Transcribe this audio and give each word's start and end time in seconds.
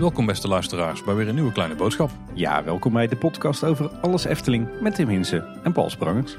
Welkom 0.00 0.26
beste 0.26 0.48
luisteraars 0.48 1.04
bij 1.04 1.14
weer 1.14 1.28
een 1.28 1.34
nieuwe 1.34 1.52
kleine 1.52 1.74
boodschap. 1.74 2.10
Ja, 2.34 2.64
welkom 2.64 2.92
bij 2.92 3.06
de 3.06 3.16
podcast 3.16 3.64
over 3.64 3.90
alles 4.00 4.24
Efteling 4.24 4.68
met 4.80 4.94
Tim 4.94 5.08
Hinsen 5.08 5.44
en 5.62 5.72
Paul 5.72 5.90
Sprangers. 5.90 6.36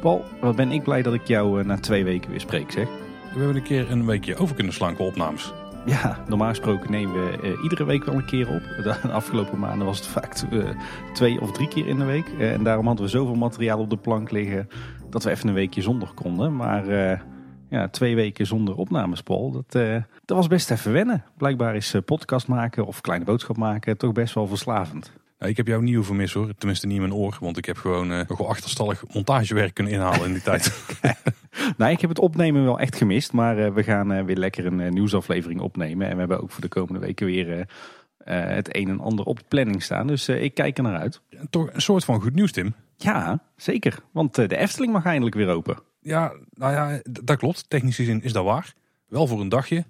Paul, 0.00 0.24
wat 0.40 0.56
ben 0.56 0.72
ik 0.72 0.82
blij 0.82 1.02
dat 1.02 1.14
ik 1.14 1.26
jou 1.26 1.60
eh, 1.60 1.66
na 1.66 1.78
twee 1.78 2.04
weken 2.04 2.30
weer 2.30 2.40
spreek, 2.40 2.70
zeg. 2.70 2.88
We 3.32 3.38
hebben 3.38 3.56
een 3.56 3.62
keer 3.62 3.90
een 3.90 4.06
weekje 4.06 4.36
over 4.36 4.54
kunnen 4.54 4.72
slaan 4.72 4.94
qua 4.94 5.04
opnames. 5.04 5.52
Ja, 5.86 6.18
normaal 6.28 6.48
gesproken 6.48 6.90
nemen 6.90 7.14
we 7.14 7.38
eh, 7.42 7.62
iedere 7.62 7.84
week 7.84 8.04
wel 8.04 8.14
een 8.14 8.26
keer 8.26 8.48
op. 8.48 8.62
De 8.82 9.12
afgelopen 9.12 9.58
maanden 9.58 9.86
was 9.86 9.98
het 9.98 10.06
vaak 10.06 10.34
eh, 10.50 10.68
twee 11.12 11.40
of 11.40 11.52
drie 11.52 11.68
keer 11.68 11.86
in 11.86 11.98
de 11.98 12.04
week. 12.04 12.28
En 12.38 12.64
daarom 12.64 12.86
hadden 12.86 13.04
we 13.04 13.10
zoveel 13.10 13.34
materiaal 13.34 13.78
op 13.78 13.90
de 13.90 13.96
plank 13.96 14.30
liggen 14.30 14.68
dat 15.10 15.24
we 15.24 15.30
even 15.30 15.48
een 15.48 15.54
weekje 15.54 15.82
zonder 15.82 16.08
konden. 16.14 16.56
Maar 16.56 16.88
eh, 16.88 17.20
ja, 17.70 17.88
twee 17.88 18.14
weken 18.14 18.46
zonder 18.46 18.76
opnames, 18.76 19.22
Paul, 19.22 19.50
dat, 19.50 19.74
eh, 19.74 20.02
dat 20.24 20.36
was 20.36 20.46
best 20.46 20.70
even 20.70 20.92
wennen. 20.92 21.24
Blijkbaar 21.36 21.76
is 21.76 21.94
eh, 21.94 22.02
podcast 22.04 22.48
maken 22.48 22.86
of 22.86 23.00
kleine 23.00 23.24
boodschap 23.24 23.56
maken 23.56 23.96
toch 23.96 24.12
best 24.12 24.34
wel 24.34 24.46
verslavend. 24.46 25.12
Nou, 25.38 25.50
ik 25.50 25.56
heb 25.56 25.66
jou 25.66 25.82
niet 25.82 25.94
hoeven 25.94 26.16
missen 26.16 26.40
hoor, 26.40 26.54
tenminste 26.54 26.86
niet 26.86 26.94
in 26.96 27.02
mijn 27.02 27.14
oor. 27.14 27.36
Want 27.40 27.56
ik 27.56 27.64
heb 27.64 27.76
gewoon 27.76 28.12
eh, 28.12 28.28
nog 28.28 28.38
wel 28.38 28.48
achterstallig 28.48 29.04
montagewerk 29.12 29.74
kunnen 29.74 29.92
inhalen 29.92 30.26
in 30.26 30.32
die 30.32 30.42
tijd. 30.42 30.72
Nou, 31.76 31.92
ik 31.92 32.00
heb 32.00 32.10
het 32.10 32.18
opnemen 32.18 32.64
wel 32.64 32.78
echt 32.78 32.96
gemist. 32.96 33.32
Maar 33.32 33.74
we 33.74 33.82
gaan 33.82 34.24
weer 34.24 34.36
lekker 34.36 34.66
een 34.66 34.92
nieuwsaflevering 34.92 35.60
opnemen. 35.60 36.06
En 36.06 36.12
we 36.12 36.18
hebben 36.18 36.40
ook 36.42 36.50
voor 36.50 36.60
de 36.60 36.68
komende 36.68 37.00
weken 37.00 37.26
weer 37.26 37.66
het 38.24 38.76
een 38.76 38.88
en 38.88 39.00
ander 39.00 39.24
op 39.24 39.38
de 39.38 39.44
planning 39.48 39.82
staan. 39.82 40.06
Dus 40.06 40.28
ik 40.28 40.54
kijk 40.54 40.76
er 40.76 40.82
naar 40.82 40.98
uit. 40.98 41.20
Toch 41.50 41.68
een 41.72 41.80
soort 41.80 42.04
van 42.04 42.20
goed 42.20 42.34
nieuws 42.34 42.52
Tim. 42.52 42.74
Ja, 42.98 43.42
zeker. 43.56 43.98
Want 44.10 44.38
eh, 44.38 44.48
de 44.48 44.56
Efteling 44.56 44.92
mag 44.92 45.04
eindelijk 45.04 45.36
weer 45.36 45.48
open. 45.48 45.78
Ja, 46.00 46.32
nou 46.50 46.72
ja, 46.72 47.00
dat 47.22 47.36
klopt. 47.36 47.64
Technisch 47.68 47.96
gezien 47.96 48.22
is 48.22 48.32
dat 48.32 48.44
waar. 48.44 48.74
Wel 49.08 49.26
voor 49.26 49.40
een 49.40 49.48
dagje. 49.48 49.84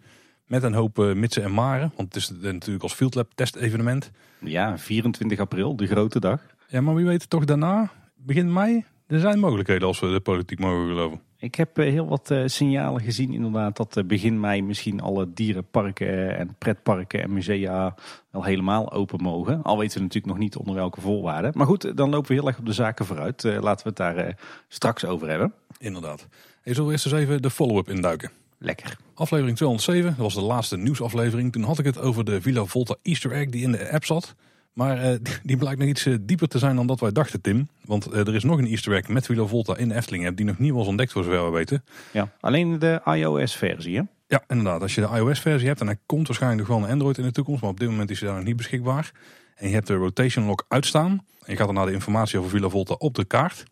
Met 0.46 0.62
een 0.62 0.74
hoop 0.74 0.98
eh, 0.98 1.12
mitsen 1.12 1.42
en 1.42 1.52
maren. 1.54 1.92
Want 1.96 2.14
het 2.14 2.22
is 2.22 2.30
eh, 2.30 2.52
natuurlijk 2.52 2.82
als 2.82 2.94
Field 2.94 3.14
Lab 3.14 3.32
testevenement. 3.34 4.10
Ja, 4.38 4.78
24 4.78 5.38
april, 5.38 5.76
de 5.76 5.86
grote 5.86 6.20
dag. 6.20 6.46
Ja, 6.68 6.80
maar 6.80 6.94
wie 6.94 7.06
weet 7.06 7.30
toch 7.30 7.44
daarna, 7.44 7.90
begin 8.16 8.52
mei, 8.52 8.84
er 9.06 9.20
zijn 9.20 9.38
mogelijkheden 9.38 9.88
als 9.88 10.00
we 10.00 10.10
de 10.10 10.20
politiek 10.20 10.58
mogen 10.58 10.88
geloven. 10.88 11.20
Ik 11.40 11.54
heb 11.54 11.78
eh, 11.78 11.90
heel 11.90 12.06
wat 12.06 12.30
eh, 12.30 12.42
signalen 12.46 13.02
gezien 13.02 13.32
inderdaad 13.32 13.76
dat 13.76 13.96
eh, 13.96 14.04
begin 14.04 14.40
mei 14.40 14.62
misschien 14.62 15.00
alle 15.00 15.32
dierenparken 15.32 16.36
en 16.36 16.54
pretparken 16.58 17.22
en 17.22 17.32
musea 17.32 17.94
wel 18.30 18.44
helemaal 18.44 18.92
open 18.92 19.22
mogen. 19.22 19.62
Al 19.62 19.78
weten 19.78 19.96
we 19.96 20.02
natuurlijk 20.02 20.32
nog 20.32 20.42
niet 20.42 20.56
onder 20.56 20.74
welke 20.74 21.00
voorwaarden. 21.00 21.52
Maar 21.54 21.66
goed, 21.66 21.96
dan 21.96 22.10
lopen 22.10 22.28
we 22.28 22.34
heel 22.34 22.46
erg 22.46 22.58
op 22.58 22.66
de 22.66 22.72
zaken 22.72 23.06
vooruit. 23.06 23.42
Laten 23.42 23.94
we 23.94 24.02
het 24.02 24.16
daar 24.16 24.36
straks 24.68 25.04
over 25.04 25.28
hebben. 25.28 25.52
Inderdaad. 25.78 26.26
Hey, 26.62 26.72
zullen 26.72 26.86
we 26.86 26.92
eerst 26.92 27.06
eens 27.06 27.14
even 27.14 27.42
de 27.42 27.50
follow-up 27.50 27.88
induiken? 27.88 28.30
Lekker. 28.58 28.96
Aflevering 29.14 29.56
207, 29.56 30.10
dat 30.10 30.16
was 30.16 30.34
de 30.34 30.40
laatste 30.40 30.76
nieuwsaflevering. 30.76 31.52
Toen 31.52 31.62
had 31.62 31.78
ik 31.78 31.84
het 31.84 31.98
over 31.98 32.24
de 32.24 32.40
Villa 32.40 32.64
Volta 32.64 32.96
Easter 33.02 33.32
egg 33.32 33.48
die 33.48 33.62
in 33.62 33.72
de 33.72 33.92
app 33.92 34.04
zat. 34.04 34.34
Maar 34.78 34.98
eh, 35.02 35.18
die- 35.42 35.56
blijkt 35.56 35.78
nog 35.78 35.88
iets 35.88 36.06
eh, 36.06 36.14
dieper 36.20 36.48
te 36.48 36.58
zijn 36.58 36.76
dan 36.76 36.86
dat 36.86 37.00
wij 37.00 37.12
dachten, 37.12 37.40
Tim. 37.40 37.68
Want 37.84 38.06
eh, 38.06 38.20
er 38.20 38.34
is 38.34 38.44
nog 38.44 38.58
een 38.58 38.66
Easter 38.66 38.94
egg 38.94 39.08
met 39.08 39.26
Villa 39.26 39.44
Volta 39.44 39.76
in 39.76 39.88
de 39.88 39.94
Efteling 39.94 40.26
app 40.26 40.36
die 40.36 40.46
nog 40.46 40.58
niet 40.58 40.72
was 40.72 40.86
ontdekt 40.86 41.12
voor 41.12 41.24
zover 41.24 41.44
we 41.44 41.50
weten. 41.50 41.84
Ja, 42.12 42.32
alleen 42.40 42.78
de 42.78 43.00
iOS-versie, 43.04 43.96
hè? 43.96 44.02
Ja, 44.28 44.42
inderdaad. 44.48 44.82
Als 44.82 44.94
je 44.94 45.00
de 45.00 45.16
iOS-versie 45.16 45.68
hebt, 45.68 45.80
en 45.80 45.86
hij 45.86 45.98
komt 46.06 46.26
waarschijnlijk 46.26 46.68
nog 46.68 46.76
wel 46.78 46.86
een 46.86 46.92
Android 46.92 47.18
in 47.18 47.24
de 47.24 47.32
toekomst, 47.32 47.60
maar 47.62 47.70
op 47.70 47.80
dit 47.80 47.88
moment 47.88 48.10
is 48.10 48.18
hij 48.20 48.28
daar 48.28 48.36
nog 48.38 48.46
niet 48.46 48.56
beschikbaar. 48.56 49.12
En 49.54 49.68
je 49.68 49.74
hebt 49.74 49.86
de 49.86 49.94
rotation 49.94 50.44
lock 50.44 50.64
uitstaan. 50.68 51.10
En 51.10 51.52
je 51.52 51.56
gaat 51.56 51.66
dan 51.66 51.74
naar 51.74 51.86
de 51.86 51.92
informatie 51.92 52.38
over 52.38 52.50
Villa 52.50 52.68
Volta 52.68 52.94
op 52.94 53.14
de 53.14 53.24
kaart. 53.24 53.64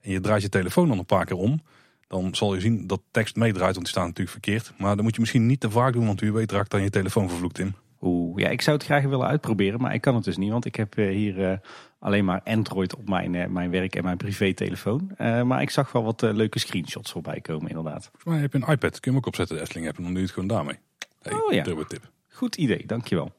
En 0.00 0.10
je 0.10 0.20
draait 0.20 0.42
je 0.42 0.48
telefoon 0.48 0.88
dan 0.88 0.98
een 0.98 1.04
paar 1.06 1.24
keer 1.24 1.36
om. 1.36 1.62
Dan 2.08 2.34
zal 2.34 2.54
je 2.54 2.60
zien 2.60 2.86
dat 2.86 3.00
tekst 3.10 3.36
meedraait, 3.36 3.72
want 3.74 3.84
die 3.86 3.94
staat 3.94 4.06
natuurlijk 4.06 4.30
verkeerd. 4.30 4.72
Maar 4.78 4.94
dan 4.94 5.04
moet 5.04 5.14
je 5.14 5.20
misschien 5.20 5.46
niet 5.46 5.60
te 5.60 5.70
vaak 5.70 5.92
doen, 5.92 6.06
want 6.06 6.20
wie 6.20 6.32
weet 6.32 6.52
raakt 6.52 6.70
dan 6.70 6.82
je 6.82 6.90
telefoon 6.90 7.28
vervloekt 7.28 7.58
in. 7.58 7.74
Oeh, 8.00 8.38
ja, 8.42 8.48
ik 8.48 8.60
zou 8.62 8.76
het 8.76 8.84
graag 8.86 9.02
willen 9.04 9.26
uitproberen, 9.26 9.80
maar 9.80 9.94
ik 9.94 10.00
kan 10.00 10.14
het 10.14 10.24
dus 10.24 10.36
niet. 10.36 10.50
Want 10.50 10.64
ik 10.64 10.74
heb 10.74 10.96
eh, 10.98 11.08
hier 11.08 11.50
eh, 11.50 11.58
alleen 11.98 12.24
maar 12.24 12.40
Android 12.44 12.96
op 12.96 13.08
mijn, 13.08 13.34
eh, 13.34 13.46
mijn 13.48 13.70
werk 13.70 13.94
en 13.96 14.04
mijn 14.04 14.16
privé-telefoon. 14.16 15.10
Eh, 15.16 15.42
maar 15.42 15.62
ik 15.62 15.70
zag 15.70 15.92
wel 15.92 16.04
wat 16.04 16.22
leuke 16.22 16.58
screenshots 16.58 17.12
voorbij 17.12 17.40
komen, 17.40 17.68
inderdaad. 17.68 18.02
Volgens 18.04 18.24
mij 18.24 18.38
heb 18.38 18.52
je 18.52 18.58
een 18.58 18.72
iPad, 18.72 18.90
kun 18.90 19.00
je 19.00 19.08
hem 19.10 19.16
ook 19.16 19.26
opzetten, 19.26 19.56
de 19.56 19.62
Efteling 19.62 19.88
app, 19.88 19.96
en 19.96 20.02
dan 20.02 20.12
doe 20.12 20.20
je 20.20 20.26
het 20.26 20.34
gewoon 20.34 20.48
daarmee. 20.48 20.76
Hey, 21.22 21.32
Oh 21.32 21.52
ja. 21.52 21.62
turbo 21.62 21.84
tip. 21.84 22.10
Goed 22.28 22.56
idee, 22.56 22.86
dankjewel. 22.86 23.32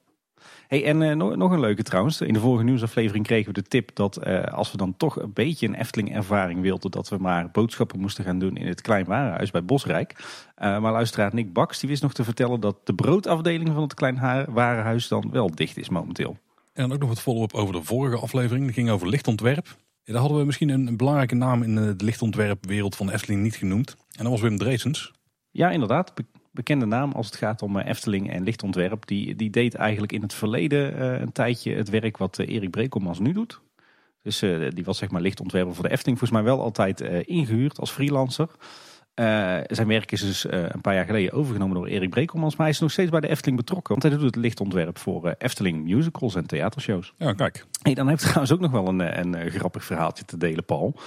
Hey, 0.70 0.86
en 0.86 1.02
eh, 1.02 1.16
nog, 1.16 1.36
nog 1.36 1.52
een 1.52 1.60
leuke 1.60 1.84
trouwens. 1.84 2.22
In 2.22 2.34
de 2.34 2.40
vorige 2.40 2.64
nieuwsaflevering 2.64 3.26
kregen 3.26 3.54
we 3.54 3.62
de 3.62 3.68
tip 3.68 3.96
dat 3.96 4.18
eh, 4.18 4.44
als 4.44 4.72
we 4.72 4.78
dan 4.78 4.98
toch 4.98 5.20
een 5.20 5.34
beetje 5.34 5.68
een 5.68 5.74
Efteling-ervaring 5.74 6.62
wilden, 6.62 6.92
dat 6.92 7.10
we 7.10 7.18
maar 7.18 7.52
boodschappen 7.52 8.00
moesten 8.00 8.24
gaan 8.24 8.40
doen 8.40 8.58
in 8.58 8.68
het 8.68 8.82
Klein 8.82 9.06
Warenhuis 9.06 9.52
bij 9.52 9.64
Bosrijk. 9.64 10.16
Eh, 10.56 10.80
maar 10.80 10.92
luisteraar 10.92 11.34
Nick 11.34 11.54
Baks 11.54 11.80
die 11.80 11.90
wist 11.90 12.02
nog 12.02 12.14
te 12.14 12.24
vertellen 12.24 12.60
dat 12.60 12.76
de 12.84 12.94
broodafdeling 12.94 13.70
van 13.74 13.82
het 13.82 13.94
Klein 13.94 14.20
Warenhuis 14.50 15.08
dan 15.08 15.30
wel 15.32 15.56
dicht 15.56 15.78
is 15.78 15.90
momenteel. 15.90 16.38
En 16.74 16.84
dan 16.84 16.92
ook 16.92 17.00
nog 17.00 17.10
wat 17.10 17.22
follow-up 17.22 17.54
over 17.54 17.74
de 17.74 17.84
vorige 17.84 18.18
aflevering. 18.18 18.66
Die 18.66 18.74
ging 18.74 18.90
over 18.90 19.08
lichtontwerp. 19.08 19.66
Ja, 20.04 20.12
daar 20.14 20.22
hadden 20.22 20.40
we 20.40 20.46
misschien 20.46 20.70
een, 20.70 20.88
een 20.88 20.98
belangrijke 20.98 21.36
naam 21.36 21.64
in 21.64 21.76
de 21.76 21.94
lichtontwerpwereld 21.98 22.96
van 22.96 23.06
de 23.06 23.14
Efteling 23.14 23.42
niet 23.42 23.56
genoemd. 23.56 23.96
En 24.18 24.24
dat 24.24 24.32
was 24.32 24.42
Wim 24.42 24.58
Dreesens. 24.58 25.12
Ja, 25.52 25.70
inderdaad. 25.70 26.14
Be- 26.60 26.70
bekende 26.70 26.86
naam 26.86 27.12
als 27.12 27.26
het 27.26 27.36
gaat 27.36 27.62
om 27.62 27.78
eh, 27.78 27.90
Efteling 27.90 28.32
en 28.32 28.44
lichtontwerp. 28.44 29.08
Die, 29.08 29.36
die 29.36 29.50
deed 29.50 29.76
eigenlijk 29.76 30.12
in 30.12 30.22
het 30.22 30.34
verleden 30.34 30.98
eh, 30.98 31.20
een 31.20 31.32
tijdje 31.32 31.76
het 31.76 31.90
werk 31.90 32.18
wat 32.18 32.40
eh, 32.40 32.48
Erik 32.48 32.70
Brekelmans 32.70 33.20
nu 33.20 33.34
doet. 33.34 33.62
Dus 34.22 34.40
die 34.74 34.84
was 34.84 34.98
zeg 34.98 35.12
maar 35.12 35.22
lichtontwerper 35.22 35.74
voor 35.76 35.84
de 35.84 35.92
Efteling. 35.92 36.20
Volgens 36.20 36.40
mij 36.42 36.50
wel 36.52 36.62
altijd 36.64 37.02
eh, 37.02 37.20
ingehuurd 37.26 37.80
als 37.80 37.92
freelancer. 37.92 38.50
Zijn 39.68 39.88
werk 39.88 40.12
is 40.12 40.22
dus 40.22 40.46
een 40.50 40.82
paar 40.82 40.94
jaar 40.94 41.06
geleden 41.06 41.32
overgenomen 41.32 41.76
door 41.76 41.88
Erik 41.88 42.10
Brekelmans. 42.10 42.56
Maar 42.56 42.66
hij 42.66 42.76
is 42.76 42.82
nog 42.82 42.92
steeds 42.92 43.10
bij 43.10 43.20
de 43.20 43.28
Efteling 43.28 43.58
betrokken. 43.58 43.90
Want 43.92 44.04
hij 44.04 44.12
doet 44.12 44.36
het 44.36 44.36
lichtontwerp 44.36 44.98
voor 44.98 45.36
Efteling 45.38 45.84
musicals 45.84 46.36
en 46.36 46.48
theatershows. 46.48 47.14
Ja, 47.18 47.34
kijk. 47.34 47.66
Hey, 47.82 47.94
dan 47.94 48.08
heb 48.08 48.20
ik 48.20 48.24
trouwens 48.26 48.52
ook 48.52 48.60
nog 48.60 48.72
wel 48.72 48.88
een, 48.88 49.20
een, 49.20 49.52
grappig 49.52 49.84
verhaaltje 49.84 50.26
te 50.26 50.38
delen, 50.38 50.66
Paul. 50.66 51.00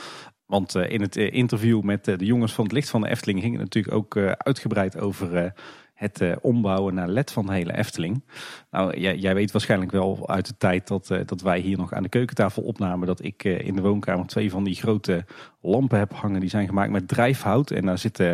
Want 0.47 0.75
eh, 0.75 0.91
in 0.91 1.01
het 1.01 1.17
eh, 1.17 1.33
interview 1.33 1.83
met 1.83 2.09
eh, 2.09 2.19
de 2.19 2.25
jongens 2.25 2.53
van 2.53 2.65
het 2.65 2.73
licht 2.73 2.91
van 2.91 3.01
de 3.01 3.09
Efteling 3.09 3.41
ging 3.41 3.53
het 3.53 3.63
natuurlijk 3.63 3.95
ook 3.95 4.17
uitgebreid 4.37 4.99
over 5.01 5.53
het 5.95 6.23
ombouwen 6.41 6.95
naar 6.95 7.09
LED 7.09 7.33
van 7.33 7.47
de 7.47 7.53
hele 7.53 7.77
Efteling. 7.77 8.25
Nou, 8.71 9.01
jij, 9.01 9.17
jij 9.17 9.35
weet 9.35 9.53
waarschijnlijk 9.53 9.93
wel 9.93 10.29
uit 10.29 10.47
de 10.47 10.57
tijd 10.59 10.89
dat, 10.89 11.07
dat 11.27 11.41
wij 11.41 11.59
hier 11.59 11.79
nog 11.79 11.93
aan 11.93 12.03
de 12.03 12.09
keukentafel 12.09 12.63
opnamen, 12.63 13.07
dat 13.07 13.25
ik 13.25 13.45
in 13.45 13.77
de 13.77 13.83
woonkamer 13.83 14.27
twee 14.27 14.51
van 14.51 14.65
die 14.65 14.75
grote 14.75 15.25
lampen 15.61 15.99
heb 15.99 16.13
hangen. 16.13 16.41
Die 16.41 16.49
zijn 16.49 16.67
gemaakt 16.67 16.91
met 16.91 17.09
drijfhout 17.09 17.71
en 17.71 17.87
daar 17.87 17.99
zitten 17.99 18.31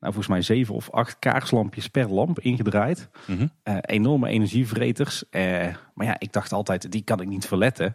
nou, 0.00 0.12
volgens 0.12 0.26
mij 0.26 0.42
zeven 0.42 0.74
of 0.74 0.90
acht 0.90 1.18
kaarslampjes 1.18 1.88
per 1.88 2.08
lamp 2.08 2.40
ingedraaid. 2.40 3.08
Mhm. 3.26 3.46
Enorme 3.80 4.28
energievreters. 4.28 5.24
Maar 5.94 6.06
ja, 6.06 6.16
ik 6.18 6.32
dacht 6.32 6.52
altijd, 6.52 6.92
die 6.92 7.02
kan 7.02 7.20
ik 7.20 7.28
niet 7.28 7.46
verletten. 7.46 7.94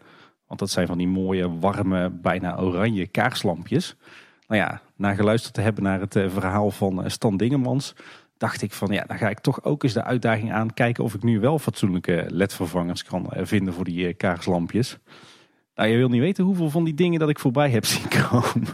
Want 0.54 0.66
dat 0.66 0.74
zijn 0.74 0.88
van 0.88 0.98
die 0.98 1.08
mooie, 1.08 1.60
warme, 1.60 2.10
bijna 2.10 2.58
oranje 2.58 3.08
kaarslampjes. 3.08 3.96
Nou 4.48 4.62
ja, 4.62 4.82
na 4.96 5.14
geluisterd 5.14 5.54
te 5.54 5.62
hebben 5.62 5.84
naar 5.84 6.00
het 6.00 6.16
eh, 6.16 6.30
verhaal 6.30 6.72
van 6.72 7.04
eh, 7.04 7.10
Stan 7.10 7.38
Dingemans... 7.38 7.96
dacht 8.38 8.62
ik 8.62 8.72
van, 8.72 8.92
ja, 8.92 9.04
dan 9.08 9.18
ga 9.18 9.30
ik 9.30 9.40
toch 9.40 9.64
ook 9.64 9.84
eens 9.84 9.94
de 9.94 10.04
uitdaging 10.04 10.54
aan... 10.54 10.74
kijken 10.74 11.04
of 11.04 11.14
ik 11.14 11.24
nu 11.24 11.40
wel 11.40 11.60
fatsoenlijke 11.60 12.26
ledvervangers 12.28 13.04
kan 13.04 13.32
eh, 13.32 13.46
vinden 13.46 13.74
voor 13.74 13.84
die 13.84 14.14
kaarslampjes. 14.14 14.98
Nou, 15.76 15.90
je 15.90 15.98
wil 15.98 16.10
niet 16.10 16.22
weten 16.22 16.44
hoeveel 16.44 16.70
van 16.70 16.84
die 16.84 16.94
dingen 16.94 17.20
dat 17.20 17.30
ik 17.30 17.40
voorbij 17.40 17.70
heb 17.70 17.86
zien 17.86 18.08
komen. 18.30 18.68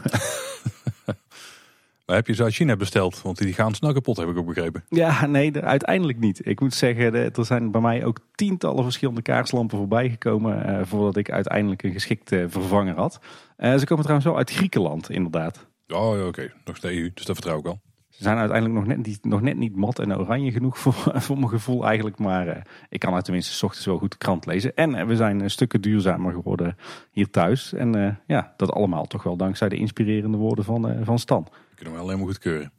Maar 2.10 2.18
heb 2.18 2.28
je 2.28 2.34
ze 2.34 2.42
uit 2.42 2.54
China 2.54 2.76
besteld? 2.76 3.22
Want 3.22 3.38
die 3.38 3.52
gaan 3.52 3.74
snel 3.74 3.92
kapot, 3.92 4.16
heb 4.16 4.28
ik 4.28 4.36
ook 4.36 4.46
begrepen. 4.46 4.84
Ja, 4.88 5.26
nee, 5.26 5.52
de- 5.52 5.60
uiteindelijk 5.60 6.18
niet. 6.18 6.46
Ik 6.46 6.60
moet 6.60 6.74
zeggen, 6.74 7.14
er 7.14 7.44
zijn 7.44 7.70
bij 7.70 7.80
mij 7.80 8.04
ook 8.04 8.18
tientallen 8.34 8.82
verschillende 8.82 9.22
kaarslampen 9.22 9.78
voorbij 9.78 10.10
gekomen 10.10 10.64
eh, 10.64 10.86
voordat 10.86 11.16
ik 11.16 11.30
uiteindelijk 11.30 11.82
een 11.82 11.92
geschikte 11.92 12.46
vervanger 12.48 12.94
had. 12.94 13.20
Eh, 13.56 13.76
ze 13.76 13.84
komen 13.86 14.02
trouwens 14.02 14.24
wel 14.30 14.36
uit 14.38 14.50
Griekenland, 14.50 15.10
inderdaad. 15.10 15.66
Oh 15.88 16.16
ja, 16.18 16.26
oké. 16.26 16.52
Nog 16.64 16.76
steeds 16.76 16.94
EU, 16.96 17.10
dus 17.14 17.24
dat 17.24 17.36
vertrouw 17.36 17.58
ik 17.58 17.66
al. 17.66 17.80
Ze 18.08 18.22
zijn 18.22 18.38
uiteindelijk 18.38 18.78
nog 18.78 18.96
net, 18.96 19.06
niet, 19.06 19.24
nog 19.24 19.40
net 19.40 19.56
niet 19.56 19.76
mat 19.76 19.98
en 19.98 20.18
oranje 20.18 20.50
genoeg 20.50 20.78
voor, 20.78 20.94
voor 21.24 21.36
mijn 21.36 21.48
gevoel 21.48 21.86
eigenlijk. 21.86 22.18
Maar 22.18 22.48
eh, 22.48 22.62
ik 22.88 23.00
kan 23.00 23.14
er 23.14 23.22
tenminste 23.22 23.52
's 23.54 23.62
ochtends 23.62 23.86
wel 23.86 23.98
goed 23.98 24.10
de 24.10 24.16
krant 24.18 24.46
lezen. 24.46 24.74
En 24.76 24.94
eh, 24.94 25.06
we 25.06 25.16
zijn 25.16 25.40
een 25.40 25.50
stukken 25.50 25.80
duurzamer 25.80 26.32
geworden 26.32 26.76
hier 27.10 27.30
thuis. 27.30 27.72
En 27.72 27.94
eh, 27.94 28.14
ja, 28.26 28.54
dat 28.56 28.72
allemaal 28.72 29.06
toch 29.06 29.22
wel 29.22 29.36
dankzij 29.36 29.68
de 29.68 29.76
inspirerende 29.76 30.36
woorden 30.38 30.64
van, 30.64 30.88
eh, 30.88 30.96
van 31.02 31.18
Stan. 31.18 31.46
Kunnen 31.80 31.98
we 31.98 32.04
alleen 32.04 32.18
maar 32.18 32.26
goedkeuren. 32.26 32.72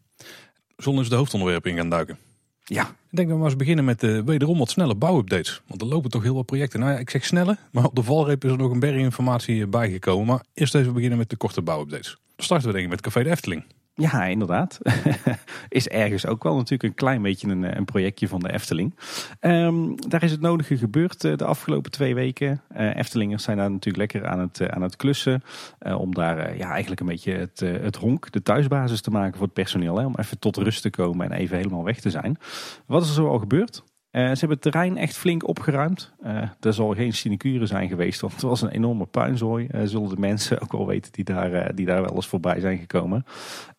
Zullen 0.78 0.94
we 0.94 1.00
eens 1.00 1.10
de 1.10 1.16
hoofdonderwerpen 1.16 1.72
in 1.72 1.78
gaan 1.78 1.90
duiken? 1.90 2.18
Ja, 2.64 2.84
Ik 2.84 3.18
denk 3.18 3.28
dat 3.28 3.28
we 3.28 3.44
maar 3.44 3.52
eens 3.52 3.56
beginnen 3.56 3.86
met 3.86 4.04
uh, 4.04 4.22
wederom 4.22 4.58
wat 4.58 4.70
snelle 4.70 4.96
bouwupdates. 4.96 5.62
Want 5.68 5.82
er 5.82 5.88
lopen 5.88 6.10
toch 6.10 6.24
heel 6.24 6.36
wat 6.36 6.46
projecten. 6.46 6.80
Nou 6.80 6.92
ja, 6.92 6.98
ik 6.98 7.10
zeg 7.10 7.26
snelle, 7.26 7.58
maar 7.72 7.86
op 7.86 7.96
de 7.96 8.04
valreep 8.04 8.44
is 8.44 8.52
er 8.52 8.58
nog 8.58 8.72
een 8.72 8.80
berg 8.80 8.96
informatie 8.96 9.62
eh, 9.62 9.68
bijgekomen. 9.68 10.26
Maar 10.26 10.44
eerst 10.54 10.76
even 10.76 10.94
beginnen 10.94 11.18
met 11.18 11.30
de 11.30 11.36
korte 11.36 11.62
bouwupdates. 11.62 12.18
Dan 12.36 12.46
starten 12.46 12.68
we 12.68 12.74
denk 12.74 12.86
ik 12.86 12.92
met 12.92 13.02
Café 13.02 13.24
de 13.24 13.30
Efteling. 13.30 13.64
Ja, 14.02 14.26
inderdaad. 14.26 14.80
is 15.70 15.88
ergens 15.88 16.26
ook 16.26 16.44
wel 16.44 16.56
natuurlijk 16.56 16.84
een 16.84 16.94
klein 16.94 17.22
beetje 17.22 17.48
een, 17.48 17.78
een 17.78 17.86
projectje 17.86 18.28
van 18.28 18.40
de 18.40 18.54
Efteling. 18.54 18.96
Ehm, 19.40 19.96
daar 19.96 20.24
is 20.24 20.32
het 20.32 20.42
nodige 20.42 20.78
gebeurd 20.78 21.22
de 21.22 21.46
afgelopen 21.46 21.92
twee 21.92 22.16
weken. 22.16 22.62
Uh, 22.78 22.96
Eftelingers 22.96 23.44
zijn 23.44 23.58
daar 23.58 23.72
natuurlijk 23.72 24.14
lekker 24.14 24.30
aan 24.30 24.40
het, 24.40 24.70
aan 24.70 24.82
het 24.82 24.96
klussen. 24.96 25.44
om 25.98 26.14
daar 26.14 26.58
ja, 26.58 26.70
eigenlijk 26.70 27.02
een 27.02 27.08
beetje 27.08 27.34
het, 27.34 27.60
het 27.60 27.96
honk, 27.96 28.32
de 28.32 28.42
thuisbasis 28.42 29.02
te 29.02 29.12
maken 29.12 29.34
voor 29.34 29.46
het 29.46 29.54
personeel. 29.54 29.98
Hè, 29.98 30.06
om 30.06 30.16
even 30.16 30.40
tot 30.40 30.58
rust 30.58 30.82
te 30.82 30.90
komen 30.90 31.32
en 31.32 31.38
even 31.38 31.58
helemaal 31.58 31.84
weg 31.84 32.00
te 32.00 32.10
zijn. 32.10 32.38
Wat 32.86 33.02
is 33.02 33.08
er 33.08 33.14
zo 33.14 33.28
al 33.28 33.40
gebeurd? 33.40 33.84
Uh, 34.12 34.22
ze 34.22 34.40
hebben 34.40 34.50
het 34.50 34.62
terrein 34.62 34.98
echt 34.98 35.18
flink 35.18 35.48
opgeruimd. 35.48 36.14
Uh, 36.24 36.42
er 36.60 36.74
zal 36.74 36.94
geen 36.94 37.14
sinecure 37.14 37.66
zijn 37.66 37.88
geweest, 37.88 38.22
want 38.22 38.34
het 38.34 38.42
was 38.42 38.62
een 38.62 38.70
enorme 38.70 39.06
puinzooi. 39.06 39.68
Uh, 39.72 39.82
zullen 39.84 40.10
de 40.10 40.20
mensen 40.20 40.62
ook 40.62 40.72
wel 40.72 40.88
weten 40.88 41.12
die 41.12 41.24
daar, 41.24 41.76
die 41.76 41.86
daar 41.86 42.02
wel 42.02 42.16
eens 42.16 42.28
voorbij 42.28 42.60
zijn 42.60 42.78
gekomen. 42.78 43.26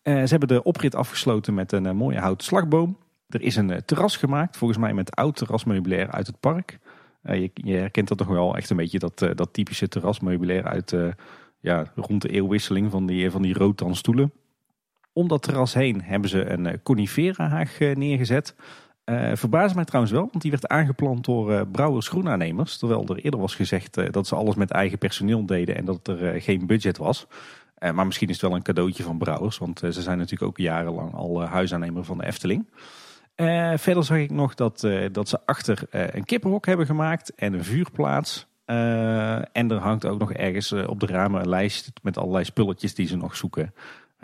ze 0.03 0.27
hebben 0.27 0.47
de 0.47 0.63
oprit 0.63 0.95
afgesloten 0.95 1.53
met 1.53 1.71
een 1.71 1.95
mooie 1.95 2.19
houten 2.19 2.45
slagboom. 2.45 2.97
Er 3.29 3.41
is 3.41 3.55
een 3.55 3.81
terras 3.85 4.17
gemaakt, 4.17 4.57
volgens 4.57 4.79
mij 4.79 4.93
met 4.93 5.15
oud 5.15 5.35
terrasmeubilair 5.35 6.11
uit 6.11 6.27
het 6.27 6.39
park. 6.39 6.79
Je, 7.23 7.51
je, 7.53 7.75
herkent 7.75 8.07
dat 8.07 8.17
toch 8.17 8.27
wel 8.27 8.57
echt 8.57 8.69
een 8.69 8.77
beetje, 8.77 8.99
dat, 8.99 9.17
dat 9.17 9.53
typische 9.53 9.87
terrasmeubilair 9.87 10.63
uit 10.63 10.95
ja, 11.59 11.91
rond 11.95 12.21
de 12.21 12.29
eeuwwisseling 12.29 12.91
van 12.91 13.05
die, 13.05 13.31
van 13.31 13.41
die 13.41 13.53
roodtan 13.53 13.95
stoelen. 13.95 14.31
Om 15.13 15.27
dat 15.27 15.41
terras 15.41 15.73
heen 15.73 16.01
hebben 16.01 16.29
ze 16.29 16.49
een 16.49 16.83
conifera 16.83 17.47
haag 17.47 17.79
neergezet. 17.79 18.55
Uh, 19.05 19.31
verbaasde 19.33 19.75
mij 19.75 19.85
trouwens 19.85 20.13
wel, 20.13 20.27
want 20.31 20.41
die 20.41 20.51
werd 20.51 20.67
aangeplant 20.67 21.25
door 21.25 21.51
uh, 21.51 21.61
brouwers 21.71 22.07
groenaannemers. 22.07 22.77
Terwijl 22.77 23.05
er 23.07 23.17
eerder 23.17 23.39
was 23.39 23.55
gezegd 23.55 23.97
uh, 23.97 24.09
dat 24.09 24.27
ze 24.27 24.35
alles 24.35 24.55
met 24.55 24.71
eigen 24.71 24.97
personeel 24.97 25.45
deden 25.45 25.75
en 25.75 25.85
dat 25.85 26.07
er 26.07 26.41
geen 26.41 26.65
budget 26.67 26.97
was. 26.97 27.27
maar 27.93 28.05
misschien 28.05 28.27
is 28.27 28.33
het 28.33 28.49
wel 28.49 28.55
een 28.55 28.63
cadeautje 28.63 29.03
van 29.03 29.17
brouwers, 29.17 29.57
want 29.57 29.79
ze 29.79 30.01
zijn 30.01 30.17
natuurlijk 30.17 30.51
ook 30.51 30.57
jarenlang 30.57 31.13
al 31.13 31.43
huisaannemer 31.43 32.03
van 32.03 32.17
de 32.17 32.25
Efteling. 32.25 32.69
verder 33.75 34.03
zag 34.03 34.17
ik 34.17 34.31
nog 34.31 34.53
dat, 34.53 34.87
dat 35.11 35.29
ze 35.29 35.39
achter 35.45 35.83
een 35.89 36.23
kippenhok 36.23 36.65
hebben 36.65 36.85
gemaakt 36.85 37.35
en 37.35 37.53
een 37.53 37.63
vuurplaats. 37.63 38.47
en 38.65 39.71
er 39.71 39.77
hangt 39.77 40.05
ook 40.05 40.19
nog 40.19 40.33
ergens 40.33 40.71
op 40.71 40.99
de 40.99 41.05
ramen 41.05 41.41
een 41.41 41.49
lijst 41.49 41.91
met 42.01 42.17
allerlei 42.17 42.45
spulletjes 42.45 42.95
die 42.95 43.07
ze 43.07 43.17
nog 43.17 43.35
zoeken. 43.35 43.73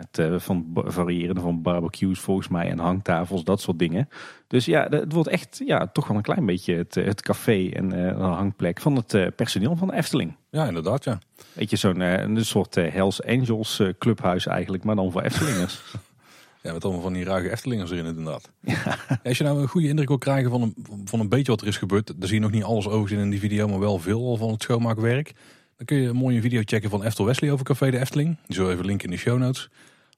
Het, 0.00 0.18
uh, 0.18 0.38
van 0.38 0.66
variërende 0.74 1.40
van 1.40 1.62
barbecues 1.62 2.20
volgens 2.20 2.48
mij 2.48 2.70
en 2.70 2.78
hangtafels, 2.78 3.44
dat 3.44 3.60
soort 3.60 3.78
dingen. 3.78 4.08
Dus 4.46 4.64
ja, 4.64 4.86
het 4.90 5.12
wordt 5.12 5.28
echt 5.28 5.62
ja, 5.66 5.86
toch 5.86 6.08
wel 6.08 6.16
een 6.16 6.22
klein 6.22 6.46
beetje 6.46 6.74
het, 6.74 6.96
eh, 6.96 7.04
het 7.04 7.22
café 7.22 7.68
en 7.68 7.94
uh, 7.94 8.34
hangplek 8.36 8.80
van 8.80 8.96
het 8.96 9.36
personeel 9.36 9.76
van 9.76 9.88
de 9.88 9.94
Efteling. 9.94 10.36
Ja, 10.50 10.66
inderdaad, 10.66 11.04
ja. 11.04 11.18
Weet 11.52 11.70
je, 11.70 11.76
zo'n 11.76 12.00
een 12.00 12.44
soort 12.44 12.74
Hells 12.74 13.24
Angels 13.24 13.82
clubhuis 13.98 14.46
eigenlijk, 14.46 14.84
maar 14.84 14.96
dan 14.96 15.12
voor 15.12 15.22
Eftelingers. 15.22 15.82
ja, 16.62 16.72
met 16.72 16.84
allemaal 16.84 17.02
van 17.02 17.12
die 17.12 17.24
ruige 17.24 17.50
Eftelingers 17.50 17.90
erin 17.90 18.06
inderdaad. 18.06 18.50
Ja. 18.60 18.96
Als 19.24 19.38
je 19.38 19.44
nou 19.44 19.60
een 19.60 19.68
goede 19.68 19.88
indruk 19.88 20.08
wil 20.08 20.18
krijgen 20.18 20.50
van 20.50 20.62
een, 20.62 20.74
van 21.04 21.20
een 21.20 21.28
beetje 21.28 21.52
wat 21.52 21.60
er 21.60 21.66
is 21.66 21.76
gebeurd, 21.76 22.06
dan 22.06 22.28
zie 22.28 22.36
je 22.36 22.42
nog 22.42 22.50
niet 22.50 22.64
alles 22.64 22.88
over 22.88 23.18
in 23.18 23.30
die 23.30 23.40
video, 23.40 23.68
maar 23.68 23.78
wel 23.78 23.98
veel 23.98 24.36
van 24.36 24.50
het 24.50 24.62
schoonmaakwerk. 24.62 25.32
Dan 25.76 25.86
kun 25.86 25.96
je 25.96 26.08
een 26.08 26.16
mooie 26.16 26.40
video 26.40 26.60
checken 26.64 26.90
van 26.90 27.04
Eftel 27.04 27.24
Wesley 27.24 27.52
over 27.52 27.64
Café 27.64 27.90
de 27.90 27.98
Efteling. 27.98 28.36
Die 28.46 28.56
zullen 28.56 28.72
even 28.72 28.84
linken 28.84 29.04
in 29.04 29.10
de 29.10 29.20
show 29.20 29.38
notes. 29.38 29.68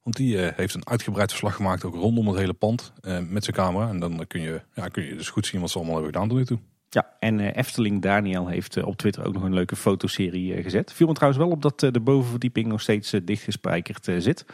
Want 0.02 0.16
die 0.16 0.36
uh, 0.36 0.48
heeft 0.56 0.74
een 0.74 0.88
uitgebreid 0.88 1.30
verslag 1.30 1.54
gemaakt, 1.54 1.84
ook 1.84 1.94
rondom 1.94 2.28
het 2.28 2.36
hele 2.36 2.52
pand, 2.52 2.92
uh, 3.02 3.18
met 3.28 3.44
zijn 3.44 3.56
camera. 3.56 3.88
En 3.88 3.98
dan 3.98 4.24
kun 4.26 4.40
je, 4.40 4.60
ja, 4.74 4.88
kun 4.88 5.04
je 5.04 5.16
dus 5.16 5.28
goed 5.28 5.46
zien 5.46 5.60
wat 5.60 5.70
ze 5.70 5.76
allemaal 5.76 5.94
hebben 5.94 6.12
gedaan 6.12 6.28
tot 6.28 6.38
nu 6.38 6.44
toe. 6.44 6.58
Ja, 6.88 7.16
en 7.18 7.38
uh, 7.38 7.56
Efteling 7.56 8.02
Daniel 8.02 8.46
heeft 8.46 8.82
op 8.82 8.96
Twitter 8.96 9.26
ook 9.26 9.34
nog 9.34 9.42
een 9.42 9.54
leuke 9.54 9.76
fotoserie 9.76 10.62
gezet. 10.62 10.92
Viel 10.92 11.06
me 11.06 11.12
trouwens 11.12 11.42
wel 11.42 11.52
op 11.52 11.62
dat 11.62 11.80
de 11.80 12.00
bovenverdieping 12.00 12.66
nog 12.66 12.80
steeds 12.80 13.10
dichtgespijkerd 13.24 14.04
zit. 14.04 14.44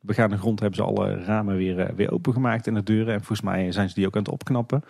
De 0.00 0.06
begaande 0.06 0.36
grond 0.36 0.60
hebben 0.60 0.78
ze 0.78 0.84
alle 0.84 1.24
ramen 1.24 1.56
weer, 1.56 1.94
weer 1.94 2.12
opengemaakt 2.12 2.66
en 2.66 2.74
de 2.74 2.82
deuren. 2.82 3.12
En 3.12 3.18
volgens 3.18 3.40
mij 3.40 3.72
zijn 3.72 3.88
ze 3.88 3.94
die 3.94 4.06
ook 4.06 4.16
aan 4.16 4.22
het 4.22 4.32
opknappen. 4.32 4.84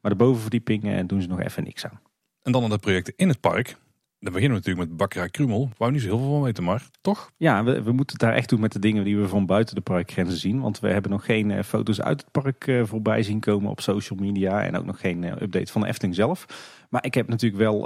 Maar 0.00 0.10
de 0.10 0.16
bovenverdieping 0.16 1.06
doen 1.06 1.22
ze 1.22 1.28
nog 1.28 1.40
even 1.40 1.64
niks 1.64 1.86
aan. 1.86 2.00
En 2.42 2.52
dan 2.52 2.62
aan 2.62 2.70
de 2.70 2.78
projecten 2.78 3.12
in 3.16 3.28
het 3.28 3.40
park. 3.40 3.76
Dan 4.24 4.32
beginnen 4.32 4.58
we 4.58 4.64
natuurlijk 4.64 4.88
met 4.88 4.98
Bakkerij 4.98 5.28
Krumel. 5.28 5.70
Waar 5.76 5.88
we 5.88 5.94
niet 5.94 6.02
zo 6.02 6.08
heel 6.08 6.18
veel 6.18 6.30
van 6.30 6.42
weten, 6.42 6.64
maar 6.64 6.88
toch? 7.00 7.30
Ja, 7.36 7.64
we, 7.64 7.82
we 7.82 7.92
moeten 7.92 8.16
het 8.16 8.28
daar 8.28 8.34
echt 8.34 8.48
doen 8.48 8.60
met 8.60 8.72
de 8.72 8.78
dingen 8.78 9.04
die 9.04 9.18
we 9.18 9.28
van 9.28 9.46
buiten 9.46 9.74
de 9.74 9.80
parkgrenzen 9.80 10.38
zien. 10.38 10.60
Want 10.60 10.80
we 10.80 10.88
hebben 10.88 11.10
nog 11.10 11.24
geen 11.24 11.50
uh, 11.50 11.62
foto's 11.62 12.00
uit 12.00 12.20
het 12.20 12.30
park 12.30 12.66
uh, 12.66 12.84
voorbij 12.84 13.22
zien 13.22 13.40
komen 13.40 13.70
op 13.70 13.80
social 13.80 14.18
media. 14.18 14.62
En 14.62 14.76
ook 14.76 14.84
nog 14.84 15.00
geen 15.00 15.22
uh, 15.22 15.30
update 15.30 15.72
van 15.72 15.80
de 15.80 15.86
Efteling 15.86 16.14
zelf. 16.14 16.46
Maar 16.90 17.04
ik 17.04 17.14
heb 17.14 17.28
natuurlijk 17.28 17.62
wel 17.62 17.78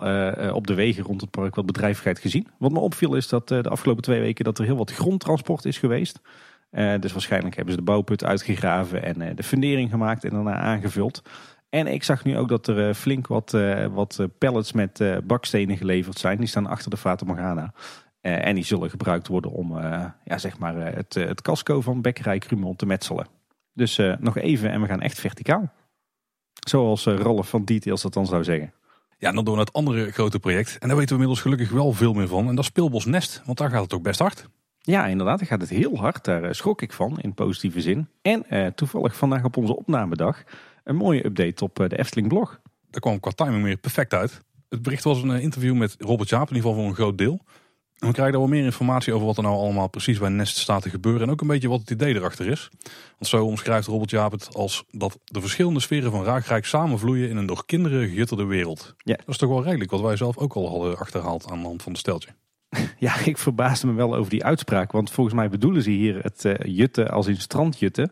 op 0.52 0.67
de 0.67 0.75
wegen 0.75 1.05
rond 1.05 1.20
het 1.20 1.31
park 1.31 1.55
wat 1.55 1.67
bedrijvigheid 1.67 2.19
gezien. 2.19 2.46
Wat 2.58 2.73
me 2.73 2.79
opviel 2.79 3.14
is 3.14 3.29
dat 3.29 3.49
de 3.49 3.62
afgelopen 3.62 4.02
twee 4.02 4.20
weken 4.20 4.44
dat 4.44 4.58
er 4.58 4.64
heel 4.64 4.76
wat 4.76 4.93
grondtransport 4.93 5.64
is 5.64 5.79
geweest. 5.79 6.20
dus 7.00 7.12
waarschijnlijk 7.12 7.56
hebben 7.56 7.75
ze 7.75 7.81
de 7.81 7.87
bouwput 7.87 8.25
uitgegraven 8.25 9.02
en 9.02 9.37
de 9.37 9.43
fundering 9.43 9.90
gemaakt 9.90 10.25
en 10.25 10.31
daarna 10.31 10.55
aangevuld. 10.55 11.23
En 11.70 11.87
ik 11.87 12.03
zag 12.03 12.25
nu 12.25 12.38
ook 12.38 12.49
dat 12.49 12.67
er 12.67 12.88
eh, 12.88 12.94
flink 12.94 13.26
wat, 13.26 13.53
uh, 13.53 13.87
wat 13.87 14.19
eh, 14.19 14.26
pallets 14.38 14.73
met 14.73 15.03
bakstenen 15.25 15.76
geleverd 15.76 16.19
zijn. 16.19 16.38
Die 16.38 16.49
staan 16.49 16.67
achter 16.67 16.91
de 16.91 16.97
Fata 16.97 17.25
Morgana. 17.25 17.73
en 18.20 18.55
die 18.55 18.65
zullen 18.65 18.91
gebruikt 18.91 19.26
worden 19.26 19.50
om 19.50 19.79
ja, 20.25 20.38
zeg 20.38 20.59
maar, 20.59 20.76
het, 20.76 21.15
het 21.15 21.43
casco 21.43 21.81
van 21.81 22.03
Bekkerij 22.03 22.38
Krumel 22.38 22.75
te 22.76 22.87
metselen. 22.87 23.26
Dus 23.73 24.00
nog 24.19 24.37
even 24.37 24.70
en 24.70 24.81
we 24.81 24.87
gaan 24.87 25.00
echt 25.00 25.20
verticaal. 25.20 25.73
Zoals 26.67 27.05
Rolf 27.05 27.49
van 27.49 27.65
Details 27.65 28.03
dat 28.03 28.12
dan 28.12 28.26
zou 28.26 28.44
zeggen. 28.44 28.73
Ja, 29.19 29.29
en 29.29 29.35
dan 29.35 29.44
door 29.44 29.56
naar 29.56 29.64
het 29.64 29.75
andere 29.75 30.12
grote 30.12 30.38
project. 30.38 30.79
En 30.79 30.88
daar 30.88 30.97
weten 30.97 31.17
we 31.17 31.23
inmiddels 31.23 31.41
gelukkig 31.41 31.71
wel 31.71 31.93
veel 31.93 32.12
meer 32.12 32.29
van. 32.29 32.49
En 32.49 32.55
dat 32.55 32.64
is 32.64 32.71
Speelbos 32.71 33.05
Nest, 33.05 33.43
want 33.44 33.59
daar 33.59 33.71
gaat 33.71 33.82
het 33.82 33.93
ook 33.93 34.03
best 34.03 34.19
hard. 34.19 34.49
Ja, 34.79 35.06
inderdaad. 35.06 35.38
Daar 35.38 35.49
gaat 35.49 35.61
het 35.61 35.71
heel 35.71 35.97
hard. 35.97 36.25
Daar 36.25 36.55
schrok 36.55 36.82
ik 36.82 36.93
van, 36.93 37.19
in 37.19 37.35
positieve 37.35 37.81
zin. 37.81 38.09
En 38.23 38.75
toevallig 38.75 39.17
vandaag 39.17 39.44
op 39.44 39.56
onze 39.56 39.76
opnamedag 39.76 40.44
een 40.88 40.96
mooie 40.96 41.25
update 41.25 41.64
op 41.64 41.81
eh, 41.81 41.88
de 41.88 41.99
Efteling 41.99 42.29
blog. 42.29 42.61
Daar 42.90 43.00
kwam 43.00 43.20
qua 43.20 43.31
timing 43.31 43.62
meer 43.62 43.76
perfect 43.76 44.14
uit. 44.14 44.40
Het 44.69 44.82
bericht 44.82 45.05
was 45.05 45.23
een 45.23 45.31
eh, 45.31 45.43
interview 45.43 45.75
met 45.75 45.96
Robert 45.99 46.29
Jaap, 46.29 46.49
in 46.49 46.55
ieder 46.56 46.70
geval 46.70 46.82
voor 46.82 46.90
een 46.90 46.96
groot 46.96 47.19
deel. 47.19 47.40
En 47.99 48.06
we 48.06 48.12
krijgen 48.12 48.32
daar 48.32 48.49
wel 48.49 48.56
meer 48.56 48.64
informatie 48.64 49.12
over 49.12 49.26
wat 49.26 49.37
er 49.37 49.43
nou 49.43 49.56
allemaal 49.56 49.88
precies 49.88 50.19
bij 50.19 50.29
Nest 50.29 50.56
staat 50.56 50.82
te 50.82 50.90
gebeuren. 50.90 51.23
En 51.23 51.31
ook 51.31 51.40
een 51.40 51.46
beetje 51.46 51.69
wat 51.69 51.81
het 51.81 51.90
idee 51.90 52.14
erachter 52.14 52.46
is. 52.46 52.69
Want 53.11 53.26
zo 53.26 53.44
omschrijft 53.44 53.87
Robert 53.87 54.11
Jaap 54.11 54.32
het 54.32 54.55
als 54.55 54.85
dat 54.90 55.19
de 55.25 55.40
verschillende 55.40 55.81
sferen 55.81 56.11
van 56.11 56.25
Raakrijk 56.25 56.67
samenvloeien 56.67 57.29
in 57.29 57.37
een 57.37 57.46
door 57.46 57.67
kinderen 57.67 58.08
gejutterde 58.08 58.44
wereld. 58.44 58.94
Ja. 58.99 59.17
Dat 59.17 59.29
is 59.29 59.37
toch 59.37 59.49
wel 59.49 59.62
redelijk 59.64 59.90
wat 59.90 60.00
wij 60.00 60.17
zelf 60.17 60.37
ook 60.37 60.52
al 60.52 60.69
hadden 60.69 60.99
achterhaald 60.99 61.50
aan 61.50 61.61
de 61.61 61.67
hand 61.67 61.82
van 61.82 61.93
het 61.93 62.00
steltje. 62.00 62.31
Ja, 62.99 63.19
ik 63.25 63.38
verbaasde 63.38 63.87
me 63.87 63.93
wel 63.93 64.14
over 64.14 64.31
die 64.31 64.44
uitspraak. 64.44 64.93
Want 64.93 65.11
volgens 65.11 65.37
mij 65.37 65.49
bedoelen 65.49 65.82
ze 65.82 65.90
hier 65.90 66.23
het 66.23 66.44
uh, 66.44 66.55
jutten 66.64 67.11
als 67.11 67.26
in 67.26 67.37
strandjutten. 67.37 68.11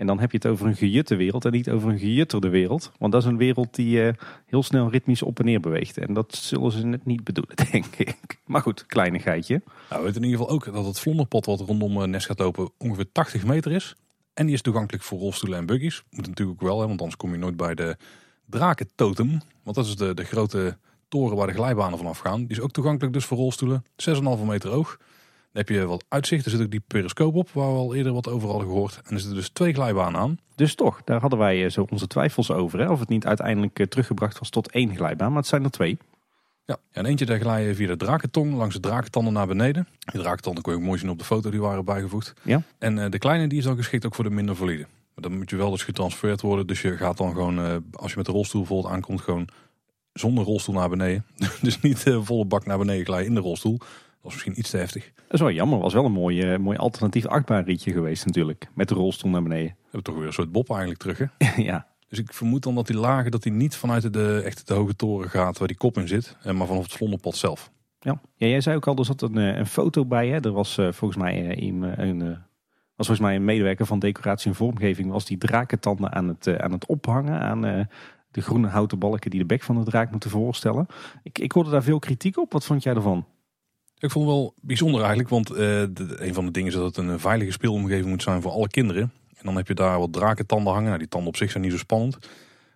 En 0.00 0.06
dan 0.06 0.20
heb 0.20 0.30
je 0.30 0.36
het 0.36 0.46
over 0.46 0.66
een 0.66 0.76
gejutte 0.76 1.16
wereld 1.16 1.44
en 1.44 1.52
niet 1.52 1.70
over 1.70 1.90
een 1.90 1.98
gejutterde 1.98 2.48
wereld. 2.48 2.92
Want 2.98 3.12
dat 3.12 3.22
is 3.22 3.28
een 3.28 3.36
wereld 3.36 3.74
die 3.74 4.02
uh, 4.02 4.12
heel 4.46 4.62
snel 4.62 4.90
ritmisch 4.90 5.22
op 5.22 5.38
en 5.38 5.44
neer 5.44 5.60
beweegt. 5.60 5.98
En 5.98 6.14
dat 6.14 6.34
zullen 6.34 6.72
ze 6.72 6.86
net 6.86 7.04
niet 7.04 7.24
bedoelen, 7.24 7.56
denk 7.70 7.84
ik. 7.96 8.16
Maar 8.46 8.62
goed, 8.62 8.86
kleinigheidje. 8.86 9.62
Nou, 9.64 10.00
we 10.00 10.06
weten 10.06 10.22
in 10.22 10.28
ieder 10.28 10.40
geval 10.40 10.54
ook 10.54 10.74
dat 10.74 10.84
het 10.84 11.00
vlonderpad 11.00 11.46
wat 11.46 11.60
rondom 11.60 12.00
uh, 12.00 12.04
Nest 12.04 12.26
gaat 12.26 12.38
lopen 12.38 12.70
ongeveer 12.78 13.12
80 13.12 13.44
meter 13.44 13.72
is. 13.72 13.96
En 14.34 14.46
die 14.46 14.54
is 14.54 14.62
toegankelijk 14.62 15.04
voor 15.04 15.18
rolstoelen 15.18 15.58
en 15.58 15.66
buggies. 15.66 16.04
Moet 16.10 16.26
natuurlijk 16.26 16.62
ook 16.62 16.68
wel, 16.68 16.78
want 16.78 17.00
anders 17.00 17.16
kom 17.16 17.32
je 17.32 17.38
nooit 17.38 17.56
bij 17.56 17.74
de 17.74 17.96
drakentotem. 18.46 19.40
Want 19.62 19.76
dat 19.76 19.86
is 19.86 19.96
de, 19.96 20.14
de 20.14 20.24
grote 20.24 20.78
toren 21.08 21.36
waar 21.36 21.46
de 21.46 21.52
glijbanen 21.52 21.98
vanaf 21.98 22.18
gaan. 22.18 22.40
Die 22.40 22.56
is 22.56 22.60
ook 22.60 22.70
toegankelijk 22.70 23.12
dus 23.12 23.24
voor 23.24 23.38
rolstoelen. 23.38 23.84
6,5 24.06 24.44
meter 24.44 24.70
hoog. 24.70 24.98
Dan 25.52 25.62
heb 25.64 25.68
je 25.68 25.86
wat 25.86 26.04
uitzicht. 26.08 26.44
Er 26.44 26.50
zit 26.50 26.60
ook 26.60 26.70
die 26.70 26.82
periscoop 26.86 27.34
op, 27.34 27.50
waar 27.50 27.72
we 27.72 27.78
al 27.78 27.94
eerder 27.94 28.12
wat 28.12 28.28
over 28.28 28.48
hadden 28.48 28.66
gehoord. 28.68 29.00
En 29.04 29.14
er 29.14 29.18
zitten 29.18 29.34
dus 29.34 29.48
twee 29.48 29.72
glijbanen 29.72 30.20
aan. 30.20 30.38
Dus 30.54 30.74
toch, 30.74 31.02
daar 31.04 31.20
hadden 31.20 31.38
wij 31.38 31.64
eh, 31.64 31.70
zo 31.70 31.86
onze 31.90 32.06
twijfels 32.06 32.50
over. 32.50 32.78
Hè? 32.78 32.90
Of 32.90 33.00
het 33.00 33.08
niet 33.08 33.26
uiteindelijk 33.26 33.78
eh, 33.78 33.86
teruggebracht 33.86 34.38
was 34.38 34.50
tot 34.50 34.70
één 34.70 34.96
glijbaan. 34.96 35.28
Maar 35.28 35.38
het 35.38 35.46
zijn 35.46 35.64
er 35.64 35.70
twee. 35.70 35.98
Ja, 36.64 36.76
en 36.90 37.06
eentje 37.06 37.26
daar 37.26 37.40
glij 37.40 37.66
je 37.66 37.74
via 37.74 37.86
de 37.86 37.96
drakentong 37.96 38.54
langs 38.54 38.74
de 38.74 38.80
drakentanden 38.80 39.32
naar 39.32 39.46
beneden. 39.46 39.88
Die 39.98 40.20
drakentanden 40.20 40.62
kon 40.62 40.72
je 40.72 40.78
ook 40.78 40.84
mooi 40.84 40.98
zien 40.98 41.10
op 41.10 41.18
de 41.18 41.24
foto 41.24 41.50
die 41.50 41.60
waren 41.60 41.84
bijgevoegd. 41.84 42.34
Ja. 42.42 42.62
En 42.78 42.96
uh, 42.96 43.04
de 43.08 43.18
kleine 43.18 43.46
die 43.46 43.58
is 43.58 43.64
dan 43.64 43.76
geschikt 43.76 44.06
ook 44.06 44.14
voor 44.14 44.24
de 44.24 44.30
minder 44.30 44.56
valide. 44.56 44.86
Maar 45.14 45.28
dan 45.28 45.38
moet 45.38 45.50
je 45.50 45.56
wel 45.56 45.70
dus 45.70 45.82
getransfereerd 45.82 46.40
worden. 46.40 46.66
Dus 46.66 46.82
je 46.82 46.96
gaat 46.96 47.16
dan 47.16 47.32
gewoon, 47.32 47.84
als 47.92 48.10
je 48.10 48.16
met 48.16 48.26
de 48.26 48.32
rolstoel 48.32 48.60
bijvoorbeeld 48.60 48.92
aankomt, 48.94 49.20
gewoon 49.20 49.48
zonder 50.12 50.44
rolstoel 50.44 50.74
naar 50.74 50.88
beneden. 50.88 51.24
dus 51.62 51.80
niet 51.80 52.04
volle 52.22 52.44
bak 52.44 52.66
naar 52.66 52.78
beneden 52.78 53.04
glijden 53.04 53.28
in 53.28 53.34
de 53.34 53.40
rolstoel 53.40 53.80
was 54.20 54.32
misschien 54.32 54.58
iets 54.58 54.70
te 54.70 54.76
heftig. 54.76 55.12
Dat 55.14 55.32
is 55.32 55.40
wel 55.40 55.50
jammer. 55.50 55.78
was 55.78 55.92
wel 55.92 56.04
een 56.04 56.12
mooi, 56.12 56.52
uh, 56.52 56.58
mooi 56.58 56.78
alternatief 56.78 57.26
achtbaanrietje 57.26 57.92
geweest 57.92 58.26
natuurlijk. 58.26 58.68
Met 58.74 58.88
de 58.88 58.94
rolstoel 58.94 59.30
naar 59.30 59.42
beneden. 59.42 59.66
We 59.66 59.82
hebben 59.82 60.02
toch 60.02 60.14
weer 60.14 60.26
een 60.26 60.32
soort 60.32 60.52
bob 60.52 60.70
eigenlijk 60.70 61.00
terug 61.00 61.18
hè? 61.18 61.26
ja. 61.70 61.88
Dus 62.08 62.18
ik 62.18 62.32
vermoed 62.32 62.62
dan 62.62 62.74
dat 62.74 62.86
die 62.86 62.96
lagen 62.96 63.30
dat 63.30 63.42
die 63.42 63.52
niet 63.52 63.76
vanuit 63.76 64.12
de, 64.12 64.42
echt 64.44 64.66
de 64.66 64.74
hoge 64.74 64.96
toren 64.96 65.30
gaat 65.30 65.58
waar 65.58 65.68
die 65.68 65.76
kop 65.76 65.98
in 65.98 66.08
zit. 66.08 66.36
Eh, 66.42 66.52
maar 66.52 66.66
vanaf 66.66 66.82
het 66.82 66.92
vlonderpad 66.92 67.36
zelf. 67.36 67.70
Ja. 68.00 68.20
ja, 68.36 68.46
jij 68.46 68.60
zei 68.60 68.76
ook 68.76 68.86
al, 68.86 68.96
er 68.96 69.04
zat 69.04 69.22
een, 69.22 69.38
eh, 69.38 69.56
een 69.56 69.66
foto 69.66 70.04
bij. 70.04 70.28
Hè? 70.28 70.40
Er 70.40 70.52
was 70.52 70.74
volgens 70.74 71.16
mij 71.16 71.58
een, 71.58 71.82
een, 72.00 72.18
was 72.96 73.06
volgens 73.06 73.20
mij 73.20 73.34
een 73.36 73.44
medewerker 73.44 73.86
van 73.86 73.98
decoratie 73.98 74.50
en 74.50 74.56
vormgeving. 74.56 75.10
Was 75.10 75.24
die 75.24 75.38
drakentanden 75.38 76.12
aan 76.12 76.28
het, 76.28 76.58
aan 76.58 76.72
het 76.72 76.86
ophangen 76.86 77.40
aan 77.40 77.60
de 78.30 78.40
groene 78.40 78.68
houten 78.68 78.98
balken 78.98 79.30
die 79.30 79.40
de 79.40 79.46
bek 79.46 79.62
van 79.62 79.78
de 79.78 79.84
draak 79.84 80.10
moeten 80.10 80.30
voorstellen. 80.30 80.86
Ik, 81.22 81.38
ik 81.38 81.52
hoorde 81.52 81.70
daar 81.70 81.82
veel 81.82 81.98
kritiek 81.98 82.38
op. 82.38 82.52
Wat 82.52 82.64
vond 82.64 82.82
jij 82.82 82.94
ervan? 82.94 83.26
Ik 84.00 84.10
vond 84.10 84.26
het 84.26 84.34
wel 84.34 84.54
bijzonder 84.60 85.00
eigenlijk, 85.00 85.28
want 85.28 85.50
uh, 85.50 85.56
de, 85.56 86.16
een 86.16 86.34
van 86.34 86.44
de 86.44 86.50
dingen 86.50 86.68
is 86.68 86.74
dat 86.74 86.84
het 86.84 86.96
een 86.96 87.20
veilige 87.20 87.52
speelomgeving 87.52 88.06
moet 88.06 88.22
zijn 88.22 88.42
voor 88.42 88.52
alle 88.52 88.68
kinderen. 88.68 89.02
En 89.36 89.44
dan 89.44 89.56
heb 89.56 89.68
je 89.68 89.74
daar 89.74 89.98
wat 89.98 90.12
drakentanden 90.12 90.72
hangen. 90.72 90.86
Nou, 90.86 90.98
die 90.98 91.08
tanden 91.08 91.28
op 91.28 91.36
zich 91.36 91.50
zijn 91.50 91.62
niet 91.62 91.72
zo 91.72 91.78
spannend. 91.78 92.18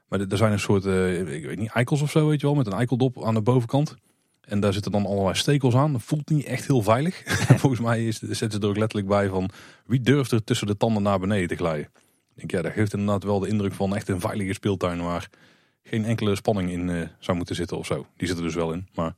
Maar 0.09 0.21
er 0.21 0.37
zijn 0.37 0.52
een 0.52 0.61
soort, 0.61 0.85
uh, 0.85 1.35
ik 1.35 1.45
weet 1.45 1.59
niet, 1.59 1.71
eikels 1.71 2.02
of 2.02 2.11
zo, 2.11 2.28
weet 2.28 2.40
je 2.40 2.47
wel, 2.47 2.57
met 2.57 2.66
een 2.66 2.73
eikeldop 2.73 3.25
aan 3.25 3.35
de 3.35 3.40
bovenkant. 3.40 3.95
En 4.40 4.61
daar 4.61 4.73
zitten 4.73 4.93
dan 4.93 5.07
allerlei 5.07 5.35
stekels 5.35 5.75
aan. 5.75 5.93
Dat 5.93 6.02
voelt 6.02 6.28
niet 6.28 6.45
echt 6.45 6.66
heel 6.66 6.83
veilig. 6.83 7.23
Volgens 7.62 7.81
mij 7.81 8.07
is, 8.07 8.19
zetten 8.19 8.50
ze 8.50 8.59
er 8.61 8.69
ook 8.69 8.76
letterlijk 8.76 9.09
bij 9.09 9.28
van 9.28 9.50
wie 9.87 10.00
durft 10.00 10.31
er 10.31 10.45
tussen 10.45 10.66
de 10.66 10.76
tanden 10.76 11.02
naar 11.02 11.19
beneden 11.19 11.49
te 11.49 11.57
glijden. 11.57 11.90
Ik 12.35 12.35
denk, 12.35 12.50
ja, 12.50 12.62
dat 12.62 12.73
geeft 12.73 12.93
inderdaad 12.93 13.25
wel 13.25 13.38
de 13.38 13.49
indruk 13.49 13.73
van 13.73 13.95
echt 13.95 14.09
een 14.09 14.21
veilige 14.21 14.52
speeltuin 14.52 15.02
waar 15.02 15.28
geen 15.83 16.04
enkele 16.04 16.37
spanning 16.37 16.71
in 16.71 16.88
uh, 16.88 17.02
zou 17.19 17.37
moeten 17.37 17.54
zitten 17.54 17.78
of 17.78 17.87
zo. 17.87 18.07
Die 18.16 18.28
zit 18.28 18.37
er 18.37 18.43
dus 18.43 18.54
wel 18.54 18.73
in. 18.73 18.88
Maar 18.95 19.14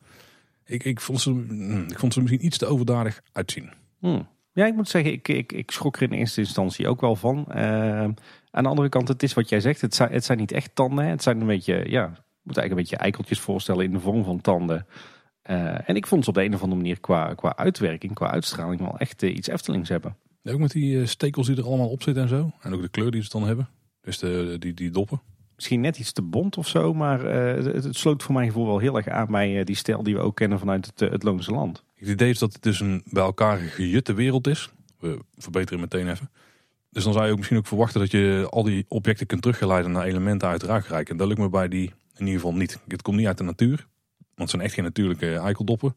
ik, 0.67 0.85
ik, 0.85 1.01
vond, 1.01 1.21
ze, 1.21 1.31
mm, 1.31 1.85
ik 1.89 1.99
vond 1.99 2.13
ze 2.13 2.21
misschien 2.21 2.45
iets 2.45 2.59
te 2.59 2.67
overdadig 2.67 3.23
uitzien. 3.33 3.71
Hmm. 3.99 4.29
Ja, 4.53 4.67
ik 4.67 4.75
moet 4.75 4.89
zeggen, 4.89 5.13
ik, 5.13 5.29
ik, 5.29 5.53
ik 5.53 5.71
schrok 5.71 5.97
er 5.97 6.03
in 6.03 6.13
eerste 6.13 6.41
instantie 6.41 6.89
ook 6.89 7.01
wel 7.01 7.17
van. 7.17 7.47
Uh, 7.49 8.03
aan 8.51 8.63
de 8.63 8.69
andere 8.69 8.89
kant, 8.89 9.09
het 9.09 9.23
is 9.23 9.35
wat 9.35 9.49
jij 9.49 9.61
zegt. 9.61 9.81
Het 9.81 9.95
zijn, 9.95 10.13
het 10.13 10.25
zijn 10.25 10.39
niet 10.39 10.53
echt 10.53 10.75
tanden. 10.75 11.07
Het 11.07 11.23
zijn 11.23 11.41
een 11.41 11.47
beetje, 11.47 11.91
ja, 11.91 12.07
moet 12.43 12.57
eigenlijk 12.57 12.71
een 12.71 12.77
beetje 12.77 12.97
eikeltjes 12.97 13.41
voorstellen 13.41 13.85
in 13.85 13.93
de 13.93 14.01
vorm 14.01 14.25
van 14.25 14.41
tanden. 14.41 14.87
Uh, 15.51 15.89
en 15.89 15.97
ik 15.97 16.07
vond 16.07 16.25
ze 16.25 16.29
op 16.31 16.37
de 16.37 16.45
een 16.45 16.55
of 16.55 16.63
andere 16.63 16.81
manier 16.81 17.01
qua, 17.01 17.35
qua 17.35 17.57
uitwerking, 17.57 18.15
qua 18.15 18.31
uitstraling 18.31 18.81
wel 18.81 18.99
echt 18.99 19.23
uh, 19.23 19.37
iets 19.37 19.49
Eftelings 19.49 19.89
hebben. 19.89 20.17
Ja, 20.43 20.53
ook 20.53 20.59
met 20.59 20.71
die 20.71 21.07
stekels 21.07 21.47
die 21.47 21.57
er 21.57 21.67
allemaal 21.67 21.91
op 21.91 22.03
zitten 22.03 22.23
en 22.23 22.29
zo. 22.29 22.53
En 22.61 22.75
ook 22.75 22.83
de 22.83 22.89
kleur 22.89 23.11
die 23.11 23.23
ze 23.23 23.29
dan 23.29 23.47
hebben. 23.47 23.69
Dus 24.01 24.19
de, 24.19 24.57
die, 24.59 24.75
die 24.75 24.91
doppen 24.91 25.21
misschien 25.57 25.81
net 25.81 25.99
iets 25.99 26.13
te 26.13 26.23
bont 26.23 26.57
of 26.57 26.69
zo, 26.69 26.95
maar 26.95 27.25
uh, 27.25 27.65
het, 27.65 27.97
sloot 27.97 28.23
voor 28.23 28.35
mijn 28.35 28.47
gevoel 28.47 28.67
wel 28.67 28.79
heel 28.79 28.97
erg 28.97 29.09
aan 29.09 29.27
bij 29.27 29.59
uh, 29.59 29.65
die 29.65 29.77
stijl 29.77 30.03
die 30.03 30.15
we 30.15 30.21
ook 30.21 30.37
kennen 30.37 30.59
vanuit 30.59 30.87
het, 30.87 31.03
uh, 31.03 31.11
het 31.11 31.23
Loonse 31.23 31.51
Land. 31.51 31.85
Het 31.95 32.09
idee 32.09 32.31
is 32.31 32.39
dat 32.39 32.53
het 32.53 32.63
dus 32.63 32.81
een 32.81 33.03
bij 33.11 33.23
elkaar 33.23 33.59
gejutte 33.59 34.15
wereld 34.15 34.47
is. 34.47 34.71
We 34.99 35.19
verbeteren 35.37 35.81
meteen 35.81 36.09
even. 36.09 36.31
Dus 36.91 37.05
dan 37.05 37.13
zou 37.13 37.25
je 37.25 37.31
ook 37.31 37.37
misschien 37.37 37.59
ook 37.59 37.67
verwachten 37.67 38.01
dat 38.01 38.11
je 38.11 38.47
al 38.51 38.63
die 38.63 38.85
objecten 38.89 39.27
kunt 39.27 39.43
teruggeleiden 39.43 39.93
naar 39.93 40.05
elementen 40.05 40.49
uit 40.49 40.63
Raakrijk. 40.63 41.09
En 41.09 41.17
dat 41.17 41.29
lukt 41.29 41.41
me 41.41 41.49
bij 41.49 41.69
die 41.69 41.93
in 42.17 42.27
ieder 42.27 42.41
geval 42.41 42.55
niet. 42.55 42.79
Het 42.89 43.03
komt 43.03 43.17
niet 43.17 43.27
uit 43.27 43.39
de 43.39 43.45
natuur, 43.45 43.77
want 44.17 44.35
het 44.35 44.51
zijn 44.51 44.63
echt 44.63 44.75
geen 44.75 44.85
natuurlijke 44.85 45.35
eikeldoppen. 45.35 45.97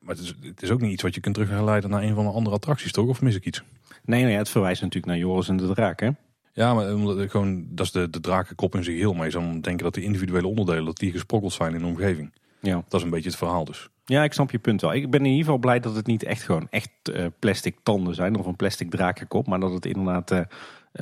Maar 0.00 0.14
het 0.14 0.24
is, 0.24 0.34
het 0.40 0.62
is 0.62 0.70
ook 0.70 0.80
niet 0.80 0.92
iets 0.92 1.02
wat 1.02 1.14
je 1.14 1.20
kunt 1.20 1.34
teruggeleiden 1.34 1.90
naar 1.90 2.02
een 2.02 2.14
van 2.14 2.24
de 2.24 2.30
andere 2.30 2.56
attracties, 2.56 2.92
toch? 2.92 3.08
Of 3.08 3.22
mis 3.22 3.34
ik 3.34 3.46
iets? 3.46 3.62
Nee, 4.04 4.24
nee 4.24 4.36
het 4.36 4.48
verwijst 4.48 4.82
natuurlijk 4.82 5.12
naar 5.12 5.22
Joris 5.22 5.48
en 5.48 5.56
de 5.56 5.72
Draak, 5.72 6.00
hè? 6.00 6.10
Ja, 6.52 6.74
maar 6.74 6.94
omdat 6.94 7.30
gewoon, 7.30 7.66
dat 7.68 7.86
is 7.86 7.92
de, 7.92 8.10
de 8.10 8.20
drakenkop 8.20 8.74
in 8.74 8.84
zich 8.84 8.96
heel 8.96 9.12
mee. 9.12 9.30
Je 9.30 9.60
denken 9.60 9.84
dat 9.84 9.94
de 9.94 10.02
individuele 10.02 10.46
onderdelen 10.46 10.84
dat 10.84 10.96
die 10.96 11.10
gesprokkeld 11.10 11.52
zijn 11.52 11.74
in 11.74 11.80
de 11.80 11.86
omgeving. 11.86 12.32
Ja. 12.60 12.74
Dat 12.88 13.00
is 13.00 13.02
een 13.02 13.10
beetje 13.10 13.28
het 13.28 13.38
verhaal 13.38 13.64
dus. 13.64 13.88
Ja, 14.04 14.24
ik 14.24 14.32
snap 14.32 14.50
je 14.50 14.58
punt 14.58 14.80
wel. 14.80 14.94
Ik 14.94 15.10
ben 15.10 15.20
in 15.20 15.26
ieder 15.26 15.44
geval 15.44 15.58
blij 15.58 15.80
dat 15.80 15.94
het 15.94 16.06
niet 16.06 16.22
echt 16.22 16.42
gewoon 16.42 16.66
echt 16.70 16.90
uh, 17.10 17.26
plastic 17.38 17.76
tanden 17.82 18.14
zijn 18.14 18.36
of 18.36 18.46
een 18.46 18.56
plastic 18.56 18.90
drakenkop. 18.90 19.46
Maar 19.46 19.60
dat 19.60 19.72
het 19.72 19.86
inderdaad 19.86 20.30
uh, 20.30 20.40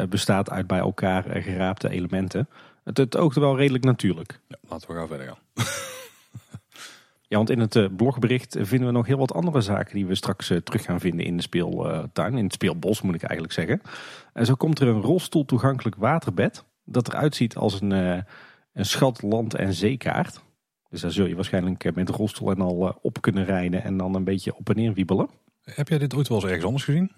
bestaat 0.08 0.50
uit 0.50 0.66
bij 0.66 0.78
elkaar 0.78 1.42
geraapte 1.42 1.90
elementen. 1.90 2.48
Het, 2.84 2.96
het 2.96 3.16
oogde 3.16 3.40
wel 3.40 3.56
redelijk 3.56 3.84
natuurlijk. 3.84 4.40
Ja, 4.48 4.56
laten 4.68 4.88
we 4.88 4.94
gaan 4.94 5.08
verder 5.08 5.26
gaan. 5.26 5.38
Ja, 7.30 7.36
want 7.36 7.50
in 7.50 7.58
het 7.58 7.76
eh, 7.76 7.86
blogbericht 7.96 8.56
vinden 8.60 8.86
we 8.86 8.92
nog 8.94 9.06
heel 9.06 9.18
wat 9.18 9.34
andere 9.34 9.60
zaken 9.60 9.94
die 9.94 10.06
we 10.06 10.14
straks 10.14 10.50
eh, 10.50 10.56
terug 10.56 10.84
gaan 10.84 11.00
vinden 11.00 11.26
in 11.26 11.36
de 11.36 11.42
speeltuin. 11.42 12.36
In 12.36 12.44
het 12.44 12.52
speelbos 12.52 13.02
moet 13.02 13.14
ik 13.14 13.22
eigenlijk 13.22 13.52
zeggen. 13.52 13.80
En 14.32 14.46
zo 14.46 14.54
komt 14.54 14.80
er 14.80 14.88
een 14.88 15.00
rolstoel 15.00 15.44
toegankelijk 15.44 15.96
waterbed. 15.96 16.64
Dat 16.84 17.08
eruit 17.08 17.34
ziet 17.34 17.56
als 17.56 17.80
een, 17.80 17.90
uh, 17.90 18.18
een 18.72 18.84
schat, 18.84 19.22
land- 19.22 19.54
en 19.54 19.72
zeekaart. 19.72 20.42
Dus 20.88 21.00
daar 21.00 21.10
zul 21.10 21.26
je 21.26 21.34
waarschijnlijk 21.34 21.94
met 21.94 22.06
de 22.06 22.12
rolstoel 22.12 22.50
en 22.50 22.60
al 22.60 22.98
op 23.02 23.20
kunnen 23.20 23.44
rijden 23.44 23.82
en 23.82 23.96
dan 23.96 24.14
een 24.14 24.24
beetje 24.24 24.56
op 24.56 24.68
en 24.68 24.76
neer 24.76 24.92
wiebelen. 24.92 25.28
Heb 25.62 25.88
jij 25.88 25.98
dit 25.98 26.14
ooit 26.14 26.28
wel 26.28 26.36
eens 26.36 26.46
ergens 26.46 26.64
anders 26.64 26.84
gezien? 26.84 27.12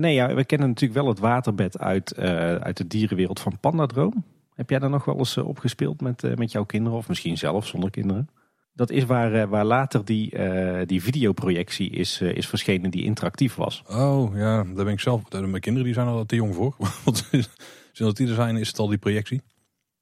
nee, 0.00 0.14
ja, 0.14 0.34
we 0.34 0.44
kennen 0.44 0.68
natuurlijk 0.68 1.00
wel 1.00 1.08
het 1.08 1.18
waterbed 1.18 1.78
uit, 1.78 2.16
uit 2.60 2.76
de 2.76 2.86
dierenwereld 2.86 3.40
van 3.40 3.60
Pandadroom. 3.60 4.24
Heb 4.54 4.70
jij 4.70 4.78
daar 4.78 4.90
nog 4.90 5.04
wel 5.04 5.18
eens 5.18 5.36
op 5.36 5.58
gespeeld 5.58 6.00
met, 6.00 6.36
met 6.36 6.52
jouw 6.52 6.64
kinderen 6.64 6.98
of 6.98 7.08
misschien 7.08 7.38
zelf 7.38 7.66
zonder 7.66 7.90
kinderen? 7.90 8.28
Dat 8.76 8.90
is 8.90 9.04
waar, 9.04 9.34
eh, 9.34 9.48
waar 9.48 9.64
later 9.64 10.04
die, 10.04 10.38
uh, 10.38 10.80
die 10.86 11.02
videoprojectie 11.02 11.90
is, 11.90 12.20
uh, 12.20 12.34
is 12.34 12.48
verschenen 12.48 12.90
die 12.90 13.04
interactief 13.04 13.54
was. 13.54 13.82
Oh 13.90 14.36
ja, 14.36 14.64
daar 14.64 14.84
ben 14.84 14.92
ik 14.92 15.00
zelf. 15.00 15.30
Mijn 15.30 15.60
kinderen 15.60 15.84
die 15.84 15.94
zijn 15.94 16.08
er 16.08 16.26
te 16.26 16.36
jong 16.36 16.54
voor. 16.54 16.76
Want 17.04 17.28
sinds 17.92 18.14
die 18.14 18.28
er 18.28 18.34
zijn 18.34 18.56
is 18.56 18.68
het 18.68 18.78
al 18.78 18.88
die 18.88 18.98
projectie. 18.98 19.42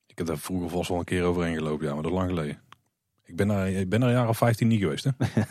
Ik 0.06 0.18
heb 0.18 0.26
daar 0.26 0.38
vroeger 0.38 0.70
vast 0.70 0.88
wel 0.88 0.98
een 0.98 1.04
keer 1.04 1.22
overheen 1.22 1.54
gelopen, 1.56 1.86
ja, 1.86 1.94
maar 1.94 2.02
dat 2.02 2.12
is 2.12 2.18
lang 2.18 2.28
geleden. 2.28 2.58
Ik 3.24 3.36
ben 3.36 3.48
daar, 3.48 3.70
ik 3.70 3.88
ben 3.88 4.02
er 4.02 4.08
een 4.08 4.14
jaar 4.14 4.28
of 4.28 4.36
15 4.36 4.68
niet 4.68 4.80
geweest. 4.80 5.04
Hè? 5.04 5.10
Dan 5.34 5.44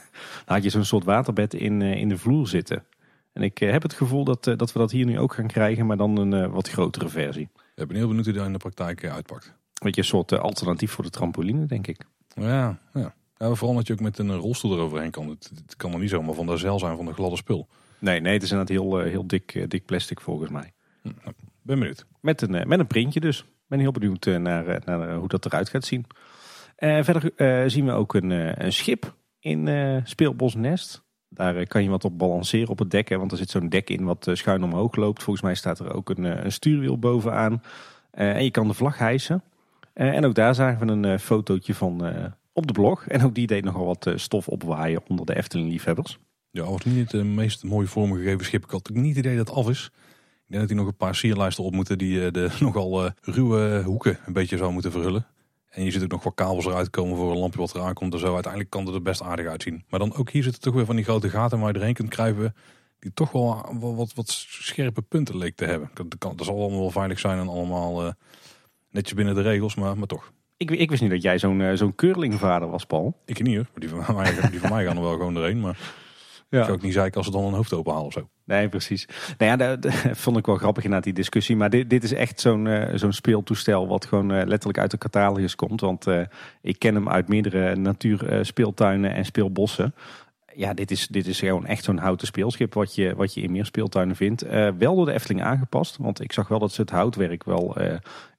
had 0.45 0.63
je 0.63 0.69
zo'n 0.69 0.85
soort 0.85 1.03
waterbed 1.03 1.53
in, 1.53 1.81
in 1.81 2.09
de 2.09 2.17
vloer 2.17 2.47
zitten. 2.47 2.85
En 3.33 3.41
ik 3.41 3.57
heb 3.57 3.81
het 3.81 3.93
gevoel 3.93 4.23
dat, 4.23 4.43
dat 4.43 4.73
we 4.73 4.79
dat 4.79 4.91
hier 4.91 5.05
nu 5.05 5.19
ook 5.19 5.33
gaan 5.33 5.47
krijgen, 5.47 5.85
maar 5.85 5.97
dan 5.97 6.17
een 6.17 6.51
wat 6.51 6.69
grotere 6.69 7.09
versie. 7.09 7.49
Ik 7.75 7.87
ben 7.87 7.97
heel 7.97 8.07
benieuwd 8.07 8.25
hoe 8.25 8.33
dat 8.33 8.45
in 8.45 8.51
de 8.51 8.57
praktijk 8.57 9.05
uitpakt. 9.05 9.53
Weet 9.73 9.95
je, 9.95 10.01
een 10.01 10.07
soort 10.07 10.31
alternatief 10.39 10.91
voor 10.91 11.03
de 11.03 11.09
trampoline, 11.09 11.65
denk 11.65 11.87
ik. 11.87 12.05
Ja, 12.35 12.79
ja. 12.93 13.13
ja, 13.37 13.53
vooral 13.53 13.75
dat 13.75 13.87
je 13.87 13.93
ook 13.93 13.99
met 13.99 14.17
een 14.17 14.35
rolstoel 14.35 14.73
eroverheen 14.73 15.11
kan. 15.11 15.29
Het, 15.29 15.51
het 15.55 15.75
kan 15.75 15.93
er 15.93 15.99
niet 15.99 16.09
zomaar 16.09 16.35
van 16.35 16.45
de 16.45 16.57
zeil 16.57 16.79
zijn 16.79 16.95
van 16.95 17.05
de 17.05 17.13
gladde 17.13 17.37
spul. 17.37 17.67
Nee, 17.99 18.19
nee, 18.19 18.33
het 18.33 18.43
is 18.43 18.51
inderdaad 18.51 18.75
heel, 18.77 18.99
eh, 18.99 19.09
heel 19.09 19.27
dik, 19.27 19.55
eh, 19.55 19.67
dik 19.67 19.85
plastic 19.85 20.21
volgens 20.21 20.49
mij. 20.49 20.73
Hm, 21.01 21.11
nou, 21.23 21.35
ben 21.61 21.79
benieuwd. 21.79 22.05
Met 22.21 22.41
een, 22.41 22.67
met 22.67 22.79
een 22.79 22.87
printje 22.87 23.19
dus. 23.19 23.45
Ben 23.67 23.79
heel 23.79 23.91
benieuwd 23.91 24.25
naar, 24.25 24.81
naar 24.85 25.15
hoe 25.15 25.27
dat 25.27 25.45
eruit 25.45 25.69
gaat 25.69 25.85
zien. 25.85 26.05
Uh, 26.77 27.03
verder 27.03 27.71
zien 27.71 27.85
we 27.85 27.91
ook 27.91 28.13
een, 28.13 28.29
een 28.65 28.73
schip 28.73 29.15
in 29.39 29.67
uh, 29.67 29.97
Speelbos 30.03 30.55
Nest. 30.55 31.03
Daar 31.29 31.67
kan 31.67 31.83
je 31.83 31.89
wat 31.89 32.05
op 32.05 32.17
balanceren 32.17 32.69
op 32.69 32.79
het 32.79 32.91
dek. 32.91 33.09
Hè, 33.09 33.17
want 33.17 33.31
er 33.31 33.37
zit 33.37 33.49
zo'n 33.49 33.69
dek 33.69 33.89
in 33.89 34.03
wat 34.03 34.29
schuin 34.33 34.63
omhoog 34.63 34.95
loopt. 34.95 35.23
Volgens 35.23 35.45
mij 35.45 35.55
staat 35.55 35.79
er 35.79 35.93
ook 35.93 36.09
een, 36.09 36.45
een 36.45 36.51
stuurwiel 36.51 36.99
bovenaan. 36.99 37.61
en 38.11 38.43
je 38.43 38.51
kan 38.51 38.67
de 38.67 38.73
vlag 38.73 38.97
hijsen. 38.97 39.43
En 39.93 40.25
ook 40.25 40.35
daar 40.35 40.55
zagen 40.55 40.87
we 40.87 41.07
een 41.07 41.19
fotootje 41.19 41.75
van 41.75 42.01
op 42.53 42.67
de 42.67 42.73
blog. 42.73 43.07
En 43.07 43.23
ook 43.23 43.35
die 43.35 43.47
deed 43.47 43.63
nogal 43.63 43.85
wat 43.85 44.05
eh, 44.05 44.17
stof 44.17 44.47
opwaaien 44.47 45.01
onder 45.07 45.25
de 45.25 45.35
Efteling-liefhebbers. 45.35 46.19
Ja, 46.51 46.63
was 46.63 46.85
niet 46.85 47.11
het 47.11 47.25
meest 47.25 47.63
mooie 47.63 47.87
vormgegeven 47.87 48.45
schip. 48.45 48.63
Ik 48.63 48.69
had 48.69 48.89
niet 48.93 49.15
het 49.15 49.25
idee 49.25 49.37
dat 49.37 49.47
het 49.47 49.57
af 49.57 49.69
is. 49.69 49.91
Ik 50.45 50.59
denk 50.59 50.61
dat 50.61 50.69
hij 50.69 50.79
nog 50.79 50.87
een 50.87 50.97
paar 50.97 51.15
sierlijsten 51.15 51.63
op 51.63 51.73
moeten 51.73 51.97
die 51.97 52.25
eh, 52.25 52.31
de 52.31 52.49
nogal 52.59 53.11
ruwe 53.21 53.81
hoeken 53.85 54.19
een 54.25 54.33
beetje 54.33 54.57
zou 54.57 54.71
moeten 54.71 54.91
verhullen. 54.91 55.25
En 55.69 55.83
je 55.83 55.91
ziet 55.91 56.03
ook 56.03 56.11
nog 56.11 56.23
wat 56.23 56.33
kabels 56.35 56.65
eruit 56.65 56.89
komen 56.89 57.17
voor 57.17 57.31
een 57.31 57.37
lampje 57.37 57.59
wat 57.59 57.75
eraan 57.75 57.93
komt 57.93 58.13
en 58.13 58.19
zo. 58.19 58.33
Uiteindelijk 58.33 58.71
kan 58.71 58.85
het 58.85 58.95
er 58.95 59.01
best 59.01 59.21
aardig 59.21 59.47
uitzien. 59.47 59.83
Maar 59.89 59.99
dan 59.99 60.15
ook 60.15 60.29
hier 60.29 60.43
zitten 60.43 60.61
toch 60.61 60.73
weer 60.73 60.85
van 60.85 60.95
die 60.95 61.05
grote 61.05 61.29
gaten 61.29 61.59
waar 61.59 61.73
je 61.73 61.79
erheen 61.79 61.93
kunt 61.93 62.09
kruipen. 62.09 62.55
Die 62.99 63.13
toch 63.13 63.31
wel 63.31 63.65
wat, 63.79 64.13
wat, 64.13 64.29
scherpe 64.47 65.01
punten 65.01 65.37
leek 65.37 65.55
te 65.55 65.65
hebben. 65.65 65.89
Dat, 65.93 66.17
kan, 66.17 66.35
dat 66.35 66.45
zal 66.45 66.59
allemaal 66.59 66.79
wel 66.79 66.91
veilig 66.91 67.19
zijn 67.19 67.39
en 67.39 67.47
allemaal 67.47 68.15
netjes 68.93 69.13
binnen 69.13 69.35
de 69.35 69.41
regels, 69.41 69.75
maar, 69.75 69.97
maar 69.97 70.07
toch. 70.07 70.31
Ik, 70.57 70.71
ik 70.71 70.89
wist 70.89 71.01
niet 71.01 71.11
dat 71.11 71.21
jij 71.21 71.39
zo'n 71.39 71.59
uh, 71.59 71.71
zo'n 71.73 71.95
curlingvader 71.95 72.69
was, 72.69 72.85
Paul. 72.85 73.17
Ik 73.25 73.43
niet 73.43 73.55
hoor. 73.55 73.67
Die 73.75 73.89
van 73.89 74.15
mij, 74.15 74.33
die 74.49 74.59
van 74.59 74.69
mij 74.75 74.85
gaan 74.85 74.95
er 74.95 75.01
wel 75.01 75.11
gewoon 75.11 75.35
erheen. 75.35 75.59
Maar 75.59 75.77
ja. 76.49 76.59
ik 76.59 76.63
zou 76.63 76.77
ook 76.77 76.83
niet 76.83 76.93
zeiken 76.93 77.17
als 77.17 77.25
ze 77.25 77.31
dan 77.31 77.43
een 77.43 77.53
hoofd 77.53 77.73
openhalen 77.73 78.07
of 78.07 78.13
zo. 78.13 78.29
Nee, 78.45 78.69
precies. 78.69 79.07
Nou 79.37 79.51
ja, 79.51 79.75
dat, 79.75 79.93
vond 80.23 80.37
ik 80.37 80.45
wel 80.45 80.55
grappig 80.55 80.83
na 80.83 80.99
die 80.99 81.13
discussie. 81.13 81.55
Maar 81.55 81.69
dit, 81.69 81.89
dit 81.89 82.03
is 82.03 82.13
echt 82.13 82.39
zo'n 82.39 82.65
uh, 82.65 82.89
zo'n 82.93 83.13
speeltoestel 83.13 83.87
wat 83.87 84.05
gewoon 84.05 84.31
uh, 84.31 84.45
letterlijk 84.45 84.79
uit 84.79 84.91
de 84.91 84.97
catalogus 84.97 85.55
komt. 85.55 85.81
Want 85.81 86.05
ik 86.61 86.79
ken 86.79 86.95
hem 86.95 87.09
uit 87.09 87.27
meerdere 87.27 87.75
natuurspeeltuinen 87.75 89.13
en 89.13 89.25
speelbossen. 89.25 89.95
Ja, 90.55 90.73
dit 90.73 90.91
is, 90.91 91.07
dit 91.07 91.27
is 91.27 91.39
gewoon 91.39 91.65
echt 91.65 91.83
zo'n 91.83 91.97
houten 91.97 92.27
speelschip 92.27 92.73
wat 92.73 92.95
je, 92.95 93.15
wat 93.15 93.33
je 93.33 93.41
in 93.41 93.51
meer 93.51 93.65
speeltuinen 93.65 94.15
vindt. 94.15 94.41
wel 94.77 94.95
door 94.95 95.05
de 95.05 95.13
Efteling 95.13 95.43
aangepast. 95.43 95.97
Want 95.97 96.21
ik 96.21 96.31
zag 96.31 96.47
wel 96.47 96.59
dat 96.59 96.71
ze 96.71 96.81
het 96.81 96.89
houtwerk 96.89 97.43
wel 97.43 97.75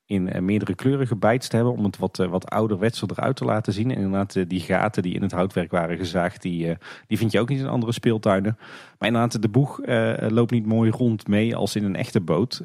in 0.07 0.31
eh, 0.31 0.41
meerdere 0.41 0.75
kleuren 0.75 1.07
gebijtst 1.07 1.53
hebben 1.53 1.73
om 1.73 1.85
het 1.85 1.99
wat, 1.99 2.19
eh, 2.19 2.29
wat 2.29 2.51
ouderwetser 2.51 3.09
eruit 3.11 3.37
te 3.37 3.45
laten 3.45 3.73
zien. 3.73 3.91
En 3.91 3.97
inderdaad, 3.97 4.37
eh, 4.37 4.45
die 4.49 4.61
gaten 4.61 5.03
die 5.03 5.15
in 5.15 5.23
het 5.23 5.33
houtwerk 5.33 5.71
waren 5.71 5.97
gezaagd, 5.97 6.43
die, 6.43 6.77
die 7.07 7.19
vind 7.19 7.33
je 7.33 7.41
ook 7.41 7.49
niet 7.49 7.61
in 7.61 7.67
andere 7.67 7.93
speeltuinen. 7.93 8.57
Maar 8.99 9.09
inderdaad, 9.09 9.43
de 9.43 9.49
boeg 9.49 9.81
loopt 10.29 10.51
niet 10.51 10.67
mooi 10.67 10.91
rond 10.91 11.29
mee 11.29 11.57
als 11.57 11.77
in 11.77 11.85
een 11.85 11.97
echte 11.97 12.21
boot. 12.21 12.63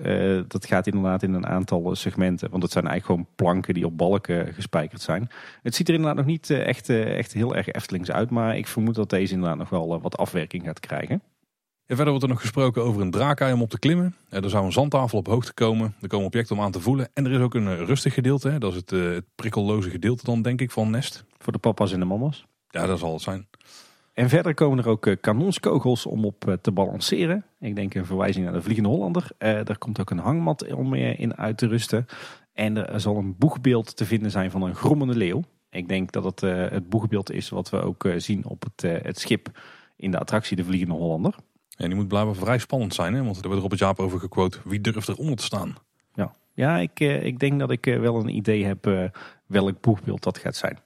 dat 0.48 0.66
gaat 0.66 0.88
inderdaad 0.88 1.24
in 1.24 1.34
een 1.34 1.48
aantal 1.48 1.96
segmenten, 1.96 2.50
want 2.50 2.64
het 2.64 2.72
zijn 2.72 2.88
eigenlijk 2.88 3.20
gewoon 3.20 3.36
planken 3.36 3.74
die 3.74 3.86
op 3.86 3.98
balken 3.98 4.54
gespijkerd 4.54 5.02
zijn. 5.02 5.30
Het 5.64 5.76
ziet 5.76 5.88
er 5.88 5.94
inderdaad 5.94 6.18
nog 6.18 6.26
niet 6.26 6.50
echt, 6.50 6.90
echt 6.90 7.34
heel 7.34 7.56
erg 7.56 7.68
Eftelings 7.68 8.12
uit, 8.12 8.30
maar 8.30 8.58
ik 8.58 8.68
vermoed 8.68 8.96
dat 8.96 9.10
deze 9.10 9.34
inderdaad 9.34 9.58
nog 9.58 9.70
wel 9.70 10.02
wat 10.02 10.18
afwerking 10.18 10.64
gaat 10.64 10.80
krijgen. 10.80 11.22
En 11.90 11.96
verder 11.96 12.14
wordt 12.14 12.24
er 12.24 12.34
nog 12.34 12.42
gesproken 12.42 12.84
over 12.84 13.02
een 13.02 13.12
draakei 13.12 13.54
om 13.54 13.62
op 13.62 13.70
te 13.70 13.80
klimmen. 13.80 14.16
Er 14.30 14.50
zou 14.50 14.66
een 14.66 14.72
zandtafel 14.72 15.18
op 15.18 15.28
hoogte 15.28 15.54
komen. 15.54 15.96
Er 16.02 16.08
komen 16.08 16.26
objecten 16.26 16.56
om 16.56 16.62
aan 16.62 16.72
te 16.72 16.80
voelen. 16.80 17.10
En 17.14 17.26
er 17.26 17.32
is 17.32 17.40
ook 17.40 17.54
een 17.54 17.68
eh, 17.68 17.82
rustig 17.86 18.14
gedeelte. 18.14 18.58
Dat 18.58 18.72
is 18.72 18.78
het, 18.78 18.92
uh, 18.92 19.14
het 19.14 19.26
prikkelloze 19.36 19.90
gedeelte 19.90 20.24
dan, 20.24 20.42
denk 20.42 20.62
ik, 20.62 20.72
van 20.72 20.90
Nest. 20.90 21.24
Voor 21.38 21.54
de 21.54 21.60
papa's 21.60 21.92
en 21.92 22.00
de 22.00 22.06
mama's. 22.06 22.46
Ja, 22.70 22.86
dat 22.86 23.00
zal 23.00 23.14
het 23.14 23.22
zijn. 23.22 23.48
En 24.14 24.30
verder 24.30 24.54
komen 24.54 24.78
er 24.78 24.88
ook 24.88 25.16
kanonskogels 25.22 26.06
om 26.06 26.26
op 26.26 26.58
te 26.62 26.72
balanceren. 26.72 27.46
Ik 27.60 27.76
denk 27.76 27.94
een 27.94 28.06
verwijzing 28.06 28.46
naar 28.46 28.54
de 28.54 28.62
Vliegende 28.62 28.90
Hollander. 28.90 29.32
er 29.38 29.78
komt 29.78 30.00
ook 30.00 30.10
een 30.10 30.18
hangmat 30.18 30.74
om 30.74 30.94
in 30.94 31.38
uit 31.38 31.58
te 31.58 31.68
rusten. 31.68 32.06
En 32.54 32.88
er 32.88 33.00
zal 33.00 33.18
een 33.18 33.36
boegbeeld 33.38 33.96
te 33.96 34.06
vinden 34.06 34.32
zijn 34.32 34.52
van 34.52 34.62
een 34.62 34.76
grommende 34.76 35.16
leeuw. 35.16 35.44
Ik 35.70 35.88
denk 35.88 36.12
dat 36.12 36.24
het 36.24 36.42
het 36.72 36.90
boegbeeld 36.90 37.32
is 37.32 37.50
wat 37.50 37.70
we 37.70 37.82
ook 37.82 38.08
zien 38.18 38.46
op 38.46 38.64
het, 38.64 39.04
het 39.04 39.20
schip 39.20 39.52
in 39.96 40.12
de 40.12 40.20
attractie 40.20 40.56
De 40.56 40.64
Vliegende 40.64 40.96
Hollander. 40.96 41.36
En 41.80 41.88
die 41.88 41.96
moet 41.96 42.08
blijkbaar 42.08 42.36
vrij 42.36 42.58
spannend 42.58 42.94
zijn, 42.94 43.14
hè? 43.14 43.24
want 43.24 43.38
er 43.38 43.48
wordt 43.48 43.62
Robert 43.62 43.80
Jaap 43.80 44.00
over 44.00 44.20
gequote. 44.20 44.60
Wie 44.64 44.82
durft 44.82 45.08
eronder 45.08 45.36
te 45.36 45.44
staan? 45.44 45.76
Ja, 46.14 46.34
ja 46.54 46.78
ik, 46.78 47.00
ik 47.00 47.40
denk 47.40 47.60
dat 47.60 47.72
ik 47.72 47.86
wel 47.86 48.20
een 48.20 48.36
idee 48.36 48.66
heb 48.66 49.12
welk 49.46 49.82
boegbeeld 49.82 50.24
dat 50.24 50.38
gaat 50.38 50.56
zijn. 50.56 50.80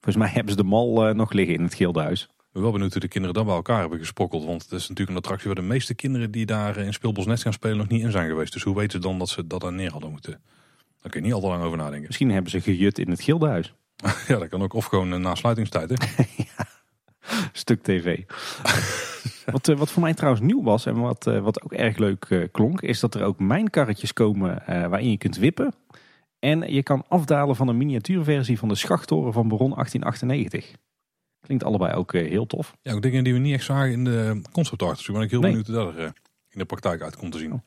Volgens 0.00 0.24
mij 0.24 0.34
hebben 0.34 0.52
ze 0.52 0.62
de 0.62 0.68
mal 0.68 1.14
nog 1.14 1.32
liggen 1.32 1.54
in 1.54 1.62
het 1.62 1.74
Gildenhuis 1.74 2.28
ben 2.56 2.64
wel 2.64 2.74
benieuwd 2.74 2.92
hoe 2.92 3.00
de 3.00 3.08
kinderen 3.08 3.36
dan 3.36 3.46
bij 3.46 3.54
elkaar 3.54 3.80
hebben 3.80 3.98
gesprokkeld. 3.98 4.44
Want 4.44 4.62
het 4.62 4.72
is 4.72 4.88
natuurlijk 4.88 5.10
een 5.10 5.22
attractie 5.22 5.46
waar 5.46 5.62
de 5.62 5.68
meeste 5.68 5.94
kinderen 5.94 6.30
die 6.30 6.46
daar 6.46 6.76
in 6.76 6.92
Speelbos 6.92 7.26
Nest 7.26 7.42
gaan 7.42 7.52
spelen 7.52 7.76
nog 7.76 7.88
niet 7.88 8.02
in 8.02 8.10
zijn 8.10 8.28
geweest. 8.28 8.52
Dus 8.52 8.62
hoe 8.62 8.76
weten 8.76 8.90
ze 8.90 9.08
dan 9.08 9.18
dat 9.18 9.28
ze 9.28 9.46
dat 9.46 9.60
daar 9.60 9.72
neer 9.72 9.90
hadden 9.90 10.10
moeten? 10.10 10.40
Daar 11.00 11.10
kun 11.10 11.20
je 11.20 11.26
niet 11.26 11.34
al 11.34 11.40
te 11.40 11.46
lang 11.46 11.62
over 11.62 11.78
nadenken. 11.78 12.06
Misschien 12.06 12.30
hebben 12.30 12.50
ze 12.50 12.60
gejut 12.60 12.98
in 12.98 13.10
het 13.10 13.20
gildehuis. 13.20 13.74
ja, 14.28 14.38
dat 14.38 14.48
kan 14.48 14.62
ook. 14.62 14.72
Of 14.72 14.84
gewoon 14.84 15.20
na 15.20 15.34
sluitingstijd. 15.34 15.88
Hè? 15.88 15.96
ja, 16.56 16.66
stuk 17.52 17.82
tv. 17.82 18.22
wat, 19.52 19.68
eh, 19.68 19.76
wat 19.76 19.90
voor 19.90 20.02
mij 20.02 20.14
trouwens 20.14 20.44
nieuw 20.44 20.62
was 20.62 20.86
en 20.86 21.00
wat, 21.00 21.26
eh, 21.26 21.40
wat 21.40 21.62
ook 21.62 21.72
erg 21.72 21.96
leuk 21.96 22.24
eh, 22.24 22.42
klonk, 22.52 22.80
is 22.80 23.00
dat 23.00 23.14
er 23.14 23.22
ook 23.22 23.38
mijnkarretjes 23.38 24.12
komen 24.12 24.62
waarin 24.66 25.10
je 25.10 25.18
kunt 25.18 25.36
wippen. 25.36 25.74
En 26.38 26.72
je 26.72 26.82
kan 26.82 27.04
afdalen 27.08 27.56
van 27.56 27.68
een 27.68 27.76
miniatuurversie 27.76 28.58
van 28.58 28.68
de 28.68 28.74
schachttoren 28.74 29.32
van 29.32 29.48
Baron 29.48 29.74
1898. 29.74 30.72
Klinkt 31.40 31.64
allebei 31.64 31.94
ook 31.94 32.12
heel 32.12 32.46
tof. 32.46 32.76
Ja, 32.82 32.92
ook 32.92 33.02
dingen 33.02 33.24
die 33.24 33.32
we 33.32 33.38
niet 33.38 33.54
echt 33.54 33.64
zagen 33.64 33.92
in 33.92 34.04
de 34.04 34.42
concept 34.52 34.82
art. 34.82 34.96
Dus 34.96 35.08
ik 35.08 35.14
ben 35.14 35.22
ik 35.22 35.30
heel 35.30 35.40
benieuwd 35.40 35.66
hoe 35.66 35.74
dat 35.74 35.94
er 35.94 36.12
in 36.50 36.58
de 36.58 36.64
praktijk 36.64 37.02
uit 37.02 37.16
komt 37.16 37.32
te 37.32 37.38
zien. 37.38 37.52
Oh. 37.52 37.58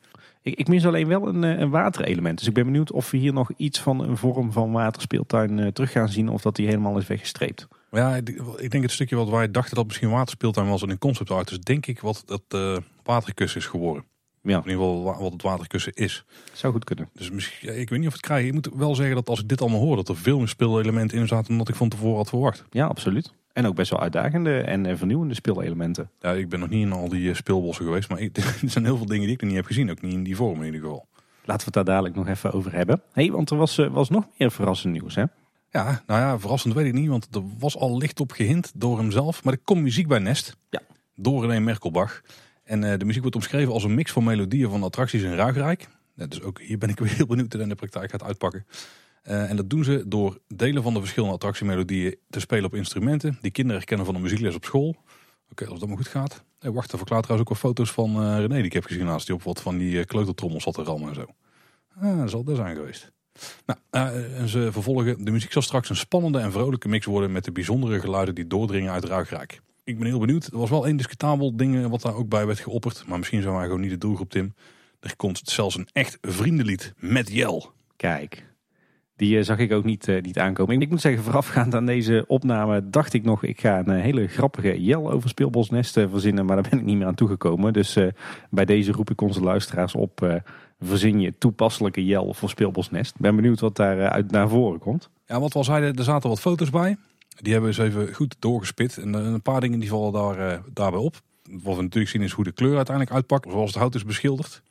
Ik, 0.42 0.54
ik, 0.54 0.68
mis 0.68 0.86
alleen 0.86 1.08
wel 1.08 1.28
een, 1.28 1.42
een 1.42 1.70
waterelement. 1.70 2.38
Dus 2.38 2.48
ik 2.48 2.54
ben 2.54 2.64
benieuwd 2.64 2.92
of 2.92 3.10
we 3.10 3.16
hier 3.16 3.32
nog 3.32 3.50
iets 3.56 3.80
van 3.80 4.00
een 4.00 4.16
vorm 4.16 4.52
van 4.52 4.72
waterspeeltuin 4.72 5.72
terug 5.72 5.92
gaan 5.92 6.08
zien. 6.08 6.28
Of 6.28 6.42
dat 6.42 6.56
die 6.56 6.66
helemaal 6.66 6.98
is 6.98 7.06
weggestreept. 7.06 7.68
Ja, 7.90 8.16
ik 8.56 8.70
denk 8.70 8.82
het 8.82 8.92
stukje 8.92 9.16
wat 9.16 9.28
wij 9.28 9.50
dachten 9.50 9.74
dat 9.74 9.86
misschien 9.86 10.10
waterspeeltuin 10.10 10.68
was 10.68 10.82
in 10.82 10.98
concept 10.98 11.30
art. 11.30 11.48
Dus 11.48 11.60
denk 11.60 11.86
ik 11.86 12.00
wat 12.00 12.22
dat 12.26 12.42
uh, 12.54 12.76
waterkussen 13.02 13.60
is 13.60 13.66
geworden. 13.66 14.04
Ja. 14.42 14.56
in 14.56 14.70
ieder 14.70 14.72
geval 14.72 15.02
wat 15.02 15.32
het 15.32 15.42
waterkussen 15.42 15.92
is. 15.92 16.24
Zou 16.52 16.72
goed 16.72 16.84
kunnen. 16.84 17.08
Dus 17.12 17.30
misschien, 17.30 17.78
ik 17.78 17.88
weet 17.88 17.98
niet 17.98 18.08
of 18.08 18.14
het 18.14 18.22
krijg. 18.22 18.46
Ik 18.46 18.52
moet 18.52 18.70
wel 18.74 18.94
zeggen 18.94 19.14
dat 19.14 19.28
als 19.28 19.40
ik 19.40 19.48
dit 19.48 19.60
allemaal 19.60 19.80
hoor, 19.80 19.96
dat 19.96 20.08
er 20.08 20.16
veel 20.16 20.38
meer 20.38 20.48
speelelementen 20.48 21.18
in 21.18 21.26
zaten 21.26 21.48
dan 21.48 21.58
dat 21.58 21.68
ik 21.68 21.74
van 21.74 21.88
tevoren 21.88 22.16
had 22.16 22.28
verwacht. 22.28 22.64
Ja, 22.70 22.86
absoluut. 22.86 23.32
En 23.52 23.66
ook 23.66 23.74
best 23.74 23.90
wel 23.90 24.00
uitdagende 24.00 24.60
en 24.60 24.86
eh, 24.86 24.96
vernieuwende 24.96 25.34
speelelementen. 25.34 26.10
Ja, 26.20 26.32
ik 26.32 26.48
ben 26.48 26.60
nog 26.60 26.68
niet 26.68 26.86
in 26.86 26.92
al 26.92 27.08
die 27.08 27.28
eh, 27.28 27.34
speelbossen 27.34 27.84
geweest, 27.84 28.08
maar 28.08 28.18
er 28.32 28.54
zijn 28.64 28.84
heel 28.84 28.96
veel 28.96 29.06
dingen 29.06 29.24
die 29.24 29.34
ik 29.34 29.40
nog 29.40 29.48
niet 29.50 29.58
heb 29.58 29.66
gezien. 29.66 29.90
Ook 29.90 30.00
niet 30.00 30.12
in 30.12 30.22
die 30.22 30.36
vorm 30.36 30.58
in 30.58 30.64
ieder 30.64 30.80
geval. 30.80 31.06
Laten 31.44 31.58
we 31.58 31.64
het 31.64 31.74
daar 31.74 31.94
dadelijk 31.94 32.14
nog 32.14 32.28
even 32.28 32.52
over 32.52 32.72
hebben. 32.72 33.02
hey, 33.12 33.30
want 33.30 33.50
er 33.50 33.56
was, 33.56 33.78
eh, 33.78 33.86
was 33.86 34.08
nog 34.08 34.24
meer 34.38 34.50
verrassend 34.50 34.92
nieuws, 34.92 35.14
hè? 35.14 35.24
Ja, 35.70 36.02
nou 36.06 36.20
ja, 36.20 36.38
verrassend 36.38 36.74
weet 36.74 36.86
ik 36.86 36.92
niet, 36.92 37.08
want 37.08 37.34
er 37.34 37.42
was 37.58 37.76
al 37.76 37.98
licht 37.98 38.20
op 38.20 38.32
gehind 38.32 38.72
door 38.74 38.98
hemzelf. 38.98 39.44
Maar 39.44 39.52
er 39.52 39.60
komt 39.64 39.82
muziek 39.82 40.08
bij 40.08 40.18
Nest. 40.18 40.56
Ja. 40.70 40.80
Door 41.14 41.46
René 41.46 41.60
Merkelbach. 41.60 42.22
En 42.64 42.98
de 42.98 43.04
muziek 43.04 43.20
wordt 43.20 43.36
omschreven 43.36 43.72
als 43.72 43.84
een 43.84 43.94
mix 43.94 44.12
van 44.12 44.24
melodieën 44.24 44.70
van 44.70 44.82
attracties 44.82 45.22
in 45.22 45.34
Ruigrijk. 45.34 45.88
dus 46.14 46.42
ook 46.42 46.60
hier 46.60 46.78
ben 46.78 46.88
ik 46.88 46.98
weer 47.00 47.14
heel 47.14 47.26
benieuwd 47.26 47.52
hoe 47.52 47.62
in 47.62 47.68
de 47.68 47.74
praktijk 47.74 48.10
gaat 48.10 48.22
uitpakken. 48.22 48.66
Uh, 49.24 49.50
en 49.50 49.56
dat 49.56 49.70
doen 49.70 49.84
ze 49.84 50.04
door 50.06 50.38
delen 50.46 50.82
van 50.82 50.94
de 50.94 51.00
verschillende 51.00 51.34
attractiemelodieën 51.34 52.16
te 52.30 52.40
spelen 52.40 52.64
op 52.64 52.74
instrumenten. 52.74 53.38
Die 53.40 53.50
kinderen 53.50 53.78
herkennen 53.78 54.06
van 54.06 54.14
de 54.14 54.20
muziekles 54.20 54.54
op 54.54 54.64
school. 54.64 54.96
Oké, 55.50 55.66
als 55.66 55.78
dat 55.78 55.88
maar 55.88 55.96
goed 55.96 56.08
gaat. 56.08 56.44
Hey, 56.58 56.70
wacht, 56.70 56.92
er 56.92 56.98
verklaart 56.98 57.22
trouwens 57.22 57.50
ook 57.50 57.58
wel 57.58 57.70
foto's 57.70 57.90
van 57.90 58.22
uh, 58.22 58.38
René 58.38 58.54
die 58.54 58.64
ik 58.64 58.72
heb 58.72 58.84
gezien 58.84 59.04
naast 59.04 59.26
die 59.26 59.34
op 59.34 59.42
wat 59.42 59.60
van 59.60 59.78
die 59.78 59.92
uh, 59.92 60.04
kleutertrommels 60.04 60.62
zat 60.62 60.74
te 60.74 60.82
rammen 60.82 61.08
en 61.08 61.14
zo. 61.14 61.26
Ah, 62.00 62.18
dat 62.18 62.30
zal 62.30 62.44
dat 62.44 62.56
zijn 62.56 62.76
geweest. 62.76 63.12
Nou, 63.66 63.78
en 64.34 64.48
ze 64.48 64.68
vervolgen, 64.72 65.24
de 65.24 65.30
muziek 65.30 65.52
zal 65.52 65.62
straks 65.62 65.88
een 65.88 65.96
spannende 65.96 66.38
en 66.38 66.52
vrolijke 66.52 66.88
mix 66.88 67.06
worden 67.06 67.32
met 67.32 67.44
de 67.44 67.52
bijzondere 67.52 68.00
geluiden 68.00 68.34
die 68.34 68.46
doordringen 68.46 68.92
uit 68.92 69.04
Ruigrijk. 69.04 69.60
Ik 69.84 69.98
ben 69.98 70.06
heel 70.06 70.18
benieuwd. 70.18 70.46
Er 70.46 70.58
was 70.58 70.70
wel 70.70 70.86
één 70.86 70.96
discutabel 70.96 71.56
ding 71.56 71.88
wat 71.88 72.02
daar 72.02 72.14
ook 72.14 72.28
bij 72.28 72.46
werd 72.46 72.60
geopperd. 72.60 73.04
Maar 73.06 73.18
misschien 73.18 73.42
zijn 73.42 73.54
wij 73.54 73.64
gewoon 73.64 73.80
niet 73.80 73.90
de 73.90 73.98
doelgroep, 73.98 74.30
Tim. 74.30 74.54
Er 75.00 75.16
komt 75.16 75.40
zelfs 75.44 75.76
een 75.76 75.88
echt 75.92 76.18
vriendenlied 76.20 76.92
met 76.96 77.32
Jel. 77.32 77.72
Kijk, 77.96 78.50
die 79.16 79.38
eh, 79.38 79.44
zag 79.44 79.58
ik 79.58 79.72
ook 79.72 79.84
niet, 79.84 80.08
uh, 80.08 80.22
niet 80.22 80.38
aankomen. 80.38 80.80
Ik 80.80 80.90
moet 80.90 81.00
zeggen, 81.00 81.22
voorafgaand 81.22 81.74
aan 81.74 81.86
deze 81.86 82.24
opname 82.26 82.90
dacht 82.90 83.12
ik 83.12 83.22
nog... 83.22 83.44
ik 83.44 83.60
ga 83.60 83.78
een 83.78 83.90
eh, 83.90 84.02
hele 84.02 84.26
grappige 84.26 84.82
jel 84.82 85.10
over 85.10 85.28
Speelbosnest 85.28 85.92
verzinnen... 85.92 86.46
maar 86.46 86.56
daar 86.56 86.70
ben 86.70 86.78
ik 86.78 86.84
niet 86.84 86.96
meer 86.96 87.06
aan 87.06 87.14
toegekomen. 87.14 87.72
Dus 87.72 87.98
bij 88.50 88.64
deze 88.64 88.92
roep 88.92 89.10
ik 89.10 89.20
onze 89.20 89.40
luisteraars 89.40 89.94
op... 89.94 90.42
verzin 90.80 91.20
je 91.20 91.34
toepasselijke 91.38 92.04
jel 92.04 92.34
voor 92.34 92.48
Speelbosnest. 92.48 93.18
Ben 93.18 93.36
benieuwd 93.36 93.60
wat 93.60 93.76
daar 93.76 94.08
uit 94.08 94.30
naar 94.30 94.48
voren 94.48 94.78
komt. 94.78 95.10
Ja, 95.26 95.40
wat 95.40 95.52
we 95.52 95.58
al 95.58 95.64
zeiden, 95.64 95.96
er 95.96 96.04
zaten 96.04 96.28
wat 96.28 96.40
foto's 96.40 96.70
bij. 96.70 96.96
Die 97.36 97.52
hebben 97.52 97.70
we 97.70 97.82
eens 97.82 97.94
even 97.94 98.14
goed 98.14 98.36
doorgespit. 98.38 98.98
En 98.98 99.14
een 99.14 99.42
paar 99.42 99.60
dingen 99.60 99.80
die 99.80 99.88
vallen 99.88 100.12
daar, 100.12 100.62
daarbij 100.72 101.00
op. 101.00 101.20
Wat 101.42 101.76
we 101.76 101.82
natuurlijk 101.82 102.10
zien 102.10 102.22
is 102.22 102.32
hoe 102.32 102.44
de 102.44 102.52
kleur 102.52 102.76
uiteindelijk 102.76 103.16
uitpakt. 103.16 103.50
Zoals 103.50 103.70
het 103.70 103.78
hout 103.78 103.94
is 103.94 104.04
beschilderd. 104.04 104.62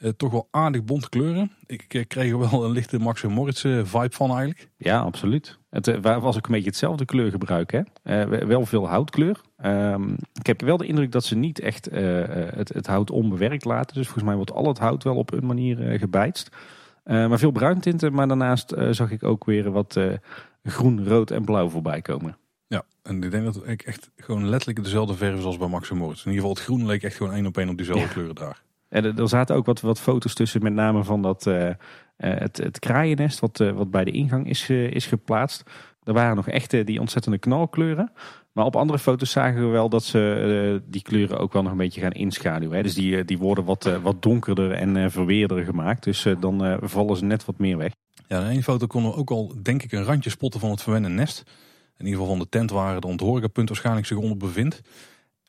Uh, 0.00 0.10
toch 0.16 0.30
wel 0.30 0.48
aardig 0.50 0.84
bonte 0.84 1.08
kleuren. 1.08 1.52
Ik 1.66 2.04
kreeg 2.08 2.30
er 2.30 2.38
wel 2.38 2.64
een 2.64 2.70
lichte 2.70 2.98
Max 2.98 3.22
Moritz 3.22 3.60
vibe 3.62 4.08
van 4.10 4.30
eigenlijk. 4.30 4.68
Ja, 4.76 5.00
absoluut. 5.00 5.57
Het 5.70 6.00
was 6.00 6.36
ook 6.36 6.46
een 6.46 6.52
beetje 6.52 6.68
hetzelfde 6.68 7.04
kleurgebruik. 7.04 7.72
Hè? 7.72 8.46
wel 8.46 8.66
veel 8.66 8.88
houtkleur. 8.88 9.40
Um, 9.64 10.16
ik 10.32 10.46
heb 10.46 10.60
wel 10.60 10.76
de 10.76 10.86
indruk 10.86 11.12
dat 11.12 11.24
ze 11.24 11.36
niet 11.36 11.60
echt 11.60 11.88
het, 11.90 12.68
het, 12.68 12.86
hout 12.86 13.10
onbewerkt 13.10 13.64
laten. 13.64 13.94
Dus 13.94 14.04
volgens 14.04 14.24
mij 14.24 14.36
wordt 14.36 14.52
al 14.52 14.68
het 14.68 14.78
hout 14.78 15.04
wel 15.04 15.16
op 15.16 15.32
een 15.32 15.46
manier 15.46 15.98
gebijtst. 15.98 16.56
maar 17.04 17.38
veel 17.38 17.50
bruintinten. 17.50 18.12
Maar 18.12 18.28
daarnaast 18.28 18.74
zag 18.90 19.10
ik 19.10 19.24
ook 19.24 19.44
weer 19.44 19.70
wat 19.70 20.00
groen, 20.62 21.08
rood 21.08 21.30
en 21.30 21.44
blauw 21.44 21.68
voorbij 21.68 22.02
komen. 22.02 22.36
Ja, 22.66 22.82
en 23.02 23.22
ik 23.22 23.30
denk 23.30 23.44
dat 23.44 23.66
ik 23.66 23.82
echt 23.82 24.10
gewoon 24.16 24.48
letterlijk 24.48 24.84
dezelfde 24.84 25.14
verf 25.14 25.44
als 25.44 25.58
bij 25.58 25.68
Max 25.68 25.90
Moritz. 25.90 26.24
In 26.24 26.32
ieder 26.32 26.40
geval 26.40 26.50
het 26.50 26.64
groen 26.64 26.86
leek 26.86 27.02
echt 27.02 27.16
gewoon 27.16 27.32
één 27.32 27.46
op 27.46 27.58
één 27.58 27.68
op 27.68 27.76
diezelfde 27.76 28.06
ja. 28.06 28.12
kleuren 28.12 28.34
daar. 28.34 28.62
En 28.88 29.16
er 29.16 29.28
zaten 29.28 29.56
ook 29.56 29.66
wat, 29.66 29.80
wat 29.80 30.00
foto's 30.00 30.34
tussen, 30.34 30.62
met 30.62 30.72
name 30.72 31.04
van 31.04 31.22
dat, 31.22 31.46
uh, 31.46 31.70
het, 32.16 32.56
het 32.56 32.78
kraaiennest 32.78 33.40
wat, 33.40 33.60
uh, 33.60 33.72
wat 33.72 33.90
bij 33.90 34.04
de 34.04 34.10
ingang 34.10 34.48
is, 34.48 34.70
is 34.70 35.06
geplaatst. 35.06 35.70
Er 36.04 36.12
waren 36.12 36.36
nog 36.36 36.48
echt 36.48 36.86
die 36.86 37.00
ontzettende 37.00 37.38
knalkleuren. 37.38 38.12
Maar 38.52 38.64
op 38.64 38.76
andere 38.76 38.98
foto's 38.98 39.30
zagen 39.30 39.60
we 39.60 39.66
wel 39.66 39.88
dat 39.88 40.04
ze 40.04 40.82
die 40.86 41.02
kleuren 41.02 41.38
ook 41.38 41.52
wel 41.52 41.62
nog 41.62 41.72
een 41.72 41.78
beetje 41.78 42.00
gaan 42.00 42.12
inschaduwen. 42.12 42.76
Hè. 42.76 42.82
Dus 42.82 42.94
die, 42.94 43.24
die 43.24 43.38
worden 43.38 43.64
wat, 43.64 43.98
wat 44.02 44.22
donkerder 44.22 44.72
en 44.72 45.10
verweerder 45.10 45.64
gemaakt. 45.64 46.04
Dus 46.04 46.26
dan 46.40 46.78
vallen 46.82 47.16
ze 47.16 47.24
net 47.24 47.44
wat 47.44 47.58
meer 47.58 47.76
weg. 47.76 47.92
Ja, 48.28 48.40
in 48.40 48.50
één 48.50 48.62
foto 48.62 48.86
konden 48.86 49.10
we 49.10 49.16
ook 49.16 49.30
al 49.30 49.52
denk 49.62 49.82
ik 49.82 49.92
een 49.92 50.04
randje 50.04 50.30
spotten 50.30 50.60
van 50.60 50.70
het 50.70 50.82
verwende 50.82 51.08
nest. 51.08 51.42
In 51.98 52.04
ieder 52.04 52.20
geval 52.20 52.36
van 52.36 52.38
de 52.38 52.48
tent 52.48 52.70
waar 52.70 53.00
de 53.00 53.24
horecapunt 53.24 53.68
waarschijnlijk 53.68 54.06
zich 54.06 54.16
onder 54.16 54.36
bevindt. 54.36 54.80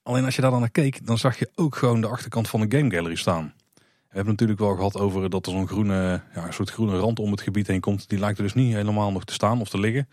Alleen 0.10 0.26
als 0.26 0.36
je 0.36 0.42
daar 0.42 0.52
dan 0.52 0.60
naar 0.60 0.70
keek, 0.70 1.06
dan 1.06 1.18
zag 1.18 1.40
je 1.40 1.50
ook 1.56 1.76
gewoon 1.76 2.02
de 2.02 2.08
achterkant 2.08 2.48
van 2.48 2.60
de 2.60 2.78
Game 2.78 2.92
Gallery 2.92 3.16
staan. 3.16 3.54
We 3.76 3.84
hebben 4.16 4.32
natuurlijk 4.32 4.60
wel 4.60 4.76
gehad 4.76 4.98
over 4.98 5.30
dat 5.30 5.46
er 5.46 5.52
zo'n 5.52 5.68
groene, 5.68 6.22
ja, 6.34 6.46
een 6.46 6.54
soort 6.54 6.70
groene 6.70 6.98
rand 6.98 7.20
om 7.20 7.32
het 7.32 7.42
gebied 7.42 7.68
heen 7.68 7.80
komt. 7.80 8.10
Die 8.10 8.20
lijkt 8.20 8.38
er 8.38 8.44
dus 8.44 8.54
niet 8.54 8.74
helemaal 8.74 9.12
nog 9.12 9.26
te 9.26 9.34
staan 9.34 9.62
of 9.62 9.70
te 9.70 9.80
liggen. 9.80 10.10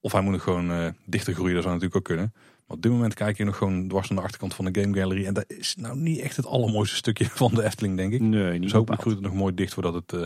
Of 0.00 0.12
hij 0.12 0.20
moet 0.20 0.32
nog 0.32 0.42
gewoon 0.42 0.70
uh, 0.70 0.86
dichter 1.06 1.34
groeien, 1.34 1.54
dat 1.54 1.62
zou 1.62 1.74
natuurlijk 1.74 2.00
ook 2.00 2.14
kunnen. 2.14 2.32
Maar 2.34 2.76
op 2.76 2.82
dit 2.82 2.92
moment 2.92 3.14
kijk 3.14 3.36
je 3.36 3.44
nog 3.44 3.56
gewoon 3.56 3.88
dwars 3.88 4.10
aan 4.10 4.16
de 4.16 4.22
achterkant 4.22 4.54
van 4.54 4.64
de 4.64 4.80
Game 4.80 4.96
Gallery. 4.96 5.26
En 5.26 5.34
dat 5.34 5.44
is 5.46 5.74
nou 5.78 5.96
niet 5.96 6.20
echt 6.20 6.36
het 6.36 6.46
allermooiste 6.46 6.96
stukje 6.96 7.24
van 7.44 7.54
de 7.54 7.64
Efteling, 7.64 7.96
denk 7.96 8.12
ik. 8.12 8.20
Nee, 8.20 8.52
niet 8.52 8.62
dus 8.62 8.72
hopelijk 8.72 9.02
groeit 9.02 9.16
het 9.16 9.26
nog 9.26 9.34
mooi 9.34 9.54
dicht 9.54 9.74
voordat 9.74 9.94
het, 9.94 10.12
uh, 10.12 10.20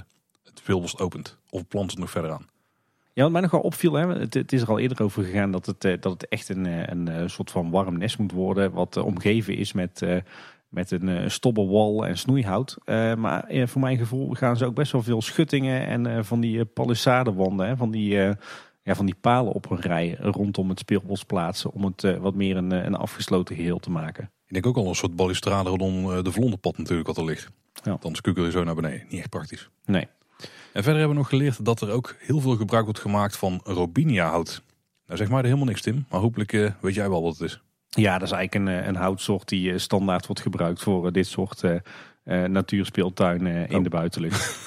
het 0.44 0.60
veelbos 0.62 0.98
opent. 0.98 1.38
Of 1.50 1.68
plant 1.68 1.90
het 1.90 2.00
nog 2.00 2.10
verder 2.10 2.30
aan. 2.30 2.46
Ja, 3.18 3.24
wat 3.24 3.32
mij 3.32 3.42
nog 3.42 3.50
wel 3.50 3.60
opviel, 3.60 3.92
hè, 3.92 4.06
het, 4.06 4.34
het, 4.34 4.52
is 4.52 4.62
er 4.62 4.68
al 4.68 4.78
eerder 4.78 5.02
over 5.02 5.24
gegaan 5.24 5.50
dat 5.50 5.66
het, 5.66 5.84
eh, 5.84 6.00
dat 6.00 6.12
het 6.12 6.28
echt 6.28 6.48
een, 6.48 6.66
eh, 6.66 6.86
een, 6.86 7.06
een 7.06 7.30
soort 7.30 7.50
van 7.50 7.70
warm 7.70 7.98
nest 7.98 8.18
moet 8.18 8.32
worden. 8.32 8.72
Wat 8.72 8.96
omgeven 8.96 9.56
is 9.56 9.72
met, 9.72 10.06
met 10.68 10.90
een 10.90 11.30
stobbelwal 11.30 12.06
en 12.06 12.18
snoeihout. 12.18 12.76
maar 13.16 13.44
voor 13.64 13.80
mijn 13.80 13.98
gevoel 13.98 14.34
gaan 14.34 14.56
ze 14.56 14.64
ook 14.64 14.74
best 14.74 14.92
wel 14.92 15.02
veel 15.02 15.22
schuttingen 15.22 15.86
en 15.86 16.24
van 16.24 16.40
die 16.40 16.64
palissadewanden, 16.64 17.66
hè, 17.66 17.76
van 17.76 17.90
die 17.90 18.14
ja, 18.82 18.94
van 18.94 19.06
die 19.06 19.16
palen 19.20 19.52
op 19.52 19.70
een 19.70 19.80
rij 19.80 20.16
rondom 20.20 20.68
het 20.68 20.78
speelbos 20.78 21.24
plaatsen. 21.24 21.72
Om 21.72 21.84
het 21.84 22.18
wat 22.18 22.34
meer 22.34 22.56
een, 22.56 22.70
een 22.70 22.94
afgesloten 22.94 23.56
geheel 23.56 23.78
te 23.78 23.90
maken. 23.90 24.30
Ik 24.46 24.52
denk 24.52 24.66
ook 24.66 24.76
al 24.76 24.88
een 24.88 24.94
soort 24.94 25.16
balustrade 25.16 25.68
rondom 25.68 26.22
de 26.22 26.32
vlonderpad 26.32 26.78
natuurlijk 26.78 27.06
wat 27.06 27.16
er 27.16 27.24
ligt. 27.24 27.50
Ja. 27.82 27.96
Dan 28.00 28.14
skukkel 28.14 28.44
je 28.44 28.50
zo 28.50 28.64
naar 28.64 28.74
beneden. 28.74 29.06
Niet 29.08 29.20
echt 29.20 29.30
praktisch. 29.30 29.70
Nee. 29.84 30.08
En 30.72 30.82
verder 30.82 30.98
hebben 30.98 31.08
we 31.08 31.22
nog 31.22 31.28
geleerd 31.28 31.64
dat 31.64 31.80
er 31.80 31.90
ook 31.90 32.14
heel 32.18 32.40
veel 32.40 32.56
gebruik 32.56 32.84
wordt 32.84 33.00
gemaakt 33.00 33.36
van 33.36 33.60
robinia 33.64 34.28
hout. 34.28 34.62
Nou 35.06 35.18
zeg 35.18 35.28
maar 35.28 35.38
er 35.38 35.44
helemaal 35.44 35.66
niks 35.66 35.82
Tim, 35.82 36.06
maar 36.10 36.20
hopelijk 36.20 36.52
uh, 36.52 36.70
weet 36.80 36.94
jij 36.94 37.10
wel 37.10 37.22
wat 37.22 37.38
het 37.38 37.42
is. 37.42 37.60
Ja, 37.88 38.18
dat 38.18 38.28
is 38.28 38.34
eigenlijk 38.34 38.68
een, 38.68 38.80
eh, 38.80 38.86
een 38.86 38.96
houtsoort 38.96 39.48
die 39.48 39.72
eh, 39.72 39.78
standaard 39.78 40.26
wordt 40.26 40.42
gebruikt 40.42 40.82
voor 40.82 41.12
dit 41.12 41.26
soort 41.26 41.62
natuurspeeltuinen 42.24 43.68
in 43.68 43.76
oh. 43.76 43.82
de 43.82 43.88
buitenlucht. 43.88 44.58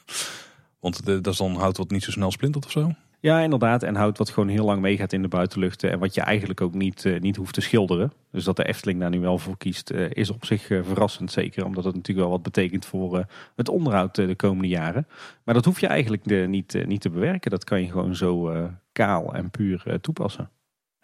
Want 0.80 1.04
dat 1.04 1.26
is 1.26 1.36
dan 1.36 1.56
hout 1.56 1.76
wat 1.76 1.90
niet 1.90 2.02
zo 2.02 2.10
snel 2.10 2.30
splintert 2.30 2.64
of 2.64 2.70
zo? 2.70 2.94
Ja, 3.20 3.40
inderdaad. 3.40 3.82
En 3.82 3.94
hout 3.94 4.18
wat 4.18 4.30
gewoon 4.30 4.48
heel 4.48 4.64
lang 4.64 4.80
meegaat 4.80 5.12
in 5.12 5.22
de 5.22 5.28
buitenlucht. 5.28 5.82
En 5.82 5.98
wat 5.98 6.14
je 6.14 6.20
eigenlijk 6.20 6.60
ook 6.60 6.74
niet, 6.74 7.04
uh, 7.04 7.20
niet 7.20 7.36
hoeft 7.36 7.54
te 7.54 7.60
schilderen. 7.60 8.12
Dus 8.30 8.44
dat 8.44 8.56
de 8.56 8.64
Efteling 8.64 9.00
daar 9.00 9.10
nu 9.10 9.20
wel 9.20 9.38
voor 9.38 9.56
kiest, 9.56 9.92
uh, 9.92 10.10
is 10.10 10.30
op 10.30 10.44
zich 10.44 10.62
verrassend. 10.62 11.32
Zeker 11.32 11.64
omdat 11.64 11.84
het 11.84 11.94
natuurlijk 11.94 12.26
wel 12.26 12.36
wat 12.36 12.42
betekent 12.42 12.86
voor 12.86 13.26
het 13.56 13.68
onderhoud 13.68 14.14
de 14.14 14.34
komende 14.34 14.68
jaren. 14.68 15.06
Maar 15.44 15.54
dat 15.54 15.64
hoef 15.64 15.80
je 15.80 15.86
eigenlijk 15.86 16.46
niet, 16.46 16.86
niet 16.86 17.00
te 17.00 17.10
bewerken. 17.10 17.50
Dat 17.50 17.64
kan 17.64 17.80
je 17.80 17.90
gewoon 17.90 18.16
zo 18.16 18.52
kaal 18.92 19.34
en 19.34 19.50
puur 19.50 19.98
toepassen. 20.00 20.50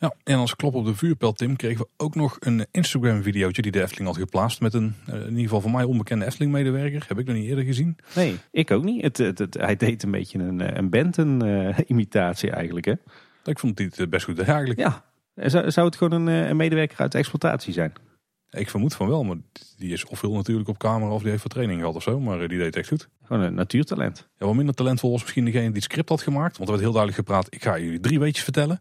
Ja, 0.05 0.14
en 0.25 0.37
als 0.38 0.57
klop 0.57 0.75
op 0.75 0.85
de 0.85 0.95
vuurpijl, 0.95 1.33
Tim, 1.33 1.57
kregen 1.57 1.81
we 1.81 1.88
ook 2.05 2.14
nog 2.14 2.37
een 2.40 2.67
Instagram-videootje 2.71 3.62
die 3.62 3.73
de 3.73 3.83
Efteling 3.83 4.07
had 4.09 4.17
geplaatst 4.17 4.61
met 4.61 4.75
een, 4.75 4.95
eh, 5.07 5.14
in 5.14 5.27
ieder 5.29 5.43
geval 5.43 5.61
voor 5.61 5.71
mij 5.71 5.85
onbekende 5.85 6.25
Efteling-medewerker. 6.25 7.05
Heb 7.09 7.19
ik 7.19 7.27
nog 7.27 7.37
niet 7.37 7.49
eerder 7.49 7.64
gezien. 7.64 7.97
Nee, 8.14 8.37
ik 8.51 8.71
ook 8.71 8.85
niet. 8.85 9.03
Het, 9.03 9.19
het, 9.19 9.38
het- 9.38 9.55
hij 9.55 9.77
deed 9.77 10.03
een 10.03 10.11
beetje 10.11 10.38
een, 10.38 10.61
eh, 10.61 10.77
een 10.77 10.90
Benton-imitatie 10.90 12.51
eigenlijk, 12.51 12.87
hè? 12.87 12.93
Ik 13.45 13.59
vond 13.59 13.79
het 13.79 14.11
best 14.11 14.25
goed 14.25 14.38
eigenlijk. 14.40 14.79
Ja. 14.81 15.05
Zou, 15.35 15.71
zou 15.71 15.87
het 15.87 15.97
gewoon 15.97 16.27
een, 16.27 16.43
eh, 16.43 16.49
een 16.49 16.57
medewerker 16.57 16.99
uit 16.99 17.12
de 17.12 17.19
exploitatie 17.19 17.73
zijn? 17.73 17.93
Ik 18.51 18.71
vermoed 18.71 18.95
van 18.95 19.09
wel, 19.09 19.25
maar 19.25 19.37
die 19.77 19.93
is 19.93 20.05
ofwel 20.07 20.33
natuurlijk 20.33 20.69
op 20.69 20.79
camera 20.79 21.11
of 21.11 21.21
die 21.21 21.31
heeft 21.31 21.40
voor 21.43 21.51
training 21.51 21.81
gehad 21.81 21.95
of 21.95 22.03
zo. 22.03 22.21
Maar 22.21 22.49
die 22.49 22.59
deed 22.59 22.77
echt 22.77 22.88
goed. 22.88 23.09
Gewoon 23.23 23.43
een 23.43 23.55
natuurtalent. 23.55 24.29
Ja, 24.38 24.47
wat 24.47 24.55
minder 24.55 24.75
talentvol 24.75 25.11
was 25.11 25.23
misschien 25.23 25.45
degene 25.45 25.64
die 25.64 25.73
het 25.75 25.83
script 25.83 26.09
had 26.09 26.23
gemaakt. 26.23 26.57
Want 26.57 26.69
er 26.69 26.75
werd 26.77 26.81
heel 26.81 26.93
duidelijk 26.93 27.27
gepraat, 27.27 27.47
ik 27.55 27.62
ga 27.62 27.79
jullie 27.79 28.01
drie 28.01 28.19
weetjes 28.21 28.45
vertellen. 28.45 28.81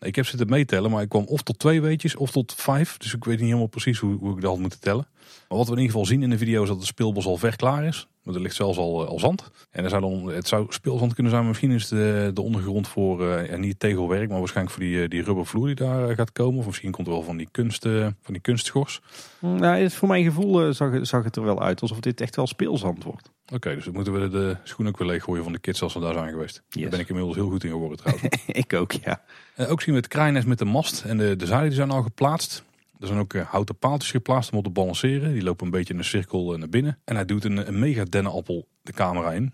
Ik 0.00 0.16
heb 0.16 0.26
zitten 0.26 0.48
meetellen, 0.48 0.90
maar 0.90 1.02
ik 1.02 1.08
kwam 1.08 1.24
of 1.24 1.42
tot 1.42 1.58
twee 1.58 1.80
weetjes 1.80 2.16
of 2.16 2.30
tot 2.30 2.54
vijf. 2.54 2.96
Dus 2.96 3.14
ik 3.14 3.24
weet 3.24 3.36
niet 3.36 3.46
helemaal 3.46 3.66
precies 3.66 3.98
hoe, 3.98 4.18
hoe 4.18 4.34
ik 4.34 4.40
dat 4.40 4.50
had 4.50 4.60
moeten 4.60 4.80
tellen. 4.80 5.06
Maar 5.50 5.58
wat 5.58 5.68
we 5.68 5.74
in 5.74 5.80
ieder 5.80 5.92
geval 5.96 6.08
zien 6.12 6.22
in 6.22 6.30
de 6.30 6.38
video 6.38 6.62
is 6.62 6.68
dat 6.68 6.76
het 6.76 6.86
speelbos 6.86 7.26
al 7.26 7.36
ver 7.36 7.56
klaar 7.56 7.84
is. 7.84 8.08
Want 8.22 8.36
er 8.36 8.42
ligt 8.42 8.54
zelfs 8.54 8.78
al, 8.78 9.02
eh, 9.02 9.08
al 9.08 9.18
zand. 9.18 9.50
En 9.70 9.84
er 9.84 9.90
zou 9.90 10.00
dan, 10.02 10.26
het 10.34 10.48
zou 10.48 10.66
speelzand 10.68 11.14
kunnen 11.14 11.32
zijn, 11.32 11.44
maar 11.44 11.50
misschien 11.52 11.70
is 11.70 11.88
de, 11.88 12.30
de 12.34 12.40
ondergrond 12.42 12.88
voor, 12.88 13.30
eh, 13.32 13.50
ja, 13.50 13.56
niet 13.56 13.78
tegelwerk, 13.80 14.28
maar 14.28 14.38
waarschijnlijk 14.38 14.76
voor 14.76 14.84
die, 14.84 15.02
eh, 15.02 15.08
die 15.08 15.22
rubbervloer 15.22 15.66
die 15.66 15.74
daar 15.74 16.08
eh, 16.08 16.16
gaat 16.16 16.32
komen. 16.32 16.58
Of 16.58 16.66
misschien 16.66 16.90
komt 16.90 17.06
er 17.06 17.12
wel 17.12 17.22
van 17.22 17.36
die, 17.36 17.48
kunst, 17.50 17.84
eh, 17.84 18.00
van 18.22 18.32
die 18.32 18.40
kunstschors. 18.40 19.00
Nou, 19.38 19.64
het- 19.82 19.94
voor 19.94 20.08
mijn 20.08 20.24
gevoel 20.24 20.62
eh, 20.66 20.70
zag, 20.72 20.92
het- 20.92 21.08
zag 21.08 21.24
het 21.24 21.36
er 21.36 21.42
wel 21.44 21.62
uit 21.62 21.80
alsof 21.80 22.00
dit 22.00 22.20
echt 22.20 22.36
wel 22.36 22.46
speelzand 22.46 23.04
wordt. 23.04 23.30
Oké, 23.54 23.74
dus 23.74 23.84
dan 23.84 23.94
moeten 23.94 24.12
we 24.20 24.28
de 24.28 24.56
schoen 24.64 24.88
ook 24.88 24.98
weer 24.98 25.08
leeggooien 25.08 25.42
van 25.42 25.52
de 25.52 25.58
kids 25.58 25.82
als 25.82 25.94
we 25.94 26.00
daar 26.00 26.14
zijn 26.14 26.30
geweest. 26.30 26.62
Yes. 26.68 26.80
Daar 26.82 26.90
ben 26.90 27.00
ik 27.00 27.08
inmiddels 27.08 27.36
heel 27.36 27.48
goed 27.48 27.64
in 27.64 27.70
geworden 27.70 27.98
trouwens. 27.98 28.28
ik 28.46 28.72
ook, 28.72 28.92
ja. 28.92 29.22
Eh, 29.54 29.70
ook 29.70 29.80
zien 29.82 29.94
we 29.94 30.00
het 30.00 30.08
kraaiennest 30.08 30.46
met 30.46 30.58
de 30.58 30.64
mast 30.64 31.02
en 31.04 31.16
de, 31.18 31.36
de 31.36 31.46
zeilen 31.46 31.68
die 31.68 31.76
zijn 31.78 31.90
al 31.90 32.02
geplaatst. 32.02 32.64
Er 33.00 33.06
zijn 33.06 33.18
ook 33.18 33.34
eh, 33.34 33.46
houten 33.46 33.76
paaltjes 33.76 34.10
geplaatst 34.10 34.52
om 34.52 34.58
op 34.58 34.64
te 34.64 34.70
balanceren. 34.70 35.32
Die 35.32 35.42
lopen 35.42 35.64
een 35.64 35.72
beetje 35.72 35.92
in 35.92 35.98
een 35.98 36.04
cirkel 36.04 36.52
eh, 36.52 36.58
naar 36.58 36.68
binnen. 36.68 36.98
En 37.04 37.14
hij 37.14 37.24
doet 37.24 37.44
een, 37.44 37.78
mega 37.78 38.04
dennenappel 38.04 38.68
de 38.82 38.92
camera 38.92 39.32
in. 39.32 39.52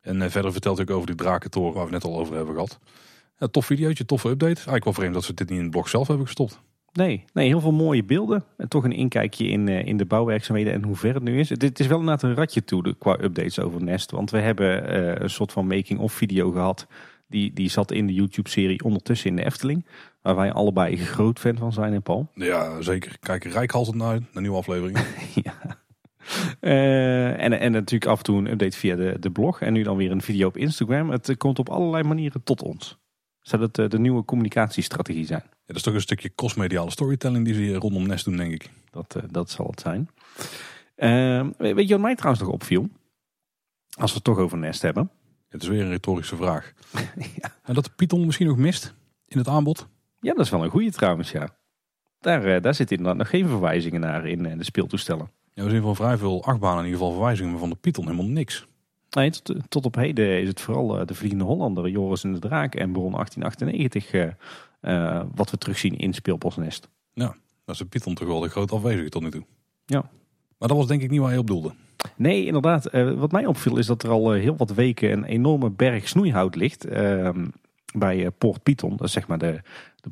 En 0.00 0.22
eh, 0.22 0.30
verder 0.30 0.52
vertelt 0.52 0.76
hij 0.76 0.86
ook 0.88 0.94
over 0.94 1.06
die 1.06 1.16
drakentoren 1.16 1.74
waar 1.74 1.84
we 1.84 1.90
net 1.90 2.04
al 2.04 2.18
over 2.18 2.36
hebben 2.36 2.54
gehad. 2.54 2.78
Ja, 3.38 3.46
tof 3.46 3.66
videootje, 3.66 4.04
toffe 4.04 4.28
update. 4.28 4.54
Eigenlijk 4.54 4.84
wel 4.84 4.92
vreemd 4.92 5.14
dat 5.14 5.24
ze 5.24 5.34
dit 5.34 5.48
niet 5.48 5.58
in 5.58 5.64
het 5.64 5.72
blog 5.72 5.88
zelf 5.88 6.06
hebben 6.06 6.26
gestopt. 6.26 6.60
Nee, 6.92 7.24
nee, 7.32 7.46
heel 7.46 7.60
veel 7.60 7.72
mooie 7.72 8.04
beelden. 8.04 8.44
En 8.56 8.68
toch 8.68 8.84
een 8.84 8.92
inkijkje 8.92 9.46
in, 9.46 9.68
in 9.68 9.96
de 9.96 10.04
bouwwerkzaamheden 10.04 10.72
en 10.72 10.84
hoe 10.84 10.96
ver 10.96 11.14
het 11.14 11.22
nu 11.22 11.38
is. 11.38 11.48
Dit 11.48 11.80
is 11.80 11.86
wel 11.86 11.98
inderdaad 11.98 12.22
een 12.22 12.34
ratje 12.34 12.64
toe 12.64 12.82
de, 12.82 12.94
qua 12.98 13.18
updates 13.20 13.60
over 13.60 13.82
Nest. 13.82 14.10
Want 14.10 14.30
we 14.30 14.38
hebben 14.38 14.94
een 15.22 15.30
soort 15.30 15.52
van 15.52 15.66
making-of 15.66 16.12
video 16.12 16.50
gehad. 16.50 16.86
Die, 17.26 17.52
die 17.52 17.70
zat 17.70 17.92
in 17.92 18.06
de 18.06 18.14
YouTube-serie 18.14 18.84
ondertussen 18.84 19.30
in 19.30 19.36
de 19.36 19.44
Efteling. 19.44 19.84
Waar 20.20 20.36
wij 20.36 20.52
allebei 20.52 20.96
groot 20.96 21.38
fan 21.38 21.56
van 21.56 21.72
zijn 21.72 21.92
in 21.92 22.02
Paul. 22.02 22.30
Ja, 22.34 22.80
zeker. 22.80 23.16
Kijk 23.20 23.44
rijkhalsend 23.44 23.96
naar 23.96 24.18
de 24.32 24.40
nieuwe 24.40 24.56
aflevering. 24.56 24.98
ja. 25.44 25.54
Eh, 26.60 27.44
en, 27.44 27.60
en 27.60 27.72
natuurlijk 27.72 28.10
af 28.10 28.18
en 28.18 28.24
toe 28.24 28.38
een 28.38 28.50
update 28.50 28.76
via 28.76 28.96
de, 28.96 29.16
de 29.20 29.30
blog. 29.30 29.60
En 29.60 29.72
nu 29.72 29.82
dan 29.82 29.96
weer 29.96 30.10
een 30.10 30.22
video 30.22 30.46
op 30.46 30.56
Instagram. 30.56 31.10
Het 31.10 31.36
komt 31.36 31.58
op 31.58 31.68
allerlei 31.68 32.04
manieren 32.04 32.42
tot 32.42 32.62
ons. 32.62 32.98
Zou 33.48 33.62
dat 33.62 33.78
eh, 33.78 33.88
de 33.88 33.98
nieuwe 33.98 34.24
communicatiestrategie 34.24 35.26
zijn? 35.26 35.42
Ja, 35.44 35.56
dat 35.66 35.76
is 35.76 35.82
toch 35.82 35.94
een 35.94 36.00
stukje 36.00 36.34
crossmediale 36.34 36.90
storytelling 36.90 37.44
die 37.44 37.54
ze 37.54 37.60
hier 37.60 37.76
rondom 37.76 38.06
Nest 38.06 38.24
doen, 38.24 38.36
denk 38.36 38.52
ik. 38.52 38.70
Dat, 38.90 39.14
eh, 39.16 39.22
dat 39.30 39.50
zal 39.50 39.66
het 39.66 39.80
zijn. 39.80 40.08
Eh, 40.94 41.46
weet 41.58 41.88
je 41.88 41.94
wat 41.94 42.02
mij 42.02 42.14
trouwens 42.14 42.42
nog 42.42 42.52
opviel? 42.52 42.88
Als 43.98 44.10
we 44.10 44.16
het 44.16 44.24
toch 44.24 44.38
over 44.38 44.58
Nest 44.58 44.82
hebben. 44.82 45.10
Het 45.48 45.62
is 45.62 45.68
weer 45.68 45.82
een 45.82 45.88
retorische 45.88 46.36
vraag. 46.36 46.72
Ja. 47.40 47.56
En 47.62 47.74
dat 47.74 47.84
de 47.84 47.90
Python 47.96 48.26
misschien 48.26 48.46
nog 48.46 48.56
mist 48.56 48.94
in 49.26 49.38
het 49.38 49.48
aanbod. 49.48 49.88
Ja, 50.20 50.34
dat 50.34 50.44
is 50.44 50.50
wel 50.50 50.64
een 50.64 50.70
goede 50.70 50.90
trouwens, 50.90 51.30
ja. 51.30 51.48
Daar, 52.20 52.44
eh, 52.44 52.62
daar 52.62 52.74
zitten 52.74 52.96
inderdaad 52.96 53.20
nog 53.20 53.30
geen 53.30 53.48
verwijzingen 53.48 54.00
naar 54.00 54.26
in 54.26 54.46
eh, 54.46 54.58
de 54.58 54.64
speeltoestellen. 54.64 55.30
Ja, 55.54 55.64
we 55.64 55.70
zien 55.70 55.82
van 55.82 55.96
vrij 55.96 56.16
veel 56.16 56.44
achtbanen 56.44 56.78
in 56.78 56.84
ieder 56.84 56.98
geval 56.98 57.14
verwijzingen, 57.14 57.50
maar 57.50 57.60
van 57.60 57.70
de 57.70 57.76
Python 57.76 58.04
helemaal 58.04 58.26
niks. 58.26 58.66
Nee, 59.10 59.30
tot, 59.30 59.54
tot 59.68 59.84
op 59.84 59.94
heden 59.94 60.40
is 60.40 60.48
het 60.48 60.60
vooral 60.60 61.00
eh, 61.00 61.06
de 61.06 61.14
Vliegende 61.14 61.44
Hollander, 61.44 61.88
Joris 61.88 62.24
en 62.24 62.32
de 62.32 62.38
Draak 62.38 62.74
en 62.74 62.92
Bron 62.92 63.12
1898... 63.12 64.10
eh, 64.10 64.30
eh, 64.80 65.24
wat 65.34 65.50
we 65.50 65.58
terugzien 65.58 65.98
in 65.98 66.14
Speelbosnest. 66.14 66.88
Dat 67.68 67.76
is 67.76 67.82
de 67.82 67.88
Python 67.88 68.14
toch 68.14 68.28
wel 68.28 68.40
de 68.40 68.48
groot 68.48 68.72
afwezige 68.72 69.08
tot 69.08 69.22
nu 69.22 69.30
toe. 69.30 69.44
Ja. 69.86 70.00
Maar 70.58 70.68
dat 70.68 70.76
was 70.76 70.86
denk 70.86 71.02
ik 71.02 71.10
niet 71.10 71.20
waar 71.20 71.32
je 71.32 71.38
op 71.38 71.46
doelde. 71.46 71.74
Nee, 72.16 72.46
inderdaad. 72.46 72.86
Eh, 72.86 73.12
wat 73.12 73.32
mij 73.32 73.46
opviel 73.46 73.76
is 73.76 73.86
dat 73.86 74.02
er 74.02 74.10
al 74.10 74.34
eh, 74.34 74.40
heel 74.40 74.56
wat 74.56 74.74
weken 74.74 75.12
een 75.12 75.24
enorme 75.24 75.70
berg 75.70 76.08
snoeihout 76.08 76.54
ligt. 76.54 76.84
ehm, 76.84 77.46
bij 77.94 78.24
eh, 78.24 78.30
Poort 78.38 78.62
Python. 78.62 78.96
Dat 78.96 79.06
is 79.06 79.12
zeg 79.12 79.26
maar 79.26 79.38
de, 79.38 79.60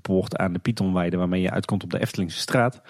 poort 0.02 0.36
aan 0.36 0.52
de 0.52 0.58
Pythonweide 0.58 1.16
waarmee 1.16 1.40
je 1.40 1.50
uitkomt 1.50 1.82
op 1.82 1.90
de 1.90 2.00
Eftelingse 2.00 2.38
straat. 2.38 2.82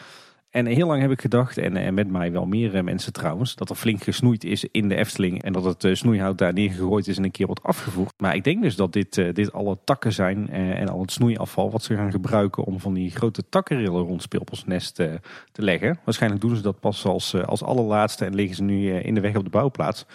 En 0.51 0.67
heel 0.67 0.87
lang 0.87 1.01
heb 1.01 1.11
ik 1.11 1.21
gedacht, 1.21 1.59
en, 1.59 1.77
en 1.77 1.95
met 1.95 2.11
mij 2.11 2.33
wel 2.33 2.47
meer 2.47 2.75
eh, 2.75 2.83
mensen 2.83 3.13
trouwens, 3.13 3.55
dat 3.55 3.71
er 3.71 3.77
flink 3.77 4.03
gesnoeid 4.03 4.45
is 4.45 4.65
in 4.65 4.89
de 4.89 4.95
Efteling. 4.95 5.43
En 5.43 5.53
dat 5.53 5.65
het 5.65 5.85
eh, 5.85 5.95
snoeihout 5.95 6.39
daar 6.39 6.53
neergegooid 6.53 7.09
is 7.09 7.17
en 7.17 7.25
een 7.25 7.31
keer 7.31 7.47
wordt 7.47 7.63
afgevoerd. 7.63 8.13
Maar 8.17 8.35
ik 8.35 8.45
denk 8.45 8.63
dus 8.63 8.77
dat 8.77 8.93
dit, 8.93 9.19
eh, 9.19 9.33
dit 9.33 9.53
alle 9.53 9.79
takken 9.85 10.13
zijn 10.13 10.49
eh, 10.51 10.81
en 10.81 10.89
al 10.89 11.01
het 11.01 11.13
snoeiafval 11.13 11.71
wat 11.71 11.83
ze 11.83 11.95
gaan 11.95 12.11
gebruiken 12.11 12.65
om 12.65 12.81
van 12.81 12.95
die 12.95 13.11
grote 13.11 13.49
takkenrillen 13.49 14.03
rond 14.03 14.23
Speelbosnest 14.23 15.01
eh, 15.01 15.15
te 15.53 15.63
leggen. 15.63 15.99
Waarschijnlijk 16.05 16.43
doen 16.43 16.57
ze 16.57 16.63
dat 16.63 16.81
pas 16.81 17.05
als, 17.05 17.35
eh, 17.35 17.43
als 17.43 17.63
allerlaatste 17.63 18.25
en 18.25 18.35
liggen 18.35 18.57
ze 18.57 18.63
nu 18.63 18.91
eh, 18.91 19.05
in 19.05 19.15
de 19.15 19.21
weg 19.21 19.37
op 19.37 19.45
de 19.45 19.51
bouwplaats. 19.51 20.07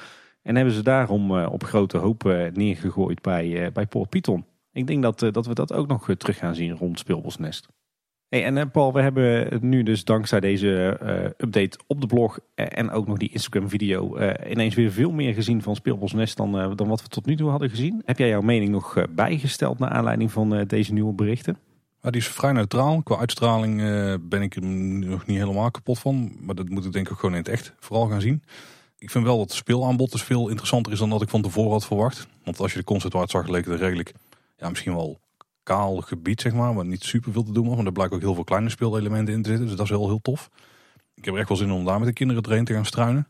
En 0.44 0.56
hebben 0.56 0.74
ze 0.74 0.84
daarom 0.84 1.38
eh, 1.38 1.52
op 1.52 1.64
grote 1.64 1.98
hopen 1.98 2.52
neergegooid 2.54 3.22
bij, 3.22 3.66
eh, 3.66 3.72
bij 3.72 3.88
Python. 4.10 4.46
Ik 4.74 4.88
denk 4.88 5.02
dat, 5.02 5.22
eh, 5.22 5.32
dat 5.32 5.46
we 5.46 5.54
dat 5.54 5.74
ook 5.74 5.88
nog 5.88 6.10
eh, 6.10 6.16
terug 6.16 6.38
gaan 6.38 6.56
zien 6.56 6.78
rond 6.78 7.00
Speelbosnest. 7.00 7.68
Hey, 8.32 8.44
en 8.44 8.58
eh, 8.58 8.66
Paul, 8.72 8.94
we 8.94 9.02
hebben 9.02 9.60
nu 9.62 9.84
dus 9.84 10.04
dankzij 10.04 10.40
deze 10.40 10.98
eh, 11.02 11.24
update 11.24 11.80
op 11.88 12.02
de 12.02 12.08
blog 12.08 12.40
en 12.56 12.92
ook 12.92 13.08
nog 13.08 13.18
die 13.18 13.32
Instagram 13.32 13.70
video 13.70 14.16
eh, 14.16 14.52
ineens 14.52 14.76
weer 14.76 14.92
veel 14.92 15.12
meer 15.12 15.34
gezien 15.34 15.62
van 15.62 15.76
Speelbosnest 15.76 16.38
dan, 16.38 16.76
dan 16.76 16.88
wat 16.88 17.02
we 17.02 17.08
tot 17.08 17.26
nu 17.26 17.36
toe 17.36 17.50
hadden 17.50 17.70
gezien. 17.70 18.02
Heb 18.06 18.18
jij 18.18 18.28
jouw 18.28 18.42
mening 18.42 18.72
nog 18.72 18.98
eh, 18.98 19.04
bijgesteld 19.10 19.80
naar 19.80 19.90
aanleiding 19.90 20.32
van 20.32 20.56
eh, 20.56 20.68
deze 20.68 20.94
nieuwe 20.94 21.14
berichten? 21.14 21.58
Maar 22.02 22.12
die 22.12 22.22
is 22.22 22.28
vrij 22.28 22.52
neutraal. 22.52 23.02
Qua 23.04 23.18
uitstraling 23.18 23.82
eh, 23.82 24.14
ben 24.22 24.42
ik 24.42 24.56
er 24.56 24.64
nog 24.64 25.26
niet 25.26 25.38
helemaal 25.38 25.72
kapot 25.72 26.00
van. 26.00 26.32
Maar 26.40 26.56
dat 26.56 26.70
moet 26.70 26.86
ik 26.86 26.92
denk 26.92 27.06
ik 27.06 27.12
ook 27.12 27.20
gewoon 27.20 27.36
in 27.36 27.42
het 27.42 27.52
echt 27.52 27.74
vooral 27.80 28.08
gaan 28.08 28.22
zien. 28.22 28.44
Ik 28.98 29.10
vind 29.10 29.24
wel 29.24 29.38
dat 29.38 29.48
het 29.48 29.56
speelaanbod 29.56 30.12
dus 30.12 30.24
veel 30.24 30.48
interessanter 30.50 30.92
is 30.92 31.00
dan 31.00 31.10
dat 31.10 31.22
ik 31.22 31.30
van 31.30 31.42
tevoren 31.42 31.72
had 31.72 31.86
verwacht. 31.86 32.28
Want 32.44 32.60
als 32.60 32.72
je 32.72 32.78
de 32.78 32.86
concept 32.86 33.16
art 33.16 33.30
zag, 33.30 33.48
leek 33.48 33.66
het 33.66 33.80
redelijk, 33.80 34.14
ja, 34.62 34.70
misschien 34.70 34.96
wel 34.96 35.20
kaal 35.64 35.98
gebied, 35.98 36.42
zeg 36.42 36.54
maar. 36.54 36.74
Waar 36.74 36.86
niet 36.86 37.04
super 37.04 37.32
veel 37.32 37.44
te 37.44 37.52
doen 37.52 37.68
was. 37.68 37.76
Maar 37.76 37.86
er 37.86 37.92
blijken 37.92 38.16
ook 38.16 38.22
heel 38.22 38.34
veel 38.34 38.44
kleine 38.44 38.70
speelelementen 38.70 39.34
in 39.34 39.42
te 39.42 39.50
zitten. 39.50 39.68
Dus 39.68 39.76
dat 39.76 39.86
is 39.86 39.92
wel 39.92 40.08
heel 40.08 40.22
tof. 40.22 40.50
Ik 41.14 41.26
heb 41.26 41.34
er 41.34 41.40
echt 41.40 41.50
wel 41.50 41.58
zin 41.58 41.72
om 41.72 41.86
daar 41.86 42.00
met 42.00 42.08
de 42.08 42.14
kinderen 42.14 42.44
doorheen 42.44 42.66
te 42.66 42.74
gaan 42.74 42.86
struinen. 42.86 43.28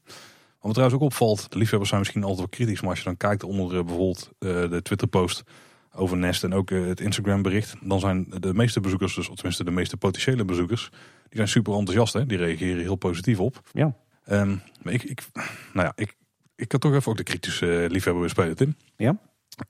Wat 0.60 0.70
me 0.70 0.72
trouwens 0.72 1.00
ook 1.00 1.06
opvalt, 1.06 1.52
de 1.52 1.58
liefhebbers 1.58 1.90
zijn 1.90 2.02
misschien 2.02 2.22
altijd 2.22 2.40
wel 2.40 2.50
kritisch. 2.50 2.82
Maar 2.82 2.90
als 2.90 3.00
je 3.00 3.06
dan 3.06 3.18
kijkt 3.18 3.44
onder 3.44 3.78
eh, 3.78 3.84
bijvoorbeeld 3.84 4.32
eh, 4.40 4.70
de 4.70 4.82
Twitter 4.82 5.08
post 5.08 5.44
over 5.94 6.18
Nest 6.18 6.44
en 6.44 6.54
ook 6.54 6.72
eh, 6.72 6.86
het 6.86 7.00
Instagram 7.00 7.42
bericht. 7.42 7.76
Dan 7.82 8.00
zijn 8.00 8.26
de 8.40 8.54
meeste 8.54 8.80
bezoekers, 8.80 9.16
dus, 9.16 9.30
of 9.30 9.36
tenminste 9.36 9.64
de 9.64 9.72
meeste 9.72 9.98
potentiële 9.98 10.46
bezoekers, 10.46 10.90
die 11.30 11.38
zijn 11.38 11.48
super 11.48 11.74
enthousiast. 11.74 12.14
Hè? 12.14 12.26
Die 12.26 12.38
reageren 12.38 12.82
heel 12.82 12.96
positief 12.96 13.40
op. 13.40 13.62
Ja. 13.72 13.96
Ehm, 14.24 14.56
maar 14.82 14.94
ik, 14.94 15.04
ik, 15.04 15.22
nou 15.74 15.88
ja, 15.88 15.94
ik, 15.96 16.16
ik 16.56 16.68
kan 16.68 16.80
toch 16.80 16.94
even 16.94 17.12
ook 17.12 17.18
de 17.18 17.24
kritische 17.24 17.88
liefhebber 17.90 18.22
weer 18.22 18.30
spelen, 18.30 18.56
Tim. 18.56 18.76
Ja? 18.96 19.20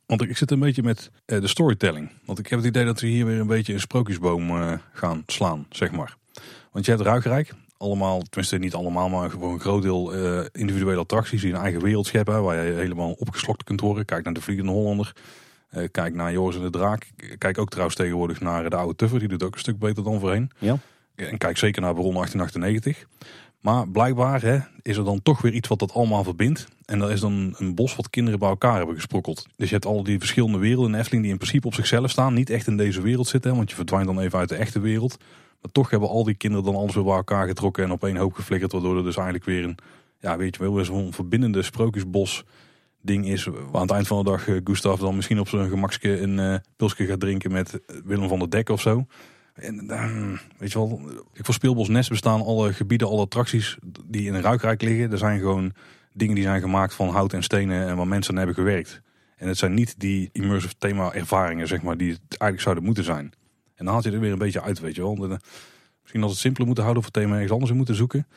Want 0.05 0.21
ik, 0.21 0.37
zit 0.37 0.51
een 0.51 0.59
beetje 0.59 0.83
met 0.83 1.11
eh, 1.25 1.41
de 1.41 1.47
storytelling. 1.47 2.11
Want 2.25 2.39
ik 2.39 2.47
heb 2.47 2.59
het 2.59 2.67
idee 2.67 2.85
dat 2.85 2.99
we 2.99 3.07
hier 3.07 3.25
weer 3.25 3.39
een 3.39 3.47
beetje 3.47 3.73
een 3.73 3.79
sprookjesboom 3.79 4.49
eh, 4.49 4.73
gaan 4.93 5.23
slaan, 5.25 5.65
zeg 5.69 5.91
maar. 5.91 6.15
Want 6.71 6.85
je 6.85 6.91
hebt 6.91 7.03
Ruigrijk, 7.03 7.53
allemaal, 7.77 8.21
tenminste 8.21 8.57
niet 8.57 8.73
allemaal, 8.73 9.09
maar 9.09 9.29
gewoon 9.29 9.53
een 9.53 9.59
groot 9.59 9.81
deel 9.81 10.13
eh, 10.13 10.45
individuele 10.51 10.99
attracties 10.99 11.41
die 11.41 11.53
een 11.53 11.59
eigen 11.61 11.81
wereld 11.81 12.05
scheppen. 12.05 12.43
Waar 12.43 12.65
je 12.65 12.73
helemaal 12.73 13.11
opgeslokt 13.11 13.63
kunt 13.63 13.81
worden. 13.81 14.05
Kijk 14.05 14.23
naar 14.23 14.33
de 14.33 14.41
Vliegende 14.41 14.71
Hollander. 14.71 15.15
Kijk 15.91 16.13
naar 16.13 16.31
Joris 16.31 16.55
en 16.55 16.61
de 16.61 16.69
Draak. 16.69 17.09
Kijk 17.37 17.57
ook 17.57 17.69
trouwens 17.69 17.95
tegenwoordig 17.95 18.39
naar 18.39 18.69
de 18.69 18.75
oude 18.75 18.95
Tuffer. 18.95 19.19
Die 19.19 19.27
doet 19.27 19.43
ook 19.43 19.53
een 19.53 19.59
stuk 19.59 19.79
beter 19.79 20.03
dan 20.03 20.19
voorheen. 20.19 20.51
Ja. 20.57 20.77
En 21.15 21.37
kijk 21.37 21.57
zeker 21.57 21.81
naar 21.81 21.93
Baron 21.93 22.13
1898. 22.13 23.05
Maar 23.61 23.89
blijkbaar 23.89 24.41
hè, 24.41 24.59
is 24.81 24.97
er 24.97 25.03
dan 25.03 25.21
toch 25.21 25.41
weer 25.41 25.53
iets 25.53 25.67
wat 25.67 25.79
dat 25.79 25.93
allemaal 25.93 26.23
verbindt. 26.23 26.67
En 26.85 26.99
dat 26.99 27.09
is 27.09 27.19
dan 27.19 27.55
een 27.57 27.75
bos 27.75 27.95
wat 27.95 28.09
kinderen 28.09 28.39
bij 28.39 28.49
elkaar 28.49 28.77
hebben 28.77 28.95
gesprokkeld. 28.95 29.47
Dus 29.55 29.67
je 29.67 29.73
hebt 29.73 29.85
al 29.85 30.03
die 30.03 30.19
verschillende 30.19 30.57
werelden 30.57 30.93
in 30.93 30.99
Efteling 30.99 31.23
die 31.23 31.31
in 31.31 31.37
principe 31.37 31.67
op 31.67 31.73
zichzelf 31.73 32.09
staan. 32.09 32.33
Niet 32.33 32.49
echt 32.49 32.67
in 32.67 32.77
deze 32.77 33.01
wereld 33.01 33.27
zitten, 33.27 33.55
want 33.55 33.69
je 33.69 33.75
verdwijnt 33.75 34.05
dan 34.05 34.19
even 34.19 34.39
uit 34.39 34.49
de 34.49 34.55
echte 34.55 34.79
wereld. 34.79 35.17
Maar 35.61 35.71
toch 35.71 35.89
hebben 35.89 36.09
al 36.09 36.23
die 36.23 36.35
kinderen 36.35 36.65
dan 36.65 36.75
alles 36.75 36.95
weer 36.95 37.03
bij 37.03 37.15
elkaar 37.15 37.47
getrokken 37.47 37.83
en 37.83 37.91
op 37.91 38.03
één 38.03 38.15
hoop 38.15 38.33
geflikkerd. 38.33 38.71
Waardoor 38.71 38.97
er 38.97 39.03
dus 39.03 39.15
eigenlijk 39.15 39.45
weer 39.45 39.63
een, 39.63 39.77
ja 40.19 40.37
weet 40.37 40.55
je 40.55 40.71
wel, 40.71 40.85
zo'n 40.85 41.13
verbindende 41.13 41.61
sprookjesbos 41.61 42.43
ding 43.01 43.27
is. 43.27 43.45
Waar 43.45 43.55
aan 43.73 43.81
het 43.81 43.91
eind 43.91 44.07
van 44.07 44.23
de 44.23 44.29
dag 44.29 44.47
eh, 44.47 44.55
Gustav 44.63 44.99
dan 44.99 45.15
misschien 45.15 45.39
op 45.39 45.47
zijn 45.47 45.69
gemakske 45.69 46.21
een 46.21 46.39
eh 46.39 46.55
pilsje 46.75 47.05
gaat 47.05 47.19
drinken 47.19 47.51
met 47.51 47.79
Willem 48.05 48.27
van 48.27 48.39
der 48.39 48.49
Dek 48.49 48.69
of 48.69 48.81
zo. 48.81 49.05
En 49.53 49.87
dan, 49.87 50.39
weet 50.57 50.71
je 50.71 50.77
wel, 50.77 51.01
ik 51.33 51.45
voor 51.45 51.53
Speelbos 51.53 51.87
Nest 51.87 52.09
bestaan 52.09 52.41
alle 52.41 52.73
gebieden, 52.73 53.07
alle 53.07 53.21
attracties 53.21 53.77
die 54.05 54.27
in 54.27 54.33
een 54.33 54.41
ruikrijk 54.41 54.81
liggen. 54.81 55.11
Er 55.11 55.17
zijn 55.17 55.39
gewoon 55.39 55.73
dingen 56.13 56.35
die 56.35 56.43
zijn 56.43 56.61
gemaakt 56.61 56.93
van 56.93 57.09
hout 57.09 57.33
en 57.33 57.43
stenen 57.43 57.87
en 57.87 57.95
waar 57.95 58.07
mensen 58.07 58.31
aan 58.31 58.37
hebben 58.37 58.55
gewerkt. 58.55 59.01
En 59.35 59.47
het 59.47 59.57
zijn 59.57 59.73
niet 59.73 59.95
die 59.97 60.29
immersive 60.31 60.73
thema 60.77 61.13
ervaringen, 61.13 61.67
zeg 61.67 61.81
maar, 61.81 61.97
die 61.97 62.11
het 62.11 62.19
eigenlijk 62.27 62.61
zouden 62.61 62.83
moeten 62.83 63.03
zijn. 63.03 63.33
En 63.75 63.85
dan 63.85 63.93
haalt 63.93 64.03
je 64.03 64.11
er 64.11 64.19
weer 64.19 64.31
een 64.31 64.37
beetje 64.37 64.61
uit, 64.61 64.79
weet 64.79 64.95
je 64.95 65.01
wel. 65.01 65.39
Misschien 66.01 66.23
als 66.23 66.31
het 66.31 66.41
simpeler 66.41 66.65
moeten 66.65 66.83
houden 66.83 67.03
of 67.03 67.09
het 67.13 67.21
thema 67.21 67.33
ergens 67.33 67.51
anders 67.51 67.71
in 67.71 67.77
moeten 67.77 67.95
zoeken. 67.95 68.27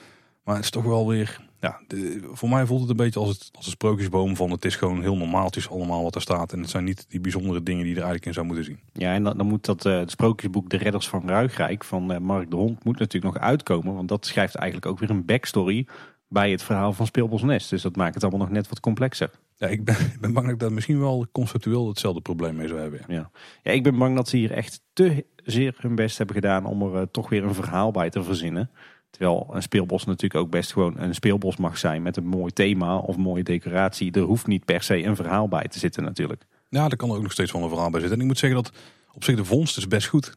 Maar 0.44 0.54
het 0.54 0.64
is 0.64 0.70
toch 0.70 0.84
wel 0.84 1.08
weer, 1.08 1.43
ja, 1.64 1.80
de- 1.86 2.20
voor 2.32 2.48
mij 2.48 2.66
voelt 2.66 2.80
het 2.80 2.90
een 2.90 2.96
beetje 2.96 3.20
als, 3.20 3.28
het, 3.28 3.50
als 3.52 3.66
een 3.66 3.72
sprookjesboom 3.72 4.36
van 4.36 4.50
het 4.50 4.64
is 4.64 4.76
gewoon 4.76 5.00
heel 5.00 5.16
normaaltjes 5.16 5.68
allemaal 5.70 6.02
wat 6.02 6.14
er 6.14 6.20
staat. 6.20 6.52
En 6.52 6.60
het 6.60 6.70
zijn 6.70 6.84
niet 6.84 7.06
die 7.08 7.20
bijzondere 7.20 7.62
dingen 7.62 7.82
die 7.84 7.94
je 7.94 8.00
er 8.00 8.04
eigenlijk 8.06 8.26
in 8.26 8.32
zou 8.32 8.46
moeten 8.46 8.64
zien. 8.64 8.78
Ja, 8.92 9.14
en 9.14 9.22
dan, 9.22 9.36
dan 9.36 9.46
moet 9.46 9.64
dat 9.64 9.86
eh, 9.86 9.98
het 9.98 10.10
sprookjesboek 10.10 10.70
De 10.70 10.76
Redders 10.76 11.08
van 11.08 11.28
Ruigrijk 11.28 11.84
van 11.84 12.12
eh, 12.12 12.18
Mark 12.18 12.50
de 12.50 12.56
Hond 12.56 12.84
moet 12.84 12.98
natuurlijk 12.98 13.34
nog 13.34 13.42
uitkomen. 13.42 13.94
Want 13.94 14.08
dat 14.08 14.26
schrijft 14.26 14.54
eigenlijk 14.54 14.90
ook 14.90 14.98
weer 14.98 15.10
een 15.10 15.24
backstory 15.24 15.86
bij 16.28 16.50
het 16.50 16.62
verhaal 16.62 16.92
van 16.92 17.06
Speelbos 17.06 17.42
Nest. 17.42 17.70
Dus 17.70 17.82
dat 17.82 17.96
maakt 17.96 18.14
het 18.14 18.22
allemaal 18.22 18.40
nog 18.40 18.50
net 18.50 18.68
wat 18.68 18.80
complexer. 18.80 19.30
Ja, 19.56 19.66
ik 19.66 19.84
ben, 19.84 19.94
ik 20.14 20.20
ben 20.20 20.32
bang 20.32 20.44
dat 20.46 20.54
ik 20.54 20.60
daar 20.60 20.72
misschien 20.72 21.00
wel 21.00 21.26
conceptueel 21.32 21.88
hetzelfde 21.88 22.20
probleem 22.20 22.56
mee 22.56 22.68
zou 22.68 22.80
hebben. 22.80 23.00
ja. 23.08 23.14
Ja. 23.14 23.30
ja, 23.62 23.70
ik 23.72 23.82
ben 23.82 23.98
bang 23.98 24.16
dat 24.16 24.28
ze 24.28 24.36
hier 24.36 24.50
echt 24.52 24.80
te 24.92 25.24
zeer 25.44 25.74
hun 25.78 25.94
best 25.94 26.18
hebben 26.18 26.34
gedaan 26.36 26.66
om 26.66 26.82
er 26.82 26.94
eh, 27.00 27.06
toch 27.10 27.28
weer 27.28 27.44
een 27.44 27.54
verhaal 27.54 27.90
bij 27.90 28.10
te 28.10 28.22
verzinnen. 28.22 28.70
Terwijl 29.16 29.48
een 29.50 29.62
speelbos 29.62 30.04
natuurlijk 30.04 30.40
ook 30.40 30.50
best 30.50 30.72
gewoon 30.72 30.98
een 30.98 31.14
speelbos 31.14 31.56
mag 31.56 31.78
zijn 31.78 32.02
met 32.02 32.16
een 32.16 32.26
mooi 32.26 32.52
thema 32.52 32.96
of 32.96 33.16
mooie 33.16 33.42
decoratie. 33.42 34.12
Er 34.12 34.20
hoeft 34.20 34.46
niet 34.46 34.64
per 34.64 34.82
se 34.82 35.02
een 35.02 35.16
verhaal 35.16 35.48
bij 35.48 35.64
te 35.64 35.78
zitten 35.78 36.02
natuurlijk. 36.02 36.44
Ja, 36.68 36.88
daar 36.88 36.96
kan 36.96 37.10
er 37.10 37.16
ook 37.16 37.22
nog 37.22 37.32
steeds 37.32 37.52
wel 37.52 37.62
een 37.62 37.68
verhaal 37.68 37.90
bij 37.90 38.00
zitten. 38.00 38.16
En 38.18 38.22
ik 38.22 38.30
moet 38.30 38.38
zeggen 38.38 38.62
dat 38.62 38.72
op 39.12 39.24
zich 39.24 39.36
de 39.36 39.44
vondst 39.44 39.76
is 39.76 39.88
best 39.88 40.06
goed. 40.06 40.36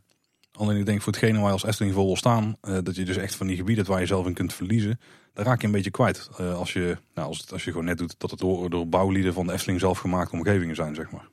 Alleen 0.51 0.77
ik 0.77 0.85
denk 0.85 1.01
voor 1.01 1.13
hetgene 1.13 1.37
waar 1.37 1.47
je 1.47 1.51
als 1.51 1.65
Efteling 1.65 1.93
voor 1.93 2.05
wil 2.05 2.15
staan, 2.15 2.57
eh, 2.61 2.77
dat 2.83 2.95
je 2.95 3.05
dus 3.05 3.17
echt 3.17 3.35
van 3.35 3.47
die 3.47 3.55
gebieden 3.55 3.85
waar 3.85 3.99
je 3.99 4.05
zelf 4.05 4.25
in 4.25 4.33
kunt 4.33 4.53
verliezen, 4.53 4.99
daar 5.33 5.45
raak 5.45 5.61
je 5.61 5.67
een 5.67 5.73
beetje 5.73 5.91
kwijt. 5.91 6.29
Eh, 6.37 6.55
als, 6.55 6.73
je, 6.73 6.97
nou, 7.13 7.27
als, 7.27 7.37
het, 7.37 7.51
als 7.51 7.63
je 7.63 7.71
gewoon 7.71 7.85
net 7.85 7.97
doet 7.97 8.15
dat 8.17 8.31
het 8.31 8.39
door, 8.39 8.69
door 8.69 8.87
bouwlieden 8.87 9.33
van 9.33 9.47
de 9.47 9.53
Efteling 9.53 9.79
zelf 9.79 9.99
gemaakte 9.99 10.35
omgevingen 10.35 10.75
zijn, 10.75 10.95
zeg 10.95 11.11
maar. 11.11 11.27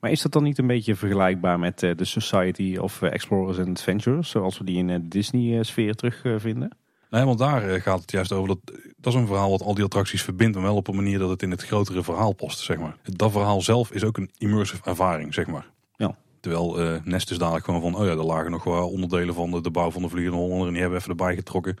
Maar 0.00 0.10
is 0.10 0.22
dat 0.22 0.32
dan 0.32 0.42
niet 0.42 0.58
een 0.58 0.66
beetje 0.66 0.94
vergelijkbaar 0.94 1.58
met 1.58 1.82
eh, 1.82 1.96
de 1.96 2.04
Society 2.04 2.76
of 2.76 3.02
Explorers 3.02 3.58
and 3.58 3.68
Adventurers, 3.68 4.30
zoals 4.30 4.58
we 4.58 4.64
die 4.64 4.76
in 4.76 4.86
de 4.86 5.08
Disney-sfeer 5.08 5.94
terugvinden? 5.94 6.70
Nee, 7.10 7.24
want 7.24 7.38
daar 7.38 7.70
eh, 7.70 7.82
gaat 7.82 8.00
het 8.00 8.10
juist 8.10 8.32
over. 8.32 8.48
Dat, 8.48 8.58
dat 8.96 9.12
is 9.14 9.20
een 9.20 9.26
verhaal 9.26 9.50
wat 9.50 9.62
al 9.62 9.74
die 9.74 9.84
attracties 9.84 10.22
verbindt, 10.22 10.54
maar 10.54 10.64
wel 10.64 10.76
op 10.76 10.88
een 10.88 10.94
manier 10.94 11.18
dat 11.18 11.30
het 11.30 11.42
in 11.42 11.50
het 11.50 11.62
grotere 11.62 12.02
verhaal 12.02 12.32
past, 12.32 12.58
zeg 12.58 12.78
maar. 12.78 12.96
Dat 13.02 13.32
verhaal 13.32 13.62
zelf 13.62 13.92
is 13.92 14.04
ook 14.04 14.16
een 14.16 14.30
immersive 14.38 14.82
ervaring, 14.84 15.34
zeg 15.34 15.46
maar. 15.46 15.70
Ja. 15.96 16.16
Terwijl 16.40 16.80
eh, 16.80 17.00
Nest 17.04 17.30
is 17.30 17.38
dadelijk 17.38 17.64
gewoon 17.64 17.80
van, 17.80 17.94
oh 17.94 18.04
ja, 18.04 18.10
er 18.10 18.24
lagen 18.24 18.50
nog 18.50 18.64
wel 18.64 18.88
onderdelen 18.88 19.34
van 19.34 19.50
de, 19.50 19.60
de 19.60 19.70
bouw 19.70 19.90
van 19.90 20.02
de 20.02 20.08
Vliegende 20.08 20.38
Hollander 20.38 20.66
en 20.66 20.72
die 20.72 20.82
hebben 20.82 20.98
we 20.98 21.04
even 21.04 21.18
erbij 21.18 21.34
getrokken. 21.34 21.76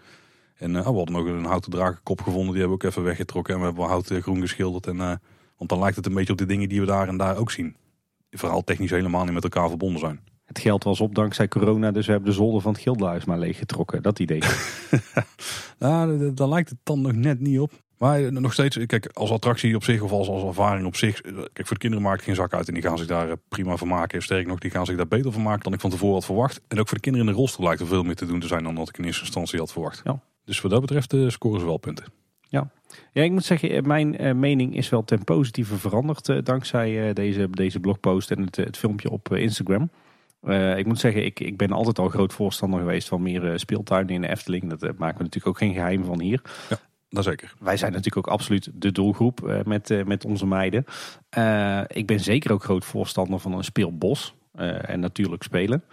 En 0.56 0.76
eh, 0.76 0.86
oh, 0.86 0.90
we 0.90 0.96
hadden 0.96 1.14
nog 1.14 1.26
een 1.26 1.44
houten 1.44 1.70
drakenkop 1.70 2.20
gevonden, 2.20 2.52
die 2.52 2.60
hebben 2.60 2.78
we 2.78 2.84
ook 2.84 2.90
even 2.90 3.04
weggetrokken 3.04 3.54
en 3.54 3.60
we 3.60 3.66
hebben 3.66 3.84
hout 3.84 4.06
groen 4.06 4.40
geschilderd. 4.40 4.86
En, 4.86 4.96
want 5.56 5.70
dan 5.70 5.78
lijkt 5.78 5.96
het 5.96 6.06
een 6.06 6.14
beetje 6.14 6.32
op 6.32 6.38
de 6.38 6.46
dingen 6.46 6.68
die 6.68 6.80
we 6.80 6.86
daar 6.86 7.08
en 7.08 7.16
daar 7.16 7.36
ook 7.36 7.50
zien. 7.50 7.76
Verhaal 8.30 8.64
technisch 8.64 8.90
helemaal 8.90 9.24
niet 9.24 9.32
met 9.34 9.42
elkaar 9.42 9.68
verbonden 9.68 10.00
zijn. 10.00 10.20
Het 10.48 10.58
geld 10.58 10.84
was 10.84 11.00
op 11.00 11.14
dankzij 11.14 11.48
corona, 11.48 11.90
dus 11.90 12.06
we 12.06 12.12
hebben 12.12 12.30
de 12.30 12.36
zolder 12.36 12.60
van 12.60 12.72
het 12.72 12.80
Gildenhuis 12.80 13.24
maar 13.24 13.38
leeggetrokken. 13.38 14.02
Dat 14.02 14.18
idee. 14.18 14.42
Nou, 15.78 16.34
daar 16.34 16.48
lijkt 16.48 16.68
het 16.68 16.78
dan 16.82 17.00
nog 17.00 17.12
net 17.12 17.40
niet 17.40 17.58
op. 17.58 17.72
Maar 17.98 18.24
eh, 18.24 18.30
nog 18.30 18.52
steeds, 18.52 18.86
kijk, 18.86 19.06
als 19.12 19.30
attractie 19.30 19.74
op 19.76 19.84
zich 19.84 20.00
of 20.00 20.10
als, 20.10 20.28
als 20.28 20.42
ervaring 20.42 20.86
op 20.86 20.96
zich. 20.96 21.20
eh, 21.20 21.32
Kijk, 21.32 21.66
voor 21.66 21.76
de 21.76 21.78
kinderen 21.78 22.04
maakt 22.04 22.16
het 22.16 22.24
geen 22.24 22.34
zak 22.34 22.52
uit 22.52 22.68
en 22.68 22.74
die 22.74 22.82
gaan 22.82 22.98
zich 22.98 23.06
daar 23.06 23.28
eh, 23.28 23.34
prima 23.48 23.76
van 23.76 23.88
maken. 23.88 24.22
Sterker 24.22 24.48
nog, 24.48 24.58
die 24.58 24.70
gaan 24.70 24.86
zich 24.86 24.96
daar 24.96 25.08
beter 25.08 25.32
van 25.32 25.42
maken 25.42 25.62
dan 25.62 25.72
ik 25.72 25.80
van 25.80 25.90
tevoren 25.90 26.14
had 26.14 26.24
verwacht. 26.24 26.60
En 26.68 26.78
ook 26.78 26.88
voor 26.88 26.96
de 26.96 27.02
kinderen 27.02 27.28
in 27.28 27.34
de 27.34 27.38
rolstoel 27.40 27.66
lijkt 27.66 27.80
er 27.80 27.86
veel 27.86 28.02
meer 28.02 28.14
te 28.14 28.26
doen 28.26 28.40
te 28.40 28.46
zijn 28.46 28.62
dan 28.64 28.74
dat 28.74 28.88
ik 28.88 28.98
in 28.98 29.04
eerste 29.04 29.22
instantie 29.24 29.58
had 29.58 29.72
verwacht. 29.72 30.00
Ja. 30.04 30.20
Dus 30.44 30.60
wat 30.60 30.70
dat 30.70 30.80
betreft 30.80 31.14
scoren 31.26 31.60
ze 31.60 31.66
wel 31.66 31.76
punten. 31.76 32.04
Ja, 32.48 32.70
ik 33.12 33.30
moet 33.30 33.44
zeggen, 33.44 33.86
mijn 33.86 34.38
mening 34.40 34.76
is 34.76 34.88
wel 34.88 35.04
ten 35.04 35.24
positieve 35.24 35.76
veranderd 35.76 36.46
dankzij 36.46 37.12
deze, 37.12 37.48
deze 37.50 37.80
blogpost 37.80 38.30
en 38.30 38.40
het, 38.40 38.56
het 38.56 38.76
filmpje 38.76 39.10
op 39.10 39.34
Instagram. 39.34 39.90
Eh, 40.40 40.78
ik 40.78 40.86
moet 40.86 40.98
zeggen, 40.98 41.24
ik, 41.24 41.40
ik 41.40 41.56
ben 41.56 41.72
altijd 41.72 41.98
al 41.98 42.08
groot 42.08 42.32
voorstander 42.32 42.80
geweest 42.80 43.08
van 43.08 43.22
meer 43.22 43.50
eh, 43.52 43.56
speeltuinen 43.56 44.14
in 44.14 44.20
de 44.20 44.28
Efteling. 44.28 44.70
Dat 44.70 44.82
eh, 44.82 44.90
maken 44.96 45.16
we 45.16 45.22
natuurlijk 45.22 45.46
ook 45.46 45.58
geen 45.58 45.74
geheim 45.74 46.04
van 46.04 46.20
hier. 46.20 46.42
Dat 47.08 47.24
zeker. 47.24 47.54
Wij 47.60 47.76
zijn 47.76 47.92
natuurlijk 47.92 48.26
ook 48.26 48.32
absoluut 48.32 48.70
de 48.74 48.92
doelgroep 48.92 49.62
met, 49.64 50.06
met 50.06 50.24
onze 50.24 50.46
meiden. 50.46 50.84
Ik 51.86 52.06
ben 52.06 52.20
zeker 52.20 52.52
ook 52.52 52.62
groot 52.62 52.84
voorstander 52.84 53.38
van 53.38 53.52
een 53.52 53.64
speelbos 53.64 54.34
en 54.52 55.00
natuurlijk 55.00 55.42
spelen. 55.42 55.84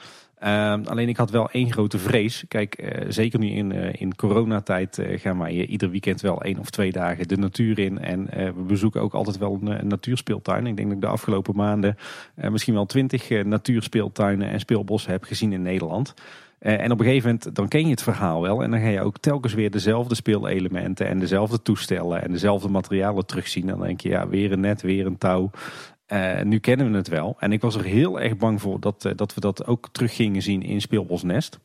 Eh, 0.45 0.73
alleen 0.83 1.09
ik 1.09 1.17
had 1.17 1.29
wel 1.29 1.49
één 1.49 1.71
grote 1.71 1.97
vrees. 1.97 2.43
Kijk, 2.47 2.75
eh, 2.75 3.05
zeker 3.09 3.39
nu 3.39 3.49
in, 3.49 3.71
eh, 3.71 4.01
in 4.01 4.15
coronatijd 4.15 4.97
eh, 4.97 5.19
gaan 5.19 5.37
wij 5.37 5.65
ieder 5.65 5.89
weekend 5.89 6.21
wel 6.21 6.41
één 6.41 6.59
of 6.59 6.69
twee 6.69 6.91
dagen 6.91 7.27
de 7.27 7.37
natuur 7.37 7.79
in. 7.79 7.99
En 7.99 8.25
we 8.55 8.63
bezoeken 8.67 9.01
ook 9.01 9.13
altijd 9.13 9.37
wel 9.37 9.59
een, 9.61 9.79
een 9.79 9.87
natuurspeeltuin. 9.87 10.67
Ik 10.67 10.75
denk 10.75 10.87
dat 10.87 10.97
ik 10.97 11.03
de 11.03 11.09
afgelopen 11.09 11.55
maanden 11.55 11.97
misschien 12.35 12.73
wel 12.73 12.85
twintig 12.85 13.43
natuurspeeltuinen 13.43 14.49
en 14.49 14.59
speelbossen 14.59 15.11
heb 15.11 15.23
gezien 15.23 15.53
in 15.53 15.61
Nederland. 15.61 16.13
En 16.59 16.91
op 16.91 16.99
een 16.99 17.05
gegeven 17.05 17.29
moment 17.29 17.55
dan 17.55 17.67
ken 17.67 17.83
je 17.83 17.89
het 17.89 18.03
verhaal 18.03 18.41
wel. 18.41 18.63
En 18.63 18.71
dan 18.71 18.79
ga 18.79 18.87
je 18.87 19.01
ook 19.01 19.17
telkens 19.17 19.53
weer 19.53 19.71
dezelfde 19.71 20.15
speelelementen 20.15 21.07
en 21.07 21.19
dezelfde 21.19 21.61
toestellen 21.61 22.23
en 22.23 22.31
dezelfde 22.31 22.69
materialen 22.69 23.25
terugzien. 23.25 23.69
En 23.69 23.77
dan 23.77 23.87
denk 23.87 24.01
je, 24.01 24.09
ja, 24.09 24.27
weer 24.27 24.51
een 24.51 24.59
net, 24.59 24.81
weer 24.81 25.05
een 25.05 25.17
touw. 25.17 25.51
Eh, 26.05 26.41
nu 26.41 26.59
kennen 26.59 26.91
we 26.91 26.97
het 26.97 27.07
wel. 27.07 27.35
En 27.39 27.51
ik 27.51 27.61
was 27.61 27.75
er 27.75 27.83
heel 27.83 28.21
erg 28.21 28.37
bang 28.37 28.61
voor 28.61 28.79
dat, 28.79 29.05
eh, 29.05 29.11
dat 29.15 29.33
we 29.33 29.41
dat 29.41 29.65
ook 29.65 29.89
terug 29.91 30.15
gingen 30.15 30.41
zien 30.41 30.61
in 30.61 30.81
Speelbos 30.81 31.23
Nest. 31.23 31.59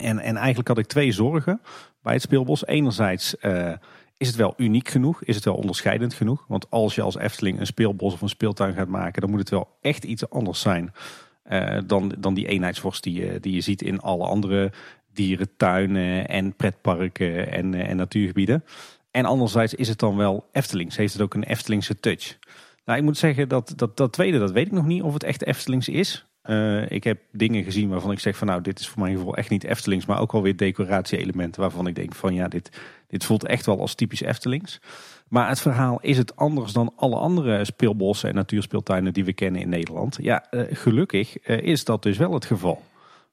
En, 0.00 0.18
en 0.18 0.36
eigenlijk 0.36 0.68
had 0.68 0.78
ik 0.78 0.86
twee 0.86 1.12
zorgen 1.12 1.60
bij 2.02 2.12
het 2.12 2.22
speelbos. 2.22 2.66
Enerzijds 2.66 3.38
eh, 3.38 3.72
is 4.16 4.26
het 4.26 4.36
wel 4.36 4.54
uniek 4.56 4.88
genoeg, 4.88 5.22
is 5.22 5.34
het 5.34 5.44
wel 5.44 5.54
onderscheidend 5.54 6.14
genoeg. 6.14 6.44
Want 6.48 6.70
als 6.70 6.94
je 6.94 7.02
als 7.02 7.16
Efteling 7.16 7.60
een 7.60 7.66
speelbos 7.66 8.12
of 8.12 8.20
een 8.20 8.28
speeltuin 8.28 8.74
gaat 8.74 8.88
maken, 8.88 9.20
dan 9.20 9.30
moet 9.30 9.38
het 9.38 9.50
wel 9.50 9.68
echt 9.80 10.04
iets 10.04 10.30
anders 10.30 10.60
zijn 10.60 10.92
dan, 11.86 12.14
dan 12.18 12.34
die 12.34 12.48
eenheidsworst 12.48 13.02
die 13.02 13.40
die 13.40 13.54
je 13.54 13.60
ziet 13.60 13.82
in 13.82 14.00
alle 14.00 14.26
andere 14.26 14.72
dierentuinen 15.12 16.28
en 16.28 16.54
pretparken 16.54 17.52
en, 17.52 17.74
en 17.74 17.96
natuurgebieden. 17.96 18.64
En 19.10 19.24
anderzijds 19.24 19.74
is 19.74 19.88
het 19.88 19.98
dan 19.98 20.16
wel 20.16 20.48
Eftelings, 20.52 20.96
heeft 20.96 21.12
het 21.12 21.22
ook 21.22 21.34
een 21.34 21.44
Eftelingse 21.44 22.00
touch. 22.00 22.38
Nou, 22.86 22.98
ik 22.98 23.04
moet 23.04 23.18
zeggen 23.18 23.48
dat 23.48 23.72
dat, 23.76 23.96
dat 23.96 24.12
tweede, 24.12 24.38
dat 24.38 24.50
weet 24.50 24.66
ik 24.66 24.72
nog 24.72 24.86
niet 24.86 25.02
of 25.02 25.12
het 25.12 25.22
echt 25.22 25.44
Eftelings 25.44 25.88
is. 25.88 26.26
Eh, 26.42 26.90
ik 26.90 27.04
heb 27.04 27.18
dingen 27.32 27.64
gezien 27.64 27.88
waarvan 27.88 28.12
ik 28.12 28.18
zeg 28.18 28.36
van 28.36 28.46
nou, 28.46 28.60
dit 28.60 28.78
is 28.78 28.88
voor 28.88 29.02
mijn 29.02 29.16
gevoel 29.16 29.36
echt 29.36 29.50
niet 29.50 29.64
Eftelings, 29.64 30.06
maar 30.06 30.20
ook 30.20 30.32
alweer 30.32 30.56
decoratie-elementen 30.56 31.60
waarvan 31.60 31.86
ik 31.86 31.94
denk 31.94 32.14
van 32.14 32.34
ja, 32.34 32.48
dit, 32.48 32.80
dit 33.08 33.24
voelt 33.24 33.46
echt 33.46 33.66
wel 33.66 33.80
als 33.80 33.94
typisch 33.94 34.20
Eftelings. 34.20 34.80
Maar 35.28 35.48
het 35.48 35.60
verhaal 35.60 35.98
is 36.00 36.18
het 36.18 36.36
anders 36.36 36.72
dan 36.72 36.92
alle 36.96 37.16
andere 37.16 37.64
speelbossen 37.64 38.28
en 38.28 38.34
natuurspeeltuinen 38.34 39.12
die 39.12 39.24
we 39.24 39.32
kennen 39.32 39.60
in 39.60 39.68
Nederland. 39.68 40.18
Ja, 40.20 40.50
eh, 40.50 40.60
gelukkig 40.70 41.38
eh, 41.38 41.62
is 41.62 41.84
dat 41.84 42.02
dus 42.02 42.16
wel 42.16 42.32
het 42.32 42.44
geval. 42.44 42.82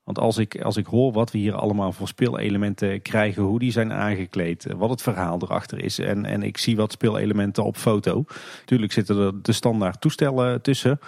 Want 0.04 0.20
als 0.20 0.38
ik, 0.38 0.62
als 0.62 0.78
ik 0.78 0.86
hoor 0.86 1.12
wat 1.12 1.32
we 1.32 1.38
hier 1.38 1.56
allemaal 1.56 1.92
voor 1.92 2.08
speelelementen 2.08 3.02
krijgen, 3.02 3.44
hoe 3.44 3.60
die 3.60 3.72
zijn 3.72 3.94
aangekleed, 3.94 4.66
eh, 4.66 4.76
wat 4.76 4.90
het 4.90 5.02
verhaal 5.02 5.40
erachter 5.42 5.84
is. 5.84 6.00
En, 6.00 6.26
en 6.26 6.44
ik 6.44 6.58
zie 6.58 6.76
wat 6.76 6.92
speelelementen 6.92 7.64
op 7.64 7.78
foto. 7.78 8.26
Tuurlijk 8.66 8.92
zitten 8.92 9.18
er 9.18 9.42
de 9.42 9.52
standaard 9.52 10.02
toestellen 10.02 10.62
tussen. 10.62 11.00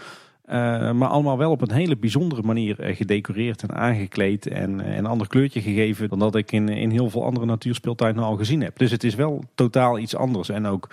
eh, 0.46 0.92
maar 0.92 1.08
allemaal 1.08 1.38
wel 1.38 1.52
op 1.52 1.62
een 1.62 1.72
hele 1.72 1.98
bijzondere 1.98 2.42
manier 2.42 2.80
eh, 2.80 2.96
gedecoreerd 2.96 3.62
en 3.62 3.76
aangekleed. 3.76 4.48
En 4.48 4.98
een 4.98 5.06
ander 5.06 5.28
kleurtje 5.28 5.62
gegeven 5.62 6.10
dan 6.10 6.20
dat 6.20 6.36
ik 6.36 6.52
in, 6.52 6.70
in 6.70 6.90
heel 6.90 7.10
veel 7.10 7.24
andere 7.26 7.46
natuurspeeltuinen 7.46 8.24
al 8.24 8.36
gezien 8.36 8.62
heb. 8.62 8.78
Dus 8.78 8.92
het 8.92 9.04
is 9.04 9.16
wel 9.16 9.44
totaal 9.56 10.00
iets 10.00 10.16
anders. 10.16 10.50
En 10.50 10.66
ook 10.66 10.90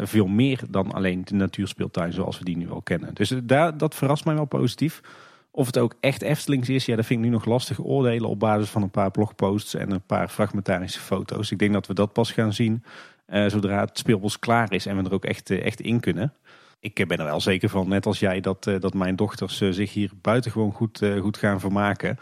veel 0.00 0.26
meer 0.26 0.60
dan 0.70 0.92
alleen 0.92 1.24
de 1.24 1.34
natuurspeeltuin 1.34 2.12
zoals 2.12 2.38
we 2.38 2.44
die 2.44 2.56
nu 2.56 2.70
al 2.70 2.82
kennen. 2.82 3.14
Dus 3.14 3.32
daar, 3.42 3.78
dat 3.78 3.94
verrast 3.94 4.24
mij 4.24 4.34
wel 4.34 4.44
positief. 4.44 5.00
Of 5.52 5.66
het 5.66 5.78
ook 5.78 5.94
echt 6.00 6.22
Eftelings 6.22 6.68
is, 6.68 6.84
ja, 6.84 6.96
dat 6.96 7.06
vind 7.06 7.20
ik 7.20 7.24
nu 7.26 7.32
nog 7.32 7.44
lastig 7.44 7.80
oordelen 7.80 8.28
op 8.28 8.38
basis 8.38 8.68
van 8.68 8.82
een 8.82 8.90
paar 8.90 9.10
blogposts 9.10 9.74
en 9.74 9.90
een 9.90 10.06
paar 10.06 10.28
fragmentarische 10.28 11.00
foto's. 11.00 11.50
Ik 11.50 11.58
denk 11.58 11.72
dat 11.72 11.86
we 11.86 11.94
dat 11.94 12.12
pas 12.12 12.32
gaan 12.32 12.52
zien 12.52 12.84
eh, 13.30 13.46
zodra 13.46 13.80
het 13.80 13.98
speelbos 13.98 14.38
klaar 14.38 14.72
is 14.72 14.86
en 14.86 14.96
we 14.96 15.02
er 15.02 15.12
ook 15.12 15.24
echt, 15.24 15.50
eh, 15.50 15.64
echt 15.64 15.80
in 15.80 16.00
kunnen. 16.00 16.32
Ik 16.80 16.98
eh, 16.98 17.06
ben 17.06 17.18
er 17.18 17.24
wel 17.24 17.40
zeker 17.40 17.68
van, 17.68 17.88
net 17.88 18.06
als 18.06 18.18
jij, 18.18 18.40
dat, 18.40 18.64
dat 18.64 18.94
mijn 18.94 19.16
dochters 19.16 19.56
zich 19.58 19.92
hier 19.92 20.10
buitengewoon 20.20 20.72
goed, 20.72 21.04
goed 21.20 21.36
gaan 21.36 21.60
vermaken 21.60 22.18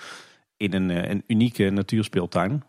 in 0.57 0.73
een, 0.73 1.11
een 1.11 1.25
unieke 1.27 1.71
natuurspeeltuin. 1.71 2.62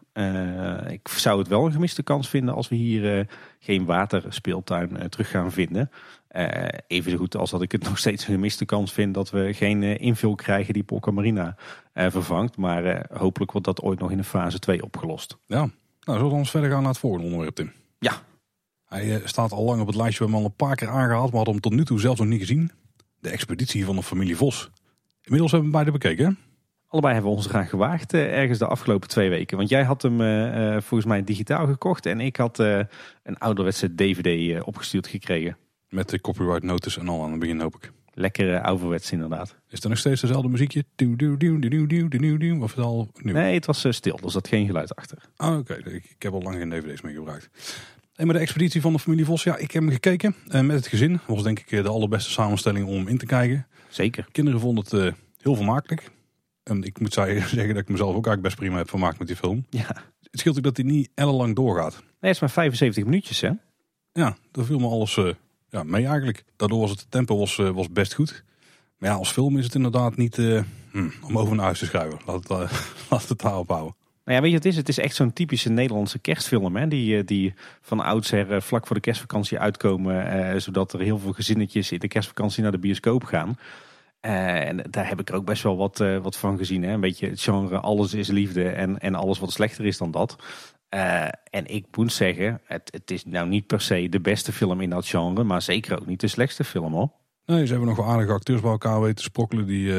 Ik 0.90 1.08
zou 1.08 1.40
het 1.40 1.48
wel 1.48 1.66
een 1.66 1.72
gemiste 1.72 2.04
kans 2.04 2.30
vinden 2.30 2.56
als 2.56 2.70
we 2.70 2.76
hier 2.76 3.28
geen 3.60 3.86
waterspeeltuin 3.86 5.10
terug 5.10 5.30
gaan 5.30 5.52
vinden. 5.52 5.92
Eh 6.30 6.68
even 6.88 7.18
goed 7.18 7.36
als 7.36 7.52
dat 7.52 7.62
ik 7.62 7.72
het 7.72 7.84
nog 7.90 7.98
steeds 7.98 8.28
een 8.28 8.34
gemiste 8.34 8.66
kans 8.66 8.94
vind 8.94 9.14
dat 9.14 9.30
we 9.30 9.54
geen 9.54 9.84
eh, 9.84 10.00
invul 10.00 10.36
krijgen 10.36 10.74
die 10.74 10.84
Polka 10.84 11.12
Marina 11.12 11.56
eh, 11.94 12.12
vervangt. 12.12 12.58
Maar 12.58 13.06
hopelijk 13.14 13.52
wordt 13.52 13.68
dat 13.68 13.82
ooit 13.82 14.00
nog 14.00 14.12
in 14.12 14.18
een 14.18 14.24
fase 14.24 14.60
2 14.60 14.84
opgelost. 14.84 15.38
Ja, 15.46 15.60
nou 15.60 16.18
zullen 16.18 16.30
we 16.30 16.38
ons 16.38 16.52
verder 16.52 16.70
gaan 16.70 16.82
naar 16.82 16.92
het 16.92 17.00
volgende 17.00 17.26
onderwerp, 17.26 17.56
Tim? 17.56 17.72
Ja. 18.00 18.14
Hij 18.86 19.22
staat 19.24 19.52
al 19.52 19.64
lang 19.64 19.82
op 19.82 19.88
het 19.88 19.96
lijstje, 19.96 20.26
we 20.26 20.32
hebben 20.32 20.50
hem 20.50 20.60
al 20.60 20.66
een 20.66 20.68
paar 20.68 20.76
keer 20.76 21.02
aangehaald, 21.02 21.28
maar 21.28 21.36
hadden 21.36 21.54
hem 21.54 21.62
tot 21.62 21.74
nu 21.74 21.86
toe 21.86 22.00
zelfs 22.00 22.20
nog 22.20 22.30
niet 22.30 22.40
gezien. 22.40 22.72
De 23.20 23.30
expeditie 23.30 23.86
van 23.86 23.96
de 23.96 24.04
familie 24.04 24.36
Vos. 24.36 24.70
Inmiddels 25.22 25.52
hebben 25.52 25.72
we 25.72 25.78
hem 25.78 25.86
beide 25.86 25.92
bekeken, 25.92 26.26
hè? 26.26 26.48
Allebei 26.90 27.14
hebben 27.14 27.32
we 27.32 27.38
ons 27.38 27.48
eraan 27.48 27.68
gewaagd 27.68 28.14
eh, 28.14 28.38
ergens 28.38 28.60
de 28.60 28.66
afgelopen 28.66 29.10
twee 29.10 29.30
weken. 29.30 29.58
Want 29.58 29.70
jij 29.70 29.84
had 29.84 30.02
hem 30.02 30.22
eh, 30.22 30.72
volgens 30.72 31.06
mij 31.06 31.24
digitaal 31.24 31.66
gekocht 31.66 32.06
en 32.06 32.20
ik 32.20 32.36
had 32.36 32.60
eh, 32.60 32.80
een 33.24 33.38
ouderwetse 33.38 33.96
DVD 33.96 34.62
opgestuurd 34.64 35.08
gekregen. 35.08 35.58
Met 35.90 36.10
de 36.10 36.22
copyright 36.22 36.64
notice 36.64 37.00
en 37.00 37.08
al 37.08 37.24
aan 37.24 37.32
het 37.32 37.40
begin, 37.40 37.60
hoop 37.60 37.76
ik. 37.76 37.92
Lekker 38.14 38.54
uh, 38.54 38.62
ouderwets 38.62 39.12
inderdaad. 39.12 39.56
Is 39.70 39.84
er 39.84 39.90
nog 39.90 39.98
steeds 39.98 40.22
dezelfde 40.22 40.50
muziekje? 40.50 40.86
Doe, 40.96 41.16
doe, 41.16 41.38
doe, 41.38 41.60
doe, 41.60 41.88
doe, 41.88 42.10
doe, 42.10 42.38
doe, 42.38 42.64
Of 42.64 42.76
het 42.76 42.86
al 42.86 43.12
nu? 43.22 43.32
Nee, 43.32 43.54
het 43.54 43.66
was 43.66 43.86
stil. 43.90 44.20
Er 44.24 44.32
zat 44.32 44.48
geen 44.48 44.66
geluid 44.66 44.96
achter. 44.96 45.18
Ah, 45.36 45.58
oké. 45.58 45.74
Ik, 45.74 45.86
ik, 45.86 46.16
heb 46.20 46.34
al 46.34 46.42
lang 46.42 46.56
geen 46.56 46.70
dvd's 46.70 47.02
meer 47.02 47.14
gebruikt. 47.14 47.50
En 48.16 48.28
met 48.28 48.36
de 48.36 48.42
expeditie 48.42 48.82
van 48.82 48.94
de 48.94 49.00
familie 49.00 49.26
Vos, 49.26 49.44
ja, 49.44 49.58
ik 49.58 49.72
heb 49.72 49.82
hem 49.84 49.92
gekeken. 49.92 50.36
Uh, 50.48 50.62
met 50.62 50.76
het 50.76 50.88
gezin. 50.88 51.12
Dat 51.12 51.22
was 51.26 51.44
denk 51.44 51.60
ik 51.60 51.70
de 51.70 51.90
allerbeste 51.90 52.32
samenstelling 52.32 52.88
om 52.88 53.08
in 53.08 53.18
te 53.18 53.26
kijken. 53.26 53.68
Zeker. 53.90 54.28
Kinderen 54.32 54.60
vonden 54.60 54.84
het 54.84 54.94
uh, 54.94 55.12
heel 55.42 55.56
vermakelijk. 55.56 56.12
En 56.64 56.84
ik 56.84 57.00
moet 57.00 57.14
zeggen 57.14 57.68
dat 57.68 57.78
ik 57.78 57.90
mezelf 57.90 58.16
ook 58.16 58.26
eigenlijk 58.26 58.42
best 58.42 58.56
prima 58.56 58.78
heb 58.78 58.90
vermaakt 58.90 59.20
met 59.20 59.28
die 59.28 59.38
film. 59.38 59.66
Ja. 59.70 59.88
Het 60.32 60.40
scheelt 60.40 60.58
ook 60.58 60.64
dat 60.64 60.78
hij 60.78 60.86
niet 60.86 61.10
ellenlang 61.16 61.56
doorgaat. 61.56 61.92
Nee, 61.92 62.10
het 62.20 62.30
is 62.30 62.40
maar 62.40 62.50
75 62.50 63.04
minuutjes 63.04 63.42
hè? 63.42 63.52
Ja, 64.12 64.38
dat 64.52 64.66
viel 64.66 64.80
me 64.80 64.88
alles 64.88 65.18
uh, 65.18 65.32
ja, 65.70 65.84
mee 65.84 66.06
eigenlijk. 66.06 66.44
Daardoor 66.56 66.80
was 66.80 66.90
het 66.90 67.06
tempo 67.10 67.38
was, 67.38 67.58
uh, 67.58 67.70
was 67.70 67.90
best 67.90 68.14
goed. 68.14 68.44
Maar 68.98 69.10
ja, 69.10 69.16
als 69.16 69.32
film 69.32 69.58
is 69.58 69.66
het 69.66 69.76
inderdaad 69.76 70.16
niet 70.16 70.38
uh, 70.38 70.62
hm, 70.92 71.10
om 71.22 71.38
over 71.38 71.56
naar 71.56 71.66
huis 71.66 71.80
te 71.80 71.86
schrijven. 71.86 72.20
Laat 72.26 72.36
het, 72.36 72.50
laat 73.10 73.30
het. 73.30 73.44
Nou 73.44 73.94
ja, 74.24 74.42
weet 74.42 74.50
je 74.50 74.58
het 74.58 74.66
is? 74.66 74.76
Het 74.76 74.90
is 74.90 74.98
echt 74.98 75.16
zo'n 75.16 75.34
typische 75.34 75.70
Nederlandse 75.70 76.20
kerstfilm. 76.20 76.76
Hè? 76.76 76.88
Die, 76.88 77.24
die 77.24 77.54
van 77.82 78.00
oudsher 78.00 78.62
vlak 78.62 78.88
voor 78.88 78.96
de 78.96 79.02
kerstvakantie 79.02 79.60
uitkomen. 79.60 80.62
zodat 80.62 80.94
er 80.94 81.00
heel 81.00 81.20
veel 81.20 81.32
gezinnetjes 81.34 81.92
in 81.92 82.00
de 82.00 82.08
kerstvakantie 82.08 82.64
naar 82.64 82.72
de 82.72 82.78
bioscoop 82.78 83.24
gaan. 83.24 83.58
en 84.20 84.86
daar 84.90 85.08
heb 85.08 85.20
ik 85.20 85.30
er 85.30 85.36
ook 85.36 85.46
best 85.46 85.64
wel 85.64 85.78
wat, 85.78 85.98
wat 85.98 86.38
van 86.38 86.58
gezien. 86.58 86.84
Hè? 86.84 86.94
Een 86.94 87.00
beetje 87.00 87.30
het 87.30 87.42
genre 87.42 87.80
alles 87.80 88.14
is 88.14 88.28
liefde 88.28 88.70
en, 88.70 89.00
en 89.00 89.16
alles 89.16 89.40
wat 89.40 89.52
slechter 89.52 89.86
is 89.86 89.98
dan 89.98 90.12
dat. 90.12 90.38
Uh, 90.94 91.24
en 91.50 91.66
ik 91.66 91.86
moet 91.96 92.14
zeggen, 92.14 92.62
het, 92.64 92.90
het, 92.92 93.12
is 93.12 93.26
nou 93.26 93.48
niet 93.48 93.68
per 93.68 93.82
se 93.82 94.10
de 94.10 94.20
beste 94.20 94.52
film 94.52 94.82
in 94.82 94.90
dat 94.90 95.08
genre, 95.08 95.44
maar 95.44 95.62
zeker 95.62 96.00
ook 96.00 96.06
niet 96.06 96.20
de 96.20 96.28
slechtste 96.28 96.64
film 96.64 96.94
hoor. 96.94 97.12
Nee, 97.46 97.66
ze 97.66 97.72
hebben 97.72 97.88
nog 97.88 97.98
wel 97.98 98.08
aardige 98.08 98.32
acteurs 98.32 98.62
bij 98.62 98.72
elkaar 98.72 99.02
weten 99.02 99.16
te 99.16 99.24
sprokkelen 99.24 99.66
die 99.66 99.88
uh, 99.88 99.94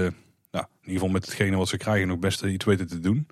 nou, 0.50 0.64
in 0.64 0.78
ieder 0.80 0.92
geval 0.92 1.08
met 1.08 1.24
hetgene 1.24 1.56
wat 1.56 1.68
ze 1.68 1.76
krijgen 1.76 2.08
nog 2.08 2.18
best 2.18 2.42
iets 2.42 2.64
weten 2.64 2.88
te 2.88 3.00
doen. 3.00 3.26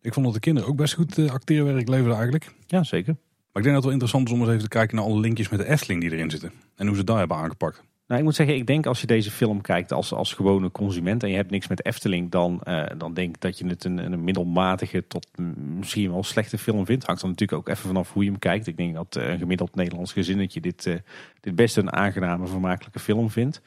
Ik 0.00 0.12
vond 0.12 0.26
dat 0.26 0.34
de 0.34 0.40
kinderen 0.40 0.68
ook 0.68 0.76
best 0.76 0.94
goed 0.94 1.18
uh, 1.18 1.30
acteerwerk 1.30 1.88
leverden 1.88 2.14
eigenlijk. 2.14 2.54
Ja, 2.66 2.82
zeker. 2.82 3.16
Maar 3.52 3.64
ik 3.64 3.70
denk 3.70 3.74
dat 3.74 3.74
het 3.74 3.84
wel 3.84 3.92
interessant 3.92 4.26
is 4.26 4.32
om 4.32 4.40
eens 4.40 4.48
even 4.48 4.62
te 4.62 4.68
kijken 4.68 4.96
naar 4.96 5.04
alle 5.04 5.20
linkjes 5.20 5.48
met 5.48 5.58
de 5.58 5.68
Efteling 5.68 6.00
die 6.00 6.10
erin 6.10 6.30
zitten. 6.30 6.52
En 6.76 6.86
hoe 6.86 6.96
ze 6.96 7.04
daar 7.04 7.18
hebben 7.18 7.36
aangepakt. 7.36 7.82
Nou, 8.06 8.20
ik 8.20 8.26
moet 8.26 8.34
zeggen, 8.34 8.56
ik 8.56 8.66
denk 8.66 8.86
als 8.86 9.00
je 9.00 9.06
deze 9.06 9.30
film 9.30 9.60
kijkt 9.60 9.92
als, 9.92 10.12
als 10.12 10.32
gewone 10.32 10.70
consument 10.70 11.22
en 11.22 11.30
je 11.30 11.36
hebt 11.36 11.50
niks 11.50 11.66
met 11.66 11.84
Efteling, 11.84 12.30
dan, 12.30 12.60
uh, 12.64 12.84
dan 12.98 13.14
denk 13.14 13.34
ik 13.34 13.40
dat 13.40 13.58
je 13.58 13.66
het 13.66 13.84
een, 13.84 13.98
een 13.98 14.24
middelmatige 14.24 15.06
tot 15.06 15.26
misschien 15.56 16.10
wel 16.10 16.22
slechte 16.22 16.58
film 16.58 16.86
vindt. 16.86 17.06
Hangt 17.06 17.20
dan 17.20 17.30
natuurlijk 17.30 17.58
ook 17.58 17.68
even 17.68 17.86
vanaf 17.86 18.12
hoe 18.12 18.24
je 18.24 18.30
hem 18.30 18.38
kijkt. 18.38 18.66
Ik 18.66 18.76
denk 18.76 18.94
dat 18.94 19.16
uh, 19.16 19.28
een 19.28 19.38
gemiddeld 19.38 19.74
Nederlands 19.74 20.12
gezinnetje 20.12 20.60
dit, 20.60 20.86
uh, 20.86 20.94
dit 21.40 21.54
best 21.54 21.76
een 21.76 21.92
aangename, 21.92 22.46
vermakelijke 22.46 22.98
film 22.98 23.30
vindt. 23.30 23.60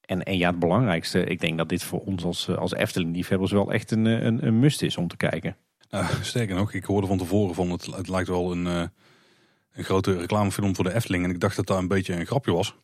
En, 0.00 0.22
en 0.22 0.38
ja, 0.38 0.50
het 0.50 0.58
belangrijkste, 0.58 1.24
ik 1.24 1.40
denk 1.40 1.58
dat 1.58 1.68
dit 1.68 1.82
voor 1.82 2.00
ons 2.00 2.24
als, 2.24 2.56
als 2.56 2.74
Efteling-liefhebbers 2.74 3.52
wel 3.52 3.72
echt 3.72 3.90
een, 3.90 4.04
een, 4.04 4.46
een 4.46 4.58
must 4.58 4.82
is 4.82 4.96
om 4.96 5.08
te 5.08 5.16
kijken. 5.16 5.56
Nou, 5.90 6.06
sterker 6.22 6.56
nog, 6.56 6.72
ik 6.72 6.84
hoorde 6.84 7.06
van 7.06 7.18
tevoren 7.18 7.54
van 7.54 7.70
het, 7.70 7.86
het 7.86 8.08
lijkt 8.08 8.28
wel 8.28 8.52
een, 8.52 8.64
een 8.64 9.84
grote 9.84 10.18
reclamefilm 10.18 10.74
voor 10.74 10.84
de 10.84 10.94
Efteling. 10.94 11.24
En 11.24 11.30
ik 11.30 11.40
dacht 11.40 11.56
dat 11.56 11.66
dat 11.66 11.78
een 11.78 11.88
beetje 11.88 12.14
een 12.14 12.26
grapje 12.26 12.52
was. 12.52 12.76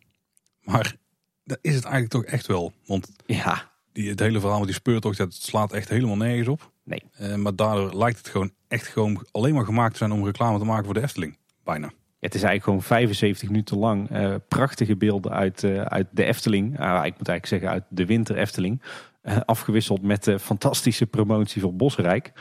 Maar 0.64 0.96
dat 1.44 1.58
is 1.60 1.74
het 1.74 1.84
eigenlijk 1.84 2.12
toch 2.12 2.24
echt 2.24 2.46
wel. 2.46 2.72
Want 2.86 3.10
ja. 3.26 3.70
die, 3.92 4.10
het 4.10 4.20
hele 4.20 4.40
verhaal 4.40 4.58
met 4.58 4.66
die 4.66 4.76
speurtocht, 4.76 5.18
dat 5.18 5.34
slaat 5.34 5.72
echt 5.72 5.88
helemaal 5.88 6.16
nergens 6.16 6.48
op. 6.48 6.72
Nee. 6.84 7.02
Uh, 7.20 7.34
maar 7.34 7.56
daardoor 7.56 7.96
lijkt 7.96 8.18
het 8.18 8.28
gewoon 8.28 8.52
echt 8.68 8.86
gewoon 8.86 9.26
alleen 9.30 9.54
maar 9.54 9.64
gemaakt 9.64 9.92
te 9.92 9.98
zijn 9.98 10.12
om 10.12 10.24
reclame 10.24 10.58
te 10.58 10.64
maken 10.64 10.84
voor 10.84 10.94
de 10.94 11.02
Efteling. 11.02 11.38
Bijna. 11.64 11.92
Het 12.20 12.34
is 12.34 12.42
eigenlijk 12.42 12.64
gewoon 12.64 12.82
75 12.82 13.48
minuten 13.48 13.78
lang 13.78 14.10
uh, 14.10 14.34
prachtige 14.48 14.96
beelden 14.96 15.32
uit, 15.32 15.62
uh, 15.62 15.82
uit 15.82 16.06
de 16.10 16.24
Efteling. 16.24 16.78
Ah, 16.78 17.06
ik 17.06 17.18
moet 17.18 17.28
eigenlijk 17.28 17.46
zeggen 17.46 17.68
uit 17.68 17.84
de 17.88 18.06
winter 18.06 18.36
Efteling. 18.36 18.82
afgewisseld 19.44 20.02
met 20.02 20.24
de 20.24 20.38
fantastische 20.38 21.06
promotie 21.06 21.60
voor 21.60 21.74
Bosrijk. 21.74 22.32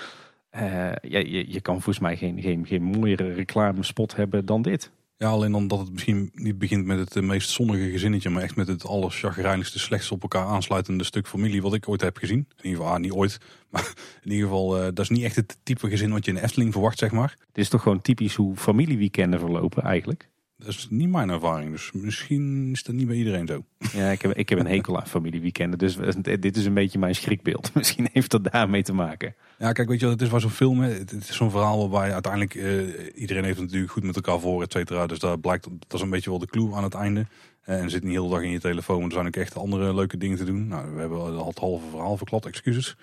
Ja, 0.51 0.99
je, 1.01 1.51
je 1.51 1.61
kan 1.61 1.73
volgens 1.73 1.99
mij 1.99 2.17
geen, 2.17 2.41
geen, 2.41 2.65
geen 2.65 2.83
mooiere 2.83 3.33
reclamespot 3.33 4.15
hebben 4.15 4.45
dan 4.45 4.61
dit. 4.61 4.91
Ja, 5.21 5.29
alleen 5.29 5.51
dan 5.51 5.67
dat 5.67 5.79
het 5.79 5.91
misschien 5.91 6.31
niet 6.33 6.57
begint 6.57 6.85
met 6.85 7.13
het 7.13 7.23
meest 7.23 7.49
zonnige 7.49 7.89
gezinnetje, 7.89 8.29
maar 8.29 8.43
echt 8.43 8.55
met 8.55 8.67
het 8.67 8.85
allerchagrijnigste, 8.85 9.79
slechtst 9.79 10.11
op 10.11 10.21
elkaar 10.21 10.45
aansluitende 10.45 11.03
stuk 11.03 11.27
familie 11.27 11.61
wat 11.61 11.73
ik 11.73 11.89
ooit 11.89 12.01
heb 12.01 12.17
gezien. 12.17 12.37
In 12.37 12.65
ieder 12.65 12.77
geval, 12.79 12.93
ah, 12.93 12.99
niet 12.99 13.11
ooit, 13.11 13.37
maar 13.71 13.93
in 14.23 14.31
ieder 14.31 14.47
geval, 14.47 14.77
uh, 14.77 14.83
dat 14.83 14.99
is 14.99 15.09
niet 15.09 15.23
echt 15.23 15.35
het 15.35 15.57
type 15.63 15.89
gezin 15.89 16.11
wat 16.11 16.25
je 16.25 16.31
in 16.31 16.37
Efteling 16.37 16.71
verwacht, 16.71 16.99
zeg 16.99 17.11
maar. 17.11 17.35
Het 17.47 17.57
is 17.57 17.69
toch 17.69 17.81
gewoon 17.81 18.01
typisch 18.01 18.35
hoe 18.35 18.55
familieweekenden 18.55 19.39
verlopen 19.39 19.83
eigenlijk? 19.83 20.29
Dat 20.63 20.69
is 20.69 20.87
niet 20.89 21.09
mijn 21.09 21.29
ervaring, 21.29 21.71
dus 21.71 21.91
misschien 21.91 22.71
is 22.71 22.83
dat 22.83 22.95
niet 22.95 23.07
bij 23.07 23.15
iedereen 23.15 23.47
zo. 23.47 23.63
Ja, 23.93 24.09
ik 24.09 24.21
heb, 24.21 24.33
ik 24.33 24.49
heb 24.49 24.59
een 24.59 24.67
hekel 24.67 24.99
aan 24.99 25.07
familieweekenden, 25.07 25.79
dus 25.79 25.97
dit 26.39 26.57
is 26.57 26.65
een 26.65 26.73
beetje 26.73 26.99
mijn 26.99 27.15
schrikbeeld. 27.15 27.71
Misschien 27.75 28.09
heeft 28.13 28.31
dat 28.31 28.43
daarmee 28.43 28.83
te 28.83 28.93
maken. 28.93 29.35
Ja, 29.59 29.71
kijk, 29.71 29.89
weet 29.89 29.99
je 29.99 30.07
het 30.07 30.21
is 30.21 30.29
wel 30.29 30.39
zo'n 30.39 30.49
film, 30.49 30.79
het 30.79 31.11
is 31.11 31.35
zo'n 31.35 31.51
verhaal 31.51 31.89
waarbij 31.89 32.13
uiteindelijk 32.13 32.55
uh, 32.55 32.81
iedereen 33.15 33.43
heeft 33.43 33.55
het 33.55 33.65
natuurlijk 33.65 33.91
goed 33.91 34.03
met 34.03 34.15
elkaar 34.15 34.39
voor, 34.39 34.61
et 34.61 34.71
cetera. 34.71 35.07
Dus 35.07 35.19
daar 35.19 35.39
blijkt, 35.39 35.63
dat 35.63 35.93
is 35.93 36.01
een 36.01 36.09
beetje 36.09 36.29
wel 36.29 36.39
de 36.39 36.47
clue 36.47 36.75
aan 36.75 36.83
het 36.83 36.93
einde. 36.93 37.25
Uh, 37.65 37.81
en 37.81 37.89
zit 37.89 38.03
niet 38.03 38.11
heel 38.11 38.27
de 38.27 38.33
dag 38.33 38.43
in 38.43 38.51
je 38.51 38.59
telefoon, 38.59 39.03
er 39.03 39.11
zijn 39.11 39.27
ook 39.27 39.35
echt 39.35 39.57
andere 39.57 39.95
leuke 39.95 40.17
dingen 40.17 40.37
te 40.37 40.43
doen. 40.45 40.67
Nou, 40.67 40.93
we 40.93 40.99
hebben 40.99 41.19
al 41.19 41.47
het 41.47 41.59
halve 41.59 41.89
verhaal 41.89 42.17
verklad, 42.17 42.45
excuses. 42.45 42.95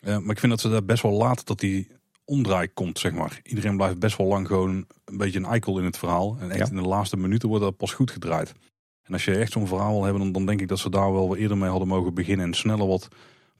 Uh, 0.00 0.18
maar 0.18 0.30
ik 0.30 0.38
vind 0.38 0.52
dat 0.52 0.60
ze 0.60 0.68
daar 0.68 0.84
best 0.84 1.02
wel 1.02 1.12
laat 1.12 1.46
dat 1.46 1.60
die 1.60 1.88
omdraai 2.24 2.68
komt, 2.72 2.98
zeg 2.98 3.12
maar. 3.12 3.40
Iedereen 3.42 3.76
blijft 3.76 3.98
best 3.98 4.16
wel 4.16 4.26
lang 4.26 4.46
gewoon 4.46 4.86
een 5.04 5.16
beetje 5.16 5.38
een 5.38 5.44
eikel 5.44 5.78
in 5.78 5.84
het 5.84 5.98
verhaal. 5.98 6.36
En 6.40 6.50
echt 6.50 6.70
in 6.70 6.76
de 6.76 6.82
laatste 6.82 7.16
minuten 7.16 7.48
wordt 7.48 7.64
dat 7.64 7.76
pas 7.76 7.92
goed 7.92 8.10
gedraaid. 8.10 8.54
En 9.02 9.12
als 9.12 9.24
je 9.24 9.36
echt 9.36 9.52
zo'n 9.52 9.66
verhaal 9.66 9.92
wil 9.92 10.04
hebben, 10.04 10.22
dan, 10.22 10.32
dan 10.32 10.46
denk 10.46 10.60
ik 10.60 10.68
dat 10.68 10.78
ze 10.78 10.90
daar 10.90 11.12
wel 11.12 11.28
wat 11.28 11.36
eerder 11.36 11.58
mee 11.58 11.70
hadden 11.70 11.88
mogen 11.88 12.14
beginnen. 12.14 12.46
En 12.46 12.54
sneller 12.54 12.86
wat 12.86 13.08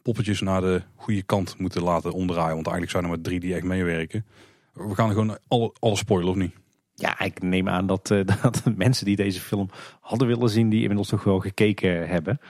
poppetjes 0.02 0.40
naar 0.40 0.60
de 0.60 0.82
goede 0.96 1.22
kant 1.22 1.58
moeten 1.58 1.82
laten 1.82 2.12
omdraaien. 2.12 2.54
Want 2.54 2.66
eigenlijk 2.66 2.90
zijn 2.90 3.02
er 3.02 3.08
maar 3.08 3.20
drie 3.20 3.40
die 3.40 3.54
echt 3.54 3.64
meewerken. 3.64 4.26
We 4.72 4.94
gaan 4.94 5.12
gewoon 5.12 5.38
alle, 5.48 5.72
alle 5.78 5.96
spoilen, 5.96 6.30
of 6.30 6.36
niet? 6.36 6.54
Ja, 6.94 7.20
ik 7.20 7.42
neem 7.42 7.68
aan 7.68 7.86
dat, 7.86 8.10
uh, 8.10 8.26
dat 8.42 8.62
mensen 8.76 9.04
die 9.04 9.16
deze 9.16 9.40
film 9.40 9.70
hadden 10.00 10.28
willen 10.28 10.50
zien, 10.50 10.68
die 10.68 10.80
inmiddels 10.80 11.08
toch 11.08 11.24
wel 11.24 11.40
gekeken 11.40 12.08
hebben. 12.08 12.40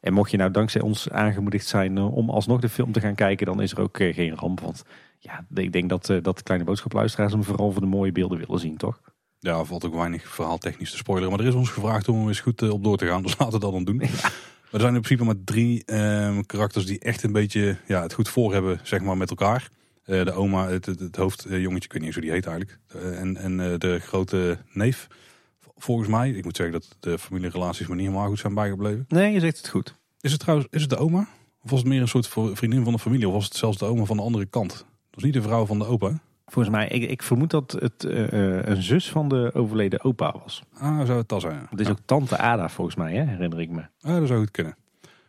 En 0.00 0.12
mocht 0.12 0.30
je 0.30 0.36
nou 0.36 0.50
dankzij 0.50 0.80
ons 0.80 1.10
aangemoedigd 1.10 1.66
zijn 1.66 1.96
uh, 1.96 2.16
om 2.16 2.30
alsnog 2.30 2.60
de 2.60 2.68
film 2.68 2.92
te 2.92 3.00
gaan 3.00 3.14
kijken, 3.14 3.46
dan 3.46 3.62
is 3.62 3.72
er 3.72 3.80
ook 3.80 3.98
uh, 3.98 4.14
geen 4.14 4.34
ramp. 4.34 4.60
Want 4.60 4.84
ja, 5.18 5.44
ik 5.54 5.72
denk 5.72 5.88
dat, 5.88 6.08
uh, 6.08 6.22
dat 6.22 6.42
kleine 6.42 6.66
boodschapluisteraars 6.66 7.32
hem 7.32 7.44
vooral 7.44 7.72
voor 7.72 7.80
de 7.80 7.86
mooie 7.86 8.12
beelden 8.12 8.38
willen 8.38 8.60
zien, 8.60 8.76
toch? 8.76 9.00
Ja, 9.38 9.64
valt 9.64 9.84
ook 9.84 9.94
weinig 9.94 10.28
verhaal 10.28 10.58
technisch 10.58 10.90
te 10.90 10.96
spoileren. 10.96 11.30
Maar 11.30 11.40
er 11.40 11.46
is 11.46 11.54
ons 11.54 11.70
gevraagd 11.70 12.08
om 12.08 12.28
eens 12.28 12.40
goed 12.40 12.70
op 12.70 12.84
door 12.84 12.96
te 12.96 13.06
gaan, 13.06 13.22
dus 13.26 13.38
laten 13.38 13.54
we 13.54 13.60
dat 13.60 13.72
dan 13.72 13.84
doen. 13.84 13.98
Ja. 13.98 14.30
Er 14.72 14.80
zijn 14.80 14.94
in 14.94 15.00
principe 15.00 15.24
maar 15.24 15.44
drie 15.44 15.94
um, 15.94 16.46
karakters 16.46 16.86
die 16.86 16.98
echt 16.98 17.22
een 17.22 17.32
beetje 17.32 17.76
ja, 17.86 18.02
het 18.02 18.12
goed 18.12 18.28
voor 18.28 18.52
hebben, 18.52 18.80
zeg 18.82 19.00
maar, 19.00 19.16
met 19.16 19.30
elkaar. 19.30 19.68
Uh, 20.06 20.24
de 20.24 20.32
oma, 20.32 20.68
het, 20.68 20.86
het, 20.86 21.00
het 21.00 21.16
hoofdjongetje, 21.16 21.84
ik 21.84 21.92
weet 21.92 22.02
niet 22.02 22.02
eens 22.02 22.14
hoe 22.14 22.22
die 22.22 22.32
heet 22.32 22.46
eigenlijk. 22.46 22.78
Uh, 22.96 23.20
en 23.20 23.36
en 23.36 23.78
de 23.78 23.98
grote 23.98 24.58
neef, 24.72 25.06
volgens 25.76 26.08
mij. 26.08 26.30
Ik 26.30 26.44
moet 26.44 26.56
zeggen 26.56 26.80
dat 26.80 26.96
de 27.00 27.18
familierelaties 27.18 27.86
me 27.86 27.94
niet 27.94 28.06
helemaal 28.06 28.28
goed 28.28 28.38
zijn 28.38 28.54
bijgebleven. 28.54 29.04
Nee, 29.08 29.32
je 29.32 29.40
zegt 29.40 29.56
het 29.56 29.68
goed. 29.68 29.94
Is 30.20 30.30
het 30.30 30.40
trouwens, 30.40 30.68
is 30.70 30.80
het 30.80 30.90
de 30.90 30.96
oma? 30.96 31.28
Of 31.62 31.70
was 31.70 31.78
het 31.78 31.88
meer 31.88 32.00
een 32.00 32.08
soort 32.08 32.28
vriendin 32.28 32.84
van 32.84 32.92
de 32.92 32.98
familie? 32.98 33.28
Of 33.28 33.34
was 33.34 33.44
het 33.44 33.56
zelfs 33.56 33.78
de 33.78 33.84
oma 33.84 34.04
van 34.04 34.16
de 34.16 34.22
andere 34.22 34.46
kant? 34.46 34.86
Was 35.18 35.26
niet 35.26 35.36
de 35.36 35.48
vrouw 35.48 35.66
van 35.66 35.78
de 35.78 35.86
opa. 35.86 36.20
Volgens 36.46 36.74
mij, 36.74 36.88
ik, 36.88 37.10
ik 37.10 37.22
vermoed 37.22 37.50
dat 37.50 37.72
het 37.72 38.04
uh, 38.04 38.62
een 38.62 38.82
zus 38.82 39.10
van 39.10 39.28
de 39.28 39.50
overleden 39.54 40.04
opa 40.04 40.34
was. 40.42 40.62
Ah, 40.74 41.06
zou 41.06 41.18
het 41.18 41.28
dat 41.28 41.40
zijn. 41.40 41.66
Het 41.70 41.80
is 41.80 41.86
ja. 41.86 41.92
ook 41.92 41.98
tante 42.04 42.38
Ada 42.38 42.68
volgens 42.68 42.96
mij, 42.96 43.14
hè? 43.14 43.24
herinner 43.24 43.60
ik 43.60 43.70
me. 43.70 43.82
Ah, 44.00 44.18
dat 44.18 44.28
zou 44.28 44.40
het 44.40 44.50
kunnen. 44.50 44.76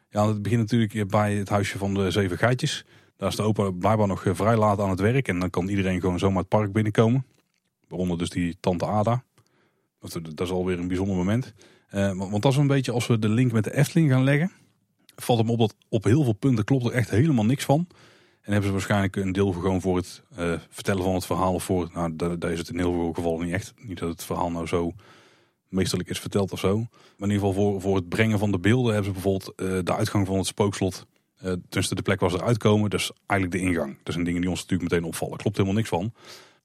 Ja, 0.10 0.28
het 0.28 0.42
begint 0.42 0.62
natuurlijk 0.62 1.08
bij 1.08 1.36
het 1.36 1.50
huisje 1.50 1.78
van 1.78 1.94
de 1.94 2.12
zeven 2.12 2.38
geitjes. 2.38 2.86
Daar 3.18 3.30
is 3.30 3.36
de 3.36 3.44
opa 3.44 3.72
blijkbaar 3.72 4.08
nog 4.08 4.24
vrij 4.28 4.58
laat 4.58 4.80
aan 4.80 4.90
het 4.90 5.00
werk. 5.00 5.28
En 5.28 5.40
dan 5.40 5.50
kan 5.50 5.68
iedereen 5.68 6.00
gewoon 6.00 6.20
zomaar 6.20 6.40
het 6.40 6.48
park 6.48 6.72
binnenkomen. 6.72 7.26
Waaronder 7.88 8.18
dus 8.18 8.30
die 8.30 8.58
tante 8.60 8.86
Ada. 8.86 9.24
Dat 10.00 10.42
is 10.42 10.52
alweer 10.52 10.80
een 10.80 10.88
bijzonder 10.88 11.16
moment. 11.16 11.54
Uh, 11.94 12.14
want 12.14 12.42
dat 12.42 12.52
is 12.52 12.58
een 12.58 12.68
beetje 12.68 12.92
als 12.92 13.08
we 13.08 13.20
de 13.20 13.30
link 13.30 13.52
met 13.52 13.64
de 13.64 13.76
Efteling 13.76 14.12
gaan 14.12 14.24
leggen. 14.24 14.52
Valt 15.16 15.40
hem 15.40 15.50
op 15.50 15.60
dat 15.60 15.76
op 15.90 16.04
heel 16.04 16.24
veel 16.24 16.34
punten 16.34 16.66
klopt 16.66 16.86
er 16.86 16.92
echt 16.92 17.10
helemaal 17.10 17.46
niks 17.46 17.66
van. 17.66 17.88
En 18.50 18.56
hebben 18.56 18.74
ze 18.74 18.78
waarschijnlijk 18.78 19.16
een 19.16 19.32
deel 19.32 19.52
gewoon 19.52 19.82
voor 19.82 19.96
het 19.96 20.24
uh, 20.40 20.54
vertellen 20.70 21.04
van 21.04 21.14
het 21.14 21.26
verhaal. 21.26 21.60
Voor, 21.60 21.90
nou, 21.94 22.16
daar 22.16 22.52
is 22.52 22.60
het 22.60 22.70
in 22.70 22.78
heel 22.78 22.94
veel 22.94 23.14
gevallen 23.14 23.46
niet 23.46 23.54
echt. 23.54 23.74
Niet 23.78 24.00
dat 24.00 24.10
het 24.10 24.24
verhaal 24.24 24.52
nou 24.52 24.68
zo 24.68 24.94
meesterlijk 25.68 26.10
is 26.10 26.20
verteld 26.20 26.52
of 26.52 26.60
zo. 26.60 26.78
Maar 26.78 27.30
in 27.30 27.36
ieder 27.36 27.48
geval 27.48 27.54
voor, 27.54 27.82
voor 27.82 27.96
het 27.96 28.10
brengen 28.10 28.40
van 28.40 28.52
de 28.52 28.60
beelden 28.60 28.94
hebben 28.94 29.14
ze 29.14 29.22
bijvoorbeeld 29.22 29.54
uh, 29.62 29.80
de 29.84 29.96
uitgang 29.96 30.28
van 30.28 30.38
het 30.38 30.46
spookslot. 30.46 31.06
Uh, 31.44 31.54
de 31.70 32.02
plek 32.04 32.20
waar 32.20 32.30
ze 32.30 32.38
eruit 32.38 32.58
komen. 32.58 32.90
Dus 32.90 33.12
eigenlijk 33.26 33.62
de 33.62 33.68
ingang. 33.70 33.98
Dat 34.04 34.14
zijn 34.14 34.26
dingen 34.26 34.42
die 34.42 34.50
ons 34.50 34.62
natuurlijk 34.62 34.92
meteen 34.92 35.08
opvallen. 35.08 35.38
Klopt 35.38 35.56
helemaal 35.56 35.78
niks 35.78 35.90
van. 35.90 36.14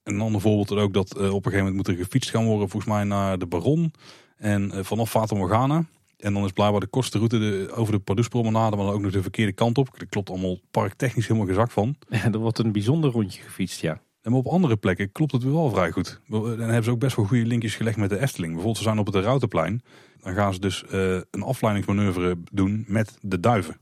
En 0.03 0.13
een 0.13 0.21
ander 0.21 0.41
voorbeeld 0.41 0.71
ook 0.71 0.93
dat 0.93 1.15
op 1.15 1.21
een 1.21 1.31
gegeven 1.31 1.57
moment 1.57 1.75
moet 1.75 1.87
er 1.87 1.95
gefietst 1.95 2.29
gaan 2.29 2.45
worden. 2.45 2.69
Volgens 2.69 2.93
mij 2.93 3.03
naar 3.03 3.37
de 3.37 3.45
Baron. 3.45 3.93
En 4.37 4.85
vanaf 4.85 5.09
Fata 5.09 5.35
Morgana 5.35 5.85
en 6.17 6.33
dan 6.33 6.43
is 6.43 6.51
blijkbaar 6.51 6.79
de 6.79 6.87
kortste 6.87 7.17
route 7.17 7.39
de, 7.39 7.71
over 7.75 7.93
de 7.93 7.99
Pardoespromenade, 7.99 8.75
maar 8.75 8.85
dan 8.85 8.93
ook 8.93 9.01
nog 9.01 9.11
de 9.11 9.21
verkeerde 9.21 9.51
kant 9.51 9.77
op. 9.77 9.99
Dat 9.99 10.09
klopt 10.09 10.29
allemaal 10.29 10.59
parktechnisch 10.71 11.27
helemaal 11.27 11.47
gezakt 11.47 11.73
van. 11.73 11.95
Ja, 12.09 12.23
er 12.31 12.37
wordt 12.37 12.57
een 12.57 12.71
bijzonder 12.71 13.11
rondje 13.11 13.41
gefietst, 13.41 13.81
ja. 13.81 14.01
En 14.21 14.33
op 14.33 14.47
andere 14.47 14.77
plekken 14.77 15.11
klopt 15.11 15.31
het 15.31 15.43
wel 15.43 15.69
vrij 15.69 15.91
goed. 15.91 16.19
En 16.29 16.59
hebben 16.59 16.83
ze 16.83 16.91
ook 16.91 16.99
best 16.99 17.15
wel 17.15 17.25
goede 17.25 17.45
linkjes 17.45 17.75
gelegd 17.75 17.97
met 17.97 18.09
de 18.09 18.19
Efteling. 18.19 18.53
Bijvoorbeeld, 18.53 18.77
ze 18.77 18.83
zijn 18.83 18.99
op 18.99 19.05
het 19.05 19.15
Routenplein. 19.15 19.81
Dan 20.21 20.33
gaan 20.33 20.53
ze 20.53 20.59
dus 20.59 20.83
uh, 20.93 21.19
een 21.31 21.43
afleidingsmanoeuvre 21.43 22.37
doen 22.51 22.85
met 22.87 23.17
de 23.21 23.39
duiven. 23.39 23.77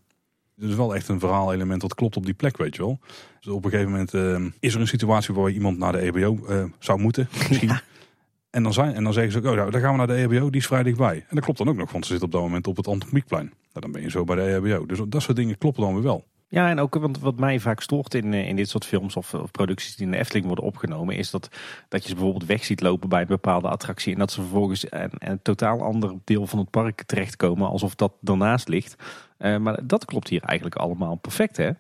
Dus 0.56 0.76
wel 0.76 0.96
echt 0.96 1.08
een 1.08 1.20
verhaalelement 1.20 1.82
dat 1.82 1.96
klopt 1.96 2.18
op 2.18 2.26
die 2.26 2.34
plek, 2.34 2.58
weet 2.58 2.76
je 2.76 2.82
wel. 2.82 3.00
Dus 3.40 3.54
op 3.54 3.66
een 3.66 3.70
gegeven 3.72 3.92
moment 3.92 4.14
uh, 4.14 4.52
is 4.60 4.74
er 4.74 4.82
een 4.82 4.88
situatie 4.88 5.34
waar 5.34 5.50
iemand 5.50 5.78
naar 5.78 5.92
de 5.92 6.00
EBO 6.00 6.40
uh, 6.50 6.64
zou 6.80 7.00
moeten. 7.00 7.28
Misschien. 7.50 7.80
En, 8.54 8.64
dan 8.64 8.74
zijn, 8.74 8.94
en 8.94 9.04
dan 9.04 9.14
zeggen 9.14 9.32
ze, 9.32 9.50
oh, 9.50 9.56
nou, 9.56 9.72
dan 9.72 9.82
gaan 9.82 9.92
we 9.92 9.98
naar 9.98 10.08
de 10.08 10.16
EBO, 10.16 10.50
die 10.50 10.62
is 10.62 10.68
vrij 10.68 10.84
dichtbij. 10.84 11.16
En 11.16 11.36
dat 11.36 11.44
klopt 11.44 11.58
dan 11.58 11.70
ook 11.70 11.76
nog, 11.76 11.92
want 11.92 12.06
ze 12.06 12.12
zitten 12.12 12.28
op 12.28 12.34
dat 12.34 12.42
moment 12.42 12.68
op 12.68 12.78
het 12.78 12.88
Antropiekplein. 12.88 13.46
Nou, 13.46 13.56
dan 13.80 13.92
ben 13.92 14.02
je 14.02 14.10
zo 14.10 14.24
bij 14.24 14.36
de 14.36 14.56
EBO. 14.56 14.86
Dus 14.86 15.00
dat 15.08 15.22
soort 15.22 15.38
dingen 15.38 15.58
kloppen 15.58 15.84
dan 15.84 15.94
weer 15.94 16.04
wel. 16.04 16.26
Ja, 16.48 16.70
en 16.70 16.80
ook 16.80 16.96
want 16.96 17.20
wat 17.20 17.40
mij 17.40 17.60
vaak 17.60 17.82
stoort 17.82 18.14
in, 18.14 18.34
in 18.34 18.56
dit 18.56 18.70
soort 18.70 18.86
films 18.86 19.16
of, 19.16 19.34
of, 19.34 19.52
producties 19.52 19.96
die 19.96 20.06
in 20.06 20.12
de 20.12 20.18
Efteling 20.18 20.46
worden 20.46 20.66
opgenomen, 20.66 21.16
is 21.16 21.32
dat, 21.32 21.50
dat 21.90 22.02
je 22.02 22.08
ze 22.08 22.14
bijvoorbeeld 22.14 22.46
weg 22.46 22.66
ziet 22.66 22.82
lopen 22.82 23.10
bij 23.10 23.22
een 23.22 23.28
bepaalde 23.28 23.68
attractie 23.68 24.14
en 24.14 24.20
dat 24.20 24.32
ze 24.32 24.42
vervolgens 24.42 24.86
een, 24.90 25.12
een 25.18 25.42
totaal 25.42 25.82
ander 25.82 26.14
deel 26.24 26.48
van 26.48 26.60
het 26.60 26.70
park 26.70 27.04
terechtkomen, 27.04 27.68
alsof 27.68 27.96
dat 27.96 28.14
daarnaast 28.20 28.68
ligt. 28.68 28.96
Uh, 29.40 29.58
maar 29.58 29.88
dat 29.88 30.06
klopt 30.06 30.30
hier 30.30 30.42
eigenlijk 30.42 30.76
allemaal 30.80 31.16
perfect, 31.16 31.58
hè? 31.58 31.72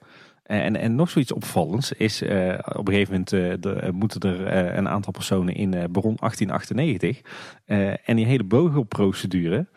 En, 0.44 0.76
en 0.76 0.96
nog 0.96 1.10
zoiets 1.10 1.32
opvallends 1.32 1.91
is, 1.91 2.22
uh, 2.22 2.54
op 2.64 2.88
een 2.88 2.94
gegeven 2.94 3.12
moment 3.14 3.34
uh, 3.34 3.54
de, 3.60 3.89
moeten 3.94 4.22
er 4.22 4.78
een 4.78 4.89
aantal 4.89 5.12
personen 5.12 5.56
in 5.56 5.70
Baron 5.70 6.16
1898. 6.20 7.22
en 8.06 8.16
die 8.16 8.26
hele 8.26 8.44
bogelprocedure, 8.44 9.68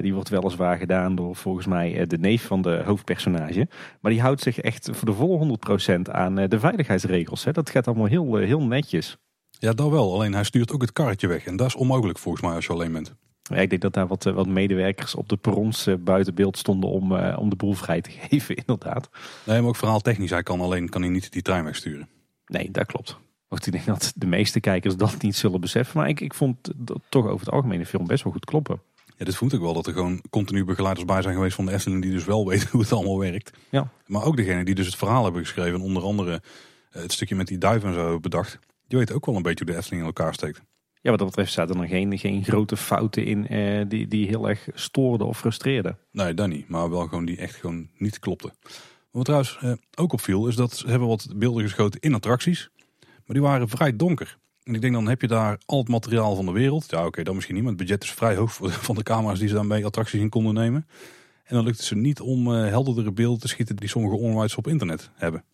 die 0.00 0.14
wordt 0.14 0.28
weliswaar 0.28 0.78
gedaan 0.78 1.14
door 1.14 1.36
volgens 1.36 1.66
mij 1.66 2.06
de 2.06 2.18
neef 2.18 2.46
van 2.46 2.62
de 2.62 2.82
hoofdpersonage. 2.84 3.68
Maar 4.00 4.12
die 4.12 4.20
houdt 4.20 4.40
zich 4.40 4.58
echt 4.58 4.88
voor 4.92 5.08
de 5.08 5.14
volle 5.14 5.58
100% 5.98 6.00
aan 6.02 6.34
de 6.34 6.58
veiligheidsregels. 6.58 7.44
Hè. 7.44 7.52
Dat 7.52 7.70
gaat 7.70 7.86
allemaal 7.86 8.06
heel, 8.06 8.36
heel 8.36 8.62
netjes. 8.62 9.16
Ja, 9.58 9.72
dat 9.72 9.90
wel. 9.90 10.14
Alleen 10.14 10.34
hij 10.34 10.44
stuurt 10.44 10.72
ook 10.72 10.80
het 10.80 10.92
karretje 10.92 11.26
weg. 11.26 11.44
En 11.44 11.56
dat 11.56 11.66
is 11.66 11.74
onmogelijk 11.74 12.18
volgens 12.18 12.42
mij 12.44 12.54
als 12.54 12.66
je 12.66 12.72
alleen 12.72 12.92
bent. 12.92 13.14
Ja, 13.42 13.56
ik 13.56 13.70
denk 13.70 13.82
dat 13.82 13.94
daar 13.94 14.06
wat, 14.06 14.24
wat 14.24 14.46
medewerkers 14.46 15.14
op 15.14 15.28
de 15.28 15.36
perrons 15.36 15.88
buiten 15.98 16.34
beeld 16.34 16.58
stonden 16.58 16.90
om, 16.90 17.12
om 17.16 17.48
de 17.50 17.56
boel 17.56 17.72
vrij 17.72 18.00
te 18.00 18.10
geven, 18.20 18.56
inderdaad. 18.56 19.08
Nee, 19.44 19.60
maar 19.60 19.68
ook 19.68 19.76
verhaal 19.76 20.00
technisch. 20.00 20.30
Hij 20.30 20.42
kan 20.42 20.60
alleen 20.60 20.88
kan 20.88 21.02
hij 21.02 21.10
niet 21.10 21.32
die 21.32 21.42
trein 21.42 21.64
wegsturen. 21.64 22.08
Nee, 22.46 22.70
dat 22.70 22.86
klopt. 22.86 23.18
ik 23.48 23.72
denk 23.72 23.86
dat 23.86 24.12
de 24.16 24.26
meeste 24.26 24.60
kijkers 24.60 24.96
dat 24.96 25.22
niet 25.22 25.36
zullen 25.36 25.60
beseffen. 25.60 25.98
Maar 25.98 26.08
ik, 26.08 26.20
ik 26.20 26.34
vond 26.34 26.56
dat 26.76 27.00
toch 27.08 27.26
over 27.26 27.46
het 27.46 27.54
algemeen 27.54 27.78
de 27.78 27.86
film 27.86 28.06
best 28.06 28.24
wel 28.24 28.32
goed 28.32 28.44
kloppen. 28.44 28.80
Ja, 29.16 29.24
dit 29.24 29.36
voelt 29.36 29.54
ook 29.54 29.60
wel 29.60 29.74
dat 29.74 29.86
er 29.86 29.92
gewoon 29.92 30.22
continu 30.30 30.64
begeleiders 30.64 31.06
bij 31.06 31.22
zijn 31.22 31.34
geweest 31.34 31.54
van 31.54 31.66
de 31.66 31.72
Efteling 31.72 32.02
die 32.02 32.10
dus 32.10 32.24
wel 32.24 32.46
weten 32.48 32.68
hoe 32.70 32.80
het 32.80 32.92
allemaal 32.92 33.18
werkt. 33.18 33.50
Ja. 33.70 33.90
Maar 34.06 34.24
ook 34.24 34.36
degene 34.36 34.64
die 34.64 34.74
dus 34.74 34.86
het 34.86 34.96
verhaal 34.96 35.24
hebben 35.24 35.42
geschreven, 35.42 35.80
onder 35.80 36.02
andere 36.02 36.42
eh, 36.90 37.02
het 37.02 37.12
stukje 37.12 37.34
met 37.34 37.46
die 37.46 37.58
duiven 37.58 37.88
en 37.88 37.94
zo 37.94 38.20
bedacht. 38.20 38.58
Die 38.86 38.98
weten 38.98 39.14
ook 39.14 39.26
wel 39.26 39.36
een 39.36 39.42
beetje 39.42 39.64
hoe 39.64 39.72
de 39.72 39.78
Efteling 39.78 40.02
in 40.02 40.08
elkaar 40.08 40.34
steekt. 40.34 40.62
Ja, 41.02 41.10
wat 41.10 41.18
dat 41.18 41.28
betreft 41.28 41.52
zaten 41.52 41.80
er 41.80 41.88
geen, 41.88 42.18
geen 42.18 42.44
grote 42.44 42.76
fouten 42.76 43.24
in 43.24 43.48
eh, 43.48 43.84
die, 43.88 44.08
die 44.08 44.26
heel 44.26 44.48
erg 44.48 44.68
stoorden 44.74 45.26
of 45.26 45.38
frustreerden. 45.38 45.98
Nee, 46.10 46.34
dat 46.34 46.48
niet. 46.48 46.68
Maar 46.68 46.90
wel 46.90 47.06
gewoon 47.06 47.24
die 47.24 47.36
echt 47.36 47.54
gewoon 47.54 47.88
niet 47.96 48.18
klopten. 48.18 48.52
Wat 49.10 49.24
trouwens 49.24 49.58
eh, 49.60 49.72
ook 49.94 50.12
opviel 50.12 50.48
is 50.48 50.56
dat 50.56 50.76
ze 50.76 50.88
hebben 50.88 51.08
wat 51.08 51.28
beelden 51.36 51.62
geschoten 51.62 52.00
in 52.00 52.14
attracties. 52.14 52.70
Maar 53.00 53.36
die 53.36 53.42
waren 53.42 53.68
vrij 53.68 53.96
donker. 53.96 54.38
En 54.62 54.74
ik 54.74 54.80
denk 54.80 54.92
dan 54.92 55.08
heb 55.08 55.20
je 55.20 55.26
daar 55.26 55.58
al 55.66 55.78
het 55.78 55.88
materiaal 55.88 56.34
van 56.34 56.46
de 56.46 56.52
wereld. 56.52 56.90
Ja 56.90 57.06
oké, 57.06 57.22
dan 57.22 57.34
misschien 57.34 57.54
niet, 57.54 57.64
maar 57.64 57.72
het 57.72 57.82
budget 57.82 58.04
is 58.04 58.10
vrij 58.10 58.36
hoog 58.36 58.58
van 58.88 58.94
de 58.94 59.02
camera's 59.02 59.38
die 59.38 59.48
ze 59.48 59.66
bij 59.66 59.84
attracties 59.84 60.20
in 60.20 60.28
konden 60.28 60.54
nemen. 60.54 60.86
En 61.44 61.54
dan 61.54 61.64
lukt 61.64 61.76
het 61.76 61.86
ze 61.86 61.96
niet 61.96 62.20
om 62.20 62.48
uh, 62.48 62.68
helderdere 62.68 63.12
beelden 63.12 63.40
te 63.40 63.48
schieten 63.48 63.76
die 63.76 63.88
sommige 63.88 64.16
onlites 64.16 64.56
op 64.56 64.66
internet 64.66 65.10
hebben. 65.14 65.44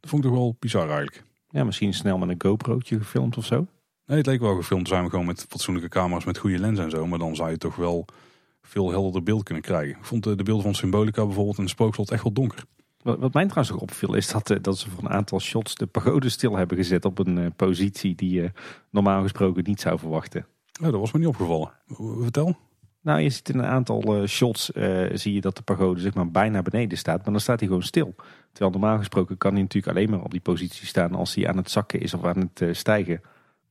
Dat 0.00 0.10
vond 0.10 0.24
ik 0.24 0.30
toch 0.30 0.38
wel 0.38 0.56
bizar 0.58 0.88
eigenlijk. 0.88 1.24
Ja, 1.48 1.64
misschien 1.64 1.94
snel 1.94 2.18
met 2.18 2.28
een 2.28 2.42
GoPro'tje 2.42 2.98
gefilmd 2.98 3.36
of 3.36 3.44
zo? 3.44 3.66
Nee, 4.06 4.18
het 4.18 4.26
leek 4.26 4.40
wel 4.40 4.56
gefilmd 4.56 4.88
zijn 4.88 5.04
we 5.04 5.10
gewoon 5.10 5.26
met 5.26 5.46
fatsoenlijke 5.48 5.88
camera's 5.88 6.24
met 6.24 6.38
goede 6.38 6.58
lens 6.58 6.78
en 6.78 6.90
zo. 6.90 7.06
Maar 7.06 7.18
dan 7.18 7.36
zou 7.36 7.50
je 7.50 7.58
toch 7.58 7.76
wel 7.76 8.06
veel 8.62 8.90
helderder 8.90 9.22
beeld 9.22 9.42
kunnen 9.42 9.62
krijgen. 9.62 9.98
Ik 9.98 10.04
vond 10.04 10.24
de, 10.24 10.34
de 10.34 10.42
beelden 10.42 10.64
van 10.64 10.74
Symbolica 10.74 11.24
bijvoorbeeld 11.24 11.56
de 11.56 11.68
spookslot 11.68 12.10
echt 12.10 12.22
wel 12.22 12.32
donker. 12.32 12.64
Wat, 13.02 13.32
mij 13.32 13.46
trouwens 13.46 13.72
ook 13.72 13.80
opviel 13.80 14.14
is 14.14 14.28
dat, 14.28 14.50
eh, 14.50 14.56
dat 14.60 14.78
ze 14.78 14.90
voor 14.90 15.04
een 15.04 15.10
aantal 15.10 15.40
shots 15.40 15.74
de 15.74 15.86
pagode 15.86 16.28
stil 16.28 16.56
hebben 16.56 16.76
gezet 16.76 17.04
op 17.04 17.18
een 17.18 17.38
uh, 17.38 17.46
positie 17.56 18.14
die 18.14 18.30
je 18.30 18.52
normaal 18.90 19.22
gesproken 19.22 19.64
niet 19.66 19.80
zou 19.80 19.98
verwachten. 19.98 20.46
Oh, 20.82 20.90
dat 20.90 21.00
was 21.00 21.12
me 21.12 21.18
niet 21.18 21.28
opgevallen. 21.28 21.72
Vertel. 22.20 22.56
Nou, 23.00 23.20
je 23.20 23.30
ziet 23.30 23.48
in 23.48 23.58
een 23.58 23.64
aantal 23.64 24.20
uh, 24.20 24.26
shots 24.26 24.70
zie 25.12 25.34
je 25.34 25.40
dat 25.40 25.56
de 25.56 25.62
pagode 25.62 26.00
zeg 26.00 26.14
maar 26.14 26.30
bijna 26.30 26.62
beneden 26.62 26.98
staat, 26.98 27.22
maar 27.22 27.32
dan 27.32 27.40
staat 27.40 27.58
hij 27.58 27.68
gewoon 27.68 27.82
stil. 27.82 28.14
Terwijl 28.52 28.78
normaal 28.78 28.98
gesproken 28.98 29.38
kan 29.38 29.52
hij 29.52 29.62
natuurlijk 29.62 29.96
alleen 29.96 30.10
maar 30.10 30.22
op 30.22 30.30
die 30.30 30.40
positie 30.40 30.86
staan 30.86 31.14
als 31.14 31.34
hij 31.34 31.48
aan 31.48 31.56
het 31.56 31.70
zakken 31.70 32.00
is 32.00 32.14
of 32.14 32.24
aan 32.24 32.50
het 32.54 32.76
stijgen. 32.76 33.20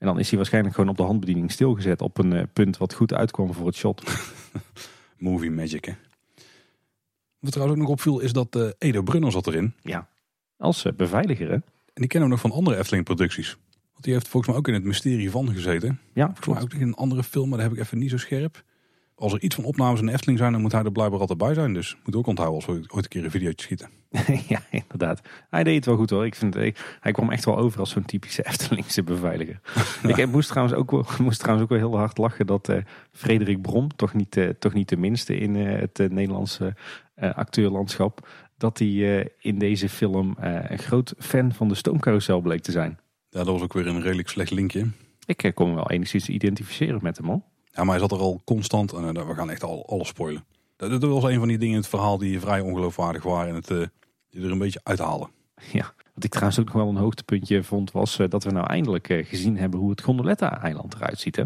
En 0.02 0.08
dan 0.08 0.20
is 0.20 0.28
hij 0.28 0.38
waarschijnlijk 0.38 0.76
gewoon 0.76 0.90
op 0.90 0.98
de 0.98 1.04
handbediening 1.04 1.52
stilgezet 1.52 2.02
op 2.02 2.18
een 2.18 2.50
punt 2.54 2.78
wat 2.78 2.94
goed 2.94 3.14
uitkwam 3.14 3.54
voor 3.54 3.66
het 3.66 3.76
shot. 3.76 4.04
Movie 5.18 5.52
magic, 5.52 5.86
hè? 5.86 5.94
Wat 7.40 7.52
trouwens 7.52 7.78
ook 7.80 7.84
nog 7.84 7.94
opviel 7.96 8.20
is 8.20 8.34
dat 8.34 8.56
uh, 8.56 8.70
Edo 8.78 9.02
Brunner 9.02 9.32
zat 9.32 9.48
erin. 9.48 9.74
Ja, 9.82 10.08
als 10.58 10.86
uh, 10.86 10.94
beveiliger 10.94 11.48
hè? 11.48 11.54
En 11.54 11.64
die 11.94 12.08
kennen 12.08 12.30
we 12.30 12.36
nog 12.36 12.44
van 12.44 12.52
andere 12.52 12.78
Efteling 12.78 13.06
producties. 13.06 13.58
Want 13.92 14.04
die 14.04 14.14
heeft 14.14 14.28
volgens 14.28 14.52
mij 14.52 14.62
ook 14.62 14.68
in 14.68 14.74
het 14.74 14.84
Mysterie 14.84 15.32
van 15.32 15.54
gezeten. 15.54 16.00
Ja, 16.14 16.26
volgens 16.26 16.48
mij 16.48 16.64
ook 16.64 16.74
in 16.74 16.88
een 16.88 16.94
andere 16.94 17.24
film, 17.24 17.50
maar 17.50 17.58
daar 17.58 17.68
heb 17.68 17.78
ik 17.78 17.84
even 17.84 17.98
niet 17.98 18.10
zo 18.10 18.18
scherp. 18.18 18.64
Als 19.22 19.34
er 19.34 19.42
iets 19.42 19.56
van 19.56 19.64
opnames 19.64 20.02
in 20.02 20.08
Efteling 20.08 20.38
zijn, 20.38 20.52
dan 20.52 20.62
moet 20.62 20.72
hij 20.72 20.84
er 20.84 20.92
blijkbaar 20.92 21.20
altijd 21.20 21.38
bij 21.38 21.54
zijn. 21.54 21.74
Dus 21.74 21.98
moet 22.04 22.16
ook 22.16 22.28
onthouden 22.28 22.58
als 22.58 22.66
we 22.66 22.74
ooit 22.74 23.04
een 23.04 23.10
keer 23.10 23.24
een 23.24 23.32
videootje 23.32 23.64
schieten. 23.64 23.90
ja, 24.54 24.62
inderdaad. 24.70 25.22
Hij 25.50 25.64
deed 25.64 25.76
het 25.76 25.86
wel 25.86 25.96
goed 25.96 26.10
hoor. 26.10 26.26
Ik 26.26 26.36
vind, 26.36 26.54
hij 27.00 27.12
kwam 27.12 27.32
echt 27.32 27.46
wel 27.46 27.58
over 27.58 27.80
als 27.80 27.90
zo'n 27.90 28.06
typische 28.06 28.46
Eftelingse 28.50 29.04
beveiliger. 29.04 29.60
ik 30.08 30.28
moest 30.28 30.50
trouwens, 30.50 30.78
ook 30.78 30.92
wel, 30.92 31.06
moest 31.20 31.40
trouwens 31.40 31.64
ook 31.64 31.80
wel 31.80 31.90
heel 31.90 31.98
hard 31.98 32.18
lachen 32.18 32.48
dat 32.48 32.70
uh, 32.70 32.78
Frederik 33.12 33.62
Brom, 33.62 33.96
toch 33.96 34.14
niet, 34.14 34.36
uh, 34.36 34.50
toch 34.50 34.74
niet 34.74 34.90
de 34.90 34.98
minste 34.98 35.38
in 35.38 35.56
uh, 35.56 35.80
het 35.80 35.98
Nederlandse 36.12 36.76
acteurlandschap, 37.16 38.28
dat 38.58 38.80
hij 38.80 39.32
in 39.40 39.60
deze 39.60 39.90
film 39.90 40.36
een 40.40 40.80
groot 40.80 41.14
fan 41.18 41.54
van 41.54 41.68
de 41.68 41.76
stoomcarousel 41.76 42.42
bleek 42.42 42.62
te 42.62 42.72
zijn. 42.72 43.00
Ja, 43.30 43.44
dat 43.44 43.48
was 43.48 43.62
ook 43.62 43.74
weer 43.74 43.88
een 43.88 44.02
redelijk 44.02 44.30
slecht 44.30 44.52
linkje. 44.52 44.88
Ik 45.26 45.52
kon 45.54 45.70
me 45.70 45.76
wel 45.76 45.90
enigszins 45.90 46.30
identificeren 46.30 47.00
met 47.02 47.18
hem 47.18 47.30
al. 47.30 47.51
Ja, 47.72 47.84
maar 47.84 48.00
hij 48.00 48.00
zat 48.00 48.12
er 48.12 48.26
al 48.26 48.42
constant 48.46 48.94
en 48.94 49.28
we 49.28 49.34
gaan 49.36 49.50
echt 49.50 49.64
al 49.64 49.86
alles 49.88 50.08
spoilen. 50.08 50.46
Dat, 50.76 51.04
was 51.04 51.24
een 51.24 51.40
van 51.40 51.48
die 51.48 51.58
dingen 51.58 51.74
in 51.74 51.80
het 51.80 51.90
verhaal 51.90 52.18
die 52.18 52.40
vrij 52.40 52.60
ongeloofwaardig 52.60 53.24
waren 53.24 53.50
en 53.50 53.56
het 53.56 53.70
uh, 53.70 53.86
die 54.30 54.44
er 54.44 54.52
een 54.52 54.58
beetje 54.58 54.80
uithalen. 54.84 55.30
Ja, 55.72 55.94
wat 56.14 56.24
ik 56.24 56.30
trouwens 56.30 56.60
ook 56.60 56.66
nog 56.66 56.76
wel 56.76 56.90
een 56.90 56.96
hoogtepuntje 56.96 57.64
vond 57.64 57.92
was 57.92 58.20
uh, 58.20 58.30
dat 58.30 58.44
we 58.44 58.52
nou 58.52 58.68
eindelijk 58.68 59.08
gezien 59.08 59.58
hebben 59.58 59.80
hoe 59.80 59.90
het 59.90 60.02
Gondoletta-eiland 60.02 60.94
eruit 60.94 61.20
ziet. 61.20 61.36
Hè? 61.36 61.44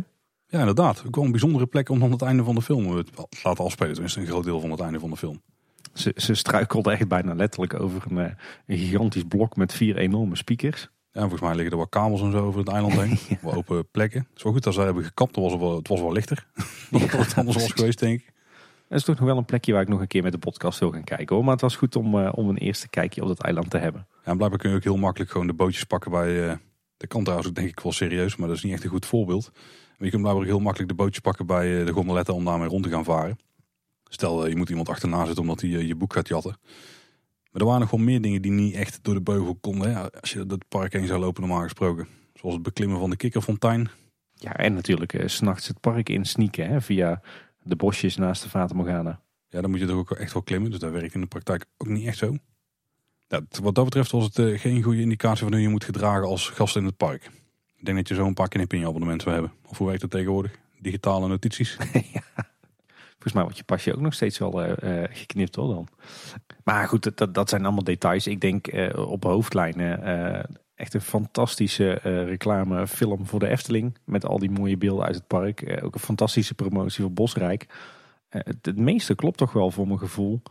Ja, 0.48 0.60
inderdaad. 0.60 1.04
Wel 1.12 1.24
een 1.24 1.32
bijzondere 1.32 1.66
plek 1.66 1.90
om 1.90 2.00
dan 2.00 2.12
het 2.12 2.22
einde 2.22 2.44
van 2.44 2.56
de 2.56 2.62
film 2.62 2.98
het 2.98 3.10
laten 3.44 3.64
afspelen. 3.64 3.94
Tenminste, 3.94 4.20
een 4.20 4.28
groot 4.28 4.44
deel 4.44 4.60
van 4.60 4.72
het 4.72 4.80
einde 4.80 5.00
van 5.00 5.10
de 5.10 5.18
film. 5.18 5.42
Ze, 5.94 6.12
ze 6.16 6.34
struikelde 6.34 6.92
echt 6.92 7.08
bijna 7.08 7.34
letterlijk 7.34 7.80
over 7.80 8.04
een, 8.10 8.36
een 8.66 8.78
gigantisch 8.78 9.24
blok 9.28 9.56
met 9.56 9.74
vier 9.74 9.98
enorme 9.98 10.36
speakers. 10.36 10.90
Ja, 11.16 11.22
volgens 11.22 11.42
mij 11.42 11.56
liggen 11.56 11.72
er 11.72 11.78
wat 11.78 11.90
kabels 11.90 12.22
en 12.22 12.32
zo 12.32 12.46
over 12.46 12.60
het 12.60 12.70
eiland 12.70 12.94
heen. 12.94 13.10
ja. 13.30 13.38
Wat 13.42 13.56
open 13.56 13.88
plekken. 13.92 14.28
Het 14.34 14.44
wel 14.44 14.54
goed 14.54 14.64
dat 14.64 14.74
ze 14.74 14.82
hebben 14.82 15.04
gekapt. 15.04 15.36
Het 15.36 15.46
was 15.46 15.56
wel, 15.60 15.76
het 15.76 15.88
was 15.88 16.00
wel 16.00 16.12
lichter. 16.12 16.48
dan 16.92 17.02
het 17.02 17.36
anders 17.36 17.58
was 17.58 17.72
geweest, 17.72 18.00
denk 18.00 18.20
ik. 18.20 18.34
Het 18.88 18.98
is 18.98 19.04
toch 19.04 19.16
nog 19.16 19.26
wel 19.26 19.38
een 19.38 19.46
plekje 19.46 19.74
waar 19.74 19.82
ik 19.82 19.88
nog 19.88 20.00
een 20.00 20.08
keer 20.08 20.24
met 20.24 20.32
de 20.32 20.38
podcast 20.38 20.80
wil 20.80 20.92
gaan 20.92 21.04
kijken 21.04 21.36
hoor. 21.36 21.44
Maar 21.44 21.54
het 21.54 21.62
was 21.62 21.76
goed 21.76 21.96
om, 21.96 22.16
uh, 22.16 22.32
om 22.32 22.50
een 22.50 22.58
eerste 22.58 22.90
kijkje 22.90 23.22
op 23.22 23.28
dat 23.28 23.42
eiland 23.42 23.70
te 23.70 23.78
hebben. 23.78 24.08
Ja, 24.12 24.32
en 24.32 24.38
blijkbaar 24.38 24.60
kun 24.60 24.70
je 24.70 24.76
ook 24.76 24.84
heel 24.84 24.98
makkelijk 24.98 25.32
gewoon 25.32 25.48
de 25.48 25.54
bootjes 25.54 25.84
pakken 25.84 26.12
bij... 26.12 26.48
Uh, 26.48 26.54
de 26.98 27.08
kant 27.08 27.24
trouwens 27.24 27.54
denk 27.54 27.70
ik 27.70 27.80
wel 27.80 27.92
serieus, 27.92 28.36
maar 28.36 28.48
dat 28.48 28.58
is 28.58 28.64
niet 28.64 28.74
echt 28.74 28.84
een 28.84 28.90
goed 28.90 29.06
voorbeeld. 29.06 29.52
Maar 29.54 30.06
je 30.06 30.10
kunt 30.10 30.22
blijkbaar 30.22 30.44
ook 30.44 30.50
heel 30.50 30.60
makkelijk 30.60 30.90
de 30.90 30.96
bootjes 30.96 31.20
pakken 31.20 31.46
bij 31.46 31.80
uh, 31.80 31.86
de 31.86 31.92
gondoletta 31.92 32.34
om 32.34 32.46
daarmee 32.46 32.68
rond 32.68 32.84
te 32.84 32.90
gaan 32.90 33.04
varen. 33.04 33.38
Stel, 34.04 34.48
je 34.48 34.56
moet 34.56 34.70
iemand 34.70 34.90
achterna 34.90 35.26
zitten 35.26 35.42
omdat 35.42 35.62
hij 35.62 35.70
je 35.70 35.96
boek 35.96 36.14
gaat 36.14 36.28
jatten. 36.28 36.58
Maar 37.56 37.64
er 37.64 37.70
waren 37.70 37.86
nog 37.88 37.96
wel 37.96 38.06
meer 38.06 38.22
dingen 38.22 38.42
die 38.42 38.52
niet 38.52 38.74
echt 38.74 39.00
door 39.02 39.14
de 39.14 39.22
beugel 39.22 39.56
konden. 39.56 39.94
Hè? 39.94 40.12
Als 40.22 40.32
je 40.32 40.40
het 40.48 40.68
park 40.68 40.94
heen 40.94 41.08
zou 41.08 41.20
lopen 41.20 41.42
normaal 41.42 41.62
gesproken. 41.62 42.08
Zoals 42.34 42.56
het 42.56 42.64
beklimmen 42.64 43.00
van 43.00 43.10
de 43.10 43.16
kikkerfontein. 43.16 43.90
Ja, 44.34 44.56
en 44.56 44.74
natuurlijk 44.74 45.14
uh, 45.14 45.28
s'nachts 45.28 45.68
het 45.68 45.80
park 45.80 46.10
insnieken 46.10 46.70
hè, 46.70 46.82
via 46.82 47.22
de 47.64 47.76
bosjes 47.76 48.16
naast 48.16 48.44
de 48.44 48.50
Fata 48.50 48.74
Morgana. 48.74 49.22
Ja, 49.50 49.62
dan 49.62 49.70
moet 49.70 49.80
je 49.80 49.86
toch 49.86 49.98
ook 49.98 50.12
echt 50.12 50.34
wel 50.34 50.42
klimmen. 50.42 50.72
Dus 50.72 50.80
dat 50.80 50.92
werkt 50.92 51.14
in 51.14 51.22
de 51.22 51.28
praktijk 51.28 51.66
ook 51.78 51.88
niet 51.88 52.08
echt 52.08 52.18
zo. 52.18 52.38
Ja, 53.28 53.42
wat 53.62 53.76
dat 53.76 53.86
betreft 53.86 54.12
was 54.12 54.24
het 54.24 54.38
uh, 54.38 54.60
geen 54.60 54.82
goede 54.82 55.02
indicatie 55.02 55.44
van 55.44 55.54
hoe 55.54 55.62
je 55.62 55.70
moet 55.70 55.84
gedragen 55.84 56.28
als 56.28 56.50
gast 56.50 56.76
in 56.76 56.86
het 56.86 56.98
park. 56.98 57.32
Ik 57.76 57.86
denk 57.86 57.98
dat 57.98 58.08
je 58.08 58.16
zo 58.16 58.26
een 58.26 58.34
paar 58.34 58.48
knip 58.48 58.74
in 58.74 58.80
je 58.80 58.88
abonnement 58.88 59.22
zou 59.22 59.34
hebben. 59.34 59.54
Of 59.68 59.78
hoe 59.78 59.88
werkt 59.88 60.02
het 60.02 60.12
tegenwoordig? 60.12 60.60
Digitale 60.80 61.28
notities. 61.28 61.78
ja. 62.14 62.24
Volgens 63.26 63.34
mij 63.34 63.44
wordt 63.44 63.58
je 63.58 63.64
pasje 63.64 63.94
ook 63.94 64.02
nog 64.02 64.14
steeds 64.14 64.38
wel 64.38 64.66
uh, 64.66 65.04
geknipt 65.10 65.56
hoor 65.56 65.74
dan. 65.74 65.88
Maar 66.66 66.88
goed, 66.88 67.18
dat, 67.18 67.34
dat 67.34 67.50
zijn 67.50 67.64
allemaal 67.64 67.84
details. 67.84 68.28
Ik 68.28 68.42
denk 68.42 68.74
uh, 68.74 69.10
op 69.10 69.24
hoofdlijnen 69.24 70.50
echt 70.76 70.94
een 70.94 71.02
fantastische 71.02 71.92
reclamefilm 72.04 73.26
voor 73.26 73.40
de 73.40 73.48
Efteling. 73.48 73.98
Met 74.04 74.26
al 74.26 74.40
die 74.40 74.52
mooie 74.52 74.78
beelden 74.78 75.06
uit 75.06 75.16
het 75.16 75.28
park. 75.28 75.80
ook 75.84 75.94
een 75.94 76.00
fantastische 76.00 76.54
promotie 76.54 77.02
voor 77.02 77.14
Bosrijk. 77.14 77.68
Het, 78.30 78.78
meeste 78.78 79.16
klopt 79.16 79.38
toch 79.38 79.54
wel 79.54 79.72
voor 79.72 79.88
mijn 79.88 80.00
gevoel. 80.00 80.42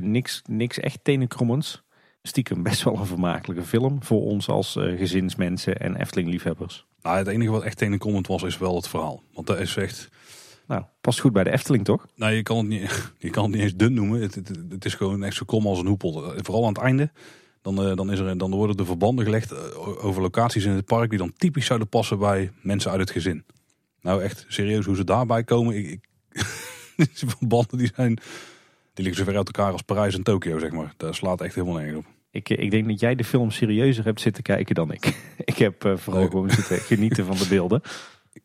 niks, 0.00 0.42
niks 0.48 0.78
echt 0.78 0.98
tenenkrommends. 1.02 1.82
stiekem 2.22 2.62
best 2.62 2.82
wel 2.82 2.96
een 2.98 3.06
vermakelijke 3.06 3.62
film 3.62 4.02
voor 4.02 4.22
ons 4.22 4.48
als 4.48 4.76
uh, 4.76 4.98
gezinsmensen 4.98 5.80
en 5.80 5.96
Efteling-liefhebbers. 5.96 6.86
Nou, 7.02 7.16
het 7.16 7.26
enige 7.26 7.50
wat 7.50 7.62
echt 7.62 7.78
tenenkrommend 7.78 8.26
was, 8.26 8.42
is 8.42 8.58
wel 8.58 8.74
het 8.74 8.88
verhaal. 8.88 9.22
Want 9.32 9.46
dat 9.46 9.58
is 9.58 9.76
echt... 9.76 10.08
Nou, 10.68 10.82
past 11.00 11.20
goed 11.20 11.32
bij 11.32 11.44
de 11.44 11.50
Efteling, 11.50 11.84
toch? 11.84 12.06
Nee, 12.14 12.36
je 12.36 12.42
kan 12.42 12.56
het 12.56 12.66
niet, 12.66 13.12
je 13.18 13.30
kan 13.30 13.44
het 13.44 13.52
niet 13.52 13.62
eens 13.62 13.76
dun 13.76 13.94
noemen. 13.94 14.20
Het, 14.20 14.34
het, 14.34 14.50
het 14.68 14.84
is 14.84 14.94
gewoon 14.94 15.24
echt 15.24 15.36
zo 15.36 15.44
krom 15.44 15.66
als 15.66 15.78
een 15.78 15.86
hoepel. 15.86 16.32
Vooral 16.36 16.62
aan 16.62 16.72
het 16.72 16.82
einde. 16.82 17.10
Dan, 17.62 17.88
uh, 17.88 17.96
dan, 17.96 18.12
is 18.12 18.18
er, 18.18 18.38
dan 18.38 18.50
worden 18.50 18.76
de 18.76 18.84
verbanden 18.84 19.24
gelegd 19.24 19.76
over 19.98 20.22
locaties 20.22 20.64
in 20.64 20.70
het 20.70 20.84
park 20.84 21.10
die 21.10 21.18
dan 21.18 21.32
typisch 21.36 21.66
zouden 21.66 21.88
passen 21.88 22.18
bij 22.18 22.50
mensen 22.62 22.90
uit 22.90 23.00
het 23.00 23.10
gezin. 23.10 23.44
Nou, 24.00 24.22
echt 24.22 24.44
serieus 24.48 24.84
hoe 24.84 24.96
ze 24.96 25.04
daarbij 25.04 25.44
komen. 25.44 25.76
Ik, 25.76 25.86
ik 25.86 26.08
die 26.96 27.08
verbanden 27.28 27.78
die 27.78 27.90
zijn 27.94 28.18
die 28.94 29.04
liggen 29.06 29.24
zo 29.24 29.30
ver 29.30 29.38
uit 29.38 29.46
elkaar 29.46 29.72
als 29.72 29.82
Parijs 29.82 30.14
en 30.14 30.22
Tokio, 30.22 30.58
zeg 30.58 30.70
maar. 30.70 30.94
Daar 30.96 31.14
slaat 31.14 31.40
echt 31.40 31.54
helemaal 31.54 31.76
nergens 31.76 31.98
op. 31.98 32.06
Ik, 32.30 32.48
ik 32.48 32.70
denk 32.70 32.88
dat 32.88 33.00
jij 33.00 33.14
de 33.14 33.24
film 33.24 33.50
serieuzer 33.50 34.04
hebt 34.04 34.20
zitten 34.20 34.42
kijken 34.42 34.74
dan 34.74 34.92
ik. 34.92 35.18
ik 35.44 35.58
heb 35.58 35.84
uh, 35.84 35.96
vooral 35.96 36.28
gewoon 36.28 36.50
zitten 36.50 36.78
genieten 36.78 37.26
van 37.26 37.36
de 37.36 37.46
beelden. 37.48 37.82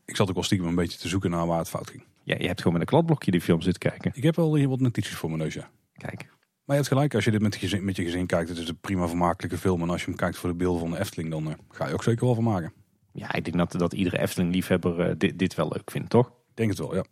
Ik 0.06 0.16
zat 0.16 0.28
ook 0.28 0.34
wel 0.34 0.44
stiekem 0.44 0.68
een 0.68 0.76
beetje 0.76 0.98
te 0.98 1.08
zoeken 1.08 1.30
naar 1.30 1.48
waar 1.48 1.58
het 1.58 1.70
fout 1.70 1.90
ging. 1.90 2.04
Ja, 2.24 2.36
je 2.38 2.48
hebt 2.48 2.58
gewoon 2.58 2.74
met 2.74 2.82
een 2.82 2.88
kladblokje 2.88 3.32
die 3.32 3.42
film 3.42 3.62
zitten 3.62 3.90
kijken. 3.90 4.12
Ik 4.16 4.24
heb 4.24 4.36
wel 4.36 4.56
hier 4.56 4.70
wat 4.70 4.80
notities 4.80 5.16
voor 5.16 5.30
mijn 5.30 5.42
neus, 5.42 5.54
ja. 5.54 5.70
Kijk. 5.94 6.26
Maar 6.66 6.76
je 6.76 6.82
hebt 6.84 6.88
gelijk, 6.88 7.16
als 7.16 7.26
je 7.26 7.32
dit 7.32 7.42
met 7.42 7.54
je, 7.54 7.60
gezin, 7.60 7.86
met 7.86 7.96
je 7.96 8.04
gezin 8.04 8.26
kijkt, 8.26 8.50
het 8.50 8.58
is 8.58 8.70
een 8.70 8.80
prima 8.80 9.08
vermakelijke 9.08 9.58
film. 9.58 9.82
En 9.82 9.90
als 9.90 10.02
je 10.02 10.08
hem 10.08 10.16
kijkt 10.16 10.38
voor 10.38 10.50
de 10.50 10.56
beelden 10.56 10.80
van 10.80 10.92
de 10.92 11.00
Efteling, 11.00 11.30
dan 11.30 11.48
uh, 11.48 11.54
ga 11.70 11.88
je 11.88 11.94
ook 11.94 12.04
zeker 12.04 12.26
wel 12.26 12.36
van 12.36 12.44
maken. 12.44 12.74
Ja, 13.12 13.34
ik 13.34 13.44
denk 13.44 13.58
dat, 13.58 13.72
dat 13.72 13.94
iedere 13.94 14.20
Efteling-liefhebber 14.20 15.10
uh, 15.10 15.16
dit, 15.18 15.40
dit 15.40 15.56
wel 15.56 15.68
leuk 15.74 15.92
vindt, 15.92 16.10
toch? 16.10 16.28
Ik 16.28 16.56
denk 16.56 16.70
het 16.70 16.80
wel, 16.80 16.96
ja. 16.96 17.06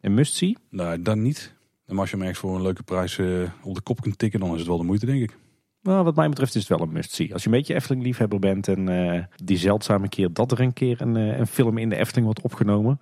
Een 0.00 0.14
must-see? 0.14 0.56
Nee, 0.70 1.02
dan 1.02 1.22
niet. 1.22 1.54
En 1.86 1.98
als 1.98 2.10
je 2.10 2.16
hem 2.16 2.26
echt 2.26 2.38
voor 2.38 2.54
een 2.54 2.62
leuke 2.62 2.82
prijs 2.82 3.18
uh, 3.18 3.48
op 3.62 3.74
de 3.74 3.80
kop 3.80 4.00
kunt 4.00 4.18
tikken, 4.18 4.40
dan 4.40 4.52
is 4.52 4.58
het 4.58 4.66
wel 4.66 4.78
de 4.78 4.84
moeite, 4.84 5.06
denk 5.06 5.22
ik. 5.22 5.36
Nou, 5.82 6.04
wat 6.04 6.16
mij 6.16 6.28
betreft 6.28 6.54
is 6.54 6.68
het 6.68 6.78
wel 6.78 6.86
een 6.86 6.92
must-see. 6.92 7.32
Als 7.32 7.42
je 7.42 7.48
een 7.48 7.54
beetje 7.54 7.74
Efteling-liefhebber 7.74 8.38
bent 8.38 8.68
en 8.68 8.90
uh, 8.90 9.24
die 9.44 9.56
zeldzame 9.56 10.08
keer 10.08 10.32
dat 10.32 10.52
er 10.52 10.60
een 10.60 10.72
keer 10.72 11.00
een, 11.00 11.16
uh, 11.16 11.38
een 11.38 11.46
film 11.46 11.78
in 11.78 11.88
de 11.88 11.96
Efteling 11.96 12.24
wordt 12.24 12.40
opgenomen. 12.40 13.00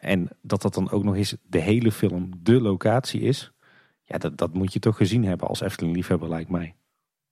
En 0.00 0.28
dat 0.42 0.62
dat 0.62 0.74
dan 0.74 0.90
ook 0.90 1.04
nog 1.04 1.16
eens 1.16 1.36
de 1.42 1.58
hele 1.58 1.92
film 1.92 2.30
de 2.42 2.60
locatie 2.60 3.20
is. 3.20 3.52
Ja, 4.04 4.18
dat, 4.18 4.38
dat 4.38 4.54
moet 4.54 4.72
je 4.72 4.78
toch 4.78 4.96
gezien 4.96 5.24
hebben 5.24 5.48
als 5.48 5.60
Efteling-liefhebber, 5.60 6.28
lijkt 6.28 6.50
mij. 6.50 6.74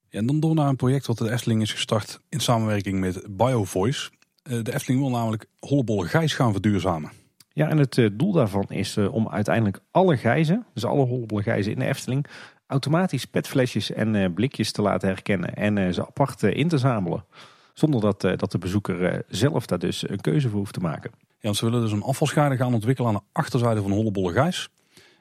Ja, 0.08 0.18
en 0.18 0.26
dan 0.26 0.40
door 0.40 0.54
naar 0.54 0.68
een 0.68 0.76
project 0.76 1.06
wat 1.06 1.18
de 1.18 1.30
Efteling 1.30 1.62
is 1.62 1.72
gestart 1.72 2.20
in 2.28 2.40
samenwerking 2.40 3.00
met 3.00 3.26
BioVoice. 3.36 4.10
de 4.42 4.74
Efteling 4.74 5.00
wil 5.00 5.10
namelijk 5.10 5.46
Hollebolle 5.58 6.06
Gijs 6.06 6.34
gaan 6.34 6.52
verduurzamen. 6.52 7.10
Ja, 7.52 7.68
en 7.68 7.78
het 7.78 8.10
doel 8.12 8.32
daarvan 8.32 8.66
is 8.68 8.96
om 8.96 9.28
uiteindelijk 9.28 9.80
alle 9.90 10.16
gijzen, 10.16 10.66
dus 10.74 10.84
alle 10.84 11.04
Hollebolle 11.04 11.42
gijzen 11.42 11.72
in 11.72 11.78
de 11.78 11.84
Efteling, 11.84 12.26
automatisch 12.66 13.24
petflesjes 13.24 13.92
en 13.92 14.34
blikjes 14.34 14.72
te 14.72 14.82
laten 14.82 15.08
herkennen 15.08 15.54
en 15.54 15.94
ze 15.94 16.06
apart 16.06 16.42
in 16.42 16.68
te 16.68 16.78
zamelen. 16.78 17.24
Zonder 17.72 18.00
dat, 18.00 18.20
dat 18.20 18.52
de 18.52 18.58
bezoeker 18.58 19.24
zelf 19.28 19.66
daar 19.66 19.78
dus 19.78 20.08
een 20.08 20.20
keuze 20.20 20.48
voor 20.48 20.58
hoeft 20.58 20.72
te 20.72 20.80
maken. 20.80 21.10
Ja, 21.44 21.52
ze 21.52 21.64
willen 21.64 21.80
dus 21.80 21.92
een 21.92 22.02
afvalschade 22.02 22.56
gaan 22.56 22.74
ontwikkelen 22.74 23.10
aan 23.10 23.16
de 23.16 23.38
achterzijde 23.40 23.82
van 23.82 23.90
Hollebolle 23.90 24.32
Gijs. 24.32 24.68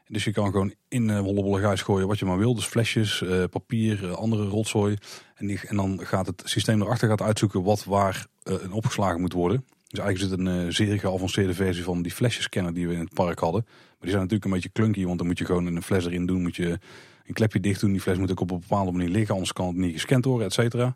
Dus 0.07 0.24
je 0.24 0.32
kan 0.32 0.51
gewoon 0.51 0.74
in 0.88 1.09
uh, 1.09 1.19
Hollebolle 1.19 1.59
Gijs 1.59 1.82
gooien 1.82 2.07
wat 2.07 2.19
je 2.19 2.26
maar 2.26 2.38
wil. 2.38 2.55
Dus 2.55 2.65
flesjes, 2.65 3.24
papier, 3.49 4.15
andere 4.15 4.45
rotzooi. 4.45 4.97
En, 5.36 5.49
en 5.49 5.76
dan 5.76 5.99
gaat 6.03 6.26
het 6.26 6.41
systeem 6.45 6.82
erachter 6.82 7.07
gaat 7.07 7.21
uitzoeken 7.21 7.63
wat 7.63 7.84
waar 7.84 8.28
opgeslagen 8.71 9.21
moet 9.21 9.34
worden. 9.34 9.65
Dus 9.88 9.99
eigenlijk 9.99 10.32
het 10.32 10.47
een 10.47 10.74
zeer 10.74 10.99
geavanceerde 10.99 11.53
versie 11.53 11.84
van 11.84 12.01
die 12.01 12.11
flesjescanner 12.11 12.74
die 12.74 12.88
we 12.88 12.93
in 12.93 12.99
het 12.99 13.13
park 13.13 13.39
hadden. 13.39 13.61
Maar 13.65 13.97
die 13.99 14.09
zijn 14.09 14.21
natuurlijk 14.21 14.45
een 14.45 14.51
beetje 14.51 14.71
clunky, 14.71 15.05
want 15.05 15.17
dan 15.17 15.28
moet 15.28 15.38
je 15.38 15.45
gewoon 15.45 15.65
een 15.65 15.84
fles 15.84 16.05
erin 16.05 16.26
doen. 16.26 16.41
Moet 16.41 16.55
je 16.55 16.80
een 17.26 17.34
klepje 17.34 17.59
dicht 17.59 17.80
doen. 17.80 17.91
Die 17.91 18.01
fles 18.01 18.17
moet 18.17 18.32
ook 18.32 18.39
op 18.39 18.51
een 18.51 18.59
bepaalde 18.59 18.91
manier 18.91 19.09
liggen, 19.09 19.34
anders 19.34 19.53
kan 19.53 19.67
het 19.67 19.76
niet 19.76 19.93
gescand 19.93 20.26
worden, 20.26 20.47
et 20.47 20.53
cetera. 20.53 20.95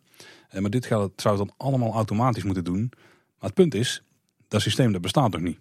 Eh, 0.49 0.61
maar 0.61 0.69
dit 0.69 0.85
gaat 0.85 1.11
zou 1.15 1.37
het 1.37 1.47
dan 1.47 1.67
allemaal 1.67 1.93
automatisch 1.93 2.43
moeten 2.43 2.63
doen. 2.63 2.91
Maar 3.39 3.49
het 3.49 3.53
punt 3.53 3.75
is, 3.75 4.03
dat 4.47 4.61
systeem 4.61 4.91
dat 4.91 5.01
bestaat 5.01 5.31
nog 5.31 5.41
niet. 5.41 5.59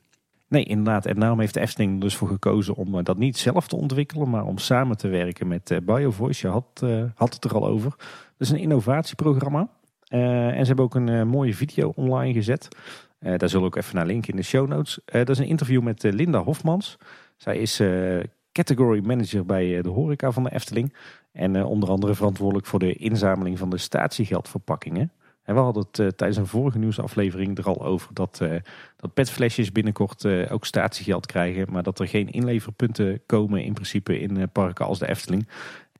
Nee, 0.49 0.65
inderdaad. 0.65 1.07
En 1.07 1.21
daarom 1.21 1.41
heeft 1.41 1.55
de 1.55 1.61
Efteling 1.61 2.01
dus 2.01 2.17
voor 2.17 2.29
gekozen 2.29 2.75
om 2.75 2.99
eh, 2.99 3.05
dat 3.05 3.19
niet 3.19 3.37
zelf 3.37 3.69
te 3.69 3.77
ontwikkelen, 3.77 4.31
maar 4.31 4.45
om 4.45 4.59
samen 4.59 4.97
te 4.97 5.09
werken 5.09 5.49
met 5.49 5.71
eh, 5.71 5.79
BioVoice. 5.83 6.47
Je 6.47 6.53
had, 6.53 6.85
had 7.15 7.35
het 7.35 7.45
er 7.45 7.55
al 7.55 7.67
over. 7.67 7.91
Dat 7.91 8.49
is 8.49 8.51
een 8.51 8.59
innovatieprogramma. 8.59 9.69
en 10.09 10.61
ze 10.61 10.67
hebben 10.67 10.85
ook 10.85 10.95
een 10.95 11.29
mooie 11.29 11.55
video 11.55 11.93
online 11.95 12.33
gezet. 12.33 12.69
daar 13.19 13.49
zullen 13.49 13.61
we 13.61 13.67
ook 13.67 13.77
even 13.77 13.97
naar 13.97 14.07
linken 14.07 14.31
in 14.31 14.37
de 14.37 14.43
show 14.43 14.69
notes. 14.69 14.99
dat 15.05 15.29
is 15.29 15.39
een 15.39 15.47
interview 15.47 15.83
met 15.83 16.03
Linda 16.03 16.43
Hofmans. 16.43 16.97
Zij 17.37 17.59
is 17.59 17.81
category 18.57 19.07
manager 19.07 19.47
bij 19.47 19.77
eh, 19.77 19.83
de 19.83 19.89
horeca 19.89 20.31
van 20.31 20.43
de 20.43 20.53
Efteling. 20.53 20.95
En 21.33 21.57
eh, 21.57 21.71
onder 21.71 21.89
andere 21.89 22.15
verantwoordelijk 22.15 22.67
voor 22.67 22.79
de 22.79 22.93
inzameling 22.93 23.59
van 23.59 23.71
de 23.71 23.79
statiegeldverpakkingen. 23.79 25.13
En 25.47 25.55
we 25.55 25.61
hadden 25.61 25.87
het 25.89 25.99
uh, 25.99 26.09
tijdens 26.09 26.39
een 26.39 26.47
vorige 26.47 26.79
nieuwsaflevering 26.79 27.59
er 27.59 27.67
al 27.67 27.85
over 27.85 28.15
dat, 28.15 28.39
uh, 28.43 28.55
dat 28.97 29.15
petflesjes 29.15 29.73
binnenkort 29.73 30.25
uh, 30.25 30.53
ook 30.53 30.65
statiegeld 30.65 31.27
krijgen. 31.27 31.73
Maar 31.73 31.83
dat 31.83 31.99
er 31.99 32.09
geen 32.09 32.31
inleverpunten 32.31 33.21
komen 33.27 33.65
in 33.65 33.73
principe 33.73 34.21
in 34.21 34.51
parken 34.51 34.87
als 34.87 34.99
de 34.99 35.09
Efteling. 35.09 35.49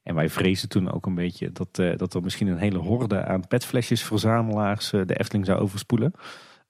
En 0.03 0.15
wij 0.15 0.29
vrezen 0.29 0.69
toen 0.69 0.93
ook 0.93 1.07
een 1.07 1.15
beetje 1.15 1.53
dat, 1.53 1.99
dat 1.99 2.15
er 2.15 2.23
misschien 2.23 2.47
een 2.47 2.59
hele 2.59 2.79
horde 2.79 3.25
aan 3.25 3.47
petflesjesverzamelaars 3.49 4.91
de 4.91 5.19
Efteling 5.19 5.47
zou 5.47 5.61
overspoelen. 5.61 6.13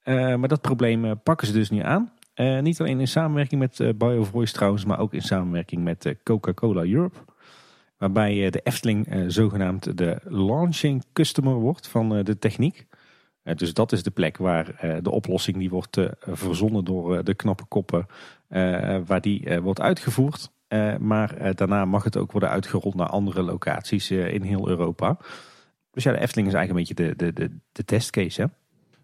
maar 0.05 0.49
dat 0.49 0.61
probleem 0.61 1.21
pakken 1.23 1.47
ze 1.47 1.53
dus 1.53 1.71
nu 1.71 1.81
aan. 1.81 2.13
Niet 2.61 2.81
alleen 2.81 3.01
in 3.01 3.09
samenwerking 3.09 3.61
met 3.61 3.99
BioVoice 3.99 4.53
trouwens, 4.53 4.85
maar 4.85 4.99
ook 4.99 5.15
in 5.15 5.23
samenwerking 5.23 5.85
met 5.85 6.15
Coca-Cola 6.23 6.85
Europe. 6.85 7.19
Waarbij 7.99 8.51
de 8.51 8.61
Efteling 8.63 9.25
zogenaamd 9.27 9.99
de 9.99 10.21
launching 10.25 11.05
customer 11.13 11.55
wordt 11.55 11.89
van 11.89 12.23
de 12.23 12.39
techniek. 12.39 12.87
dus 13.43 13.75
dat 13.75 13.93
is 13.93 14.03
de 14.03 14.11
plek 14.11 14.37
waar 14.37 14.99
de 15.03 15.11
oplossing 15.11 15.57
die 15.57 15.71
wordt 15.71 15.99
verzonnen 16.21 16.85
door 16.85 17.25
de 17.25 17.35
knappe 17.35 17.65
koppen, 17.65 18.07
waar 19.07 19.21
die 19.21 19.61
wordt 19.61 19.81
uitgevoerd. 19.81 20.51
maar 20.99 21.55
daarna 21.55 21.85
mag 21.85 22.05
het 22.05 22.17
ook 22.17 22.33
worden 22.33 22.51
uitgerold 22.51 22.95
naar 22.95 23.09
andere 23.09 23.43
locaties 23.43 24.11
in 24.11 24.43
heel 24.43 24.69
Europa. 24.69 25.19
Dus 25.91 26.05
ja, 26.05 26.13
de 26.13 26.21
Efteling 26.21 26.49
is 26.49 26.55
eigenlijk 26.55 26.89
een 26.89 26.97
beetje 26.97 27.17
de, 27.17 27.33
de, 27.33 27.49
de, 27.49 27.57
de 27.73 27.85
testcase 27.85 28.41
hè. 28.41 28.47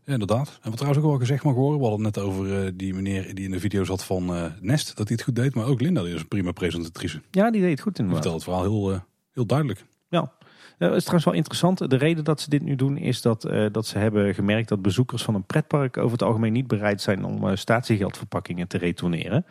Ja, 0.05 0.13
inderdaad. 0.13 0.59
En 0.63 0.69
wat 0.69 0.77
trouwens 0.77 1.05
ook 1.05 1.11
wel 1.11 1.19
gezegd 1.19 1.45
mag 1.45 1.55
worden, 1.55 1.81
we 1.81 1.87
hadden 1.87 2.07
het 2.07 2.15
net 2.15 2.25
over 2.25 2.65
uh, 2.65 2.71
die 2.75 2.95
meneer 2.95 3.35
die 3.35 3.45
in 3.45 3.51
de 3.51 3.61
video 3.61 3.85
zat 3.85 4.05
van 4.05 4.37
uh, 4.37 4.45
Nest, 4.61 4.97
dat 4.97 5.09
hij 5.09 5.17
het 5.17 5.25
goed 5.25 5.37
deed. 5.37 5.55
Maar 5.55 5.67
ook 5.67 5.81
Linda, 5.81 6.03
die 6.03 6.15
is 6.15 6.21
een 6.21 6.29
prima 6.29 6.53
presentatrice. 6.53 7.21
Ja, 7.31 7.51
die 7.51 7.61
deed 7.61 7.71
het 7.71 7.81
goed 7.81 7.99
inderdaad. 7.99 8.23
Die 8.23 8.33
vertelde 8.33 8.61
het 8.61 8.73
verhaal 8.73 8.83
heel, 8.83 8.93
uh, 8.93 9.01
heel 9.33 9.47
duidelijk. 9.47 9.85
Ja, 10.09 10.33
dat 10.79 10.95
is 10.95 11.01
trouwens 11.01 11.25
wel 11.25 11.35
interessant. 11.35 11.91
De 11.91 11.97
reden 11.97 12.25
dat 12.25 12.41
ze 12.41 12.51
dit 12.51 12.63
nu 12.63 12.77
doen 12.77 12.97
is 12.97 13.23
dat, 13.23 13.43
dat 13.73 13.87
ze 13.87 13.99
hebben 13.99 14.35
gemerkt 14.35 14.69
dat 14.69 14.83
bezoekers 14.83 15.23
van 15.23 15.35
een 15.35 15.45
pretpark 15.45 15.97
over 15.97 16.13
het 16.13 16.23
algemeen 16.23 16.53
niet 16.53 16.67
bereid 16.67 17.01
zijn 17.01 17.25
om 17.25 17.57
statiegeldverpakkingen 17.57 18.69
te 18.69 18.79
retourneren. 18.79 19.47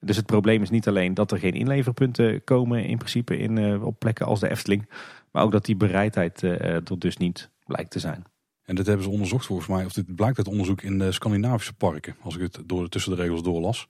Dus 0.00 0.16
het 0.16 0.26
probleem 0.26 0.62
is 0.62 0.70
niet 0.70 0.88
alleen 0.88 1.14
dat 1.14 1.32
er 1.32 1.38
geen 1.38 1.54
inleverpunten 1.54 2.44
komen 2.44 2.84
in 2.84 2.96
principe 2.96 3.38
in, 3.38 3.82
op 3.82 3.98
plekken 3.98 4.26
als 4.26 4.40
de 4.40 4.50
Efteling. 4.50 4.88
Maar 5.30 5.42
ook 5.42 5.52
dat 5.52 5.64
die 5.64 5.76
bereidheid 5.76 6.42
er 6.42 6.98
dus 6.98 7.16
niet 7.16 7.50
blijkt 7.66 7.90
te 7.90 7.98
zijn. 7.98 8.24
En 8.66 8.74
dit 8.74 8.86
hebben 8.86 9.04
ze 9.04 9.10
onderzocht 9.10 9.46
volgens 9.46 9.68
mij, 9.68 9.84
of 9.84 9.92
dit 9.92 10.14
blijkt 10.14 10.38
uit 10.38 10.48
onderzoek 10.48 10.82
in 10.82 10.98
de 10.98 11.12
Scandinavische 11.12 11.74
parken. 11.74 12.16
Als 12.22 12.34
ik 12.34 12.40
het 12.40 12.58
door, 12.66 12.88
tussen 12.88 13.16
de 13.16 13.22
regels 13.22 13.42
doorlas. 13.42 13.88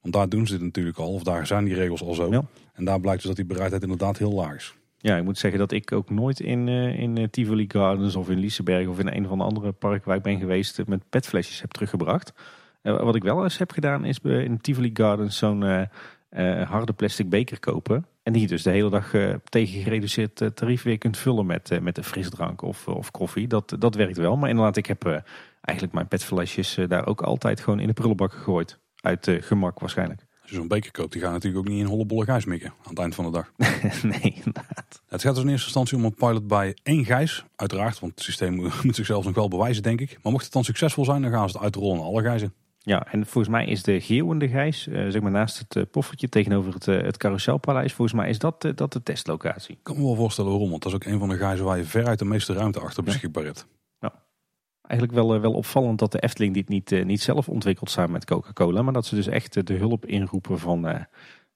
Want 0.00 0.14
daar 0.14 0.28
doen 0.28 0.46
ze 0.46 0.52
dit 0.52 0.62
natuurlijk 0.62 0.98
al, 0.98 1.12
of 1.12 1.22
daar 1.22 1.46
zijn 1.46 1.64
die 1.64 1.74
regels 1.74 2.02
al 2.02 2.14
zo. 2.14 2.44
En 2.72 2.84
daar 2.84 3.00
blijkt 3.00 3.18
dus 3.18 3.28
dat 3.28 3.36
die 3.36 3.54
bereidheid 3.54 3.82
inderdaad 3.82 4.18
heel 4.18 4.32
laag 4.32 4.54
is. 4.54 4.74
Ja, 4.98 5.16
ik 5.16 5.24
moet 5.24 5.38
zeggen 5.38 5.58
dat 5.58 5.72
ik 5.72 5.92
ook 5.92 6.10
nooit 6.10 6.40
in, 6.40 6.66
uh, 6.66 6.98
in 6.98 7.16
uh, 7.16 7.26
Tivoli 7.30 7.64
Gardens 7.68 8.16
of 8.16 8.30
in 8.30 8.38
Liseberg 8.38 8.86
of 8.88 8.98
in 8.98 9.08
een 9.08 9.26
van 9.26 9.38
de 9.38 9.44
andere 9.44 9.72
parken 9.72 10.08
waar 10.08 10.16
ik 10.16 10.22
ben 10.22 10.38
geweest 10.38 10.86
met 10.86 11.08
petflesjes 11.08 11.60
heb 11.60 11.70
teruggebracht. 11.70 12.32
Uh, 12.82 13.02
wat 13.02 13.14
ik 13.14 13.22
wel 13.22 13.42
eens 13.42 13.58
heb 13.58 13.70
gedaan 13.70 14.04
is 14.04 14.18
in 14.22 14.60
Tivoli 14.60 14.90
Gardens 14.92 15.38
zo'n 15.38 15.88
harde 16.64 16.92
plastic 16.92 17.28
beker 17.28 17.60
kopen. 17.60 18.06
En 18.28 18.34
die 18.34 18.42
je 18.42 18.48
dus 18.48 18.62
de 18.62 18.70
hele 18.70 18.90
dag 18.90 19.12
uh, 19.12 19.34
tegen 19.44 19.82
gereduceerd 19.82 20.40
uh, 20.40 20.48
tarief 20.48 20.82
weer 20.82 20.98
kunt 20.98 21.16
vullen 21.16 21.46
met, 21.46 21.70
uh, 21.70 21.78
met 21.78 21.98
een 21.98 22.04
frisdrank 22.04 22.62
of, 22.62 22.88
of 22.88 23.10
koffie. 23.10 23.46
Dat, 23.46 23.76
dat 23.78 23.94
werkt 23.94 24.16
wel. 24.16 24.36
Maar 24.36 24.48
inderdaad, 24.48 24.76
ik 24.76 24.86
heb 24.86 25.04
eigenlijk 25.60 25.94
mijn 25.94 26.08
petflesjes 26.08 26.78
daar 26.88 27.06
ook 27.06 27.20
altijd 27.20 27.60
gewoon 27.60 27.80
in 27.80 27.86
de 27.86 27.92
prullenbak 27.92 28.32
gegooid. 28.32 28.78
Uit 29.00 29.30
gemak 29.40 29.80
waarschijnlijk. 29.80 30.20
Als 30.40 30.50
je 30.50 30.56
zo'n 30.56 30.68
beker 30.68 30.90
koopt, 30.90 31.12
die 31.12 31.22
gaan 31.22 31.32
natuurlijk 31.32 31.66
ook 31.66 31.72
niet 31.72 31.80
in 31.80 31.86
hollebolle 31.86 32.24
gijs 32.24 32.44
mikken 32.44 32.68
aan 32.68 32.90
het 32.90 32.98
eind 32.98 33.14
van 33.14 33.24
de 33.24 33.30
dag. 33.30 33.52
nee, 34.02 34.32
inderdaad. 34.34 35.02
Het 35.08 35.22
gaat 35.22 35.34
dus 35.34 35.44
in 35.44 35.50
eerste 35.50 35.66
instantie 35.66 35.96
om 35.96 36.04
een 36.04 36.14
pilot 36.14 36.46
bij 36.46 36.76
één 36.82 37.04
gijs. 37.04 37.44
Uiteraard, 37.56 37.98
want 37.98 38.12
het 38.12 38.22
systeem 38.22 38.54
moet 38.82 38.96
zichzelf 38.96 39.24
nog 39.24 39.34
wel 39.34 39.48
bewijzen, 39.48 39.82
denk 39.82 40.00
ik. 40.00 40.18
Maar 40.22 40.32
mocht 40.32 40.44
het 40.44 40.52
dan 40.52 40.64
succesvol 40.64 41.04
zijn, 41.04 41.22
dan 41.22 41.30
gaan 41.30 41.48
ze 41.48 41.54
het 41.54 41.64
uitrollen 41.64 41.96
naar 41.96 42.06
alle 42.06 42.22
gijzen. 42.22 42.54
Ja, 42.88 43.06
en 43.12 43.26
volgens 43.26 43.48
mij 43.48 43.66
is 43.66 43.82
de 43.82 44.00
geeuwende 44.00 44.48
gijs, 44.48 44.86
uh, 44.86 45.08
zeg 45.08 45.20
maar 45.20 45.30
naast 45.30 45.58
het 45.58 45.74
uh, 45.74 45.82
poffertje 45.90 46.28
tegenover 46.28 46.74
het, 46.74 46.86
uh, 46.86 47.02
het 47.02 47.16
carouselpaleis, 47.16 47.92
volgens 47.92 48.20
mij 48.20 48.28
is 48.28 48.38
dat, 48.38 48.72
dat 48.74 48.92
de 48.92 49.02
testlocatie. 49.02 49.74
Ik 49.74 49.82
kan 49.82 49.96
me 49.96 50.02
wel 50.02 50.14
voorstellen 50.14 50.50
waarom, 50.50 50.70
want 50.70 50.82
dat 50.82 50.92
is 50.92 50.98
ook 50.98 51.12
een 51.12 51.18
van 51.18 51.28
de 51.28 51.36
gijzen 51.36 51.64
waar 51.64 51.76
je 51.76 51.84
veruit 51.84 52.18
de 52.18 52.24
meeste 52.24 52.52
ruimte 52.52 52.80
achter 52.80 53.02
beschikbaar 53.02 53.44
hebt. 53.44 53.66
Ja. 54.00 54.12
Eigenlijk 54.82 55.20
wel, 55.20 55.40
wel 55.40 55.52
opvallend 55.52 55.98
dat 55.98 56.12
de 56.12 56.18
Efteling 56.18 56.54
dit 56.54 56.68
niet, 56.68 57.04
niet 57.04 57.22
zelf 57.22 57.48
ontwikkelt 57.48 57.90
samen 57.90 58.12
met 58.12 58.24
Coca-Cola, 58.24 58.82
maar 58.82 58.92
dat 58.92 59.06
ze 59.06 59.14
dus 59.14 59.26
echt 59.26 59.66
de 59.66 59.74
hulp 59.74 60.06
inroepen 60.06 60.58
van 60.58 61.06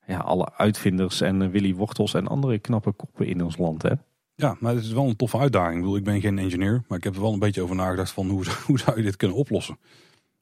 ja, 0.07 0.19
alle 0.19 0.53
uitvinders 0.57 1.21
en 1.21 1.51
Willy 1.51 1.75
Wortels 1.75 2.15
en 2.15 2.29
andere 2.29 2.59
knappe 2.59 2.93
koppen 2.93 3.27
in 3.27 3.45
ons 3.45 3.57
land. 3.57 3.83
Hè? 3.83 3.93
Ja, 4.35 4.57
maar 4.61 4.75
het 4.75 4.85
is 4.85 4.93
wel 4.93 5.09
een 5.09 5.17
toffe 5.17 5.39
uitdaging. 5.39 5.75
Ik, 5.75 5.81
bedoel, 5.81 5.97
ik 5.97 6.05
ben 6.05 6.21
geen 6.21 6.39
engineer, 6.39 6.83
maar 6.89 6.99
ik 6.99 7.05
heb 7.05 7.15
er 7.15 7.21
wel 7.21 7.33
een 7.33 7.39
beetje 7.39 7.63
over 7.63 7.77
nagedacht 7.77 8.13
van 8.13 8.29
hoe, 8.29 8.45
hoe 8.67 8.79
zou 8.79 8.97
je 8.97 9.03
dit 9.03 9.17
kunnen 9.17 9.37
oplossen. 9.37 9.79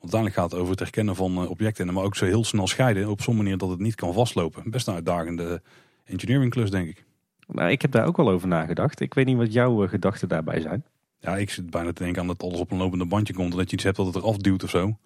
Want 0.01 0.13
uiteindelijk 0.13 0.35
gaat 0.35 0.51
het 0.51 0.61
over 0.61 0.71
het 0.71 0.81
herkennen 0.81 1.17
van 1.17 1.37
eh, 1.37 1.51
objecten, 1.51 1.93
maar 1.93 2.05
ook 2.05 2.17
zo 2.17 2.25
heel 2.25 2.45
snel 2.45 2.67
scheiden 2.67 3.09
op 3.09 3.23
zo'n 3.23 3.37
manier 3.37 3.59
dat 3.59 3.71
het 3.71 3.79
niet 3.79 3.95
kan 3.95 4.13
vastlopen. 4.13 4.71
Best 4.71 4.87
een 4.87 4.95
uitdagende 4.95 5.63
engineering 6.05 6.51
klus, 6.51 6.71
denk 6.71 6.89
ik. 6.89 7.05
Nou, 7.47 7.71
ik 7.71 7.83
heb 7.83 7.93
daar 7.93 8.07
ook 8.07 8.17
wel 8.17 8.31
over 8.31 8.49
nagedacht. 8.49 9.01
Ik 9.01 9.15
weet 9.15 9.27
niet 9.27 9.37
wat 9.37 9.53
jouw 9.53 9.83
eh, 9.83 9.89
gedachten 9.89 10.29
daarbij 10.29 10.61
zijn. 10.61 10.85
Ja, 11.19 11.37
ik 11.37 11.51
zit 11.51 11.71
bijna 11.71 11.93
te 11.93 12.03
denken 12.03 12.21
aan 12.21 12.27
dat 12.27 12.43
alles 12.43 12.61
op 12.61 12.71
een 12.71 12.79
lopende 12.79 13.05
bandje 13.05 13.35
komt 13.35 13.51
en 13.51 13.59
dat 13.59 13.71
je 13.71 13.77
iets 13.77 13.85
hebt 13.85 13.97
dat 13.97 14.07
het 14.07 14.17
eraf 14.17 14.37
duwt 14.37 14.65
of 14.65 14.71
zo. 14.71 14.99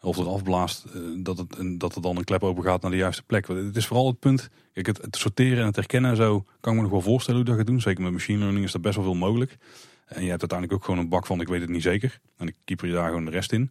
Of 0.00 0.16
eraf 0.16 0.42
blaast, 0.42 0.84
eh, 0.84 1.00
dat, 1.16 1.38
het, 1.38 1.80
dat 1.80 1.94
er 1.94 2.02
dan 2.02 2.16
een 2.16 2.24
klep 2.24 2.42
open 2.42 2.64
gaat 2.64 2.82
naar 2.82 2.90
de 2.90 2.96
juiste 2.96 3.22
plek. 3.22 3.48
Het 3.48 3.76
is 3.76 3.86
vooral 3.86 4.06
het 4.06 4.18
punt, 4.18 4.50
kijk, 4.72 4.86
het, 4.86 5.02
het 5.02 5.16
sorteren 5.16 5.58
en 5.58 5.66
het 5.66 5.76
herkennen 5.76 6.10
en 6.10 6.16
zo, 6.16 6.44
kan 6.60 6.72
ik 6.72 6.78
me 6.78 6.84
nog 6.84 6.92
wel 6.92 7.12
voorstellen 7.12 7.40
hoe 7.40 7.48
dat 7.48 7.58
gaat 7.58 7.66
doen. 7.66 7.80
Zeker 7.80 8.02
met 8.02 8.12
machine 8.12 8.38
learning 8.38 8.64
is 8.64 8.74
er 8.74 8.80
best 8.80 8.94
wel 8.94 9.04
veel 9.04 9.14
mogelijk. 9.14 9.56
En 10.06 10.22
je 10.22 10.28
hebt 10.28 10.40
uiteindelijk 10.40 10.72
ook 10.72 10.84
gewoon 10.84 11.00
een 11.00 11.08
bak 11.08 11.26
van, 11.26 11.40
ik 11.40 11.48
weet 11.48 11.60
het 11.60 11.70
niet 11.70 11.82
zeker. 11.82 12.20
En 12.36 12.46
ik 12.46 12.54
keeper 12.64 12.86
je 12.86 12.94
daar 12.94 13.08
gewoon 13.08 13.24
de 13.24 13.30
rest 13.30 13.52
in. 13.52 13.70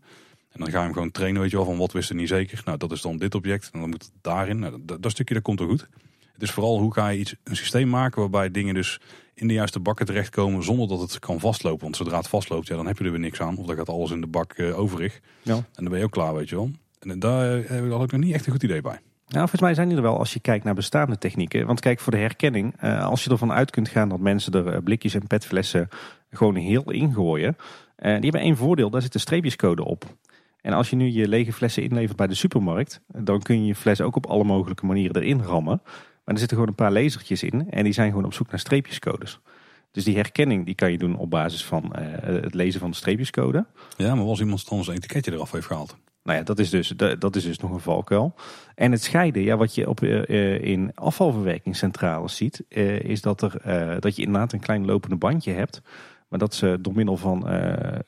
En 0.57 0.63
dan 0.63 0.71
ga 0.71 0.77
je 0.77 0.83
hem 0.83 0.93
gewoon 0.93 1.11
trainen, 1.11 1.41
weet 1.41 1.51
je 1.51 1.57
wel, 1.57 1.65
van 1.65 1.77
wat 1.77 1.91
wist 1.91 2.09
er 2.09 2.15
niet 2.15 2.27
zeker. 2.27 2.61
Nou, 2.65 2.77
dat 2.77 2.91
is 2.91 3.01
dan 3.01 3.17
dit 3.17 3.35
object 3.35 3.69
en 3.71 3.79
dan 3.79 3.89
moet 3.89 4.03
het 4.03 4.11
daarin. 4.21 4.59
Nou, 4.59 4.77
dat, 4.81 5.01
dat 5.01 5.11
stukje, 5.11 5.33
dat 5.33 5.43
komt 5.43 5.59
er 5.59 5.67
goed. 5.67 5.87
Het 6.33 6.41
is 6.41 6.51
vooral 6.51 6.79
hoe 6.79 6.93
ga 6.93 7.07
je 7.07 7.19
iets, 7.19 7.35
een 7.43 7.55
systeem 7.55 7.89
maken 7.89 8.21
waarbij 8.21 8.51
dingen 8.51 8.73
dus 8.73 8.99
in 9.33 9.47
de 9.47 9.53
juiste 9.53 9.79
bakken 9.79 10.05
terechtkomen 10.05 10.63
zonder 10.63 10.87
dat 10.87 10.99
het 10.99 11.19
kan 11.19 11.39
vastlopen. 11.39 11.81
Want 11.81 11.95
zodra 11.95 12.17
het 12.17 12.27
vastloopt, 12.27 12.67
ja, 12.67 12.75
dan 12.75 12.87
heb 12.87 12.97
je 12.97 13.03
er 13.03 13.11
weer 13.11 13.19
niks 13.19 13.41
aan. 13.41 13.57
Of 13.57 13.65
dan 13.65 13.75
gaat 13.75 13.89
alles 13.89 14.11
in 14.11 14.21
de 14.21 14.27
bak 14.27 14.57
uh, 14.57 14.79
overig. 14.79 15.19
Ja. 15.41 15.55
En 15.55 15.63
dan 15.73 15.89
ben 15.89 15.97
je 15.97 16.05
ook 16.05 16.11
klaar, 16.11 16.33
weet 16.35 16.49
je 16.49 16.55
wel. 16.55 16.71
En 16.99 17.19
daar 17.19 17.51
heb 17.51 17.83
ik 17.83 17.89
nog 17.89 18.11
niet 18.11 18.33
echt 18.33 18.45
een 18.45 18.51
goed 18.51 18.63
idee 18.63 18.81
bij. 18.81 18.99
Nou, 19.27 19.39
volgens 19.39 19.61
mij 19.61 19.73
zijn 19.73 19.87
die 19.87 19.97
er 19.97 20.03
wel 20.03 20.17
als 20.17 20.33
je 20.33 20.39
kijkt 20.39 20.63
naar 20.63 20.73
bestaande 20.73 21.17
technieken. 21.17 21.65
Want 21.65 21.79
kijk, 21.79 21.99
voor 21.99 22.11
de 22.11 22.17
herkenning, 22.17 22.83
uh, 22.83 23.05
als 23.05 23.23
je 23.23 23.29
ervan 23.29 23.51
uit 23.51 23.71
kunt 23.71 23.89
gaan 23.89 24.09
dat 24.09 24.19
mensen 24.19 24.53
er 24.53 24.73
uh, 24.73 24.77
blikjes 24.83 25.13
en 25.13 25.27
petflessen 25.27 25.89
gewoon 26.31 26.55
heel 26.55 26.91
ingooien. 26.91 27.57
die 27.95 28.11
hebben 28.11 28.41
één 28.41 28.57
voordeel, 28.57 28.89
daar 28.89 29.01
zit 29.01 29.13
de 29.13 29.19
streepjescode 29.19 29.85
op. 29.85 30.05
En 30.67 30.73
als 30.73 30.89
je 30.89 30.95
nu 30.95 31.11
je 31.11 31.27
lege 31.27 31.53
flessen 31.53 31.83
inlevert 31.83 32.17
bij 32.17 32.27
de 32.27 32.33
supermarkt, 32.33 33.01
dan 33.07 33.41
kun 33.41 33.59
je 33.59 33.65
je 33.65 33.75
fles 33.75 34.01
ook 34.01 34.15
op 34.15 34.25
alle 34.25 34.43
mogelijke 34.43 34.85
manieren 34.85 35.21
erin 35.21 35.41
rammen. 35.41 35.81
Maar 35.83 36.33
er 36.33 36.37
zitten 36.37 36.57
gewoon 36.57 36.67
een 36.67 36.75
paar 36.83 36.91
lasertjes 36.91 37.43
in 37.43 37.69
en 37.69 37.83
die 37.83 37.93
zijn 37.93 38.09
gewoon 38.09 38.25
op 38.25 38.33
zoek 38.33 38.49
naar 38.49 38.59
streepjescodes. 38.59 39.39
Dus 39.91 40.03
die 40.03 40.15
herkenning 40.15 40.65
die 40.65 40.75
kan 40.75 40.91
je 40.91 40.97
doen 40.97 41.17
op 41.17 41.29
basis 41.29 41.65
van 41.65 41.93
uh, 41.99 42.05
het 42.21 42.53
lezen 42.53 42.79
van 42.79 42.89
de 42.89 42.95
streepjescode. 42.95 43.65
Ja, 43.97 44.15
maar 44.15 44.25
als 44.25 44.39
iemand 44.39 44.69
dan 44.69 44.83
zijn 44.83 44.97
etiketje 44.97 45.31
eraf 45.31 45.51
heeft 45.51 45.65
gehaald. 45.65 45.97
Nou 46.23 46.37
ja, 46.37 46.43
dat 46.43 46.59
is 46.59 46.69
dus, 46.69 46.93
dat 47.19 47.35
is 47.35 47.43
dus 47.43 47.59
nog 47.59 47.71
een 47.71 47.79
valkuil. 47.79 48.35
En 48.75 48.91
het 48.91 49.03
scheiden, 49.03 49.41
ja, 49.43 49.57
wat 49.57 49.75
je 49.75 49.89
op, 49.89 50.01
uh, 50.01 50.61
in 50.61 50.91
afvalverwerkingscentrales 50.95 52.35
ziet, 52.35 52.63
uh, 52.69 52.99
is 52.99 53.21
dat, 53.21 53.41
er, 53.41 53.99
dat 53.99 54.15
je 54.15 54.21
inderdaad 54.21 54.53
een 54.53 54.59
klein 54.59 54.85
lopende 54.85 55.15
bandje 55.15 55.51
hebt. 55.51 55.81
Maar 56.27 56.39
dat 56.39 56.53
ze 56.53 56.77
door 56.81 56.93
middel 56.93 57.17
van 57.17 57.47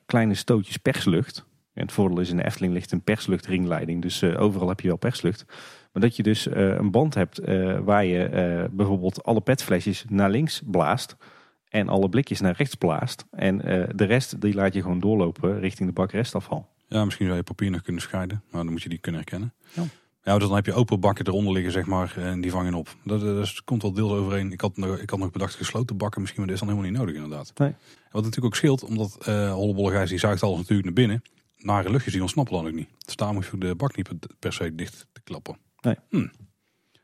kleine 0.05 0.33
stootjes 0.33 0.77
perslucht. 0.77 1.47
En 1.79 1.85
het 1.85 1.93
voordeel 1.93 2.19
is 2.19 2.29
in 2.29 2.37
de 2.37 2.45
Efteling 2.45 2.73
ligt 2.73 2.91
een 2.91 3.01
persluchtringleiding, 3.01 4.01
dus 4.01 4.23
overal 4.23 4.67
heb 4.67 4.79
je 4.79 4.87
wel 4.87 4.97
perslucht. 4.97 5.45
Maar 5.91 6.01
dat 6.01 6.15
je 6.15 6.23
dus 6.23 6.47
uh, 6.47 6.67
een 6.67 6.91
band 6.91 7.13
hebt 7.13 7.47
uh, 7.47 7.79
waar 7.79 8.05
je 8.05 8.67
bijvoorbeeld 8.71 9.23
alle 9.23 9.41
petflesjes 9.41 10.05
naar 10.09 10.29
links 10.29 10.61
blaast. 10.65 11.15
En 11.69 11.89
alle 11.89 12.09
blikjes 12.09 12.39
naar 12.39 12.55
rechts 12.57 12.75
blaast. 12.75 13.25
En 13.31 13.57
de 13.95 14.03
rest 14.03 14.41
die 14.41 14.53
laat 14.53 14.73
je 14.73 14.81
gewoon 14.81 14.99
doorlopen 14.99 15.59
richting 15.59 15.89
de 15.89 15.93
bak 15.93 16.11
restafval. 16.11 16.67
Ja, 16.87 17.05
misschien 17.05 17.25
zou 17.25 17.37
je 17.37 17.43
papier 17.43 17.71
nog 17.71 17.81
kunnen 17.81 18.01
scheiden. 18.01 18.43
Maar 18.51 18.63
dan 18.63 18.71
moet 18.71 18.81
je 18.81 18.89
die 18.89 18.97
kunnen 18.97 19.21
herkennen. 19.21 19.53
Ja. 19.73 19.83
Ja, 20.23 20.37
dus 20.37 20.47
dan 20.47 20.55
heb 20.55 20.65
je 20.65 20.73
open 20.73 20.99
bakken 20.99 21.27
eronder 21.27 21.53
liggen, 21.53 21.71
zeg 21.71 21.85
maar, 21.85 22.13
en 22.17 22.41
die 22.41 22.51
vangen 22.51 22.73
op. 22.73 22.95
Dat, 23.03 23.21
dat 23.21 23.63
komt 23.63 23.81
wel 23.81 23.93
deels 23.93 24.11
overeen. 24.11 24.51
Ik 24.51 24.61
had, 24.61 24.77
nog, 24.77 24.97
ik 24.97 25.09
had 25.09 25.19
nog 25.19 25.31
bedacht 25.31 25.55
gesloten 25.55 25.97
bakken 25.97 26.21
misschien, 26.21 26.41
maar 26.41 26.51
dat 26.51 26.61
is 26.61 26.67
dan 26.67 26.75
helemaal 26.75 26.91
niet 26.91 27.01
nodig 27.01 27.23
inderdaad. 27.23 27.51
Nee. 27.55 27.73
wat 28.11 28.23
natuurlijk 28.23 28.45
ook 28.45 28.55
scheelt, 28.55 28.83
omdat 28.83 29.17
uh, 29.29 29.53
Hollebolle 29.53 30.05
die 30.05 30.17
zuigt 30.17 30.43
alles 30.43 30.57
natuurlijk 30.57 30.85
naar 30.85 30.93
binnen. 30.93 31.21
Nare 31.59 31.91
luchtjes 31.91 32.13
die 32.13 32.21
ontsnappen 32.21 32.55
dan 32.55 32.67
ook 32.67 32.73
niet. 32.73 32.89
Dus 33.05 33.15
daar 33.15 33.33
moet 33.33 33.45
je 33.45 33.57
de 33.57 33.75
bak 33.75 33.95
niet 33.95 34.09
per 34.39 34.53
se 34.53 34.75
dicht 34.75 35.07
te 35.11 35.21
klappen. 35.23 35.57
Nee. 35.81 35.95
Hm. 36.09 36.27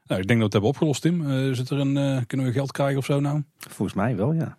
Nou, 0.06 0.22
ik 0.22 0.28
denk 0.28 0.28
dat 0.28 0.38
we 0.38 0.44
het 0.44 0.54
hebben 0.54 0.70
opgelost, 0.70 1.02
Tim. 1.02 1.22
Uh, 1.22 1.54
zit 1.54 1.70
er 1.70 1.80
een, 1.80 1.96
uh, 1.96 2.22
kunnen 2.28 2.46
we 2.46 2.52
geld 2.52 2.72
krijgen 2.72 2.98
of 2.98 3.06
zo 3.06 3.20
nou? 3.20 3.44
Volgens 3.58 3.98
mij 3.98 4.16
wel, 4.16 4.34
ja. 4.34 4.58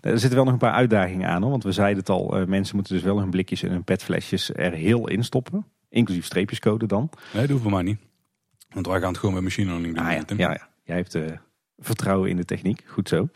Er 0.00 0.18
zitten 0.18 0.34
wel 0.34 0.44
nog 0.44 0.52
een 0.52 0.58
paar 0.58 0.72
uitdagingen 0.72 1.28
aan, 1.28 1.42
hoor, 1.42 1.50
want 1.50 1.62
we 1.62 1.72
zeiden 1.72 1.98
het 1.98 2.08
al. 2.08 2.40
Uh, 2.40 2.46
mensen 2.46 2.76
moeten 2.76 2.94
dus 2.94 3.02
wel 3.02 3.18
hun 3.18 3.30
blikjes 3.30 3.62
en 3.62 3.70
hun 3.70 3.84
petflesjes 3.84 4.54
er 4.54 4.72
heel 4.72 5.08
in 5.08 5.24
stoppen. 5.24 5.66
Inclusief 5.88 6.24
streepjescode 6.24 6.86
dan. 6.86 7.10
Nee, 7.32 7.42
dat 7.42 7.50
hoeft 7.50 7.62
bij 7.62 7.72
mij 7.72 7.82
niet. 7.82 7.98
Want 8.68 8.86
wij 8.86 9.00
gaan 9.00 9.08
het 9.08 9.18
gewoon 9.18 9.34
met 9.34 9.42
machine 9.42 9.68
learning 9.68 9.96
doen. 9.96 10.04
Ah, 10.04 10.12
ja. 10.12 10.22
ja, 10.36 10.50
ja. 10.50 10.68
Jij 10.84 10.96
hebt 10.96 11.18
vertrouwen 11.78 12.30
in 12.30 12.36
de 12.36 12.44
techniek. 12.44 12.84
Goed 12.86 13.08
zo. 13.08 13.28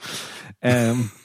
um, 0.60 1.10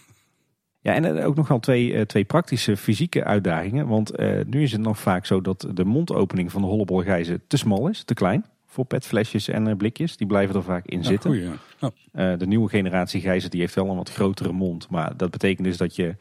ja, 0.87 0.93
en 0.93 1.23
ook 1.23 1.35
nog 1.35 1.47
wel 1.47 1.59
twee, 1.59 2.05
twee 2.05 2.25
praktische 2.25 2.77
fysieke 2.77 3.23
uitdagingen. 3.23 3.87
Want 3.87 4.17
nu 4.47 4.61
is 4.61 4.71
het 4.71 4.81
nog 4.81 4.99
vaak 4.99 5.25
zo 5.25 5.41
dat 5.41 5.67
de 5.73 5.85
mondopening 5.85 6.51
van 6.51 6.61
de 6.61 6.67
hollebolgijzen 6.67 7.41
te 7.47 7.57
smal 7.57 7.87
is, 7.87 8.03
te 8.03 8.13
klein 8.13 8.45
voor 8.77 8.85
petflesjes 8.85 9.47
en 9.47 9.67
eh, 9.67 9.75
blikjes. 9.75 10.17
Die 10.17 10.27
blijven 10.27 10.55
er 10.55 10.63
vaak 10.63 10.85
in 10.85 11.03
zitten. 11.03 11.29
Goeie, 11.29 11.49
ja. 11.79 12.31
uh, 12.31 12.39
de 12.39 12.47
nieuwe 12.47 12.69
generatie 12.69 13.21
gijzer 13.21 13.49
die 13.49 13.59
heeft 13.59 13.75
wel 13.75 13.89
een 13.89 13.95
wat 13.95 14.11
grotere 14.11 14.51
mond. 14.51 14.89
Maar 14.89 15.17
dat 15.17 15.31
betekent 15.31 15.67
dus 15.67 15.77
dat 15.77 15.95
je 15.95 16.15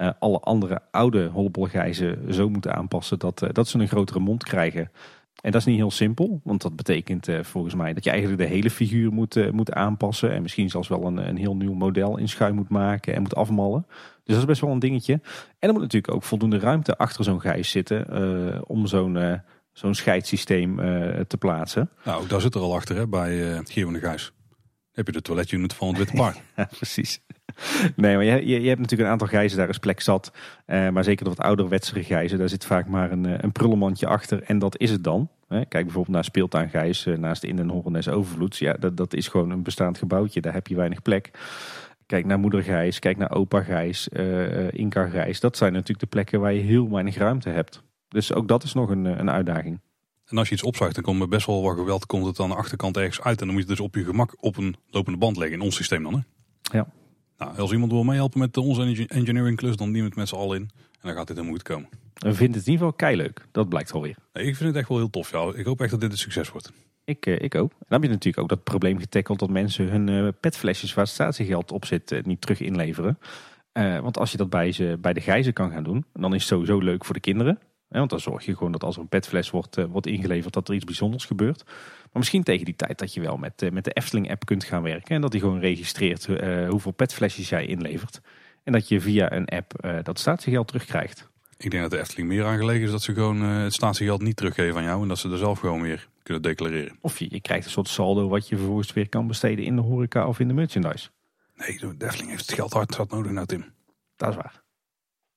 uh, 0.00 0.10
alle 0.18 0.38
andere 0.38 0.80
oude 0.90 1.26
hollebolgijzen 1.26 2.34
zo 2.34 2.48
moet 2.48 2.68
aanpassen 2.68 3.18
dat, 3.18 3.46
dat 3.52 3.68
ze 3.68 3.78
een 3.78 3.88
grotere 3.88 4.18
mond 4.18 4.44
krijgen. 4.44 4.90
En 5.40 5.50
dat 5.50 5.60
is 5.60 5.66
niet 5.66 5.76
heel 5.76 5.90
simpel, 5.90 6.40
want 6.44 6.62
dat 6.62 6.76
betekent 6.76 7.28
volgens 7.40 7.74
mij 7.74 7.92
dat 7.92 8.04
je 8.04 8.10
eigenlijk 8.10 8.40
de 8.40 8.48
hele 8.48 8.70
figuur 8.70 9.12
moet, 9.12 9.52
moet 9.52 9.72
aanpassen. 9.72 10.32
En 10.32 10.42
misschien 10.42 10.70
zelfs 10.70 10.88
wel 10.88 11.04
een, 11.06 11.28
een 11.28 11.36
heel 11.36 11.56
nieuw 11.56 11.74
model 11.74 12.18
in 12.18 12.28
schuim 12.28 12.54
moet 12.54 12.68
maken 12.68 13.14
en 13.14 13.22
moet 13.22 13.34
afmallen. 13.34 13.86
Dus 14.24 14.34
dat 14.34 14.38
is 14.38 14.44
best 14.44 14.60
wel 14.60 14.70
een 14.70 14.78
dingetje. 14.78 15.12
En 15.58 15.68
er 15.68 15.72
moet 15.72 15.82
natuurlijk 15.82 16.14
ook 16.14 16.22
voldoende 16.22 16.58
ruimte 16.58 16.96
achter 16.96 17.24
zo'n 17.24 17.40
gijs 17.40 17.70
zitten 17.70 18.68
om 18.68 18.86
zo'n 18.86 19.42
zo'n 19.72 19.94
scheidsysteem 19.94 20.78
uh, 20.78 21.20
te 21.20 21.36
plaatsen. 21.36 21.90
Nou, 22.04 22.26
daar 22.26 22.40
zit 22.40 22.54
er 22.54 22.60
al 22.60 22.74
achter 22.74 22.96
hè, 22.96 23.08
bij 23.08 23.52
uh, 23.52 23.58
Gio 23.64 23.92
de 23.92 23.98
Gijs. 23.98 24.32
heb 24.92 25.06
je 25.06 25.12
de 25.12 25.22
toiletunit 25.22 25.74
van 25.74 25.88
het 25.88 25.96
Witte 25.96 26.16
Paard. 26.16 26.40
ja, 26.56 26.68
precies. 26.76 27.20
Nee, 27.96 28.14
maar 28.14 28.24
je, 28.24 28.46
je, 28.46 28.60
je, 28.60 28.68
hebt 28.68 28.80
natuurlijk 28.80 29.08
een 29.08 29.12
aantal 29.12 29.26
gijzen, 29.26 29.58
daar 29.58 29.68
is 29.68 29.78
plek 29.78 30.00
zat. 30.00 30.32
Uh, 30.66 30.88
maar 30.88 31.04
zeker 31.04 31.24
de 31.24 31.30
wat 31.30 31.44
ouderwetsere 31.44 32.04
gijzen, 32.04 32.38
daar 32.38 32.48
zit 32.48 32.64
vaak 32.64 32.86
maar 32.86 33.10
een, 33.10 33.44
een 33.44 33.52
prullenmandje 33.52 34.06
achter. 34.06 34.42
En 34.42 34.58
dat 34.58 34.78
is 34.78 34.90
het 34.90 35.04
dan. 35.04 35.30
Kijk 35.48 35.68
bijvoorbeeld 35.70 36.08
naar 36.08 36.24
Speeltuin 36.24 36.68
Gijs 36.68 37.04
naast 37.16 37.40
de 37.40 37.48
In 37.48 37.56
den 37.56 37.68
Hornes 37.68 38.08
Overvloeds. 38.08 38.58
Ja, 38.58 38.72
dat, 38.72 38.96
dat 38.96 39.14
is 39.14 39.28
gewoon 39.28 39.50
een 39.50 39.62
bestaand 39.62 39.98
gebouwtje, 39.98 40.40
daar 40.40 40.52
heb 40.52 40.66
je 40.66 40.74
weinig 40.74 41.02
plek. 41.02 41.30
Kijk 42.12 42.26
naar 42.26 42.38
moeder 42.38 42.62
Gijs, 42.62 42.98
kijk 42.98 43.16
naar 43.16 43.30
opa 43.30 43.62
Gijs, 43.62 44.08
Inka 44.70 45.06
Gijs. 45.06 45.40
Dat 45.40 45.56
zijn 45.56 45.72
natuurlijk 45.72 46.00
de 46.00 46.06
plekken 46.06 46.40
waar 46.40 46.52
je 46.52 46.60
heel 46.60 46.90
weinig 46.90 47.16
ruimte 47.16 47.48
hebt. 47.48 47.82
Dus 48.08 48.32
ook 48.32 48.48
dat 48.48 48.62
is 48.62 48.72
nog 48.72 48.90
een, 48.90 49.06
eh, 49.06 49.18
een 49.18 49.30
uitdaging. 49.30 49.80
En 50.26 50.38
als 50.38 50.48
je 50.48 50.54
iets 50.54 50.62
opzuigt, 50.62 50.94
dan 50.94 51.04
komt 51.04 51.20
er 51.20 51.28
best 51.28 51.46
wel 51.46 51.62
wat 51.62 51.76
geweld. 51.76 52.06
Komt 52.06 52.26
het 52.26 52.40
aan 52.40 52.48
de 52.48 52.54
achterkant 52.54 52.96
ergens 52.96 53.20
uit. 53.20 53.40
En 53.40 53.46
dan 53.46 53.54
moet 53.54 53.64
je 53.64 53.68
het 53.68 53.78
dus 53.78 53.86
op 53.86 53.94
je 53.94 54.04
gemak 54.04 54.36
op 54.40 54.56
een 54.56 54.76
lopende 54.90 55.18
band 55.18 55.36
leggen. 55.36 55.58
In 55.58 55.64
ons 55.64 55.76
systeem 55.76 56.02
dan. 56.02 56.12
Hè? 56.14 56.20
Ja. 56.78 56.86
Nou, 57.38 57.58
als 57.58 57.72
iemand 57.72 57.92
wil 57.92 58.04
meehelpen 58.04 58.38
met 58.40 58.56
onze 58.56 59.06
engineering 59.08 59.56
klus, 59.56 59.76
dan 59.76 59.90
neem 59.90 60.04
het 60.04 60.16
met 60.16 60.28
z'n 60.28 60.34
allen 60.34 60.56
in. 60.56 60.70
En 60.72 61.00
dan 61.00 61.12
gaat 61.14 61.26
dit 61.26 61.38
er 61.38 61.44
goed 61.44 61.62
komen. 61.62 61.88
We 62.14 62.34
vinden 62.34 62.58
het 62.58 62.66
in 62.66 62.72
ieder 62.72 62.86
geval 62.86 62.92
kei 62.92 63.16
leuk. 63.16 63.46
Dat 63.52 63.68
blijkt 63.68 63.92
alweer. 63.92 64.16
Nee, 64.32 64.46
ik 64.46 64.56
vind 64.56 64.68
het 64.68 64.78
echt 64.78 64.88
wel 64.88 64.98
heel 64.98 65.10
tof. 65.10 65.30
Ja. 65.30 65.52
Ik 65.54 65.64
hoop 65.64 65.80
echt 65.80 65.90
dat 65.90 66.00
dit 66.00 66.12
een 66.12 66.18
succes 66.18 66.50
wordt. 66.50 66.72
Ik, 67.04 67.26
eh, 67.26 67.40
ik 67.40 67.54
ook. 67.54 67.70
En 67.70 67.76
dan 67.78 68.00
heb 68.00 68.02
je 68.02 68.08
natuurlijk 68.08 68.42
ook 68.42 68.48
dat 68.48 68.64
probleem 68.64 68.98
getackeld 68.98 69.38
dat 69.38 69.50
mensen 69.50 69.88
hun 69.88 70.08
uh, 70.08 70.28
petflesjes 70.40 70.94
waar 70.94 71.06
statiegeld 71.06 71.72
op 71.72 71.84
zit 71.84 72.12
uh, 72.12 72.22
niet 72.22 72.40
terug 72.40 72.60
inleveren. 72.60 73.18
want 73.72 74.18
als 74.18 74.30
je 74.30 74.36
dat 74.36 74.50
bij, 74.50 74.72
ze, 74.72 74.98
bij 75.00 75.12
de 75.12 75.20
gijzen 75.20 75.52
kan 75.52 75.70
gaan 75.70 75.82
doen, 75.82 76.04
dan 76.12 76.34
is 76.34 76.40
het 76.40 76.48
sowieso 76.48 76.78
leuk 76.78 77.04
voor 77.04 77.14
de 77.14 77.20
kinderen 77.20 77.58
want 77.88 78.10
dan 78.10 78.20
zorg 78.20 78.44
je 78.44 78.56
gewoon 78.56 78.72
dat 78.72 78.84
als 78.84 78.96
er 78.96 79.02
een 79.02 79.08
petfles 79.08 79.50
wordt, 79.50 79.86
wordt 79.88 80.06
ingeleverd, 80.06 80.54
dat 80.54 80.68
er 80.68 80.74
iets 80.74 80.84
bijzonders 80.84 81.24
gebeurt. 81.24 81.64
Maar 81.66 82.10
misschien 82.12 82.42
tegen 82.42 82.64
die 82.64 82.76
tijd 82.76 82.98
dat 82.98 83.14
je 83.14 83.20
wel 83.20 83.36
met, 83.36 83.70
met 83.72 83.84
de 83.84 83.90
Efteling-app 83.90 84.44
kunt 84.44 84.64
gaan 84.64 84.82
werken. 84.82 85.14
En 85.14 85.20
dat 85.20 85.30
die 85.30 85.40
gewoon 85.40 85.60
registreert 85.60 86.26
hoeveel 86.68 86.92
petflesjes 86.92 87.48
jij 87.48 87.66
inlevert. 87.66 88.20
En 88.64 88.72
dat 88.72 88.88
je 88.88 89.00
via 89.00 89.32
een 89.32 89.48
app 89.48 90.00
dat 90.02 90.18
statiegeld 90.18 90.66
terugkrijgt. 90.66 91.28
Ik 91.56 91.70
denk 91.70 91.82
dat 91.82 91.92
de 91.92 91.98
Efteling 91.98 92.28
meer 92.28 92.44
aangelegen 92.44 92.82
is 92.82 92.90
dat 92.90 93.02
ze 93.02 93.14
gewoon 93.14 93.40
het 93.40 93.72
statiegeld 93.72 94.22
niet 94.22 94.36
teruggeven 94.36 94.76
aan 94.76 94.84
jou. 94.84 95.02
En 95.02 95.08
dat 95.08 95.18
ze 95.18 95.30
er 95.30 95.38
zelf 95.38 95.58
gewoon 95.58 95.82
weer 95.82 96.08
kunnen 96.22 96.42
declareren. 96.42 96.98
Of 97.00 97.18
je, 97.18 97.26
je 97.30 97.40
krijgt 97.40 97.64
een 97.64 97.70
soort 97.70 97.88
saldo 97.88 98.28
wat 98.28 98.48
je 98.48 98.56
vervolgens 98.56 98.92
weer 98.92 99.08
kan 99.08 99.26
besteden 99.26 99.64
in 99.64 99.76
de 99.76 99.82
horeca 99.82 100.26
of 100.26 100.40
in 100.40 100.48
de 100.48 100.54
merchandise. 100.54 101.08
Nee, 101.54 101.78
de 101.78 102.04
Efteling 102.06 102.30
heeft 102.30 102.46
het 102.46 102.54
geld 102.54 102.72
hard, 102.72 102.94
hard 102.94 103.10
nodig 103.10 103.32
nou 103.32 103.46
Tim. 103.46 103.64
Dat 104.16 104.28
is 104.28 104.36
waar. 104.36 104.62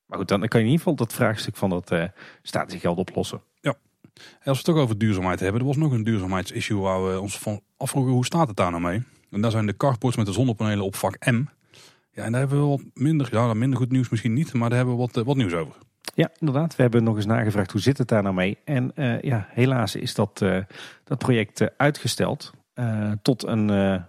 Maar 0.06 0.18
goed, 0.18 0.28
dan 0.28 0.40
kan 0.40 0.60
je 0.60 0.66
in 0.66 0.72
ieder 0.72 0.78
geval 0.78 0.96
dat 0.96 1.14
vraagstuk 1.14 1.56
van 1.56 1.70
dat 1.70 1.92
uh, 1.92 2.04
statiegeld 2.42 2.98
oplossen. 2.98 3.42
Ja. 3.62 3.76
En 4.14 4.22
als 4.24 4.44
we 4.44 4.52
het 4.52 4.64
toch 4.64 4.78
over 4.78 4.98
duurzaamheid 4.98 5.40
hebben, 5.40 5.62
er 5.62 5.68
was 5.68 5.78
nog 5.78 5.92
een 5.92 6.04
duurzaamheidsissue 6.04 6.78
waar 6.78 7.10
we 7.10 7.20
ons 7.20 7.38
van 7.38 7.62
afvroegen 7.78 8.14
hoe 8.14 8.26
staat 8.26 8.48
het 8.48 8.58
daar 8.58 8.72
nou 8.72 8.84
mee? 8.84 9.04
En 9.30 9.42
daar 9.42 9.52
zijn 9.52 9.66
de 9.66 9.78
carports 9.78 10.18
met 10.18 10.26
de 10.26 10.32
zonnepanelen 10.32 10.86
op 10.86 10.96
vak 10.96 11.26
M. 11.26 11.46
Ja, 12.12 12.24
en 12.24 12.32
daar 12.32 12.40
hebben 12.40 12.62
we 12.62 12.68
wat 12.68 12.82
minder, 12.94 13.28
ja, 13.32 13.54
minder 13.54 13.80
goed 13.80 13.92
nieuws 13.92 14.10
misschien 14.10 14.34
niet, 14.34 14.54
maar 14.54 14.70
daar 14.70 14.78
hebben 14.78 14.96
we 14.96 15.02
wat, 15.02 15.18
eh, 15.18 15.24
wat 15.24 15.36
nieuws 15.36 15.54
over. 15.54 15.76
Ja, 16.14 16.30
inderdaad. 16.40 16.76
We 16.76 16.82
hebben 16.82 17.04
nog 17.04 17.16
eens 17.16 17.26
nagevraagd 17.26 17.72
hoe 17.72 17.82
zit 17.82 17.98
het 17.98 18.08
daar 18.08 18.24
nou 18.24 18.36
mee. 18.36 18.58
En 18.64 18.92
uh, 18.96 19.22
ja, 19.22 19.48
helaas 19.50 19.96
is 19.96 20.14
dat, 20.14 20.42
uh, 20.44 20.58
dat 21.04 21.18
project 21.18 21.78
uitgesteld 21.78 22.52
tot 23.22 23.44
een, 23.44 23.68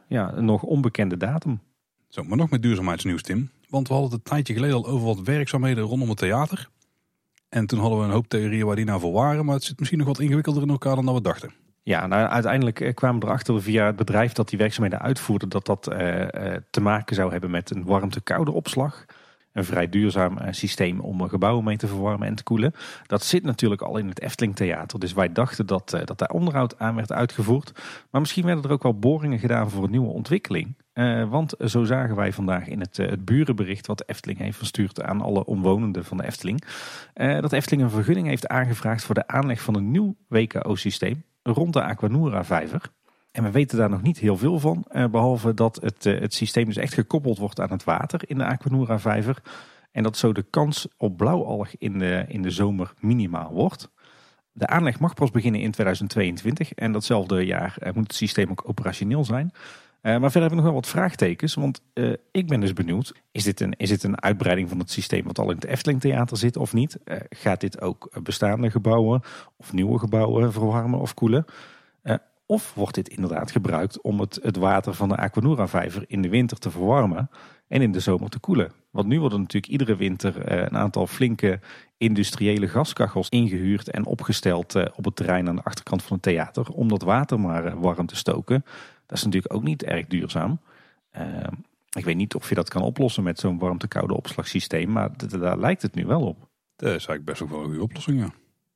ja, 0.08 0.32
een 0.32 0.44
nog 0.44 0.62
onbekende 0.62 1.16
datum. 1.16 1.60
Zo, 2.08 2.24
maar 2.24 2.36
nog 2.36 2.50
met 2.50 2.62
duurzaamheidsnieuws, 2.62 3.22
Tim. 3.22 3.50
Want 3.68 3.88
we 3.88 3.94
hadden 3.94 4.12
het 4.12 4.20
een 4.20 4.30
tijdje 4.30 4.54
geleden 4.54 4.76
al 4.76 4.86
over 4.86 5.06
wat 5.06 5.20
werkzaamheden 5.20 5.84
rondom 5.84 6.08
het 6.08 6.18
theater. 6.18 6.68
En 7.48 7.66
toen 7.66 7.78
hadden 7.78 7.98
we 7.98 8.04
een 8.04 8.10
hoop 8.10 8.28
theorieën 8.28 8.66
waar 8.66 8.76
die 8.76 8.84
nou 8.84 9.00
voor 9.00 9.12
waren. 9.12 9.44
Maar 9.44 9.54
het 9.54 9.64
zit 9.64 9.78
misschien 9.78 9.98
nog 9.98 10.08
wat 10.08 10.18
ingewikkelder 10.18 10.62
in 10.62 10.68
elkaar 10.68 10.94
dan 10.94 11.04
dat 11.04 11.14
we 11.14 11.20
dachten. 11.20 11.52
Ja, 11.82 12.06
nou, 12.06 12.28
uiteindelijk 12.28 12.80
eh, 12.80 12.94
kwamen 12.94 13.20
we 13.20 13.26
erachter 13.26 13.62
via 13.62 13.86
het 13.86 13.96
bedrijf 13.96 14.32
dat 14.32 14.48
die 14.48 14.58
werkzaamheden 14.58 15.00
uitvoerde... 15.00 15.48
dat 15.48 15.66
dat 15.66 15.82
te 16.70 16.80
maken 16.80 17.16
zou 17.16 17.30
hebben 17.30 17.50
met 17.50 17.70
een 17.70 17.84
warmte-koude 17.84 18.50
opslag 18.50 19.04
een 19.56 19.64
vrij 19.64 19.88
duurzaam 19.88 20.38
eh, 20.38 20.52
systeem 20.52 21.00
om 21.00 21.28
gebouwen 21.28 21.64
mee 21.64 21.76
te 21.76 21.86
verwarmen 21.86 22.28
en 22.28 22.34
te 22.34 22.42
koelen. 22.42 22.74
Dat 23.06 23.24
zit 23.24 23.42
natuurlijk 23.42 23.82
al 23.82 23.96
in 23.96 24.08
het 24.08 24.20
Efteling 24.20 24.56
Theater. 24.56 24.98
Dus 24.98 25.12
wij 25.12 25.32
dachten 25.32 25.66
dat, 25.66 25.92
eh, 25.92 26.04
dat 26.04 26.18
daar 26.18 26.28
onderhoud 26.28 26.78
aan 26.78 26.94
werd 26.94 27.12
uitgevoerd. 27.12 27.72
Maar 28.10 28.20
misschien 28.20 28.44
werden 28.44 28.64
er 28.64 28.70
ook 28.70 28.82
wel 28.82 28.98
boringen 28.98 29.38
gedaan 29.38 29.70
voor 29.70 29.84
een 29.84 29.90
nieuwe 29.90 30.12
ontwikkeling. 30.12 30.74
Uh, 30.94 31.30
want 31.30 31.54
zo 31.64 31.84
zagen 31.84 32.16
wij 32.16 32.32
vandaag 32.32 32.66
in 32.66 32.80
het, 32.80 32.96
het 32.96 33.24
burenbericht 33.24 33.86
wat 33.86 33.98
de 33.98 34.04
Efteling 34.06 34.38
heeft 34.38 34.58
verstuurd 34.58 35.02
aan 35.02 35.20
alle 35.20 35.44
omwonenden 35.44 36.04
van 36.04 36.16
de 36.16 36.24
Efteling. 36.24 36.64
Dat 37.14 37.52
Efteling 37.52 37.82
een 37.82 37.90
vergunning 37.90 38.26
heeft 38.26 38.48
aangevraagd 38.48 39.04
voor 39.04 39.14
de 39.14 39.26
aanleg 39.26 39.60
van 39.60 39.76
een 39.76 39.90
nieuw 39.90 40.16
WKO-systeem 40.28 41.24
rond 41.42 41.72
de 41.72 41.82
Aquanura-vijver. 41.82 42.80
En 43.36 43.42
we 43.42 43.50
weten 43.50 43.78
daar 43.78 43.90
nog 43.90 44.02
niet 44.02 44.18
heel 44.18 44.36
veel 44.36 44.58
van. 44.58 44.84
Eh, 44.88 45.04
behalve 45.06 45.54
dat 45.54 45.78
het, 45.82 46.06
eh, 46.06 46.20
het 46.20 46.34
systeem 46.34 46.64
dus 46.64 46.76
echt 46.76 46.94
gekoppeld 46.94 47.38
wordt 47.38 47.60
aan 47.60 47.70
het 47.70 47.84
water 47.84 48.20
in 48.26 48.38
de 48.38 48.44
Aquanura 48.44 48.98
vijver. 48.98 49.42
En 49.92 50.02
dat 50.02 50.16
zo 50.16 50.32
de 50.32 50.44
kans 50.50 50.88
op 50.96 51.16
blauwalg 51.16 51.68
in 51.78 51.98
de, 51.98 52.24
in 52.28 52.42
de 52.42 52.50
zomer 52.50 52.92
minimaal 53.00 53.52
wordt. 53.52 53.90
De 54.52 54.66
aanleg 54.66 55.00
mag 55.00 55.14
pas 55.14 55.30
beginnen 55.30 55.60
in 55.60 55.70
2022. 55.70 56.72
En 56.72 56.92
datzelfde 56.92 57.44
jaar 57.44 57.76
eh, 57.78 57.92
moet 57.92 58.06
het 58.06 58.14
systeem 58.14 58.50
ook 58.50 58.68
operationeel 58.68 59.24
zijn. 59.24 59.50
maar 60.02 60.20
verder 60.20 60.40
hebben 60.40 60.48
we 60.48 60.54
nog 60.54 60.64
wel 60.64 60.80
wat 60.80 60.86
vraagtekens. 60.86 61.54
Want 61.54 61.82
ik 62.30 62.46
ben 62.46 62.60
dus 62.60 62.72
benieuwd. 62.72 63.14
Is 63.30 63.44
dit, 63.44 63.60
een, 63.60 63.74
is 63.76 63.88
dit 63.88 64.02
een 64.02 64.22
uitbreiding 64.22 64.68
van 64.68 64.78
het 64.78 64.90
systeem 64.90 65.24
wat 65.24 65.38
al 65.38 65.50
in 65.50 65.56
het 65.56 65.64
Efteling 65.64 66.00
Theater 66.00 66.36
zit 66.36 66.56
of 66.56 66.72
niet? 66.72 66.98
gaat 67.28 67.60
dit 67.60 67.80
ook 67.80 68.10
bestaande 68.22 68.70
gebouwen 68.70 69.22
of 69.56 69.72
nieuwe 69.72 69.98
gebouwen 69.98 70.52
verwarmen 70.52 71.00
of 71.00 71.14
koelen? 71.14 71.44
Of 72.46 72.74
wordt 72.74 72.94
dit 72.94 73.08
inderdaad 73.08 73.50
gebruikt 73.50 74.00
om 74.00 74.20
het, 74.20 74.38
het 74.42 74.56
water 74.56 74.94
van 74.94 75.08
de 75.08 75.16
Aquanura-vijver 75.16 76.04
in 76.06 76.22
de 76.22 76.28
winter 76.28 76.58
te 76.58 76.70
verwarmen 76.70 77.30
en 77.68 77.82
in 77.82 77.92
de 77.92 78.00
zomer 78.00 78.30
te 78.30 78.38
koelen? 78.38 78.72
Want 78.90 79.08
nu 79.08 79.20
worden 79.20 79.40
natuurlijk 79.40 79.72
iedere 79.72 79.96
winter 79.96 80.40
eh, 80.40 80.58
een 80.58 80.76
aantal 80.76 81.06
flinke 81.06 81.60
industriële 81.96 82.68
gaskachels 82.68 83.28
ingehuurd 83.28 83.90
en 83.90 84.06
opgesteld 84.06 84.74
eh, 84.74 84.84
op 84.94 85.04
het 85.04 85.16
terrein 85.16 85.48
aan 85.48 85.56
de 85.56 85.62
achterkant 85.62 86.02
van 86.02 86.12
het 86.12 86.22
theater 86.22 86.68
om 86.68 86.88
dat 86.88 87.02
water 87.02 87.40
maar 87.40 87.64
eh, 87.64 87.74
warm 87.74 88.06
te 88.06 88.16
stoken. 88.16 88.64
Dat 89.06 89.18
is 89.18 89.24
natuurlijk 89.24 89.54
ook 89.54 89.62
niet 89.62 89.82
erg 89.82 90.06
duurzaam. 90.06 90.60
ik 91.92 92.04
weet 92.04 92.16
niet 92.16 92.34
of 92.34 92.48
je 92.48 92.54
dat 92.54 92.68
kan 92.68 92.82
oplossen 92.82 93.22
met 93.22 93.38
zo'n 93.38 93.58
warmte-koude 93.58 94.14
opslagsysteem, 94.14 94.92
maar 94.92 95.10
daar 95.16 95.58
lijkt 95.58 95.82
het 95.82 95.94
nu 95.94 96.06
wel 96.06 96.22
op. 96.22 96.38
Dat 96.76 96.88
is 96.88 96.92
eigenlijk 96.92 97.24
best 97.24 97.42
ook 97.42 97.50
wel 97.50 97.58
een 97.58 97.64
goede 97.64 97.82
oplossing, 97.82 98.18
ja. 98.18 98.30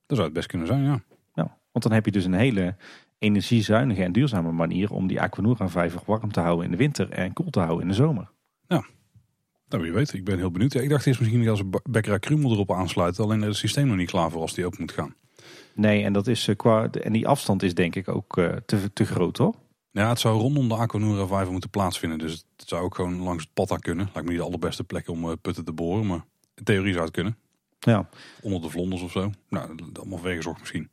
Dat 0.06 0.16
zou 0.16 0.22
het 0.22 0.32
best 0.32 0.48
kunnen 0.48 0.66
zijn, 0.66 0.82
ja. 0.82 1.02
ja 1.34 1.58
want 1.72 1.84
dan 1.84 1.92
heb 1.92 2.04
je 2.04 2.12
dus 2.12 2.24
een 2.24 2.34
hele 2.34 2.76
energiezuinige 3.20 4.02
en 4.02 4.12
duurzame 4.12 4.52
manier 4.52 4.92
om 4.92 5.06
die 5.06 5.20
Aquanura-vijver 5.20 6.00
warm 6.06 6.32
te 6.32 6.40
houden 6.40 6.64
in 6.64 6.70
de 6.70 6.76
winter 6.76 7.10
en 7.10 7.32
koel 7.32 7.50
te 7.50 7.60
houden 7.60 7.82
in 7.82 7.88
de 7.88 7.94
zomer. 7.94 8.30
Ja, 8.66 8.84
nou 9.68 9.82
wie 9.82 9.92
weet. 9.92 10.12
Ik 10.12 10.24
ben 10.24 10.38
heel 10.38 10.50
benieuwd. 10.50 10.74
ik 10.74 10.88
dacht 10.88 11.06
eerst 11.06 11.20
misschien 11.20 11.48
als 11.48 11.60
een 11.60 11.74
Bekkera 11.90 12.18
Krumel 12.18 12.52
erop 12.52 12.72
aansluiten, 12.72 13.24
alleen 13.24 13.42
het 13.42 13.56
systeem 13.56 13.86
nog 13.86 13.96
niet 13.96 14.10
klaar 14.10 14.30
voor 14.30 14.40
als 14.40 14.54
die 14.54 14.66
open 14.66 14.80
moet 14.80 14.92
gaan. 14.92 15.14
Nee, 15.74 16.04
en, 16.04 16.12
dat 16.12 16.26
is, 16.26 16.48
eh, 16.48 16.56
qua, 16.56 16.90
en 16.90 17.12
die 17.12 17.28
afstand 17.28 17.62
is 17.62 17.74
denk 17.74 17.94
ik 17.94 18.08
ook 18.08 18.36
uh, 18.36 18.52
te, 18.66 18.92
te 18.92 19.04
groot 19.04 19.36
hoor. 19.36 19.54
Ja, 19.90 20.08
het 20.08 20.20
zou 20.20 20.40
rondom 20.40 20.68
de 20.68 20.74
Aquanura 20.74 21.26
vijver 21.26 21.52
moeten 21.52 21.70
plaatsvinden. 21.70 22.18
Dus 22.18 22.44
het 22.56 22.68
zou 22.68 22.84
ook 22.84 22.94
gewoon 22.94 23.20
langs 23.20 23.42
het 23.42 23.52
pad 23.54 23.80
kunnen. 23.80 24.04
Lijkt 24.04 24.22
me 24.22 24.30
niet 24.34 24.40
de 24.40 24.46
allerbeste 24.46 24.84
plek 24.84 25.08
om 25.08 25.24
uh, 25.24 25.32
putten 25.40 25.64
te 25.64 25.72
boren, 25.72 26.06
maar 26.06 26.24
in 26.54 26.64
theorie 26.64 26.92
zou 26.92 27.04
het 27.04 27.14
kunnen. 27.14 27.36
Ja. 27.78 28.08
Onder 28.42 28.60
de 28.60 28.70
vlonders 28.70 29.02
of 29.02 29.10
zo. 29.10 29.30
Nou, 29.48 29.74
allemaal 29.92 30.18
vergezocht 30.18 30.60
misschien. 30.60 30.90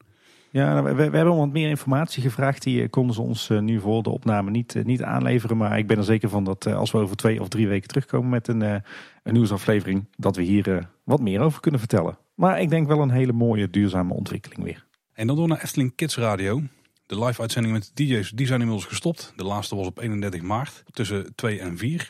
Ja, 0.58 0.74
nou, 0.74 0.86
we, 0.86 1.10
we, 1.10 1.18
hebben 1.18 1.36
wat 1.36 1.52
meer 1.52 1.70
informatie 1.70 2.22
gevraagd. 2.22 2.64
Die 2.64 2.82
eh, 2.82 2.90
konden 2.90 3.16
ze 3.16 3.22
ons 3.22 3.50
eh, 3.50 3.60
nu 3.60 3.80
voor 3.80 4.04
de 4.04 4.10
opname 4.10 4.52
niet, 4.52 4.76
eh, 4.76 4.84
niet 4.84 5.04
aanleveren. 5.04 5.58
Maar 5.58 5.78
ik 5.78 5.88
ben 5.88 5.98
er 5.98 6.04
zeker 6.04 6.30
van 6.30 6.44
dat 6.44 6.66
als 6.66 6.92
we 6.92 6.98
over 6.98 7.16
twee 7.16 7.42
of 7.42 7.48
drie 7.48 7.68
weken 7.68 7.88
terugkomen 7.88 8.30
met 8.30 8.48
een, 8.48 8.62
een 8.62 8.84
nieuwsaflevering, 9.24 10.06
dat 10.16 10.36
we 10.36 10.42
hier 10.42 10.90
wat 11.04 11.20
meer 11.20 11.40
over 11.40 11.62
kunnen 11.62 11.80
vertellen. 11.80 12.18
Maar 12.36 12.62
ik 12.62 12.70
denk 12.70 12.88
wel 12.88 13.02
een 13.02 13.10
hele 13.10 13.32
mooie 13.32 13.70
duurzame 13.70 14.14
ontwikkeling 14.14 14.64
weer. 14.64 14.86
En 15.14 15.28
dan 15.28 15.36
door 15.36 15.48
naar 15.48 15.64
Efteling 15.64 15.96
Kids 15.96 16.18
Radio. 16.18 16.62
De 17.06 17.24
live 17.24 17.42
uitzending 17.42 17.74
met 17.74 17.92
de 17.94 18.04
DJ's 18.04 18.32
die 18.32 18.48
zijn 18.48 18.60
inmiddels 18.60 18.88
gestopt. 18.88 19.34
De 19.36 19.44
laatste 19.44 19.76
was 19.76 19.88
op 19.88 20.00
31 20.00 20.42
maart 20.42 20.84
tussen 20.92 21.36
2 21.36 21.60
en 21.60 21.78
4. 21.78 22.10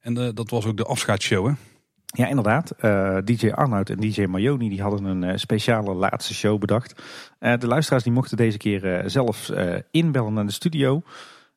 En 0.00 0.14
dat 0.14 0.50
was 0.50 0.66
ook 0.66 0.76
de 0.76 0.84
afscheidsshow? 0.84 1.54
Ja, 2.14 2.26
inderdaad. 2.26 2.70
Eh, 2.70 3.18
DJ 3.24 3.50
Arnoud 3.50 3.90
en 3.90 4.00
DJ 4.00 4.24
Mayoni 4.24 4.68
die 4.68 4.82
hadden 4.82 5.04
een 5.04 5.22
uh, 5.22 5.36
speciale 5.36 5.94
laatste 5.94 6.34
show 6.34 6.58
bedacht. 6.58 7.02
Uh, 7.40 7.56
de 7.58 7.66
luisteraars 7.66 8.02
die 8.02 8.12
mochten 8.12 8.36
deze 8.36 8.58
keer 8.58 9.02
zelf 9.06 9.50
inbellen 9.90 10.32
naar 10.32 10.46
de 10.46 10.52
studio. 10.52 11.02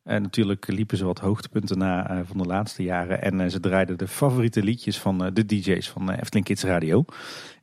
En 0.03 0.21
natuurlijk 0.21 0.67
liepen 0.67 0.97
ze 0.97 1.05
wat 1.05 1.19
hoogtepunten 1.19 1.77
na 1.77 2.23
van 2.25 2.37
de 2.37 2.43
laatste 2.43 2.83
jaren. 2.83 3.21
En 3.21 3.51
ze 3.51 3.59
draaiden 3.59 3.97
de 3.97 4.07
favoriete 4.07 4.63
liedjes 4.63 4.99
van 4.99 5.17
de 5.33 5.45
DJ's 5.45 5.89
van 5.89 6.11
Efteling 6.11 6.45
Kids 6.45 6.63
Radio. 6.63 7.05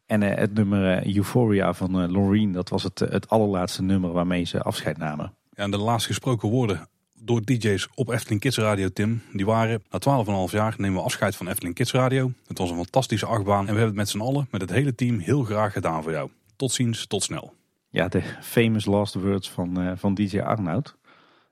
En 0.07 0.20
het 0.22 0.55
nummer 0.55 1.07
Euphoria 1.16 1.72
van 1.72 2.11
Loreen, 2.11 2.53
dat 2.53 2.68
was 2.68 2.82
het, 2.82 2.99
het 2.99 3.28
allerlaatste 3.28 3.82
nummer 3.82 4.12
waarmee 4.12 4.45
ze 4.45 4.62
afscheid 4.62 4.99
namen. 4.99 5.34
Ja, 5.51 5.62
en 5.62 5.70
de 5.70 5.78
laatst 5.78 6.07
gesproken 6.07 6.49
woorden 6.49 6.88
door 7.24 7.44
DJ's 7.44 7.88
op 7.94 8.08
Efteling 8.08 8.40
Kids 8.40 8.58
Radio, 8.58 8.88
Tim. 8.88 9.22
Die 9.32 9.46
waren 9.46 9.82
na 9.90 10.24
12,5 10.48 10.52
jaar 10.52 10.74
nemen 10.76 10.98
we 10.98 11.04
afscheid 11.04 11.36
van 11.36 11.48
Efteling 11.48 11.74
Kids 11.74 11.92
Radio. 11.92 12.32
Het 12.46 12.58
was 12.58 12.70
een 12.70 12.76
fantastische 12.76 13.26
achtbaan 13.26 13.58
en 13.58 13.72
we 13.72 13.80
hebben 13.80 13.86
het 13.86 13.96
met 13.96 14.08
z'n 14.08 14.20
allen, 14.20 14.48
met 14.50 14.60
het 14.60 14.70
hele 14.70 14.94
team, 14.94 15.18
heel 15.18 15.42
graag 15.42 15.72
gedaan 15.72 16.02
voor 16.02 16.12
jou. 16.12 16.30
Tot 16.56 16.72
ziens, 16.72 17.06
tot 17.06 17.22
snel. 17.22 17.54
Ja, 17.88 18.08
de 18.08 18.22
famous 18.40 18.84
last 18.84 19.14
words 19.14 19.50
van, 19.50 19.80
uh, 19.80 19.92
van 19.96 20.14
DJ 20.14 20.40
Arnoud. 20.40 20.96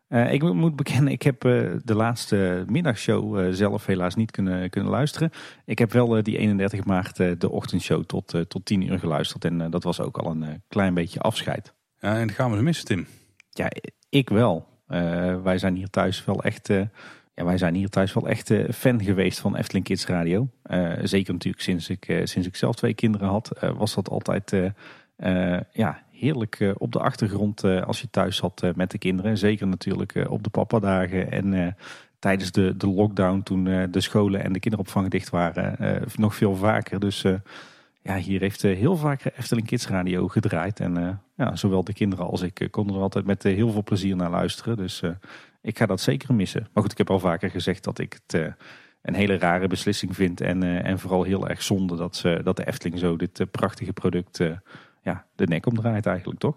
Uh, 0.09 0.33
ik 0.33 0.43
moet 0.43 0.77
bekennen, 0.77 1.13
ik 1.13 1.23
heb 1.23 1.45
uh, 1.45 1.73
de 1.85 1.95
laatste 1.95 2.65
middagshow 2.67 3.55
zelf 3.55 3.87
helaas 3.87 4.15
niet 4.15 4.31
kunnen, 4.31 4.71
kunnen 4.71 4.91
luisteren. 4.91 5.31
Ik 5.65 5.79
heb 5.79 5.93
wel 5.93 6.23
die 6.23 6.39
31 6.39 6.85
maart 6.85 7.17
de 7.17 7.51
ochtendshow 7.51 8.05
tot, 8.05 8.35
tot 8.49 8.65
10 8.65 8.83
uur 8.83 8.99
geluisterd. 8.99 9.45
En 9.45 9.71
dat 9.71 9.83
was 9.83 10.01
ook 10.01 10.19
al 10.19 10.31
een 10.31 10.63
klein 10.69 10.95
beetje 10.95 11.21
afscheid. 11.21 11.75
Ja, 11.99 12.19
en 12.19 12.27
dat 12.27 12.37
gaan 12.37 12.57
we 12.57 12.63
missen, 12.63 12.85
Tim. 12.85 13.07
Ja, 13.51 13.71
ik 14.09 14.29
wel. 14.29 14.70
Eh, 14.91 15.43
wij 15.43 15.59
zijn 15.59 15.75
hier 15.75 15.91
thuis 15.91 16.25
wel 16.25 16.43
echt, 16.43 16.69
uh, 16.69 16.83
ja, 17.35 17.45
wij 17.45 17.59
zijn 17.59 17.75
hier 17.75 17.89
thuis 17.89 18.13
wel 18.13 18.29
echt 18.29 18.51
uh, 18.51 18.69
fan 18.71 19.03
geweest 19.03 19.41
van 19.41 19.57
Efteling 19.57 19.85
Kids 19.85 20.07
Radio. 20.07 20.49
zeker 21.03 21.33
natuurlijk 21.33 21.63
sinds 21.63 21.89
ik, 21.89 22.21
sinds 22.25 22.49
ik 22.49 22.57
zelf 22.57 22.77
twee 22.77 22.95
kinderen 22.95 23.29
had, 23.29 23.51
was 23.77 23.95
dat 23.95 24.09
altijd 24.09 24.53
ja, 25.73 26.03
heerlijk 26.11 26.75
op 26.79 26.93
de 26.93 26.99
achtergrond 26.99 27.65
als 27.65 28.01
je 28.01 28.11
thuis 28.11 28.37
zat 28.37 28.63
met 28.75 28.91
de 28.91 28.99
kinderen. 28.99 29.39
Zeker 29.39 29.67
natuurlijk 29.67 30.27
op 30.29 30.43
de 30.43 30.51
papadagen 30.51 31.31
en 31.31 31.77
tijdens 32.19 32.53
de, 32.53 32.77
de 32.77 32.87
lockdown 32.87 33.43
toen 33.43 33.65
de 33.65 34.01
scholen 34.01 34.45
en 34.45 34.53
de 34.53 34.61
kinderopvang 34.61 35.11
dicht 35.11 35.31
waren. 35.31 36.05
nog 36.17 36.35
veel 36.35 36.57
vaker. 36.57 37.01
Dus 37.01 37.25
ja, 38.03 38.17
hier 38.17 38.41
heeft 38.41 38.63
heel 38.63 38.97
vaak 38.97 39.25
Efteling 39.25 39.67
Kids 39.67 39.89
Radio 39.89 40.29
gedraaid. 40.29 40.81
En 40.81 41.21
ja, 41.41 41.57
zowel 41.57 41.85
de 41.85 41.93
kinderen 41.93 42.27
als 42.27 42.43
ik 42.43 42.61
eh, 42.61 42.71
konden 42.71 42.97
er 42.97 43.03
altijd 43.03 43.25
met 43.25 43.45
eh, 43.45 43.55
heel 43.55 43.71
veel 43.71 43.83
plezier 43.83 44.17
naar 44.17 44.31
luisteren. 44.31 44.77
Dus 44.77 45.03
eh, 45.03 45.11
ik 45.63 45.79
ga 45.79 45.87
dat 45.87 46.01
zeker 46.01 46.35
missen. 46.35 46.69
Maar 46.73 46.83
goed, 46.83 46.93
ik 46.93 46.99
heb 46.99 47.11
al 47.11 47.19
vaker 47.19 47.51
gezegd 47.51 47.85
dat 47.85 47.99
ik 47.99 48.19
het 48.27 48.55
een 49.03 49.15
hele 49.15 49.39
rare 49.39 49.67
beslissing 49.67 50.15
vind. 50.15 50.41
En, 50.41 50.63
en 50.63 50.99
vooral 50.99 51.23
heel 51.23 51.49
erg 51.49 51.63
zonde 51.63 51.97
dat, 51.97 52.17
ze, 52.17 52.41
dat 52.45 52.57
de 52.57 52.67
Efteling 52.67 52.99
zo 52.99 53.17
dit 53.17 53.51
prachtige 53.51 53.93
product 53.93 54.39
ja, 55.03 55.27
de 55.35 55.47
nek 55.47 55.67
omdraait 55.67 56.07
eigenlijk, 56.07 56.41
toch? 56.41 56.57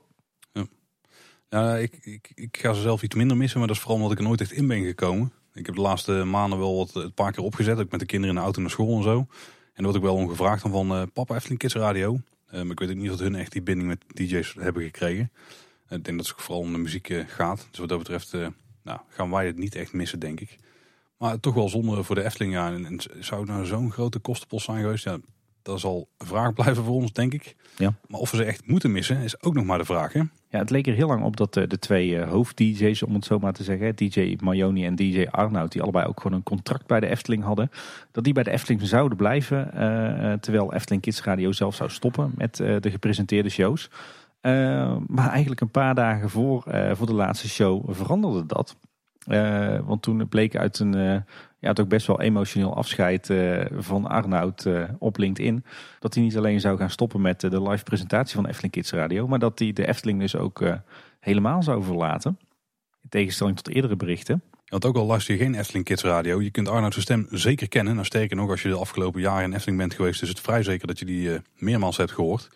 Ja. 1.50 1.76
Ik, 1.78 1.98
ik, 2.02 2.32
ik 2.36 2.58
ga 2.58 2.74
ze 2.74 2.82
zelf 2.82 3.04
iets 3.04 3.16
minder 3.16 3.38
missen, 3.38 3.60
maar 3.60 3.68
dat 3.68 3.76
is 3.76 3.82
vooral 3.82 4.00
omdat 4.00 4.14
ik 4.14 4.20
er 4.20 4.28
nooit 4.28 4.42
echt 4.42 4.52
in 4.52 4.68
ben 4.68 4.84
gekomen. 4.84 5.32
Ik 5.54 5.66
heb 5.66 5.76
de 5.76 5.82
laatste 5.82 6.12
maanden 6.12 6.60
wel 6.60 6.78
wat, 6.78 6.96
een 6.96 7.14
paar 7.14 7.32
keer 7.32 7.44
opgezet, 7.44 7.80
ook 7.80 7.92
met 7.92 8.00
de 8.00 8.06
kinderen 8.06 8.36
in 8.36 8.42
de 8.42 8.46
auto 8.46 8.62
naar 8.62 8.70
school 8.70 8.98
en 8.98 9.04
zo. 9.04 9.28
En 9.74 9.84
dan 9.84 9.92
word 9.92 9.96
ik 9.96 10.02
wel 10.02 10.16
omgevraagd 10.16 10.62
van 10.62 10.92
uh, 10.92 11.04
papa 11.14 11.36
Efteling 11.36 11.60
Kids 11.60 11.74
Radio. 11.74 12.20
Um, 12.54 12.72
ik 12.72 12.80
weet 12.80 12.90
ook 12.90 12.96
niet 12.96 13.12
of 13.12 13.20
hun 13.20 13.36
echt 13.36 13.52
die 13.52 13.62
binding 13.62 13.90
met 13.90 14.04
DJ's 14.08 14.56
hebben 14.60 14.84
gekregen. 14.84 15.32
Ik 15.90 16.04
denk 16.04 16.18
dat 16.18 16.28
het 16.28 16.42
vooral 16.42 16.62
om 16.62 16.72
de 16.72 16.78
muziek 16.78 17.14
gaat. 17.28 17.68
Dus 17.70 17.80
wat 17.80 17.90
dat 17.90 17.98
betreft 17.98 18.36
nou, 18.84 19.00
gaan 19.08 19.30
wij 19.30 19.46
het 19.46 19.58
niet 19.58 19.76
echt 19.76 19.94
missen, 19.94 20.20
denk 20.20 20.40
ik. 20.40 20.58
Maar 21.18 21.40
toch 21.40 21.54
wel 21.54 21.70
zonde 21.70 22.04
voor 22.04 22.16
de 22.16 22.24
Efteling. 22.24 22.54
Ja. 22.54 22.74
En, 22.74 22.86
en 22.86 23.00
zou 23.20 23.42
het 23.42 23.50
nou 23.50 23.66
zo'n 23.66 23.92
grote 23.92 24.20
kostenpost 24.20 24.66
zijn 24.66 24.82
geweest? 24.82 25.04
Ja, 25.04 25.18
dat 25.64 25.80
zal 25.80 26.08
een 26.18 26.28
vraag 26.28 26.54
blijven 26.54 26.84
voor 26.84 26.96
ons, 26.96 27.14
denk 27.14 27.34
ik. 27.34 27.56
Ja. 27.78 27.94
Maar 28.08 28.20
of 28.20 28.32
we 28.32 28.38
ze 28.38 28.44
echt 28.44 28.68
moeten 28.68 28.92
missen, 28.92 29.18
is 29.18 29.42
ook 29.42 29.54
nog 29.54 29.66
maar 29.66 29.78
de 29.78 29.86
vraag. 29.86 30.14
Hè? 30.14 30.20
Ja, 30.50 30.60
het 30.60 30.70
leek 30.70 30.88
er 30.88 30.94
heel 30.94 31.08
lang 31.08 31.24
op 31.24 31.38
dat 31.38 31.54
de, 31.54 31.68
de 31.68 31.80
twee 31.80 32.10
uh, 32.10 32.30
hoofd-DJ's, 32.30 33.04
om 33.04 33.14
het 33.14 33.26
zo 33.26 33.40
maar 33.40 33.54
te 33.54 33.64
zeggen, 33.64 33.96
DJ 33.96 34.38
Mayoni 34.42 34.86
en 34.86 34.96
DJ 34.96 35.28
Arnoud, 35.32 35.72
die 35.72 35.82
allebei 35.82 36.06
ook 36.06 36.22
gewoon 36.22 36.38
een 36.38 36.44
contract 36.44 36.88
bij 36.88 37.00
de 37.00 37.08
Efteling 37.08 37.44
hadden, 37.44 37.72
dat 38.12 38.24
die 38.24 38.34
bij 38.34 38.44
de 38.44 38.52
Efteling 38.52 38.82
zouden 38.82 39.18
blijven, 39.18 39.72
uh, 39.74 40.34
terwijl 40.34 40.74
Efteling 40.74 41.02
Kids 41.02 41.24
Radio 41.24 41.52
zelf 41.52 41.76
zou 41.76 41.90
stoppen 41.90 42.32
met 42.36 42.60
uh, 42.60 42.76
de 42.80 42.92
gepresenteerde 42.92 43.50
shows. 43.50 43.90
maar 45.08 45.30
eigenlijk 45.30 45.62
een 45.62 45.72
paar 45.72 45.96
dagen 45.96 46.30
voor, 46.30 46.64
voor 46.92 47.08
de 47.08 47.14
laatste 47.14 47.50
show 47.50 47.94
veranderde 47.94 48.46
dat. 48.46 48.76
Want 49.86 50.02
toen 50.02 50.28
bleek 50.28 50.56
uit 50.56 50.80
een 50.80 51.24
ja, 51.64 51.74
toch 51.74 51.88
best 51.88 52.08
wel 52.08 52.22
emotioneel 52.22 52.76
afscheid 52.76 53.30
uh, 53.30 53.66
van 53.78 54.08
Arnoud 54.08 54.68
op 55.00 55.18
LinkedIn. 55.18 55.66
Dat 56.00 56.14
hij 56.14 56.24
niet 56.24 56.38
alleen 56.38 56.60
zou 56.60 56.78
gaan 56.78 56.90
stoppen 56.90 57.22
met 57.22 57.40
de 57.40 57.62
live 57.62 57.84
presentatie 57.84 58.36
van 58.36 58.46
Efteling 58.46 58.74
Kids 58.74 58.92
Radio. 58.92 59.28
Maar 59.28 59.40
dat 59.40 59.60
hij 59.60 59.74
de 59.74 59.88
Efteling 59.88 60.20
dus 60.20 60.36
ook 60.36 60.64
helemaal 61.20 61.64
zou 61.64 61.84
verlaten. 61.84 62.40
In 63.02 63.10
tegenstelling 63.10 63.56
tot 63.56 63.70
eerdere 63.76 63.96
berichten. 63.96 64.44
Want 64.68 64.86
ook 64.86 64.96
al 64.96 65.06
luister 65.06 65.34
je 65.34 65.40
geen 65.40 65.56
Efteling 65.56 65.86
Kids 65.86 66.04
Radio, 66.04 66.42
je 66.42 66.52
kunt 66.52 66.68
Arnoud's 66.68 67.02
stem 67.02 67.28
zeker 67.30 67.68
kennen. 67.68 67.94
Nou, 67.94 68.06
sterker 68.06 68.36
nog, 68.36 68.50
als 68.50 68.62
je 68.62 68.70
de 68.70 68.76
afgelopen 68.76 69.22
jaren 69.22 69.44
in 69.44 69.54
Efteling 69.54 69.78
bent 69.78 69.94
geweest, 69.94 70.22
is 70.22 70.30
het 70.30 70.40
vrij 70.40 70.64
zeker 70.64 70.88
dat 70.88 71.00
je 71.00 71.06
die 71.06 71.42
meermaals 71.58 71.98
hebt 71.98 72.12
gehoord. 72.12 72.50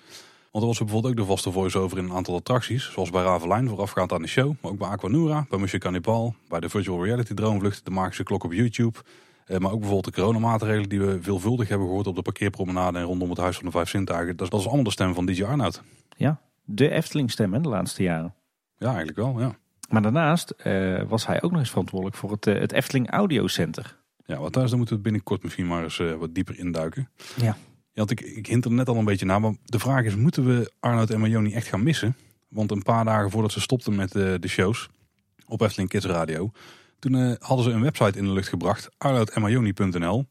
Want 0.57 0.69
er 0.69 0.75
was 0.75 0.85
bijvoorbeeld 0.87 1.19
ook 1.19 1.27
de 1.27 1.33
vaste 1.33 1.51
voice-over 1.51 1.97
in 1.97 2.03
een 2.03 2.13
aantal 2.15 2.35
attracties. 2.35 2.91
Zoals 2.91 3.09
bij 3.09 3.23
Ravelijn, 3.23 3.67
voorafgaand 3.67 4.11
aan 4.11 4.21
de 4.21 4.27
show. 4.27 4.53
Maar 4.61 4.71
ook 4.71 4.77
bij 4.77 4.87
Aquanura, 4.87 5.45
bij 5.49 5.59
Monsieur 5.59 5.79
Cannibal, 5.79 6.35
bij 6.47 6.59
de 6.59 6.69
Virtual 6.69 7.03
Reality 7.03 7.33
Droomvlucht, 7.33 7.85
de 7.85 7.91
Magische 7.91 8.23
Klok 8.23 8.43
op 8.43 8.53
YouTube. 8.53 8.97
Eh, 9.45 9.57
maar 9.57 9.71
ook 9.71 9.79
bijvoorbeeld 9.79 10.15
de 10.15 10.21
coronamaatregelen 10.21 10.89
die 10.89 10.99
we 10.99 11.21
veelvuldig 11.21 11.67
hebben 11.67 11.87
gehoord 11.87 12.07
op 12.07 12.15
de 12.15 12.21
parkeerpromenade 12.21 12.97
en 12.97 13.03
rondom 13.03 13.29
het 13.29 13.37
Huis 13.37 13.55
van 13.55 13.65
de 13.65 13.71
Vijf 13.71 13.89
Zintuigen. 13.89 14.35
Dat, 14.35 14.53
is 14.53 14.65
allemaal 14.65 14.83
de 14.83 14.91
stem 14.91 15.13
van 15.13 15.25
DJ 15.25 15.43
Arnoud. 15.43 15.81
Ja, 16.15 16.39
de 16.63 16.89
Efteling 16.89 17.31
stem 17.31 17.61
de 17.61 17.69
laatste 17.69 18.03
jaren. 18.03 18.33
Ja, 18.77 18.87
eigenlijk 18.87 19.17
wel, 19.17 19.39
ja. 19.39 19.55
Maar 19.89 20.01
daarnaast 20.01 20.53
uh, 20.63 21.01
was 21.07 21.27
hij 21.27 21.41
ook 21.41 21.51
nog 21.51 21.59
eens 21.59 21.69
verantwoordelijk 21.69 22.17
voor 22.17 22.31
het, 22.31 22.47
uh, 22.47 22.59
het 22.59 22.71
Efteling 22.71 23.09
Audio 23.09 23.47
Center. 23.47 23.97
Ja, 24.25 24.37
wat 24.37 24.53
daar 24.53 24.63
is, 24.63 24.75
moeten 24.75 24.95
we 24.95 25.01
binnenkort 25.01 25.43
misschien 25.43 25.67
maar 25.67 25.83
eens 25.83 26.01
wat 26.19 26.35
dieper 26.35 26.59
induiken. 26.59 27.09
Ja. 27.35 27.57
Ik, 28.05 28.21
ik 28.21 28.45
hint 28.45 28.65
er 28.65 28.71
net 28.71 28.89
al 28.89 28.95
een 28.95 29.05
beetje 29.05 29.25
naar. 29.25 29.41
Maar 29.41 29.53
de 29.63 29.79
vraag 29.79 30.03
is, 30.03 30.15
moeten 30.15 30.45
we 30.45 30.71
Arnoud 30.79 31.09
en 31.09 31.19
Marjoni 31.19 31.53
echt 31.53 31.67
gaan 31.67 31.83
missen? 31.83 32.15
Want 32.47 32.71
een 32.71 32.83
paar 32.83 33.05
dagen 33.05 33.31
voordat 33.31 33.51
ze 33.51 33.61
stopten 33.61 33.95
met 33.95 34.11
de, 34.11 34.33
eh, 34.33 34.39
de 34.39 34.47
shows 34.47 34.89
op 35.45 35.61
Efteling 35.61 35.89
Kids 35.89 36.05
Radio... 36.05 36.51
toen 36.99 37.13
uh, 37.13 37.33
hadden 37.39 37.65
ze 37.65 37.71
een 37.71 37.81
website 37.81 38.17
in 38.17 38.25
de 38.25 38.31
lucht 38.31 38.47
gebracht, 38.47 38.89
arnoudenmarjoni.nl. 38.97 40.25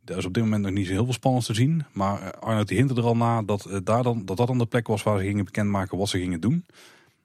Daar 0.00 0.18
is 0.18 0.24
op 0.24 0.34
dit 0.34 0.42
moment 0.42 0.62
nog 0.62 0.72
niet 0.72 0.86
zo 0.86 0.92
heel 0.92 1.04
veel 1.04 1.12
spannends 1.12 1.46
te 1.46 1.54
zien. 1.54 1.84
Maar 1.92 2.22
uh, 2.22 2.28
Arnoud 2.28 2.68
die 2.68 2.76
hintte 2.76 2.94
er 2.94 3.02
al 3.02 3.16
na 3.16 3.42
dat, 3.42 3.66
uh, 3.68 3.76
daar 3.84 4.02
dan, 4.02 4.24
dat 4.24 4.36
dat 4.36 4.46
dan 4.46 4.58
de 4.58 4.66
plek 4.66 4.86
was 4.86 5.02
waar 5.02 5.18
ze 5.18 5.24
gingen 5.24 5.44
bekendmaken 5.44 5.98
wat 5.98 6.08
ze 6.08 6.18
gingen 6.18 6.40
doen. 6.40 6.64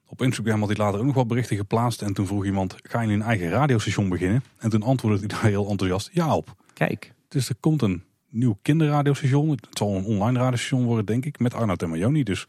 Op 0.06 0.22
Instagram 0.22 0.58
had 0.58 0.68
hij 0.68 0.76
later 0.76 1.00
ook 1.00 1.06
nog 1.06 1.14
wat 1.14 1.28
berichten 1.28 1.56
geplaatst. 1.56 2.02
En 2.02 2.12
toen 2.12 2.26
vroeg 2.26 2.44
iemand, 2.44 2.76
ga 2.82 3.00
je 3.00 3.12
een 3.12 3.22
eigen 3.22 3.50
radiostation 3.50 4.08
beginnen? 4.08 4.44
En 4.58 4.70
toen 4.70 4.82
antwoordde 4.82 5.26
hij 5.26 5.28
daar 5.28 5.50
heel 5.50 5.68
enthousiast 5.68 6.10
ja 6.12 6.36
op. 6.36 6.54
Kijk. 6.72 7.12
Dus 7.28 7.48
er 7.48 7.54
komt 7.60 7.82
een 7.82 8.02
nieuw 8.30 8.58
kinderradiostation. 8.62 9.50
Het 9.50 9.66
zal 9.70 9.94
een 9.94 10.04
online 10.04 10.38
radiostation 10.38 10.84
worden, 10.84 11.06
denk 11.06 11.24
ik, 11.24 11.38
met 11.38 11.54
Arnoud 11.54 11.82
en 11.82 11.88
Marjoni. 11.88 12.22
Dus 12.22 12.46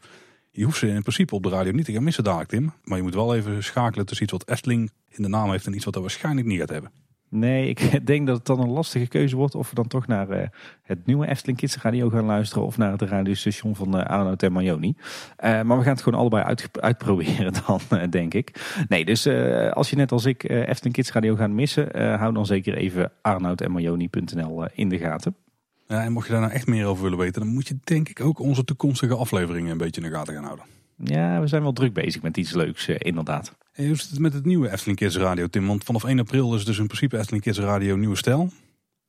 je 0.50 0.64
hoeft 0.64 0.78
ze 0.78 0.88
in 0.88 1.02
principe 1.02 1.34
op 1.34 1.42
de 1.42 1.48
radio 1.48 1.72
niet 1.72 1.84
te 1.84 1.92
gaan 1.92 2.02
missen 2.02 2.24
dadelijk, 2.24 2.50
Tim. 2.50 2.72
Maar 2.84 2.96
je 2.96 3.02
moet 3.02 3.14
wel 3.14 3.34
even 3.34 3.64
schakelen 3.64 4.06
tussen 4.06 4.24
iets 4.24 4.32
wat 4.32 4.48
Efteling 4.48 4.90
in 5.08 5.22
de 5.22 5.28
naam 5.28 5.50
heeft 5.50 5.66
en 5.66 5.74
iets 5.74 5.84
wat 5.84 5.94
er 5.94 6.00
waarschijnlijk 6.00 6.46
niet 6.46 6.58
gaat 6.58 6.70
hebben. 6.70 6.90
Nee, 7.34 7.68
ik 7.68 8.06
denk 8.06 8.26
dat 8.26 8.36
het 8.36 8.46
dan 8.46 8.60
een 8.60 8.70
lastige 8.70 9.06
keuze 9.06 9.36
wordt 9.36 9.54
of 9.54 9.68
we 9.68 9.74
dan 9.74 9.86
toch 9.86 10.06
naar 10.06 10.30
uh, 10.30 10.46
het 10.82 11.06
nieuwe 11.06 11.26
Efteling 11.26 11.58
Kids 11.58 11.76
Radio 11.76 12.08
gaan 12.08 12.24
luisteren 12.24 12.64
of 12.64 12.78
naar 12.78 12.92
het 12.92 13.02
radiostation 13.02 13.76
van 13.76 13.96
uh, 13.98 14.04
Arnoud 14.04 14.42
en 14.42 14.52
Marjoni. 14.52 14.94
Uh, 14.96 15.62
maar 15.62 15.76
we 15.78 15.82
gaan 15.82 15.92
het 15.92 16.02
gewoon 16.02 16.20
allebei 16.20 16.44
uit, 16.44 16.68
uitproberen 16.80 17.52
dan, 17.66 18.10
denk 18.10 18.34
ik. 18.34 18.76
Nee, 18.88 19.04
dus 19.04 19.26
als 19.72 19.90
je 19.90 19.96
net 19.96 20.12
als 20.12 20.24
ik 20.24 20.42
Efteling 20.42 20.94
Kids 20.94 21.12
Radio 21.12 21.36
gaat 21.36 21.50
missen, 21.50 22.16
hou 22.18 22.32
dan 22.32 22.46
zeker 22.46 22.76
even 22.76 23.12
Arnoud 23.22 23.60
en 23.60 23.70
Marjoni.nl 23.70 24.66
in 24.74 24.88
de 24.88 24.98
gaten. 24.98 25.36
Ja, 25.92 26.02
en 26.02 26.12
mocht 26.12 26.26
je 26.26 26.32
daar 26.32 26.40
nou 26.40 26.52
echt 26.52 26.66
meer 26.66 26.86
over 26.86 27.02
willen 27.02 27.18
weten, 27.18 27.40
dan 27.42 27.52
moet 27.52 27.68
je 27.68 27.78
denk 27.84 28.08
ik 28.08 28.20
ook 28.20 28.38
onze 28.38 28.64
toekomstige 28.64 29.14
afleveringen 29.14 29.70
een 29.70 29.78
beetje 29.78 30.00
in 30.00 30.08
de 30.08 30.14
gaten 30.14 30.34
gaan 30.34 30.44
houden. 30.44 30.64
Ja, 30.96 31.40
we 31.40 31.46
zijn 31.46 31.62
wel 31.62 31.72
druk 31.72 31.92
bezig 31.92 32.22
met 32.22 32.36
iets 32.36 32.52
leuks, 32.52 32.88
eh, 32.88 32.96
inderdaad. 32.98 33.56
En 33.72 33.86
hoe 33.86 33.96
zit 33.96 34.10
het 34.10 34.18
met 34.18 34.32
het 34.32 34.44
nieuwe 34.44 34.70
Efteling 34.70 34.98
Kids 34.98 35.16
Radio, 35.16 35.46
Tim? 35.46 35.66
Want 35.66 35.84
vanaf 35.84 36.04
1 36.04 36.18
april 36.18 36.54
is 36.54 36.64
dus 36.64 36.78
in 36.78 36.86
principe 36.86 37.18
Efteling 37.18 37.42
Kids 37.42 37.58
Radio 37.58 37.96
nieuwe 37.96 38.16
stijl. 38.16 38.50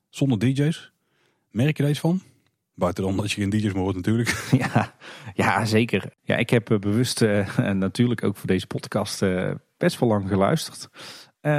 Zonder 0.10 0.40
DJ's. 0.40 0.92
Merk 1.52 1.78
je 1.78 1.84
deze 1.84 2.00
van? 2.00 2.22
Buiten 2.76 3.04
dan 3.04 3.18
dat 3.18 3.32
je 3.32 3.42
geen 3.42 3.50
DJ's 3.50 3.74
meer 3.74 3.84
hoort 3.84 3.96
natuurlijk. 3.96 4.48
Ja, 4.58 4.94
ja 5.34 5.66
zeker. 5.66 6.14
Ja, 6.22 6.36
ik 6.36 6.50
heb 6.50 6.66
bewust 6.80 7.22
uh, 7.24 7.48
natuurlijk 7.72 8.24
ook 8.24 8.38
voor 8.38 8.48
deze 8.48 8.68
podcast 8.68 9.22
uh, 9.22 9.52
best 9.78 10.00
wel 10.00 10.10
lang 10.10 10.28
geluisterd. 10.28 10.90
Uh, 11.42 11.52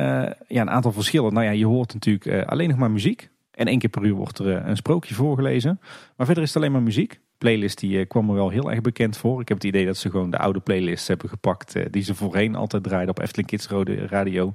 ja, 0.49 0.61
een 0.61 0.71
aantal 0.71 0.93
verschillen. 0.93 1.33
Nou 1.33 1.45
ja, 1.47 1.53
je 1.53 1.67
hoort 1.67 1.93
natuurlijk 1.93 2.49
alleen 2.49 2.69
nog 2.69 2.79
maar 2.79 2.91
muziek. 2.91 3.33
En 3.55 3.67
één 3.67 3.79
keer 3.79 3.91
per 3.91 4.05
uur 4.05 4.15
wordt 4.15 4.39
er 4.39 4.57
eh, 4.57 4.69
een 4.69 4.77
sprookje 4.77 5.15
voorgelezen. 5.15 5.81
Maar 6.17 6.27
verder 6.27 6.45
is 6.45 6.49
het 6.49 6.59
alleen 6.59 6.73
maar 6.73 6.83
muziek. 6.83 7.21
Playlist 7.39 7.79
die 7.79 7.99
eh, 7.99 8.09
kwam 8.09 8.29
er 8.29 8.35
wel 8.35 8.49
heel 8.49 8.71
erg 8.71 8.81
bekend 8.81 9.17
voor. 9.17 9.41
Ik 9.41 9.49
heb 9.49 9.57
het 9.57 9.67
idee 9.67 9.87
dat 9.87 9.97
ze 9.97 10.11
gewoon 10.11 10.31
de 10.31 10.39
oude 10.39 10.61
playlists 10.61 11.09
hebben 11.09 11.29
gepakt. 11.29 11.77
Eh, 11.77 11.85
die 11.91 12.03
ze 12.03 12.15
voorheen 12.15 12.55
altijd 12.55 12.83
draaiden 12.83 13.11
op 13.11 13.23
Efteling 13.23 13.49
Kids 13.49 13.69
Radio. 14.07 14.55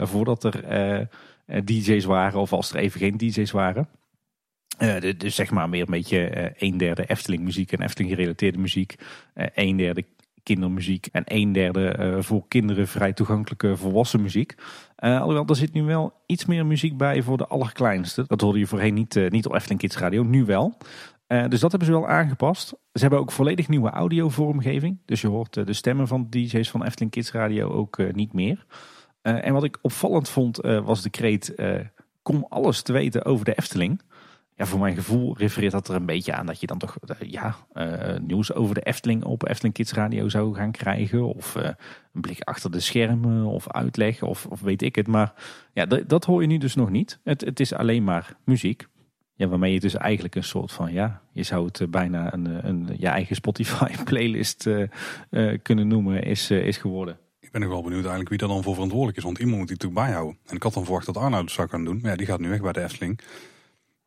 voordat 0.00 0.44
er 0.44 1.08
DJ's 1.64 2.04
waren 2.04 2.40
of 2.40 2.52
als 2.52 2.70
er 2.70 2.76
even 2.76 3.00
geen 3.00 3.16
DJ's 3.16 3.50
waren. 3.50 3.88
dus 5.16 5.34
zeg 5.34 5.50
maar 5.50 5.68
meer 5.68 5.80
een 5.80 5.90
beetje 5.90 6.52
een 6.58 6.76
derde 6.76 7.06
Efteling 7.06 7.42
muziek 7.42 7.72
en 7.72 7.82
Efteling 7.82 8.14
gerelateerde 8.14 8.58
muziek. 8.58 8.94
een 9.34 9.76
derde 9.76 10.04
kindermuziek 10.46 11.08
en 11.12 11.22
een 11.24 11.52
derde 11.52 11.96
uh, 11.98 12.22
voor 12.22 12.44
kinderen 12.48 12.88
vrij 12.88 13.12
toegankelijke 13.12 13.76
volwassen 13.76 14.22
muziek. 14.22 14.54
Uh, 14.98 15.20
alhoewel, 15.20 15.46
er 15.46 15.56
zit 15.56 15.72
nu 15.72 15.82
wel 15.82 16.12
iets 16.26 16.44
meer 16.44 16.66
muziek 16.66 16.96
bij 16.96 17.22
voor 17.22 17.36
de 17.36 17.46
allerkleinste. 17.46 18.24
Dat 18.26 18.40
hoorde 18.40 18.58
je 18.58 18.66
voorheen 18.66 18.94
niet, 18.94 19.16
uh, 19.16 19.30
niet 19.30 19.46
op 19.46 19.54
Efteling 19.54 19.80
Kids 19.80 19.98
Radio, 19.98 20.22
nu 20.22 20.44
wel. 20.44 20.76
dus 21.26 21.60
dat 21.60 21.70
hebben 21.70 21.84
ze 21.88 21.94
wel 21.94 22.08
aangepast. 22.08 22.68
Ze 22.68 23.00
hebben 23.00 23.18
ook 23.18 23.32
volledig 23.32 23.68
nieuwe 23.68 23.90
audiovormgeving. 23.90 24.98
Dus 25.04 25.20
je 25.20 25.28
hoort 25.28 25.66
de 25.66 25.72
stemmen 25.72 26.08
van 26.08 26.26
DJ's 26.30 26.70
van 26.70 26.84
Efteling 26.84 27.10
Kids 27.10 27.32
Radio 27.32 27.70
ook 27.70 28.12
niet 28.12 28.32
meer. 28.32 28.66
en 29.22 29.52
wat 29.52 29.64
ik 29.64 29.78
opvallend 29.82 30.28
vond 30.28 30.56
was 30.84 31.02
de 31.02 31.10
kreet... 31.10 31.54
kom 32.22 32.46
alles 32.48 32.82
te 32.82 32.92
weten 32.92 33.24
over 33.24 33.44
de 33.44 33.54
Efteling 33.54 34.00
ja, 34.56 34.66
voor 34.66 34.80
mijn 34.80 34.94
gevoel 34.94 35.36
refereert 35.36 35.72
dat 35.72 35.88
er 35.88 35.94
een 35.94 36.06
beetje 36.06 36.32
aan 36.32 36.46
dat 36.46 36.60
je 36.60 36.66
dan 36.66 36.78
toch 36.78 36.96
uh, 37.22 37.30
ja, 37.30 37.56
uh, 37.74 38.18
nieuws 38.18 38.52
over 38.52 38.74
de 38.74 38.80
Efteling 38.80 39.24
op 39.24 39.48
Efteling 39.48 39.74
Kids 39.74 39.92
Radio 39.92 40.28
zou 40.28 40.54
gaan 40.54 40.70
krijgen. 40.70 41.34
Of 41.34 41.56
uh, 41.56 41.62
een 42.12 42.20
blik 42.20 42.40
achter 42.40 42.70
de 42.70 42.80
schermen 42.80 43.44
of 43.44 43.70
uitleg 43.70 44.22
of, 44.22 44.46
of 44.46 44.60
weet 44.60 44.82
ik 44.82 44.94
het. 44.94 45.06
Maar 45.06 45.32
ja, 45.72 45.86
dat 45.86 46.24
hoor 46.24 46.40
je 46.40 46.46
nu 46.46 46.58
dus 46.58 46.74
nog 46.74 46.90
niet. 46.90 47.20
Het, 47.24 47.40
het 47.40 47.60
is 47.60 47.72
alleen 47.72 48.04
maar 48.04 48.36
muziek. 48.44 48.86
Ja, 49.34 49.46
waarmee 49.48 49.72
je 49.72 49.80
dus 49.80 49.94
eigenlijk 49.94 50.34
een 50.34 50.44
soort 50.44 50.72
van, 50.72 50.92
ja, 50.92 51.22
je 51.32 51.42
zou 51.42 51.64
het 51.64 51.90
bijna 51.90 52.32
een, 52.32 52.68
een 52.68 52.94
je 52.98 53.08
eigen 53.08 53.36
Spotify 53.36 53.96
playlist 54.04 54.68
kunnen 55.62 55.88
noemen, 55.88 56.22
is, 56.22 56.50
is 56.50 56.76
geworden. 56.76 57.18
Ik 57.40 57.50
ben 57.50 57.60
nog 57.60 57.70
wel 57.70 57.82
benieuwd 57.82 58.00
eigenlijk 58.00 58.28
wie 58.28 58.38
daar 58.38 58.48
dan 58.48 58.62
voor 58.62 58.72
verantwoordelijk 58.74 59.18
is. 59.18 59.24
Want 59.24 59.38
iemand 59.38 59.58
moet 59.58 59.68
die 59.68 59.76
natuurlijk 59.76 60.06
bijhouden. 60.06 60.38
En 60.46 60.56
ik 60.56 60.62
had 60.62 60.74
dan 60.74 60.84
verwacht 60.84 61.06
dat 61.06 61.16
Arnoud 61.16 61.44
het 61.44 61.50
zou 61.50 61.68
gaan 61.68 61.84
doen. 61.84 61.98
Maar 62.00 62.10
ja, 62.10 62.16
die 62.16 62.26
gaat 62.26 62.40
nu 62.40 62.48
weg 62.48 62.60
bij 62.60 62.72
de 62.72 62.82
Efteling. 62.82 63.20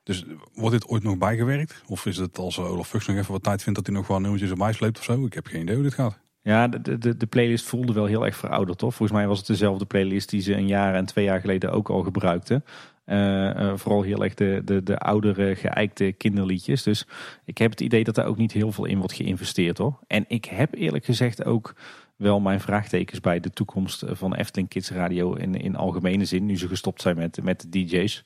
Dus 0.10 0.26
wordt 0.54 0.72
dit 0.72 0.88
ooit 0.88 1.04
nog 1.04 1.18
bijgewerkt? 1.18 1.84
Of 1.88 2.06
is 2.06 2.18
het 2.18 2.38
als 2.38 2.60
Olaf 2.60 2.88
Fuchs 2.88 3.08
nog 3.08 3.18
even 3.18 3.32
wat 3.32 3.44
tijd 3.44 3.64
vindt 3.64 3.78
dat 3.78 3.88
hij 3.88 3.96
nog 3.96 4.08
wel 4.08 4.20
nieuwtjes 4.20 4.50
erbij 4.50 4.74
sleept 4.74 4.98
of 4.98 5.04
zo? 5.04 5.26
Ik 5.26 5.34
heb 5.34 5.48
geen 5.48 5.62
idee 5.62 5.76
hoe 5.76 5.84
dit 5.84 5.94
gaat. 5.94 6.20
Ja, 6.42 6.68
de, 6.68 6.98
de, 6.98 7.18
de 7.18 7.26
playlist 7.26 7.66
voelde 7.66 7.94
wel 7.94 8.06
heel 8.06 8.26
erg 8.26 8.36
verouderd, 8.36 8.78
toch? 8.78 8.96
Volgens 8.96 9.18
mij 9.18 9.28
was 9.28 9.38
het 9.38 9.48
dezelfde 9.48 9.86
playlist 9.86 10.30
die 10.30 10.42
ze 10.42 10.54
een 10.54 10.68
jaar 10.68 10.96
en 10.96 11.06
twee 11.06 11.26
jaar 11.26 11.40
geleden 11.40 11.72
ook 11.72 11.90
al 11.90 12.04
gebruikten. 12.04 12.64
Uh, 13.06 13.16
uh, 13.16 13.74
vooral 13.76 14.02
heel 14.02 14.24
erg 14.24 14.34
de, 14.34 14.62
de, 14.66 14.84
de 14.84 14.98
oudere 14.98 15.56
geëikte 15.56 16.12
kinderliedjes. 16.18 16.84
Dus 16.84 17.08
ik 17.46 17.58
heb 17.58 17.72
het 17.72 17.82
idee 17.82 18.04
dat 18.04 18.16
daar 18.16 18.26
ook 18.26 18.38
niet 18.38 18.52
heel 18.52 18.72
veel 18.72 18.86
in 18.86 18.98
wordt 18.98 19.14
geïnvesteerd 19.14 19.78
hoor. 19.78 20.00
En 20.08 20.26
ik 20.28 20.46
heb 20.46 20.74
eerlijk 20.76 21.06
gezegd 21.06 21.46
ook 21.46 21.76
wel 22.16 22.40
mijn 22.40 22.60
vraagtekens 22.60 23.20
bij 23.20 23.40
de 23.40 23.50
toekomst 23.50 24.04
van 24.08 24.36
Efteling 24.36 24.70
Kids 24.70 24.92
Radio 24.92 25.34
in, 25.34 25.56
in 25.56 25.76
algemene 25.76 26.26
zin. 26.26 26.46
Nu 26.46 26.58
ze 26.58 26.68
gestopt 26.68 27.02
zijn 27.02 27.16
met, 27.16 27.44
met 27.44 27.62
de 27.62 27.70
DJ's. 27.70 28.24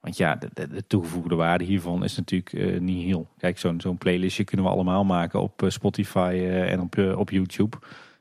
Want 0.00 0.16
ja, 0.16 0.36
de, 0.36 0.68
de, 0.68 0.86
toegevoegde 0.86 1.34
waarde 1.34 1.64
hiervan 1.64 2.04
is 2.04 2.16
natuurlijk 2.16 2.52
uh, 2.52 2.80
niet 2.80 3.04
heel. 3.04 3.28
Kijk, 3.38 3.58
zo'n 3.58 3.80
zo'n 3.80 3.98
playlistje 3.98 4.44
kunnen 4.44 4.66
we 4.66 4.72
allemaal 4.72 5.04
maken 5.04 5.40
op 5.40 5.62
uh, 5.62 5.70
Spotify 5.70 6.32
uh, 6.34 6.72
en 6.72 6.80
op, 6.80 6.98
op 7.16 7.30
YouTube. 7.30 7.76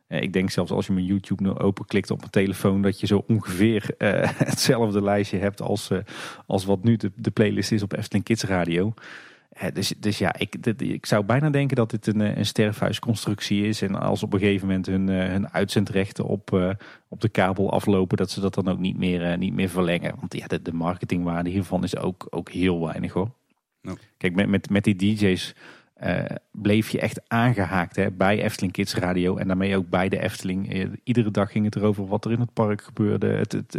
ik 0.07 0.33
denk 0.33 0.49
zelfs 0.49 0.71
als 0.71 0.87
je 0.87 0.93
mijn 0.93 1.05
YouTube 1.05 1.43
nu 1.43 1.49
openklikt 1.49 2.11
op 2.11 2.19
mijn 2.19 2.31
telefoon, 2.31 2.81
dat 2.81 2.99
je 2.99 3.07
zo 3.07 3.23
ongeveer 3.27 3.95
hetzelfde 4.51 5.01
lijstje 5.01 5.37
hebt 5.37 5.61
als, 5.61 5.89
als 6.45 6.65
wat 6.65 6.83
nu 6.83 6.97
de 7.15 7.31
playlist 7.31 7.71
is 7.71 7.83
op 7.83 7.93
Efteling 7.93 8.25
Kids 8.25 8.43
Radio 8.43 8.93
dus, 9.73 9.93
dus 9.97 10.17
ja, 10.17 10.35
ik, 10.37 10.55
ik 10.77 11.05
zou 11.05 11.23
bijna 11.23 11.49
denken 11.49 11.75
dat 11.75 11.89
dit 11.89 12.07
een, 12.07 12.19
een 12.19 12.45
sterfhuisconstructie 12.45 13.67
is. 13.67 13.81
En 13.81 13.95
als 13.95 14.23
op 14.23 14.33
een 14.33 14.39
gegeven 14.39 14.67
moment 14.67 14.85
hun, 14.85 15.09
eh, 15.09 15.27
hun 15.27 15.49
uitzendrechten 15.49 16.25
op, 16.25 16.51
uh, 16.53 16.69
op 17.07 17.21
de 17.21 17.29
kabel 17.29 17.71
aflopen, 17.71 18.17
dat 18.17 18.29
ze 18.31 18.39
dat 18.39 18.53
dan 18.53 18.67
ook 18.67 18.79
niet 18.79 18.97
meer, 18.97 19.31
uh, 19.31 19.37
niet 19.37 19.53
meer 19.53 19.69
verlengen. 19.69 20.15
Want 20.19 20.33
ja, 20.33 20.47
de, 20.47 20.61
de 20.61 20.73
marketingwaarde 20.73 21.49
hiervan 21.49 21.83
is 21.83 21.97
ook, 21.97 22.27
ook 22.29 22.49
heel 22.49 22.85
weinig 22.85 23.13
hoor. 23.13 23.29
Kijk, 24.17 24.35
met, 24.35 24.47
met, 24.47 24.69
met 24.69 24.83
die 24.83 24.95
DJ's 24.95 25.55
uh, 26.03 26.23
bleef 26.51 26.89
je 26.89 26.99
echt 26.99 27.21
aangehaakt 27.27 27.95
hè, 27.95 28.11
bij 28.11 28.43
Efteling 28.43 28.73
Kids 28.73 28.95
Radio. 28.95 29.37
En 29.37 29.47
daarmee 29.47 29.77
ook 29.77 29.89
bij 29.89 30.09
de 30.09 30.19
Efteling. 30.19 30.89
iedere 31.03 31.31
dag 31.31 31.51
ging 31.51 31.65
het 31.65 31.75
erover 31.75 32.07
wat 32.07 32.25
er 32.25 32.31
in 32.31 32.39
het 32.39 32.53
park 32.53 32.81
gebeurde. 32.81 33.27
Het, 33.27 33.51
het, 33.51 33.77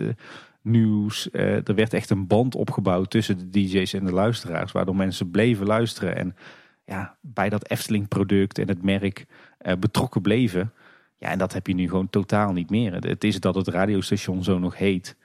nieuws. 0.62 1.28
Uh, 1.32 1.68
er 1.68 1.74
werd 1.74 1.94
echt 1.94 2.10
een 2.10 2.26
band 2.26 2.54
opgebouwd 2.54 3.10
tussen 3.10 3.38
de 3.38 3.50
DJ's 3.50 3.92
en 3.92 4.04
de 4.04 4.12
luisteraars, 4.12 4.72
waardoor 4.72 4.96
mensen 4.96 5.30
bleven 5.30 5.66
luisteren 5.66 6.16
en 6.16 6.36
ja, 6.84 7.16
bij 7.20 7.48
dat 7.48 7.70
Efteling 7.70 8.08
product 8.08 8.58
en 8.58 8.68
het 8.68 8.82
merk 8.82 9.26
uh, 9.62 9.72
betrokken 9.78 10.22
bleven. 10.22 10.72
Ja, 11.18 11.28
en 11.28 11.38
dat 11.38 11.52
heb 11.52 11.66
je 11.66 11.74
nu 11.74 11.88
gewoon 11.88 12.10
totaal 12.10 12.52
niet 12.52 12.70
meer. 12.70 12.92
Het 12.94 13.24
is 13.24 13.40
dat 13.40 13.54
het 13.54 13.68
radiostation 13.68 14.44
zo 14.44 14.58
nog 14.58 14.76
heet. 14.76 15.16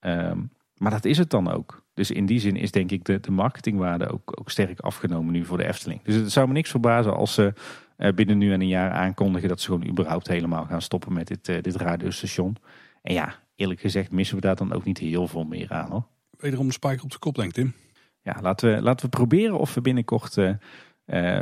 Ehm, 0.00 0.38
maar 0.76 0.90
dat 0.90 1.04
is 1.04 1.18
het 1.18 1.30
dan 1.30 1.50
ook. 1.50 1.82
Dus 1.94 2.10
in 2.10 2.26
die 2.26 2.40
zin 2.40 2.56
is 2.56 2.70
denk 2.70 2.90
ik 2.90 3.04
de, 3.04 3.20
de 3.20 3.30
marketingwaarde 3.30 4.08
ook, 4.08 4.40
ook 4.40 4.50
sterk 4.50 4.80
afgenomen 4.80 5.32
nu 5.32 5.44
voor 5.44 5.58
de 5.58 5.66
Efteling. 5.66 6.02
Dus 6.02 6.14
het 6.14 6.32
zou 6.32 6.46
me 6.46 6.52
niks 6.52 6.70
verbazen 6.70 7.16
als 7.16 7.34
ze 7.34 7.52
uh, 7.98 8.12
binnen 8.12 8.38
nu 8.38 8.52
en 8.52 8.60
een 8.60 8.68
jaar 8.68 8.90
aankondigen 8.90 9.48
dat 9.48 9.60
ze 9.60 9.66
gewoon 9.66 9.88
überhaupt 9.88 10.28
helemaal 10.28 10.64
gaan 10.64 10.82
stoppen 10.82 11.12
met 11.12 11.26
dit, 11.26 11.64
dit 11.64 11.76
radiostation. 11.76 12.56
En 13.02 13.14
ja, 13.14 13.34
eerlijk 13.56 13.80
gezegd 13.80 14.10
missen 14.10 14.36
we 14.36 14.42
daar 14.42 14.56
dan 14.56 14.72
ook 14.72 14.84
niet 14.84 14.98
heel 14.98 15.28
veel 15.28 15.44
meer 15.44 15.72
aan 15.72 15.90
hoor. 15.90 16.06
Wederom 16.30 16.66
de 16.66 16.72
spijker 16.72 17.04
op 17.04 17.10
de 17.10 17.18
kop, 17.18 17.34
denk 17.34 17.52
Tim. 17.52 17.74
Ja, 18.22 18.38
laten 18.42 18.74
we, 18.74 18.82
laten 18.82 19.04
we 19.04 19.16
proberen 19.16 19.58
of 19.58 19.74
we 19.74 19.80
binnenkort 19.80 20.36
uh, 20.36 20.54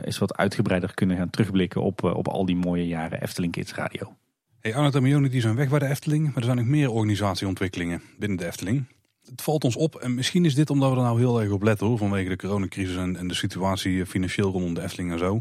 eens 0.04 0.18
wat 0.18 0.36
uitgebreider 0.36 0.94
kunnen 0.94 1.16
gaan 1.16 1.30
terugblikken 1.30 1.82
op, 1.82 2.02
op 2.02 2.28
al 2.28 2.46
die 2.46 2.56
mooie 2.56 2.86
jaren 2.86 3.22
Efteling 3.22 3.52
Kids 3.52 3.74
Radio. 3.74 4.16
Hey, 4.60 4.74
Arnold 4.74 4.94
en 4.94 5.02
Mione 5.02 5.28
die 5.28 5.40
zijn 5.40 5.54
weg 5.54 5.68
bij 5.68 5.78
de 5.78 5.86
Efteling, 5.86 6.24
maar 6.24 6.36
er 6.36 6.44
zijn 6.44 6.56
nog 6.56 6.66
meer 6.66 6.90
organisatieontwikkelingen 6.90 8.02
binnen 8.18 8.38
de 8.38 8.46
Efteling. 8.46 8.84
Het 9.24 9.42
valt 9.42 9.64
ons 9.64 9.76
op 9.76 9.94
en 9.94 10.14
misschien 10.14 10.44
is 10.44 10.54
dit 10.54 10.70
omdat 10.70 10.90
we 10.90 10.96
er 10.96 11.02
nou 11.02 11.18
heel 11.18 11.40
erg 11.40 11.50
op 11.50 11.62
letten 11.62 11.86
hoor, 11.86 11.98
vanwege 11.98 12.28
de 12.28 12.36
coronacrisis 12.36 12.96
en, 12.96 13.16
en 13.16 13.28
de 13.28 13.34
situatie 13.34 14.06
financieel 14.06 14.50
rondom 14.50 14.74
de 14.74 14.82
Efteling 14.82 15.12
en 15.12 15.18
zo. 15.18 15.34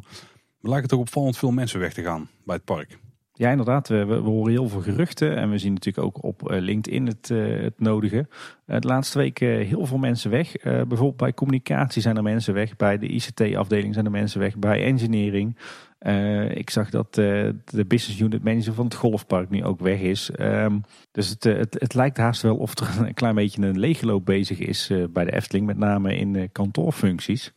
Maar 0.59 0.71
lijkt 0.71 0.83
het 0.83 0.93
ook 0.93 0.99
opvallend 0.99 1.37
veel 1.37 1.51
mensen 1.51 1.79
weg 1.79 1.93
te 1.93 2.03
gaan 2.03 2.29
bij 2.45 2.55
het 2.55 2.65
park. 2.65 2.97
Ja, 3.41 3.49
inderdaad. 3.49 3.87
We, 3.87 4.05
we, 4.05 4.15
horen 4.15 4.51
heel 4.51 4.69
veel 4.69 4.81
geruchten. 4.81 5.37
En 5.37 5.49
we 5.49 5.57
zien 5.57 5.73
natuurlijk 5.73 6.05
ook 6.05 6.23
op 6.23 6.49
eh, 6.49 6.59
LinkedIn 6.59 7.05
het, 7.05 7.29
uh, 7.29 7.61
het 7.61 7.79
nodige. 7.79 8.27
Uh, 8.67 8.79
de 8.79 8.87
laatste 8.87 9.17
weken 9.17 9.47
heel 9.47 9.85
veel 9.85 9.97
mensen 9.97 10.31
weg. 10.31 10.51
bijvoorbeeld 10.61 11.17
bij 11.17 11.33
communicatie 11.33 12.01
zijn 12.01 12.17
er 12.17 12.23
mensen 12.23 12.53
weg. 12.53 12.75
Bij 12.75 12.97
de 12.97 13.07
ICT-afdeling 13.07 13.93
zijn 13.93 14.05
er 14.05 14.11
mensen 14.11 14.39
weg. 14.39 14.57
Bij 14.57 14.83
engineering. 14.83 15.57
ik 16.53 16.69
zag 16.69 16.89
dat 16.89 17.13
de 17.13 17.85
business 17.87 18.19
unit 18.19 18.43
manager 18.43 18.73
van 18.73 18.85
het 18.85 18.95
golfpark 18.95 19.49
nu 19.49 19.63
ook 19.63 19.79
weg 19.79 19.99
is. 19.99 20.31
Um, 20.39 20.83
dus 21.11 21.29
het, 21.29 21.43
het, 21.43 21.75
het, 21.79 21.93
lijkt 21.93 22.17
haast 22.17 22.41
wel 22.41 22.57
of 22.57 22.79
er 22.79 23.05
een 23.07 23.13
klein 23.13 23.35
beetje 23.35 23.61
een 23.61 23.79
leegloop 23.79 24.25
bezig 24.25 24.59
is 24.59 24.91
bij 25.09 25.25
de 25.25 25.33
Efteling. 25.33 25.65
Met 25.65 25.77
name 25.77 26.17
in 26.17 26.49
kantoorfuncties. 26.51 27.53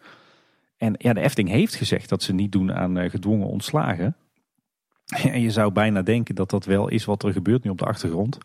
En 0.77 0.95
ja, 0.99 1.13
de 1.13 1.21
Efteling 1.21 1.49
heeft 1.49 1.75
gezegd 1.75 2.09
dat 2.09 2.23
ze 2.23 2.35
niet 2.35 2.53
doen 2.53 2.73
aan 2.73 3.11
gedwongen 3.11 3.47
ontslagen. 3.47 4.17
En 5.07 5.41
je 5.41 5.51
zou 5.51 5.73
bijna 5.73 6.03
denken 6.03 6.35
dat 6.35 6.51
dat 6.51 6.65
wel 6.65 6.89
is 6.89 7.05
wat 7.05 7.23
er 7.23 7.33
gebeurt 7.33 7.65
nu 7.65 7.71
op 7.71 7.79
de 7.79 7.85
achtergrond. 7.85 8.39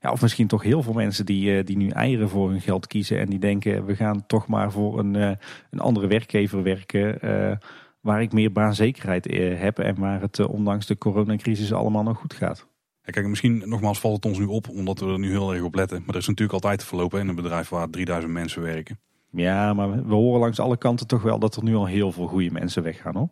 Ja, 0.00 0.10
of 0.12 0.22
misschien 0.22 0.46
toch 0.46 0.62
heel 0.62 0.82
veel 0.82 0.92
mensen 0.92 1.26
die, 1.26 1.56
eh, 1.56 1.64
die 1.64 1.76
nu 1.76 1.88
eieren 1.88 2.28
voor 2.28 2.50
hun 2.50 2.60
geld 2.60 2.86
kiezen. 2.86 3.18
En 3.18 3.26
die 3.26 3.38
denken 3.38 3.84
we 3.84 3.96
gaan 3.96 4.26
toch 4.26 4.46
maar 4.46 4.72
voor 4.72 4.98
een, 4.98 5.16
eh, 5.16 5.30
een 5.70 5.80
andere 5.80 6.06
werkgever 6.06 6.62
werken. 6.62 7.18
Uh, 7.24 7.56
waar 8.00 8.22
ik 8.22 8.32
meer 8.32 8.52
baanzekerheid 8.52 9.24
heb 9.58 9.78
en 9.78 9.98
waar 9.98 10.20
het 10.20 10.46
ondanks 10.46 10.86
de 10.86 10.98
coronacrisis 10.98 11.72
allemaal 11.72 12.02
nog 12.02 12.18
goed 12.18 12.34
gaat. 12.34 12.66
Ja, 13.02 13.12
kijk, 13.12 13.26
misschien 13.26 13.62
nogmaals 13.64 14.00
valt 14.00 14.14
het 14.14 14.24
ons 14.24 14.38
nu 14.38 14.44
op 14.44 14.68
omdat 14.68 15.00
we 15.00 15.06
er 15.06 15.18
nu 15.18 15.30
heel 15.30 15.54
erg 15.54 15.62
op 15.62 15.74
letten. 15.74 15.98
Maar 15.98 16.14
er 16.14 16.20
is 16.20 16.26
natuurlijk 16.26 16.54
altijd 16.54 16.78
te 16.78 16.86
verlopen 16.86 17.20
in 17.20 17.28
een 17.28 17.34
bedrijf 17.34 17.68
waar 17.68 17.90
3000 17.90 18.32
mensen 18.32 18.62
werken. 18.62 18.98
Ja, 19.30 19.74
maar 19.74 20.06
we 20.06 20.14
horen 20.14 20.40
langs 20.40 20.60
alle 20.60 20.76
kanten 20.76 21.06
toch 21.06 21.22
wel 21.22 21.38
dat 21.38 21.56
er 21.56 21.62
nu 21.62 21.74
al 21.74 21.86
heel 21.86 22.12
veel 22.12 22.26
goede 22.26 22.50
mensen 22.50 22.82
weggaan 22.82 23.16
hoor. 23.16 23.28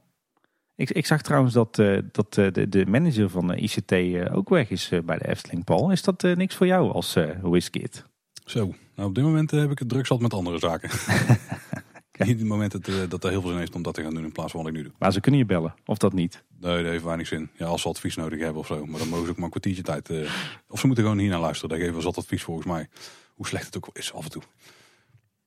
Ik, 0.77 0.91
ik 0.91 1.07
zag 1.07 1.23
trouwens 1.23 1.55
dat, 1.55 1.79
uh, 1.79 1.99
dat 2.13 2.37
uh, 2.37 2.53
de, 2.53 2.69
de 2.69 2.87
manager 2.87 3.31
van 3.31 3.47
de 3.47 3.57
ICT 3.57 3.93
uh, 3.93 4.37
ook 4.37 4.49
weg 4.49 4.71
is 4.71 4.91
bij 5.05 5.19
de 5.19 5.29
Efteling, 5.29 5.65
Paul. 5.65 5.91
Is 5.91 6.03
dat 6.03 6.23
niks 6.23 6.55
voor 6.55 6.67
jou 6.67 6.93
als 6.93 7.17
whiskit? 7.43 8.05
Zo, 8.45 8.75
nou 8.95 9.09
op 9.09 9.15
dit 9.15 9.25
moment 9.25 9.51
heb 9.51 9.71
ik 9.71 9.79
het 9.79 9.89
druk 9.89 10.07
zat 10.07 10.21
met 10.21 10.35
andere 10.35 10.59
zaken. 10.59 10.91
Niet 12.19 12.39
het 12.39 12.49
moment 12.49 12.73
dat, 12.73 13.11
dat 13.11 13.25
er 13.25 13.31
heel 13.31 13.41
veel 13.41 13.51
zin 13.51 13.59
heeft 13.59 13.75
om 13.75 13.83
dat 13.83 13.95
te 13.95 14.03
gaan 14.03 14.15
doen 14.15 14.25
in 14.25 14.33
plaats 14.33 14.53
van 14.53 14.61
wat 14.61 14.71
ik 14.71 14.77
nu 14.77 14.83
doe. 14.83 14.93
Maar 14.99 15.13
ze 15.13 15.21
kunnen 15.21 15.41
je 15.41 15.47
bellen, 15.47 15.75
of 15.87 15.99
dat 15.99 16.13
niet? 16.13 16.43
Nee, 16.61 16.83
dat 16.83 16.91
heeft 16.91 17.05
weinig 17.05 17.27
zin. 17.27 17.51
Ja, 17.57 17.67
als 17.67 17.83
ze 17.83 17.89
advies 17.89 18.17
nodig 18.17 18.41
hebben 18.41 18.61
of 18.61 18.67
zo. 18.67 18.87
Maar 18.87 18.99
dan 18.99 19.09
mogen 19.09 19.25
ze 19.25 19.31
ook 19.31 19.37
maar 19.37 19.45
een 19.45 19.51
kwartiertje 19.51 19.83
tijd. 19.83 20.11
of 20.69 20.81
ze 20.81 20.87
moeten 20.87 21.05
gewoon 21.05 21.19
hier 21.19 21.31
naar 21.31 21.41
luisteren. 21.41 21.71
Daar 21.71 21.79
geven 21.79 21.95
we 21.95 22.03
zat 22.03 22.19
advies 22.19 22.43
volgens 22.43 22.67
mij. 22.67 22.89
Hoe 23.35 23.47
slecht 23.47 23.67
het 23.67 23.77
ook 23.77 23.89
is 23.93 24.13
af 24.13 24.25
en 24.25 24.31
toe. 24.31 24.43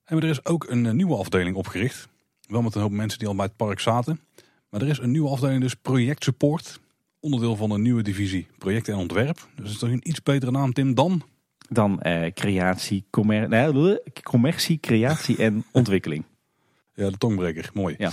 En 0.04 0.16
er 0.16 0.24
is 0.24 0.44
ook 0.44 0.66
een 0.68 0.96
nieuwe 0.96 1.16
afdeling 1.16 1.56
opgericht. 1.56 2.08
Wel 2.46 2.62
met 2.62 2.74
een 2.74 2.80
hoop 2.80 2.90
mensen 2.90 3.18
die 3.18 3.28
al 3.28 3.34
bij 3.34 3.44
het 3.44 3.56
park 3.56 3.80
zaten. 3.80 4.20
Maar 4.68 4.82
er 4.82 4.88
is 4.88 4.98
een 4.98 5.10
nieuwe 5.10 5.28
afdeling, 5.28 5.60
dus 5.60 5.74
project 5.74 6.24
support. 6.24 6.80
Onderdeel 7.20 7.56
van 7.56 7.70
een 7.70 7.82
nieuwe 7.82 8.02
divisie, 8.02 8.46
project 8.58 8.88
en 8.88 8.96
ontwerp. 8.96 9.48
Dus 9.54 9.70
is 9.70 9.78
toch 9.78 9.90
een 9.90 10.08
iets 10.08 10.22
betere 10.22 10.50
naam, 10.50 10.72
Tim, 10.72 10.94
dan? 10.94 11.22
Dan 11.68 12.00
eh, 12.00 12.32
creatie, 12.32 13.04
commer 13.10 13.48
nee, 13.48 14.00
commercie, 14.22 14.80
creatie 14.80 15.36
en 15.36 15.64
ontwikkeling. 15.72 16.24
Ja, 16.94 17.10
de 17.10 17.18
tongbreker, 17.18 17.70
mooi. 17.74 17.94
Ja. 17.98 18.10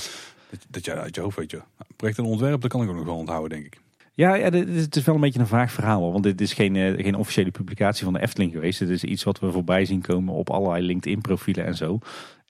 Dat, 0.49 0.66
dat 0.70 0.86
jij 0.86 0.95
uit 0.95 1.16
je 1.16 1.22
hoofd 1.22 1.38
weet 1.38 1.51
je. 1.51 1.62
Project 1.95 2.18
en 2.18 2.26
ontwerp, 2.26 2.62
dat 2.62 2.72
kan 2.72 2.84
ik 2.84 2.89
ook 2.89 2.95
nog 2.95 3.06
wel 3.06 3.16
onthouden, 3.16 3.49
denk 3.49 3.66
ik. 3.66 3.80
Ja, 4.14 4.36
ja 4.36 4.49
het 4.51 4.95
is 4.95 5.03
wel 5.03 5.16
een 5.16 5.22
beetje 5.22 5.39
een 5.39 5.47
vaag 5.47 5.72
verhaal. 5.72 6.12
Want 6.12 6.24
dit 6.24 6.41
is 6.41 6.53
geen, 6.53 6.76
eh, 6.76 7.03
geen 7.03 7.16
officiële 7.16 7.51
publicatie 7.51 8.03
van 8.03 8.14
de 8.14 8.22
Efteling 8.22 8.51
geweest. 8.51 8.80
Het 8.80 8.89
is 8.89 9.03
iets 9.03 9.24
wat 9.24 9.39
we 9.39 9.51
voorbij 9.51 9.86
zien 9.86 10.01
komen 10.01 10.34
op 10.34 10.49
allerlei 10.49 10.86
LinkedIn-profielen 10.86 11.66
en 11.66 11.76
zo. 11.76 11.99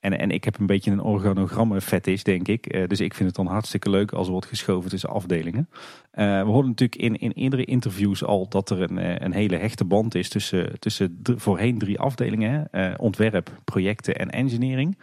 En, 0.06 0.20
en 0.20 0.32
ik 0.32 0.43
heb 0.43 0.60
een 0.60 0.66
beetje 0.66 0.91
een 0.91 1.01
organogram 1.01 1.80
fetish, 1.80 2.22
denk 2.22 2.47
ik. 2.47 2.76
Uh, 2.76 2.88
dus 2.88 2.99
ik 2.99 3.14
vind 3.14 3.28
het 3.28 3.38
dan 3.38 3.47
hartstikke 3.47 3.89
leuk 3.89 4.12
als 4.12 4.26
er 4.26 4.32
wordt 4.32 4.47
geschoven 4.47 4.89
tussen 4.89 5.10
afdelingen. 5.10 5.70
Uh, 5.70 6.41
we 6.41 6.49
hoorden 6.49 6.70
natuurlijk 6.70 7.01
in, 7.01 7.16
in 7.16 7.32
eerdere 7.32 7.66
interviews 7.66 8.24
al 8.24 8.47
dat 8.49 8.70
er 8.70 8.82
een, 8.82 8.97
eh, 8.97 9.16
een 9.18 9.32
hele 9.32 9.58
hechte 9.58 9.86
band 9.86 10.16
is 10.16 10.30
tussen, 10.30 10.80
tussen 10.80 11.20
voorheen 11.24 11.78
drie 11.78 11.99
afdelingen. 11.99 12.70
Ontwerp, 12.97 13.51
projecten 13.64 14.16
en 14.16 14.30
engineering. 14.30 14.97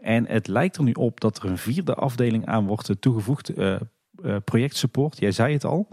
En 0.00 0.26
het 0.26 0.48
lijkt 0.48 0.76
er 0.76 0.82
nu 0.82 0.92
op 0.92 1.20
dat 1.20 1.38
er 1.38 1.44
een 1.44 1.58
vierde 1.58 1.94
afdeling 1.94 2.46
aan 2.46 2.66
wordt 2.66 2.90
toegevoegd. 3.00 3.52
projectsupport, 4.44 5.18
jij 5.18 5.32
zei 5.32 5.52
het 5.52 5.64
al. 5.64 5.88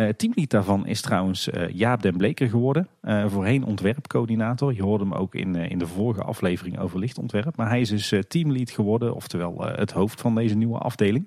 Uh, 0.00 0.08
teamlead 0.08 0.50
daarvan 0.50 0.86
is 0.86 1.00
trouwens 1.00 1.48
uh, 1.48 1.68
Jaap 1.68 2.02
den 2.02 2.16
Bleker 2.16 2.48
geworden. 2.48 2.88
Uh, 3.02 3.26
voorheen 3.26 3.64
ontwerpcoördinator. 3.64 4.74
Je 4.74 4.82
hoorde 4.82 5.04
hem 5.04 5.12
ook 5.12 5.34
in, 5.34 5.54
in 5.54 5.78
de 5.78 5.86
vorige 5.86 6.22
aflevering 6.22 6.78
over 6.78 6.98
lichtontwerp. 6.98 7.56
Maar 7.56 7.68
hij 7.68 7.80
is 7.80 7.88
dus 7.88 8.14
teamlead 8.28 8.70
geworden, 8.70 9.14
oftewel 9.14 9.64
het 9.64 9.90
hoofd 9.90 10.20
van 10.20 10.34
deze 10.34 10.54
nieuwe 10.54 10.78
afdeling. 10.78 11.26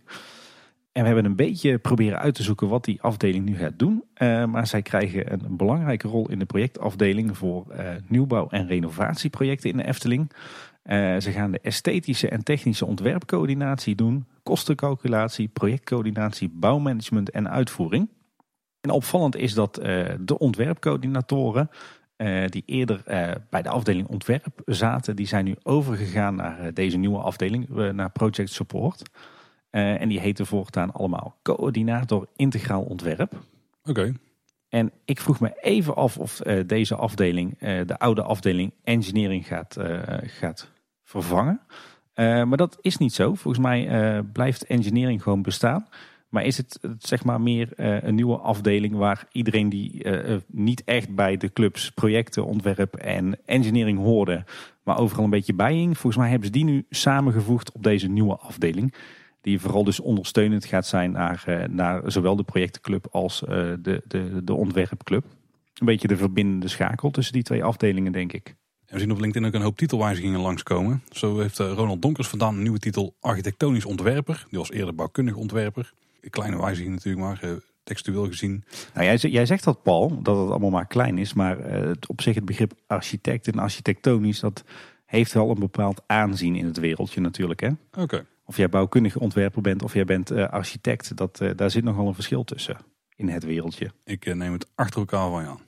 En 0.91 1.01
we 1.01 1.05
hebben 1.05 1.25
een 1.25 1.35
beetje 1.35 1.77
proberen 1.77 2.19
uit 2.19 2.35
te 2.35 2.43
zoeken 2.43 2.67
wat 2.67 2.85
die 2.85 3.01
afdeling 3.01 3.45
nu 3.45 3.55
gaat 3.55 3.79
doen. 3.79 4.03
maar 4.49 4.67
zij 4.67 4.81
krijgen 4.81 5.33
een 5.33 5.57
belangrijke 5.57 6.07
rol 6.07 6.29
in 6.29 6.39
de 6.39 6.45
projectafdeling 6.45 7.37
voor 7.37 7.65
nieuwbouw- 8.07 8.49
en 8.49 8.67
renovatieprojecten 8.67 9.69
in 9.69 9.77
de 9.77 9.87
Efteling. 9.87 10.31
ze 11.19 11.31
gaan 11.31 11.51
de 11.51 11.59
esthetische 11.59 12.29
en 12.29 12.43
technische 12.43 12.85
ontwerpcoördinatie 12.85 13.95
doen, 13.95 14.25
kostencalculatie, 14.43 15.47
projectcoördinatie, 15.47 16.49
bouwmanagement 16.53 17.29
en 17.29 17.49
uitvoering. 17.49 18.07
En 18.83 18.89
opvallend 18.89 19.35
is 19.35 19.53
dat 19.53 19.79
uh, 19.79 20.05
de 20.19 20.39
ontwerpcoördinatoren, 20.39 21.69
uh, 22.17 22.47
die 22.47 22.63
eerder 22.65 23.03
uh, 23.07 23.31
bij 23.49 23.61
de 23.61 23.69
afdeling 23.69 24.07
ontwerp 24.07 24.61
zaten, 24.65 25.15
die 25.15 25.27
zijn 25.27 25.45
nu 25.45 25.55
overgegaan 25.63 26.35
naar 26.35 26.73
deze 26.73 26.97
nieuwe 26.97 27.19
afdeling, 27.19 27.69
naar 27.69 28.11
Project 28.11 28.49
Support. 28.49 29.01
en 29.69 30.09
die 30.09 30.19
heten 30.19 30.45
voortaan 30.45 30.91
allemaal 30.91 31.35
coördinator 31.43 32.27
integraal 32.35 32.81
ontwerp. 32.81 33.33
Oké. 33.83 34.13
En 34.69 34.91
ik 35.05 35.19
vroeg 35.19 35.39
me 35.39 35.53
even 35.61 35.95
af 35.95 36.17
of 36.17 36.41
deze 36.65 36.95
afdeling, 36.95 37.57
de 37.59 37.99
oude 37.99 38.23
afdeling 38.23 38.73
engineering, 38.83 39.47
gaat, 39.47 39.77
gaat 40.21 40.71
vervangen. 41.03 41.61
maar 42.15 42.57
dat 42.57 42.77
is 42.81 42.97
niet 42.97 43.13
zo. 43.13 43.33
Volgens 43.33 43.63
mij 43.63 44.23
blijft 44.23 44.65
engineering 44.65 45.23
gewoon 45.23 45.41
bestaan. 45.41 45.87
Maar 46.33 46.45
is 46.45 46.57
het 46.57 46.79
zeg 46.99 47.23
maar 47.23 47.41
meer 47.41 47.69
uh, 47.77 48.01
een 48.01 48.15
nieuwe 48.15 48.37
afdeling 48.37 48.95
waar 48.95 49.27
iedereen 49.31 49.69
die 49.69 50.03
uh, 50.03 50.37
niet 50.47 50.83
echt 50.83 51.15
bij 51.15 51.37
de 51.37 51.53
clubs 51.53 51.91
projecten, 51.91 52.45
ontwerp 52.45 52.95
en 52.95 53.39
engineering 53.45 53.99
hoorde, 53.99 54.43
maar 54.83 54.97
overal 54.97 55.23
een 55.23 55.29
beetje 55.29 55.53
bijhing? 55.53 55.97
Volgens 55.97 56.21
mij 56.21 56.29
hebben 56.29 56.47
ze 56.47 56.53
die 56.53 56.63
nu 56.63 56.85
samengevoegd 56.89 57.71
op 57.71 57.83
deze 57.83 58.07
nieuwe 58.07 58.37
afdeling. 58.37 58.93
Die 59.41 59.59
vooral 59.59 59.83
dus 59.83 59.99
ondersteunend 59.99 60.65
gaat 60.65 60.87
zijn 60.87 61.11
naar, 61.11 61.67
naar 61.69 62.11
zowel 62.11 62.35
de 62.35 62.43
projectenclub 62.43 63.07
als 63.11 63.39
de, 63.39 64.01
de, 64.07 64.43
de 64.43 64.53
ontwerpclub. 64.53 65.25
Een 65.73 65.85
beetje 65.85 66.07
de 66.07 66.17
verbindende 66.17 66.67
schakel 66.67 67.11
tussen 67.11 67.33
die 67.33 67.43
twee 67.43 67.63
afdelingen, 67.63 68.11
denk 68.11 68.33
ik. 68.33 68.55
We 68.85 68.99
zien 68.99 69.11
op 69.11 69.19
LinkedIn 69.19 69.47
ook 69.47 69.53
een 69.53 69.61
hoop 69.61 69.77
titelwijzigingen 69.77 70.39
langskomen. 70.39 71.03
Zo 71.11 71.39
heeft 71.39 71.57
Ronald 71.57 72.01
Donkers 72.01 72.27
vandaan 72.27 72.55
een 72.55 72.61
nieuwe 72.61 72.79
titel 72.79 73.15
architectonisch 73.19 73.85
ontwerper. 73.85 74.45
Die 74.49 74.59
was 74.59 74.71
eerder 74.71 74.95
bouwkundig 74.95 75.35
ontwerper 75.35 75.93
kleine 76.29 76.57
wijziging 76.57 76.93
natuurlijk 76.93 77.25
maar, 77.25 77.43
uh, 77.43 77.57
textueel 77.83 78.25
gezien. 78.25 78.63
Nou, 78.93 79.05
jij, 79.05 79.15
jij, 79.15 79.45
zegt 79.45 79.63
dat 79.63 79.83
Paul, 79.83 80.21
dat 80.21 80.37
het 80.37 80.49
allemaal 80.49 80.69
maar 80.69 80.87
klein 80.87 81.17
is. 81.17 81.33
Maar 81.33 81.83
uh, 81.83 81.91
op 82.07 82.21
zich 82.21 82.35
het 82.35 82.45
begrip 82.45 82.73
architect 82.87 83.47
en 83.47 83.59
architectonisch, 83.59 84.39
dat 84.39 84.63
heeft 85.05 85.33
wel 85.33 85.49
een 85.49 85.59
bepaald 85.59 86.01
aanzien 86.05 86.55
in 86.55 86.65
het 86.65 86.77
wereldje 86.77 87.21
natuurlijk. 87.21 87.59
Hè? 87.59 87.69
Oké. 87.93 88.25
Of 88.45 88.57
jij 88.57 88.69
bouwkundige 88.69 89.19
ontwerper 89.19 89.61
bent 89.61 89.83
of 89.83 89.93
jij 89.93 90.05
bent 90.05 90.31
uh, 90.31 90.49
architect, 90.49 91.17
dat, 91.17 91.41
daar 91.55 91.71
zit 91.71 91.83
nogal 91.83 92.07
een 92.07 92.13
verschil 92.13 92.43
tussen 92.43 92.77
in 93.15 93.29
het 93.29 93.43
wereldje. 93.43 93.91
Ik 94.03 94.35
neem 94.35 94.51
het 94.53 94.67
achter 94.75 94.99
elkaar 94.99 95.29
van 95.29 95.41
je 95.41 95.47
aan. 95.47 95.61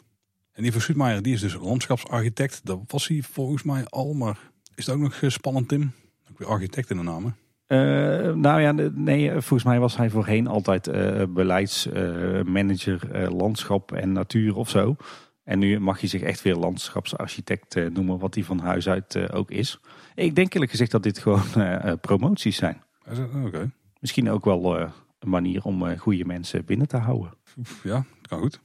En 0.51 0.63
die 0.63 0.71
van 0.71 1.21
die 1.21 1.33
is 1.33 1.41
dus 1.41 1.53
landschapsarchitect. 1.53 2.61
Dat 2.63 2.79
was 2.87 3.07
hij 3.07 3.21
volgens 3.21 3.63
mij 3.63 3.85
al, 3.85 4.13
maar 4.13 4.39
is 4.75 4.85
het 4.85 4.95
ook 4.95 5.01
nog 5.01 5.21
spannend 5.27 5.67
Tim? 5.67 5.91
Ook 6.31 6.39
weer 6.39 6.47
architect 6.47 6.89
in 6.89 6.97
de 6.97 7.03
naam 7.03 7.35
nou 7.67 8.61
ja, 8.61 8.71
nee, 8.93 9.31
volgens 9.31 9.63
mij 9.63 9.79
was 9.79 9.97
hij 9.97 10.09
voorheen 10.09 10.47
altijd 10.47 10.91
beleidsmanager 11.33 13.31
landschap 13.31 13.91
en 13.91 14.11
natuur 14.11 14.55
of 14.55 14.69
zo. 14.69 14.95
En 15.43 15.59
nu 15.59 15.79
mag 15.79 15.99
hij 15.99 16.09
zich 16.09 16.21
echt 16.21 16.41
weer 16.41 16.55
landschapsarchitect 16.55 17.75
noemen, 17.93 18.19
wat 18.19 18.35
hij 18.35 18.43
van 18.43 18.59
huis 18.59 18.89
uit 18.89 19.31
ook 19.31 19.51
is. 19.51 19.79
Ik 20.15 20.35
denk 20.35 20.53
eerlijk 20.53 20.71
gezegd 20.71 20.91
dat 20.91 21.03
dit 21.03 21.19
gewoon 21.19 21.43
promoties 22.01 22.55
zijn. 22.55 22.81
Oké. 23.45 23.71
Misschien 23.99 24.29
ook 24.29 24.45
wel 24.45 24.79
een 24.79 24.91
manier 25.19 25.63
om 25.63 25.97
goede 25.97 26.25
mensen 26.25 26.65
binnen 26.65 26.87
te 26.87 26.97
houden. 26.97 27.33
Ja, 27.83 28.05
kan 28.21 28.39
goed. 28.39 28.59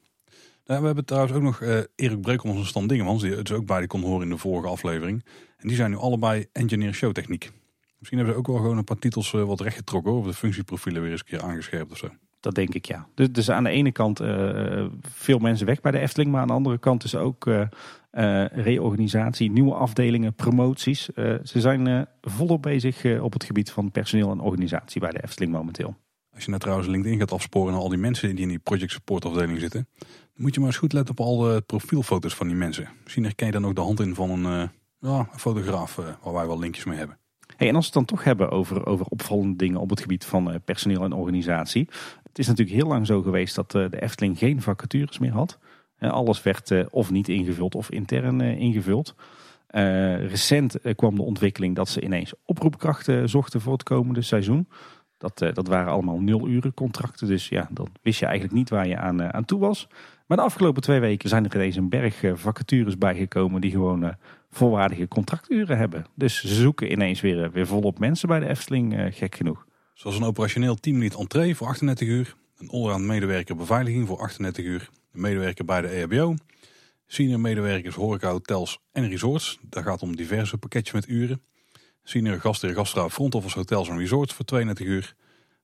Nou, 0.64 0.80
we 0.80 0.86
hebben 0.86 1.04
trouwens 1.04 1.34
ook 1.34 1.42
nog 1.42 1.62
Erik 1.94 2.20
Breukels 2.20 2.56
en 2.56 2.66
Stan 2.66 2.86
Dingemans, 2.86 3.22
die 3.22 3.34
het 3.34 3.52
ook 3.52 3.66
bij 3.66 3.78
die 3.78 3.88
kon 3.88 4.02
horen 4.02 4.22
in 4.22 4.28
de 4.28 4.36
vorige 4.38 4.68
aflevering. 4.68 5.24
En 5.56 5.68
die 5.68 5.76
zijn 5.76 5.90
nu 5.90 5.96
allebei 5.96 6.46
engineer 6.52 6.94
showtechniek. 6.94 7.50
Misschien 8.00 8.18
hebben 8.18 8.36
ze 8.36 8.40
ook 8.40 8.46
wel 8.46 8.62
gewoon 8.62 8.78
een 8.78 8.84
paar 8.84 8.98
titels 8.98 9.32
uh, 9.32 9.44
wat 9.44 9.60
rechtgetrokken 9.60 10.12
of 10.12 10.26
de 10.26 10.34
functieprofielen 10.34 11.02
weer 11.02 11.10
eens 11.10 11.20
een 11.20 11.26
keer 11.38 11.42
aangescherpt 11.42 11.90
of 11.90 11.98
zo. 11.98 12.08
Dat 12.40 12.54
denk 12.54 12.74
ik 12.74 12.84
ja. 12.84 13.06
Dus, 13.14 13.32
dus 13.32 13.50
aan 13.50 13.64
de 13.64 13.70
ene 13.70 13.92
kant 13.92 14.20
uh, 14.20 14.86
veel 15.00 15.38
mensen 15.38 15.66
weg 15.66 15.80
bij 15.80 15.92
de 15.92 15.98
Efteling, 15.98 16.30
maar 16.30 16.40
aan 16.40 16.46
de 16.46 16.52
andere 16.52 16.78
kant 16.78 17.02
dus 17.02 17.14
ook 17.14 17.50
reorganisatie, 18.52 19.50
nieuwe 19.50 19.74
afdelingen, 19.74 20.34
promoties. 20.34 21.04
ze 21.44 21.60
zijn 21.60 22.06
volop 22.20 22.62
bezig 22.62 23.20
op 23.20 23.32
het 23.32 23.44
gebied 23.44 23.70
van 23.70 23.90
personeel 23.90 24.30
en 24.30 24.40
organisatie 24.40 25.00
bij 25.00 25.10
de 25.10 25.22
Efteling 25.22 25.52
momenteel. 25.52 25.96
Als 26.34 26.42
je 26.42 26.48
nou 26.48 26.60
trouwens 26.60 26.88
LinkedIn 26.88 27.18
gaat 27.18 27.32
afsporen 27.32 27.72
naar 27.72 27.82
al 27.82 27.88
die 27.88 27.98
mensen 27.98 28.34
die 28.34 28.42
in 28.42 28.48
die 28.48 28.58
project 28.58 28.92
support 28.92 29.24
afdeling 29.24 29.60
zitten, 29.60 29.88
dan 29.98 30.08
moet 30.34 30.54
je 30.54 30.60
maar 30.60 30.68
eens 30.68 30.78
goed 30.78 30.92
letten 30.92 31.18
op 31.18 31.26
al 31.26 31.38
de 31.38 31.62
profielfoto's 31.66 32.34
van 32.34 32.46
die 32.46 32.56
mensen. 32.56 32.88
Misschien 33.02 33.24
herken 33.24 33.46
je 33.46 33.52
dan 33.52 33.66
ook 33.66 33.74
de 33.74 33.80
hand 33.80 34.00
in 34.00 34.14
van 34.14 34.30
een, 34.30 34.70
ja, 34.98 35.28
een 35.32 35.38
fotograaf 35.38 35.94
waar 36.22 36.32
wij 36.32 36.46
wel 36.46 36.58
linkjes 36.58 36.84
mee 36.84 36.98
hebben. 36.98 37.19
En 37.68 37.74
als 37.74 37.90
we 37.90 37.98
het 37.98 38.06
dan 38.06 38.16
toch 38.16 38.24
hebben 38.24 38.50
over, 38.50 38.86
over 38.86 39.06
opvallende 39.06 39.56
dingen 39.56 39.80
op 39.80 39.90
het 39.90 40.00
gebied 40.00 40.24
van 40.24 40.50
uh, 40.50 40.54
personeel 40.64 41.04
en 41.04 41.12
organisatie. 41.12 41.88
Het 42.22 42.38
is 42.38 42.46
natuurlijk 42.46 42.76
heel 42.76 42.86
lang 42.86 43.06
zo 43.06 43.22
geweest 43.22 43.54
dat 43.54 43.70
de 43.70 44.00
Efteling 44.00 44.38
geen 44.38 44.62
vacatures 44.62 45.18
meer 45.18 45.32
had. 45.32 45.58
alles 45.98 46.42
werd 46.42 46.90
of 46.90 47.10
niet 47.10 47.28
ingevuld 47.28 47.74
of 47.74 47.90
intern 47.90 48.40
ingevuld. 48.40 49.14
recent 50.26 50.78
kwam 50.96 51.14
de 51.14 51.22
ontwikkeling 51.22 51.76
dat 51.76 51.88
ze 51.88 52.00
ineens 52.00 52.32
oproepkrachten 52.44 53.28
zochten 53.28 53.60
voor 53.60 53.72
het 53.72 53.82
komende 53.82 54.22
seizoen. 54.22 54.68
Dat, 55.18 55.38
dat 55.38 55.66
waren 55.66 55.92
allemaal 55.92 56.20
nul 56.20 56.48
uren 56.48 56.74
contracten. 56.74 57.26
Dus 57.26 57.48
ja, 57.48 57.68
dan 57.70 57.88
wist 58.02 58.18
je 58.18 58.26
eigenlijk 58.26 58.54
niet 58.54 58.70
waar 58.70 58.88
je 58.88 58.96
aan, 58.96 59.32
aan 59.32 59.44
toe 59.44 59.60
was. 59.60 59.88
Maar 60.26 60.36
de 60.36 60.44
afgelopen 60.44 60.82
twee 60.82 61.00
weken 61.00 61.28
zijn 61.28 61.44
er 61.44 61.54
ineens 61.54 61.76
een 61.76 61.88
berg 61.88 62.22
vacatures 62.34 62.98
bijgekomen 62.98 63.60
die 63.60 63.70
gewoon 63.70 64.14
volwaardige 64.50 65.08
contracturen 65.08 65.78
hebben. 65.78 66.06
Dus 66.14 66.40
ze 66.40 66.54
zoeken 66.54 66.92
ineens 66.92 67.20
weer, 67.20 67.50
weer 67.50 67.66
volop 67.66 67.98
mensen 67.98 68.28
bij 68.28 68.40
de 68.40 68.48
Efteling, 68.48 69.14
gek 69.16 69.34
genoeg. 69.34 69.66
Zoals 69.94 70.16
een 70.16 70.24
operationeel 70.24 70.74
teamlid 70.74 71.14
entree 71.14 71.56
voor 71.56 71.66
38 71.66 72.08
uur. 72.08 72.36
Een 72.58 72.70
allround 72.70 73.04
medewerker 73.04 73.56
beveiliging 73.56 74.06
voor 74.06 74.18
38 74.18 74.64
uur. 74.64 74.90
Een 75.12 75.20
medewerker 75.20 75.64
bij 75.64 75.80
de 75.80 75.88
EHBO. 75.88 76.34
Senior 77.06 77.40
medewerkers 77.40 77.94
horeca, 77.94 78.30
hotels 78.30 78.78
en 78.92 79.08
resorts. 79.08 79.58
Daar 79.62 79.82
gaat 79.82 80.02
om 80.02 80.16
diverse 80.16 80.58
pakketjes 80.58 80.94
met 80.94 81.08
uren. 81.08 81.42
Senior 82.02 82.40
gastheer 82.40 82.74
gastvrouw 82.74 83.10
front 83.10 83.34
office 83.34 83.58
hotels 83.58 83.88
en 83.88 83.98
resorts 83.98 84.34
voor 84.34 84.44
32 84.44 84.86
uur. 84.86 85.14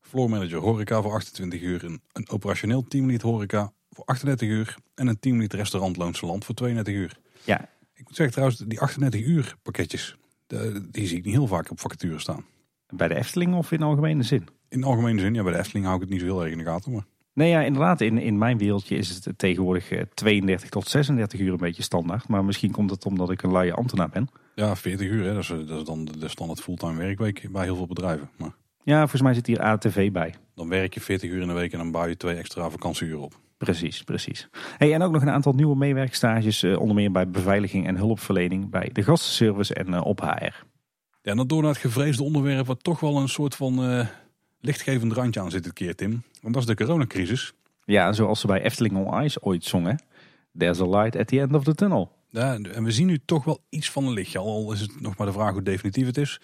Floor 0.00 0.30
manager 0.30 0.58
horeca 0.58 1.02
voor 1.02 1.12
28 1.12 1.60
uur. 1.60 1.84
Een, 1.84 2.00
een 2.12 2.28
operationeel 2.28 2.82
teamlead 2.82 3.22
horeca 3.22 3.72
voor 3.90 4.04
38 4.04 4.48
uur. 4.48 4.76
En 4.94 5.06
een 5.06 5.18
teamlead 5.18 5.52
restaurant 5.52 5.96
Loonse 5.96 6.26
Land 6.26 6.44
voor 6.44 6.54
32 6.54 6.94
uur. 6.94 7.18
Ja. 7.44 7.68
Ik 7.96 8.04
moet 8.04 8.16
zeggen 8.16 8.34
trouwens, 8.34 8.58
die 8.58 8.80
38 8.80 9.26
uur 9.26 9.56
pakketjes, 9.62 10.16
die 10.90 11.06
zie 11.06 11.16
ik 11.16 11.24
niet 11.24 11.34
heel 11.34 11.46
vaak 11.46 11.70
op 11.70 11.80
vacatures 11.80 12.22
staan. 12.22 12.44
Bij 12.88 13.08
de 13.08 13.14
Efteling 13.14 13.54
of 13.54 13.72
in 13.72 13.82
algemene 13.82 14.22
zin? 14.22 14.48
In 14.68 14.84
algemene 14.84 15.20
zin, 15.20 15.34
ja 15.34 15.42
bij 15.42 15.52
de 15.52 15.58
Efteling 15.58 15.84
hou 15.84 15.96
ik 15.96 16.02
het 16.02 16.10
niet 16.12 16.20
zo 16.20 16.26
heel 16.26 16.42
erg 16.42 16.52
in 16.52 16.58
de 16.58 16.64
gaten. 16.64 16.92
Maar... 16.92 17.04
Nee, 17.32 17.50
ja, 17.50 17.62
inderdaad. 17.62 18.00
In, 18.00 18.18
in 18.18 18.38
mijn 18.38 18.58
wereldje 18.58 18.96
is 18.96 19.08
het 19.08 19.38
tegenwoordig 19.38 19.92
32 20.14 20.64
eh, 20.64 20.70
tot 20.70 20.88
36 20.88 21.40
uur 21.40 21.52
een 21.52 21.56
beetje 21.56 21.82
standaard. 21.82 22.28
Maar 22.28 22.44
misschien 22.44 22.70
komt 22.70 22.90
het 22.90 23.04
omdat 23.04 23.30
ik 23.30 23.42
een 23.42 23.52
luie 23.52 23.72
ambtenaar 23.72 24.08
ben. 24.08 24.28
Ja, 24.54 24.76
40 24.76 25.08
uur. 25.08 25.24
Hè. 25.24 25.34
Dat, 25.34 25.42
is, 25.42 25.48
dat 25.48 25.78
is 25.78 25.84
dan 25.84 26.04
de 26.04 26.28
standaard 26.28 26.60
fulltime 26.60 26.98
werkweek 26.98 27.48
bij 27.52 27.64
heel 27.64 27.76
veel 27.76 27.86
bedrijven. 27.86 28.30
Maar... 28.36 28.54
Ja, 28.82 28.98
volgens 28.98 29.22
mij 29.22 29.34
zit 29.34 29.46
hier 29.46 29.60
ATV 29.60 30.12
bij. 30.12 30.34
Dan 30.54 30.68
werk 30.68 30.94
je 30.94 31.00
40 31.00 31.30
uur 31.30 31.40
in 31.40 31.48
de 31.48 31.54
week 31.54 31.72
en 31.72 31.78
dan 31.78 31.90
bouw 31.90 32.06
je 32.06 32.16
twee 32.16 32.36
extra 32.36 32.70
vakantieuren 32.70 33.20
op. 33.20 33.34
Precies, 33.56 34.02
precies. 34.02 34.48
Hey, 34.76 34.94
en 34.94 35.02
ook 35.02 35.12
nog 35.12 35.22
een 35.22 35.30
aantal 35.30 35.52
nieuwe 35.52 35.76
meewerkstages, 35.76 36.62
eh, 36.62 36.78
onder 36.78 36.94
meer 36.94 37.12
bij 37.12 37.30
beveiliging 37.30 37.86
en 37.86 37.96
hulpverlening, 37.96 38.70
bij 38.70 38.90
de 38.92 39.02
gastenservice 39.02 39.74
en 39.74 39.88
uh, 39.88 40.00
op 40.04 40.20
HR. 40.20 40.64
Ja, 41.22 41.32
en 41.32 41.36
dan 41.36 41.46
door 41.46 41.62
naar 41.62 41.70
het 41.70 41.80
gevreesde 41.80 42.22
onderwerp, 42.22 42.66
wat 42.66 42.82
toch 42.82 43.00
wel 43.00 43.16
een 43.16 43.28
soort 43.28 43.54
van 43.54 43.90
uh, 43.90 44.06
lichtgevend 44.60 45.12
randje 45.12 45.40
aan 45.40 45.50
zit 45.50 45.64
dit 45.64 45.72
keer, 45.72 45.94
Tim. 45.94 46.22
Want 46.40 46.54
dat 46.54 46.62
is 46.62 46.68
de 46.68 46.84
coronacrisis. 46.84 47.52
Ja, 47.84 48.12
zoals 48.12 48.40
ze 48.40 48.46
bij 48.46 48.62
Efteling 48.62 48.96
on 48.96 49.22
Ice 49.22 49.42
ooit 49.42 49.64
zongen. 49.64 50.02
There's 50.58 50.80
a 50.80 50.88
light 50.88 51.16
at 51.16 51.26
the 51.26 51.40
end 51.40 51.54
of 51.54 51.64
the 51.64 51.74
tunnel. 51.74 52.12
Ja, 52.30 52.54
en 52.54 52.84
we 52.84 52.90
zien 52.90 53.06
nu 53.06 53.18
toch 53.24 53.44
wel 53.44 53.64
iets 53.68 53.90
van 53.90 54.06
een 54.06 54.12
lichtje. 54.12 54.38
Al 54.38 54.72
is 54.72 54.80
het 54.80 55.00
nog 55.00 55.16
maar 55.16 55.26
de 55.26 55.32
vraag 55.32 55.52
hoe 55.52 55.62
definitief 55.62 56.06
het 56.06 56.16
is. 56.16 56.40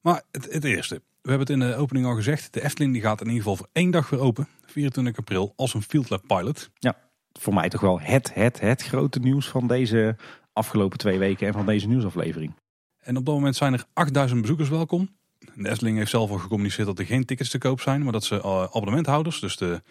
Maar 0.00 0.22
het, 0.30 0.52
het, 0.52 0.64
eerste. 0.64 1.02
We 1.26 1.32
hebben 1.32 1.54
het 1.54 1.62
in 1.62 1.70
de 1.70 1.76
opening 1.76 2.06
al 2.06 2.14
gezegd. 2.14 2.52
De 2.52 2.64
Efteling 2.64 2.92
die 2.92 3.02
gaat 3.02 3.20
in 3.20 3.26
ieder 3.26 3.42
geval 3.42 3.56
voor 3.56 3.68
één 3.72 3.90
dag 3.90 4.10
weer 4.10 4.20
open. 4.20 4.48
24 4.66 5.16
april 5.16 5.52
als 5.56 5.74
een 5.74 5.82
Field 5.82 6.10
Lab 6.10 6.22
Pilot. 6.26 6.70
Ja, 6.78 6.96
voor 7.32 7.54
mij 7.54 7.68
toch 7.68 7.80
wel 7.80 8.00
het, 8.00 8.34
het, 8.34 8.60
het 8.60 8.82
grote 8.82 9.18
nieuws 9.18 9.48
van 9.48 9.66
deze 9.66 10.16
afgelopen 10.52 10.98
twee 10.98 11.18
weken 11.18 11.46
en 11.46 11.52
van 11.52 11.66
deze 11.66 11.88
nieuwsaflevering. 11.88 12.54
En 12.98 13.16
op 13.16 13.26
dat 13.26 13.34
moment 13.34 13.56
zijn 13.56 13.72
er 13.72 13.84
8000 13.92 14.40
bezoekers 14.40 14.68
welkom. 14.68 15.08
De 15.54 15.68
Efteling 15.68 15.98
heeft 15.98 16.10
zelf 16.10 16.30
al 16.30 16.38
gecommuniceerd 16.38 16.86
dat 16.86 16.98
er 16.98 17.06
geen 17.06 17.24
tickets 17.24 17.50
te 17.50 17.58
koop 17.58 17.80
zijn. 17.80 18.02
Maar 18.02 18.12
dat 18.12 18.24
ze 18.24 18.34
uh, 18.34 18.62
abonnementhouders, 18.62 19.40
dus 19.40 19.56
de 19.56 19.82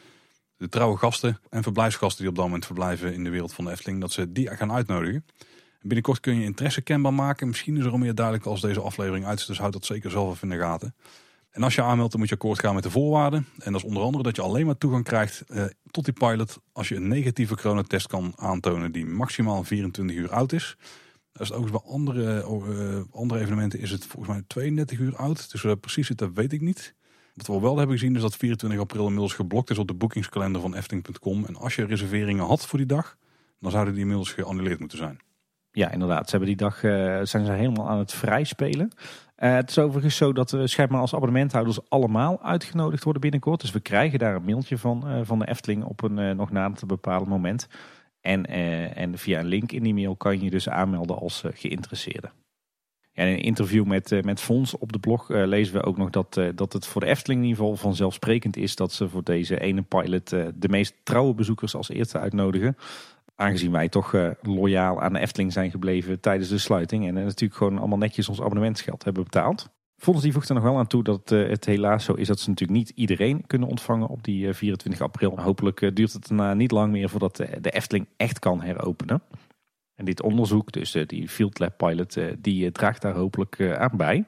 de 0.57 0.69
trouwe 0.69 0.97
gasten 0.97 1.39
en 1.49 1.63
verblijfsgasten 1.63 2.19
die 2.19 2.29
op 2.29 2.36
dat 2.36 2.45
moment 2.45 2.65
verblijven 2.65 3.13
in 3.13 3.23
de 3.23 3.29
wereld 3.29 3.53
van 3.53 3.65
de 3.65 3.71
Efteling, 3.71 4.01
dat 4.01 4.11
ze 4.11 4.31
die 4.31 4.47
gaan 4.47 4.71
uitnodigen. 4.71 5.25
binnenkort 5.81 6.19
kun 6.19 6.39
je 6.39 6.43
interesse 6.43 6.81
kenbaar 6.81 7.13
maken. 7.13 7.47
Misschien 7.47 7.77
is 7.77 7.86
er 7.86 7.91
al 7.91 7.97
meer 7.97 8.15
duidelijk 8.15 8.45
als 8.45 8.61
deze 8.61 8.81
aflevering 8.81 9.25
uit 9.25 9.39
is, 9.39 9.45
dus 9.45 9.57
houd 9.57 9.73
dat 9.73 9.86
zeker 9.86 10.11
zelf 10.11 10.33
even 10.33 10.49
in 10.49 10.57
de 10.57 10.63
gaten. 10.63 10.95
En 11.55 11.63
als 11.63 11.75
je 11.75 11.81
aanmeldt, 11.81 12.11
dan 12.11 12.19
moet 12.19 12.29
je 12.29 12.35
akkoord 12.35 12.59
gaan 12.59 12.73
met 12.73 12.83
de 12.83 12.89
voorwaarden. 12.89 13.47
En 13.59 13.71
dat 13.71 13.81
is 13.81 13.87
onder 13.87 14.03
andere 14.03 14.23
dat 14.23 14.35
je 14.35 14.41
alleen 14.41 14.65
maar 14.65 14.77
toegang 14.77 15.03
krijgt 15.03 15.41
eh, 15.41 15.65
tot 15.91 16.05
die 16.05 16.13
pilot 16.13 16.59
als 16.71 16.87
je 16.87 16.95
een 16.95 17.07
negatieve 17.07 17.55
coronatest 17.55 18.07
kan 18.07 18.33
aantonen 18.35 18.91
die 18.91 19.05
maximaal 19.05 19.63
24 19.63 20.15
uur 20.15 20.31
oud 20.31 20.51
is. 20.51 20.77
Dat 21.31 21.41
is 21.41 21.51
ook 21.51 21.71
bij 21.71 21.79
andere, 21.79 22.45
uh, 22.67 23.01
andere 23.11 23.39
evenementen 23.39 23.79
is 23.79 23.91
het 23.91 24.05
volgens 24.05 24.33
mij 24.33 24.43
32 24.47 24.99
uur 24.99 25.15
oud. 25.15 25.51
Dus 25.51 25.63
uh, 25.63 25.71
precies 25.81 26.07
zit, 26.07 26.17
dat 26.17 26.31
weet 26.33 26.53
ik 26.53 26.61
niet. 26.61 26.95
Wat 27.33 27.47
we 27.47 27.59
wel 27.59 27.77
hebben 27.77 27.97
gezien 27.97 28.15
is 28.15 28.21
dat 28.21 28.35
24 28.35 28.79
april 28.79 29.03
inmiddels 29.03 29.33
geblokt 29.33 29.69
is 29.69 29.77
op 29.77 29.87
de 29.87 29.93
boekingskalender 29.93 30.61
van 30.61 30.75
Efteling.com. 30.75 31.45
En 31.45 31.55
als 31.55 31.75
je 31.75 31.85
reserveringen 31.85 32.45
had 32.45 32.65
voor 32.65 32.77
die 32.77 32.87
dag, 32.87 33.17
dan 33.59 33.71
zouden 33.71 33.93
die 33.93 34.01
inmiddels 34.01 34.31
geannuleerd 34.31 34.79
moeten 34.79 34.97
zijn. 34.97 35.19
Ja, 35.71 35.91
inderdaad. 35.91 36.29
Ze 36.29 36.29
hebben 36.29 36.47
die 36.47 36.57
dag 36.57 36.83
uh, 36.83 36.91
zijn 37.23 37.45
ze 37.45 37.51
helemaal 37.51 37.89
aan 37.89 37.99
het 37.99 38.13
vrijspelen. 38.13 38.91
Uh, 39.38 39.53
het 39.53 39.69
is 39.69 39.77
overigens 39.77 40.15
zo 40.15 40.33
dat 40.33 40.51
we 40.51 40.67
schijnbaar 40.67 40.99
als 40.99 41.13
abonnementhouders 41.13 41.89
allemaal 41.89 42.43
uitgenodigd 42.43 43.03
worden 43.03 43.21
binnenkort. 43.21 43.61
Dus 43.61 43.71
we 43.71 43.79
krijgen 43.79 44.19
daar 44.19 44.36
een 44.36 44.43
mailtje 44.43 44.77
van, 44.77 45.03
uh, 45.05 45.19
van 45.23 45.39
de 45.39 45.47
Efteling 45.47 45.83
op 45.83 46.03
een 46.03 46.36
nog 46.36 46.51
nader 46.51 46.77
te 46.77 46.86
bepalen 46.86 47.27
moment. 47.27 47.67
En, 48.21 48.45
en 48.95 49.17
via 49.17 49.39
een 49.39 49.45
link 49.45 49.71
in 49.71 49.83
die 49.83 49.93
mail 49.93 50.15
kan 50.15 50.41
je 50.41 50.49
dus 50.49 50.69
aanmelden 50.69 51.19
als 51.19 51.43
geïnteresseerde. 51.53 52.29
En 53.13 53.27
in 53.27 53.33
een 53.33 53.41
interview 53.41 53.86
met, 53.86 54.23
met 54.23 54.41
Fons 54.41 54.77
op 54.77 54.91
de 54.91 54.99
blog 54.99 55.29
lezen 55.29 55.73
we 55.73 55.83
ook 55.83 55.97
nog 55.97 56.09
dat, 56.09 56.39
dat 56.55 56.73
het 56.73 56.88
voor 56.88 57.01
de 57.01 57.07
Efteling 57.07 57.41
in 57.41 57.47
ieder 57.47 57.63
geval 57.63 57.77
vanzelfsprekend 57.77 58.57
is 58.57 58.75
dat 58.75 58.93
ze 58.93 59.09
voor 59.09 59.23
deze 59.23 59.59
ene 59.59 59.81
pilot 59.81 60.29
de 60.29 60.69
meest 60.69 60.95
trouwe 61.03 61.33
bezoekers 61.33 61.75
als 61.75 61.89
eerste 61.89 62.19
uitnodigen. 62.19 62.77
Aangezien 63.36 63.71
wij 63.71 63.89
toch 63.89 64.15
loyaal 64.41 65.01
aan 65.01 65.13
de 65.13 65.19
Efteling 65.19 65.53
zijn 65.53 65.71
gebleven 65.71 66.19
tijdens 66.19 66.49
de 66.49 66.57
sluiting 66.57 67.07
en 67.07 67.13
natuurlijk 67.13 67.55
gewoon 67.55 67.78
allemaal 67.78 67.97
netjes 67.97 68.29
ons 68.29 68.41
abonnementsgeld 68.41 69.03
hebben 69.03 69.24
betaald. 69.24 69.70
Fons 69.97 70.21
die 70.21 70.32
voegt 70.32 70.49
er 70.49 70.55
nog 70.55 70.63
wel 70.63 70.78
aan 70.78 70.87
toe 70.87 71.03
dat 71.03 71.29
het 71.29 71.66
helaas 71.66 72.03
zo 72.05 72.13
is 72.13 72.28
dat 72.28 72.39
ze 72.39 72.49
natuurlijk 72.49 72.79
niet 72.79 72.89
iedereen 72.89 73.47
kunnen 73.47 73.67
ontvangen 73.67 74.07
op 74.07 74.24
die 74.24 74.53
24 74.53 75.01
april. 75.01 75.39
Hopelijk 75.39 75.95
duurt 75.95 76.13
het 76.13 76.28
daarna 76.28 76.53
niet 76.53 76.71
lang 76.71 76.91
meer 76.91 77.09
voordat 77.09 77.36
de 77.36 77.71
Efteling 77.71 78.07
echt 78.17 78.39
kan 78.39 78.62
heropenen. 78.62 79.21
En 79.95 80.05
dit 80.05 80.21
onderzoek, 80.21 80.71
dus 80.71 80.97
die 81.05 81.29
Field 81.29 81.59
Lab 81.59 81.78
Pilot, 81.78 82.17
die 82.37 82.71
draagt 82.71 83.01
daar 83.01 83.16
hopelijk 83.16 83.62
aan 83.78 83.97
bij. 83.97 84.25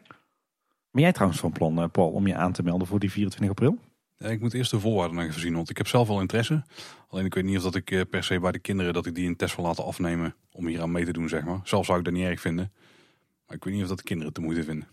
Ben 0.92 1.02
jij 1.02 1.12
trouwens 1.12 1.40
van 1.40 1.52
plan, 1.52 1.92
Paul, 1.92 2.10
om 2.10 2.28
je 2.28 2.36
aan 2.36 2.52
te 2.52 2.64
melden 2.64 2.88
voor 2.88 3.00
die 3.00 3.12
24 3.12 3.50
april? 3.50 3.78
Ja, 4.18 4.28
ik 4.28 4.40
moet 4.40 4.54
eerst 4.54 4.72
de 4.72 4.80
voorwaarden 4.80 5.20
even 5.20 5.40
zien, 5.40 5.56
want 5.56 5.70
ik 5.70 5.78
heb 5.78 5.88
zelf 5.88 6.08
wel 6.08 6.22
interesse. 6.22 6.64
Alleen 7.10 7.26
ik 7.26 7.34
weet 7.34 7.44
niet 7.44 7.58
of 7.58 7.64
dat 7.64 7.76
ik 7.76 8.06
per 8.10 8.24
se 8.24 8.40
bij 8.40 8.52
de 8.52 8.60
kinderen 8.60 8.94
dat 8.94 9.06
ik 9.06 9.16
die 9.16 9.28
een 9.28 9.36
test 9.36 9.56
wil 9.56 9.66
laten 9.66 9.86
afnemen 9.86 10.36
om 10.52 10.68
hier 10.68 10.82
aan 10.82 10.92
mee 10.92 11.06
te 11.06 11.14
doen, 11.14 11.30
zeg 11.30 11.46
maar. 11.46 11.60
Zelf 11.64 11.86
zou 11.86 12.00
ik 12.00 12.06
dat 12.06 12.14
niet 12.14 12.26
erg 12.26 12.42
vinden. 12.42 12.72
Maar 13.48 13.56
ik 13.56 13.64
weet 13.64 13.74
niet 13.74 13.84
of 13.84 13.90
dat 13.90 13.98
de 13.98 14.04
kinderen 14.04 14.34
te 14.34 14.42
moeite 14.42 14.64
vinden. 14.64 14.88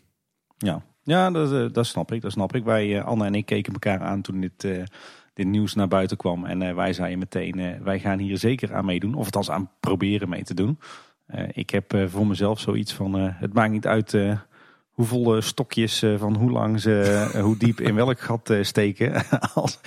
Ja, 0.59 0.83
ja 1.03 1.31
dat, 1.31 1.75
dat 1.75 1.87
snap 1.87 2.13
ik. 2.13 2.21
Dat 2.21 2.33
snap 2.33 2.55
ik. 2.55 2.65
Wij, 2.65 3.03
Anne 3.03 3.25
en 3.25 3.35
ik 3.35 3.47
keken 3.47 3.73
elkaar 3.73 4.01
aan 4.01 4.23
toen 4.23 4.41
dit 4.41 4.69
dit 5.35 5.47
nieuws 5.47 5.75
naar 5.75 5.89
buiten 5.89 6.17
kwam. 6.17 6.45
En 6.45 6.75
wij 6.75 6.93
zeiden 6.93 7.19
meteen, 7.19 7.83
wij 7.83 8.01
gaan 8.01 8.19
hier 8.19 8.39
zeker 8.39 8.75
aan 8.75 8.85
meedoen. 8.85 9.15
Of 9.15 9.25
althans 9.25 9.51
aan 9.51 9.71
proberen 9.81 10.29
mee 10.29 10.43
te 10.43 10.55
doen. 10.55 10.79
Ik 11.53 11.71
heb 11.71 11.99
voor 12.07 12.27
mezelf 12.27 12.61
zoiets 12.61 12.95
van, 12.95 13.15
het 13.15 13.53
maakt 13.53 13.73
niet 13.73 13.87
uit 13.87 14.17
hoeveel 14.95 15.43
stokjes 15.43 16.05
van 16.17 16.37
hoe 16.37 16.51
lang 16.51 16.81
ze 16.81 17.29
hoe 17.43 17.57
diep 17.57 17.81
in 17.81 17.95
welk 17.95 18.21
gat 18.21 18.55
steken. 18.61 19.23
als, 19.55 19.79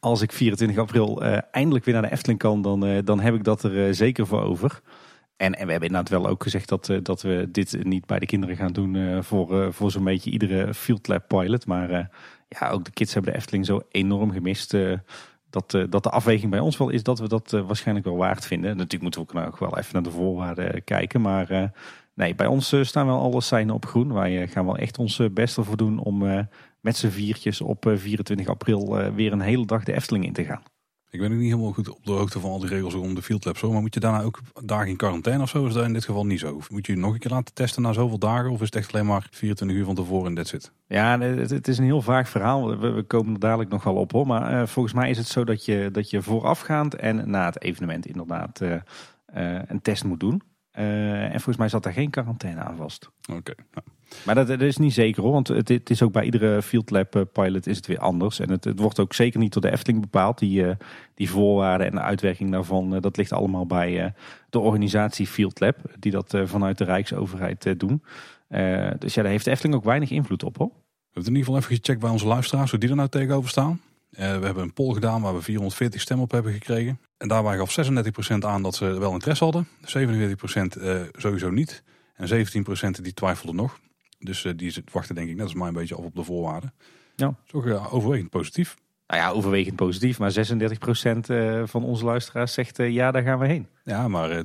als 0.00 0.22
ik 0.22 0.32
24 0.32 0.78
april 0.78 1.22
eindelijk 1.50 1.84
weer 1.84 1.94
naar 1.94 2.02
de 2.02 2.12
Efteling 2.12 2.38
kan, 2.38 2.62
dan, 2.62 3.02
dan 3.04 3.20
heb 3.20 3.34
ik 3.34 3.44
dat 3.44 3.62
er 3.62 3.94
zeker 3.94 4.26
voor 4.26 4.42
over. 4.42 4.80
En, 5.36 5.54
en 5.54 5.66
we 5.66 5.70
hebben 5.70 5.88
inderdaad 5.88 6.08
wel 6.08 6.26
ook 6.26 6.42
gezegd 6.42 6.68
dat, 6.68 6.92
dat 7.02 7.22
we 7.22 7.48
dit 7.52 7.76
niet 7.82 8.06
bij 8.06 8.18
de 8.18 8.26
kinderen 8.26 8.56
gaan 8.56 8.72
doen 8.72 9.24
voor, 9.24 9.72
voor 9.72 9.90
zo'n 9.90 10.04
beetje 10.04 10.30
iedere 10.30 10.74
Field 10.74 11.08
Lab 11.08 11.28
pilot. 11.28 11.66
Maar 11.66 12.10
ja, 12.48 12.70
ook 12.70 12.84
de 12.84 12.90
kids 12.90 13.14
hebben 13.14 13.32
de 13.32 13.38
Efteling 13.38 13.66
zo 13.66 13.80
enorm 13.90 14.32
gemist 14.32 14.74
dat, 15.52 15.86
dat 15.90 16.02
de 16.02 16.10
afweging 16.10 16.50
bij 16.50 16.60
ons 16.60 16.76
wel 16.76 16.88
is 16.88 17.02
dat 17.02 17.18
we 17.18 17.28
dat 17.28 17.50
waarschijnlijk 17.50 18.06
wel 18.06 18.16
waard 18.16 18.46
vinden. 18.46 18.76
Natuurlijk 18.76 19.02
moeten 19.02 19.20
we 19.20 19.26
ook 19.26 19.50
nog 19.50 19.58
wel 19.58 19.78
even 19.78 19.92
naar 19.92 20.02
de 20.02 20.10
voorwaarden 20.10 20.84
kijken. 20.84 21.20
Maar 21.20 21.72
nee, 22.14 22.34
bij 22.34 22.46
ons 22.46 22.74
staan 22.80 23.06
wel 23.06 23.20
alle 23.20 23.40
seinen 23.40 23.74
op 23.74 23.86
groen. 23.86 24.12
Wij 24.12 24.48
gaan 24.48 24.64
wel 24.64 24.76
echt 24.76 24.98
ons 24.98 25.20
best 25.32 25.56
ervoor 25.56 25.76
doen 25.76 25.98
om 25.98 26.46
met 26.80 26.96
z'n 26.96 27.08
viertjes 27.08 27.60
op 27.60 27.92
24 27.94 28.48
april 28.48 29.12
weer 29.14 29.32
een 29.32 29.40
hele 29.40 29.66
dag 29.66 29.84
de 29.84 29.92
Efteling 29.92 30.24
in 30.24 30.32
te 30.32 30.44
gaan. 30.44 30.62
Ik 31.12 31.20
ben 31.20 31.32
ook 31.32 31.38
niet 31.38 31.50
helemaal 31.50 31.72
goed 31.72 31.88
op 31.88 32.04
de 32.04 32.12
hoogte 32.12 32.40
van 32.40 32.50
al 32.50 32.58
die 32.58 32.68
regels 32.68 32.94
om 32.94 33.14
de 33.14 33.22
field 33.22 33.44
lab 33.44 33.56
zo. 33.56 33.72
Maar 33.72 33.80
moet 33.80 33.94
je 33.94 34.00
daarna 34.00 34.22
ook 34.22 34.40
dagen 34.64 34.88
in 34.88 34.96
quarantaine 34.96 35.42
of 35.42 35.48
zo? 35.48 35.66
Is 35.66 35.74
dat 35.74 35.84
in 35.84 35.92
dit 35.92 36.04
geval 36.04 36.26
niet 36.26 36.38
zo? 36.38 36.54
Of 36.54 36.70
moet 36.70 36.86
je 36.86 36.96
nog 36.96 37.12
een 37.12 37.18
keer 37.18 37.30
laten 37.30 37.54
testen 37.54 37.82
na 37.82 37.92
zoveel 37.92 38.18
dagen? 38.18 38.50
Of 38.50 38.60
is 38.60 38.66
het 38.66 38.76
echt 38.76 38.92
alleen 38.92 39.06
maar 39.06 39.26
24 39.30 39.76
uur 39.76 39.84
van 39.84 39.94
tevoren 39.94 40.26
en 40.26 40.34
dat 40.34 40.46
zit? 40.46 40.72
Ja, 40.86 41.20
het, 41.20 41.50
het, 41.50 41.68
is 41.68 41.78
een 41.78 41.84
heel 41.84 42.02
vaag 42.02 42.28
verhaal. 42.28 42.78
We, 42.78 42.90
we, 42.90 43.02
komen 43.02 43.34
er 43.34 43.40
dadelijk 43.40 43.70
nog 43.70 43.84
wel 43.84 43.94
op 43.94 44.12
hoor. 44.12 44.26
Maar 44.26 44.52
uh, 44.52 44.66
volgens 44.66 44.94
mij 44.94 45.10
is 45.10 45.18
het 45.18 45.26
zo 45.26 45.44
dat 45.44 45.64
je, 45.64 45.88
dat 45.92 46.10
je 46.10 46.22
voorafgaand 46.22 46.94
en 46.94 47.30
na 47.30 47.44
het 47.44 47.62
evenement 47.62 48.06
inderdaad 48.06 48.60
uh, 48.60 48.70
uh, 49.36 49.60
een 49.66 49.82
test 49.82 50.04
moet 50.04 50.20
doen. 50.20 50.42
En 50.72 51.30
volgens 51.30 51.56
mij 51.56 51.68
zat 51.68 51.82
daar 51.82 51.92
geen 51.92 52.10
quarantaine 52.10 52.60
aan 52.60 52.76
vast. 52.76 53.10
Oké. 53.30 53.54
Nou. 53.72 53.86
Maar 54.24 54.34
dat, 54.34 54.46
dat, 54.46 54.60
is 54.60 54.76
niet 54.76 54.92
zeker 54.92 55.22
hoor, 55.22 55.32
want 55.32 55.48
het, 55.48 55.68
het, 55.68 55.90
is 55.90 56.02
ook 56.02 56.12
bij 56.12 56.24
iedere 56.24 56.62
Field 56.62 56.90
Lab 56.90 57.16
eh, 57.16 57.22
pilot 57.32 57.66
is 57.66 57.76
het 57.76 57.86
weer 57.86 57.98
anders. 57.98 58.40
En 58.40 58.50
het, 58.50 58.64
het 58.64 58.78
wordt 58.78 59.00
ook 59.00 59.14
zeker 59.14 59.40
niet 59.40 59.52
door 59.52 59.62
de 59.62 59.70
Efteling 59.70 60.00
bepaald. 60.00 60.38
Die, 60.38 60.62
uh, 60.62 60.72
die 61.14 61.30
voorwaarden 61.30 61.86
en 61.86 61.92
de 61.92 62.00
uitwerking 62.00 62.50
daarvan, 62.50 62.94
uh, 62.94 63.00
dat 63.00 63.16
ligt 63.16 63.32
allemaal 63.32 63.66
bij 63.66 64.14
de 64.50 64.58
organisatie 64.58 65.26
Field 65.26 65.60
Lab. 65.60 65.76
Die 65.98 66.12
dat 66.12 66.34
vanuit 66.44 66.78
de 66.78 66.84
Rijksoverheid 66.84 67.74
doen. 67.80 68.02
dus 68.98 69.14
ja, 69.14 69.22
daar 69.22 69.30
heeft 69.30 69.44
de 69.44 69.50
Efteling 69.50 69.74
ook 69.74 69.84
weinig 69.84 70.10
invloed 70.10 70.42
op 70.42 70.58
hoor. 70.58 70.68
We 70.68 71.18
hebben 71.18 71.32
in 71.32 71.38
ieder 71.38 71.44
geval 71.44 71.56
even 71.56 71.76
gecheckt 71.76 72.00
bij 72.00 72.10
onze 72.10 72.26
luisteraars 72.26 72.70
hoe 72.70 72.80
die 72.80 72.88
er 72.88 72.96
nou 72.96 73.08
tegenover 73.08 73.50
staan. 73.50 73.80
we 74.10 74.22
hebben 74.22 74.62
een 74.62 74.72
poll 74.72 74.94
gedaan 74.94 75.22
waar 75.22 75.34
we 75.34 75.42
440 75.42 76.00
stemmen 76.00 76.24
op 76.24 76.30
hebben 76.30 76.52
gekregen. 76.52 77.00
En 77.22 77.28
daarbij 77.28 77.56
gaf 77.56 77.76
36% 78.34 78.38
aan 78.38 78.62
dat 78.62 78.74
ze 78.74 78.98
wel 78.98 79.12
interesse 79.12 79.44
hadden. 79.44 79.68
47% 79.68 81.10
sowieso 81.12 81.50
niet. 81.50 81.82
En 82.14 82.46
17% 82.96 83.00
die 83.02 83.14
twijfelden 83.14 83.56
nog. 83.56 83.78
Dus 84.18 84.44
uh, 84.44 84.52
die 84.56 84.84
wachten 84.92 85.14
denk 85.14 85.28
ik 85.28 85.34
net 85.34 85.44
als 85.44 85.54
mij 85.54 85.68
een 85.68 85.74
beetje 85.74 85.94
af 85.94 86.04
op 86.04 86.14
de 86.14 86.24
voorwaarden. 86.24 86.74
Ja. 87.16 87.34
Toch 87.46 87.66
uh, 87.66 87.94
overwegend 87.94 88.30
positief. 88.30 88.76
Nou 89.06 89.20
ja, 89.20 89.30
overwegend 89.30 89.76
positief. 89.76 90.18
Maar 90.18 90.32
36% 90.32 90.34
uh, 91.30 91.62
van 91.64 91.84
onze 91.84 92.04
luisteraars 92.04 92.52
zegt 92.52 92.76
ja, 92.76 93.10
daar 93.10 93.22
gaan 93.22 93.38
we 93.38 93.46
heen. 93.46 93.66
Ja, 93.84 94.08
maar 94.08 94.42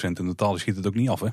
in 0.00 0.14
totaal 0.14 0.58
schiet 0.58 0.76
het 0.76 0.86
ook 0.86 0.94
niet 0.94 1.08
af 1.08 1.20
hè. 1.20 1.28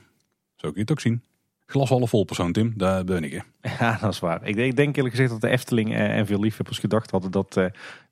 Zo 0.56 0.68
kun 0.68 0.74
je 0.74 0.80
het 0.80 0.92
ook 0.92 1.00
zien. 1.00 1.24
Glas 1.66 1.90
half 1.90 2.10
vol 2.10 2.24
persoon 2.24 2.52
Tim, 2.52 2.74
daar 2.76 3.04
ben 3.04 3.24
ik. 3.24 3.44
Ja, 3.80 3.98
dat 4.02 4.14
is 4.14 4.20
waar. 4.20 4.48
Ik, 4.48 4.56
ik 4.56 4.76
denk 4.76 4.96
eerlijk 4.96 5.16
gezegd 5.16 5.32
dat 5.32 5.42
de 5.42 5.50
Efteling 5.50 5.96
en 5.96 6.26
veel 6.26 6.40
liefhebbers 6.40 6.80
gedacht 6.80 7.12
hadden 7.12 7.32
dat, 7.32 7.58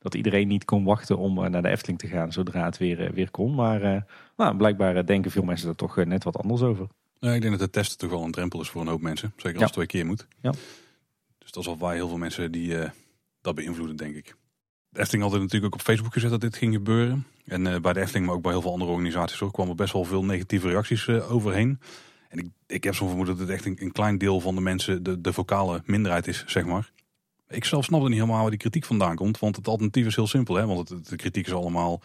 dat 0.04 0.16
iedereen 0.16 0.48
niet 0.48 0.66
kon 0.66 0.84
wachten 0.84 1.18
om 1.18 1.50
naar 1.50 1.62
de 1.62 1.70
Efteling 1.70 2.00
te 2.00 2.08
gaan 2.08 2.32
zodra 2.32 2.66
het 2.66 2.78
weer, 2.78 3.14
weer 3.14 3.32
kon. 3.32 3.56
Maar 3.56 4.06
nou, 4.38 4.58
blijkbaar 4.58 5.06
denken 5.06 5.32
veel 5.32 5.44
mensen 5.44 5.70
er 5.70 5.76
toch 5.76 5.96
net 5.96 6.24
wat 6.24 6.38
anders 6.38 6.62
over. 6.62 6.88
Ja, 7.20 7.34
ik 7.34 7.42
denk 7.42 7.60
dat 7.60 7.62
de 7.62 7.80
testen 7.80 7.98
toch 7.98 8.10
wel 8.10 8.24
een 8.24 8.32
drempel 8.32 8.62
is 8.62 8.70
voor 8.70 8.82
een 8.82 8.88
hoop 8.88 9.02
mensen. 9.02 9.34
Zeker 9.36 9.54
als 9.54 9.64
het 9.64 9.74
twee 9.74 9.86
keer 9.86 10.06
moet. 10.06 10.28
Ja. 10.42 10.52
Dus 11.38 11.52
dat 11.52 11.64
is 11.64 11.70
al 11.70 11.78
waar 11.78 11.94
heel 11.94 12.08
veel 12.08 12.18
mensen 12.18 12.52
die 12.52 12.78
dat 13.42 13.56
beïnvloeden, 13.56 13.96
denk 13.96 14.16
ik. 14.16 14.36
De 14.90 15.00
Efteling 15.00 15.24
had 15.24 15.34
natuurlijk 15.40 15.74
ook 15.74 15.80
op 15.80 15.86
Facebook 15.86 16.14
gezet 16.14 16.30
dat 16.30 16.42
dit 16.42 16.56
ging 16.56 16.74
gebeuren. 16.74 17.26
En 17.46 17.66
uh, 17.66 17.80
bij 17.80 17.94
de 17.94 18.00
Efteling, 18.00 18.26
maar 18.26 18.36
ook 18.36 18.42
bij 18.42 18.52
heel 18.52 18.62
veel 18.62 18.72
andere 18.72 18.92
organisaties 18.92 19.42
ook, 19.42 19.54
kwamen 19.54 19.76
best 19.76 19.94
wel 19.94 20.04
veel 20.04 20.26
negatieve 20.26 20.68
reacties 20.68 21.08
uh, 21.08 21.32
overheen. 21.32 21.80
En 22.30 22.40
ik, 22.40 22.48
ik 22.68 22.84
heb 22.84 22.96
zo'n 22.96 23.08
vermoeden 23.08 23.38
dat 23.38 23.48
het 23.48 23.56
echt 23.56 23.66
een, 23.66 23.78
een, 23.80 23.92
klein 23.92 24.18
deel 24.18 24.40
van 24.40 24.56
de 24.56 24.62
mensen 24.62 25.04
de, 25.04 25.22
de 25.22 25.34
vocale 25.34 25.82
minderheid 25.86 26.28
is, 26.28 26.44
zeg 26.48 26.66
maar. 26.66 26.92
Ik 27.48 27.66
zelf 27.66 27.84
snap 27.84 28.02
er 28.02 28.10
niet 28.10 28.20
helemaal 28.20 28.42
waar 28.42 28.50
die 28.50 28.60
kritiek 28.60 28.86
vandaan 28.86 29.16
komt. 29.16 29.40
Want 29.40 29.56
het 29.56 29.68
alternatief 29.68 30.06
is 30.06 30.16
heel 30.16 30.28
simpel. 30.28 30.56
Hè? 30.56 30.66
Want 30.66 31.10
de 31.10 31.16
kritiek 31.16 31.46
is 31.46 31.54
allemaal 31.54 32.02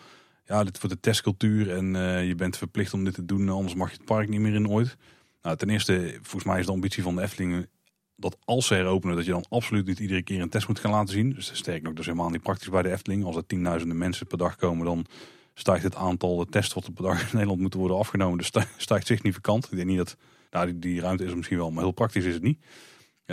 ja, 0.48 0.64
dit 0.64 0.78
voor 0.78 0.88
de 0.88 1.00
testcultuur 1.00 1.70
en 1.76 1.94
uh, 1.94 2.26
je 2.26 2.34
bent 2.34 2.56
verplicht 2.56 2.94
om 2.94 3.04
dit 3.04 3.14
te 3.14 3.24
doen, 3.24 3.48
anders 3.48 3.74
mag 3.74 3.90
je 3.90 3.96
het 3.96 4.04
park 4.04 4.28
niet 4.28 4.40
meer 4.40 4.54
in 4.54 4.68
ooit. 4.68 4.96
Nou, 5.42 5.56
ten 5.56 5.70
eerste, 5.70 6.18
volgens 6.22 6.44
mij 6.44 6.58
is 6.58 6.66
de 6.66 6.72
ambitie 6.72 7.02
van 7.02 7.16
de 7.16 7.22
Efteling 7.22 7.68
dat 8.16 8.36
als 8.44 8.66
ze 8.66 8.74
heropenen, 8.74 9.16
dat 9.16 9.24
je 9.24 9.30
dan 9.30 9.44
absoluut 9.48 9.86
niet 9.86 9.98
iedere 9.98 10.22
keer 10.22 10.40
een 10.40 10.48
test 10.48 10.68
moet 10.68 10.78
gaan 10.78 10.90
laten 10.90 11.14
zien. 11.14 11.32
Dus 11.32 11.50
sterk 11.54 11.82
nog, 11.82 11.92
dat 11.92 12.04
helemaal 12.04 12.30
niet 12.30 12.42
praktisch 12.42 12.68
bij 12.68 12.82
de 12.82 12.90
Efteling. 12.90 13.24
Als 13.24 13.36
er 13.36 13.46
tienduizenden 13.46 13.98
mensen 13.98 14.26
per 14.26 14.38
dag 14.38 14.56
komen, 14.56 14.84
dan 14.86 15.06
stijgt 15.54 15.82
het 15.82 15.94
aantal 15.94 16.44
tests 16.44 16.74
wat 16.74 16.86
er 16.86 16.92
per 16.92 17.04
dag 17.04 17.20
in 17.20 17.28
Nederland 17.32 17.60
moeten 17.60 17.80
worden 17.80 17.98
afgenomen. 17.98 18.38
Dus 18.38 18.50
stijgt 18.76 19.06
significant. 19.06 19.64
Ik 19.64 19.76
denk 19.76 19.88
niet 19.88 19.96
dat, 19.96 20.16
nou 20.50 20.66
die, 20.66 20.78
die 20.78 21.00
ruimte 21.00 21.24
is 21.24 21.34
misschien 21.34 21.58
wel, 21.58 21.70
maar 21.70 21.82
heel 21.82 21.92
praktisch 21.92 22.24
is 22.24 22.34
het 22.34 22.42
niet. 22.42 22.58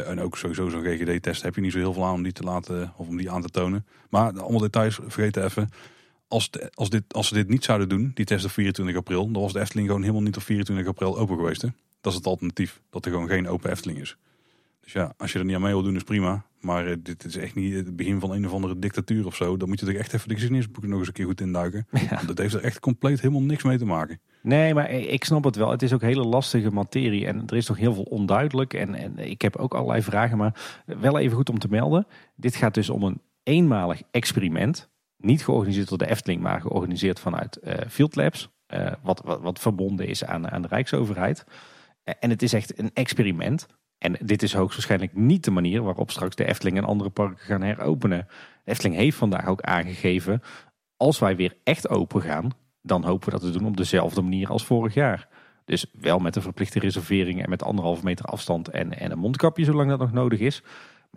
En 0.03 0.19
ook 0.19 0.37
sowieso 0.37 0.69
zo'n 0.69 0.83
GGD-test 0.83 1.41
heb 1.41 1.55
je 1.55 1.61
niet 1.61 1.71
zo 1.71 1.77
heel 1.77 1.93
veel 1.93 2.05
aan 2.05 2.13
om 2.13 2.23
die 2.23 2.31
te 2.31 2.43
laten 2.43 2.93
of 2.97 3.07
om 3.07 3.17
die 3.17 3.31
aan 3.31 3.41
te 3.41 3.49
tonen. 3.49 3.85
Maar 4.09 4.39
allemaal 4.39 4.59
details, 4.59 4.99
vergeet 5.07 5.37
even 5.37 5.69
als, 6.27 6.49
als, 6.73 6.89
dit, 6.89 7.03
als 7.13 7.27
ze 7.27 7.33
dit 7.33 7.49
niet 7.49 7.63
zouden 7.63 7.89
doen, 7.89 8.11
die 8.13 8.25
test 8.25 8.45
op 8.45 8.51
24 8.51 8.97
april, 8.97 9.31
dan 9.31 9.41
was 9.41 9.53
de 9.53 9.59
Efteling 9.59 9.87
gewoon 9.87 10.01
helemaal 10.01 10.23
niet 10.23 10.35
op 10.35 10.43
24 10.43 10.87
april 10.87 11.17
open 11.17 11.35
geweest. 11.35 11.61
Hè? 11.61 11.67
Dat 12.01 12.11
is 12.11 12.17
het 12.17 12.27
alternatief, 12.27 12.81
dat 12.89 13.05
er 13.05 13.11
gewoon 13.11 13.27
geen 13.27 13.47
open 13.47 13.71
Efteling 13.71 13.99
is. 13.99 14.17
Dus 14.85 14.93
ja, 14.93 15.13
als 15.17 15.31
je 15.31 15.39
er 15.39 15.45
niet 15.45 15.55
aan 15.55 15.61
mee 15.61 15.71
wil 15.71 15.83
doen 15.83 15.95
is 15.95 16.03
prima. 16.03 16.45
Maar 16.59 16.87
uh, 16.87 16.95
dit 16.99 17.25
is 17.25 17.35
echt 17.35 17.55
niet 17.55 17.73
het 17.73 17.95
begin 17.95 18.19
van 18.19 18.31
een 18.31 18.45
of 18.45 18.53
andere 18.53 18.79
dictatuur 18.79 19.25
of 19.25 19.35
zo. 19.35 19.57
Dan 19.57 19.67
moet 19.67 19.79
je 19.79 19.85
toch 19.85 19.95
echt 19.95 20.13
even 20.13 20.27
de 20.27 20.33
geschiedenisboeken 20.33 20.89
nog 20.89 20.99
eens 20.99 21.07
een 21.07 21.13
keer 21.13 21.25
goed 21.25 21.41
induiken. 21.41 21.87
Ja. 22.09 22.21
Dat 22.25 22.37
heeft 22.37 22.53
er 22.53 22.63
echt 22.63 22.79
compleet 22.79 23.21
helemaal 23.21 23.41
niks 23.41 23.63
mee 23.63 23.77
te 23.77 23.85
maken. 23.85 24.19
Nee, 24.41 24.73
maar 24.73 24.89
ik 24.89 25.23
snap 25.23 25.43
het 25.43 25.55
wel. 25.55 25.71
Het 25.71 25.81
is 25.81 25.93
ook 25.93 26.01
hele 26.01 26.23
lastige 26.23 26.71
materie 26.71 27.25
en 27.27 27.43
er 27.47 27.55
is 27.55 27.65
toch 27.65 27.77
heel 27.77 27.93
veel 27.93 28.03
onduidelijk. 28.03 28.73
En, 28.73 28.95
en 28.95 29.17
ik 29.17 29.41
heb 29.41 29.55
ook 29.55 29.73
allerlei 29.73 30.01
vragen, 30.01 30.37
maar 30.37 30.81
wel 30.85 31.19
even 31.19 31.35
goed 31.35 31.49
om 31.49 31.59
te 31.59 31.67
melden. 31.69 32.07
Dit 32.35 32.55
gaat 32.55 32.73
dus 32.73 32.89
om 32.89 33.03
een 33.03 33.21
eenmalig 33.43 34.01
experiment 34.11 34.89
niet 35.17 35.43
georganiseerd 35.43 35.89
door 35.89 35.97
de 35.97 36.09
Efteling, 36.09 36.41
maar 36.41 36.61
georganiseerd 36.61 37.19
vanuit 37.19 37.59
uh, 37.63 37.73
Field 37.89 38.15
Labs. 38.15 38.49
Uh, 38.73 38.91
wat, 39.01 39.21
wat, 39.25 39.41
wat, 39.41 39.59
verbonden 39.59 40.07
is 40.07 40.25
aan, 40.25 40.51
aan 40.51 40.61
de 40.61 40.67
Rijksoverheid. 40.67 41.45
En 42.03 42.29
het 42.29 42.41
is 42.41 42.53
echt 42.53 42.79
een 42.79 42.91
experiment. 42.93 43.67
En 44.05 44.15
dit 44.19 44.43
is 44.43 44.53
hoogstwaarschijnlijk 44.53 45.15
niet 45.15 45.43
de 45.43 45.51
manier 45.51 45.83
waarop 45.83 46.11
straks 46.11 46.35
de 46.35 46.45
Efteling 46.45 46.77
en 46.77 46.83
andere 46.83 47.09
parken 47.09 47.45
gaan 47.45 47.61
heropenen. 47.61 48.27
Efteling 48.65 48.95
heeft 48.95 49.17
vandaag 49.17 49.47
ook 49.47 49.61
aangegeven, 49.61 50.41
als 50.97 51.19
wij 51.19 51.35
weer 51.35 51.57
echt 51.63 51.89
open 51.89 52.21
gaan, 52.21 52.51
dan 52.81 53.03
hopen 53.03 53.25
we 53.25 53.39
dat 53.39 53.41
te 53.41 53.57
doen 53.57 53.67
op 53.67 53.77
dezelfde 53.77 54.21
manier 54.21 54.49
als 54.49 54.65
vorig 54.65 54.93
jaar. 54.93 55.27
Dus 55.65 55.85
wel 55.99 56.19
met 56.19 56.35
een 56.35 56.41
verplichte 56.41 56.79
reservering 56.79 57.43
en 57.43 57.49
met 57.49 57.63
anderhalve 57.63 58.03
meter 58.03 58.25
afstand 58.25 58.69
en, 58.69 58.99
en 58.99 59.11
een 59.11 59.19
mondkapje 59.19 59.65
zolang 59.65 59.89
dat 59.89 59.99
nog 59.99 60.11
nodig 60.11 60.39
is. 60.39 60.63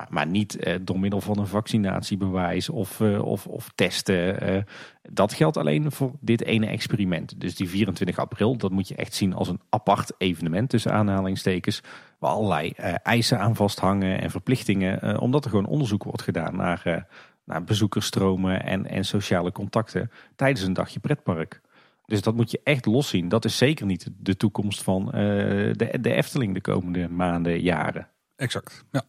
Maar, 0.08 0.26
niet 0.26 0.56
eh, 0.56 0.74
door 0.82 1.00
middel 1.00 1.20
van 1.20 1.38
een 1.38 1.46
vaccinatiebewijs 1.46 2.68
of, 2.68 3.00
eh, 3.00 3.24
of, 3.24 3.46
of 3.46 3.70
testen. 3.74 4.40
Eh, 4.40 4.62
dat 5.10 5.32
geldt 5.32 5.56
alleen 5.56 5.92
voor 5.92 6.12
dit 6.20 6.44
ene 6.44 6.66
experiment. 6.66 7.40
Dus 7.40 7.54
die 7.54 7.68
24 7.68 8.18
april, 8.18 8.56
dat 8.56 8.70
moet 8.70 8.88
je 8.88 8.94
echt 8.94 9.14
zien 9.14 9.34
als 9.34 9.48
een 9.48 9.60
apart 9.68 10.12
evenement 10.18 10.70
tussen 10.70 10.92
aanhalingstekens. 10.92 11.82
Waar 12.18 12.30
allerlei 12.30 12.70
eh, 12.70 12.94
eisen 13.02 13.38
aan 13.38 13.56
vasthangen 13.56 14.20
en 14.20 14.30
verplichtingen. 14.30 15.20
Omdat 15.20 15.44
er 15.44 15.50
gewoon 15.50 15.66
onderzoek 15.66 16.04
wordt 16.04 16.22
gedaan 16.22 16.56
naar, 16.56 17.06
naar 17.44 17.64
bezoekersstromen 17.64 18.64
en, 18.64 18.86
en 18.86 19.04
sociale 19.04 19.52
contacten 19.52 20.10
tijdens 20.36 20.62
een 20.62 20.72
dagje 20.72 21.00
pretpark. 21.00 21.60
Dus 22.04 22.22
dat 22.22 22.34
moet 22.34 22.50
je 22.50 22.60
echt 22.64 22.86
loszien. 22.86 23.28
Dat 23.28 23.44
is 23.44 23.56
zeker 23.56 23.86
niet 23.86 24.10
de 24.18 24.36
toekomst 24.36 24.82
van 24.82 25.06
de, 25.06 25.98
de 26.00 26.12
Efteling 26.12 26.54
de 26.54 26.60
komende 26.60 27.08
maanden, 27.08 27.60
jaren. 27.60 28.08
Exact, 28.36 28.84
ja. 28.92 29.02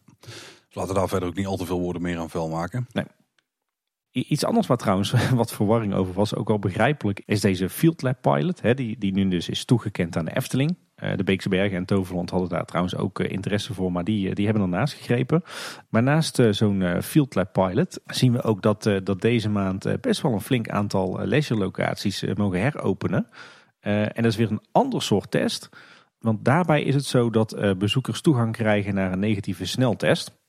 Dus 0.70 0.78
laten 0.78 0.94
we 0.94 1.00
daar 1.00 1.08
verder 1.08 1.28
ook 1.28 1.36
niet 1.36 1.46
al 1.46 1.56
te 1.56 1.66
veel 1.66 1.80
woorden 1.80 2.02
meer 2.02 2.18
aan 2.18 2.30
vuil 2.30 2.48
maken. 2.48 2.86
Nee. 2.92 3.04
Iets 4.10 4.44
anders 4.44 4.66
wat 4.66 4.78
trouwens 4.78 5.14
wat 5.34 5.52
verwarring 5.52 5.94
over 5.94 6.14
was, 6.14 6.34
ook 6.34 6.48
wel 6.48 6.58
begrijpelijk, 6.58 7.22
is 7.24 7.40
deze 7.40 7.68
Field 7.68 8.02
Lab 8.02 8.22
Pilot. 8.22 8.60
Hè, 8.60 8.74
die, 8.74 8.98
die 8.98 9.12
nu 9.12 9.28
dus 9.28 9.48
is 9.48 9.64
toegekend 9.64 10.16
aan 10.16 10.24
de 10.24 10.36
Efteling. 10.36 10.76
Uh, 11.02 11.16
de 11.16 11.24
Beekse 11.24 11.48
Bergen 11.48 11.76
en 11.76 11.84
Toverland 11.84 12.30
hadden 12.30 12.48
daar 12.48 12.64
trouwens 12.64 12.96
ook 12.96 13.20
uh, 13.20 13.30
interesse 13.30 13.74
voor, 13.74 13.92
maar 13.92 14.04
die, 14.04 14.28
uh, 14.28 14.34
die 14.34 14.44
hebben 14.44 14.62
ernaast 14.62 14.94
gegrepen. 14.94 15.42
Maar 15.88 16.02
naast 16.02 16.42
zo'n 16.50 17.02
Field 17.02 17.34
Lab 17.34 17.52
Pilot 17.52 18.00
zien 18.06 18.32
we 18.32 18.42
ook 18.42 18.62
dat, 18.62 18.82
dat 18.82 19.20
deze 19.20 19.48
maand 19.48 20.00
best 20.00 20.20
wel 20.20 20.32
een 20.32 20.40
flink 20.40 20.68
aantal 20.68 21.18
leisure 21.24 21.60
locaties 21.60 22.24
mogen 22.34 22.60
heropenen. 22.60 23.26
en 23.80 24.22
dat 24.22 24.24
is 24.24 24.36
weer 24.36 24.50
een 24.50 24.64
ander 24.72 25.02
soort 25.02 25.30
test. 25.30 25.68
Want 26.18 26.44
daarbij 26.44 26.82
is 26.82 26.94
het 26.94 27.04
zo 27.04 27.30
dat 27.30 27.74
bezoekers 27.78 28.20
toegang 28.20 28.52
krijgen 28.52 28.94
naar 28.94 29.12
een 29.12 29.18
negatieve 29.18 29.66
sneltest. 29.66 30.39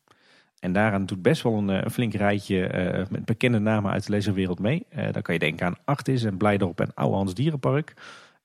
En 0.62 0.74
daaraan 0.74 1.06
doet 1.06 1.22
best 1.22 1.42
wel 1.42 1.54
een, 1.54 1.70
eh, 1.70 1.90
flink 1.90 2.14
rijtje 2.14 2.74
uh, 2.74 3.06
met 3.10 3.26
bekende 3.26 3.60
namen 3.60 3.92
uit 3.92 4.06
de 4.06 4.12
leeswereld 4.12 4.60
mee. 4.60 4.86
Uh, 4.96 5.12
dan 5.12 5.22
kan 5.22 5.34
je 5.34 5.40
denken 5.40 5.66
aan 5.66 5.78
Artis 5.86 6.24
en 6.24 6.38
Blijdorp 6.38 6.80
en 6.80 6.94
Ouwehands 6.94 7.34
Dierenpark. 7.34 7.94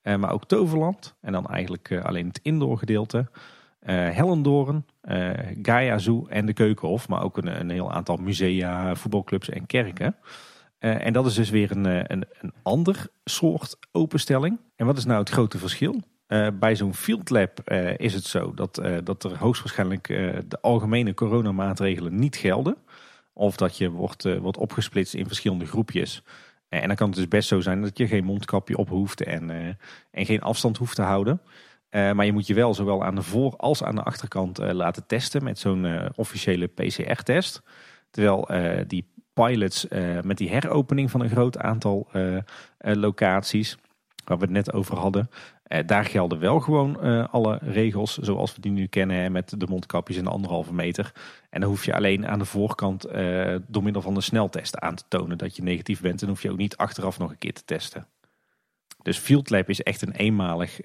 Uh, 0.03 0.17
maar 0.17 0.33
ook 0.33 0.45
Toverland. 0.45 1.15
En 1.21 1.33
dan 1.33 1.47
eigenlijk 1.47 2.01
alleen 2.03 2.27
het 2.27 2.41
indoor 2.43 2.79
gedeelte. 2.79 3.27
Hellendoorn, 3.87 4.87
Gaia 5.63 5.99
Zoo 5.99 6.27
en 6.27 6.47
de 6.47 6.53
Keukenhof. 6.53 7.09
Maar 7.09 7.23
ook 7.23 7.37
een, 7.37 7.61
een 7.61 7.71
heel 7.71 7.93
aantal 7.93 8.17
musea, 8.17 8.95
voetbalclubs 8.95 9.49
en 9.49 9.67
kerken. 9.67 10.17
en 10.79 11.13
dat 11.13 11.27
is 11.27 11.35
dus 11.35 11.51
weer 11.51 11.71
een, 11.71 12.13
een, 12.13 12.25
een 12.41 12.53
ander 12.63 13.07
soort 13.25 13.77
openstelling. 13.93 14.59
En 14.77 14.87
wat 14.87 14.97
is 14.97 15.05
nou 15.05 15.19
het 15.19 15.31
grote 15.31 15.59
verschil? 15.59 16.03
Uh, 16.29 16.49
bij 16.55 16.77
zo'n 16.77 16.95
field 16.95 17.31
lab 17.31 17.61
uh, 17.65 17.99
is 17.99 18.15
het 18.15 18.25
zo 18.25 18.55
dat, 18.55 18.79
uh, 18.83 18.97
dat 19.05 19.25
er 19.25 19.39
hoogstwaarschijnlijk 19.39 20.07
de 20.49 20.59
algemene 20.61 21.15
coronamaatregelen 21.15 22.19
niet 22.19 22.37
gelden. 22.37 22.77
Of 23.33 23.57
dat 23.57 23.79
je 23.79 23.91
wordt, 23.91 24.39
wordt 24.39 24.59
opgesplitst 24.59 25.15
in 25.15 25.27
verschillende 25.27 25.67
groepjes. 25.67 26.23
en 26.69 26.87
dan 26.87 26.97
kan 26.97 27.07
het 27.07 27.17
dus 27.17 27.29
best 27.29 27.49
zo 27.49 27.61
zijn 27.61 27.83
dat 27.83 27.99
je 27.99 28.07
geen 28.07 28.25
mondkapje 28.25 28.77
op 28.77 28.89
hoeft 28.89 29.23
en, 29.23 29.51
en 30.11 30.27
geen 30.27 30.41
afstand 30.41 30.77
hoeft 30.77 30.95
te 30.95 31.03
houden. 31.03 31.41
maar 31.91 32.25
je 32.25 32.33
moet 32.33 32.47
je 32.47 32.55
wel 32.55 32.75
zowel 32.75 33.05
aan 33.05 33.15
de 33.15 33.23
voor- 33.23 33.57
als 33.57 33.83
aan 33.83 33.95
de 33.95 34.03
achterkant 34.03 34.59
laten 34.59 35.07
testen 35.07 35.45
met 35.45 35.59
zo'n 35.59 36.11
officiële 36.15 36.67
PCR-test. 36.67 37.63
Terwijl 38.11 38.49
die 38.87 39.13
pilots 39.33 39.87
met 40.23 40.39
die 40.39 40.51
heropening 40.51 41.11
van 41.11 41.21
een 41.21 41.31
groot 41.31 41.59
aantal 41.59 42.11
locaties, 42.79 43.77
waar 44.27 44.39
we 44.39 44.45
het 44.45 44.53
net 44.53 44.73
over 44.73 44.97
hadden, 44.97 45.29
eh, 45.29 45.56
daar 45.87 46.05
gelden 46.05 46.39
wel 46.39 46.61
gewoon 46.61 46.99
uh, 47.03 47.25
alle 47.31 47.59
regels 47.63 48.19
zoals 48.19 48.55
we 48.55 48.61
die 48.61 48.73
nu 48.73 48.87
kennen 48.87 49.33
met 49.33 49.55
de 49.59 49.67
mondkapjes 49.69 50.17
en 50.17 50.25
de 50.25 50.31
anderhalve 50.31 50.75
meter. 50.75 51.13
En 51.51 51.61
dan 51.61 51.71
hoef 51.71 51.85
je 51.85 51.95
alleen 51.95 52.27
aan 52.27 52.39
de 52.39 52.45
voorkant 52.45 53.07
uh, 53.07 53.57
door 53.67 53.83
middel 53.83 54.03
van 54.03 54.17
een 54.17 54.23
sneltest 54.23 54.79
aan 54.79 54.95
te 54.95 55.05
tonen 55.09 55.39
dat 55.39 55.57
je 55.57 55.63
negatief 55.63 56.01
bent. 56.01 56.23
En 56.23 56.29
hoef 56.29 56.43
je 56.43 56.51
ook 56.51 56.57
niet 56.57 56.77
achteraf 56.77 57.19
nog 57.19 57.31
een 57.31 57.39
keer 57.39 57.53
te 57.53 57.65
testen. 57.65 58.07
Dus 59.03 59.19
Field 59.19 59.51
Lab 59.51 59.69
is 59.69 59.83
echt 59.83 60.03
een 60.03 60.13
eenmalig 60.13 60.81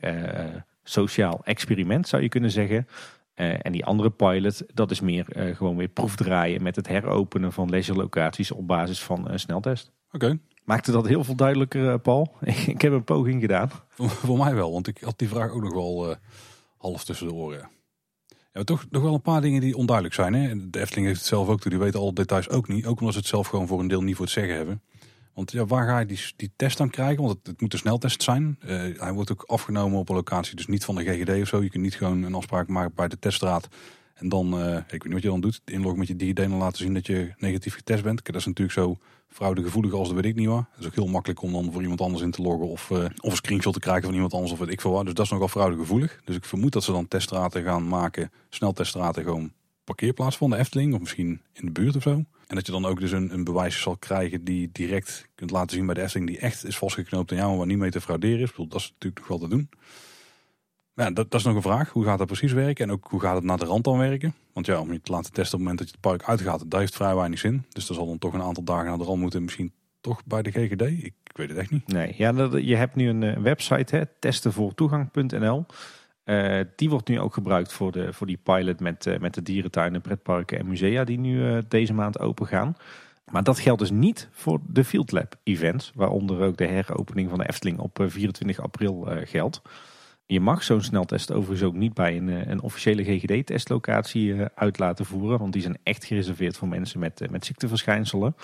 sociaal 0.84 1.41
experiment 1.44 2.08
zou 2.08 2.22
je 2.22 2.30
kunnen 2.30 2.52
zeggen. 2.52 2.88
en 3.36 3.72
die 3.72 3.86
andere 3.86 4.10
pilot, 4.10 4.64
dat 4.74 4.91
is 4.91 5.02
meer 5.02 5.26
gewoon 5.56 5.78
weer 5.78 5.88
proefdraaien 5.88 6.64
met 6.64 6.76
het 6.76 6.88
heropenen 6.88 7.52
van 7.52 7.70
leisurelocaties 7.70 8.52
op 8.52 8.68
basis 8.68 9.03
van 9.03 9.30
een 9.30 9.40
sneltest. 9.40 9.91
Oké. 10.12 10.38
Maakte 10.72 10.91
dat 10.91 11.07
heel 11.07 11.23
veel 11.23 11.35
duidelijker, 11.35 11.91
eh, 11.91 11.99
Paul? 12.02 12.34
ik 12.65 12.81
heb 12.81 12.91
een 12.91 13.03
poging 13.03 13.41
gedaan. 13.41 13.72
Voor, 13.89 14.38
mij 14.38 14.56
wel, 14.56 14.72
want 14.72 14.88
ik 14.88 14.98
had 15.02 15.19
die 15.19 15.27
vraag 15.27 15.52
ook 15.52 15.61
nog 15.61 15.73
wel 15.73 16.10
uh, 16.10 16.15
half 16.77 17.03
tussen 17.03 17.27
de 17.27 17.34
oren. 17.34 17.69
Toch 18.64 18.85
nog 18.89 19.03
wel 19.03 19.14
een 19.14 19.22
paar 19.22 19.41
dingen 19.41 19.61
die 19.61 19.77
onduidelijk 19.77 20.15
zijn. 20.15 20.34
Hè? 20.34 20.69
De 20.69 20.80
Efteling 20.80 21.07
heeft 21.07 21.19
het 21.19 21.27
zelf 21.27 21.48
ook 21.48 21.60
toe. 21.60 21.72
Die 21.72 21.80
weten 21.80 21.99
alle 21.99 22.14
details 22.14 22.49
ook 22.49 22.68
niet. 22.68 22.85
Ook 22.85 22.99
omdat 22.99 23.14
ze 23.14 23.19
het 23.19 23.30
zelf 23.30 23.48
gewoon 23.48 23.68
voor 23.68 23.80
een 23.80 23.88
deel 23.88 24.02
niet 24.02 24.15
voor 24.15 24.26
het 24.26 24.34
zeggen 24.34 24.56
hebben. 24.56 24.81
Want 25.34 25.52
ja, 25.52 25.65
waar 25.65 25.88
ga 25.88 25.99
je 25.99 26.06
die, 26.06 26.19
die 26.35 26.52
test 26.56 26.77
dan 26.77 26.89
krijgen? 26.89 27.23
Want 27.23 27.38
het, 27.38 27.48
het 27.48 27.61
moet 27.61 27.73
een 27.73 27.80
sneltest 27.80 28.23
zijn. 28.23 28.60
Uh, 28.65 28.69
hij 28.99 29.14
wordt 29.14 29.31
ook 29.31 29.43
afgenomen 29.48 29.99
op 29.99 30.10
een 30.10 30.15
locatie, 30.15 30.56
dus 30.56 30.68
niet 30.68 30.85
van 30.85 30.95
de 30.95 31.03
GGD 31.03 31.41
of 31.41 31.48
zo. 31.48 31.64
Je 31.64 31.69
kunt 31.69 31.84
niet 31.84 31.95
gewoon 31.95 32.23
een 32.23 32.35
afspraak 32.35 32.68
maken 32.68 32.95
bij 32.95 33.07
de 33.07 33.19
teststraat. 33.19 33.68
En 34.14 34.30
dan, 34.30 34.60
ik 34.69 34.85
weet 34.89 35.03
niet 35.03 35.14
wat 35.14 35.22
je 35.22 35.27
dan 35.27 35.41
doet, 35.41 35.61
inloggen 35.65 35.99
met 35.99 36.07
je 36.07 36.15
DigiD 36.15 36.39
en 36.39 36.52
laten 36.52 36.77
zien 36.77 36.93
dat 36.93 37.07
je 37.07 37.34
negatief 37.38 37.76
getest 37.76 38.03
bent. 38.03 38.26
Dat 38.26 38.35
is 38.35 38.45
natuurlijk 38.45 38.77
zo 38.77 38.98
fraudegevoelig 39.32 39.94
als 39.94 40.08
de 40.08 40.16
weet 40.16 40.26
ik 40.26 40.36
niet 40.36 40.48
wat. 40.48 40.66
Het 40.72 40.80
is 40.80 40.86
ook 40.86 40.95
heel 40.95 41.08
makkelijk 41.08 41.41
om 41.41 41.52
dan 41.52 41.72
voor 41.72 41.82
iemand 41.82 42.02
anders 42.02 42.24
in 42.24 42.32
te 42.32 42.41
loggen 42.41 42.68
of, 42.68 42.90
uh, 42.90 42.98
of 42.98 43.30
een 43.30 43.36
screenshot 43.36 43.74
te 43.74 43.80
krijgen 43.80 44.03
van 44.03 44.14
iemand 44.14 44.34
anders 44.34 44.52
of 44.52 44.60
weet 44.60 44.72
ik 44.72 44.82
veel 44.82 44.91
wat. 44.91 45.06
Dus 45.06 45.14
dat 45.14 45.26
is 45.26 45.32
nogal 45.32 45.48
fraudegevoelig. 45.48 46.22
Dus 46.26 46.36
ik 46.36 46.45
vermoed 46.45 46.74
dat 46.74 46.84
ze 46.84 46.91
dan 46.91 47.08
teststraten 47.08 47.64
gaan 47.64 47.88
maken, 47.88 48.32
snelteststraten 48.49 49.24
gewoon 49.24 49.52
parkeerplaats 49.84 50.38
van 50.38 50.49
de 50.49 50.58
Efteling 50.58 50.94
of 50.94 50.99
misschien 50.99 51.41
in 51.53 51.66
de 51.66 51.72
buurt 51.72 51.95
of 51.95 52.02
zo. 52.02 52.24
En 52.48 52.56
dat 52.56 52.66
je 52.66 52.72
dan 52.72 52.86
ook 52.86 52.99
dus 52.99 53.12
een, 53.12 53.34
een 53.34 53.44
bewijs 53.44 53.82
zal 53.82 53.98
krijgen 53.98 54.44
die 54.44 54.70
direct 54.72 55.28
kunt 55.36 55.52
laten 55.52 55.76
zien 55.78 55.86
bij 55.86 55.95
de 55.95 56.02
Efteling 56.02 56.30
die 56.30 56.40
echt 56.40 56.66
is 56.66 56.78
vastgeknoopt 56.78 57.32
en 57.32 57.38
jou, 57.38 57.49
maar 57.49 57.58
waar 57.58 57.68
niet 57.68 57.78
mee 57.78 57.91
te 57.91 58.02
frauderen 58.02 58.40
is. 58.40 58.49
Ik 58.49 58.56
dat 58.56 58.80
is 58.80 58.91
natuurlijk 58.91 59.20
nog 59.20 59.28
wel 59.28 59.38
te 59.38 59.48
doen. 59.48 59.70
Ja, 60.96 61.12
dat, 61.12 61.32
dat, 61.32 61.40
is 61.40 61.46
nog 61.46 61.56
een 61.56 61.62
vraag. 61.62 61.90
Hoe 61.90 62.04
gaat 62.04 62.18
dat 62.18 62.28
precies 62.28 62.52
werken? 62.52 62.86
En 62.86 62.92
ook 62.92 63.08
hoe 63.10 63.20
gaat 63.20 63.36
het 63.36 63.44
naar 63.44 63.58
de 63.58 63.66
rand 63.66 63.84
dan 63.84 63.98
werken? 63.98 64.34
Want 64.54 64.66
ja, 64.66 64.80
om 64.80 64.92
je 64.92 65.02
te 65.02 65.12
laten 65.12 65.34
testen 65.34 65.60
op 65.60 65.66
het 65.66 65.70
moment 65.70 65.78
dat 65.78 65.88
je 65.88 65.94
het 65.94 66.02
park 66.02 66.24
uitgaat, 66.24 66.72
dat 66.72 66.80
heeft 66.80 66.96
vrij 66.96 67.16
weinig 67.16 67.40
zin. 67.40 67.66
Dus 67.70 67.90
er 67.90 67.96
zal 67.96 68.06
dan 68.06 68.18
toch 68.18 68.34
een 68.34 68.42
aantal 68.42 68.64
dagen 68.64 68.86
naar 68.86 68.98
de 68.98 69.04
rand 69.04 69.20
moeten. 69.20 69.44
Misschien 69.44 69.74
toch 70.02 70.26
bij 70.26 70.42
de 70.42 70.52
GGD? 70.52 70.82
Ik, 70.82 71.14
weet 71.36 71.50
het 71.50 71.58
echt 71.58 71.72
niet. 71.72 71.88
Nee, 71.88 72.14
ja, 72.18 72.50
je 72.58 72.76
hebt 72.76 72.96
nu 72.96 73.10
een 73.10 73.24
eh, 73.24 73.38
website, 73.38 73.96
hè, 73.96 74.04
testenvoortoegang.nl. 74.20 75.66
Uh, 76.26 76.60
die 76.76 76.90
wordt 76.90 77.08
nu 77.08 77.20
ook 77.20 77.34
gebruikt 77.34 77.74
voor, 77.74 77.92
de, 77.92 78.14
voor 78.14 78.28
die 78.28 78.40
pilot 78.44 78.80
met, 78.80 79.06
uh, 79.06 79.18
met 79.18 79.34
de 79.34 79.42
dierentuinen, 79.42 80.02
pretparken 80.02 80.60
en 80.60 80.68
musea 80.68 81.04
die 81.04 81.20
nu 81.20 81.62
deze 81.68 81.94
maand 81.94 82.20
open 82.20 82.48
gaan. 82.48 82.76
Maar 83.32 83.44
dat 83.44 83.60
geldt 83.60 83.80
dus 83.80 83.92
niet 83.92 84.30
voor 84.32 84.60
de 84.68 84.84
Field 84.84 85.12
Lab 85.12 85.36
events, 85.44 85.92
waaronder 85.96 86.42
ook 86.42 86.58
de 86.58 86.66
heropening 86.66 87.30
van 87.30 87.40
de 87.40 87.48
Efteling 87.48 87.80
op 87.80 88.04
24 88.08 88.60
april 88.60 89.08
geldt. 89.24 89.62
Je 90.32 90.40
mag 90.40 90.64
zo'n 90.64 90.82
sneltest 90.82 91.32
overigens 91.32 91.64
ook 91.64 91.74
niet 91.74 91.94
bij 91.94 92.18
een, 92.18 92.30
eh, 92.30 92.48
een 92.48 92.62
officiële 92.62 93.03
GGD-testlocatie 93.03 94.34
eh, 94.34 94.45
uit 94.56 94.80
laten 94.80 95.06
voeren. 95.06 95.40
Want 95.40 95.53
die 95.53 95.62
zijn 95.62 95.78
echt 95.84 96.06
gereserveerd 96.06 96.58
voor 96.58 96.68
mensen 96.68 96.99
met, 96.99 97.22
eh, 97.22 97.30
met 97.30 97.45
ziekteverschijnselen. 97.45 98.36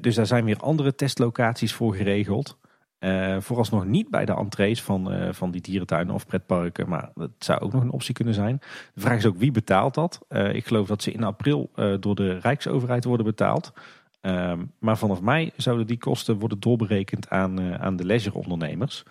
Dus 0.00 0.14
daar 0.14 0.26
zijn 0.26 0.44
weer 0.44 0.56
andere 0.56 0.94
testlocaties 0.94 1.72
voor 1.72 1.94
geregeld. 1.94 2.58
Uh, 3.00 3.40
vooralsnog 3.40 3.84
niet 3.84 4.10
bij 4.10 4.24
de 4.24 4.34
entrees 4.34 4.82
van, 4.82 5.34
van 5.34 5.50
die 5.50 5.60
dierentuinen 5.60 6.14
of 6.14 6.26
pretparken. 6.26 6.88
Maar 6.88 7.10
dat 7.14 7.30
zou 7.38 7.60
ook 7.60 7.72
nog 7.72 7.82
een 7.82 7.90
optie 7.90 8.14
kunnen 8.14 8.34
zijn. 8.34 8.58
De 8.94 9.00
vraag 9.00 9.16
is 9.16 9.26
ook 9.26 9.36
wie 9.36 9.50
betaalt 9.50 9.94
dat? 9.94 10.20
Ik 10.52 10.66
geloof 10.66 10.86
dat 10.86 11.02
ze 11.02 11.12
in 11.12 11.24
april 11.24 11.70
door 12.00 12.14
de 12.14 12.38
Rijksoverheid 12.38 13.04
worden 13.04 13.26
betaald. 13.26 13.72
Ehm, 14.20 14.64
maar 14.78 14.98
vanaf 14.98 15.20
mei 15.20 15.50
zouden 15.56 15.86
die 15.86 15.98
kosten 15.98 16.38
worden 16.38 16.60
doorberekend 16.60 17.28
aan, 17.28 17.78
aan 17.78 17.96
de 17.96 18.04
leisureondernemers. 18.04 19.04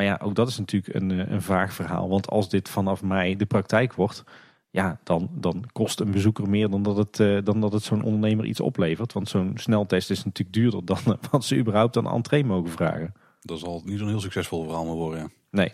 Maar 0.00 0.08
ja, 0.08 0.20
ook 0.22 0.34
dat 0.34 0.48
is 0.48 0.58
natuurlijk 0.58 0.94
een, 0.94 1.10
eh, 1.10 1.30
een 1.30 1.42
vaag 1.42 1.72
verhaal. 1.72 2.08
Want 2.08 2.28
als 2.28 2.48
dit 2.48 2.68
vanaf 2.68 3.02
mei 3.02 3.36
de 3.36 3.46
praktijk 3.46 3.94
wordt, 3.94 4.24
ja, 4.70 5.00
dan, 5.04 5.30
dan 5.32 5.64
kost 5.72 6.00
een 6.00 6.10
bezoeker 6.10 6.48
meer 6.48 6.70
dan 6.70 6.82
dat 6.82 6.96
het, 6.96 7.18
uh, 7.18 7.38
dan 7.44 7.60
dat 7.60 7.72
het 7.72 7.82
zo'n 7.82 8.02
ondernemer 8.02 8.44
iets 8.44 8.60
oplevert. 8.60 9.12
Want 9.12 9.28
zo'n 9.28 9.52
sneltest 9.54 10.10
is 10.10 10.24
natuurlijk 10.24 10.56
duurder 10.56 10.84
dan 10.84 11.18
wat 11.30 11.44
ze 11.44 11.56
überhaupt 11.56 11.96
aan 11.96 12.10
entree 12.10 12.44
mogen 12.44 12.70
vragen. 12.70 13.14
Dat 13.40 13.58
zal 13.58 13.82
niet 13.84 13.98
zo'n 13.98 14.08
heel 14.08 14.20
succesvol 14.20 14.64
verhaal 14.64 14.84
meer 14.84 14.94
worden. 14.94 15.20
Ja. 15.20 15.28
Nee. 15.50 15.72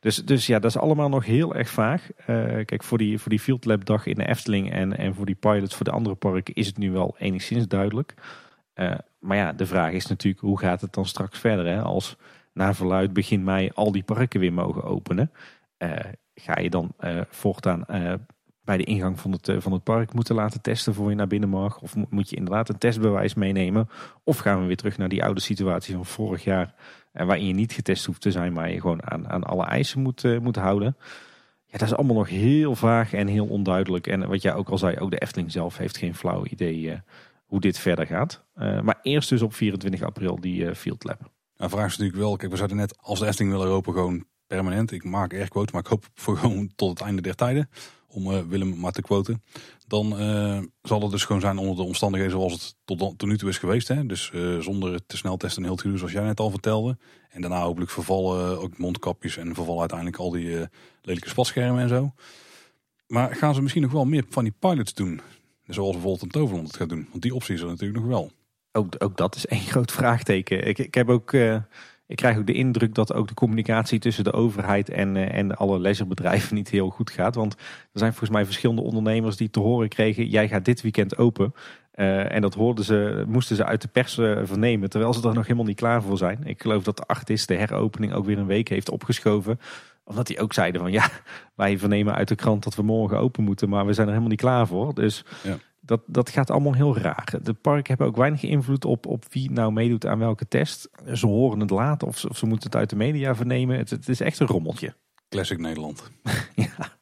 Dus, 0.00 0.16
dus 0.16 0.46
ja, 0.46 0.58
dat 0.58 0.70
is 0.70 0.80
allemaal 0.80 1.08
nog 1.08 1.24
heel 1.24 1.54
erg 1.54 1.68
vaag. 1.68 2.08
Uh, 2.16 2.26
kijk, 2.64 2.82
voor 2.82 2.98
die, 2.98 3.18
voor 3.18 3.30
die 3.30 3.40
Field 3.40 3.64
Lab 3.64 3.84
dag 3.84 4.06
in 4.06 4.14
de 4.14 4.26
Efteling 4.26 4.72
en, 4.72 4.98
en 4.98 5.14
voor 5.14 5.26
die 5.26 5.34
pilots 5.34 5.74
voor 5.74 5.84
de 5.84 5.92
andere 5.92 6.14
parken 6.14 6.54
is 6.54 6.66
het 6.66 6.78
nu 6.78 6.90
wel 6.90 7.16
enigszins 7.18 7.68
duidelijk. 7.68 8.14
Uh, 8.74 8.94
maar 9.18 9.36
ja, 9.36 9.52
de 9.52 9.66
vraag 9.66 9.92
is 9.92 10.06
natuurlijk, 10.06 10.42
hoe 10.42 10.58
gaat 10.58 10.80
het 10.80 10.92
dan 10.92 11.06
straks 11.06 11.38
verder? 11.38 11.66
Hè? 11.66 11.82
Als 11.82 12.16
naar 12.54 12.74
verluid 12.74 13.12
begin 13.12 13.44
mei 13.44 13.70
al 13.74 13.92
die 13.92 14.02
parken 14.02 14.40
weer 14.40 14.52
mogen 14.52 14.82
openen. 14.82 15.30
Uh, 15.78 15.90
ga 16.34 16.58
je 16.58 16.70
dan 16.70 16.92
uh, 17.00 17.20
voortaan 17.28 17.84
uh, 17.90 18.14
bij 18.60 18.76
de 18.76 18.84
ingang 18.84 19.20
van 19.20 19.32
het, 19.32 19.52
van 19.58 19.72
het 19.72 19.82
park 19.82 20.12
moeten 20.12 20.34
laten 20.34 20.60
testen 20.60 20.94
voor 20.94 21.10
je 21.10 21.16
naar 21.16 21.26
binnen 21.26 21.48
mag? 21.48 21.80
Of 21.80 21.94
moet 22.10 22.30
je 22.30 22.36
inderdaad 22.36 22.68
een 22.68 22.78
testbewijs 22.78 23.34
meenemen? 23.34 23.88
Of 24.24 24.38
gaan 24.38 24.60
we 24.60 24.66
weer 24.66 24.76
terug 24.76 24.98
naar 24.98 25.08
die 25.08 25.24
oude 25.24 25.40
situatie 25.40 25.94
van 25.94 26.06
vorig 26.06 26.44
jaar, 26.44 26.74
waarin 27.12 27.46
je 27.46 27.54
niet 27.54 27.72
getest 27.72 28.06
hoeft 28.06 28.20
te 28.20 28.30
zijn, 28.30 28.52
maar 28.52 28.70
je 28.70 28.80
gewoon 28.80 29.10
aan, 29.10 29.28
aan 29.28 29.44
alle 29.44 29.64
eisen 29.64 30.00
moet, 30.00 30.40
moet 30.40 30.56
houden? 30.56 30.96
Ja, 31.64 31.78
dat 31.78 31.88
is 31.88 31.94
allemaal 31.94 32.16
nog 32.16 32.28
heel 32.28 32.74
vaag 32.74 33.12
en 33.12 33.26
heel 33.26 33.46
onduidelijk. 33.46 34.06
En 34.06 34.28
wat 34.28 34.42
jij 34.42 34.54
ook 34.54 34.68
al 34.68 34.78
zei, 34.78 34.98
ook 34.98 35.10
de 35.10 35.18
Efteling 35.18 35.52
zelf 35.52 35.76
heeft 35.76 35.96
geen 35.96 36.14
flauw 36.14 36.44
idee 36.44 37.00
hoe 37.46 37.60
dit 37.60 37.78
verder 37.78 38.06
gaat. 38.06 38.44
maar 38.54 38.98
eerst 39.02 39.28
dus 39.28 39.42
op 39.42 39.54
24 39.54 40.02
april 40.02 40.40
die 40.40 40.74
Field 40.74 41.04
Lab. 41.04 41.33
Nou, 41.56 41.70
vraag 41.70 41.86
is 41.86 41.96
natuurlijk 41.96 42.18
wel, 42.18 42.36
kijk, 42.36 42.50
we 42.50 42.56
zeiden 42.56 42.76
net, 42.76 42.96
als 42.98 43.18
de 43.18 43.26
Efteling 43.26 43.52
willen 43.52 43.68
open 43.68 43.92
gewoon 43.92 44.24
permanent. 44.46 44.92
Ik 44.92 45.04
maak 45.04 45.32
erg 45.32 45.48
quote, 45.48 45.72
maar 45.72 45.80
ik 45.80 45.86
hoop 45.86 46.04
voor 46.22 46.36
gewoon 46.36 46.72
tot 46.76 46.90
het 46.90 47.00
einde 47.00 47.22
der 47.22 47.34
tijden. 47.34 47.70
Om 48.06 48.30
uh, 48.30 48.40
Willem 48.48 48.80
maar 48.80 48.92
te 48.92 49.02
quoten. 49.02 49.42
Dan 49.86 50.20
uh, 50.20 50.58
zal 50.82 51.00
het 51.00 51.10
dus 51.10 51.24
gewoon 51.24 51.40
zijn 51.40 51.58
onder 51.58 51.76
de 51.76 51.82
omstandigheden 51.82 52.36
zoals 52.36 52.52
het 52.52 52.74
tot, 52.84 52.98
dan, 52.98 53.16
tot 53.16 53.28
nu 53.28 53.38
toe 53.38 53.48
is 53.48 53.58
geweest. 53.58 53.88
Hè? 53.88 54.06
Dus 54.06 54.30
uh, 54.34 54.58
zonder 54.58 55.06
te 55.06 55.16
snel 55.16 55.36
testen 55.36 55.62
en 55.62 55.68
heel 55.68 55.90
het 55.90 55.98
zoals 55.98 56.12
jij 56.12 56.22
net 56.22 56.40
al 56.40 56.50
vertelde. 56.50 56.96
En 57.30 57.40
daarna 57.40 57.62
hopelijk 57.62 57.90
vervallen 57.90 58.60
ook 58.60 58.78
mondkapjes 58.78 59.36
en 59.36 59.54
vervallen 59.54 59.80
uiteindelijk 59.80 60.18
al 60.18 60.30
die 60.30 60.68
lelijke 61.02 61.28
spatschermen 61.28 61.82
en 61.82 61.88
zo. 61.88 62.12
Maar 63.06 63.34
gaan 63.36 63.54
ze 63.54 63.62
misschien 63.62 63.82
nog 63.82 63.92
wel 63.92 64.04
meer 64.04 64.24
van 64.28 64.44
die 64.44 64.54
pilots 64.58 64.94
doen? 64.94 65.20
Zoals 65.66 65.92
bijvoorbeeld 65.92 66.22
een 66.22 66.28
Toverland 66.28 66.66
het 66.66 66.76
gaat 66.76 66.88
doen. 66.88 67.06
Want 67.10 67.22
die 67.22 67.34
optie 67.34 67.54
is 67.54 67.60
er 67.60 67.66
natuurlijk 67.66 68.00
nog 68.00 68.08
wel 68.08 68.30
ook, 68.74 68.94
ook 68.98 69.16
dat 69.16 69.34
is 69.34 69.46
één 69.56 69.60
groot 69.60 69.92
vraagteken. 69.92 70.66
Ik, 70.66 70.78
ik 70.78 70.94
heb 70.94 71.08
ook. 71.08 71.32
Uh, 71.32 71.56
ik 72.06 72.16
krijg 72.16 72.38
ook 72.38 72.46
de 72.46 72.52
indruk 72.52 72.94
dat 72.94 73.12
ook 73.12 73.28
de 73.28 73.34
communicatie 73.34 73.98
tussen 73.98 74.24
de 74.24 74.32
overheid 74.32 74.90
en, 74.90 75.14
uh, 75.14 75.34
en 75.34 75.56
alle 75.56 75.78
leisurebedrijven 75.78 76.54
niet 76.54 76.68
heel 76.68 76.88
goed 76.88 77.10
gaat. 77.10 77.34
Want 77.34 77.54
er 77.54 77.98
zijn 77.98 78.10
volgens 78.10 78.30
mij 78.30 78.44
verschillende 78.44 78.82
ondernemers 78.82 79.36
die 79.36 79.50
te 79.50 79.60
horen 79.60 79.88
kregen: 79.88 80.26
jij 80.26 80.48
gaat 80.48 80.64
dit 80.64 80.82
weekend 80.82 81.16
open. 81.16 81.54
Uh, 81.94 82.32
en 82.32 82.40
dat 82.40 82.54
hoorden 82.54 82.84
ze, 82.84 83.24
moesten 83.26 83.56
ze 83.56 83.64
uit 83.64 83.82
de 83.82 83.88
pers 83.88 84.14
vernemen, 84.14 84.90
terwijl 84.90 85.14
ze 85.14 85.28
er 85.28 85.34
nog 85.34 85.42
helemaal 85.42 85.64
niet 85.64 85.76
klaar 85.76 86.02
voor 86.02 86.18
zijn. 86.18 86.44
Ik 86.44 86.62
geloof 86.62 86.82
dat 86.82 86.96
de 86.96 87.06
artist 87.06 87.48
de 87.48 87.54
heropening 87.54 88.12
ook 88.12 88.24
weer 88.24 88.38
een 88.38 88.46
week 88.46 88.68
heeft 88.68 88.90
opgeschoven. 88.90 89.60
Omdat 90.04 90.26
die 90.26 90.40
ook 90.40 90.52
zeiden 90.52 90.80
van 90.80 90.92
ja, 90.92 91.10
wij 91.54 91.78
vernemen 91.78 92.14
uit 92.14 92.28
de 92.28 92.34
krant 92.34 92.64
dat 92.64 92.74
we 92.74 92.82
morgen 92.82 93.18
open 93.18 93.44
moeten, 93.44 93.68
maar 93.68 93.86
we 93.86 93.92
zijn 93.92 94.06
er 94.06 94.12
helemaal 94.12 94.32
niet 94.32 94.40
klaar 94.40 94.66
voor. 94.66 94.94
Dus 94.94 95.24
ja 95.42 95.58
dat, 95.84 96.00
dat 96.06 96.30
gaat 96.30 96.50
allemaal 96.50 96.74
heel 96.74 96.98
raar. 96.98 97.34
De 97.42 97.54
parken 97.54 97.88
hebben 97.88 98.06
ook 98.06 98.16
weinig 98.16 98.42
invloed 98.42 98.84
op, 98.84 99.06
op 99.06 99.24
wie 99.30 99.50
nou 99.50 99.72
meedoet 99.72 100.06
aan 100.06 100.18
welke 100.18 100.48
test. 100.48 100.88
Ze 101.12 101.26
horen 101.26 101.60
het 101.60 101.70
later 101.70 102.08
of 102.08 102.18
ze, 102.18 102.28
of 102.28 102.36
ze 102.36 102.46
moeten 102.46 102.66
het 102.66 102.76
uit 102.76 102.90
de 102.90 102.96
media 102.96 103.34
vernemen. 103.34 103.78
Het, 103.78 103.90
het 103.90 104.08
is 104.08 104.20
echt 104.20 104.38
een 104.38 104.46
rommeltje. 104.46 104.94
Classic 105.28 105.58
Nederland. 105.58 106.10
ja. 106.54 106.92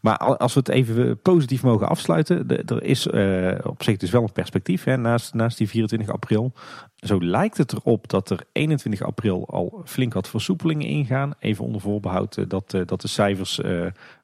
Maar 0.00 0.16
als 0.16 0.54
we 0.54 0.58
het 0.58 0.68
even 0.68 1.20
positief 1.20 1.62
mogen 1.62 1.88
afsluiten. 1.88 2.48
Er 2.48 2.82
is 2.82 3.06
op 3.62 3.82
zich 3.82 3.96
dus 3.96 4.10
wel 4.10 4.22
een 4.22 4.32
perspectief 4.32 4.84
hè, 4.84 4.96
naast, 4.96 5.34
naast 5.34 5.58
die 5.58 5.68
24 5.68 6.10
april. 6.10 6.52
Zo 6.96 7.24
lijkt 7.24 7.56
het 7.56 7.72
erop 7.72 8.08
dat 8.08 8.30
er 8.30 8.44
21 8.52 9.02
april 9.02 9.48
al 9.48 9.82
flink 9.84 10.14
wat 10.14 10.28
versoepelingen 10.28 10.86
ingaan. 10.86 11.34
Even 11.38 11.64
onder 11.64 11.80
voorbehoud 11.80 12.50
dat, 12.50 12.70
dat 12.70 13.00
de 13.00 13.08
cijfers 13.08 13.60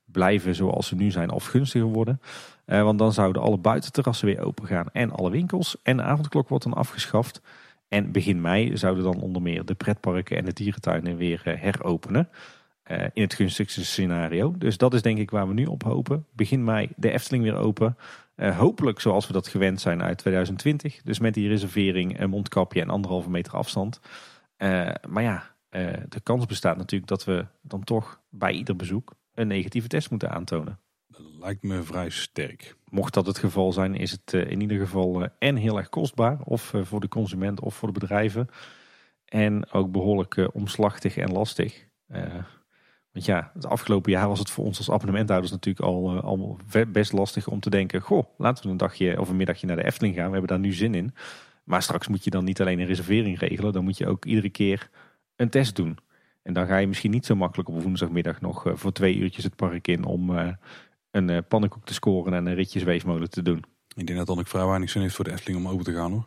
blijven 0.04 0.54
zoals 0.54 0.86
ze 0.86 0.94
nu 0.94 1.10
zijn 1.10 1.30
of 1.30 1.46
gunstiger 1.46 1.88
worden. 1.88 2.20
Want 2.66 2.98
dan 2.98 3.12
zouden 3.12 3.42
alle 3.42 3.58
buitenterrassen 3.58 4.26
weer 4.26 4.44
open 4.44 4.66
gaan 4.66 4.86
en 4.92 5.10
alle 5.10 5.30
winkels. 5.30 5.76
En 5.82 5.96
de 5.96 6.02
avondklok 6.02 6.48
wordt 6.48 6.64
dan 6.64 6.74
afgeschaft. 6.74 7.40
En 7.88 8.12
begin 8.12 8.40
mei 8.40 8.76
zouden 8.76 9.04
dan 9.04 9.20
onder 9.20 9.42
meer 9.42 9.64
de 9.64 9.74
pretparken 9.74 10.36
en 10.36 10.44
de 10.44 10.52
dierentuinen 10.52 11.16
weer 11.16 11.42
heropenen. 11.44 12.28
Uh, 12.90 13.02
in 13.12 13.22
het 13.22 13.34
gunstigste 13.34 13.84
scenario. 13.84 14.54
Dus 14.58 14.76
dat 14.76 14.94
is 14.94 15.02
denk 15.02 15.18
ik 15.18 15.30
waar 15.30 15.48
we 15.48 15.54
nu 15.54 15.64
op 15.64 15.82
hopen. 15.82 16.26
Begin 16.32 16.64
mei 16.64 16.88
de 16.96 17.10
Efteling 17.10 17.44
weer 17.44 17.56
open. 17.56 17.96
Hopelijk 18.36 19.00
zoals 19.00 19.26
we 19.26 19.32
dat 19.32 19.48
gewend 19.48 19.80
zijn 19.80 20.02
uit 20.02 20.18
2020. 20.18 21.02
Dus 21.02 21.18
met 21.18 21.34
die 21.34 21.48
reservering, 21.48 22.20
een 22.20 22.30
mondkapje 22.30 22.80
en 22.80 22.90
anderhalve 22.90 23.30
meter 23.30 23.52
afstand. 23.52 24.00
Maar 25.08 25.22
ja, 25.22 25.42
de 26.08 26.20
kans 26.22 26.46
bestaat 26.46 26.76
natuurlijk 26.76 27.10
dat 27.10 27.24
we 27.24 27.46
dan 27.62 27.84
toch 27.84 28.20
bij 28.30 28.52
ieder 28.52 28.76
bezoek 28.76 29.14
een 29.34 29.46
negatieve 29.46 29.88
test 29.88 30.10
moeten 30.10 30.30
aantonen. 30.30 30.78
Lijkt 31.18 31.62
me 31.62 31.82
vrij 31.82 32.10
sterk. 32.10 32.76
Mocht 32.88 33.14
dat 33.14 33.26
het 33.26 33.38
geval 33.38 33.72
zijn, 33.72 33.94
is 33.94 34.10
het 34.10 34.32
in 34.32 34.60
ieder 34.60 34.78
geval 34.78 35.28
en 35.38 35.56
heel 35.56 35.76
erg 35.76 35.88
kostbaar. 35.88 36.38
Of 36.44 36.74
voor 36.82 37.00
de 37.00 37.08
consument 37.08 37.60
of 37.60 37.74
voor 37.74 37.92
de 37.92 37.98
bedrijven. 38.00 38.48
En 39.24 39.72
ook 39.72 39.92
behoorlijk 39.92 40.48
omslachtig 40.52 41.16
en 41.16 41.32
lastig. 41.32 41.84
Want 43.12 43.24
ja, 43.24 43.50
het 43.54 43.66
afgelopen 43.66 44.12
jaar 44.12 44.28
was 44.28 44.38
het 44.38 44.50
voor 44.50 44.64
ons 44.64 44.78
als 44.78 44.90
abonnementhouders 44.90 45.52
natuurlijk 45.52 45.86
al, 45.86 46.20
al 46.20 46.58
best 46.88 47.12
lastig 47.12 47.48
om 47.48 47.60
te 47.60 47.70
denken: 47.70 48.00
goh, 48.00 48.24
laten 48.36 48.64
we 48.64 48.70
een 48.70 48.76
dagje 48.76 49.20
of 49.20 49.28
een 49.28 49.36
middagje 49.36 49.66
naar 49.66 49.76
de 49.76 49.84
Efteling 49.84 50.14
gaan. 50.14 50.26
We 50.26 50.32
hebben 50.32 50.48
daar 50.48 50.58
nu 50.58 50.72
zin 50.72 50.94
in. 50.94 51.14
Maar 51.64 51.82
straks 51.82 52.08
moet 52.08 52.24
je 52.24 52.30
dan 52.30 52.44
niet 52.44 52.60
alleen 52.60 52.78
een 52.78 52.86
reservering 52.86 53.38
regelen, 53.38 53.72
dan 53.72 53.84
moet 53.84 53.98
je 53.98 54.06
ook 54.06 54.24
iedere 54.24 54.50
keer 54.50 54.90
een 55.36 55.50
test 55.50 55.76
doen. 55.76 55.98
En 56.42 56.52
dan 56.52 56.66
ga 56.66 56.76
je 56.76 56.86
misschien 56.86 57.10
niet 57.10 57.26
zo 57.26 57.34
makkelijk 57.34 57.68
op 57.68 57.82
woensdagmiddag 57.82 58.40
nog 58.40 58.64
voor 58.74 58.92
twee 58.92 59.16
uurtjes 59.16 59.44
het 59.44 59.56
park 59.56 59.88
in 59.88 60.04
om 60.04 60.56
een 61.16 61.44
pannenkoek 61.48 61.84
te 61.84 61.94
scoren 61.94 62.34
en 62.34 62.46
een 62.46 62.54
ritje 62.54 62.78
zweefmolen 62.78 63.30
te 63.30 63.42
doen. 63.42 63.64
Ik 63.94 64.06
denk 64.06 64.18
dat 64.18 64.26
dan 64.26 64.38
ook 64.38 64.48
vrij 64.48 64.66
weinig 64.66 64.90
zin 64.90 65.02
heeft 65.02 65.14
voor 65.14 65.24
de 65.24 65.32
Efteling 65.32 65.64
om 65.64 65.72
open 65.72 65.84
te 65.84 65.92
gaan 65.92 66.12
hoor. 66.12 66.26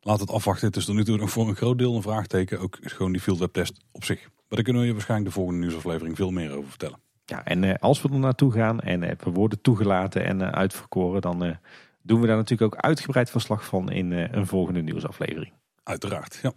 Laat 0.00 0.20
het 0.20 0.30
afwachten. 0.30 0.66
Het 0.66 0.76
is 0.76 0.84
tot 0.84 0.94
nu 0.94 1.04
toe 1.04 1.16
nog 1.16 1.30
voor 1.30 1.48
een 1.48 1.56
groot 1.56 1.78
deel 1.78 1.96
een 1.96 2.02
vraagteken. 2.02 2.60
Ook 2.60 2.78
gewoon 2.80 3.12
die 3.12 3.20
field 3.20 3.38
web 3.38 3.52
test 3.52 3.80
op 3.92 4.04
zich. 4.04 4.20
Maar 4.20 4.30
daar 4.48 4.62
kunnen 4.62 4.82
we 4.82 4.88
je 4.88 4.94
waarschijnlijk 4.94 5.30
de 5.30 5.36
volgende 5.36 5.60
nieuwsaflevering 5.60 6.16
veel 6.16 6.30
meer 6.30 6.52
over 6.52 6.68
vertellen. 6.68 6.98
Ja, 7.24 7.44
en 7.44 7.62
uh, 7.62 7.74
als 7.78 8.02
we 8.02 8.08
er 8.08 8.18
naartoe 8.18 8.52
gaan 8.52 8.80
en 8.80 9.02
uh, 9.02 9.10
we 9.24 9.30
worden 9.30 9.60
toegelaten 9.60 10.24
en 10.24 10.54
uitverkoren, 10.54 11.20
dan 11.20 11.56
doen 12.02 12.20
we 12.20 12.26
daar 12.26 12.36
natuurlijk 12.36 12.74
ook 12.74 12.80
uitgebreid 12.80 13.30
verslag 13.30 13.64
van 13.64 13.90
in 13.90 14.12
een 14.12 14.46
volgende 14.46 14.82
nieuwsaflevering. 14.82 15.52
Uiteraard, 15.82 16.38
ja. 16.42 16.52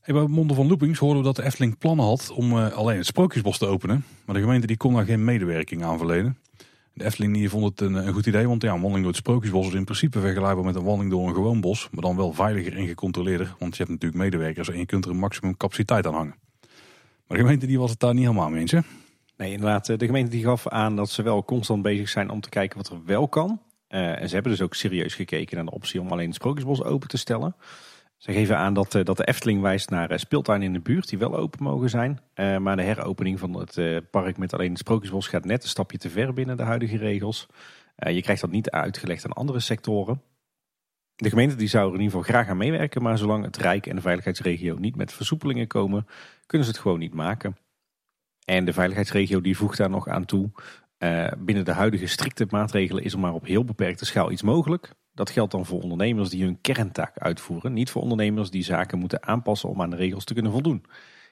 Hey, 0.00 0.14
bij 0.14 0.26
Monden 0.26 0.56
van 0.56 0.66
Loopings 0.66 0.98
hoorden 0.98 1.18
we 1.18 1.24
dat 1.24 1.36
de 1.36 1.42
Efteling 1.42 1.78
plannen 1.78 2.04
had 2.04 2.30
om 2.30 2.56
alleen 2.56 2.96
het 2.96 3.06
Sprookjesbos 3.06 3.58
te 3.58 3.66
openen. 3.66 4.04
Maar 4.24 4.34
de 4.34 4.40
gemeente 4.40 4.66
die 4.66 4.76
kon 4.76 4.94
daar 4.94 5.04
geen 5.04 5.24
medewerking 5.24 5.84
aan 5.84 5.98
verlenen. 5.98 6.38
De 6.96 7.04
Efteling 7.04 7.50
vond 7.50 7.64
het 7.64 7.80
een, 7.80 7.94
een, 7.94 8.12
goed 8.12 8.26
idee, 8.26 8.48
want 8.48 8.62
ja, 8.62 8.68
een 8.68 8.80
wandeling 8.80 9.02
door 9.02 9.12
het 9.12 9.22
Sprookjesbos 9.22 9.66
is 9.66 9.74
in 9.74 9.84
principe 9.84 10.20
vergelijkbaar 10.20 10.64
met 10.64 10.74
een 10.74 10.84
wandeling 10.84 11.10
door 11.10 11.28
een 11.28 11.34
gewoon 11.34 11.60
bos. 11.60 11.88
Maar 11.90 12.02
dan 12.02 12.16
wel 12.16 12.32
veiliger 12.32 12.76
en 12.76 12.86
gecontroleerder, 12.86 13.54
want 13.58 13.76
je 13.76 13.82
hebt 13.82 13.90
natuurlijk 13.90 14.22
medewerkers 14.22 14.68
en 14.68 14.78
je 14.78 14.86
kunt 14.86 15.04
er 15.04 15.10
een 15.10 15.18
maximum 15.18 15.56
capaciteit 15.56 16.06
aan 16.06 16.14
hangen. 16.14 16.34
Maar 17.26 17.38
de 17.38 17.44
gemeente 17.44 17.66
die 17.66 17.78
was 17.78 17.90
het 17.90 18.00
daar 18.00 18.14
niet 18.14 18.22
helemaal 18.22 18.50
mee 18.50 18.60
eens. 18.60 18.70
Hè? 18.70 18.78
Nee, 19.36 19.52
inderdaad. 19.52 19.86
De 19.86 20.06
gemeente 20.06 20.30
die 20.30 20.44
gaf 20.44 20.68
aan 20.68 20.96
dat 20.96 21.10
ze 21.10 21.22
wel 21.22 21.44
constant 21.44 21.82
bezig 21.82 22.08
zijn 22.08 22.30
om 22.30 22.40
te 22.40 22.48
kijken 22.48 22.76
wat 22.76 22.88
er 22.88 23.04
wel 23.04 23.28
kan. 23.28 23.60
Uh, 23.88 24.20
en 24.20 24.28
ze 24.28 24.34
hebben 24.34 24.52
dus 24.52 24.62
ook 24.62 24.74
serieus 24.74 25.14
gekeken 25.14 25.56
naar 25.56 25.64
de 25.64 25.70
optie 25.70 26.00
om 26.00 26.08
alleen 26.08 26.26
het 26.26 26.34
Sprookjesbos 26.34 26.82
open 26.82 27.08
te 27.08 27.18
stellen. 27.18 27.56
Ze 28.26 28.32
geven 28.32 28.58
aan 28.58 28.74
dat, 28.74 28.94
eh, 28.94 29.04
dat 29.04 29.16
de 29.16 29.26
Efteling 29.26 29.60
wijst 29.60 29.90
naar 29.90 30.10
eh, 30.10 30.18
speeltuinen 30.18 30.66
in 30.66 30.72
de 30.72 30.80
buurt 30.80 31.08
die 31.08 31.18
wel 31.18 31.36
open 31.36 31.62
mogen 31.62 31.90
zijn. 31.90 32.20
maar 32.60 32.76
de 32.76 32.82
heropening 32.82 33.38
van 33.38 33.54
het 33.54 34.10
park 34.10 34.38
met 34.38 34.54
alleen 34.54 34.70
het 34.70 34.78
Sprookjesbos 34.78 35.28
gaat 35.28 35.44
net 35.44 35.62
een 35.62 35.68
stapje 35.68 35.98
te 35.98 36.10
ver 36.10 36.32
binnen 36.32 36.56
de 36.56 36.62
huidige 36.62 36.96
regels. 36.96 37.46
je 37.96 38.22
krijgt 38.22 38.40
dat 38.40 38.50
niet 38.50 38.70
uitgelegd 38.70 39.24
aan 39.24 39.32
andere 39.32 39.60
sectoren. 39.60 40.22
De 41.16 41.28
gemeente 41.28 41.54
die 41.54 41.68
zou 41.68 41.86
er 41.86 41.94
in 41.94 42.00
ieder 42.00 42.16
geval 42.16 42.32
graag 42.32 42.48
aan 42.48 42.56
meewerken, 42.56 43.02
maar 43.02 43.18
zolang 43.18 43.44
het 43.44 43.56
Rijk 43.56 43.86
en 43.86 43.96
de 43.96 44.02
veiligheidsregio 44.02 44.76
niet 44.78 44.96
met 44.96 45.12
versoepelingen 45.12 45.66
komen, 45.66 46.06
kunnen 46.46 46.66
ze 46.66 46.72
het 46.72 46.82
gewoon 46.82 46.98
niet 46.98 47.14
maken. 47.14 47.56
En 48.44 48.64
de 48.64 48.72
veiligheidsregio 48.72 49.40
die 49.40 49.56
voegt 49.56 49.78
daar 49.78 49.90
nog 49.90 50.08
aan 50.08 50.24
toe. 50.24 50.50
Binnen 51.38 51.64
de 51.64 51.72
huidige 51.72 52.06
strikte 52.06 52.46
maatregelen 52.50 53.04
is 53.04 53.12
er 53.12 53.18
maar 53.18 53.34
op 53.34 53.46
heel 53.46 53.64
beperkte 53.64 54.04
schaal 54.04 54.30
iets 54.30 54.42
mogelijk. 54.42 54.92
Dat 55.16 55.30
geldt 55.30 55.52
dan 55.52 55.66
voor 55.66 55.82
ondernemers 55.82 56.28
die 56.28 56.44
hun 56.44 56.60
kerntaak 56.60 57.18
uitvoeren, 57.18 57.72
niet 57.72 57.90
voor 57.90 58.02
ondernemers 58.02 58.50
die 58.50 58.64
zaken 58.64 58.98
moeten 58.98 59.22
aanpassen 59.22 59.68
om 59.68 59.82
aan 59.82 59.90
de 59.90 59.96
regels 59.96 60.24
te 60.24 60.34
kunnen 60.34 60.52
voldoen. 60.52 60.84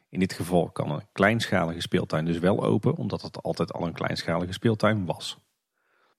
In 0.09 0.19
dit 0.19 0.33
geval 0.33 0.71
kan 0.71 0.91
een 0.91 1.07
kleinschalige 1.13 1.81
speeltuin 1.81 2.25
dus 2.25 2.39
wel 2.39 2.65
open, 2.65 2.97
omdat 2.97 3.23
het 3.23 3.43
altijd 3.43 3.73
al 3.73 3.87
een 3.87 3.93
kleinschalige 3.93 4.53
speeltuin 4.53 5.07
was. 5.07 5.39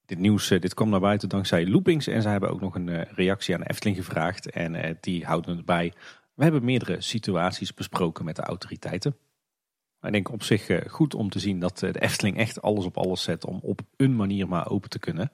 Dit 0.05 0.19
nieuws 0.19 0.51
eh, 0.51 0.59
dit 0.61 0.73
kwam 0.73 0.89
naar 0.89 0.99
buiten 0.99 1.29
dankzij 1.29 1.67
Loopings 1.67 2.07
en 2.07 2.21
zij 2.21 2.31
hebben 2.31 2.49
ook 2.49 2.61
nog 2.61 2.75
een 2.75 2.89
eh, 2.89 3.11
reactie 3.11 3.55
aan 3.55 3.61
Efteling 3.61 3.97
gevraagd 3.97 4.49
en 4.49 4.97
die 5.01 5.25
houden 5.25 5.55
het 5.55 5.65
bij 5.65 5.93
we 6.35 6.43
hebben 6.43 6.65
meerdere 6.65 7.01
situaties 7.01 7.73
besproken 7.73 8.25
met 8.25 8.35
de 8.35 8.41
autoriteiten. 8.41 9.17
Ik 10.01 10.11
denk 10.11 10.31
op 10.31 10.43
zich 10.43 10.67
eh, 10.69 10.89
goed 10.89 11.15
om 11.15 11.29
te 11.29 11.39
zien 11.39 11.59
dat 11.59 11.83
eh, 11.83 11.93
de 11.93 12.01
Efteling 12.01 12.37
echt 12.37 12.61
alles 12.61 12.85
op 12.85 12.97
alles 12.97 13.23
zet 13.23 13.45
om 13.45 13.59
op 13.61 13.81
een 13.95 14.15
manier 14.15 14.47
maar 14.47 14.69
open 14.69 14.89
te 14.89 14.99
kunnen. 14.99 15.31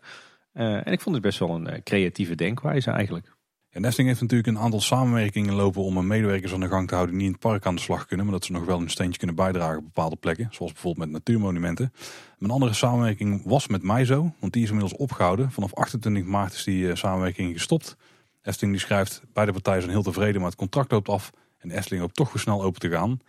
Eh, 0.52 0.88
en 0.88 0.91
ik 0.91 1.02
vond 1.02 1.15
het 1.15 1.23
best 1.23 1.40
wel 1.40 1.56
een 1.56 1.84
creatieve 1.84 2.36
denkwijze 2.36 2.91
eigenlijk. 2.91 3.36
En 3.69 3.86
Efteling 3.86 4.10
heeft 4.10 4.22
natuurlijk 4.22 4.49
een 4.49 4.64
aantal 4.64 4.82
samenwerkingen 4.82 5.53
lopen 5.53 5.84
om 5.84 6.07
medewerkers 6.07 6.53
aan 6.53 6.60
de 6.60 6.68
gang 6.68 6.88
te 6.88 6.95
houden 6.95 7.15
die 7.18 7.26
in 7.26 7.32
het 7.32 7.41
park 7.41 7.65
aan 7.65 7.76
de 7.76 7.82
slag 7.82 8.06
kunnen. 8.06 8.26
Maar 8.26 8.36
dat 8.36 8.45
ze 8.45 8.52
nog 8.52 8.65
wel 8.65 8.80
een 8.80 8.90
steentje 8.90 9.18
kunnen 9.18 9.36
bijdragen 9.36 9.78
op 9.78 9.84
bepaalde 9.84 10.15
plekken. 10.15 10.48
Zoals 10.52 10.72
bijvoorbeeld 10.72 11.06
met 11.06 11.14
natuurmonumenten. 11.14 11.94
Een 12.40 12.49
andere 12.49 12.73
samenwerking 12.73 13.41
was 13.45 13.68
met 13.68 13.84
Maizo. 13.84 14.34
Want 14.40 14.53
die 14.53 14.64
is 14.64 14.69
inmiddels 14.69 14.99
opgehouden. 14.99 15.52
Vanaf 15.52 15.73
28 15.73 16.23
maart 16.23 16.53
is 16.53 16.64
die 16.64 16.95
samenwerking 16.95 17.53
gestopt. 17.53 17.98
Efteling 18.41 18.73
die 18.73 18.86
schrijft, 18.86 19.22
beide 19.34 19.52
partijen 19.52 19.82
zijn 19.82 19.94
heel 19.94 20.03
tevreden, 20.03 20.41
maar 20.41 20.49
het 20.49 20.60
contract 20.60 20.91
loopt 20.91 21.10
af. 21.10 21.32
En 21.57 21.72
Efteling 21.72 22.02
hoopt 22.02 22.15
toch 22.15 22.34
weer 22.34 22.41
snel 22.41 22.64
open 22.64 22.80
te 22.80 22.90
gaan. 22.90 23.19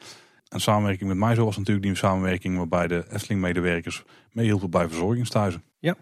En 0.49 0.61
samenwerking 0.61 1.09
met 1.09 1.19
Maizo 1.19 1.44
was 1.44 1.57
natuurlijk 1.57 1.86
die 1.86 1.94
samenwerking 1.94 2.57
waarbij 2.57 2.86
de 2.86 3.05
Efteling-medewerkers 3.11 4.05
meehielpen 4.32 4.70
bij 4.70 4.89
verzorgingsthuizen. 4.89 5.62
Ja, 5.78 5.97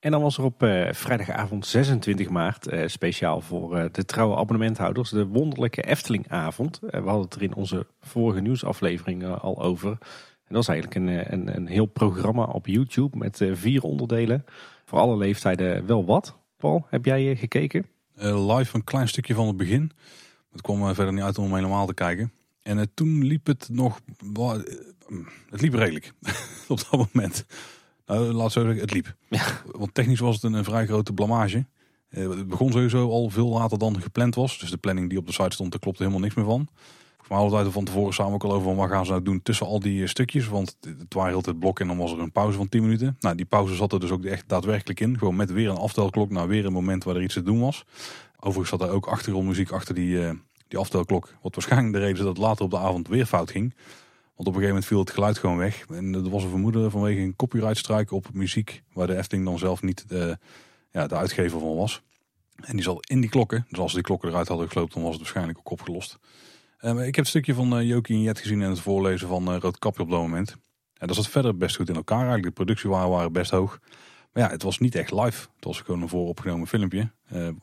en 0.00 0.10
dan 0.10 0.22
was 0.22 0.38
er 0.38 0.44
op 0.44 0.62
uh, 0.62 0.92
vrijdagavond 0.92 1.66
26 1.66 2.28
maart, 2.28 2.72
uh, 2.72 2.86
speciaal 2.86 3.40
voor 3.40 3.78
uh, 3.78 3.84
de 3.92 4.04
trouwe 4.04 4.36
abonnementhouders, 4.36 5.10
de 5.10 5.26
wonderlijke 5.26 5.82
Eftelingavond. 5.82 6.78
we 6.80 6.96
hadden 6.96 7.20
het 7.20 7.34
er 7.34 7.42
in 7.42 7.54
onze 7.54 7.86
vorige 8.00 8.40
nieuwsaflevering 8.40 9.26
al 9.26 9.62
over. 9.62 9.90
En 9.90 10.54
dat 10.54 10.66
was 10.66 10.68
eigenlijk 10.68 10.98
een, 11.06 11.32
een, 11.32 11.56
een 11.56 11.66
heel 11.66 11.86
programma 11.86 12.44
op 12.44 12.66
YouTube 12.66 13.16
met 13.16 13.42
vier 13.52 13.82
onderdelen. 13.82 14.44
Voor 14.84 14.98
alle 14.98 15.16
leeftijden 15.16 15.86
wel 15.86 16.04
wat. 16.04 16.36
Paul, 16.56 16.86
heb 16.90 17.04
jij 17.04 17.36
gekeken? 17.36 17.86
live 18.20 18.76
een 18.76 18.84
klein 18.84 19.08
stukje 19.08 19.34
van 19.34 19.46
het 19.46 19.56
begin. 19.56 19.90
Het 20.52 20.60
kwam 20.60 20.94
verder 20.94 21.12
niet 21.12 21.22
uit 21.22 21.38
om 21.38 21.54
helemaal 21.54 21.86
te 21.86 21.94
kijken. 21.94 22.32
En 22.62 22.90
toen 22.94 23.24
liep 23.24 23.46
het 23.46 23.68
nog... 23.72 24.00
het 25.50 25.60
liep 25.60 25.74
redelijk 25.74 26.12
op 26.68 26.78
dat 26.90 27.10
moment. 27.12 27.44
Nou, 28.08 28.32
laat 28.32 28.52
zo 28.52 28.60
zeggen, 28.60 28.80
het 28.80 28.92
liep. 28.92 29.14
Ja. 29.28 29.44
Want 29.70 29.94
technisch 29.94 30.20
was 30.20 30.34
het 30.34 30.44
een, 30.44 30.52
een 30.52 30.64
vrij 30.64 30.86
grote 30.86 31.12
blamage. 31.12 31.66
het 32.08 32.48
begon 32.48 32.72
sowieso 32.72 33.10
al 33.10 33.30
veel 33.30 33.48
later 33.48 33.78
dan 33.78 34.02
gepland 34.02 34.34
was. 34.34 34.58
Dus 34.58 34.70
de 34.70 34.76
planning 34.76 35.08
die 35.08 35.18
op 35.18 35.26
de 35.26 35.32
site 35.32 35.50
stond, 35.50 35.70
daar 35.70 35.80
klopte 35.80 36.02
helemaal 36.02 36.22
niks 36.22 36.34
meer 36.34 36.44
van. 36.44 36.68
We 37.28 37.34
hadden 37.34 37.58
het 37.58 37.72
van 37.72 37.84
tevoren 37.84 38.14
samen 38.14 38.32
ook 38.32 38.44
al 38.44 38.52
over 38.52 38.74
wat 38.74 38.88
gaan 38.88 39.04
ze 39.04 39.10
nou 39.10 39.22
doen 39.22 39.42
tussen 39.42 39.66
al 39.66 39.80
die 39.80 40.06
stukjes. 40.06 40.48
Want 40.48 40.76
het 40.80 41.14
waren 41.14 41.32
heel 41.32 41.42
het 41.44 41.58
blok 41.58 41.80
en 41.80 41.86
dan 41.86 41.96
was 41.96 42.12
er 42.12 42.18
een 42.18 42.32
pauze 42.32 42.56
van 42.56 42.68
10 42.68 42.82
minuten. 42.82 43.16
Nou, 43.20 43.36
die 43.36 43.46
pauze 43.46 43.74
zat 43.74 43.92
er 43.92 44.00
dus 44.00 44.10
ook 44.10 44.24
echt 44.24 44.48
daadwerkelijk 44.48 45.00
in. 45.00 45.18
Gewoon 45.18 45.36
met 45.36 45.52
weer 45.52 45.68
een 45.68 45.76
aftelklok 45.76 46.30
naar 46.30 46.48
weer 46.48 46.66
een 46.66 46.72
moment 46.72 47.04
waar 47.04 47.16
er 47.16 47.22
iets 47.22 47.34
te 47.34 47.42
doen 47.42 47.60
was. 47.60 47.84
Overigens 48.36 48.68
zat 48.68 48.82
er 48.82 48.94
ook 48.94 49.06
achtergrondmuziek 49.06 49.70
achter 49.70 49.94
die, 49.94 50.16
uh, 50.16 50.30
die 50.68 50.78
aftelklok. 50.78 51.34
Wat 51.42 51.54
waarschijnlijk 51.54 51.92
de 51.92 51.98
reden 51.98 52.14
is 52.14 52.20
dat 52.20 52.28
het 52.28 52.38
later 52.38 52.64
op 52.64 52.70
de 52.70 52.78
avond 52.78 53.08
weer 53.08 53.26
fout 53.26 53.50
ging. 53.50 53.74
Want 54.38 54.50
op 54.50 54.56
een 54.56 54.60
gegeven 54.62 54.68
moment 54.68 54.86
viel 54.86 54.98
het 54.98 55.10
geluid 55.10 55.38
gewoon 55.38 55.56
weg. 55.56 55.84
En 55.88 56.14
er 56.14 56.30
was 56.30 56.42
een 56.42 56.48
vermoeden 56.48 56.90
vanwege 56.90 57.20
een 57.20 57.36
copyright 57.36 57.76
strike 57.76 58.14
op 58.14 58.26
muziek. 58.32 58.82
Waar 58.92 59.06
de 59.06 59.16
Efteling 59.16 59.46
dan 59.46 59.58
zelf 59.58 59.82
niet 59.82 60.08
de, 60.08 60.38
ja, 60.90 61.06
de 61.06 61.14
uitgever 61.14 61.60
van 61.60 61.76
was. 61.76 62.02
En 62.54 62.76
die 62.76 62.84
zat 62.84 63.08
in 63.08 63.20
die 63.20 63.30
klokken. 63.30 63.66
Dus 63.68 63.78
als 63.78 63.92
die 63.92 64.02
klokken 64.02 64.28
eruit 64.28 64.48
hadden 64.48 64.66
gesloopt, 64.66 64.92
dan 64.92 65.02
was 65.02 65.10
het 65.10 65.20
waarschijnlijk 65.20 65.58
ook 65.58 65.70
opgelost. 65.70 66.18
Uh, 66.80 67.06
ik 67.06 67.14
heb 67.14 67.24
een 67.24 67.30
stukje 67.30 67.54
van 67.54 67.80
uh, 67.80 67.94
en 67.94 68.22
Jet 68.22 68.38
gezien 68.38 68.62
in 68.62 68.68
het 68.68 68.80
voorlezen 68.80 69.28
van 69.28 69.54
uh, 69.54 69.60
Rood 69.60 69.78
Kapje 69.78 70.02
op 70.02 70.10
dat 70.10 70.20
moment. 70.20 70.56
En 70.94 71.06
dat 71.06 71.16
zat 71.16 71.28
verder 71.28 71.56
best 71.56 71.76
goed 71.76 71.88
in 71.88 71.94
elkaar 71.94 72.18
eigenlijk. 72.18 72.46
De 72.46 72.64
productiewaarden 72.64 73.10
waren 73.10 73.32
best 73.32 73.50
hoog. 73.50 73.80
Maar 74.32 74.42
ja, 74.42 74.50
het 74.50 74.62
was 74.62 74.78
niet 74.78 74.94
echt 74.94 75.12
live. 75.12 75.46
Het 75.54 75.64
was 75.64 75.80
gewoon 75.80 76.02
een 76.02 76.08
vooropgenomen 76.08 76.66
filmpje. 76.66 77.10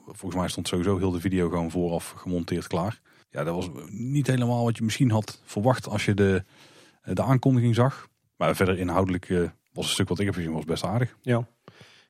volgens 0.06 0.36
mij 0.36 0.48
stond 0.48 0.68
sowieso 0.68 0.98
heel 0.98 1.12
de 1.12 1.20
video 1.20 1.50
gewoon 1.50 1.72
vooraf 1.72 2.10
gemonteerd 2.10 2.68
klaar. 2.68 3.02
Ja, 3.30 3.44
dat 3.44 3.56
was 3.56 3.70
niet 3.90 4.28
helemaal 4.28 4.64
wat 4.64 4.78
je 4.78 4.84
misschien 4.84 5.12
had 5.12 5.42
verwacht 5.46 5.88
als 5.88 6.06
je 6.06 6.14
de, 6.14 6.44
de 7.14 7.24
aankondiging 7.24 7.76
zag. 7.76 8.08
Maar 8.38 8.56
verder 8.56 8.80
inhoudelijk 8.80 9.28
Was 9.74 9.86
een 9.86 9.92
stuk 9.92 10.10
wat 10.10 10.20
ik 10.20 10.26
heb 10.26 10.36
gezien, 10.36 10.52
was 10.52 10.66
best 10.66 10.84
aardig. 10.84 11.16
Ja. 11.22 11.48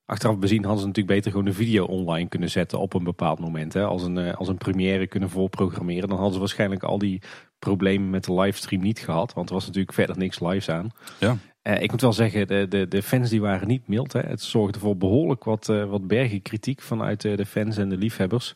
Achteraf 0.05 0.37
bezien 0.37 0.63
hadden 0.63 0.79
ze 0.79 0.87
natuurlijk 0.87 1.15
beter 1.15 1.31
gewoon 1.31 1.47
een 1.47 1.53
video 1.53 1.85
online 1.85 2.29
kunnen 2.29 2.49
zetten 2.49 2.79
op 2.79 2.93
een 2.93 3.03
bepaald 3.03 3.39
moment. 3.39 3.73
Hè. 3.73 3.83
Als, 3.83 4.03
een, 4.03 4.35
als 4.35 4.47
een 4.47 4.57
première 4.57 5.07
kunnen 5.07 5.29
voorprogrammeren. 5.29 6.07
Dan 6.07 6.17
hadden 6.17 6.33
ze 6.33 6.39
waarschijnlijk 6.39 6.83
al 6.83 6.97
die 6.97 7.21
problemen 7.59 8.09
met 8.09 8.23
de 8.23 8.33
livestream 8.33 8.81
niet 8.81 8.99
gehad. 8.99 9.33
Want 9.33 9.49
er 9.49 9.53
was 9.53 9.65
natuurlijk 9.65 9.93
verder 9.93 10.17
niks 10.17 10.39
lives 10.39 10.69
aan. 10.69 10.89
Ja. 11.19 11.37
Uh, 11.63 11.81
ik 11.81 11.91
moet 11.91 12.01
wel 12.01 12.13
zeggen, 12.13 12.47
de, 12.47 12.67
de, 12.67 12.87
de, 12.87 13.01
fans 13.03 13.29
die 13.29 13.41
waren 13.41 13.67
niet 13.67 13.87
mild. 13.87 14.13
Hè. 14.13 14.19
Het 14.19 14.41
zorgde 14.41 14.79
voor 14.79 14.97
behoorlijk 14.97 15.43
wat, 15.43 15.69
uh, 15.69 15.85
wat 15.85 16.07
bergen 16.07 16.41
kritiek 16.41 16.81
vanuit 16.81 17.23
uh, 17.23 17.37
de 17.37 17.45
fans 17.45 17.77
en 17.77 17.89
de 17.89 17.97
liefhebbers. 17.97 18.53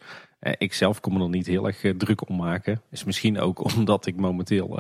Ik 0.58 0.74
zelf 0.74 1.00
kon 1.00 1.14
me 1.14 1.24
er 1.24 1.30
niet 1.30 1.48
heel 1.48 1.68
erg 1.68 1.84
druk 1.98 2.30
om 2.30 2.36
maken. 2.36 2.82
Is 2.92 3.04
misschien 3.04 3.40
ook 3.40 3.64
omdat 3.76 4.06
ik 4.06 4.16
momenteel 4.16 4.80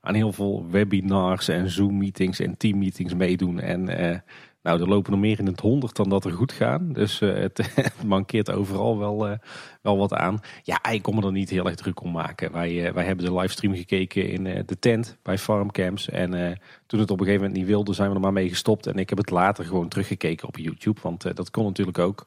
aan 0.00 0.14
heel 0.14 0.32
veel 0.32 0.66
webinars 0.70 1.48
en 1.48 1.70
Zoom 1.70 1.98
meetings 1.98 2.40
en 2.40 2.56
team 2.56 2.78
meetings 2.78 3.14
meedoen. 3.14 3.60
En 3.60 3.84
nou, 4.62 4.80
er 4.80 4.88
lopen 4.88 5.12
er 5.12 5.18
meer 5.18 5.38
in 5.38 5.46
het 5.46 5.60
honderd 5.60 5.96
dan 5.96 6.08
dat 6.08 6.24
er 6.24 6.32
goed 6.32 6.52
gaan. 6.52 6.92
Dus 6.92 7.18
het, 7.44 7.70
mankeert 8.04 8.50
overal 8.50 8.98
wel, 8.98 9.38
wel 9.82 9.96
wat 9.96 10.12
aan. 10.12 10.40
Ja, 10.62 10.84
ik 10.90 11.02
kon 11.02 11.14
me 11.14 11.26
er 11.26 11.32
niet 11.32 11.50
heel 11.50 11.66
erg 11.66 11.74
druk 11.74 12.02
om 12.02 12.10
maken. 12.10 12.52
Wij, 12.52 12.92
wij 12.92 13.04
hebben 13.04 13.24
de 13.24 13.34
livestream 13.34 13.74
gekeken 13.74 14.28
in 14.28 14.44
de 14.66 14.78
tent 14.78 15.16
bij 15.22 15.38
Farmcamps. 15.38 16.08
En 16.08 16.58
toen 16.86 17.00
het 17.00 17.10
op 17.10 17.20
een 17.20 17.26
gegeven 17.26 17.46
moment 17.46 17.52
niet 17.52 17.70
wilde, 17.70 17.92
zijn 17.92 18.08
we 18.08 18.14
er 18.14 18.20
maar 18.20 18.32
mee 18.32 18.48
gestopt. 18.48 18.86
En 18.86 18.98
ik 18.98 19.08
heb 19.08 19.18
het 19.18 19.30
later 19.30 19.64
gewoon 19.64 19.88
teruggekeken 19.88 20.48
op 20.48 20.58
YouTube. 20.58 21.00
Want 21.02 21.36
dat 21.36 21.50
kon 21.50 21.64
natuurlijk 21.64 21.98
ook. 21.98 22.26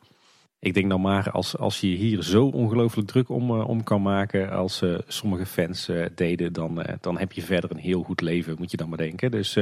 Ik 0.62 0.74
denk 0.74 0.90
dan 0.90 1.02
maar 1.02 1.32
als, 1.32 1.58
als 1.58 1.80
je 1.80 1.88
hier 1.88 2.24
zo 2.24 2.46
ongelooflijk 2.46 3.08
druk 3.08 3.30
om, 3.30 3.52
uh, 3.52 3.68
om 3.68 3.84
kan 3.84 4.02
maken 4.02 4.52
als 4.52 4.82
uh, 4.82 4.98
sommige 5.08 5.46
fans 5.46 5.90
uh, 5.90 6.06
deden, 6.16 6.54
dan, 6.54 6.86
dan 7.02 7.18
heb 7.18 7.32
je 7.32 7.42
verder 7.42 7.72
een 7.72 7.78
heel 7.78 8.04
goed 8.04 8.22
leven, 8.22 8.56
moet 8.58 8.72
je 8.72 8.78
dan 8.78 8.90
maar 8.90 8.98
denken. 8.98 9.32
Dus 9.32 9.58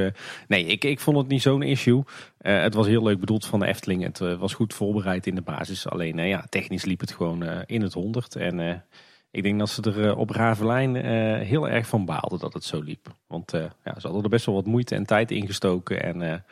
nee, 0.48 0.64
ik, 0.64 0.84
ik 0.84 1.00
vond 1.00 1.16
het 1.16 1.28
niet 1.28 1.42
zo'n 1.42 1.62
issue. 1.62 2.02
het 2.38 2.74
was 2.74 2.86
heel 2.86 3.02
leuk 3.02 3.20
bedoeld 3.20 3.46
van 3.46 3.60
de 3.60 3.66
Efteling. 3.66 4.02
Het 4.02 4.18
was 4.18 4.54
goed 4.54 4.74
voorbereid 4.74 5.26
in 5.26 5.34
de 5.34 5.42
basis. 5.42 5.88
Alleen 5.88 6.16
ja, 6.16 6.46
technisch 6.48 6.84
liep 6.84 7.00
het 7.00 7.12
gewoon 7.12 7.44
in 7.66 7.82
het 7.82 7.92
honderd. 7.92 8.36
En 8.36 8.84
ik 9.30 9.42
denk 9.42 9.58
dat 9.58 9.68
ze 9.68 9.82
er 9.82 10.16
op 10.16 10.30
Ravelijn 10.30 10.94
heel 11.44 11.68
erg 11.68 11.86
van 11.86 12.04
baalden 12.04 12.38
dat 12.38 12.52
het 12.52 12.64
zo 12.64 12.80
liep. 12.80 13.14
Want 13.26 13.50
ja, 13.52 13.94
ze 13.98 14.06
hadden 14.06 14.22
er 14.22 14.28
best 14.28 14.46
wel 14.46 14.54
wat 14.54 14.66
moeite 14.66 14.94
en 14.94 15.06
tijd 15.06 15.30
in 15.30 15.46
gestoken. 15.46 16.02
En 16.02 16.44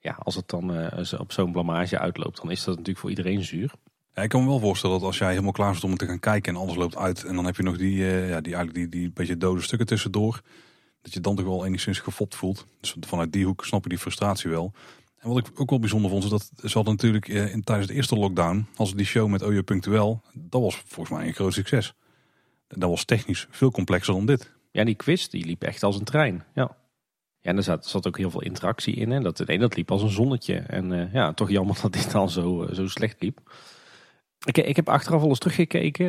ja, 0.00 0.16
als 0.22 0.34
het 0.34 0.48
dan 0.48 0.90
op 1.18 1.32
zo'n 1.32 1.52
blamage 1.52 1.98
uitloopt, 1.98 2.36
dan 2.36 2.50
is 2.50 2.64
dat 2.64 2.68
natuurlijk 2.68 2.98
voor 2.98 3.10
iedereen 3.10 3.44
zuur. 3.44 3.72
Ja, 4.18 4.24
ik 4.24 4.28
kan 4.28 4.42
me 4.42 4.48
wel 4.48 4.58
voorstellen 4.58 4.98
dat 4.98 5.06
als 5.06 5.18
jij 5.18 5.30
helemaal 5.30 5.52
klaar 5.52 5.74
zit 5.74 5.84
om 5.84 5.96
te 5.96 6.06
gaan 6.06 6.20
kijken 6.20 6.54
en 6.54 6.60
alles 6.60 6.76
loopt 6.76 6.96
uit 6.96 7.24
en 7.24 7.34
dan 7.34 7.44
heb 7.44 7.56
je 7.56 7.62
nog 7.62 7.76
die, 7.76 7.96
uh, 7.96 8.28
ja, 8.28 8.40
die, 8.40 8.54
eigenlijk 8.54 8.74
die, 8.74 9.00
die 9.00 9.10
beetje 9.10 9.36
dode 9.36 9.60
stukken 9.60 9.86
tussendoor, 9.86 10.40
dat 11.02 11.12
je 11.12 11.20
dan 11.20 11.36
toch 11.36 11.46
wel 11.46 11.66
enigszings 11.66 11.98
gefopt 11.98 12.34
voelt. 12.34 12.66
Dus 12.80 12.96
vanuit 13.00 13.32
die 13.32 13.44
hoek 13.44 13.64
snap 13.64 13.82
je 13.82 13.88
die 13.88 13.98
frustratie 13.98 14.50
wel. 14.50 14.72
En 15.18 15.28
wat 15.28 15.38
ik 15.38 15.60
ook 15.60 15.70
wel 15.70 15.78
bijzonder 15.78 16.10
vond, 16.10 16.24
is 16.24 16.30
dat 16.30 16.50
ze 16.56 16.72
hadden 16.72 16.94
natuurlijk 16.94 17.28
uh, 17.28 17.52
in, 17.52 17.62
tijdens 17.62 17.88
de 17.88 17.94
eerste 17.94 18.16
lockdown, 18.16 18.66
als 18.76 18.94
die 18.94 19.06
show 19.06 19.28
met 19.28 19.42
Ojo 19.42 19.62
Punctueel, 19.62 20.22
dat 20.32 20.62
was 20.62 20.82
volgens 20.86 21.18
mij 21.18 21.26
een 21.26 21.34
groot 21.34 21.52
succes. 21.52 21.94
Dat 22.68 22.90
was 22.90 23.04
technisch 23.04 23.46
veel 23.50 23.70
complexer 23.70 24.14
dan 24.14 24.26
dit. 24.26 24.52
Ja, 24.70 24.84
die 24.84 24.94
quiz 24.94 25.28
die 25.28 25.44
liep 25.44 25.62
echt 25.62 25.82
als 25.82 25.98
een 25.98 26.04
trein. 26.04 26.44
Ja. 26.54 26.76
En 27.48 27.56
er 27.56 27.62
zat, 27.62 27.86
zat 27.86 28.06
ook 28.06 28.18
heel 28.18 28.30
veel 28.30 28.42
interactie 28.42 28.94
in. 28.94 29.10
Hè. 29.10 29.20
Dat, 29.20 29.42
nee, 29.46 29.58
dat 29.58 29.76
liep 29.76 29.90
als 29.90 30.02
een 30.02 30.08
zonnetje. 30.08 30.54
En 30.54 30.92
uh, 30.92 31.12
ja, 31.12 31.32
toch 31.32 31.50
jammer 31.50 31.78
dat 31.82 31.92
dit 31.92 32.10
dan 32.10 32.30
zo, 32.30 32.68
zo 32.72 32.88
slecht 32.88 33.16
liep. 33.22 33.38
Ik, 34.44 34.58
ik 34.58 34.76
heb 34.76 34.88
achteraf 34.88 35.22
al 35.22 35.28
eens 35.28 35.38
teruggekeken. 35.38 36.06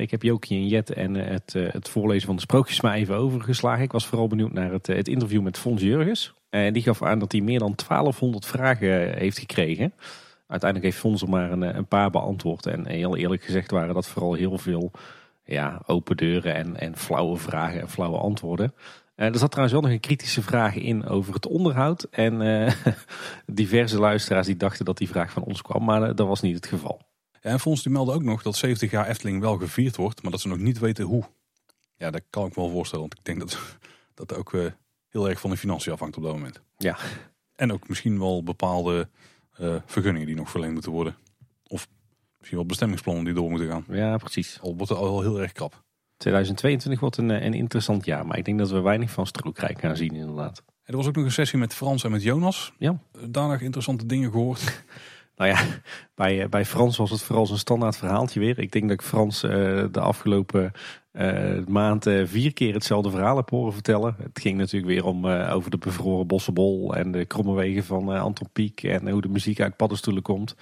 Ik 0.00 0.10
heb 0.10 0.22
Jokie 0.22 0.58
en 0.58 0.66
Jet 0.66 0.92
en 0.92 1.14
het, 1.14 1.52
het 1.52 1.88
voorlezen 1.88 2.26
van 2.26 2.34
de 2.34 2.42
sprookjes 2.42 2.80
maar 2.80 2.94
even 2.94 3.16
overgeslagen. 3.16 3.84
Ik 3.84 3.92
was 3.92 4.06
vooral 4.06 4.26
benieuwd 4.26 4.52
naar 4.52 4.72
het, 4.72 4.86
het 4.86 5.08
interview 5.08 5.42
met 5.42 5.58
Fons 5.58 5.82
Jurgens. 5.82 6.34
En 6.50 6.72
die 6.72 6.82
gaf 6.82 7.02
aan 7.02 7.18
dat 7.18 7.32
hij 7.32 7.40
meer 7.40 7.58
dan 7.58 7.74
1200 7.88 8.46
vragen 8.46 9.18
heeft 9.18 9.38
gekregen. 9.38 9.92
Uiteindelijk 10.46 10.90
heeft 10.90 11.02
Fons 11.02 11.22
er 11.22 11.28
maar 11.28 11.52
een, 11.52 11.76
een, 11.76 11.86
paar 11.86 12.10
beantwoord. 12.10 12.66
En 12.66 12.86
heel 12.86 13.16
eerlijk 13.16 13.44
gezegd 13.44 13.70
waren 13.70 13.94
dat 13.94 14.08
vooral 14.08 14.34
heel 14.34 14.58
veel 14.58 14.90
ja, 15.44 15.82
open 15.86 16.16
deuren 16.16 16.54
en, 16.54 16.76
en 16.76 16.96
flauwe 16.96 17.36
vragen 17.36 17.80
en 17.80 17.88
flauwe 17.88 18.18
antwoorden. 18.18 18.72
Er 19.24 19.38
zat 19.38 19.50
trouwens 19.50 19.72
wel 19.72 19.82
nog 19.82 19.90
een 19.90 20.00
kritische 20.00 20.42
vraag 20.42 20.74
in 20.74 21.06
over 21.06 21.34
het 21.34 21.46
onderhoud. 21.46 22.02
En 22.02 22.74
diverse 23.46 23.98
luisteraars 23.98 24.46
die 24.46 24.56
dachten 24.56 24.84
dat 24.84 24.98
die 24.98 25.08
vraag 25.08 25.32
van 25.32 25.42
ons 25.42 25.62
kwam, 25.62 25.84
maar 25.84 26.14
dat 26.14 26.26
was 26.26 26.40
niet 26.40 26.54
het 26.54 26.66
geval. 26.66 27.00
Ja, 27.40 27.50
en 27.50 27.60
Fons 27.60 27.82
die 27.82 27.92
meldde 27.92 28.12
ook 28.12 28.22
nog 28.22 28.42
dat 28.42 28.56
70 28.56 28.90
jaar 28.90 29.08
Efteling 29.08 29.40
wel 29.40 29.56
gevierd 29.56 29.96
wordt, 29.96 30.22
maar 30.22 30.30
dat 30.30 30.40
ze 30.40 30.48
nog 30.48 30.58
niet 30.58 30.78
weten 30.78 31.04
hoe. 31.04 31.24
Ja, 31.96 32.10
dat 32.10 32.22
kan 32.30 32.46
ik 32.46 32.56
me 32.56 32.62
wel 32.62 32.70
voorstellen, 32.70 33.08
want 33.08 33.18
ik 33.18 33.24
denk 33.24 33.40
dat 33.40 33.58
dat 34.14 34.34
ook 34.34 34.52
uh, 34.52 34.70
heel 35.08 35.28
erg 35.28 35.40
van 35.40 35.50
de 35.50 35.56
financiën 35.56 35.92
afhangt 35.92 36.16
op 36.16 36.22
dat 36.22 36.32
moment. 36.32 36.60
Ja. 36.76 36.96
En 37.54 37.72
ook 37.72 37.88
misschien 37.88 38.18
wel 38.18 38.42
bepaalde 38.42 39.08
uh, 39.60 39.76
vergunningen 39.86 40.26
die 40.26 40.36
nog 40.36 40.50
verleend 40.50 40.72
moeten 40.72 40.92
worden. 40.92 41.16
Of 41.66 41.88
misschien 42.38 42.58
wel 42.58 42.66
bestemmingsplannen 42.66 43.24
die 43.24 43.34
door 43.34 43.50
moeten 43.50 43.68
gaan. 43.68 43.84
Ja, 43.88 44.16
precies. 44.16 44.58
Al 44.60 44.76
wordt 44.76 44.88
het 44.88 44.98
al 44.98 45.20
heel 45.20 45.40
erg 45.40 45.52
krap. 45.52 45.82
2022 46.20 47.00
wordt 47.00 47.16
een, 47.16 47.44
een 47.44 47.54
interessant 47.54 48.04
jaar, 48.04 48.26
maar 48.26 48.38
ik 48.38 48.44
denk 48.44 48.58
dat 48.58 48.70
we 48.70 48.80
weinig 48.80 49.10
van 49.10 49.26
Stroekrijk 49.26 49.80
gaan 49.80 49.96
zien 49.96 50.14
inderdaad. 50.14 50.62
er 50.84 50.96
was 50.96 51.06
ook 51.06 51.14
nog 51.14 51.24
een 51.24 51.32
sessie 51.32 51.58
met 51.58 51.74
Frans 51.74 52.04
en 52.04 52.10
met 52.10 52.22
Jonas. 52.22 52.72
Ja. 52.78 52.98
Daarna 53.28 53.58
interessante 53.58 54.06
dingen 54.06 54.30
gehoord. 54.30 54.62
Nou 55.40 55.52
ja, 55.52 55.64
bij, 56.14 56.42
eh, 56.42 56.48
bij 56.48 56.64
Frans 56.64 56.96
was 56.96 57.10
het 57.10 57.22
vooral 57.22 57.46
zo'n 57.46 57.58
standaard 57.58 57.96
verhaaltje 57.96 58.40
weer. 58.40 58.58
Ik 58.58 58.72
denk 58.72 58.84
dat 58.84 59.00
ik 59.00 59.06
Frans 59.06 59.44
uh, 59.44 59.50
de 59.90 60.00
afgelopen 60.00 60.72
uh, 61.12 61.66
maand 61.66 62.06
uh, 62.06 62.26
vier 62.26 62.52
keer 62.52 62.74
hetzelfde 62.74 63.10
verhaal 63.10 63.36
heb 63.36 63.50
horen 63.50 63.72
vertellen. 63.72 64.16
Het 64.22 64.40
ging 64.40 64.58
natuurlijk 64.58 64.92
weer 64.92 65.04
om 65.04 65.26
over 65.26 65.70
de 65.70 65.78
bevroren 65.78 66.26
bossenbol 66.26 66.94
en 66.94 67.10
de 67.10 67.24
kromme 67.24 67.54
wegen 67.54 67.84
van 67.84 68.08
Anton 68.08 68.48
Pieck 68.52 68.82
en 68.82 69.08
hoe 69.08 69.20
de 69.20 69.28
muziek 69.28 69.60
uit 69.60 69.76
paddenstoelen 69.76 70.22
komt. 70.22 70.54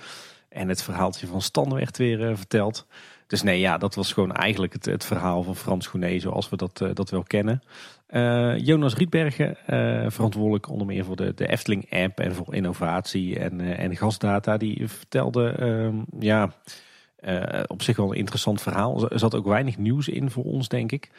En 0.48 0.68
het 0.68 0.82
verhaaltje 0.82 1.26
van 1.26 1.42
Stan 1.42 1.74
werd 1.74 1.96
weer 1.96 2.36
verteld. 2.36 2.86
Dus 3.28 3.42
nee, 3.42 3.60
ja, 3.60 3.78
dat 3.78 3.94
was 3.94 4.12
gewoon 4.12 4.32
eigenlijk 4.32 4.72
het, 4.72 4.84
het 4.84 5.04
verhaal 5.04 5.42
van 5.42 5.56
Frans 5.56 5.86
Goené 5.86 6.18
zoals 6.18 6.48
we 6.48 6.56
dat, 6.56 6.84
dat 6.94 7.10
wel 7.10 7.22
kennen. 7.22 7.62
Uh, 8.10 8.58
Jonas 8.58 8.94
Rietbergen, 8.94 9.56
uh, 9.70 10.10
verantwoordelijk 10.10 10.68
onder 10.68 10.86
meer 10.86 11.04
voor 11.04 11.16
de, 11.16 11.34
de 11.34 11.48
Efteling-app 11.48 12.20
en 12.20 12.34
voor 12.34 12.54
innovatie 12.54 13.38
en, 13.38 13.60
en 13.76 13.96
gasdata, 13.96 14.56
die 14.56 14.88
vertelde 14.88 15.48
ehm, 15.48 15.94
ja, 17.22 17.64
op 17.66 17.82
zich 17.82 17.96
wel 17.96 18.10
een 18.10 18.18
interessant 18.18 18.62
verhaal. 18.62 19.10
Er 19.10 19.18
zat 19.18 19.34
ook 19.34 19.46
weinig 19.46 19.78
nieuws 19.78 20.08
in 20.08 20.30
voor 20.30 20.44
ons, 20.44 20.68
denk 20.68 20.92
ik. 20.92 21.10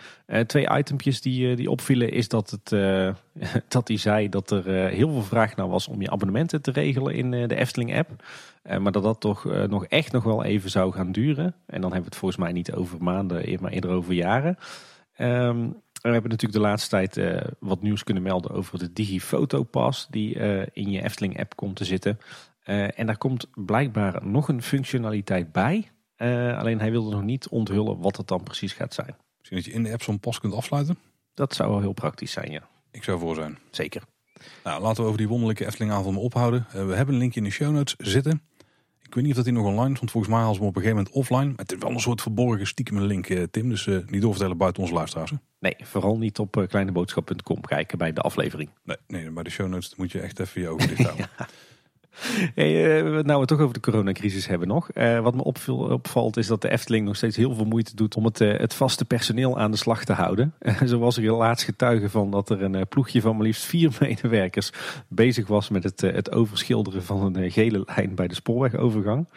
twee 0.45 0.77
itempjes 0.77 1.21
die, 1.21 1.55
die 1.55 1.69
opvielen 1.69 2.11
is 2.11 2.27
dat, 2.27 2.49
het, 2.49 2.69
dat 3.67 3.88
hij 3.88 3.97
zei 3.97 4.30
dat 4.30 4.51
er 4.51 4.89
heel 4.89 5.09
veel 5.09 5.21
vraag 5.21 5.55
naar 5.55 5.69
was 5.69 5.88
om 5.88 6.01
je 6.01 6.09
abonnementen 6.09 6.61
te 6.61 6.71
regelen 6.71 7.15
in 7.15 7.31
de 7.31 7.55
Efteling-app. 7.55 8.23
maar 8.80 8.91
dat 8.91 9.03
dat 9.03 9.19
toch 9.19 9.67
nog 9.67 9.85
echt 9.85 10.11
nog 10.11 10.23
wel 10.23 10.43
even 10.43 10.69
zou 10.69 10.91
gaan 10.91 11.11
duren. 11.11 11.55
En 11.65 11.81
dan 11.81 11.91
hebben 11.91 11.99
we 11.99 12.05
het 12.05 12.15
volgens 12.15 12.41
mij 12.41 12.51
niet 12.51 12.73
over 12.73 13.03
maanden, 13.03 13.57
maar 13.61 13.71
eerder 13.71 13.91
over 13.91 14.13
jaren. 14.13 14.57
Um, 15.17 15.76
we 16.01 16.09
hebben 16.09 16.30
natuurlijk 16.30 16.59
de 16.59 16.67
laatste 16.67 16.89
tijd 16.89 17.19
wat 17.59 17.81
nieuws 17.81 18.03
kunnen 18.03 18.23
melden 18.23 18.51
over 18.51 18.80
de 18.80 18.93
DigiFotoPass 18.93 20.07
die 20.09 20.35
in 20.73 20.89
je 20.91 21.03
Efteling-app 21.03 21.55
komt 21.55 21.76
te 21.76 21.85
zitten. 21.85 22.19
Uh, 22.69 22.99
en 22.99 23.05
daar 23.05 23.17
komt 23.17 23.47
blijkbaar 23.55 24.25
nog 24.25 24.47
een 24.47 24.61
functionaliteit 24.61 25.51
bij. 25.51 25.91
alleen 26.57 26.79
hij 26.79 26.91
wilde 26.91 27.11
nog 27.11 27.23
niet 27.23 27.47
onthullen 27.47 27.99
wat 27.99 28.17
het 28.17 28.27
dan 28.27 28.43
precies 28.43 28.73
gaat 28.73 28.93
zijn. 28.93 29.15
Misschien 29.37 29.57
dat 29.57 29.65
je 29.65 29.71
in 29.71 29.83
de 29.83 29.91
app 29.91 30.01
zo'n 30.01 30.19
pas 30.19 30.39
kunt 30.39 30.53
afsluiten? 30.53 30.97
Dat 31.33 31.55
zou 31.55 31.69
wel 31.69 31.79
heel 31.79 31.93
praktisch 31.93 32.31
zijn, 32.31 32.51
ja. 32.51 32.67
Ik 32.91 33.03
zou 33.03 33.19
voor 33.19 33.35
zijn. 33.35 33.57
Zeker. 33.71 34.03
Nou, 34.63 34.81
laten 34.81 35.01
we 35.01 35.07
over 35.07 35.17
die 35.17 35.27
wonderlijke 35.27 35.65
Efteling-avond 35.65 36.17
ophouden. 36.17 36.67
we 36.71 36.77
hebben 36.77 37.13
een 37.13 37.19
linkje 37.19 37.39
in 37.39 37.45
de 37.45 37.51
show 37.51 37.73
notes 37.73 37.95
zitten. 37.97 38.41
Ik 39.09 39.15
weet 39.15 39.23
niet 39.23 39.33
of 39.37 39.43
dat 39.43 39.53
hij 39.53 39.63
nog 39.63 39.71
online 39.71 39.93
is, 39.93 39.99
want 39.99 40.11
volgens 40.11 40.33
mij 40.33 40.41
hadden 40.41 40.55
ze 40.55 40.61
hem 40.61 40.69
op 40.69 40.75
een 40.75 40.81
gegeven 40.81 41.03
moment 41.03 41.15
offline. 41.15 41.45
Maar 41.45 41.65
het 41.65 41.71
is 41.71 41.77
wel 41.79 41.91
een 41.91 41.99
soort 41.99 42.21
verborgen 42.21 42.67
stiekem 42.67 42.99
link, 42.99 43.29
eh, 43.29 43.43
Tim. 43.43 43.69
Dus 43.69 43.85
uh, 43.85 43.97
niet 44.07 44.21
doorvertellen 44.21 44.57
buiten 44.57 44.81
onze 44.81 44.93
luisteraars. 44.93 45.31
Nee, 45.59 45.75
vooral 45.81 46.17
niet 46.17 46.39
op 46.39 46.65
kleineboodschap.com 46.67 47.61
kijken 47.61 47.97
bij 47.97 48.13
de 48.13 48.21
aflevering. 48.21 48.69
Nee, 48.83 48.97
nee, 49.07 49.29
bij 49.29 49.43
de 49.43 49.49
show 49.49 49.67
notes 49.67 49.95
moet 49.95 50.11
je 50.11 50.19
echt 50.19 50.39
even 50.39 50.61
je 50.61 50.69
ogen 50.69 50.87
dicht 50.87 51.03
houden. 51.03 51.29
ja. 51.37 51.47
Hey, 52.56 53.02
uh, 53.02 53.23
nou 53.23 53.40
we 53.40 53.45
toch 53.45 53.60
over 53.60 53.73
de 53.73 53.80
coronacrisis 53.80 54.48
hebben 54.48 54.68
nog. 54.68 54.90
Uh, 54.94 55.19
wat 55.19 55.36
me 55.36 55.44
opviel, 55.44 55.77
opvalt 55.77 56.38
is 56.38 56.48
dat 56.48 56.61
de 56.61 56.69
Efteling 56.69 57.06
nog 57.06 57.15
steeds 57.15 57.38
heel 57.38 57.56
veel 57.56 57.65
moeite 57.65 57.95
doet 57.95 58.15
om 58.15 58.26
het, 58.26 58.41
uh, 58.41 58.57
het 58.57 58.73
vaste 58.73 59.06
personeel 59.06 59.60
aan 59.60 59.72
de 59.72 59.77
slag 59.77 60.03
te 60.03 60.14
houden. 60.14 60.53
zo 60.88 60.99
was 60.99 61.18
er 61.18 61.23
laatst 61.34 61.65
getuige 61.65 62.10
van 62.10 62.31
dat 62.31 62.49
er 62.49 62.61
een 62.61 62.88
ploegje 62.88 63.22
van 63.22 63.36
maar 63.36 63.45
liefst 63.45 63.65
vier 63.65 63.98
medewerkers 63.99 64.72
bezig 65.07 65.48
was 65.48 65.69
met 65.69 65.84
het, 65.84 66.02
het 66.02 66.31
overschilderen 66.31 67.03
van 67.03 67.36
een 67.36 67.52
gele 67.52 67.84
lijn 67.86 68.15
bij 68.15 68.27
de 68.27 68.36
spoorwegovergang. 68.36 69.30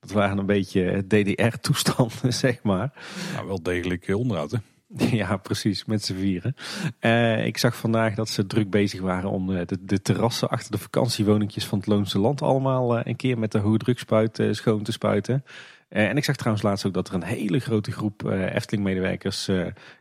Dat 0.00 0.10
waren 0.10 0.38
een 0.38 0.46
beetje 0.46 1.04
DDR-toestanden, 1.06 2.32
zeg 2.32 2.62
maar. 2.62 2.92
Nou, 3.34 3.46
wel 3.46 3.62
degelijk 3.62 4.08
onderhoud, 4.08 4.50
hè? 4.50 4.58
Ja, 5.10 5.36
precies, 5.36 5.84
met 5.84 6.04
z'n 6.04 6.14
vieren. 6.14 6.54
Uh, 7.00 7.46
ik 7.46 7.58
zag 7.58 7.76
vandaag 7.76 8.14
dat 8.14 8.28
ze 8.28 8.46
druk 8.46 8.70
bezig 8.70 9.00
waren 9.00 9.30
om 9.30 9.46
de, 9.46 9.78
de 9.80 10.02
terrassen 10.02 10.48
achter 10.48 10.70
de 10.70 10.78
vakantiewoningjes 10.78 11.66
van 11.66 11.78
het 11.78 11.86
Loonse 11.86 12.18
Land 12.18 12.42
allemaal 12.42 12.98
uh, 12.98 13.04
een 13.04 13.16
keer 13.16 13.38
met 13.38 13.52
de 13.52 13.58
hoge 13.58 13.78
drukspuit 13.78 14.38
uh, 14.38 14.52
schoon 14.52 14.82
te 14.82 14.92
spuiten. 14.92 15.44
en 15.88 16.16
ik 16.16 16.24
zag 16.24 16.36
trouwens 16.36 16.64
laatst 16.64 16.86
ook 16.86 16.94
dat 16.94 17.08
er 17.08 17.14
een 17.14 17.22
hele 17.22 17.58
grote 17.58 17.92
groep 17.92 18.24
Efteling-medewerkers 18.30 19.50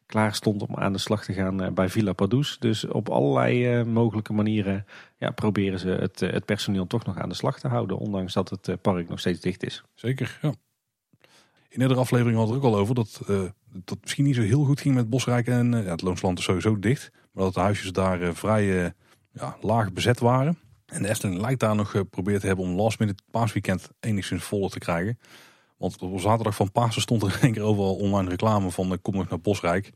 klaar 0.06 0.36
stond 0.36 0.62
om 0.62 0.76
aan 0.76 0.94
de 0.94 1.00
slag 1.00 1.24
te 1.24 1.34
gaan 1.34 1.74
bij 1.74 1.90
Villa 1.90 2.14
Padus. 2.14 2.58
Dus 2.60 2.86
op 2.86 3.10
allerlei 3.10 3.84
mogelijke 3.84 4.34
manieren 4.34 4.86
ja, 5.18 5.32
proberen 5.32 5.80
ze 5.80 5.90
het, 5.90 6.20
het 6.20 6.46
personeel 6.46 6.88
toch 6.88 7.06
nog 7.06 7.18
aan 7.18 7.30
de 7.30 7.36
slag 7.36 7.60
te 7.60 7.68
houden, 7.68 7.98
ondanks 7.98 8.34
dat 8.34 8.50
het 8.50 8.82
park 8.82 9.10
nog 9.10 9.20
steeds 9.20 9.40
dicht 9.40 9.64
is. 9.64 9.84
Zeker, 9.94 10.38
ja. 10.42 10.54
In 11.76 11.82
eerdere 11.82 12.00
aflevering 12.00 12.38
hadden 12.38 12.56
we 12.56 12.62
het 12.62 12.68
ook 12.68 12.74
al 12.74 12.82
over 12.82 12.96
dat 12.96 13.22
dat 13.86 13.98
misschien 14.02 14.24
niet 14.24 14.36
zo 14.36 14.42
heel 14.42 14.64
goed 14.64 14.82
ging 14.82 14.96
met 14.96 15.10
Bosrijk 15.10 15.48
en 15.48 15.72
ja, 15.72 15.92
het 15.92 16.02
Loonsland 16.02 16.40
is 16.40 16.44
sowieso 16.44 16.80
dicht. 16.80 17.12
Maar 17.32 17.44
dat 17.44 17.54
de 17.54 17.60
huisjes 17.60 17.92
daar 17.92 18.36
vrij 18.36 18.94
ja, 19.32 19.58
laag 19.62 19.94
bezet 19.94 20.20
waren. 20.20 20.58
En 20.86 21.02
de 21.02 21.10
Efteling 21.10 21.42
lijkt 21.42 21.60
daar 21.60 21.76
nog 21.76 21.92
geprobeerd 21.92 22.42
te 22.42 22.48
hebben 22.48 22.66
om 22.66 22.76
last 22.76 23.00
minute 23.00 23.24
paasweekend 23.32 23.90
enigszins 24.00 24.44
voller 24.44 24.70
te 24.70 24.80
krijgen. 24.80 25.20
Want 25.78 26.02
op 26.02 26.20
zaterdag 26.20 26.56
van 26.56 26.72
Pasen 26.72 27.02
stond 27.02 27.24
er 27.24 27.40
één 27.42 27.54
keer 27.54 27.62
overal 27.62 27.96
online 27.96 28.30
reclame 28.30 28.72
van 28.72 28.92
eh, 28.92 28.98
kom 29.02 29.16
nog 29.16 29.30
naar 29.30 29.40
Bosrijk. 29.40 29.92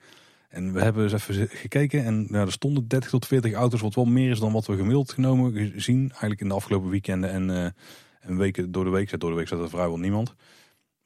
En 0.50 0.74
we 0.74 0.82
hebben 0.82 1.04
eens 1.04 1.14
even 1.14 1.48
gekeken 1.48 2.06
en 2.06 2.26
nou, 2.30 2.46
er 2.46 2.52
stonden 2.52 2.88
30 2.88 3.10
tot 3.10 3.28
40 3.28 3.54
auto's, 3.54 3.82
wat 3.82 3.96
wel 3.96 4.06
meer 4.06 4.32
is 4.32 4.40
dan 4.40 4.52
wat 4.52 4.66
we 4.66 4.76
gemiddeld 4.76 5.12
genomen 5.12 5.72
gezien. 5.72 6.10
Eigenlijk 6.10 6.42
in 6.42 6.48
de 6.48 6.54
afgelopen 6.54 6.90
weekenden 6.90 7.30
en, 7.30 7.50
uh, 7.50 7.66
en 8.20 8.38
weken 8.38 8.72
door 8.72 8.84
de 8.84 8.90
week. 8.90 9.20
Door 9.20 9.30
de 9.30 9.36
week 9.36 9.48
zat 9.48 9.60
er 9.60 9.70
vrijwel 9.70 10.00
niemand. 10.00 10.36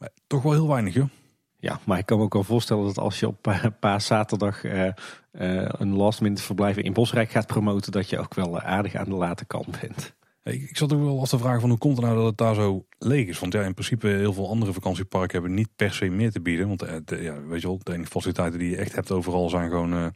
Maar 0.04 0.12
toch 0.28 0.42
wel 0.42 0.52
heel 0.52 0.68
weinig 0.68 0.94
joh. 0.94 1.10
Ja, 1.58 1.80
maar 1.86 1.98
ik 1.98 2.06
kan 2.06 2.18
me 2.18 2.24
ook 2.24 2.34
wel 2.34 2.44
voorstellen 2.44 2.86
dat 2.86 2.98
als 2.98 3.20
je 3.20 3.28
op 3.28 3.48
uh, 3.48 3.66
paaszaterdag 3.80 4.64
uh, 4.64 4.90
een 5.32 5.96
last 5.96 6.22
minute 6.22 6.42
verblijf 6.42 6.78
in 6.78 6.94
Bosrijk 6.94 7.32
gaat 7.32 7.48
promoten, 7.48 7.92
dat 7.92 8.10
je 8.10 8.20
ook 8.20 8.34
wel 8.34 8.60
aardig 8.60 8.96
aan 8.96 9.10
de 9.10 9.16
late 9.16 9.46
kant 9.46 9.82
bent. 9.82 10.14
Ik 10.44 10.78
zat 10.78 10.94
ook 10.94 11.02
wel 11.02 11.22
af 11.22 11.30
te 11.30 11.38
vragen 11.38 11.60
van 11.62 11.70
hoe 11.70 11.78
komt 11.78 11.98
het 11.98 12.06
nou 12.06 12.18
dat 12.18 12.26
het 12.26 12.38
daar 12.38 12.56
zo 12.56 12.86
leeg 13.00 13.28
is? 13.28 13.40
Want 13.40 13.54
ja, 13.54 13.62
in 13.62 13.74
principe 13.74 14.08
heel 14.08 14.34
veel 14.34 14.50
andere 14.50 14.74
vakantieparken 14.74 15.32
hebben 15.32 15.54
niet 15.54 15.70
per 15.76 15.94
se 15.94 16.10
meer 16.10 16.32
te 16.32 16.42
bieden. 16.42 16.68
Want 16.68 16.82
ja, 17.06 17.42
weet 17.42 17.62
je 17.62 17.68
wel, 17.68 17.80
de 17.84 17.94
enige 17.94 18.10
faciliteiten 18.10 18.60
die 18.60 18.70
je 18.70 18.78
echt 18.78 18.96
hebt 18.96 19.12
overal 19.12 19.50
zijn 19.50 19.70
gewoon 19.70 19.92
een 19.92 20.14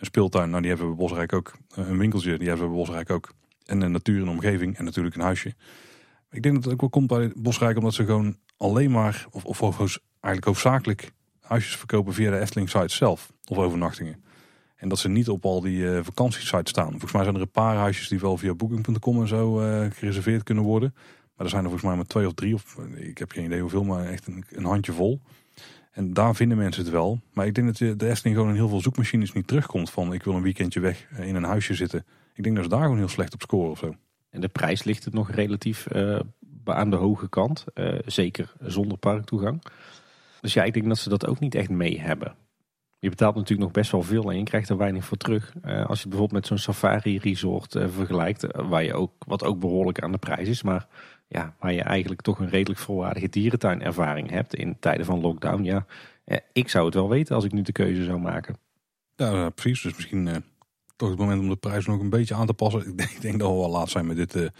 speeltuin. 0.00 0.50
Nou, 0.50 0.62
die 0.62 0.70
hebben 0.70 0.88
we 0.88 0.96
Bosrijk 0.96 1.32
ook. 1.32 1.56
Een 1.74 1.98
winkeltje, 1.98 2.38
die 2.38 2.48
hebben 2.48 2.66
we 2.66 2.72
bij 2.72 2.80
Bosrijk 2.80 3.10
ook. 3.10 3.32
En 3.66 3.80
een 3.80 3.92
natuur 3.92 4.22
en 4.22 4.28
omgeving 4.28 4.76
en 4.76 4.84
natuurlijk 4.84 5.14
een 5.14 5.22
huisje. 5.22 5.54
Ik 6.30 6.42
denk 6.42 6.54
dat 6.54 6.64
het 6.64 6.72
ook 6.72 6.80
wel 6.80 6.90
komt 6.90 7.06
bij 7.06 7.32
Bosrijk 7.36 7.76
omdat 7.76 7.94
ze 7.94 8.04
gewoon 8.04 8.36
alleen 8.56 8.90
maar, 8.90 9.26
of, 9.30 9.44
of, 9.44 9.60
eigenlijk 10.20 10.44
hoofdzakelijk 10.44 11.12
huisjes 11.40 11.76
verkopen 11.76 12.14
via 12.14 12.30
de 12.30 12.38
Efteling 12.38 12.70
site 12.70 12.94
zelf. 12.94 13.32
Of 13.44 13.56
overnachtingen. 13.56 14.22
En 14.76 14.88
dat 14.88 14.98
ze 14.98 15.08
niet 15.08 15.28
op 15.28 15.44
al 15.44 15.60
die 15.60 15.78
uh, 15.78 16.00
vakantiesites 16.02 16.70
staan. 16.70 16.90
Volgens 16.90 17.12
mij 17.12 17.22
zijn 17.22 17.34
er 17.34 17.40
een 17.40 17.50
paar 17.50 17.76
huisjes 17.76 18.08
die 18.08 18.20
wel 18.20 18.36
via 18.36 18.54
booking.com 18.54 19.20
en 19.20 19.28
zo 19.28 19.62
uh, 19.62 19.86
gereserveerd 19.90 20.42
kunnen 20.42 20.64
worden. 20.64 20.94
Maar 21.36 21.46
er 21.46 21.48
zijn 21.48 21.62
er 21.62 21.68
volgens 21.68 21.88
mij 21.88 21.96
maar 21.96 22.06
twee 22.06 22.26
of 22.26 22.32
drie. 22.32 22.54
Of 22.54 22.76
ik 22.94 23.18
heb 23.18 23.30
geen 23.30 23.44
idee 23.44 23.60
hoeveel, 23.60 23.84
maar 23.84 24.06
echt 24.06 24.26
een, 24.26 24.44
een 24.50 24.64
handje 24.64 24.92
vol. 24.92 25.20
En 25.92 26.12
daar 26.12 26.34
vinden 26.34 26.56
mensen 26.58 26.82
het 26.82 26.92
wel. 26.92 27.20
Maar 27.32 27.46
ik 27.46 27.54
denk 27.54 27.66
dat 27.66 27.98
de 27.98 28.08
Efteling 28.08 28.36
gewoon 28.36 28.50
in 28.50 28.56
heel 28.56 28.68
veel 28.68 28.80
zoekmachines 28.80 29.32
niet 29.32 29.46
terugkomt 29.46 29.90
van 29.90 30.12
ik 30.12 30.22
wil 30.22 30.34
een 30.34 30.42
weekendje 30.42 30.80
weg 30.80 31.08
in 31.18 31.34
een 31.34 31.44
huisje 31.44 31.74
zitten. 31.74 32.06
Ik 32.34 32.42
denk 32.42 32.54
dat 32.54 32.64
ze 32.64 32.70
daar 32.70 32.82
gewoon 32.82 32.98
heel 32.98 33.08
slecht 33.08 33.34
op 33.34 33.42
scoren 33.42 33.70
of 33.70 33.78
zo. 33.78 33.94
En 34.30 34.40
de 34.40 34.48
prijs 34.48 34.84
ligt 34.84 35.04
het 35.04 35.14
nog 35.14 35.30
relatief 35.30 35.86
uh, 35.92 36.20
aan 36.64 36.90
de 36.90 36.96
hoge 36.96 37.28
kant. 37.28 37.64
zeker 38.06 38.52
zonder 38.60 38.98
parktoegang. 38.98 39.62
Dus 40.40 40.52
ja, 40.52 40.64
ik 40.64 40.74
denk 40.74 40.86
dat 40.86 40.98
ze 40.98 41.08
dat 41.08 41.26
ook 41.26 41.40
niet 41.40 41.54
echt 41.54 41.70
mee 41.70 42.00
hebben. 42.00 42.34
Je 42.98 43.08
betaalt 43.08 43.34
natuurlijk 43.34 43.62
nog 43.62 43.72
best 43.72 43.90
wel 43.90 44.02
veel 44.02 44.30
en 44.30 44.38
je 44.38 44.44
krijgt 44.44 44.68
er 44.68 44.76
weinig 44.76 45.04
voor 45.04 45.16
terug. 45.16 45.52
Uh, 45.64 45.86
als 45.86 46.02
je 46.02 46.08
bijvoorbeeld 46.08 46.40
met 46.40 46.46
zo'n 46.46 46.58
safari 46.58 47.18
resort 47.18 47.72
vergelijkt, 47.72 48.46
waar 48.56 48.84
je 48.84 48.94
ook, 48.94 49.12
wat 49.26 49.44
ook 49.44 49.58
behoorlijk 49.58 50.02
aan 50.02 50.12
de 50.12 50.18
prijs 50.18 50.48
is, 50.48 50.62
maar 50.62 50.86
ja, 51.28 51.54
waar 51.58 51.72
je 51.72 51.82
eigenlijk 51.82 52.20
toch 52.20 52.38
een 52.38 52.48
redelijk 52.48 52.80
volwaardige 52.80 53.28
dierentuinervaring 53.28 54.30
hebt 54.30 54.54
in 54.54 54.76
tijden 54.78 55.06
van 55.06 55.20
lockdown. 55.20 55.62
Ja, 55.62 55.86
ik 56.52 56.68
zou 56.68 56.84
het 56.84 56.94
wel 56.94 57.08
weten 57.08 57.34
als 57.34 57.44
ik 57.44 57.52
nu 57.52 57.62
de 57.62 57.72
keuze 57.72 58.04
zou 58.04 58.18
maken. 58.18 58.56
Ja, 59.16 59.50
precies. 59.50 59.82
Dus 59.82 59.94
misschien 59.94 60.44
toch 60.98 61.10
het 61.10 61.18
moment 61.18 61.40
om 61.40 61.48
de 61.48 61.56
prijs 61.56 61.86
nog 61.86 62.00
een 62.00 62.10
beetje 62.10 62.34
aan 62.34 62.46
te 62.46 62.54
passen. 62.54 62.86
Ik 62.90 62.98
denk, 62.98 63.10
ik 63.10 63.20
denk 63.20 63.38
dat 63.38 63.50
we 63.50 63.56
wel 63.56 63.70
laat 63.70 63.90
zijn 63.90 64.06
met 64.06 64.16
dit 64.16 64.50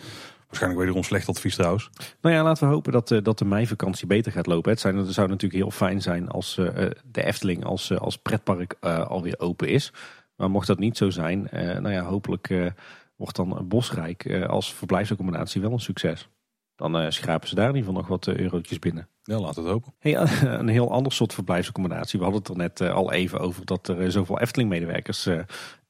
Waarschijnlijk 0.49 0.81
wederom 0.81 1.03
slecht 1.03 1.29
advies 1.29 1.55
trouwens. 1.55 1.91
Nou 2.21 2.35
ja, 2.35 2.43
laten 2.43 2.69
we 2.69 2.75
hopen 2.75 2.93
dat, 2.93 3.11
uh, 3.11 3.23
dat 3.23 3.39
de 3.39 3.45
meivakantie 3.45 4.07
beter 4.07 4.33
gaat 4.33 4.47
lopen. 4.47 4.71
Het, 4.71 4.81
zijn, 4.81 4.97
het 4.97 5.13
zou 5.13 5.29
natuurlijk 5.29 5.63
heel 5.63 5.71
fijn 5.71 6.03
zijn 6.03 6.29
als 6.29 6.57
uh, 6.57 6.67
de 7.05 7.25
Efteling 7.25 7.65
als, 7.65 7.91
uh, 7.91 7.99
als 7.99 8.17
pretpark 8.19 8.77
alweer 8.81 9.39
open 9.39 9.69
is. 9.69 9.93
Maar 10.37 10.51
mocht 10.51 10.67
dat 10.67 10.79
niet 10.79 10.97
zo 10.97 11.11
zijn, 11.11 11.49
nou 11.53 11.91
ja, 11.91 12.03
hopelijk 12.03 12.75
wordt 13.17 13.37
dan 13.37 13.65
Bosrijk 13.69 14.45
als 14.47 14.75
verblijfsaccommodatie 14.75 15.61
wel 15.61 15.73
een 15.73 15.81
succes. 15.81 16.29
Dan 16.77 17.13
schrapen 17.13 17.49
ze 17.49 17.55
daar 17.55 17.69
in 17.69 17.75
ieder 17.75 17.89
geval 17.89 18.01
nog 18.01 18.11
wat 18.11 18.37
eurotjes 18.37 18.79
binnen. 18.79 19.09
Ja, 19.23 19.41
laat 19.41 19.57
het 19.57 19.67
hopen. 19.67 19.95
Hey, 19.99 20.17
een 20.59 20.69
heel 20.69 20.93
ander 20.93 21.13
soort 21.13 21.35
verblijfsaccommodatie. 21.35 22.19
We 22.19 22.25
hadden 22.25 22.43
het 22.43 22.51
er 22.51 22.57
net 22.57 22.81
al 22.95 23.13
even 23.13 23.41
over 23.41 23.65
dat 23.65 23.89
er 23.89 24.13
zoveel 24.13 24.41
Efteling-medewerkers 24.41 25.29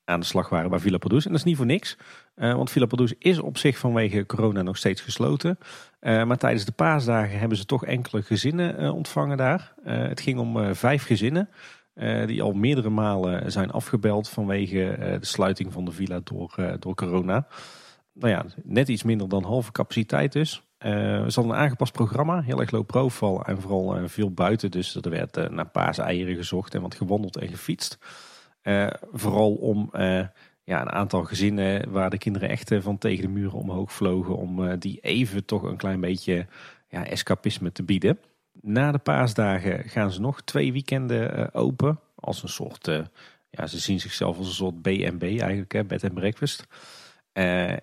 aan 0.09 0.21
de 0.21 0.27
slag 0.27 0.49
waren 0.49 0.71
bij 0.71 0.79
Villa 0.79 0.99
Padus. 0.99 1.25
En 1.25 1.31
dat 1.31 1.39
is 1.39 1.47
niet 1.47 1.57
voor 1.57 1.67
niks, 1.67 1.97
uh, 2.37 2.55
want 2.55 2.71
Villa 2.71 2.87
Padus 2.87 3.15
is 3.19 3.39
op 3.39 3.59
zich 3.59 3.79
vanwege 3.79 4.27
corona 4.27 4.63
nog 4.63 4.77
steeds 4.77 5.01
gesloten. 5.01 5.59
Uh, 6.01 6.25
maar 6.25 6.37
tijdens 6.37 6.65
de 6.65 6.73
paasdagen 6.73 7.39
hebben 7.39 7.59
ze 7.59 7.65
toch 7.65 7.85
enkele 7.85 8.23
gezinnen 8.23 8.83
uh, 8.83 8.95
ontvangen 8.95 9.37
daar. 9.37 9.75
het 9.85 10.21
ging 10.21 10.39
om 10.39 10.75
vijf 10.75 11.05
gezinnen 11.05 11.49
die 12.27 12.43
al 12.43 12.53
meerdere 12.53 12.91
malen 12.91 13.53
zijn 13.53 13.71
afgebeld 13.71 14.29
vanwege 14.29 14.97
de 15.21 15.27
sluiting 15.27 15.73
van 15.73 15.85
de 15.85 15.91
villa 15.91 16.21
door, 16.25 16.77
door 16.79 16.95
corona. 16.95 17.47
Nou 18.13 18.33
ja, 18.33 18.45
net 18.65 18.89
iets 18.89 19.03
minder 19.03 19.29
dan 19.29 19.45
halve 19.45 19.73
capaciteit 19.73 20.33
dus. 20.33 20.63
Uh, 20.79 20.91
ze 20.91 21.33
hadden 21.35 21.49
een 21.49 21.61
aangepast 21.61 21.93
programma, 21.93 22.43
heel 22.43 22.61
erg 22.61 22.71
low 22.71 22.87
profile 22.87 23.45
en 23.45 23.61
vooral 23.61 24.09
veel 24.09 24.31
buiten. 24.31 24.71
Dus 24.71 24.95
er 24.95 25.11
werd 25.11 25.51
naar 25.51 25.69
paaseieren 25.69 26.37
gezocht 26.37 26.75
en 26.75 26.81
wat 26.81 26.95
gewandeld 26.95 27.37
en 27.37 27.49
gefietst. 27.49 27.99
Uh, 28.69 28.87
vooral 29.13 29.55
om 29.55 29.91
uh, 29.93 30.27
ja, 30.65 30.81
een 30.81 30.91
aantal 30.91 31.25
gezinnen 31.25 31.91
waar 31.91 32.11
de 32.11 32.19
kinderen 32.19 32.49
echt 32.49 32.71
uh, 32.71 32.83
van 32.83 32.99
tegen 32.99 33.23
de 33.23 33.29
muren 33.29 33.59
omhoog 33.59 33.93
vlogen. 33.93 34.37
Om 34.37 34.79
die 34.79 34.99
even 35.01 35.45
toch 35.45 35.63
een 35.63 35.77
klein 35.77 36.01
beetje 36.01 36.47
ja, 36.89 37.07
escapisme 37.07 37.73
te 37.73 37.83
bieden. 37.83 38.19
Na 38.61 38.93
de 38.93 38.99
paasdagen 38.99 39.89
gaan 39.89 40.13
ze 40.13 40.21
nog 40.21 40.43
twee 40.43 40.73
weekenden 40.73 41.55
open. 41.55 42.01
Als 42.15 42.43
een 42.43 42.49
soort, 42.49 42.87
ja, 43.51 43.67
ze 43.67 43.79
zien 43.79 44.01
zichzelf 44.01 44.39
als 44.39 44.47
een 44.47 44.55
soort 44.55 44.83
B&B 44.83 45.23
eigenlijk, 45.23 45.73
hè, 45.73 45.85
bed 45.85 46.05
and 46.05 46.15
breakfast. 46.15 46.67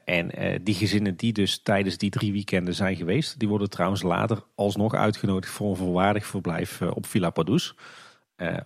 en 0.05 0.31
die 0.63 0.75
gezinnen 0.75 1.15
die 1.15 1.33
dus 1.33 1.61
tijdens 1.61 1.97
die 1.97 2.09
drie 2.09 2.31
weekenden 2.31 2.75
zijn 2.75 2.95
geweest, 2.95 3.39
die 3.39 3.47
worden 3.47 3.69
trouwens 3.69 4.01
later 4.01 4.43
alsnog 4.55 4.93
uitgenodigd 4.93 5.53
voor 5.53 5.69
een 5.69 5.75
volwaardig 5.75 6.25
verblijf 6.25 6.81
op 6.81 7.05
Villa 7.05 7.29
Padus. 7.29 7.75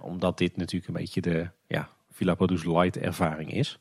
omdat 0.02 0.38
dit 0.38 0.58
natuurlijk 0.58 0.88
een 0.88 1.02
beetje 1.02 1.22
de, 1.22 1.50
ja, 1.68 1.90
Villa 2.20 2.36
Produce 2.36 2.72
Light 2.72 2.98
ervaring 2.98 3.54
is. 3.54 3.80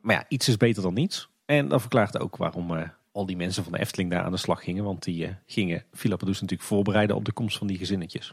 Maar 0.00 0.14
ja, 0.14 0.24
iets 0.28 0.48
is 0.48 0.56
beter 0.56 0.82
dan 0.82 0.94
niets. 0.94 1.28
En 1.44 1.68
dat 1.68 1.80
verklaart 1.80 2.18
ook 2.18 2.36
waarom 2.36 2.70
uh, 2.70 2.82
al 3.12 3.26
die 3.26 3.36
mensen 3.36 3.62
van 3.62 3.72
de 3.72 3.78
Efteling 3.78 4.10
daar 4.10 4.22
aan 4.22 4.30
de 4.30 4.36
slag 4.36 4.64
gingen. 4.64 4.84
Want 4.84 5.02
die 5.02 5.26
uh, 5.26 5.30
gingen 5.46 5.84
Villa 5.92 6.16
Produce 6.16 6.42
natuurlijk 6.42 6.68
voorbereiden 6.68 7.16
op 7.16 7.24
de 7.24 7.32
komst 7.32 7.58
van 7.58 7.66
die 7.66 7.78
gezinnetjes. 7.78 8.32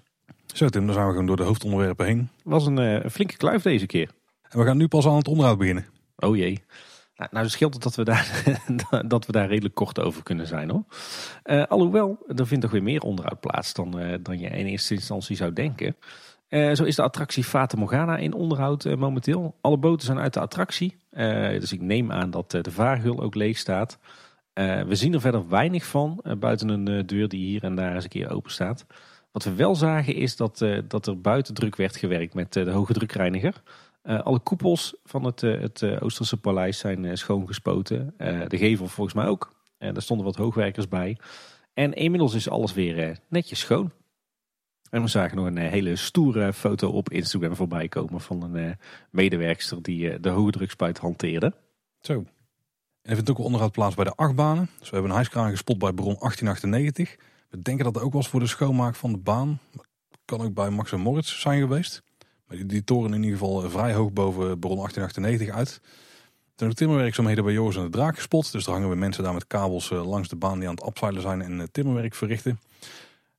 Zo 0.54 0.68
Tim, 0.68 0.86
dan 0.86 0.94
zijn 0.94 1.06
we 1.06 1.12
gewoon 1.12 1.28
door 1.28 1.38
de 1.38 1.44
hoofdonderwerpen 1.44 2.06
heen. 2.06 2.30
was 2.44 2.66
een, 2.66 2.78
uh, 2.78 3.10
flinke 3.10 3.38
kluif 3.38 3.62
deze 3.62 3.86
keer. 3.86 4.12
En 4.50 4.60
we 4.60 4.66
gaan 4.66 4.78
nu 4.78 4.88
pas 4.88 5.08
aan 5.08 5.16
het 5.16 5.28
onderhoud 5.28 5.58
beginnen. 5.58 5.86
Oh 6.16 6.36
jee. 6.36 6.64
Nou, 7.16 7.30
nou 7.34 7.50
scheelt 7.50 7.74
het 7.74 7.84
dat 7.84 7.96
we, 7.96 8.04
daar, 8.04 8.44
dat 9.08 9.26
we 9.26 9.32
daar 9.32 9.48
redelijk 9.48 9.76
kort 9.76 10.00
over 10.00 10.24
kunnen 10.24 10.48
zijn 10.48 10.70
hoor. 10.70 10.84
alhoewel, 11.68 12.18
er 12.36 12.48
vindt 12.48 12.64
toch 12.64 12.72
weer 12.72 12.84
meer 12.84 13.02
onderhoud 13.02 13.40
plaats 13.40 13.74
dan, 13.74 14.20
dan 14.22 14.40
je 14.40 14.48
in 14.48 14.66
eerste 14.66 14.94
instantie 14.94 15.36
zou 15.36 15.54
denken. 15.54 15.96
Uh, 16.50 16.74
zo 16.74 16.84
is 16.84 16.96
de 16.96 17.02
attractie 17.02 17.44
Fata 17.44 17.78
Morgana 17.78 18.18
in 18.18 18.34
onderhoud 18.34 18.86
uh, 18.86 18.96
momenteel. 18.96 19.56
Alle 19.62 19.78
boten 19.78 20.06
zijn 20.06 20.20
uit 20.20 20.34
de 20.34 20.40
attractie. 20.40 20.98
Uh, 21.12 21.50
dus 21.50 21.72
ik 21.72 21.82
neem 21.82 22.12
aan 22.12 22.32
dat 22.32 22.52
de 22.52 22.72
vaarhul 22.72 23.22
ook 23.22 23.36
leeg 23.36 23.58
staat. 23.58 24.00
we 24.54 24.96
zien 24.96 25.14
er 25.14 25.22
verder 25.22 25.50
weinig 25.50 25.86
van, 25.86 26.24
buiten 26.40 26.70
een 26.70 27.06
deur 27.06 27.28
die 27.28 27.46
hier 27.46 27.64
en 27.64 27.76
daar 27.76 27.94
eens 27.94 28.04
een 28.04 28.10
keer 28.10 28.30
open 28.30 28.52
staat. 28.52 28.86
Wat 29.32 29.44
we 29.44 29.54
wel 29.54 29.76
zagen 29.76 30.16
is 30.16 30.36
dat, 30.36 30.66
dat 30.88 31.08
er 31.08 31.22
buiten 31.22 31.54
druk 31.54 31.76
werd 31.76 31.96
gewerkt 31.96 32.34
met 32.34 32.54
de 32.54 32.72
hoge 32.72 32.94
drukreiniger. 32.94 33.62
alle 34.04 34.40
koepels 34.40 34.96
van 35.04 35.24
het, 35.24 35.42
het 35.42 36.00
Oosterse 36.02 36.38
paleis 36.38 36.78
zijn 36.78 37.18
schoongespoten. 37.18 38.14
de 38.48 38.58
gevel 38.58 38.88
volgens 38.88 39.16
mij 39.16 39.26
ook. 39.26 39.54
daar 39.78 40.02
stonden 40.02 40.26
wat 40.26 40.36
hoogwerkers 40.36 40.88
bij. 40.88 41.18
En 41.74 41.94
inmiddels 41.94 42.34
is 42.34 42.50
alles 42.50 42.74
weer 42.74 43.20
netjes 43.30 43.60
schoon. 43.60 43.92
En 44.90 45.02
we 45.02 45.08
zagen 45.08 45.38
nog 45.38 45.46
een 45.46 45.58
eh, 45.58 45.70
hele 45.70 45.96
stoere 45.96 46.54
foto 46.54 46.90
op 46.90 47.10
Instagram 47.10 47.56
voorbij 47.56 47.88
komen 47.88 48.22
van 48.22 48.44
een 48.44 48.66
uh, 48.66 48.72
medewerkster 49.12 49.82
die 49.82 50.12
uh, 50.12 50.16
de 50.22 50.30
hoogdrukspuit 50.30 50.98
hanteerde. 50.98 51.54
Zo. 52.00 52.14
En 52.14 52.26
er 53.02 53.16
vindt 53.16 53.30
ook 53.30 53.38
onderhoud 53.38 53.72
plaats 53.72 53.96
bij 53.96 54.06
de 54.06 54.16
achtbanen. 54.16 54.70
Dus 54.80 54.90
we 54.90 54.94
hebben 54.94 55.12
een 55.12 55.18
hijskraan 55.18 55.50
gespot 55.50 55.78
bij 55.78 55.94
Bron 55.94 56.16
1898. 56.20 57.16
We 57.50 57.62
denken 57.62 57.86
dat 57.86 57.94
dat 57.94 58.04
ook 58.04 58.14
was 58.14 58.28
voor 58.28 58.40
de 58.40 58.48
schoonmaak 58.48 58.96
van 58.96 59.12
de 59.12 59.18
baan. 59.18 59.60
Kan 60.26 60.42
ook 60.42 60.54
bij 60.54 60.70
Max 60.70 60.92
en 60.92 61.00
Moritz 61.00 61.42
zijn 61.42 61.60
geweest. 61.60 62.04
Maar 62.48 62.68
die, 62.68 62.84
toren 62.84 63.14
in 63.14 63.24
ieder 63.24 63.38
geval 63.38 63.70
vrij 63.70 63.94
hoog 63.94 64.14
boven 64.14 64.60
Bron 64.60 64.76
1898 64.76 65.50
uit. 65.50 65.82
Toen 66.56 66.70
de 66.70 66.76
timmerwerkzaamheden 66.76 67.44
bij 67.44 67.54
Joris 67.54 67.76
en 67.76 67.84
de 67.84 67.90
Draak 67.90 68.16
gespot. 68.16 68.52
Dus 68.52 68.66
er 68.66 68.72
hangen 68.72 68.90
we 68.90 68.96
mensen 68.96 69.24
daar 69.24 69.34
met 69.34 69.48
kabels 69.48 69.90
langs 69.90 70.28
de 70.28 70.36
baan 70.36 70.60
die 70.60 70.68
aan 70.68 70.76
het 70.76 70.84
afzeilen 70.84 71.22
zijn 71.22 71.42
en 71.42 71.72
timmerwerk 71.72 72.16
verrichten. 72.16 72.60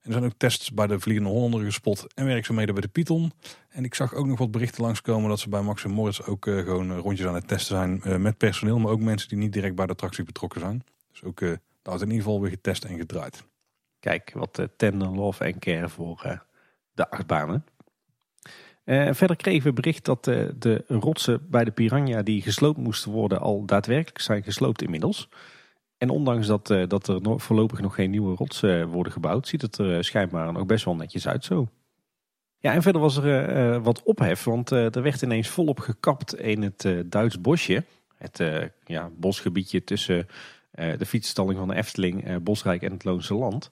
Er 0.09 0.15
zijn 0.15 0.25
ook 0.25 0.37
tests 0.37 0.71
bij 0.71 0.87
de 0.87 0.99
Vliegende 0.99 1.29
Hollander 1.29 1.63
gespot 1.63 2.13
en 2.13 2.25
werkzaamheden 2.25 2.73
bij 2.73 2.83
de 2.83 2.89
Python. 2.89 3.31
En 3.69 3.83
ik 3.83 3.95
zag 3.95 4.13
ook 4.13 4.25
nog 4.25 4.39
wat 4.39 4.51
berichten 4.51 4.83
langskomen 4.83 5.29
dat 5.29 5.39
ze 5.39 5.49
bij 5.49 5.61
Max 5.61 5.85
Moritz 5.85 6.21
ook 6.21 6.45
uh, 6.45 6.57
gewoon 6.57 6.97
rondjes 6.97 7.27
aan 7.27 7.33
het 7.33 7.47
testen 7.47 7.75
zijn 7.75 8.01
uh, 8.05 8.15
met 8.15 8.37
personeel. 8.37 8.79
Maar 8.79 8.91
ook 8.91 8.99
mensen 8.99 9.29
die 9.29 9.37
niet 9.37 9.53
direct 9.53 9.75
bij 9.75 9.85
de 9.85 9.91
attractie 9.91 10.23
betrokken 10.23 10.59
zijn. 10.59 10.83
Dus 11.11 11.23
ook 11.23 11.41
uh, 11.41 11.49
is 11.49 11.57
in 11.83 11.99
ieder 11.99 12.15
geval 12.15 12.41
weer 12.41 12.49
getest 12.49 12.83
en 12.83 12.97
gedraaid. 12.97 13.43
Kijk, 13.99 14.31
wat 14.33 14.67
tender 14.77 15.07
love 15.07 15.43
en 15.43 15.59
care 15.59 15.89
voor 15.89 16.41
de 16.93 17.09
achtbanen. 17.09 17.65
verder 18.85 19.35
kregen 19.35 19.63
we 19.63 19.73
bericht 19.73 20.05
dat 20.05 20.23
de 20.23 20.83
rotsen 20.87 21.49
bij 21.49 21.63
de 21.63 21.71
Piranha 21.71 22.21
die 22.21 22.41
gesloopt 22.41 22.77
moesten 22.77 23.11
worden 23.11 23.39
al 23.39 23.65
daadwerkelijk 23.65 24.19
zijn 24.19 24.43
gesloopt 24.43 24.81
inmiddels. 24.81 25.29
En 25.99 26.09
ondanks 26.09 26.47
dat, 26.47 26.69
uh, 26.69 26.87
dat 26.87 27.07
er 27.07 27.39
voorlopig 27.39 27.79
nog 27.79 27.95
geen 27.95 28.09
nieuwe 28.09 28.35
rotsen 28.35 28.87
worden 28.87 29.13
gebouwd, 29.13 29.47
ziet 29.47 29.61
het 29.61 29.77
er 29.77 29.95
uh, 29.95 30.01
schijnbaar 30.01 30.57
ook 30.57 30.67
best 30.67 30.85
wel 30.85 30.95
netjes 30.95 31.27
uit 31.27 31.45
zo. 31.45 31.67
Ja, 32.59 32.73
en 32.73 32.81
verder 32.81 33.01
was 33.01 33.17
er 33.17 33.81
wat 33.81 34.03
ophef, 34.03 34.43
want 34.43 34.69
er 34.69 35.01
werd 35.01 35.21
ineens 35.21 35.47
volop 35.47 35.79
gekapt 35.79 36.35
in 36.35 36.61
het 36.61 36.87
Duits 37.05 37.41
bosje. 37.41 37.83
Het 38.17 38.43
ja, 38.85 39.09
bosgebiedje 39.17 39.83
tussen 39.83 40.27
de 40.71 41.05
fietsstalling 41.05 41.57
van 41.57 41.67
de 41.67 41.75
Efteling, 41.75 42.43
Bosrijk 42.43 42.81
en 42.81 42.91
het 42.91 43.03
Loonse 43.03 43.33
Land. 43.33 43.71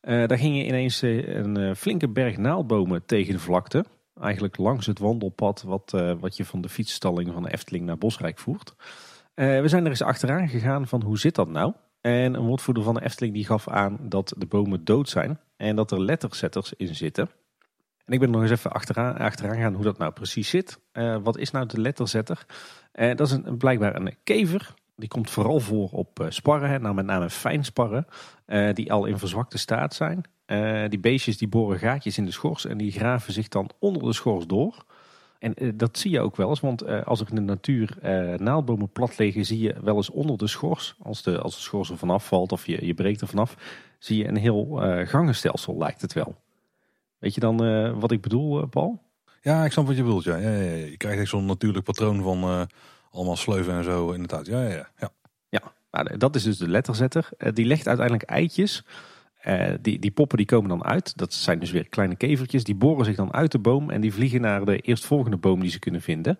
daar 0.00 0.38
gingen 0.38 0.66
ineens 0.66 1.02
een 1.02 1.76
flinke 1.76 2.08
berg 2.08 2.36
naaldbomen 2.36 3.06
tegen 3.06 3.32
de 3.32 3.40
vlakte. 3.40 3.84
Eigenlijk 4.20 4.56
langs 4.56 4.86
het 4.86 4.98
wandelpad 4.98 5.62
wat, 5.62 5.90
wat 6.20 6.36
je 6.36 6.44
van 6.44 6.60
de 6.60 6.68
fietsstalling 6.68 7.32
van 7.32 7.42
de 7.42 7.52
Efteling 7.52 7.84
naar 7.84 7.98
Bosrijk 7.98 8.38
voert. 8.38 8.74
Uh, 9.38 9.60
we 9.60 9.68
zijn 9.68 9.84
er 9.84 9.90
eens 9.90 10.02
achteraan 10.02 10.48
gegaan 10.48 10.86
van 10.86 11.02
hoe 11.02 11.18
zit 11.18 11.34
dat 11.34 11.48
nou? 11.48 11.72
En 12.00 12.34
een 12.34 12.46
woordvoerder 12.46 12.82
van 12.82 12.94
de 12.94 13.04
Efteling 13.04 13.34
die 13.34 13.44
gaf 13.44 13.68
aan 13.68 13.98
dat 14.00 14.34
de 14.36 14.46
bomen 14.46 14.84
dood 14.84 15.08
zijn 15.08 15.40
en 15.56 15.76
dat 15.76 15.90
er 15.90 16.00
letterzetters 16.00 16.72
in 16.72 16.94
zitten. 16.94 17.30
En 18.04 18.12
ik 18.12 18.20
ben 18.20 18.30
nog 18.30 18.42
eens 18.42 18.50
even 18.50 18.72
achteraan, 18.72 19.16
achteraan 19.16 19.56
gaan 19.56 19.74
hoe 19.74 19.84
dat 19.84 19.98
nou 19.98 20.12
precies 20.12 20.48
zit. 20.48 20.80
Uh, 20.92 21.16
wat 21.22 21.38
is 21.38 21.50
nou 21.50 21.66
de 21.66 21.80
letterzetter? 21.80 22.46
Uh, 22.94 23.14
dat 23.14 23.26
is 23.26 23.32
een, 23.32 23.56
blijkbaar 23.56 23.96
een 23.96 24.16
kever. 24.24 24.74
Die 24.96 25.08
komt 25.08 25.30
vooral 25.30 25.60
voor 25.60 25.90
op 25.90 26.26
sparren, 26.28 26.82
nou 26.82 26.94
met 26.94 27.06
name 27.06 27.30
fijnsparren, 27.30 28.06
die 28.72 28.92
al 28.92 29.06
in 29.06 29.18
verzwakte 29.18 29.58
staat 29.58 29.94
zijn. 29.94 30.22
die 30.90 30.98
beestjes 30.98 31.38
die 31.38 31.48
boren 31.48 31.78
gaatjes 31.78 32.18
in 32.18 32.24
de 32.24 32.30
schors 32.30 32.66
en 32.66 32.78
die 32.78 32.92
graven 32.92 33.32
zich 33.32 33.48
dan 33.48 33.70
onder 33.78 34.02
de 34.02 34.12
schors 34.12 34.46
door. 34.46 34.84
En 35.38 35.54
eh, 35.54 35.70
dat 35.74 35.98
zie 35.98 36.10
je 36.10 36.20
ook 36.20 36.36
wel 36.36 36.48
eens, 36.48 36.60
want 36.60 36.82
eh, 36.82 37.02
als 37.02 37.20
er 37.20 37.26
in 37.28 37.34
de 37.34 37.40
natuur 37.40 37.96
uh, 38.02 38.34
naaldbomen 38.34 38.88
plat 38.88 39.18
liggen, 39.18 39.44
zie 39.44 39.60
je 39.60 39.74
wel 39.82 39.96
eens 39.96 40.10
onder 40.10 40.38
de 40.38 40.46
schors, 40.46 40.94
als 41.02 41.22
de, 41.22 41.38
als 41.38 41.54
de 41.54 41.60
schors 41.60 41.90
er 41.90 41.98
vanaf 41.98 42.26
valt 42.26 42.52
of 42.52 42.66
je, 42.66 42.86
je 42.86 42.94
breekt 42.94 43.20
er 43.20 43.28
vanaf, 43.28 43.56
zie 43.98 44.18
je 44.18 44.28
een 44.28 44.36
heel 44.36 44.80
gangenstelsel, 45.04 45.78
lijkt 45.78 46.00
het 46.00 46.12
wel. 46.12 46.36
Weet 47.18 47.34
je 47.34 47.40
dan 47.40 47.56
wat 48.00 48.10
ik 48.10 48.20
bedoel, 48.20 48.66
Paul? 48.66 49.02
Ja, 49.42 49.64
ik 49.64 49.72
snap 49.72 49.86
wat 49.86 49.96
je 49.96 50.02
bedoelt. 50.02 50.24
Ja. 50.24 50.36
Ja, 50.36 50.50
ja, 50.50 50.74
Je 50.74 50.96
krijgt 50.96 51.20
echt 51.20 51.28
zo'n 51.28 51.46
natuurlijk 51.46 51.84
patroon 51.84 52.22
van 52.22 52.68
allemaal 53.10 53.36
sleuven 53.36 53.74
en 53.74 53.84
zo, 53.84 54.10
inderdaad. 54.10 54.46
Ja, 54.46 54.62
ja, 54.62 54.88
ja. 54.98 55.10
ja. 55.48 55.72
Nou, 55.90 56.16
dat 56.16 56.34
is 56.34 56.42
dus 56.42 56.58
de 56.58 56.68
letterzetter. 56.68 57.28
die 57.52 57.66
legt 57.66 57.86
uiteindelijk 57.86 58.30
eitjes. 58.30 58.84
Uh, 59.46 59.70
die, 59.80 59.98
die 59.98 60.10
poppen 60.10 60.36
die 60.36 60.46
komen 60.46 60.68
dan 60.68 60.84
uit. 60.84 61.16
Dat 61.16 61.32
zijn 61.32 61.58
dus 61.58 61.70
weer 61.70 61.88
kleine 61.88 62.16
kevertjes. 62.16 62.64
Die 62.64 62.74
boren 62.74 63.04
zich 63.04 63.16
dan 63.16 63.32
uit 63.32 63.52
de 63.52 63.58
boom 63.58 63.90
en 63.90 64.00
die 64.00 64.12
vliegen 64.12 64.40
naar 64.40 64.64
de 64.64 64.78
eerstvolgende 64.78 65.36
boom 65.36 65.60
die 65.60 65.70
ze 65.70 65.78
kunnen 65.78 66.02
vinden. 66.02 66.38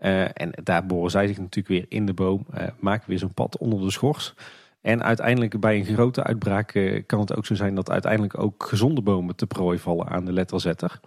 Uh, 0.00 0.22
en 0.22 0.50
daar 0.62 0.86
boren 0.86 1.10
zij 1.10 1.26
zich 1.26 1.38
natuurlijk 1.38 1.68
weer 1.68 1.86
in 1.88 2.06
de 2.06 2.12
boom. 2.12 2.46
Uh, 2.54 2.62
maken 2.78 3.08
weer 3.08 3.18
zo'n 3.18 3.34
pad 3.34 3.58
onder 3.58 3.80
de 3.80 3.90
schors. 3.90 4.34
En 4.80 5.02
uiteindelijk 5.02 5.60
bij 5.60 5.76
een 5.76 5.84
grote 5.84 6.22
uitbraak 6.22 7.02
kan 7.06 7.20
het 7.20 7.36
ook 7.36 7.46
zo 7.46 7.54
zijn 7.54 7.74
dat 7.74 7.90
uiteindelijk 7.90 8.38
ook 8.38 8.64
gezonde 8.64 9.00
bomen 9.02 9.36
te 9.36 9.46
prooi 9.46 9.78
vallen 9.78 10.08
aan 10.08 10.24
de 10.24 10.32
letterzetter. 10.32 11.00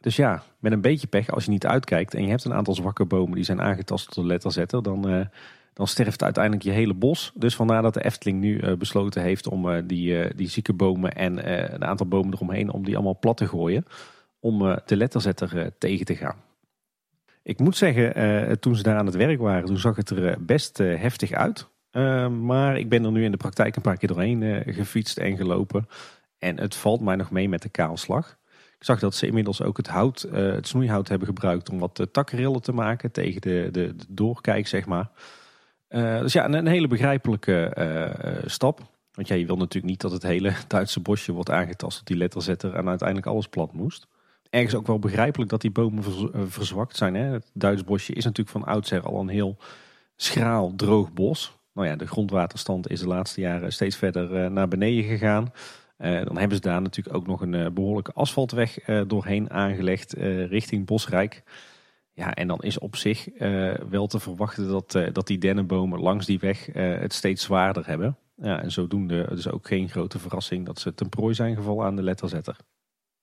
Dus 0.00 0.16
ja, 0.16 0.42
met 0.58 0.72
een 0.72 0.80
beetje 0.80 1.06
pech, 1.06 1.30
als 1.30 1.44
je 1.44 1.50
niet 1.50 1.66
uitkijkt 1.66 2.14
en 2.14 2.22
je 2.22 2.28
hebt 2.28 2.44
een 2.44 2.54
aantal 2.54 2.74
zwakke 2.74 3.04
bomen 3.04 3.34
die 3.34 3.44
zijn 3.44 3.60
aangetast 3.60 4.14
door 4.14 4.24
de 4.24 4.30
letterzetter, 4.30 4.82
dan 4.82 5.28
dan 5.74 5.86
sterft 5.86 6.22
uiteindelijk 6.22 6.64
je 6.64 6.70
hele 6.70 6.94
bos. 6.94 7.32
Dus 7.34 7.56
vandaar 7.56 7.82
dat 7.82 7.94
de 7.94 8.04
Efteling 8.04 8.40
nu 8.40 8.60
uh, 8.60 8.76
besloten 8.76 9.22
heeft 9.22 9.48
om 9.48 9.68
uh, 9.68 9.82
die, 9.84 10.24
uh, 10.24 10.30
die 10.36 10.48
zieke 10.48 10.72
bomen 10.72 11.12
en 11.12 11.52
een 11.74 11.84
aantal 11.84 12.06
bomen 12.06 12.34
eromheen, 12.34 12.70
om 12.70 12.84
die 12.84 12.94
allemaal 12.94 13.18
plat 13.18 13.36
te 13.36 13.46
gooien. 13.46 13.84
Om 14.40 14.78
de 14.86 14.96
letterzetter 14.96 15.72
tegen 15.78 16.06
te 16.06 16.16
gaan. 16.16 16.36
Ik 17.42 17.58
moet 17.58 17.76
zeggen, 17.76 18.60
toen 18.60 18.76
ze 18.76 18.82
daar 18.82 18.96
aan 18.96 19.06
het 19.06 19.14
werk 19.14 19.38
waren, 19.38 19.64
toen 19.64 19.78
zag 19.78 19.96
het 19.96 20.10
er 20.10 20.44
best 20.44 20.78
heftig 20.78 21.32
uit. 21.32 21.68
maar 22.30 22.78
ik 22.78 22.88
ben 22.88 23.04
er 23.04 23.12
nu 23.12 23.24
in 23.24 23.30
de 23.30 23.36
praktijk 23.36 23.76
een 23.76 23.82
paar 23.82 23.96
keer 23.96 24.08
doorheen 24.08 24.62
gefietst 24.66 25.18
en 25.18 25.36
gelopen. 25.36 25.88
En 26.38 26.60
het 26.60 26.74
valt 26.74 27.00
mij 27.00 27.16
nog 27.16 27.30
mee 27.30 27.48
met 27.48 27.62
de 27.62 27.68
kaalslag. 27.68 28.38
Ik 28.78 28.84
zag 28.84 28.98
dat 28.98 29.14
ze 29.14 29.26
inmiddels 29.26 29.62
ook 29.62 29.76
het 29.76 29.88
hout, 29.88 30.26
het 30.30 30.68
snoeihout 30.68 31.08
hebben 31.08 31.28
gebruikt 31.28 31.70
om 31.70 31.78
wat 31.78 32.06
takkerillen 32.12 32.62
te 32.62 32.72
maken 32.72 33.10
tegen 33.10 33.40
de, 33.40 33.68
de, 33.72 33.96
de 33.96 34.04
doorkijk, 34.08 34.66
zeg 34.66 34.86
maar. 34.86 35.10
Uh, 35.94 36.20
dus 36.20 36.32
ja, 36.32 36.48
een, 36.48 36.66
hele 36.66 36.86
begrijpelijke 36.88 37.76
uh, 37.78 38.42
stap. 38.46 38.80
Want 39.12 39.28
ja, 39.28 39.34
je 39.34 39.46
wil 39.46 39.56
natuurlijk 39.56 39.92
niet 39.92 40.00
dat 40.00 40.12
het 40.12 40.22
hele 40.22 40.52
Duitse 40.68 41.00
bosje 41.00 41.32
wordt 41.32 41.50
aangetast 41.50 42.00
op 42.00 42.06
die 42.06 42.16
letterzetter 42.16 42.74
en 42.74 42.88
uiteindelijk 42.88 43.28
alles 43.28 43.48
plat 43.48 43.72
moest. 43.72 44.06
Ergens 44.50 44.74
ook 44.74 44.86
wel 44.86 44.98
begrijpelijk 44.98 45.50
dat 45.50 45.60
die 45.60 45.70
bomen 45.70 46.04
verzwakt 46.50 46.96
zijn. 46.96 47.14
Hè? 47.14 47.32
Het 47.32 47.50
Duits 47.52 47.84
bosje 47.84 48.12
is 48.12 48.24
natuurlijk 48.24 48.56
van 48.56 48.64
oudsher 48.64 49.02
al 49.02 49.20
een 49.20 49.28
heel 49.28 49.56
schraal, 50.16 50.72
droog 50.76 51.12
bos. 51.12 51.56
Nou 51.72 51.88
ja, 51.88 51.96
de 51.96 52.06
grondwaterstand 52.06 52.90
is 52.90 53.00
de 53.00 53.06
laatste 53.06 53.40
jaren 53.40 53.72
steeds 53.72 53.96
verder 53.96 54.50
naar 54.50 54.68
beneden 54.68 55.04
gegaan. 55.04 55.52
Dan 55.98 56.38
hebben 56.38 56.56
ze 56.56 56.62
daar 56.62 56.82
natuurlijk 56.82 57.16
ook 57.16 57.26
nog 57.26 57.40
een 57.40 57.74
behoorlijke 57.74 58.12
asfaltweg 58.12 58.78
doorheen 59.06 59.50
aangelegd 59.50 60.12
richting 60.48 60.86
Bosrijk. 60.86 61.42
Ja, 62.14 62.34
en 62.34 62.48
dan 62.48 62.58
is 62.58 62.78
op 62.78 62.96
zich 62.96 63.28
uh, 63.40 63.74
wel 63.74 64.06
te 64.06 64.20
verwachten 64.20 64.68
dat, 64.68 64.94
uh, 64.94 65.06
dat 65.12 65.26
die 65.26 65.38
dennenbomen 65.38 66.00
langs 66.00 66.26
die 66.26 66.38
weg 66.38 66.74
uh, 66.74 66.98
het 66.98 67.12
steeds 67.12 67.42
zwaarder 67.42 67.86
hebben. 67.86 68.16
Ja, 68.36 68.62
en 68.62 68.72
zodoende 68.72 69.26
dus 69.30 69.48
ook 69.48 69.66
geen 69.66 69.88
grote 69.88 70.18
verrassing 70.18 70.66
dat 70.66 70.78
ze 70.78 70.94
ten 70.94 71.08
prooi 71.08 71.34
zijn 71.34 71.56
gevallen 71.56 71.86
aan 71.86 71.96
de 71.96 72.02
letterzetter. 72.02 72.56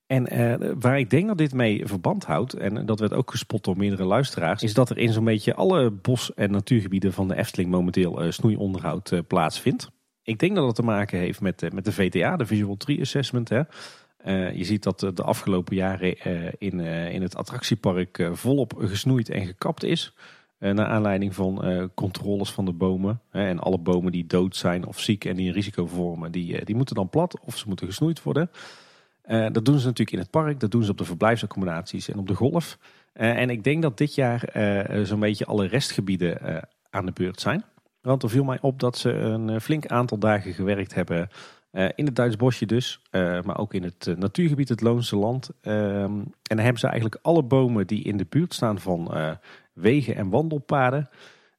En 0.06 0.80
waar 0.80 1.00
ik 1.00 1.10
denk 1.10 1.28
dat 1.28 1.38
dit 1.38 1.54
mee 1.54 1.88
verband 1.88 2.26
houdt, 2.26 2.54
en 2.54 2.86
dat 2.86 3.00
werd 3.00 3.14
ook 3.14 3.32
gespot 3.32 3.64
door 3.64 3.78
meerdere 3.78 4.04
luisteraars, 4.04 4.64
is 4.64 4.74
dat 4.74 4.90
er 4.90 4.98
in 4.98 5.14
zo'n 5.14 5.24
beetje 5.24 5.54
alle 5.54 5.92
bos- 5.92 6.34
en 6.34 6.52
natuurgebieden 6.52 7.14
van 7.14 7.28
de 7.28 7.36
Efteling 7.36 7.70
momenteel 7.70 8.32
snoeionderhoud 8.32 9.22
plaatsvindt. 9.28 9.90
Ik 10.24 10.40
denk 10.40 10.56
dat 10.56 10.66
het 10.66 10.76
te 10.76 10.84
maken 10.84 11.20
heeft 11.20 11.42
met, 11.42 11.74
met 11.74 11.86
de 11.86 11.92
VTA, 11.92 12.38
de 12.38 12.46
Visual 12.46 12.78
Tree 12.78 13.02
Assessment. 13.02 13.50
Hè. 13.50 13.62
Uh, 14.26 14.56
je 14.56 14.64
ziet 14.64 14.84
dat 14.84 15.00
de 15.00 15.24
afgelopen 15.24 15.76
jaren 15.76 16.28
uh, 16.28 16.52
in, 16.58 16.80
uh, 16.80 17.14
in 17.14 17.22
het 17.22 17.36
attractiepark 17.36 18.30
volop 18.32 18.74
gesnoeid 18.78 19.30
en 19.30 19.46
gekapt 19.46 19.84
is. 19.84 20.14
naar 20.60 20.86
aanleiding 20.86 21.36
van 21.36 21.90
controles 21.94 22.52
van 22.52 22.66
de 22.66 22.72
bomen. 22.72 23.22
en 23.32 23.60
alle 23.60 23.78
bomen 23.78 24.12
die 24.12 24.26
dood 24.26 24.56
zijn 24.56 24.86
of 24.86 25.00
ziek 25.00 25.26
en 25.26 25.36
die 25.36 25.48
een 25.48 25.54
risico 25.54 25.88
vormen, 25.88 26.32
die, 26.32 26.66
die 26.66 26.76
moeten 26.76 26.96
dan 26.96 27.10
plat 27.10 27.40
of 27.46 27.58
ze 27.58 27.68
moeten 27.68 27.88
gesnoeid 27.88 28.24
worden. 28.24 28.50
dat 29.28 29.66
doen 29.66 29.80
ze 29.80 29.86
natuurlijk 29.86 30.12
in 30.12 30.20
het 30.20 30.30
park, 30.30 30.60
dat 30.60 30.72
doen 30.72 30.84
ze 30.84 30.92
op 30.92 30.98
de 30.98 31.06
verblijfsaccommodaties 31.06 32.10
en 32.10 32.20
op 32.20 32.28
de 32.28 32.36
golf. 32.36 32.78
en 33.14 33.50
ik 33.50 33.64
denk 33.64 33.82
dat 33.82 33.98
dit 33.98 34.16
jaar 34.16 34.50
zo'n 35.04 35.20
beetje 35.20 35.46
alle 35.46 35.68
restgebieden 35.68 36.68
aan 36.90 37.06
de 37.06 37.12
beurt 37.12 37.42
zijn. 37.42 37.64
Want 38.02 38.24
er 38.24 38.30
viel 38.30 38.44
mij 38.44 38.58
op 38.62 38.80
dat 38.80 38.98
ze 38.98 39.12
een 39.12 39.62
flink 39.62 39.88
aantal 39.88 40.18
dagen 40.18 40.54
gewerkt 40.54 40.94
hebben 40.94 41.30
uh, 41.72 41.90
in 41.96 42.06
het 42.06 42.16
Duits 42.16 42.36
bosje 42.36 42.66
dus, 42.66 43.02
uh, 43.12 43.42
maar 43.42 43.58
ook 43.58 43.74
in 43.74 43.84
het 43.84 44.06
uh, 44.06 44.16
natuurgebied 44.16 44.70
het 44.70 44.82
Loonse 44.82 45.16
Land. 45.16 45.50
Ehm, 45.62 46.20
en 46.20 46.34
dan 46.42 46.60
hebben 46.60 46.80
ze 46.80 46.88
eigenlijk 46.88 47.20
alle 47.22 47.44
bomen 47.44 47.88
die 47.88 48.04
in 48.04 48.18
de 48.18 48.26
buurt 48.30 48.54
staan 48.54 48.80
van 48.80 49.14
wegen 49.74 50.16
en 50.16 50.30
wandelpaden, 50.30 51.10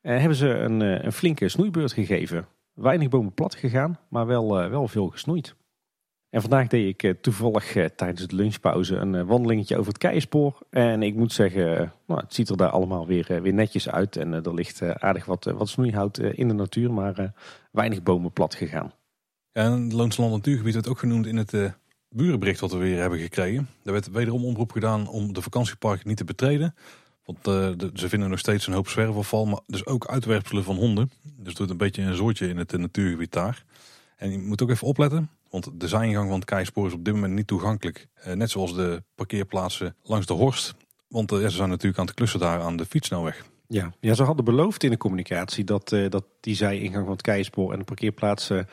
hebben 0.01 0.37
ze 0.37 0.49
een, 0.49 0.81
een, 0.81 1.13
flinke 1.13 1.49
snoeibeurt 1.49 1.93
gegeven. 1.93 2.47
Weinig 2.73 3.09
bomen 3.09 3.33
plat 3.33 3.55
gegaan, 3.55 3.99
maar 4.09 4.27
wel, 4.27 4.71
wel 4.71 4.89
veel 4.89 5.09
gesnoeid. 5.09 5.55
En 6.31 6.41
vandaag 6.41 6.67
deed 6.67 7.03
ik 7.03 7.23
toevallig 7.23 7.73
tijdens 7.97 8.27
de 8.27 8.37
lunchpauze 8.37 8.97
een 8.97 9.27
wandelingetje 9.27 9.77
over 9.77 9.93
het 9.93 9.99
Keispoor. 9.99 10.59
En 10.71 11.03
ik 11.03 11.15
moet 11.15 11.33
zeggen, 11.33 11.93
nou, 12.07 12.21
het 12.21 12.35
ziet 12.35 12.49
er 12.49 12.57
daar 12.57 12.71
allemaal 12.71 13.07
weer, 13.07 13.43
weer 13.43 13.55
netjes 13.55 13.89
uit. 13.89 14.17
En 14.17 14.33
er 14.33 14.55
ligt 14.55 14.83
aardig 14.83 15.25
wat, 15.25 15.45
wat 15.45 15.69
snoeihout 15.69 16.19
in 16.19 16.49
de 16.49 16.55
natuur, 16.55 16.93
maar 16.93 17.33
weinig 17.71 18.03
bomen 18.03 18.33
plat 18.33 18.55
gegaan. 18.55 18.93
En 19.53 19.83
het 19.83 19.93
Loonse 19.93 20.21
Natuurgebied 20.21 20.75
werd 20.75 20.89
ook 20.89 20.99
genoemd 20.99 21.27
in 21.27 21.37
het 21.37 21.53
uh, 21.53 21.71
burenbericht 22.09 22.61
wat 22.61 22.73
we 22.73 22.79
weer 22.79 23.01
hebben 23.01 23.19
gekregen. 23.19 23.69
Er 23.85 23.93
werd 23.93 24.11
wederom 24.11 24.45
oproep 24.45 24.71
gedaan 24.71 25.09
om 25.09 25.33
de 25.33 25.43
vakantieparken 25.43 26.09
niet 26.09 26.17
te 26.17 26.25
betreden. 26.25 26.75
Want 27.25 27.49
uh, 27.49 27.89
ze 27.95 28.09
vinden 28.09 28.31
nog 28.31 28.39
steeds 28.39 28.67
een 28.67 28.73
hoop 28.73 28.89
zwerverval, 28.89 29.47
maar 29.47 29.61
dus 29.67 29.87
ook 29.87 30.07
uitwerpselen 30.07 30.65
van 30.65 30.77
honden. 30.77 31.11
Dus 31.23 31.49
het 31.49 31.57
doet 31.57 31.71
een 31.71 31.77
beetje 31.77 32.03
een 32.03 32.17
soortje 32.17 32.49
in 32.49 32.57
het 32.57 32.73
uh, 32.73 32.81
natuurgebied 32.81 33.33
daar. 33.33 33.65
En 34.17 34.31
je 34.31 34.39
moet 34.39 34.63
ook 34.63 34.71
even 34.71 34.87
opletten, 34.87 35.31
want 35.51 35.71
de 35.75 35.89
zijingang 35.89 36.29
van 36.29 36.39
het 36.39 36.45
Keispoor 36.45 36.87
is 36.87 36.93
op 36.93 37.05
dit 37.05 37.15
moment 37.15 37.35
niet 37.35 37.47
toegankelijk. 37.47 38.09
net 38.35 38.51
zoals 38.51 38.75
de 38.75 39.03
parkeerplaatsen 39.15 39.97
langs 40.03 40.27
de 40.27 40.33
Horst. 40.33 40.75
Want 41.09 41.31
ze 41.31 41.51
zijn 41.51 41.69
natuurlijk 41.69 41.99
aan 41.99 42.07
het 42.07 42.15
klussen 42.15 42.41
daar 42.41 42.61
aan 42.61 42.77
de 42.77 42.87
fietsnelweg. 42.87 43.45
Ja, 43.67 43.93
ja 44.01 44.15
ze 44.15 44.23
hadden 44.23 44.45
beloofd 44.45 44.83
in 44.83 44.91
de 44.91 44.97
communicatie 44.97 45.65
dat, 45.65 45.89
dat 45.89 46.25
die 46.41 46.55
zijingang 46.55 47.05
van 47.05 47.13
het 47.13 47.23
Keispoor 47.23 47.73
en 47.73 47.79
de 47.79 47.85
parkeerplaatsen 47.85 48.69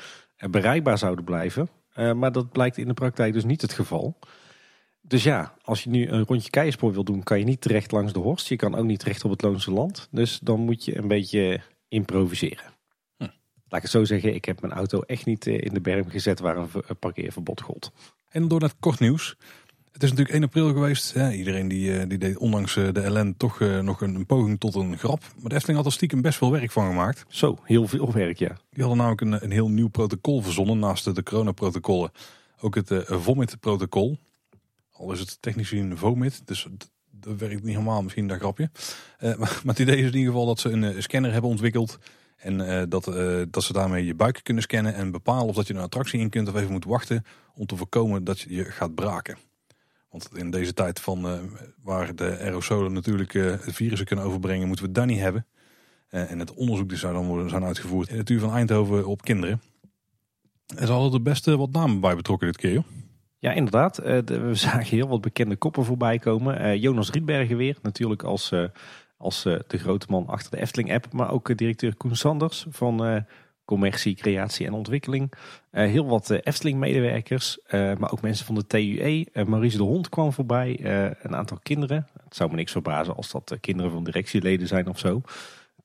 bereikbaar 0.50 0.98
zouden 0.98 1.26
blijven. 1.26 1.70
Uh, 1.96 2.14
maar 2.14 2.32
dat 2.32 2.52
blijkt 2.52 2.78
in 2.78 2.88
de 2.88 2.94
praktijk 2.94 3.34
dus 3.34 3.44
niet 3.44 3.62
het 3.62 3.74
geval. 3.74 4.18
Dus 5.02 5.24
ja, 5.24 5.54
als 5.62 5.84
je 5.84 5.90
nu 5.90 6.08
een 6.08 6.26
rondje 6.26 6.50
keienspoor 6.50 6.94
wil 6.94 7.04
doen, 7.04 7.24
kan 7.24 7.40
je 7.40 7.46
niet 7.46 7.62
terecht 7.62 7.92
langs 7.92 8.14
de 8.14 8.20
Horst. 8.20 8.48
Je 8.48 8.56
kan 8.56 8.76
ook 8.76 8.86
niet 8.86 9.00
terecht 9.00 9.24
op 9.26 9.32
het 9.32 9.42
Loonse 9.42 9.72
Land. 9.72 10.08
Dus 10.12 10.40
dan 10.40 10.60
moet 10.60 10.86
je 10.86 10.98
een 10.98 11.08
beetje 11.08 11.62
improviseren. 11.88 12.74
Hm. 13.18 13.24
Laat 13.24 13.32
ik 13.78 13.82
het 13.82 13.90
zo 13.90 14.04
zeggen, 14.04 14.36
ik 14.36 14.46
heb 14.46 14.62
mijn 14.62 14.74
auto 14.74 15.02
echt 15.02 15.26
niet 15.26 15.48
eh, 15.48 15.62
in 15.62 15.74
de 15.74 15.82
berm 15.82 16.10
gezet 16.10 16.40
waar 16.40 16.58
een 16.58 16.98
parkeerverbod 17.00 17.62
gold. 17.62 17.92
En 18.30 18.48
door 18.48 18.60
dat 18.60 18.76
kort 18.80 19.00
nieuws. 19.00 19.38
Het 20.00 20.08
is 20.10 20.16
natuurlijk 20.16 20.38
1 20.38 20.48
april 20.48 20.74
geweest. 20.74 21.16
iedereen 21.32 21.68
die, 21.68 22.00
eh, 22.00 22.10
die 22.10 22.18
deed 22.18 22.38
ondanks 22.38 22.76
eh, 22.76 22.94
de 22.94 23.02
ellende 23.02 23.38
toch 23.38 23.60
nog 23.60 24.02
een, 24.02 24.16
een, 24.16 24.26
poging 24.26 24.60
tot 24.60 24.76
een 24.76 24.98
grap. 24.98 25.20
Maar 25.20 25.50
de 25.50 25.56
Efteling 25.56 25.78
had 25.78 25.88
er 25.88 25.94
stiekem 25.94 26.22
best 26.22 26.38
veel 26.38 26.52
werk 26.52 26.72
van 26.72 26.88
gemaakt. 26.88 27.26
Zo, 27.28 27.58
heel 27.64 27.88
veel 27.88 28.12
werk 28.12 28.38
ja. 28.38 28.58
Die 28.70 28.84
hadden 28.84 28.98
namelijk 28.98 29.22
een, 29.22 29.44
een 29.44 29.52
heel 29.52 29.70
nieuw 29.70 29.88
protocol 29.88 30.42
verzonnen 30.42 30.80
naast 30.80 31.04
de, 31.04 31.12
de 31.12 31.24
coronaprotocollen. 31.24 32.12
Ook 32.60 32.76
het 32.76 32.92
uh, 32.92 33.00
vomit-protocol. 33.06 34.18
Al 34.92 35.12
is 35.12 35.20
het 35.20 35.38
technisch 35.42 35.72
een 35.72 35.98
vomit, 35.98 36.42
dus 36.46 36.68
dat 37.12 37.38
werkt 37.38 37.64
niet 37.64 37.74
helemaal 37.74 38.04
misschien 38.04 38.28
dat 38.28 38.40
grapje. 38.40 38.70
Uh, 39.20 39.38
maar, 39.38 39.62
het 39.66 39.80
idee 39.80 39.98
is 39.98 40.12
in 40.12 40.18
ieder 40.18 40.32
geval 40.32 40.46
dat 40.46 40.60
ze 40.60 40.70
een, 40.70 41.04
scanner 41.04 41.32
hebben 41.32 41.50
ontwikkeld. 41.50 41.98
En 42.38 42.60
uh, 42.60 42.84
dat, 42.90 43.08
uh, 43.08 43.42
dat 43.50 43.64
ze 43.64 43.74
daarmee 43.74 44.06
je 44.06 44.16
buik 44.16 44.40
kunnen 44.44 44.64
scannen 44.64 44.94
en 44.94 45.12
bepalen 45.12 45.48
of 45.48 45.56
dat 45.56 45.68
je 45.68 45.74
een 45.74 45.80
attractie 45.80 46.20
in 46.20 46.30
kunt 46.30 46.48
of 46.48 46.56
even 46.56 46.72
moet 46.72 46.86
wachten 46.86 47.26
om 47.56 47.66
te 47.66 47.76
voorkomen 47.76 48.24
dat 48.24 48.40
je 48.40 48.54
je 48.54 48.64
gaat 48.64 48.96
braken. 48.96 49.49
Want 50.10 50.30
in 50.34 50.52
deze 50.52 50.74
tijd 50.74 51.00
van 51.00 51.26
uh, 51.26 51.40
waar 51.84 52.16
de 52.16 52.38
aerosolen 52.40 52.94
natuurlijk 52.94 53.34
het 53.34 53.74
virussen 53.74 54.08
kunnen 54.08 54.26
overbrengen, 54.26 54.68
moeten 54.68 54.86
we 54.86 54.92
dat 54.92 55.06
niet 55.06 55.20
hebben. 55.20 55.46
en 56.10 56.40
het 56.40 56.54
onderzoek 56.54 56.90
die 56.90 56.98
zou 56.98 57.14
dan 57.14 57.26
worden 57.26 57.50
zijn 57.50 57.64
uitgevoerd 57.64 58.10
in 58.10 58.18
het 58.18 58.30
uur 58.30 58.40
van 58.40 58.54
Eindhoven 58.54 59.06
op 59.06 59.22
kinderen. 59.22 59.62
Er 60.76 60.88
zal 60.88 61.14
er 61.14 61.22
best 61.22 61.46
wat 61.46 61.72
namen 61.72 62.00
bij 62.00 62.16
betrokken 62.16 62.48
dit 62.48 62.58
keer. 62.58 62.72
Joh. 62.72 62.84
Ja, 63.40 63.52
inderdaad. 63.52 63.98
Eh, 63.98 64.20
we 64.24 64.56
zagen 64.68 64.98
heel 64.98 65.08
wat 65.08 65.22
bekende 65.22 65.56
koppen 65.56 65.86
voorbij 65.86 66.20
komen. 66.20 66.60
Eh, 66.60 66.82
Jonas 66.82 67.10
Rietbergen 67.10 67.58
weer, 67.58 67.78
natuurlijk 67.82 68.24
als, 68.24 68.52
eh, 68.52 68.64
als 69.18 69.44
de 69.44 69.78
grote 69.78 70.06
man 70.10 70.28
achter 70.28 70.52
de 70.52 70.62
Efteling-app. 70.62 71.14
Maar 71.14 71.32
ook 71.32 71.58
directeur 71.58 71.96
Koen 71.96 72.16
Sanders 72.16 72.66
van 72.70 73.26
commercie, 73.70 74.16
creatie 74.16 74.66
en 74.66 74.74
ontwikkeling. 74.74 75.34
heel 75.72 76.06
wat 76.06 76.30
Efteling-medewerkers, 76.30 77.60
maar 77.72 78.12
ook 78.12 78.22
mensen 78.22 78.46
van 78.46 78.56
de 78.56 78.68
TUE. 78.68 79.28
Maurice 79.46 79.78
de 79.78 79.84
Hond 79.84 80.10
kwam 80.10 80.34
voorbij, 80.34 80.80
een 81.22 81.36
aantal 81.36 81.60
kinderen. 81.64 82.08
Het 82.24 82.36
zou 82.36 82.50
me 82.50 82.56
niks 82.56 82.72
verbazen 82.72 83.16
als 83.16 83.32
dat 83.32 83.58
kinderen 83.62 83.92
van 83.92 84.04
directieleden 84.04 84.68
zijn 84.68 84.88
of 84.88 85.00
zo. 85.00 85.22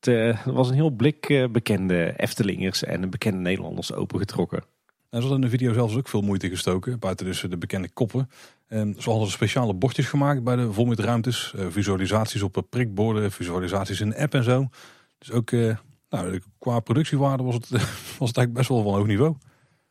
Het 0.00 0.44
was 0.44 0.68
een 0.68 0.74
heel 0.74 0.90
blik 0.90 1.48
bekende 1.52 2.14
Eftelingers 2.16 2.84
en 2.84 3.10
bekende 3.10 3.38
Nederlanders 3.38 3.92
opengetrokken. 3.92 4.58
En 5.10 5.20
ze 5.22 5.28
hadden 5.28 5.44
in 5.44 5.50
de 5.50 5.58
video 5.58 5.72
zelfs 5.72 5.96
ook 5.96 6.08
veel 6.08 6.22
moeite 6.22 6.48
gestoken, 6.48 6.98
buiten 6.98 7.26
dus 7.26 7.40
de 7.40 7.58
bekende 7.58 7.88
koppen. 7.88 8.30
En 8.68 8.94
ze 8.98 9.10
hadden 9.10 9.30
speciale 9.30 9.74
bordjes 9.74 10.06
gemaakt 10.06 10.44
bij 10.44 10.56
de 10.56 10.72
volmitruimtes, 10.72 11.52
uh, 11.56 11.66
visualisaties 11.68 12.42
op 12.42 12.66
prikborden, 12.70 13.32
visualisaties 13.32 14.00
in 14.00 14.08
de 14.08 14.18
app 14.18 14.34
en 14.34 14.44
zo. 14.44 14.68
Dus 15.18 15.30
ook 15.30 15.50
uh, 15.50 15.76
nou, 16.08 16.40
qua 16.58 16.80
productiewaarde 16.80 17.42
was 17.42 17.54
het, 17.54 17.70
was 18.18 18.28
het 18.28 18.36
eigenlijk 18.36 18.52
best 18.52 18.68
wel 18.68 18.82
van 18.82 18.94
hoog 18.94 19.06
niveau. 19.06 19.34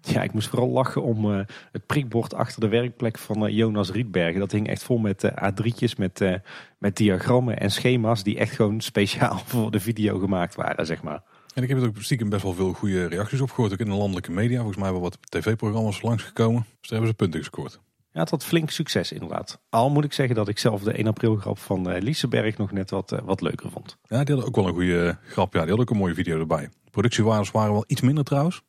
Ja, 0.02 0.23
ik 0.23 0.34
moest 0.34 0.48
vooral 0.48 0.69
lachen 0.69 1.03
om 1.03 1.31
uh, 1.31 1.40
het 1.72 1.85
prikbord 1.85 2.34
achter 2.34 2.61
de 2.61 2.68
werkplek 2.68 3.18
van 3.18 3.53
Jonas 3.53 3.91
Rietbergen. 3.91 4.40
Dat 4.40 4.52
hing 4.52 4.68
echt 4.68 4.84
vol 4.84 4.98
met 4.98 5.31
A3'tjes, 5.31 5.98
met, 5.98 6.41
met 6.77 6.98
diagrammen 6.98 7.60
en 7.60 7.72
schema's 7.72 8.23
die 8.23 8.38
echt 8.38 8.56
gewoon 8.56 8.81
speciaal 8.81 9.38
voor 9.45 9.72
de 9.72 9.80
video 9.80 10.19
gemaakt 10.19 10.56
waren, 10.56 10.85
zeg 10.85 11.03
maar. 11.03 11.23
En 11.53 11.64
ik 11.64 11.69
heb 11.69 11.77
er 11.77 11.88
ook 11.88 12.02
stiekem 12.02 12.30
best 12.30 12.44
wel 12.44 12.53
veel 12.53 12.73
goede 12.73 13.06
reacties 13.06 13.41
op 13.41 13.52
gehoord. 13.52 13.73
Ook 13.73 13.80
in 13.80 13.90
de 13.90 13.95
landelijke 13.95 14.31
media. 14.31 14.57
Volgens 14.57 14.77
mij 14.77 14.91
wel 14.91 15.02
wat 15.02 15.18
tv-programma's 15.22 16.02
langsgekomen. 16.02 16.61
Dus 16.61 16.90
daar 16.90 16.99
hebben 16.99 17.07
ze 17.07 17.15
punten 17.15 17.40
gescoord. 17.40 17.80
Ja, 18.14 18.19
het 18.19 18.30
had 18.30 18.45
flink 18.45 18.69
succes 18.69 19.11
inderdaad. 19.11 19.60
Al 19.69 19.90
moet 19.90 20.03
ik 20.03 20.14
zeggen 20.14 20.35
dat 20.35 20.48
ik 20.48 20.60
zelf 20.60 20.84
de 20.84 20.94
1 20.94 21.07
april 21.07 21.35
grap 21.35 21.60
van 21.60 21.91
uh, 21.91 22.02
Lieseberg 22.02 22.57
nog 22.57 22.72
net 22.72 22.90
wat, 22.90 23.11
uh, 23.11 23.19
wat 23.23 23.41
leuker 23.41 23.72
vond. 23.72 23.98
Ja, 24.07 24.23
die 24.23 24.35
had 24.35 24.45
ook 24.45 24.56
wel 24.56 24.68
een 24.68 24.73
goede 24.73 25.07
eh, 25.07 25.31
grap. 25.31 25.53
Ja, 25.53 25.61
die 25.61 25.69
had 25.69 25.80
ook 25.80 25.90
een 25.90 25.98
mooie 25.98 26.14
video 26.14 26.40
erbij. 26.40 26.69
Productiewaardes 26.91 27.52
waren 27.52 27.72
wel 27.72 27.84
iets 27.88 28.02
minder 28.02 28.23
trouwens. 28.23 28.61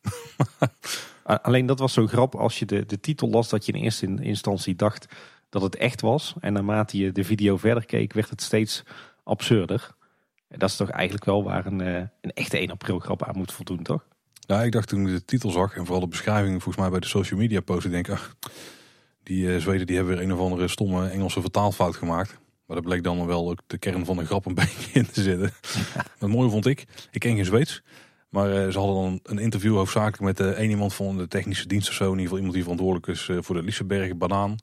Alleen 1.23 1.65
dat 1.65 1.79
was 1.79 1.93
zo 1.93 2.07
grap 2.07 2.35
als 2.35 2.59
je 2.59 2.65
de, 2.65 2.85
de 2.85 2.99
titel 2.99 3.29
las 3.29 3.49
dat 3.49 3.65
je 3.65 3.71
in 3.71 3.83
eerste 3.83 4.17
instantie 4.19 4.75
dacht 4.75 5.05
dat 5.49 5.61
het 5.61 5.75
echt 5.75 6.01
was. 6.01 6.33
En 6.39 6.53
naarmate 6.53 6.97
je 6.97 7.11
de 7.11 7.23
video 7.23 7.57
verder 7.57 7.85
keek 7.85 8.13
werd 8.13 8.29
het 8.29 8.41
steeds 8.41 8.83
absurder 9.23 9.95
dat 10.57 10.69
is 10.69 10.75
toch 10.75 10.89
eigenlijk 10.89 11.25
wel 11.25 11.43
waar 11.43 11.65
een, 11.65 11.81
eh, 11.81 11.95
een 11.95 12.33
echte 12.33 12.61
1 12.61 12.71
april 12.71 12.99
grap 12.99 13.23
aan 13.23 13.37
moet 13.37 13.51
voldoen, 13.51 13.83
toch? 13.83 14.05
Ja, 14.39 14.63
ik 14.63 14.71
dacht 14.71 14.87
toen 14.87 15.07
ik 15.07 15.13
de 15.13 15.25
titel 15.25 15.49
zag 15.49 15.75
en 15.75 15.83
vooral 15.83 15.99
de 16.01 16.07
beschrijving 16.07 16.51
volgens 16.51 16.77
mij 16.77 16.89
bij 16.89 16.99
de 16.99 17.07
social 17.07 17.39
media 17.39 17.61
post. 17.61 17.85
Ik 17.85 17.91
denk, 17.91 18.09
ach, 18.09 18.35
die 19.25 19.45
uh, 19.45 19.59
Zweden 19.59 19.87
die 19.87 19.95
hebben 19.95 20.15
weer 20.15 20.23
een 20.23 20.33
of 20.33 20.39
andere 20.39 20.67
stomme 20.67 21.07
Engelse 21.07 21.41
vertaalfout 21.41 21.95
gemaakt. 21.95 22.37
Maar 22.65 22.75
dat 22.75 22.85
bleek 22.85 23.03
dan 23.03 23.25
wel 23.25 23.49
ook 23.49 23.59
de 23.67 23.77
kern 23.77 24.05
van 24.05 24.17
de 24.17 24.25
grap 24.25 24.45
een 24.45 24.53
beetje 24.65 24.91
in 24.93 25.05
te 25.05 25.21
zitten. 25.21 25.51
Wat 26.19 26.29
mooi 26.29 26.49
vond 26.49 26.65
ik, 26.65 26.85
ik 27.11 27.19
ken 27.19 27.35
geen 27.35 27.45
Zweeds. 27.45 27.81
Maar 28.29 28.49
uh, 28.49 28.71
ze 28.71 28.79
hadden 28.79 28.95
dan 28.95 29.19
een 29.23 29.39
interview 29.39 29.75
hoofdzakelijk 29.75 30.21
met 30.21 30.39
uh, 30.39 30.59
een 30.59 30.69
iemand 30.69 30.93
van 30.93 31.17
de 31.17 31.27
technische 31.27 31.67
dienst 31.67 31.89
of 31.89 31.93
zo. 31.93 32.03
In 32.03 32.09
ieder 32.09 32.23
geval 32.23 32.37
iemand 32.37 32.53
die 32.53 32.63
verantwoordelijk 32.63 33.07
is 33.07 33.45
voor 33.45 33.55
de 33.55 33.63
Liseberg 33.63 34.17
banaan. 34.17 34.55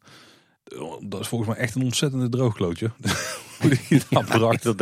Dat 1.00 1.20
is 1.20 1.28
volgens 1.28 1.50
mij 1.50 1.58
echt 1.58 1.74
een 1.74 1.82
ontzettende 1.82 2.28
droogklootje. 2.28 2.90
Hoe 3.60 3.78
die 3.88 4.02
dat 4.10 4.24
bracht. 4.24 4.78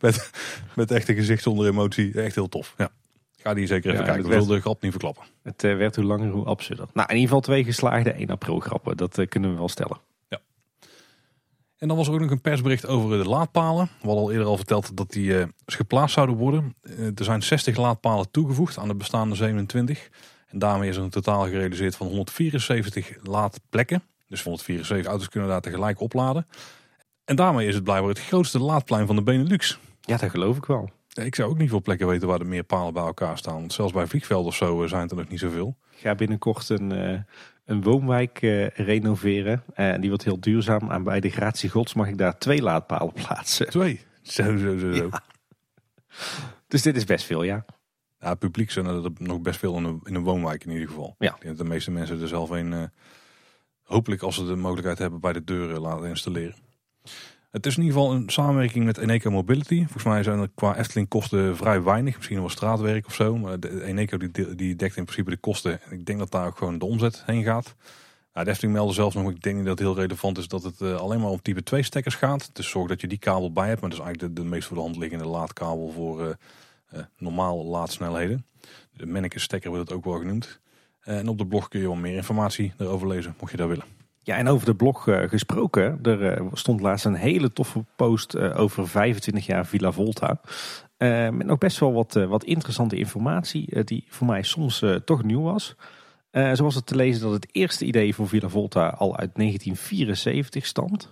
met, 0.00 0.30
met 0.74 0.90
echte 0.90 1.14
gezicht 1.14 1.42
zonder 1.42 1.66
emotie. 1.66 2.22
Echt 2.22 2.34
heel 2.34 2.48
tof. 2.48 2.74
Ja. 2.78 2.90
Ga 3.42 3.54
die 3.54 3.66
zeker 3.66 3.92
even 3.92 4.04
kijken. 4.04 4.24
Ik 4.24 4.30
wil 4.30 4.46
de 4.46 4.60
grap 4.60 4.82
niet 4.82 4.90
verklappen. 4.90 5.24
Het 5.42 5.64
uh, 5.64 5.76
werd 5.76 5.96
hoe 5.96 6.04
langer 6.04 6.30
hoe 6.30 6.44
absurder. 6.44 6.86
Nou, 6.92 7.08
in 7.08 7.14
ieder 7.14 7.28
geval 7.28 7.40
twee 7.40 7.64
geslaagde 7.64 8.12
1 8.12 8.28
april 8.28 8.60
grappen. 8.60 8.96
Dat 8.96 9.18
uh, 9.18 9.26
kunnen 9.26 9.50
we 9.50 9.56
wel 9.56 9.68
stellen. 9.68 9.98
Ja. 10.28 10.40
En 11.78 11.88
dan 11.88 11.96
was 11.96 12.08
er 12.08 12.14
ook 12.14 12.20
nog 12.20 12.30
een 12.30 12.40
persbericht 12.40 12.86
over 12.86 13.22
de 13.22 13.28
laadpalen. 13.28 13.84
We 13.84 14.06
hadden 14.06 14.24
al 14.24 14.30
eerder 14.30 14.46
al 14.46 14.56
verteld 14.56 14.96
dat 14.96 15.10
die 15.10 15.26
uh, 15.26 15.44
geplaatst 15.66 16.14
zouden 16.14 16.36
worden. 16.36 16.74
er 17.14 17.24
zijn 17.24 17.42
60 17.42 17.76
laadpalen 17.76 18.30
toegevoegd 18.30 18.78
aan 18.78 18.88
de 18.88 18.94
bestaande 18.94 19.34
27. 19.34 20.08
En 20.48 20.58
daarmee 20.58 20.88
is 20.88 20.96
er 20.96 21.02
een 21.02 21.10
totaal 21.10 21.44
gerealiseerd 21.44 21.96
van 21.96 22.06
174 22.06 23.16
laadplekken. 23.22 24.02
Dus 24.28 24.42
174 24.42 25.06
auto's 25.06 25.28
kunnen 25.28 25.48
daar 25.48 25.60
tegelijk 25.60 26.00
opladen. 26.00 26.46
En 27.24 27.36
daarmee 27.36 27.66
is 27.66 27.74
het 27.74 27.84
blijkbaar 27.84 28.08
het 28.08 28.20
grootste 28.20 28.58
laadplein 28.58 29.06
van 29.06 29.16
de 29.16 29.22
Benelux. 29.22 29.78
Ja, 30.00 30.16
dat 30.16 30.30
geloof 30.30 30.56
ik 30.56 30.64
wel. 30.64 30.90
Ik 31.12 31.34
zou 31.34 31.50
ook 31.50 31.58
niet 31.58 31.68
veel 31.68 31.82
plekken 31.82 32.06
weten 32.06 32.28
waar 32.28 32.40
er 32.40 32.46
meer 32.46 32.64
palen 32.64 32.92
bij 32.92 33.02
elkaar 33.02 33.38
staan. 33.38 33.70
Zelfs 33.70 33.92
bij 33.92 34.06
vliegvelden 34.06 34.46
of 34.46 34.54
zo 34.54 34.82
eh, 34.82 34.88
zijn 34.88 35.08
er 35.08 35.16
nog 35.16 35.28
niet 35.28 35.38
zoveel. 35.38 35.76
Ik 35.90 35.98
ga 35.98 36.14
binnenkort 36.14 36.68
een, 36.68 36.90
uh, 36.90 37.20
een 37.64 37.82
woonwijk 37.82 38.42
uh, 38.42 38.68
renoveren. 38.68 39.62
En 39.74 40.00
die 40.00 40.08
wordt 40.08 40.24
heel 40.24 40.40
duurzaam. 40.40 40.90
En 40.90 41.02
bij 41.02 41.20
de 41.20 41.30
Gratie 41.30 41.70
Gods 41.70 41.94
mag 41.94 42.08
ik 42.08 42.18
daar 42.18 42.38
twee 42.38 42.62
laadpalen 42.62 43.12
plaatsen. 43.12 43.68
Twee? 43.68 44.00
Zo, 44.22 44.56
zo, 44.56 44.78
zo. 44.78 44.92
zo. 44.92 45.08
Dus 46.68 46.82
dit 46.82 46.96
is 46.96 47.04
best 47.04 47.24
veel, 47.24 47.42
ja. 47.42 47.64
Ja, 48.18 48.34
publiek 48.34 48.70
zijn 48.70 48.86
er 48.86 49.10
nog 49.16 49.40
best 49.40 49.58
veel 49.58 49.76
in 49.76 49.84
een, 49.84 50.00
in 50.04 50.14
een 50.14 50.22
woonwijk 50.22 50.64
in 50.64 50.70
ieder 50.70 50.88
geval. 50.88 51.14
Ja. 51.18 51.34
Ik 51.34 51.40
denk 51.40 51.56
dat 51.56 51.66
de 51.66 51.72
meeste 51.72 51.90
mensen 51.90 52.20
er 52.20 52.28
zelf 52.28 52.50
een 52.50 52.90
hopelijk 53.82 54.22
als 54.22 54.34
ze 54.34 54.46
de 54.46 54.56
mogelijkheid 54.56 54.98
hebben 54.98 55.20
bij 55.20 55.32
de 55.32 55.44
deuren 55.44 55.80
laten 55.80 56.08
installeren. 56.08 56.69
Het 57.50 57.66
is 57.66 57.76
in 57.76 57.82
ieder 57.82 57.98
geval 57.98 58.14
een 58.14 58.28
samenwerking 58.28 58.84
met 58.84 58.98
Eneco 58.98 59.30
Mobility. 59.30 59.78
Volgens 59.78 60.04
mij 60.04 60.22
zijn 60.22 60.38
er 60.38 60.50
qua 60.54 60.76
Efteling 60.76 61.08
kosten 61.08 61.56
vrij 61.56 61.82
weinig. 61.82 62.16
Misschien 62.16 62.38
wel 62.38 62.48
straatwerk 62.48 63.06
of 63.06 63.14
zo. 63.14 63.36
Maar 63.36 63.60
de 63.60 63.84
Eneco 63.84 64.16
die, 64.16 64.54
die 64.54 64.76
dekt 64.76 64.96
in 64.96 65.04
principe 65.04 65.30
de 65.30 65.36
kosten. 65.36 65.82
En 65.82 65.92
ik 65.92 66.06
denk 66.06 66.18
dat 66.18 66.30
daar 66.30 66.46
ook 66.46 66.58
gewoon 66.58 66.78
de 66.78 66.84
omzet 66.84 67.22
heen 67.26 67.44
gaat. 67.44 67.74
Nou, 68.32 68.44
de 68.44 68.50
Efteling 68.50 68.76
meldde 68.76 68.94
zelfs 68.94 69.14
nog, 69.14 69.30
ik 69.30 69.42
denk 69.42 69.56
niet 69.56 69.64
dat 69.64 69.78
het 69.78 69.88
heel 69.88 69.96
relevant 69.96 70.38
is 70.38 70.48
dat 70.48 70.62
het 70.62 70.80
uh, 70.80 70.96
alleen 70.96 71.20
maar 71.20 71.30
om 71.30 71.42
type 71.42 71.62
2 71.62 71.82
stekkers 71.82 72.14
gaat. 72.14 72.50
Dus 72.52 72.68
zorg 72.68 72.88
dat 72.88 73.00
je 73.00 73.06
die 73.06 73.18
kabel 73.18 73.52
bij 73.52 73.68
hebt. 73.68 73.80
Maar 73.80 73.90
dat 73.90 73.98
is 73.98 74.04
eigenlijk 74.04 74.36
de, 74.36 74.44
meest 74.44 74.66
voor 74.66 74.76
de 74.76 74.82
hand 74.82 74.96
liggende 74.96 75.26
laadkabel 75.26 75.90
voor 75.90 76.20
uh, 76.20 76.28
uh, 76.94 77.00
normale 77.18 77.64
laadsnelheden. 77.64 78.46
De 78.92 79.06
Menneke 79.06 79.38
stekker 79.38 79.70
wordt 79.70 79.88
het 79.88 79.98
ook 79.98 80.04
wel 80.04 80.18
genoemd. 80.18 80.60
En 81.00 81.28
op 81.28 81.38
de 81.38 81.46
blog 81.46 81.68
kun 81.68 81.80
je 81.80 81.86
wel 81.86 81.94
meer 81.94 82.16
informatie 82.16 82.72
erover 82.78 83.08
lezen, 83.08 83.34
mocht 83.38 83.50
je 83.50 83.56
dat 83.56 83.68
willen. 83.68 83.99
Ja, 84.30 84.36
en 84.36 84.48
over 84.48 84.66
de 84.66 84.74
blog 84.74 85.06
uh, 85.06 85.28
gesproken. 85.28 85.98
Er 86.02 86.40
uh, 86.40 86.46
stond 86.52 86.80
laatst 86.80 87.04
een 87.04 87.14
hele 87.14 87.52
toffe 87.52 87.84
post 87.96 88.34
uh, 88.34 88.58
over 88.58 88.88
25 88.88 89.46
jaar 89.46 89.66
Villa 89.66 89.92
Volta. 89.92 90.40
met 90.98 91.46
nog 91.46 91.58
best 91.58 91.78
wel 91.78 91.92
wat, 91.92 92.12
wat 92.12 92.44
interessante 92.44 92.96
informatie 92.96 93.84
die 93.84 94.04
voor 94.08 94.26
mij 94.26 94.42
soms 94.42 94.84
toch 95.04 95.22
nieuw 95.22 95.42
was. 95.42 95.76
zo 96.32 96.64
was 96.64 96.74
het 96.74 96.86
te 96.86 96.96
lezen 96.96 97.22
dat 97.22 97.32
het 97.32 97.48
eerste 97.52 97.84
idee 97.84 98.14
voor 98.14 98.28
Villa 98.28 98.48
Volta 98.48 98.88
al 98.88 99.16
uit 99.16 99.34
1974 99.34 100.66
stamt. 100.66 101.08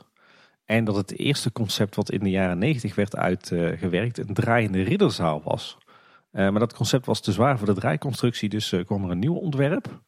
En 0.64 0.84
dat 0.84 0.96
het 0.96 1.18
eerste 1.18 1.52
concept 1.52 1.94
wat 1.94 2.10
in 2.10 2.20
de 2.20 2.30
jaren 2.30 2.58
90 2.58 2.94
werd 2.94 3.16
uitgewerkt 3.16 4.18
een 4.18 4.34
draaiende 4.34 4.82
ridderzaal 4.82 5.42
was. 5.44 5.78
maar 6.30 6.58
dat 6.58 6.74
concept 6.74 7.06
was 7.06 7.20
te 7.20 7.32
zwaar 7.32 7.58
voor 7.58 7.66
de 7.66 7.80
draaiconstructie, 7.80 8.48
dus 8.48 8.74
kwam 8.84 9.04
er 9.04 9.10
een 9.10 9.18
nieuw 9.18 9.36
ontwerp. 9.36 10.00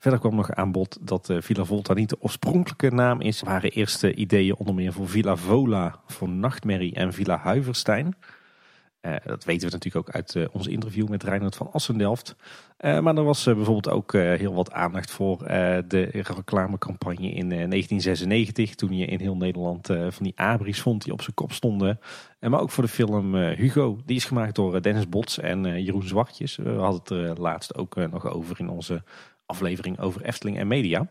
Verder 0.00 0.20
kwam 0.20 0.34
nog 0.34 0.50
aan 0.50 0.72
bod 0.72 0.98
dat 1.00 1.28
uh, 1.28 1.36
Villa 1.40 1.64
Volta 1.64 1.94
niet 1.94 2.08
de 2.08 2.20
oorspronkelijke 2.20 2.90
naam 2.90 3.20
is. 3.20 3.40
Er 3.40 3.46
waren 3.46 3.70
eerste 3.70 4.14
ideeën 4.14 4.56
onder 4.56 4.74
meer 4.74 4.92
voor 4.92 5.08
Villa 5.08 5.36
Vola, 5.36 6.00
voor 6.06 6.28
Nachtmerrie 6.28 6.94
en 6.94 7.12
Villa 7.12 7.36
Huiverstein. 7.36 8.16
dat 9.00 9.44
weten 9.44 9.68
we 9.68 9.74
natuurlijk 9.74 10.08
ook 10.08 10.14
uit 10.14 10.48
ons 10.52 10.66
interview 10.66 11.08
met 11.08 11.22
Reinhard 11.22 11.56
van 11.56 11.72
Assendelft. 11.72 12.36
maar 12.78 13.16
er 13.16 13.24
was 13.24 13.44
bijvoorbeeld 13.44 13.88
ook 13.88 14.12
heel 14.12 14.54
wat 14.54 14.72
aandacht 14.72 15.10
voor 15.10 15.38
de 15.88 16.08
reclamecampagne 16.12 17.30
in 17.30 17.48
1996. 17.48 18.74
Toen 18.74 18.96
je 18.96 19.06
in 19.06 19.20
heel 19.20 19.36
Nederland 19.36 19.86
van 19.86 20.24
die 20.24 20.32
abris 20.36 20.80
vond 20.80 21.04
die 21.04 21.12
op 21.12 21.22
zijn 21.22 21.34
kop 21.34 21.52
stonden. 21.52 22.00
maar 22.40 22.60
ook 22.60 22.70
voor 22.70 22.84
de 22.84 22.90
film 22.90 23.34
Hugo. 23.36 23.98
Die 24.04 24.16
is 24.16 24.24
gemaakt 24.24 24.54
door 24.54 24.82
Dennis 24.82 25.08
Bots 25.08 25.38
en 25.38 25.82
Jeroen 25.82 26.08
Zwartjes. 26.08 26.56
We 26.56 26.70
hadden 26.70 27.00
het 27.00 27.10
er 27.10 27.40
laatst 27.40 27.74
ook 27.74 27.96
nog 27.96 28.26
over 28.26 28.60
in 28.60 28.68
onze 28.68 29.02
aflevering 29.50 29.98
over 29.98 30.22
Efteling 30.22 30.58
en 30.58 30.66
media. 30.66 31.08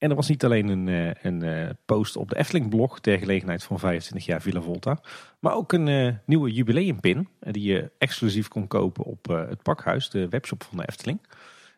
En 0.00 0.10
er 0.10 0.16
was 0.16 0.28
niet 0.28 0.44
alleen 0.44 0.68
een, 0.68 0.88
eh, 0.88 1.24
een 1.24 1.42
eh, 1.42 1.70
post 1.84 2.16
op 2.16 2.28
de 2.28 2.36
Efteling-blog 2.36 3.00
ter 3.00 3.18
gelegenheid 3.18 3.62
van 3.62 3.78
25 3.78 4.26
jaar 4.26 4.42
Villa 4.42 4.60
Volta, 4.60 5.00
maar 5.38 5.54
ook 5.54 5.72
een 5.72 5.86
uh, 5.86 6.12
nieuwe 6.26 6.52
jubileumpin 6.52 7.28
die 7.40 7.72
je 7.72 7.90
exclusief 7.98 8.48
kon 8.48 8.66
kopen 8.66 9.04
op 9.04 9.26
het 9.26 9.62
pakhuis, 9.62 10.10
de 10.10 10.28
webshop 10.28 10.62
van 10.62 10.76
de 10.76 10.88
Efteling. 10.88 11.20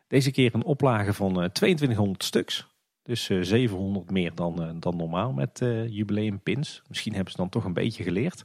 Deze 0.07 0.31
keer 0.31 0.55
een 0.55 0.63
oplage 0.63 1.13
van 1.13 1.51
2200 1.51 2.23
stuks. 2.23 2.67
Dus 3.03 3.25
700 3.25 4.11
meer 4.11 4.35
dan, 4.35 4.79
dan 4.79 4.97
normaal 4.97 5.31
met 5.31 5.59
jubileumpins. 5.87 6.81
Misschien 6.87 7.13
hebben 7.13 7.31
ze 7.31 7.37
dan 7.37 7.49
toch 7.49 7.63
een 7.63 7.73
beetje 7.73 8.03
geleerd. 8.03 8.43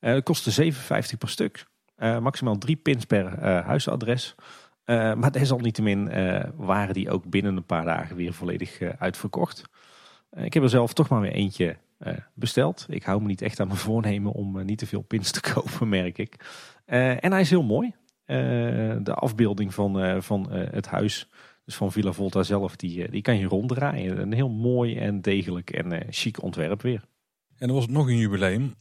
het 0.00 0.24
kostte 0.24 0.72
7,50 0.72 1.18
per 1.18 1.28
stuk. 1.28 1.66
maximaal 1.96 2.58
drie 2.58 2.76
pins 2.76 3.04
per 3.04 3.44
huisadres. 3.44 4.34
Uh, 4.90 5.14
maar 5.14 5.32
desalniettemin 5.32 6.18
uh, 6.18 6.44
waren 6.56 6.94
die 6.94 7.10
ook 7.10 7.24
binnen 7.30 7.56
een 7.56 7.64
paar 7.64 7.84
dagen 7.84 8.16
weer 8.16 8.32
volledig 8.32 8.80
uh, 8.80 8.88
uitverkocht. 8.98 9.62
ik 10.36 10.54
heb 10.54 10.62
er 10.62 10.68
zelf 10.68 10.92
toch 10.92 11.08
maar 11.08 11.20
weer 11.20 11.32
eentje 11.32 11.76
besteld. 12.34 12.86
Ik 12.88 13.02
hou 13.02 13.20
me 13.20 13.26
niet 13.26 13.42
echt 13.42 13.60
aan 13.60 13.66
mijn 13.66 13.78
voornemen 13.78 14.32
om 14.32 14.64
niet 14.64 14.78
te 14.78 14.86
veel 14.86 15.00
pins 15.00 15.30
te 15.30 15.40
kopen, 15.52 15.88
merk 15.88 16.18
ik. 16.18 16.36
en 16.84 17.32
hij 17.32 17.40
is 17.40 17.50
heel 17.50 17.62
mooi. 17.62 17.94
de 18.26 19.14
afbeelding 19.14 19.74
van, 19.74 20.22
van 20.22 20.50
het 20.50 20.86
huis, 20.86 21.28
dus 21.64 21.74
van 21.74 21.92
Villa 21.92 22.12
Volta 22.12 22.42
zelf, 22.42 22.76
die, 22.76 23.10
die 23.10 23.22
kan 23.22 23.38
je 23.38 23.46
ronddraaien. 23.46 24.20
Een 24.20 24.32
heel 24.32 24.50
mooi 24.50 24.96
en 24.96 25.20
degelijk 25.20 25.70
en 25.70 26.06
chic 26.10 26.42
ontwerp 26.42 26.82
weer. 26.82 27.04
En 27.58 27.68
er 27.68 27.74
was 27.74 27.86
nog 27.86 28.06
een 28.06 28.18
jubileum. 28.18 28.74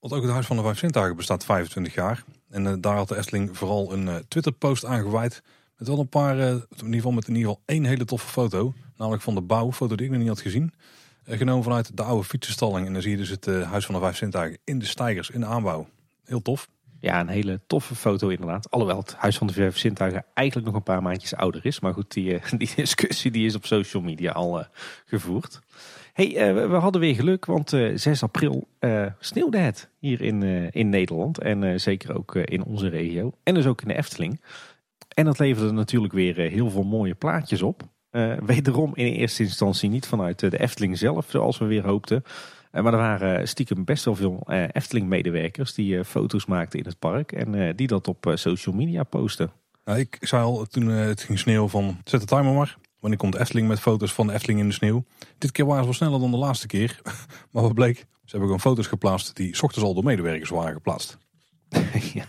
Want 0.00 0.12
ook 0.12 0.22
het 0.22 0.30
Huis 0.30 0.46
van 0.46 0.56
de 0.56 0.62
Vijf 0.62 0.78
Zintuigen 0.78 1.16
bestaat 1.16 1.44
25 1.44 1.94
jaar. 1.94 2.24
En 2.50 2.64
uh, 2.64 2.72
daar 2.80 2.96
had 2.96 3.08
de 3.08 3.16
Efteling 3.16 3.56
vooral 3.56 3.92
een 3.92 4.06
uh, 4.06 4.14
Twitter-post 4.28 4.84
aan 4.84 5.02
gewijd. 5.02 5.42
Met 5.78 5.88
wel 5.88 5.98
een 5.98 6.08
paar, 6.08 6.36
uh, 6.36 6.48
in 6.48 6.66
ieder 6.76 6.94
geval 6.94 7.12
met 7.12 7.28
in 7.28 7.34
ieder 7.34 7.48
geval 7.48 7.62
één 7.66 7.84
hele 7.84 8.04
toffe 8.04 8.26
foto. 8.26 8.74
Namelijk 8.96 9.22
van 9.22 9.34
de 9.34 9.40
bouwfoto 9.40 9.94
die 9.94 10.06
ik 10.06 10.12
nog 10.12 10.20
niet 10.20 10.28
had 10.28 10.40
gezien. 10.40 10.72
genomen 11.24 11.64
vanuit 11.64 11.96
de 11.96 12.02
oude 12.02 12.24
fietsenstalling. 12.24 12.86
En 12.86 12.92
dan 12.92 13.02
zie 13.02 13.10
je 13.10 13.16
dus 13.16 13.28
het 13.28 13.46
Huis 13.46 13.84
van 13.84 13.94
de 13.94 14.00
Vijf 14.00 14.16
Zintuigen 14.16 14.58
in 14.64 14.78
de 14.78 14.84
stijgers, 14.84 15.30
in 15.30 15.40
de 15.40 15.46
aanbouw. 15.46 15.88
Heel 16.24 16.42
tof. 16.42 16.68
Ja, 17.00 17.20
een 17.20 17.28
hele 17.28 17.60
toffe 17.66 17.94
foto 17.94 18.28
inderdaad. 18.28 18.70
Alhoewel 18.70 18.98
het 18.98 19.14
Huis 19.14 19.38
van 19.38 19.46
de 19.46 19.52
Vijf 19.52 19.78
Zintuigen 19.78 20.24
eigenlijk 20.34 20.66
nog 20.66 20.76
een 20.76 20.82
paar 20.82 21.02
maandjes 21.02 21.34
ouder 21.34 21.66
is. 21.66 21.80
Maar 21.80 21.92
goed, 21.92 22.12
die, 22.12 22.40
die 22.58 22.72
discussie 22.76 23.30
die 23.30 23.46
is 23.46 23.54
op 23.54 23.66
social 23.66 24.02
media 24.02 24.32
al 24.32 24.64
gevoerd. 25.06 25.60
Hey, 26.12 26.50
uh, 26.50 26.68
we 26.68 26.76
hadden 26.76 27.00
weer 27.00 27.14
geluk, 27.14 27.46
want 27.46 27.72
uh, 27.72 27.90
eh, 27.90 27.96
6 27.98 28.22
april 28.22 28.68
uh, 28.80 29.06
sneeuwde 29.18 29.58
het 29.58 29.88
hier 29.98 30.20
in, 30.20 30.42
in 30.72 30.88
Nederland. 30.88 31.38
En 31.38 31.80
zeker 31.80 32.16
ook 32.16 32.34
in 32.34 32.64
onze 32.64 32.88
regio. 32.88 33.32
En 33.42 33.54
dus 33.54 33.66
ook 33.66 33.82
in 33.82 33.88
de 33.88 33.96
Efteling. 33.96 34.40
En 35.14 35.24
dat 35.24 35.38
leverde 35.38 35.72
natuurlijk 35.72 36.12
weer 36.12 36.36
heel 36.36 36.70
veel 36.70 36.82
mooie 36.82 37.14
plaatjes 37.14 37.62
op. 37.62 37.82
wederom 38.44 38.92
in 38.94 39.06
eerste 39.06 39.42
instantie 39.42 39.88
niet 39.88 40.06
vanuit 40.06 40.38
de 40.38 40.60
Efteling 40.60 40.98
zelf, 40.98 41.26
zoals 41.28 41.58
we 41.58 41.64
weer 41.64 41.86
hoopten. 41.86 42.22
maar 42.72 42.92
er 42.92 42.98
waren 42.98 43.48
stiekem 43.48 43.84
best 43.84 44.04
wel 44.04 44.14
veel 44.14 44.46
Efteling-medewerkers 44.72 45.74
die 45.74 46.04
foto's 46.04 46.46
maakten 46.46 46.78
in 46.78 46.84
het 46.84 46.98
park. 46.98 47.32
En 47.32 47.76
die 47.76 47.86
dat 47.86 48.08
op 48.08 48.32
social 48.34 48.74
media 48.74 49.02
posten. 49.02 49.50
Nou, 49.84 49.98
ik 49.98 50.18
zei 50.20 50.42
al 50.42 50.66
toen 50.66 50.86
het 50.86 51.22
ging 51.22 51.38
sneeuwen 51.38 51.70
van 51.70 51.98
zet 52.04 52.20
de 52.20 52.26
timer 52.26 52.52
maar. 52.52 52.76
Wanneer 53.00 53.18
komt 53.18 53.32
de 53.32 53.40
Efteling 53.40 53.68
met 53.68 53.80
foto's 53.80 54.12
van 54.12 54.26
de 54.26 54.32
Efteling 54.32 54.60
in 54.60 54.68
de 54.68 54.74
sneeuw? 54.74 55.04
Dit 55.38 55.52
keer 55.52 55.64
waren 55.66 55.80
ze 55.80 55.84
wel 55.84 55.94
sneller 55.94 56.20
dan 56.20 56.30
de 56.30 56.36
laatste 56.36 56.66
keer. 56.66 57.00
Maar 57.50 57.62
wat 57.62 57.74
bleek? 57.74 57.96
Ze 57.96 58.36
hebben 58.36 58.56
gewoon 58.56 58.60
foto's 58.60 58.86
geplaatst 58.86 59.36
die 59.36 59.56
s 59.56 59.62
ochtends 59.62 59.88
al 59.88 59.94
door 59.94 60.04
medewerkers 60.04 60.50
waren 60.50 60.72
geplaatst. 60.72 61.18
ja, 62.12 62.26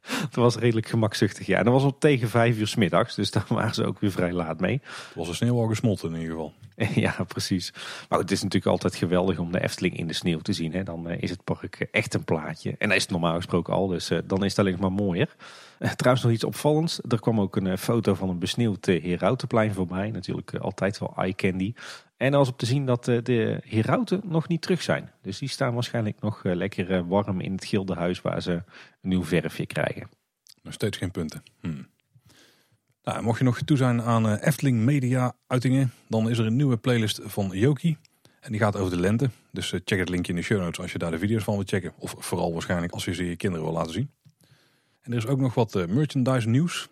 het 0.00 0.36
was 0.36 0.56
redelijk 0.56 0.86
gemakzuchtig. 0.86 1.46
Ja, 1.46 1.58
en 1.58 1.64
dat 1.64 1.72
was 1.72 1.84
op 1.84 2.00
tegen 2.00 2.28
vijf 2.28 2.58
uur 2.58 2.66
s 2.66 2.74
middags, 2.74 3.14
dus 3.14 3.30
daar 3.30 3.44
waren 3.48 3.74
ze 3.74 3.84
ook 3.84 4.00
weer 4.00 4.10
vrij 4.10 4.32
laat 4.32 4.60
mee. 4.60 4.80
Het 4.82 5.14
was 5.14 5.28
de 5.28 5.34
sneeuw 5.34 5.60
al 5.60 5.66
gesmolten 5.66 6.14
in 6.14 6.20
ieder 6.20 6.30
geval. 6.30 6.52
ja, 7.04 7.24
precies. 7.28 7.72
Maar 8.08 8.18
het 8.18 8.30
is 8.30 8.42
natuurlijk 8.42 8.72
altijd 8.72 8.94
geweldig 8.94 9.38
om 9.38 9.52
de 9.52 9.62
Efteling 9.62 9.96
in 9.96 10.06
de 10.06 10.12
sneeuw 10.12 10.38
te 10.38 10.52
zien. 10.52 10.72
Hè. 10.72 10.82
Dan 10.82 11.08
eh, 11.08 11.22
is 11.22 11.30
het 11.30 11.44
park 11.44 11.88
echt 11.90 12.14
een 12.14 12.24
plaatje. 12.24 12.74
En 12.78 12.88
dat 12.88 12.96
is 12.96 13.02
het 13.02 13.10
normaal 13.10 13.36
gesproken 13.36 13.74
al, 13.74 13.86
dus 13.86 14.10
eh, 14.10 14.18
dan 14.24 14.44
is 14.44 14.50
het 14.50 14.58
alleen 14.58 14.76
maar 14.80 14.92
mooier. 14.92 15.36
Eh, 15.80 15.90
trouwens 15.90 16.24
nog 16.24 16.32
iets 16.34 16.44
opvallends. 16.44 17.00
Er 17.08 17.20
kwam 17.20 17.40
ook 17.40 17.56
een 17.56 17.78
foto 17.78 18.14
van 18.14 18.28
een 18.28 18.38
besneeuwd 18.38 18.86
Herautenplein 18.86 19.74
voorbij. 19.74 20.10
Natuurlijk 20.10 20.54
altijd 20.54 20.98
wel 20.98 21.12
eye 21.16 21.34
candy. 21.34 21.74
En 22.16 22.32
was 22.32 22.48
op 22.48 22.58
te 22.58 22.66
zien 22.66 22.86
dat 22.86 23.04
de 23.04 23.60
Herauten 23.64 24.20
nog 24.24 24.48
niet 24.48 24.62
terug 24.62 24.82
zijn. 24.82 25.10
Dus 25.22 25.38
die 25.38 25.48
staan 25.48 25.74
waarschijnlijk 25.74 26.20
nog 26.20 26.40
lekker 26.44 27.06
warm 27.06 27.40
in 27.40 27.52
het 27.52 27.64
Gildenhuis 27.64 28.20
waar 28.20 28.42
ze 28.42 28.52
een 28.52 28.62
nieuw 29.00 29.24
verfje 29.24 29.66
krijgen. 29.66 30.08
Nog 30.62 30.72
steeds 30.72 30.98
geen 30.98 31.10
punten. 31.10 31.42
Hmm. 31.60 31.86
Nou, 33.02 33.22
mocht 33.22 33.38
je 33.38 33.44
nog 33.44 33.62
toe 33.62 33.76
zijn 33.76 34.02
aan 34.02 34.34
Efteling 34.34 34.78
Media 34.78 35.32
uitingen, 35.46 35.92
dan 36.08 36.30
is 36.30 36.38
er 36.38 36.46
een 36.46 36.56
nieuwe 36.56 36.76
playlist 36.76 37.20
van 37.24 37.50
Yoki. 37.52 37.96
En 38.40 38.50
die 38.50 38.60
gaat 38.60 38.76
over 38.76 38.90
de 38.90 39.00
lente. 39.00 39.30
Dus 39.50 39.74
check 39.84 39.98
het 39.98 40.08
linkje 40.08 40.32
in 40.32 40.38
de 40.38 40.44
show 40.44 40.60
notes 40.60 40.80
als 40.80 40.92
je 40.92 40.98
daar 40.98 41.10
de 41.10 41.18
video's 41.18 41.42
van 41.42 41.54
wilt 41.54 41.68
checken. 41.68 41.92
Of 41.98 42.14
vooral 42.18 42.52
waarschijnlijk 42.52 42.92
als 42.92 43.04
je 43.04 43.14
ze 43.14 43.24
je 43.24 43.36
kinderen 43.36 43.66
wil 43.66 43.74
laten 43.74 43.92
zien. 43.92 44.10
En 45.10 45.16
er 45.16 45.22
is 45.22 45.30
ook 45.30 45.40
nog 45.40 45.54
wat 45.54 45.74
uh, 45.74 45.86
merchandise 45.86 46.48
nieuws. 46.48 46.88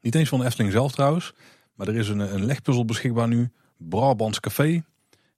Niet 0.00 0.14
eens 0.14 0.28
van 0.28 0.38
de 0.38 0.44
Efteling 0.44 0.72
zelf 0.72 0.92
trouwens. 0.92 1.32
Maar 1.74 1.88
er 1.88 1.96
is 1.96 2.08
een, 2.08 2.18
een 2.18 2.44
legpuzzel 2.44 2.84
beschikbaar 2.84 3.28
nu. 3.28 3.50
Brabants 3.76 4.40
Café. 4.40 4.82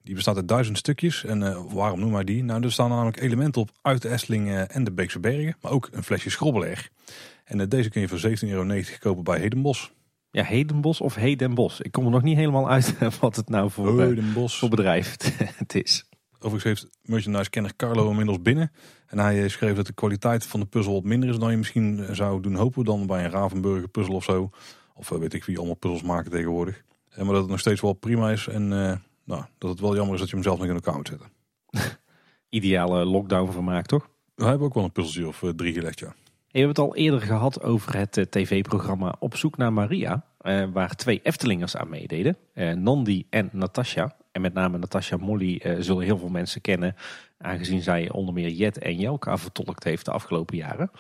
Die 0.03 0.15
bestaat 0.15 0.37
uit 0.37 0.49
duizend 0.49 0.79
stukjes. 0.79 1.25
En 1.25 1.69
waarom 1.75 1.99
noemen 1.99 2.17
wij 2.17 2.25
die? 2.25 2.45
Nou, 2.45 2.63
er 2.63 2.73
staan 2.73 2.89
namelijk 2.89 3.21
elementen 3.21 3.63
op 3.63 3.71
uit 3.83 4.03
de 4.03 4.09
Efteling 4.09 4.51
en 4.51 4.85
de 4.85 4.93
Beekse 4.93 5.21
Bergen. 5.21 5.57
Maar 5.61 5.73
ook 5.73 5.89
een 5.93 6.03
flesje 6.03 6.31
schrobbeler. 6.31 6.91
En 7.45 7.69
deze 7.69 7.91
kun 7.91 8.01
je 8.01 8.09
voor 8.09 8.31
17,90 8.31 8.49
euro 8.49 8.83
kopen 8.99 9.25
bij 9.25 9.39
Hedenbos. 9.39 9.93
Ja, 10.31 10.45
Hedenbos 10.45 11.01
of 11.01 11.15
Hedenbos. 11.15 11.81
Ik 11.81 11.93
kom 11.93 12.05
er 12.05 12.11
nog 12.11 12.23
niet 12.23 12.37
helemaal 12.37 12.71
uit 12.71 12.95
wat 13.21 13.37
het 13.37 13.49
nou 13.49 13.71
voor, 13.71 14.01
eh, 14.01 14.45
voor 14.47 14.69
bedrijf 14.69 15.17
het 15.63 15.75
is. 15.75 16.05
Overigens 16.41 16.81
heeft 16.81 16.99
merchandise-kenner 17.03 17.77
Carlo 17.77 18.09
inmiddels 18.11 18.43
binnen. 18.43 18.73
En 19.07 19.19
hij 19.19 19.49
schreef 19.49 19.75
dat 19.75 19.87
de 19.87 19.93
kwaliteit 19.93 20.47
van 20.47 20.61
de 20.61 20.67
puzzel 20.67 20.93
wat 20.93 21.05
minder 21.05 21.29
is 21.29 21.39
dan 21.39 21.51
je 21.51 21.57
misschien 21.57 22.07
zou 22.11 22.41
doen 22.41 22.55
hopen. 22.55 22.85
Dan 22.85 23.07
bij 23.07 23.25
een 23.25 23.31
Ravenburger 23.31 23.89
puzzel 23.89 24.15
of 24.15 24.25
zo. 24.25 24.51
Of 24.95 25.13
eh, 25.13 25.19
weet 25.19 25.35
ik 25.35 25.45
wie 25.45 25.57
allemaal 25.59 25.75
puzzels 25.75 26.03
maken 26.03 26.31
tegenwoordig. 26.31 26.83
En 27.09 27.25
maar 27.25 27.33
dat 27.33 27.43
het 27.43 27.51
nog 27.51 27.61
steeds 27.61 27.81
wel 27.81 27.93
prima 27.93 28.31
is. 28.31 28.47
En 28.47 28.63
uh, 28.63 28.93
nou, 29.25 29.45
dat 29.59 29.71
het 29.71 29.81
wel 29.81 29.95
jammer 29.95 30.15
is 30.15 30.21
dat 30.21 30.29
je 30.29 30.35
hem 30.35 30.45
zelf 30.45 30.59
nog 30.59 30.67
in 30.67 30.75
elkaar 30.75 30.97
moet 30.97 31.09
zetten. 31.09 31.29
Ideale 32.49 33.05
lockdown 33.05 33.53
vermaak 33.53 33.87
toch? 33.87 34.09
We 34.35 34.45
hebben 34.45 34.67
ook 34.67 34.75
wel 34.75 34.85
een 34.85 34.93
puzzeltje 34.93 35.29
of 35.29 35.53
drie 35.57 35.73
gelegd 35.73 35.99
ja. 35.99 36.15
We 36.51 36.59
hebben 36.59 36.77
het 36.77 36.87
al 36.87 36.97
eerder 36.97 37.21
gehad 37.21 37.63
over 37.63 37.97
het 37.97 38.17
eh, 38.17 38.25
tv-programma 38.25 39.17
Op 39.19 39.37
zoek 39.37 39.57
naar 39.57 39.73
Maria. 39.73 40.25
Eh, 40.39 40.65
waar 40.73 40.95
twee 40.95 41.21
Eftelingers 41.23 41.77
aan 41.77 41.89
meededen. 41.89 42.37
Uh, 42.55 42.73
Nandi 42.73 43.27
en 43.31 43.49
Natasja. 43.53 44.17
En 44.33 44.41
met 44.41 44.55
name 44.55 44.79
Natasja 44.79 45.17
Molly 45.17 45.63
zullen 45.79 46.05
heel 46.05 46.19
veel 46.19 46.29
mensen 46.29 46.61
kennen. 46.61 46.97
Aangezien 47.39 47.83
zij 47.83 48.11
onder 48.11 48.35
meer 48.35 48.49
Jet 48.49 48.79
en 48.79 48.97
Jelka 48.97 49.39
vertolkt 49.39 49.85
heeft 49.85 50.05
de 50.05 50.11
afgelopen 50.11 50.57
jaren. 50.57 50.91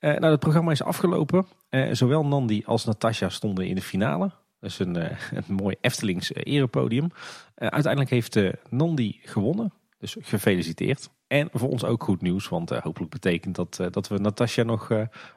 nou, 0.00 0.24
het 0.24 0.40
programma 0.40 0.70
is 0.70 0.82
afgelopen. 0.82 1.46
zowel 1.92 2.26
Nandi 2.26 2.62
als 2.66 2.84
Natasja 2.84 3.28
stonden 3.28 3.66
in 3.66 3.74
de 3.74 3.82
finale. 3.82 4.30
Dus 4.60 4.78
een, 4.78 4.96
een 4.96 5.54
mooi 5.54 5.76
Eftelings 5.80 6.34
erepodium. 6.34 7.10
uiteindelijk 7.54 8.10
heeft 8.10 8.40
Nandi 8.70 9.20
gewonnen. 9.22 9.72
Dus 9.98 10.16
gefeliciteerd. 10.20 11.10
En 11.26 11.48
voor 11.52 11.68
ons 11.68 11.84
ook 11.84 12.04
goed 12.04 12.22
nieuws, 12.22 12.48
want 12.48 12.70
hopelijk 12.70 13.10
betekent 13.10 13.54
dat 13.54 13.80
dat 13.90 14.08
we 14.08 14.18
Natasja 14.18 14.62
nog 14.62 14.90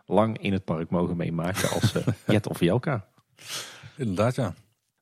lang 0.05 0.37
in 0.37 0.53
het 0.53 0.65
park 0.65 0.89
mogen 0.89 1.17
meemaken 1.17 1.69
als 1.69 1.93
Jet 2.27 2.47
of 2.47 2.59
Jelka. 2.59 3.05
Inderdaad, 3.95 4.35
ja. 4.35 4.53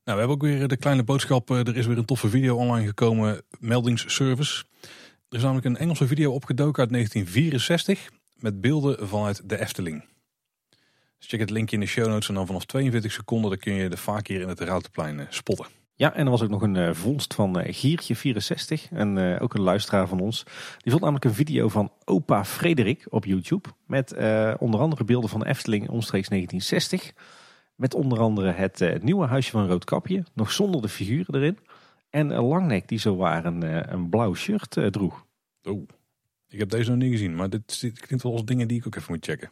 Nou, 0.04 0.18
we 0.18 0.24
hebben 0.24 0.48
ook 0.48 0.58
weer 0.58 0.68
de 0.68 0.76
kleine 0.76 1.02
boodschap. 1.02 1.50
Er 1.50 1.76
is 1.76 1.86
weer 1.86 1.98
een 1.98 2.04
toffe 2.04 2.28
video 2.28 2.56
online 2.56 2.86
gekomen, 2.86 3.42
meldingsservice. 3.58 4.64
Er 5.28 5.36
is 5.36 5.42
namelijk 5.42 5.66
een 5.66 5.76
Engelse 5.76 6.06
video 6.06 6.32
opgedoken 6.32 6.82
uit 6.82 6.90
1964 6.90 8.10
met 8.34 8.60
beelden 8.60 9.08
vanuit 9.08 9.48
de 9.48 9.60
Efteling. 9.60 10.04
Dus 11.18 11.28
check 11.28 11.40
het 11.40 11.50
linkje 11.50 11.76
in 11.76 11.82
de 11.82 11.88
show 11.88 12.06
notes 12.06 12.28
en 12.28 12.34
dan 12.34 12.46
vanaf 12.46 12.64
42 12.64 13.12
seconden 13.12 13.50
dan 13.50 13.58
kun 13.58 13.74
je 13.74 13.88
de 13.88 13.96
vaak 13.96 14.26
hier 14.26 14.40
in 14.40 14.48
het 14.48 14.60
Routenplein 14.60 15.26
spotten. 15.30 15.66
Ja, 15.94 16.14
en 16.14 16.24
er 16.24 16.30
was 16.30 16.42
ook 16.42 16.50
nog 16.50 16.62
een 16.62 16.74
uh, 16.74 16.90
vondst 16.92 17.34
van 17.34 17.60
uh, 17.60 17.64
Giertje64, 17.66 18.90
en 18.90 19.38
ook 19.40 19.54
een 19.54 19.60
luisteraar 19.60 20.08
van 20.08 20.20
ons. 20.20 20.42
Die 20.78 20.90
vond 20.90 21.00
namelijk 21.00 21.24
een 21.24 21.34
video 21.34 21.68
van 21.68 21.92
opa 22.04 22.44
Frederik 22.44 23.06
op 23.08 23.24
YouTube. 23.24 23.68
Met 23.86 24.12
onder 24.58 24.80
andere 24.80 25.04
beelden 25.04 25.30
van 25.30 25.44
Efteling 25.44 25.88
omstreeks 25.88 26.28
1960. 26.28 27.12
Met 27.74 27.94
onder 27.94 28.20
andere 28.20 28.50
het 28.50 29.02
nieuwe 29.02 29.26
huisje 29.26 29.50
van 29.50 29.66
Roodkapje, 29.66 30.24
nog 30.32 30.52
zonder 30.52 30.82
de 30.82 30.88
figuren 30.88 31.34
erin. 31.34 31.58
En 32.10 32.30
een 32.30 32.44
langnek 32.44 32.88
die 32.88 32.98
zo 32.98 33.16
waar 33.16 33.44
een, 33.44 33.92
een 33.92 34.08
blauw 34.08 34.34
shirt 34.34 34.76
droeg. 34.90 35.26
Oh, 35.62 35.88
Ik 36.48 36.58
heb 36.58 36.68
deze 36.70 36.90
nog 36.90 36.98
niet 36.98 37.10
gezien, 37.10 37.34
maar 37.34 37.50
dit, 37.50 37.80
dit 37.80 38.00
klinkt 38.00 38.24
wel 38.24 38.32
als 38.32 38.44
dingen 38.44 38.68
die 38.68 38.78
ik 38.78 38.86
ook 38.86 38.94
even 38.96 39.12
moet 39.12 39.24
checken. 39.24 39.50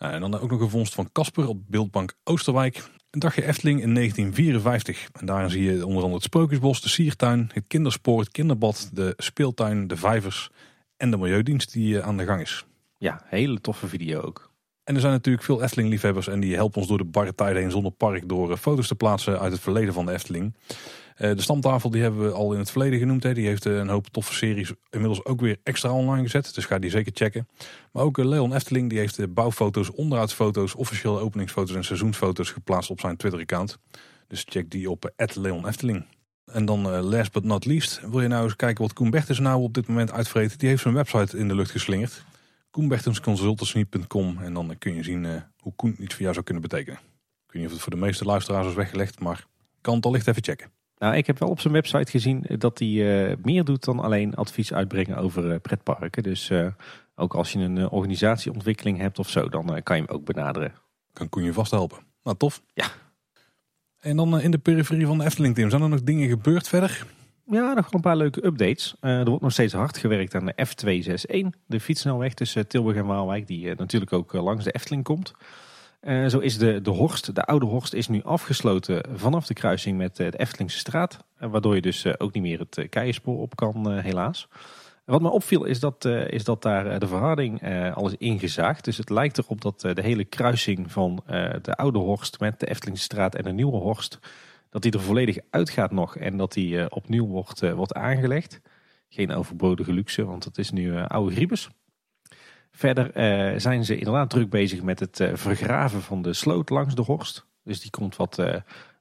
Nou, 0.00 0.12
en 0.12 0.20
dan 0.20 0.38
ook 0.38 0.50
nog 0.50 0.60
een 0.60 0.70
vondst 0.70 0.94
van 0.94 1.12
Casper 1.12 1.48
op 1.48 1.60
Beeldbank 1.66 2.14
Oosterwijk. 2.24 2.90
Een 3.10 3.20
dagje 3.20 3.46
Efteling 3.46 3.82
in 3.82 3.94
1954. 3.94 5.08
En 5.12 5.26
daarin 5.26 5.50
zie 5.50 5.62
je 5.62 5.86
onder 5.86 5.96
andere 5.96 6.14
het 6.14 6.22
Sprookjesbos, 6.22 6.82
de 6.82 6.88
Siertuin, 6.88 7.50
het 7.52 7.64
kinderspoor, 7.66 8.20
het 8.20 8.30
kinderbad, 8.30 8.90
de 8.92 9.14
speeltuin, 9.16 9.86
de 9.86 9.96
vijvers 9.96 10.50
en 10.96 11.10
de 11.10 11.16
milieudienst 11.16 11.72
die 11.72 11.98
eh, 11.98 12.06
aan 12.06 12.16
de 12.16 12.24
gang 12.24 12.40
is. 12.40 12.64
Ja, 12.98 13.22
hele 13.24 13.60
toffe 13.60 13.88
video 13.88 14.20
ook. 14.20 14.49
En 14.90 14.96
er 14.96 15.02
zijn 15.02 15.12
natuurlijk 15.12 15.44
veel 15.44 15.62
Efteling-liefhebbers 15.62 16.28
en 16.28 16.40
die 16.40 16.54
helpen 16.54 16.78
ons 16.78 16.88
door 16.88 16.98
de 16.98 17.04
barre 17.04 17.34
tijden 17.34 17.62
heen 17.62 17.70
zonder 17.70 17.92
park 17.92 18.28
door 18.28 18.50
eh, 18.50 18.56
foto's 18.56 18.88
te 18.88 18.94
plaatsen 18.94 19.40
uit 19.40 19.52
het 19.52 19.60
verleden 19.60 19.94
van 19.94 20.06
de 20.06 20.12
Efteling. 20.12 20.54
Eh, 21.16 21.34
de 21.34 21.42
stamtafel 21.42 21.90
die 21.90 22.02
hebben 22.02 22.22
we 22.22 22.30
al 22.30 22.52
in 22.52 22.58
het 22.58 22.70
verleden 22.70 22.98
genoemd. 22.98 23.22
Hè. 23.22 23.34
Die 23.34 23.46
heeft 23.46 23.64
een 23.64 23.88
hoop 23.88 24.06
toffe 24.06 24.34
series 24.34 24.72
inmiddels 24.90 25.24
ook 25.24 25.40
weer 25.40 25.56
extra 25.62 25.92
online 25.92 26.22
gezet. 26.22 26.54
Dus 26.54 26.64
ga 26.64 26.78
die 26.78 26.90
zeker 26.90 27.12
checken. 27.14 27.48
Maar 27.92 28.02
ook 28.02 28.16
Leon 28.16 28.54
Efteling 28.54 28.90
die 28.90 28.98
heeft 28.98 29.34
bouwfoto's, 29.34 29.90
onderhoudsfoto's, 29.90 30.74
officiële 30.74 31.18
openingsfoto's 31.18 31.76
en 31.76 31.84
seizoensfoto's 31.84 32.50
geplaatst 32.50 32.90
op 32.90 33.00
zijn 33.00 33.16
Twitter-account. 33.16 33.78
Dus 34.28 34.44
check 34.48 34.70
die 34.70 34.90
op 34.90 35.12
Leon 35.34 35.66
Efteling. 35.66 36.04
En 36.44 36.64
dan 36.64 36.88
last 36.88 37.32
but 37.32 37.44
not 37.44 37.64
least, 37.64 38.00
wil 38.10 38.20
je 38.20 38.28
nou 38.28 38.44
eens 38.44 38.56
kijken 38.56 38.84
wat 38.84 38.92
Koen 38.92 39.10
Bertens 39.10 39.38
nou 39.38 39.62
op 39.62 39.74
dit 39.74 39.86
moment 39.86 40.12
uitvreet. 40.12 40.58
Die 40.58 40.68
heeft 40.68 40.82
zijn 40.82 40.94
website 40.94 41.38
in 41.38 41.48
de 41.48 41.54
lucht 41.54 41.70
geslingerd 41.70 42.24
koenbertensconsultancy.com 42.70 44.38
en 44.38 44.54
dan 44.54 44.74
kun 44.78 44.94
je 44.94 45.02
zien 45.02 45.24
uh, 45.24 45.32
hoe 45.58 45.72
Koen 45.76 46.02
iets 46.02 46.12
voor 46.14 46.22
jou 46.22 46.32
zou 46.32 46.44
kunnen 46.44 46.62
betekenen. 46.62 47.00
Ik 47.46 47.52
weet 47.52 47.62
niet 47.62 47.66
of 47.66 47.72
het 47.72 47.82
voor 47.82 47.92
de 47.92 47.98
meeste 47.98 48.24
luisteraars 48.24 48.66
is 48.66 48.74
weggelegd, 48.74 49.20
maar 49.20 49.46
kan 49.80 49.94
het 49.94 50.06
allicht 50.06 50.26
even 50.26 50.42
checken. 50.42 50.70
Nou, 50.98 51.16
ik 51.16 51.26
heb 51.26 51.38
wel 51.38 51.48
op 51.48 51.60
zijn 51.60 51.72
website 51.72 52.10
gezien 52.10 52.44
dat 52.58 52.78
hij 52.78 52.88
uh, 52.88 53.36
meer 53.42 53.64
doet 53.64 53.84
dan 53.84 54.00
alleen 54.00 54.34
advies 54.34 54.72
uitbrengen 54.72 55.16
over 55.16 55.52
uh, 55.52 55.56
pretparken. 55.62 56.22
Dus 56.22 56.52
ook 57.14 57.34
als 57.34 57.52
je 57.52 57.58
een 57.58 57.90
organisatieontwikkeling 57.90 58.98
hebt 58.98 59.18
of 59.18 59.28
zo, 59.28 59.48
dan 59.48 59.82
kan 59.82 59.96
je 59.96 60.02
hem 60.02 60.14
ook 60.14 60.24
benaderen. 60.24 60.72
Kan 61.12 61.28
Koen 61.28 61.44
je 61.44 61.52
vast 61.52 61.70
helpen. 61.70 61.98
Nou, 62.22 62.36
tof. 62.36 62.62
Ja. 62.74 62.86
En 64.00 64.16
dan 64.16 64.40
in 64.40 64.50
de 64.50 64.58
periferie 64.58 65.06
van 65.06 65.18
de 65.18 65.24
Efteling, 65.24 65.54
Tim, 65.54 65.70
zijn 65.70 65.82
er 65.82 65.88
nog 65.88 66.02
dingen 66.02 66.28
gebeurd 66.28 66.68
verder? 66.68 67.06
Ja, 67.50 67.72
nog 67.72 67.84
wel 67.84 67.90
een 67.92 68.00
paar 68.00 68.16
leuke 68.16 68.46
updates. 68.46 68.94
Uh, 69.00 69.18
er 69.18 69.24
wordt 69.24 69.42
nog 69.42 69.52
steeds 69.52 69.72
hard 69.72 69.98
gewerkt 69.98 70.34
aan 70.34 70.46
de 70.46 70.66
F261, 70.66 71.58
de 71.66 71.80
fietsnelweg 71.80 72.34
tussen 72.34 72.68
Tilburg 72.68 72.96
en 72.96 73.06
Waalwijk, 73.06 73.46
die 73.46 73.66
uh, 73.66 73.76
natuurlijk 73.76 74.12
ook 74.12 74.34
uh, 74.34 74.42
langs 74.42 74.64
de 74.64 74.70
Efteling 74.70 75.04
komt. 75.04 75.32
zo 76.28 76.38
is 76.38 76.58
de, 76.58 76.80
de 76.80 76.90
Horst, 76.90 77.34
de 77.34 77.44
oude 77.44 77.66
Horst, 77.66 77.92
is 77.92 78.08
nu 78.08 78.22
afgesloten 78.22 79.04
vanaf 79.14 79.46
de 79.46 79.54
kruising 79.54 79.98
met 79.98 80.16
de 80.16 80.38
Eftelingse 80.38 80.78
straat. 80.78 81.24
waardoor 81.38 81.74
je 81.74 81.80
dus 81.80 82.18
ook 82.18 82.32
niet 82.32 82.42
meer 82.42 82.58
het 82.58 82.86
Keienspoor 82.88 83.38
op 83.38 83.56
kan, 83.56 83.98
helaas. 83.98 84.48
Wat 85.04 85.20
me 85.20 85.30
opviel 85.30 85.64
is 85.64 85.80
dat, 85.80 86.04
is 86.26 86.44
dat 86.44 86.62
daar 86.62 86.98
de 86.98 87.06
verharding 87.06 87.62
al 87.94 88.06
is 88.06 88.14
ingezaagd. 88.18 88.84
Dus 88.84 88.96
het 88.96 89.10
lijkt 89.10 89.38
erop 89.38 89.60
dat 89.60 89.80
de 89.80 90.02
hele 90.02 90.24
kruising 90.24 90.92
van 90.92 91.22
de 91.62 91.74
oude 91.74 91.98
Horst 91.98 92.40
met 92.40 92.60
de 92.60 92.66
Eftelingse 92.66 93.02
straat 93.02 93.34
en 93.34 93.44
de 93.44 93.52
nieuwe 93.52 93.76
Horst 93.76 94.18
dat 94.70 94.82
die 94.82 94.92
er 94.92 95.00
volledig 95.00 95.38
uitgaat 95.50 95.90
nog 95.90 96.16
en 96.16 96.36
dat 96.36 96.52
die 96.52 96.74
uh, 96.74 96.86
opnieuw 96.88 97.26
wordt, 97.26 97.62
uh, 97.62 97.72
wordt 97.72 97.94
aangelegd. 97.94 98.60
Geen 99.08 99.32
overbodige 99.32 99.92
luxe, 99.92 100.24
want 100.24 100.44
het 100.44 100.58
is 100.58 100.70
nu 100.70 100.92
uh, 100.92 101.06
oude 101.06 101.34
griebus. 101.34 101.68
Verder 102.72 103.10
zijn 103.60 103.84
ze 103.84 103.98
inderdaad 103.98 104.30
druk 104.30 104.50
bezig 104.50 104.82
met 104.82 105.00
het 105.00 105.30
vergraven 105.32 106.02
van 106.02 106.22
de 106.22 106.32
sloot 106.32 106.70
langs 106.70 106.94
de 106.94 107.02
Horst. 107.02 107.46
Dus 107.64 107.80
die 107.80 107.90
komt 107.90 108.16
wat, 108.16 108.42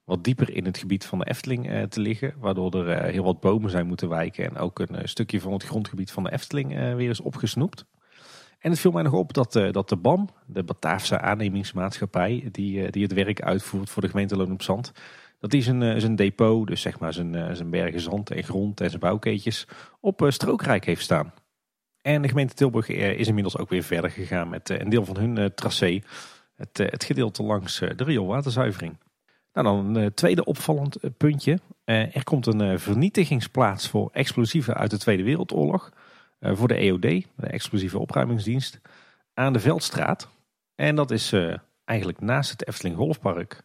wat 0.04 0.24
dieper 0.24 0.56
in 0.56 0.66
het 0.66 0.78
gebied 0.78 1.06
van 1.06 1.20
de 1.20 1.26
Efteling 1.26 1.88
te 1.90 2.00
liggen. 2.00 2.34
Waardoor 2.38 2.88
er 2.88 3.04
heel 3.12 3.24
wat 3.24 3.40
bomen 3.40 3.70
zijn 3.70 3.88
moeten 3.88 4.10
wijken. 4.10 4.46
En 4.46 4.58
ook 4.58 4.80
een 4.80 5.10
stukje 5.10 5.42
van 5.42 5.54
het 5.54 5.64
grondgebied 5.64 6.12
van 6.12 6.24
de 6.24 6.32
Efteling 6.32 6.96
weer 6.96 7.10
is 7.10 7.22
opgesnoept. 7.22 7.86
En 8.60 8.72
het 8.72 8.80
viel 8.80 8.92
mij 8.92 9.04
nog 9.04 9.14
op 9.14 9.34
dat, 9.34 9.52
dat 9.72 9.90
de 9.90 9.98
BAM, 9.98 10.30
de 10.46 10.64
Bataafse 10.64 11.20
aannemingsmaatschappij, 11.20 12.50
die, 12.52 12.92
die 12.92 13.04
het 13.04 13.14
werk 13.14 13.42
uitvoert 13.42 13.90
voor 13.90 14.02
de 14.02 14.10
gemeente 14.10 14.36
Loon 14.36 14.52
op 14.52 14.62
Zand, 14.62 14.92
dat 15.40 15.52
hij 15.52 15.62
zijn, 15.62 15.84
eh, 15.84 16.00
zijn 16.00 16.16
depot, 16.16 16.68
dus 16.68 16.82
zeg 16.82 17.00
maar 17.00 17.14
zijn, 17.14 17.36
eh, 17.36 17.54
zijn 17.54 17.70
bergen 17.70 18.02
zand 18.02 18.32
en 18.32 18.44
grond 18.44 18.82
en 18.82 18.90
zijn 18.90 19.02
bouwkeetjes, 19.02 19.68
op 20.00 20.22
eh, 20.22 20.30
strookrijk 20.30 20.86
heeft 20.86 21.04
staan. 21.04 21.34
En 22.02 22.22
de 22.22 22.28
gemeente 22.28 22.54
Tilburg 22.54 22.88
is 22.88 23.28
inmiddels 23.28 23.58
ook 23.58 23.70
weer 23.70 23.84
verder 23.84 24.12
gegaan 24.12 24.50
met 24.50 24.70
een 24.70 24.90
deel 24.90 25.06
van 25.06 25.18
hun 25.18 25.54
tracé. 25.54 26.02
Het, 26.56 26.78
het 26.78 27.04
gedeelte 27.04 27.44
langs 27.44 27.80
de 27.80 28.04
rioolwaterzuivering. 28.04 28.98
Nou, 29.54 29.68
dan 29.68 29.96
een 29.96 30.14
tweede 30.14 30.44
opvallend 30.44 30.98
puntje. 31.18 31.60
er 31.84 32.24
komt 32.24 32.46
een 32.46 32.80
vernietigingsplaats 32.80 33.90
voor 33.90 34.10
explosieven 34.12 34.74
uit 34.74 34.92
de 34.92 34.98
Tweede 34.98 35.24
Wereldoorlog. 35.24 35.92
voor 36.40 36.68
de 36.68 36.76
EOD, 36.76 37.02
de 37.02 37.48
explosieve 37.48 38.00
opruimingsdienst, 38.00 38.80
aan 39.34 39.54
de 39.54 39.60
Veldstraat. 39.60 40.30
En 40.76 40.96
dat 40.96 41.12
is 41.12 41.34
eigenlijk 41.86 42.20
naast 42.20 42.52
het 42.52 42.68
Efteling 42.68 42.96
Golfpark. 42.96 43.64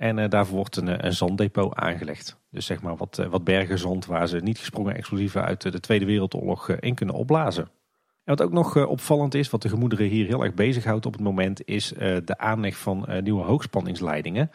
En 0.00 0.18
uh, 0.18 0.28
daarvoor 0.28 0.56
wordt 0.56 0.76
een, 0.76 0.88
eh, 0.88 0.96
een, 0.98 1.12
zanddepot 1.12 1.74
aangelegd. 1.74 2.40
Dus 2.50 2.66
zeg 2.66 2.82
maar 2.82 2.96
wat, 2.96 3.18
uh, 3.18 3.26
wat 3.26 3.44
bergen 3.44 3.78
zand 3.78 4.06
waar 4.06 4.28
ze 4.28 4.38
niet 4.38 4.58
gesprongen 4.58 4.94
explosieven 4.94 5.44
uit 5.44 5.60
de 5.60 5.80
Tweede 5.80 6.04
Wereldoorlog 6.04 6.70
in 6.70 6.94
kunnen 6.94 7.14
opblazen. 7.14 7.64
En 8.24 8.36
wat 8.36 8.42
ook 8.42 8.52
nog 8.52 8.86
opvallend 8.86 9.34
is, 9.34 9.50
wat 9.50 9.62
de 9.62 9.68
gemoederen 9.68 10.06
hier 10.06 10.26
heel 10.26 10.44
erg 10.44 10.54
bezighoudt 10.54 11.06
op 11.06 11.12
het 11.12 11.22
moment, 11.22 11.66
is 11.66 11.88
de 12.24 12.38
aanleg 12.38 12.76
van 12.76 13.08
nieuwe 13.22 13.42
hoogspanningsleidingen. 13.42 14.50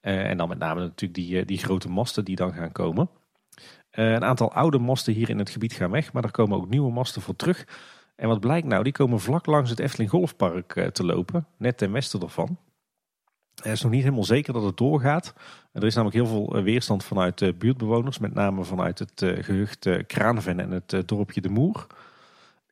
en 0.00 0.36
dan 0.36 0.48
met 0.48 0.58
name 0.58 0.80
natuurlijk 0.80 1.14
die, 1.14 1.44
die 1.44 1.58
grote 1.58 1.88
masten 1.88 2.24
die 2.24 2.36
dan 2.36 2.52
gaan 2.52 2.72
komen. 2.72 3.10
een 3.90 4.24
aantal 4.24 4.52
oude 4.52 4.78
masten 4.78 5.12
hier 5.12 5.30
in 5.30 5.38
het 5.38 5.50
gebied 5.50 5.72
gaan 5.72 5.90
weg, 5.90 6.12
maar 6.12 6.24
er 6.24 6.30
komen 6.30 6.56
ook 6.56 6.68
nieuwe 6.68 6.92
masten 6.92 7.22
voor 7.22 7.36
terug. 7.36 7.66
En 8.16 8.28
wat 8.28 8.40
blijkt 8.40 8.66
nou, 8.66 8.82
die 8.82 8.92
komen 8.92 9.20
vlak 9.20 9.46
langs 9.46 9.70
het 9.70 9.78
Efteling 9.78 10.10
Golfpark 10.10 10.90
te 10.92 11.04
lopen, 11.04 11.46
net 11.58 11.78
ten 11.78 11.92
westen 11.92 12.20
ervan. 12.20 12.58
Het 13.62 13.72
is 13.72 13.82
nog 13.82 13.92
niet 13.92 14.02
helemaal 14.02 14.24
zeker 14.24 14.52
dat 14.52 14.62
het 14.62 14.76
doorgaat. 14.76 15.34
Er 15.72 15.84
is 15.84 15.94
namelijk 15.94 16.16
heel 16.16 16.26
veel 16.26 16.56
eh, 16.56 16.62
weerstand 16.62 17.04
vanuit 17.04 17.38
de 17.38 17.54
buurtbewoners, 17.54 18.18
met 18.18 18.34
name 18.34 18.64
vanuit 18.64 18.98
het 18.98 19.22
eh, 19.22 19.44
gehucht 19.44 19.88
Kraanven 20.06 20.60
en 20.60 20.70
het 20.70 20.92
eh, 20.92 21.00
dorpje 21.06 21.40
De 21.40 21.48
Moer. 21.48 21.86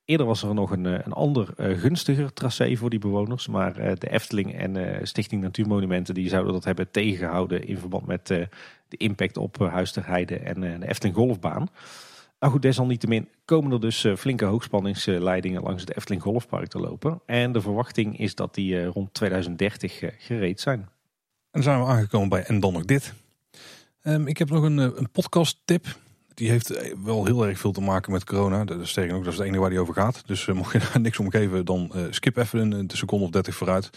Eerder 0.04 0.26
was 0.26 0.42
er 0.42 0.54
nog 0.54 0.70
een, 0.70 0.84
een 0.84 1.12
ander 1.12 1.48
gunstiger 1.56 2.32
tracé 2.32 2.76
voor 2.76 2.90
die 2.90 2.98
bewoners, 2.98 3.48
maar 3.48 3.74
de 3.74 4.10
Efteling 4.10 4.54
en 4.54 5.00
Stichting 5.06 5.42
Natuurmonumenten 5.42 6.14
die 6.14 6.28
zouden 6.28 6.52
dat 6.52 6.64
hebben 6.64 6.90
tegengehouden 6.90 7.66
in 7.66 7.78
verband 7.78 8.06
met 8.06 8.26
de 8.26 8.48
impact 8.88 9.36
op 9.36 9.58
Huis 9.58 9.92
ter 9.92 10.06
Heide 10.06 10.36
en 10.38 10.60
de 10.60 10.88
Efteling 10.88 11.16
Golfbaan. 11.16 11.68
Nou 12.38 12.52
goed, 12.52 12.62
desalniettemin 12.62 13.28
komen 13.44 13.72
er 13.72 13.80
dus 13.80 14.06
flinke 14.16 14.44
hoogspanningsleidingen 14.44 15.62
langs 15.62 15.80
het 15.80 15.96
Efteling 15.96 16.22
Golfpark 16.22 16.68
te 16.68 16.78
lopen. 16.78 17.20
En 17.26 17.52
de 17.52 17.60
verwachting 17.60 18.18
is 18.18 18.34
dat 18.34 18.54
die 18.54 18.84
rond 18.84 19.14
2030 19.14 20.02
gereed 20.18 20.60
zijn. 20.60 20.78
En 20.78 20.88
dan 21.50 21.62
zijn 21.62 21.80
we 21.80 21.86
aangekomen 21.86 22.28
bij 22.28 22.44
En 22.44 22.60
dan 22.60 22.72
nog 22.72 22.84
dit. 22.84 23.14
Um, 24.02 24.26
ik 24.26 24.38
heb 24.38 24.50
nog 24.50 24.62
een, 24.62 24.78
een 24.78 25.10
podcast 25.10 25.60
tip. 25.64 25.98
Die 26.34 26.50
heeft 26.50 26.70
eh, 26.70 26.92
wel 27.04 27.24
heel 27.24 27.46
erg 27.46 27.58
veel 27.58 27.72
te 27.72 27.80
maken 27.80 28.12
met 28.12 28.24
corona. 28.24 28.64
Dat 28.64 28.80
is 28.80 28.92
tegen 28.92 29.14
ook, 29.14 29.24
dat 29.24 29.32
is 29.32 29.38
het 29.38 29.46
enige 29.46 29.60
waar 29.60 29.70
die 29.70 29.80
over 29.80 29.94
gaat. 29.94 30.22
Dus 30.26 30.46
mocht 30.52 30.72
je 30.72 30.78
daar 30.78 31.00
niks 31.00 31.18
om 31.18 31.30
geven, 31.30 31.64
dan 31.64 31.92
skip 32.10 32.36
even 32.36 32.58
een, 32.58 32.72
een 32.72 32.90
seconde 32.92 33.24
of 33.24 33.30
30 33.30 33.54
vooruit. 33.54 33.90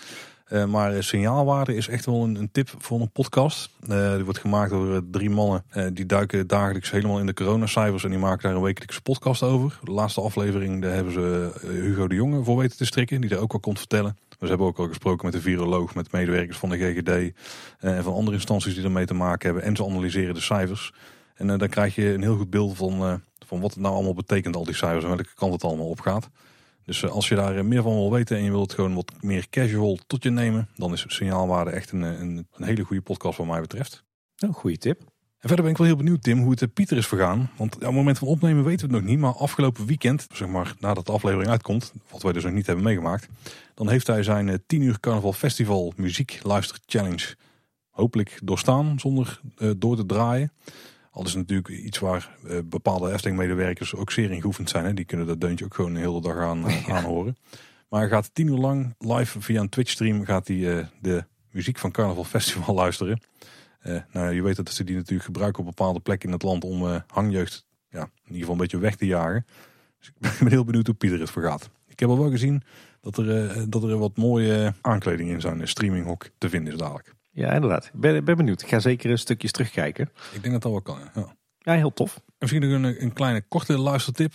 Uh, 0.49 0.65
maar 0.65 1.03
signaalwaarde 1.03 1.75
is 1.75 1.87
echt 1.87 2.05
wel 2.05 2.23
een, 2.23 2.35
een 2.35 2.51
tip 2.51 2.69
voor 2.77 3.01
een 3.01 3.11
podcast. 3.11 3.69
Uh, 3.89 4.13
die 4.13 4.23
wordt 4.23 4.39
gemaakt 4.39 4.69
door 4.69 5.01
drie 5.11 5.29
mannen. 5.29 5.63
Die 5.93 6.05
duiken 6.05 6.47
dagelijks 6.47 6.91
helemaal 6.91 7.19
in 7.19 7.25
de 7.25 7.33
coronacijfers. 7.33 8.03
En 8.03 8.09
die 8.09 8.19
maken 8.19 8.47
daar 8.47 8.57
een 8.57 8.63
wekelijkse 8.63 9.01
podcast 9.01 9.43
over. 9.43 9.79
De 9.83 9.91
laatste 9.91 10.21
aflevering 10.21 10.81
daar 10.81 10.93
hebben 10.93 11.13
ze 11.13 11.51
Hugo 11.61 12.07
de 12.07 12.15
Jonge 12.15 12.43
voor 12.43 12.57
weten 12.57 12.77
te 12.77 12.85
strikken. 12.85 13.21
Die 13.21 13.29
daar 13.29 13.39
ook 13.39 13.53
al 13.53 13.59
komt 13.59 13.77
vertellen. 13.77 14.17
We 14.39 14.47
hebben 14.47 14.67
ook 14.67 14.77
al 14.77 14.87
gesproken 14.87 15.25
met 15.25 15.33
de 15.33 15.41
viroloog, 15.41 15.95
met 15.95 16.11
medewerkers 16.11 16.57
van 16.57 16.69
de 16.69 16.77
GGD. 16.77 17.33
en 17.79 18.03
van 18.03 18.13
andere 18.13 18.35
instanties 18.35 18.75
die 18.75 18.83
ermee 18.83 19.05
te 19.05 19.13
maken 19.13 19.45
hebben. 19.45 19.63
En 19.63 19.75
ze 19.75 19.85
analyseren 19.85 20.33
de 20.33 20.41
cijfers. 20.41 20.93
En 21.35 21.57
dan 21.57 21.69
krijg 21.69 21.95
je 21.95 22.13
een 22.13 22.21
heel 22.21 22.37
goed 22.37 22.49
beeld 22.49 22.77
van, 22.77 23.21
van 23.45 23.59
wat 23.59 23.73
het 23.73 23.79
nou 23.79 23.93
allemaal 23.93 24.13
betekent, 24.13 24.55
al 24.55 24.65
die 24.65 24.75
cijfers. 24.75 25.03
En 25.03 25.09
welke 25.09 25.33
kant 25.35 25.53
het 25.53 25.63
allemaal 25.63 25.89
op 25.89 25.99
gaat. 25.99 26.29
Dus 26.89 27.03
eh, 27.03 27.09
als 27.09 27.27
je 27.27 27.35
daar 27.35 27.57
eh, 27.57 27.63
meer 27.63 27.81
van 27.81 27.93
wil 27.93 28.11
weten 28.11 28.37
en 28.37 28.43
je 28.43 28.49
wilt 28.49 28.63
het 28.63 28.73
gewoon 28.73 28.93
wat 28.93 29.11
meer 29.21 29.49
casual 29.49 29.97
tot 30.07 30.23
je 30.23 30.29
nemen, 30.29 30.69
dan 30.75 30.93
is 30.93 31.05
Signaalwaarde 31.07 31.71
echt 31.71 31.91
een, 31.91 32.01
een, 32.01 32.47
een 32.51 32.63
hele 32.63 32.83
goede 32.83 33.01
podcast 33.01 33.37
wat 33.37 33.47
mij 33.47 33.61
betreft. 33.61 34.03
Een 34.37 34.53
goede 34.53 34.77
tip. 34.77 34.99
En 35.39 35.47
verder 35.47 35.61
ben 35.61 35.71
ik 35.71 35.77
wel 35.77 35.87
heel 35.87 35.95
benieuwd, 35.95 36.23
Tim, 36.23 36.39
hoe 36.39 36.51
het 36.51 36.61
eh, 36.61 36.67
Pieter 36.73 36.97
is 36.97 37.07
vergaan. 37.07 37.49
Want 37.57 37.75
op 37.75 37.81
het 37.81 37.91
moment 37.91 38.17
van 38.17 38.27
opnemen 38.27 38.63
weten 38.63 38.87
we 38.87 38.93
het 38.93 39.03
nog 39.03 39.11
niet. 39.11 39.19
Maar 39.19 39.33
afgelopen 39.33 39.85
weekend, 39.85 40.27
zeg 40.33 40.47
maar 40.47 40.73
nadat 40.79 41.05
de 41.05 41.11
aflevering 41.11 41.49
uitkomt, 41.49 41.93
wat 42.09 42.21
wij 42.21 42.33
dus 42.33 42.43
nog 42.43 42.53
niet 42.53 42.65
hebben 42.65 42.83
meegemaakt, 42.83 43.27
dan 43.73 43.89
heeft 43.89 44.07
hij 44.07 44.23
zijn 44.23 44.63
10 44.65 44.81
uur 44.81 44.99
carnaval 44.99 45.33
festival 45.33 45.93
muziek 45.95 46.39
luister 46.43 46.79
challenge 46.85 47.35
hopelijk 47.89 48.39
doorstaan 48.43 48.99
zonder 48.99 49.41
uh, 49.57 49.71
door 49.77 49.95
te 49.95 50.05
draaien. 50.05 50.51
Al 51.11 51.23
is 51.23 51.33
het 51.33 51.47
natuurlijk 51.47 51.83
iets 51.83 51.99
waar 51.99 52.37
uh, 52.45 52.59
bepaalde 52.65 53.11
Efteling-medewerkers 53.11 53.95
ook 53.95 54.11
zeer 54.11 54.31
in 54.31 54.41
geoefend 54.41 54.69
zijn. 54.69 54.85
Hè. 54.85 54.93
Die 54.93 55.05
kunnen 55.05 55.27
dat 55.27 55.41
deuntje 55.41 55.65
ook 55.65 55.75
gewoon 55.75 55.93
de 55.93 55.99
hele 55.99 56.21
dag 56.21 56.37
aan, 56.37 56.65
uh, 56.65 56.89
aanhoren. 56.89 57.37
Maar 57.89 57.99
hij 57.99 58.09
gaat 58.09 58.29
tien 58.33 58.47
uur 58.47 58.57
lang 58.57 58.95
live 58.97 59.41
via 59.41 59.61
een 59.61 59.69
Twitch-stream 59.69 60.25
gaat 60.25 60.47
hij, 60.47 60.57
uh, 60.57 60.85
de 61.01 61.25
muziek 61.51 61.77
van 61.77 61.91
Carnaval 61.91 62.23
Festival 62.35 62.75
luisteren. 62.75 63.21
nou, 64.11 64.33
je 64.33 64.41
weet 64.41 64.55
dat 64.55 64.69
ze 64.69 64.83
die 64.83 64.95
natuurlijk 64.95 65.25
gebruiken 65.25 65.59
op 65.59 65.65
bepaalde 65.65 65.99
plekken 65.99 66.27
in 66.27 66.33
het 66.33 66.43
land 66.43 66.63
om 66.63 67.03
hangjeugd 67.07 67.65
ja, 67.89 68.01
in 68.01 68.09
ieder 68.25 68.39
geval 68.39 68.53
een 68.53 68.61
beetje 68.61 68.77
weg 68.77 68.95
te 68.95 69.05
jagen. 69.05 69.45
Dus 69.99 70.07
ik 70.33 70.39
ben 70.39 70.49
heel 70.49 70.65
benieuwd 70.65 70.85
hoe 70.85 70.95
Pieter 70.95 71.19
het 71.19 71.31
vergaat. 71.31 71.69
Ik 71.87 71.99
heb 71.99 72.09
al 72.09 72.19
wel 72.19 72.29
gezien 72.29 72.63
dat 73.01 73.17
er, 73.17 73.69
dat 73.69 73.83
er 73.83 73.97
wat 73.97 74.17
mooie 74.17 74.73
aankleding 74.81 75.29
in 75.29 75.41
zijn 75.41 75.67
streaminghok 75.67 76.29
te 76.37 76.49
vinden 76.49 76.73
is 76.73 76.79
dadelijk. 76.79 77.17
Ja, 77.31 77.51
inderdaad. 77.51 77.85
Ik 77.85 77.99
ben, 77.99 78.25
ben 78.25 78.37
benieuwd. 78.37 78.61
Ik 78.61 78.67
ga 78.67 78.79
zeker 78.79 79.11
een 79.11 79.17
stukjes 79.17 79.51
terugkijken. 79.51 80.09
Ik 80.33 80.41
denk 80.41 80.53
dat 80.53 80.61
dat 80.61 80.71
wel 80.71 80.81
kan, 80.81 80.99
ja. 81.15 81.35
Ja, 81.59 81.73
heel 81.73 81.93
tof. 81.93 82.15
En 82.15 82.23
misschien 82.39 82.61
nog 82.61 82.71
een, 82.71 83.01
een 83.03 83.13
kleine 83.13 83.41
korte 83.47 83.77
luistertip, 83.77 84.33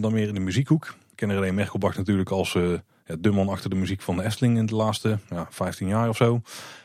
dan 0.00 0.12
meer 0.12 0.28
in 0.28 0.34
de 0.34 0.40
muziekhoek. 0.40 0.94
Ik 1.10 1.16
ken 1.16 1.32
René 1.32 1.52
Merkelbach 1.52 1.96
natuurlijk 1.96 2.30
als 2.30 2.54
uh, 2.54 2.78
ja, 3.04 3.16
de 3.18 3.30
man 3.30 3.48
achter 3.48 3.70
de 3.70 3.76
muziek 3.76 4.00
van 4.00 4.16
de 4.16 4.22
Efteling 4.22 4.58
in 4.58 4.66
de 4.66 4.74
laatste 4.74 5.18
ja, 5.30 5.46
15 5.50 5.88
jaar 5.88 6.08
of 6.08 6.16
zo. 6.16 6.40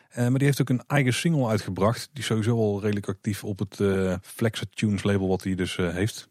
Uh, 0.09 0.15
maar 0.15 0.37
die 0.37 0.47
heeft 0.47 0.61
ook 0.61 0.69
een 0.69 0.83
eigen 0.87 1.13
single 1.13 1.47
uitgebracht. 1.47 2.09
Die 2.13 2.19
is 2.19 2.25
sowieso 2.25 2.57
al 2.57 2.81
redelijk 2.81 3.07
actief 3.07 3.43
op 3.43 3.59
het 3.59 3.79
uh, 3.79 4.15
Flexa 4.21 4.65
Tunes 4.73 5.03
label 5.03 5.27
wat 5.27 5.43
hij 5.43 5.55
dus 5.55 5.75
heeft. 5.75 6.29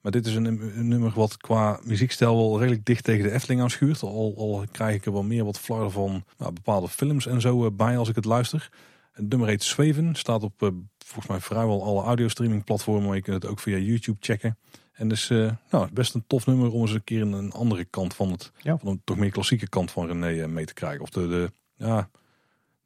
Maar 0.00 0.12
dit 0.12 0.26
is 0.26 0.34
een, 0.34 0.88
nummer 0.88 1.12
wat 1.14 1.36
qua 1.36 1.80
muziekstijl 1.84 2.36
wel 2.36 2.58
redelijk 2.58 2.84
dicht 2.84 3.04
tegen 3.04 3.22
de 3.22 3.32
Efteling 3.32 3.60
aanschuurt. 3.60 4.02
Al, 4.02 4.34
al 4.36 4.64
krijg 4.72 4.94
ik 4.94 5.06
er 5.06 5.12
wel 5.12 5.22
meer 5.22 5.44
wat 5.44 5.58
flarden 5.58 5.92
van 5.92 6.24
nou, 6.38 6.52
bepaalde 6.52 6.88
films 6.88 7.26
en 7.26 7.40
zo 7.40 7.70
bij 7.70 7.98
als 7.98 8.08
ik 8.08 8.14
het 8.14 8.24
luister. 8.24 8.70
Het 9.12 9.28
nummer 9.28 9.48
heet 9.48 9.62
Zweven. 9.62 10.14
Staat 10.14 10.42
op 10.42 10.72
volgens 10.98 11.26
mij 11.26 11.40
vrijwel 11.40 11.84
alle 11.84 12.02
audiostreaming 12.02 12.64
platformen. 12.64 13.06
Maar 13.06 13.16
je 13.16 13.22
kunt 13.22 13.42
het 13.42 13.50
ook 13.50 13.60
via 13.60 13.76
YouTube 13.76 14.18
checken. 14.20 14.58
En 14.92 15.08
dus 15.08 15.30
uh, 15.30 15.52
nou, 15.70 15.88
best 15.92 16.14
een 16.14 16.24
tof 16.26 16.46
nummer 16.46 16.72
om 16.72 16.80
eens 16.80 16.92
een 16.92 17.04
keer 17.04 17.22
een 17.22 17.52
andere 17.52 17.84
kant 17.84 18.14
van 18.14 18.30
het, 18.30 18.52
ja. 18.58 18.78
van 18.78 18.88
een 18.88 19.00
toch 19.04 19.16
meer 19.16 19.30
klassieke 19.30 19.68
kant 19.68 19.90
van 19.90 20.06
René 20.06 20.46
mee 20.46 20.64
te 20.64 20.74
krijgen. 20.74 21.00
Of 21.00 21.10
de, 21.10 21.28
de, 21.28 21.52
ja, 21.76 22.10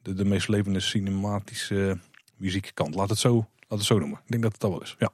de, 0.01 0.13
de 0.13 0.25
meest 0.25 0.47
levende 0.47 0.79
cinematische 0.79 1.99
muziekkant. 2.35 2.95
Laat 2.95 3.09
het, 3.09 3.19
zo, 3.19 3.35
laat 3.67 3.79
het 3.79 3.87
zo 3.87 3.99
noemen. 3.99 4.19
Ik 4.23 4.31
denk 4.31 4.43
dat 4.43 4.51
het 4.51 4.61
dat 4.61 4.69
wel 4.69 4.81
is. 4.81 4.95
Ja. 4.99 5.11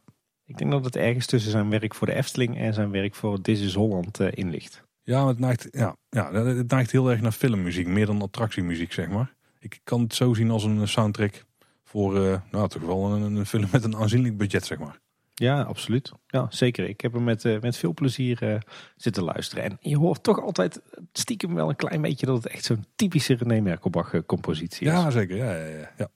Ik 0.52 0.58
denk 0.58 0.72
dat 0.72 0.86
het 0.86 0.96
ergens 0.96 1.26
tussen 1.26 1.52
zijn 1.52 1.70
werk 1.70 1.96
voor 1.96 2.08
de 2.08 2.14
Efteling 2.14 2.58
en 2.58 2.74
zijn 2.74 2.92
werk 2.92 3.16
voor 3.16 3.42
This 3.42 3.62
is 3.62 3.74
Holland 3.74 4.20
uh, 4.20 4.28
in 4.32 4.50
ligt. 4.50 4.84
Ja, 5.04 5.28
het 5.28 5.40
neigt, 5.40 5.68
ja, 5.72 5.96
ja, 6.10 6.34
het 6.34 6.72
neigt 6.72 6.92
heel 6.92 7.12
erg 7.12 7.22
naar 7.22 7.32
filmmuziek, 7.32 7.88
meer 7.88 8.06
dan 8.06 8.22
attractiemuziek, 8.22 8.94
zeg 8.94 9.10
maar. 9.10 9.34
Ik 9.60 9.80
kan 9.84 10.02
het 10.02 10.16
zo 10.16 10.34
zien 10.34 10.52
als 10.52 10.64
een 10.64 10.88
soundtrack 10.88 11.46
voor, 11.84 12.18
uh, 12.18 12.38
nou, 12.52 12.68
toch 12.68 12.82
wel 12.82 13.14
een, 13.14 13.36
een 13.36 13.46
film 13.46 13.68
met 13.72 13.84
een 13.84 13.96
aanzienlijk 13.96 14.38
budget, 14.38 14.66
zeg 14.66 14.80
maar. 14.80 15.00
Ja, 15.34 15.62
absoluut. 15.62 16.12
Ja, 16.28 16.48
zeker. 16.50 16.90
Ik 16.90 17.02
heb 17.02 17.14
hem 17.14 17.24
met, 17.24 17.44
uh, 17.44 17.60
met 17.60 17.78
veel 17.78 17.94
plezier 17.94 18.44
uh, 18.44 18.60
zitten 18.96 19.24
luisteren. 19.24 19.64
En 19.64 19.78
je 19.80 19.98
hoort 19.98 20.24
toch 20.24 20.42
altijd 20.42 20.82
stiekem 21.14 21.54
wel 21.54 21.70
een 21.70 21.76
klein 21.76 22.02
beetje 22.02 22.26
dat 22.26 22.44
het 22.44 22.54
echt 22.54 22.64
zo'n 22.64 22.86
typische 22.96 23.34
René 23.34 23.62
Merkelbach 23.62 24.14
eh, 24.14 24.22
compositie 24.26 24.88
is. 24.88 24.94
Ja, 24.94 25.10
zeker. 25.10 25.36
Ja, 25.38 25.56
ja, 25.56 25.66
ja. 25.66 25.92
ja. 25.98 26.10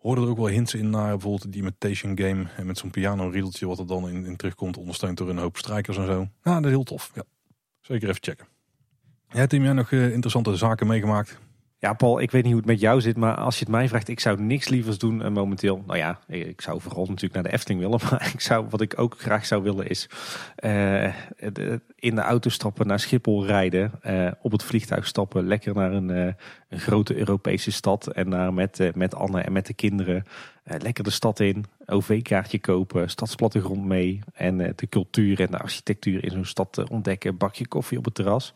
Hoorde 0.00 0.20
er 0.20 0.28
ook 0.28 0.36
wel 0.36 0.46
hints 0.46 0.74
in 0.74 0.90
naar 0.90 1.10
bijvoorbeeld 1.10 1.52
die 1.52 1.60
Imitation 1.60 2.18
Game. 2.18 2.46
En 2.56 2.66
met 2.66 2.78
zo'n 2.78 2.90
piano 2.90 3.28
riedeltje 3.28 3.66
wat 3.66 3.78
er 3.78 3.86
dan 3.86 4.08
in, 4.08 4.24
in 4.24 4.36
terugkomt. 4.36 4.76
Ondersteund 4.76 5.18
door 5.18 5.28
een 5.28 5.38
hoop 5.38 5.56
strijkers 5.56 5.96
en 5.96 6.06
zo. 6.06 6.28
Ja, 6.42 6.54
dat 6.54 6.64
is 6.64 6.70
heel 6.70 6.82
tof. 6.82 7.10
Ja. 7.14 7.22
Zeker 7.80 8.08
even 8.08 8.22
checken. 8.22 8.46
Ja, 9.28 9.46
Tim, 9.46 9.62
jij 9.62 9.72
nog 9.72 9.92
interessante 9.92 10.56
zaken 10.56 10.86
meegemaakt? 10.86 11.38
Ja, 11.80 11.92
Paul, 11.92 12.20
ik 12.20 12.30
weet 12.30 12.42
niet 12.42 12.52
hoe 12.52 12.60
het 12.60 12.70
met 12.70 12.80
jou 12.80 13.00
zit, 13.00 13.16
maar 13.16 13.34
als 13.34 13.58
je 13.58 13.64
het 13.64 13.72
mij 13.72 13.88
vraagt, 13.88 14.08
ik 14.08 14.20
zou 14.20 14.42
niks 14.42 14.68
lievers 14.68 14.98
doen 14.98 15.20
uh, 15.20 15.28
momenteel. 15.28 15.82
Nou 15.86 15.98
ja, 15.98 16.18
ik 16.26 16.60
zou 16.60 16.80
vooral 16.80 17.06
natuurlijk 17.06 17.34
naar 17.34 17.42
de 17.42 17.52
Efteling 17.52 17.80
willen, 17.80 18.00
maar 18.10 18.30
ik 18.34 18.40
zou, 18.40 18.66
wat 18.68 18.80
ik 18.80 18.98
ook 18.98 19.16
graag 19.18 19.46
zou 19.46 19.62
willen 19.62 19.88
is 19.88 20.08
uh, 20.64 21.14
in 21.94 22.14
de 22.14 22.20
auto 22.20 22.50
stappen, 22.50 22.86
naar 22.86 23.00
Schiphol 23.00 23.46
rijden, 23.46 23.92
op 24.42 24.52
het 24.52 24.62
vliegtuig 24.62 25.06
stappen, 25.06 25.46
lekker 25.46 25.74
naar 25.74 25.92
een, 25.92 26.36
een 26.70 26.80
grote 26.80 27.16
Europese 27.16 27.70
stad 27.70 28.06
en 28.06 28.30
daar 28.30 28.54
met, 28.54 28.90
met 28.94 29.14
Anne 29.14 29.40
en 29.40 29.52
met 29.52 29.66
de 29.66 29.74
kinderen 29.74 30.24
lekker 30.78 31.04
de 31.04 31.10
stad 31.10 31.40
in, 31.40 31.64
OV-kaartje 31.86 32.58
kopen, 32.58 33.10
stadsplattegrond 33.10 33.84
mee 33.84 34.20
en 34.34 34.60
eh, 34.60 34.70
de 34.76 34.88
cultuur 34.88 35.40
en 35.40 35.50
de 35.50 35.58
architectuur 35.58 36.24
in 36.24 36.30
zo'n 36.30 36.44
stad 36.44 36.78
eh, 36.78 36.84
ontdekken, 36.90 37.36
bakje 37.36 37.68
koffie 37.68 37.98
op 37.98 38.04
het 38.04 38.14
terras. 38.14 38.52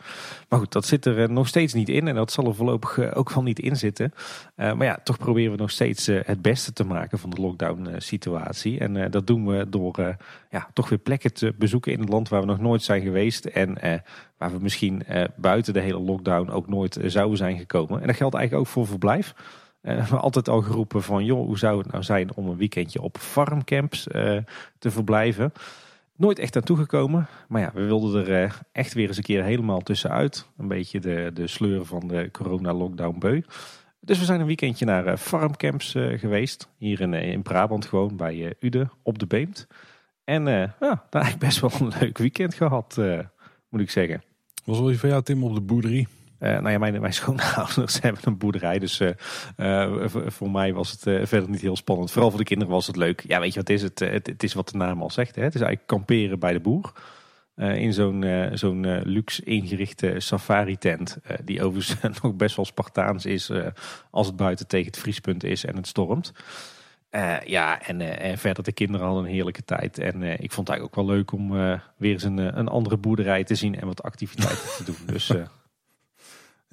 Maar 0.48 0.58
goed, 0.58 0.72
dat 0.72 0.86
zit 0.86 1.06
er 1.06 1.22
eh, 1.22 1.28
nog 1.28 1.48
steeds 1.48 1.72
niet 1.72 1.88
in 1.88 2.08
en 2.08 2.14
dat 2.14 2.32
zal 2.32 2.46
er 2.46 2.54
voorlopig 2.54 3.14
ook 3.14 3.30
wel 3.30 3.42
niet 3.42 3.58
in 3.58 3.76
zitten. 3.76 4.12
maar 4.56 4.84
ja, 4.84 4.98
toch 5.04 5.18
proberen 5.18 5.52
we 5.52 5.58
nog 5.58 5.70
steeds 5.70 6.06
het 6.06 6.42
beste 6.42 6.72
te 6.72 6.84
maken 6.84 7.18
van 7.18 7.30
de 7.30 7.40
lockdown-situatie. 7.40 8.78
En 8.78 9.10
dat 9.10 9.26
doen 9.26 9.46
we 9.46 9.68
door 9.68 10.16
ja, 10.54 10.68
toch 10.72 10.88
weer 10.88 10.98
plekken 10.98 11.32
te 11.32 11.54
bezoeken 11.58 11.92
in 11.92 12.00
het 12.00 12.08
land 12.08 12.28
waar 12.28 12.40
we 12.40 12.46
nog 12.46 12.60
nooit 12.60 12.82
zijn 12.82 13.02
geweest 13.02 13.44
en 13.44 14.02
waar 14.38 14.52
we 14.52 14.58
misschien 14.60 15.02
buiten 15.36 15.72
de 15.72 15.80
hele 15.80 15.98
lockdown 16.00 16.50
ook 16.50 16.68
nooit 16.68 16.98
zouden 17.06 17.36
zijn 17.36 17.58
gekomen. 17.58 18.00
En 18.00 18.06
dat 18.06 18.16
geldt 18.16 18.34
eigenlijk 18.34 18.66
ook 18.66 18.72
voor 18.72 18.86
verblijf. 18.86 19.34
Uh, 19.84 20.06
we 20.06 20.16
altijd 20.16 20.48
al 20.48 20.60
geroepen 20.60 21.02
van, 21.02 21.24
joh, 21.24 21.46
hoe 21.46 21.58
zou 21.58 21.78
het 21.78 21.92
nou 21.92 22.02
zijn 22.02 22.34
om 22.34 22.48
een 22.48 22.56
weekendje 22.56 23.02
op 23.02 23.18
farmcamps 23.18 24.06
uh, 24.06 24.38
te 24.78 24.90
verblijven? 24.90 25.52
Nooit 26.16 26.38
echt 26.38 26.56
aan 26.56 26.62
toegekomen. 26.62 27.26
Maar 27.48 27.60
ja, 27.60 27.70
we 27.74 27.84
wilden 27.84 28.26
er 28.26 28.60
echt 28.72 28.92
weer 28.92 29.08
eens 29.08 29.16
een 29.16 29.22
keer 29.22 29.42
helemaal 29.42 29.80
tussenuit. 29.80 30.46
Een 30.56 30.68
beetje 30.68 31.00
de, 31.00 31.30
de 31.34 31.46
sleur 31.46 31.84
van 31.84 32.08
de 32.08 32.28
corona-lockdown 32.32 33.18
beu. 33.18 33.40
Dus 34.00 34.18
we 34.18 34.24
zijn 34.24 34.40
een 34.40 34.46
weekendje 34.46 34.84
naar 34.84 35.16
farmcamps 35.16 35.90
geweest. 36.16 36.68
Hier 36.78 37.00
in, 37.00 37.14
in 37.14 37.42
Brabant 37.42 37.86
gewoon, 37.86 38.16
bij 38.16 38.54
Ude, 38.60 38.88
op 39.02 39.18
de 39.18 39.26
Beemt. 39.26 39.66
En 40.24 40.44
ja, 40.46 40.74
daar 40.78 41.22
eigenlijk 41.22 41.38
best 41.38 41.60
wel 41.60 41.70
een 41.80 41.92
leuk 42.00 42.18
weekend 42.18 42.54
gehad, 42.54 43.00
moet 43.68 43.80
ik 43.80 43.90
zeggen. 43.90 44.22
Was 44.64 44.80
wel 44.80 44.94
van 44.94 45.08
jou, 45.08 45.22
Tim, 45.22 45.44
op 45.44 45.54
de 45.54 45.60
boerderie? 45.60 46.08
Uh, 46.44 46.50
nou 46.50 46.70
ja, 46.70 46.78
mijn, 46.78 47.00
mijn 47.00 47.12
schoonouders 47.22 48.00
hebben 48.00 48.22
een 48.24 48.38
boerderij. 48.38 48.78
Dus 48.78 49.00
uh, 49.00 49.10
uh, 49.56 50.06
voor 50.08 50.50
mij 50.50 50.72
was 50.72 50.90
het 50.90 51.00
verder 51.28 51.48
niet 51.48 51.60
heel 51.60 51.76
spannend. 51.76 52.10
Vooral 52.10 52.30
voor 52.30 52.38
de 52.38 52.44
kinderen 52.44 52.74
was 52.74 52.86
het 52.86 52.96
leuk. 52.96 53.24
Ja, 53.26 53.40
weet 53.40 53.52
je 53.52 53.58
wat 53.58 53.68
is 53.68 53.82
het? 53.82 53.98
Het, 53.98 54.26
het 54.26 54.42
is 54.42 54.54
wat 54.54 54.68
de 54.68 54.76
naam 54.76 55.02
al 55.02 55.10
zegt. 55.10 55.36
Hè? 55.36 55.42
Het 55.42 55.54
is 55.54 55.60
eigenlijk 55.60 55.90
kamperen 55.90 56.38
bij 56.38 56.52
de 56.52 56.60
boer. 56.60 56.92
in 57.56 57.92
zo'n 57.92 58.50
zo'n 58.52 59.02
luxe 59.02 59.44
ingerichte 59.44 60.14
safari 60.18 60.78
tent. 60.78 61.18
die 61.44 61.62
overigens 61.62 62.00
nog 62.22 62.34
best 62.34 62.56
wel 62.56 62.64
Spartaans 62.64 63.26
is. 63.26 63.50
als 64.10 64.26
het 64.26 64.36
buiten 64.36 64.66
tegen 64.66 64.86
het 64.86 64.98
vriespunt 64.98 65.44
is 65.44 65.64
en 65.64 65.76
het 65.76 65.86
stormt. 65.86 66.32
Ja, 67.44 67.82
en, 67.82 68.18
en 68.20 68.38
verder 68.38 68.64
de 68.64 68.72
kinderen 68.72 69.06
hadden 69.06 69.24
een 69.24 69.30
heerlijke 69.30 69.64
tijd. 69.64 69.98
En 69.98 70.22
ik 70.22 70.52
vond 70.52 70.68
het 70.68 70.76
eigenlijk 70.76 70.98
ook 70.98 71.06
wel 71.06 71.16
leuk 71.16 71.32
om 71.32 71.50
weer 71.96 72.12
eens 72.12 72.22
een, 72.22 72.58
een 72.58 72.68
andere 72.68 72.96
boerderij 72.96 73.44
te 73.44 73.54
zien 73.54 73.80
en 73.80 73.86
wat 73.86 74.02
activiteiten 74.02 74.68
te 74.76 74.84
doen. 74.84 74.96
Dus 75.06 75.32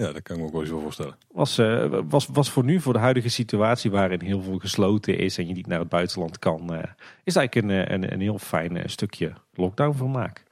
ja, 0.01 0.11
dat 0.11 0.21
kan 0.21 0.35
ik 0.35 0.41
me 0.41 0.47
ook 0.47 0.53
wel 0.53 0.65
zo 0.65 0.79
voorstellen. 0.79 1.15
Was, 1.31 1.59
uh, 1.59 1.99
was, 2.09 2.27
was 2.27 2.49
voor 2.49 2.63
nu, 2.63 2.79
voor 2.79 2.93
de 2.93 2.99
huidige 2.99 3.29
situatie 3.29 3.91
waarin 3.91 4.21
heel 4.21 4.41
veel 4.41 4.57
gesloten 4.57 5.17
is 5.17 5.37
en 5.37 5.47
je 5.47 5.53
niet 5.53 5.67
naar 5.67 5.79
het 5.79 5.89
buitenland 5.89 6.39
kan, 6.39 6.73
uh, 6.73 6.79
is 7.23 7.35
eigenlijk 7.35 7.55
een, 7.55 7.85
eh, 7.85 7.93
een, 7.93 8.13
een 8.13 8.21
heel 8.21 8.37
fijn 8.37 8.89
stukje 8.89 9.33
lockdown 9.53 9.97
vermaak. 9.97 10.43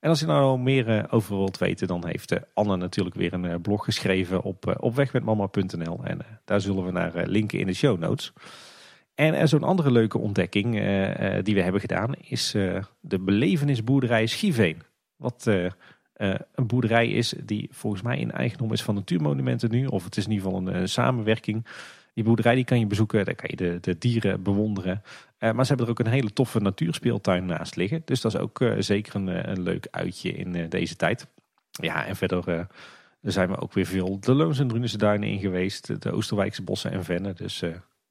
En 0.00 0.08
als 0.10 0.20
je 0.20 0.26
nou 0.26 0.58
meer 0.58 1.06
over 1.10 1.36
wilt 1.36 1.58
weten, 1.58 1.86
dan 1.86 2.06
heeft 2.06 2.34
Anne 2.54 2.76
natuurlijk 2.76 3.16
weer 3.16 3.32
een 3.32 3.60
blog 3.60 3.84
geschreven 3.84 4.42
op, 4.42 4.76
op 4.80 4.94
wegmetmama.nl. 4.94 6.04
En 6.04 6.18
daar 6.44 6.60
zullen 6.60 6.84
we 6.84 6.92
naar 6.92 7.26
linken 7.26 7.58
in 7.58 7.66
de 7.66 7.74
show 7.74 7.98
notes. 7.98 8.32
En 9.18 9.48
zo'n 9.48 9.62
andere 9.62 9.90
leuke 9.90 10.18
ontdekking 10.18 10.72
die 11.42 11.54
we 11.54 11.62
hebben 11.62 11.80
gedaan 11.80 12.14
is 12.14 12.50
de 13.00 13.18
belevenisboerderij 13.18 14.26
Schiveen. 14.26 14.82
Wat 15.16 15.46
een 16.54 16.66
boerderij 16.66 17.08
is 17.08 17.34
die 17.44 17.68
volgens 17.72 18.02
mij 18.02 18.18
in 18.18 18.30
eigendom 18.30 18.72
is 18.72 18.82
van 18.82 18.94
Natuurmonumenten 18.94 19.70
nu. 19.70 19.86
Of 19.86 20.04
het 20.04 20.16
is 20.16 20.24
in 20.24 20.30
ieder 20.30 20.46
geval 20.46 20.66
een 20.66 20.88
samenwerking. 20.88 21.66
Die 22.14 22.24
boerderij 22.24 22.54
die 22.54 22.64
kan 22.64 22.78
je 22.78 22.86
bezoeken, 22.86 23.24
daar 23.24 23.34
kan 23.34 23.50
je 23.50 23.56
de, 23.56 23.78
de 23.80 23.98
dieren 23.98 24.42
bewonderen. 24.42 25.02
Maar 25.38 25.62
ze 25.62 25.68
hebben 25.68 25.86
er 25.86 25.90
ook 25.92 25.98
een 25.98 26.12
hele 26.12 26.32
toffe 26.32 26.60
natuurspeeltuin 26.60 27.46
naast 27.46 27.76
liggen. 27.76 28.02
Dus 28.04 28.20
dat 28.20 28.34
is 28.34 28.40
ook 28.40 28.64
zeker 28.78 29.14
een, 29.14 29.50
een 29.50 29.62
leuk 29.62 29.88
uitje 29.90 30.32
in 30.32 30.68
deze 30.68 30.96
tijd. 30.96 31.26
Ja, 31.70 32.06
en 32.06 32.16
verder 32.16 32.66
zijn 33.22 33.48
we 33.48 33.60
ook 33.60 33.72
weer 33.72 33.86
veel 33.86 34.20
de 34.20 34.34
Loons 34.34 34.58
en 34.58 34.68
Drunense 34.68 34.98
duinen 34.98 35.28
in 35.28 35.38
geweest. 35.38 36.02
De 36.02 36.12
Oosterwijkse 36.12 36.62
bossen 36.62 36.90
en 36.90 37.04
vennen. 37.04 37.36
Dus 37.36 37.62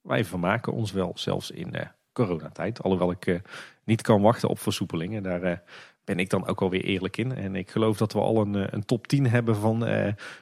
wij 0.07 0.25
vermaken 0.25 0.73
ons 0.73 0.91
wel, 0.91 1.11
zelfs 1.15 1.51
in 1.51 1.73
coronatijd. 2.13 2.83
Alhoewel 2.83 3.11
ik 3.11 3.41
niet 3.83 4.01
kan 4.01 4.21
wachten 4.21 4.49
op 4.49 4.59
versoepelingen. 4.59 5.23
Daar 5.23 5.63
ben 6.03 6.19
ik 6.19 6.29
dan 6.29 6.47
ook 6.47 6.61
alweer 6.61 6.83
eerlijk 6.83 7.17
in. 7.17 7.35
En 7.35 7.55
ik 7.55 7.69
geloof 7.69 7.97
dat 7.97 8.13
we 8.13 8.19
al 8.19 8.41
een, 8.41 8.55
eh, 8.55 8.67
een 8.69 8.85
top 8.85 9.07
10 9.07 9.27
hebben 9.27 9.55
van 9.55 9.79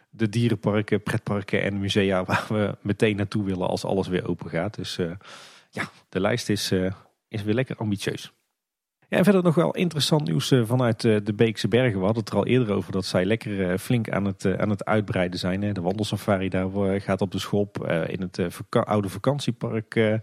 de 0.09 0.29
dierenparken, 0.29 1.03
pretparken 1.03 1.61
en 1.61 1.79
musea 1.79 2.23
waar 2.25 2.45
we 2.47 2.77
meteen 2.81 3.15
naartoe 3.15 3.43
willen 3.43 3.67
als 3.67 3.85
alles 3.85 4.07
weer 4.07 4.27
open 4.27 4.49
gaat. 4.49 4.75
Dus 4.75 4.95
ja, 5.69 5.89
de 6.09 6.19
lijst 6.19 6.49
is, 6.49 6.71
is 7.27 7.43
weer 7.43 7.53
lekker 7.53 7.75
ambitieus. 7.77 8.34
En 9.15 9.23
verder 9.23 9.43
nog 9.43 9.55
wel 9.55 9.71
interessant 9.71 10.27
nieuws 10.27 10.53
vanuit 10.63 11.01
de 11.01 11.33
Beekse 11.35 11.67
Bergen. 11.67 11.99
We 11.99 12.05
hadden 12.05 12.23
het 12.23 12.31
er 12.31 12.37
al 12.37 12.45
eerder 12.45 12.75
over 12.75 12.91
dat 12.91 13.05
zij 13.05 13.25
lekker 13.25 13.77
flink 13.77 14.09
aan 14.09 14.25
het, 14.25 14.57
aan 14.57 14.69
het 14.69 14.85
uitbreiden 14.85 15.39
zijn. 15.39 15.73
De 15.73 15.81
wandelsafari 15.81 16.49
daar 16.49 17.01
gaat 17.01 17.21
op 17.21 17.31
de 17.31 17.39
schop. 17.39 17.87
In 18.07 18.21
het 18.21 18.47
oude 18.69 19.09
vakantiepark 19.09 20.19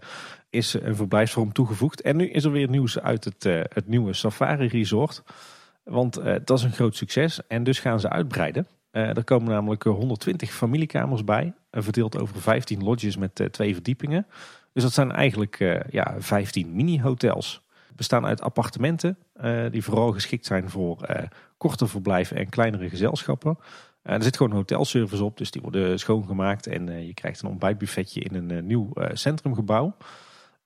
is 0.49 0.73
een 0.73 0.95
verblijfsvorm 0.95 1.53
toegevoegd. 1.53 2.01
En 2.01 2.15
nu 2.15 2.29
is 2.29 2.43
er 2.43 2.51
weer 2.51 2.69
nieuws 2.69 2.99
uit 2.99 3.23
het, 3.23 3.43
het 3.73 3.87
nieuwe 3.87 4.13
Safari 4.13 4.67
Resort. 4.67 5.23
Want 5.83 6.21
dat 6.43 6.57
is 6.57 6.63
een 6.63 6.71
groot 6.71 6.95
succes 6.95 7.47
en 7.47 7.63
dus 7.63 7.79
gaan 7.79 7.99
ze 7.99 8.09
uitbreiden. 8.09 8.67
Er 8.91 9.23
komen 9.23 9.49
namelijk 9.49 9.83
120 9.83 10.51
familiekamers 10.51 11.23
bij, 11.23 11.53
verdeeld 11.71 12.19
over 12.19 12.41
15 12.41 12.83
lodges 12.83 13.17
met 13.17 13.47
twee 13.51 13.73
verdiepingen. 13.73 14.27
Dus 14.73 14.83
dat 14.83 14.93
zijn 14.93 15.11
eigenlijk 15.11 15.83
ja, 15.89 16.15
15 16.17 16.75
mini-hotels. 16.75 17.62
Bestaan 17.95 18.25
uit 18.25 18.41
appartementen, 18.41 19.17
eh, 19.33 19.65
die 19.71 19.83
vooral 19.83 20.11
geschikt 20.11 20.45
zijn 20.45 20.69
voor 20.69 21.01
eh, 21.01 21.27
korte 21.57 21.87
verblijven 21.87 22.37
en 22.37 22.49
kleinere 22.49 22.89
gezelschappen. 22.89 23.57
Eh, 24.01 24.15
er 24.15 24.23
zit 24.23 24.37
gewoon 24.37 24.51
hotelservice 24.51 25.23
op, 25.23 25.37
dus 25.37 25.51
die 25.51 25.61
worden 25.61 25.99
schoongemaakt. 25.99 26.67
En 26.67 27.05
je 27.05 27.13
krijgt 27.13 27.41
een 27.41 27.49
ontbijtbuffetje 27.49 28.21
in 28.21 28.35
een 28.35 28.65
nieuw 28.67 28.93
centrumgebouw. 29.13 29.95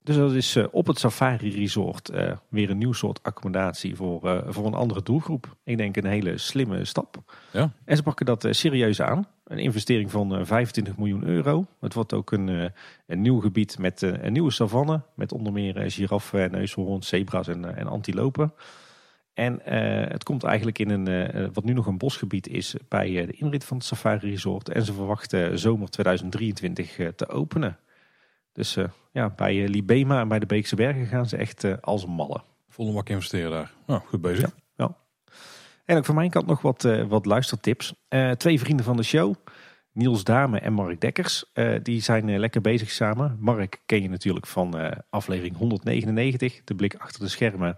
Dus 0.02 0.16
dat 0.16 0.32
is 0.32 0.56
eh, 0.56 0.64
op 0.70 0.86
het 0.86 0.98
Safari 0.98 1.50
Resort 1.50 2.08
eh, 2.08 2.32
weer 2.48 2.70
een 2.70 2.78
nieuw 2.78 2.92
soort 2.92 3.22
accommodatie 3.22 3.96
voor, 3.96 4.28
eh, 4.28 4.42
voor 4.48 4.66
een 4.66 4.74
andere 4.74 5.02
doelgroep. 5.02 5.56
Ik 5.64 5.76
denk 5.76 5.96
een 5.96 6.06
hele 6.06 6.38
slimme 6.38 6.84
stap. 6.84 7.16
Ja. 7.52 7.72
En 7.84 7.96
ze 7.96 8.02
pakken 8.02 8.26
dat 8.26 8.46
serieus 8.50 9.02
aan. 9.02 9.26
Een 9.44 9.58
investering 9.58 10.10
van 10.10 10.36
eh, 10.36 10.44
25 10.44 10.96
miljoen 10.96 11.24
euro. 11.24 11.66
Het 11.80 11.94
wordt 11.94 12.12
ook 12.12 12.32
een, 12.32 12.72
een 13.06 13.20
nieuw 13.20 13.40
gebied 13.40 13.78
met 13.78 14.02
een 14.02 14.32
nieuwe 14.32 14.50
savanne. 14.50 15.00
Met 15.14 15.32
onder 15.32 15.52
meer 15.52 15.90
giraffen, 15.90 16.50
neushoorns, 16.50 17.08
zebra's 17.08 17.48
en, 17.48 17.76
en 17.76 17.86
antilopen. 17.86 18.52
En 19.34 19.60
het 20.12 20.24
komt 20.24 20.44
eigenlijk 20.44 20.78
in 20.78 20.90
een, 20.90 21.52
wat 21.52 21.64
nu 21.64 21.72
nog 21.72 21.86
een 21.86 21.98
bosgebied 21.98 22.48
is, 22.48 22.74
bij 22.88 23.26
de 23.26 23.32
inrit 23.32 23.64
van 23.64 23.76
het 23.76 23.86
Safari 23.86 24.30
Resort. 24.30 24.68
En 24.68 24.84
ze 24.84 24.92
verwachten 24.92 25.58
zomer 25.58 25.88
2023 25.88 26.98
eh, 26.98 27.08
te 27.08 27.28
openen. 27.28 27.78
Dus 28.58 28.76
eh, 28.76 28.84
ja, 29.12 29.30
bij 29.36 29.62
eh, 29.62 29.68
Libema 29.68 30.20
en 30.20 30.28
bij 30.28 30.38
de 30.38 30.46
Beekse 30.46 30.76
Bergen 30.76 31.06
gaan 31.06 31.26
ze 31.26 31.36
echt 31.36 31.64
eh, 31.64 31.72
als 31.80 32.02
een 32.02 32.10
malle. 32.10 32.40
Volle 32.68 32.92
mak 32.92 33.08
investeren 33.08 33.50
daar. 33.50 33.72
Nou, 33.86 34.00
goed 34.06 34.20
bezig. 34.20 34.54
Ja. 34.76 34.96
En 35.84 35.96
ook 35.96 36.04
van 36.04 36.14
mijn 36.14 36.30
kant 36.30 36.46
nog 36.46 36.62
wat, 36.62 36.82
wat 37.08 37.26
luistertips. 37.26 37.94
Twee 38.36 38.58
vrienden 38.58 38.84
van 38.84 38.96
de 38.96 39.02
show, 39.02 39.34
Niels 39.92 40.24
Dame 40.24 40.60
en 40.60 40.72
Mark 40.72 41.00
Dekkers, 41.00 41.44
die 41.82 42.02
zijn 42.02 42.38
lekker 42.38 42.60
bezig 42.60 42.90
samen. 42.90 43.36
Mark 43.40 43.82
ken 43.86 44.02
je 44.02 44.08
natuurlijk 44.08 44.46
van 44.46 44.94
aflevering 45.10 45.56
199, 45.56 46.60
de 46.64 46.74
blik 46.74 46.94
achter 46.94 47.20
de 47.20 47.28
schermen. 47.28 47.76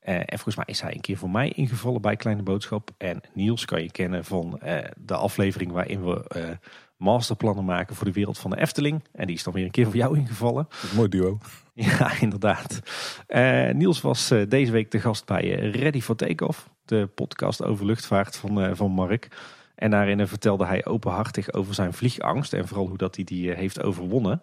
En 0.00 0.26
volgens 0.28 0.56
mij 0.56 0.64
is 0.66 0.80
hij 0.80 0.94
een 0.94 1.00
keer 1.00 1.16
voor 1.16 1.30
mij 1.30 1.48
ingevallen 1.48 2.00
bij 2.00 2.16
Kleine 2.16 2.42
Boodschap. 2.42 2.90
En 2.98 3.20
Niels 3.34 3.64
kan 3.64 3.82
je 3.82 3.90
kennen 3.90 4.24
van 4.24 4.60
de 4.96 5.14
aflevering 5.14 5.72
waarin 5.72 6.04
we 6.04 6.58
masterplannen 6.98 7.64
maken 7.64 7.96
voor 7.96 8.06
de 8.06 8.12
wereld 8.12 8.38
van 8.38 8.50
de 8.50 8.60
Efteling. 8.60 9.04
En 9.12 9.26
die 9.26 9.36
is 9.36 9.42
dan 9.42 9.52
weer 9.52 9.64
een 9.64 9.70
keer 9.70 9.84
voor 9.84 9.96
jou 9.96 10.18
ingevallen. 10.18 10.68
Mooi 10.94 11.08
duo. 11.08 11.38
Ja, 11.80 12.20
inderdaad. 12.20 12.80
Eh, 13.26 13.70
Niels 13.70 14.00
was 14.00 14.30
eh, 14.30 14.42
deze 14.48 14.72
week 14.72 14.90
de 14.90 15.00
gast 15.00 15.24
bij 15.24 15.58
eh, 15.58 15.74
Ready 15.74 16.00
for 16.00 16.16
Takeoff, 16.16 16.68
de 16.84 17.08
podcast 17.14 17.62
over 17.64 17.86
luchtvaart 17.86 18.36
van, 18.36 18.76
van 18.76 18.90
Mark. 18.90 19.28
En 19.74 19.90
daarin 19.90 20.26
vertelde 20.26 20.66
hij 20.66 20.86
openhartig 20.86 21.52
over 21.52 21.74
zijn 21.74 21.92
vliegangst 21.92 22.52
en 22.52 22.68
vooral 22.68 22.86
hoe 22.88 22.96
dat 22.96 23.14
hij 23.14 23.24
die 23.24 23.50
heeft 23.50 23.82
overwonnen. 23.82 24.42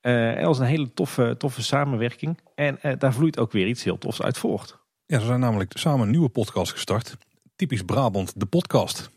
Eh, 0.00 0.28
en 0.28 0.36
dat 0.36 0.44
was 0.44 0.58
een 0.58 0.64
hele 0.64 0.94
toffe, 0.94 1.34
toffe 1.38 1.62
samenwerking. 1.62 2.38
En 2.54 2.78
daar 2.98 3.12
vloeit 3.12 3.38
ook 3.38 3.52
weer 3.52 3.66
iets 3.66 3.84
heel 3.84 3.98
tofs 3.98 4.22
uit 4.22 4.38
voort. 4.38 4.78
Ja, 5.06 5.18
ze 5.18 5.26
zijn 5.26 5.40
namelijk 5.40 5.72
samen 5.74 6.04
een 6.04 6.10
nieuwe 6.10 6.28
podcast 6.28 6.72
gestart. 6.72 7.16
Typisch 7.56 7.82
Brabant, 7.82 8.40
de 8.40 8.46
podcast. 8.46 9.10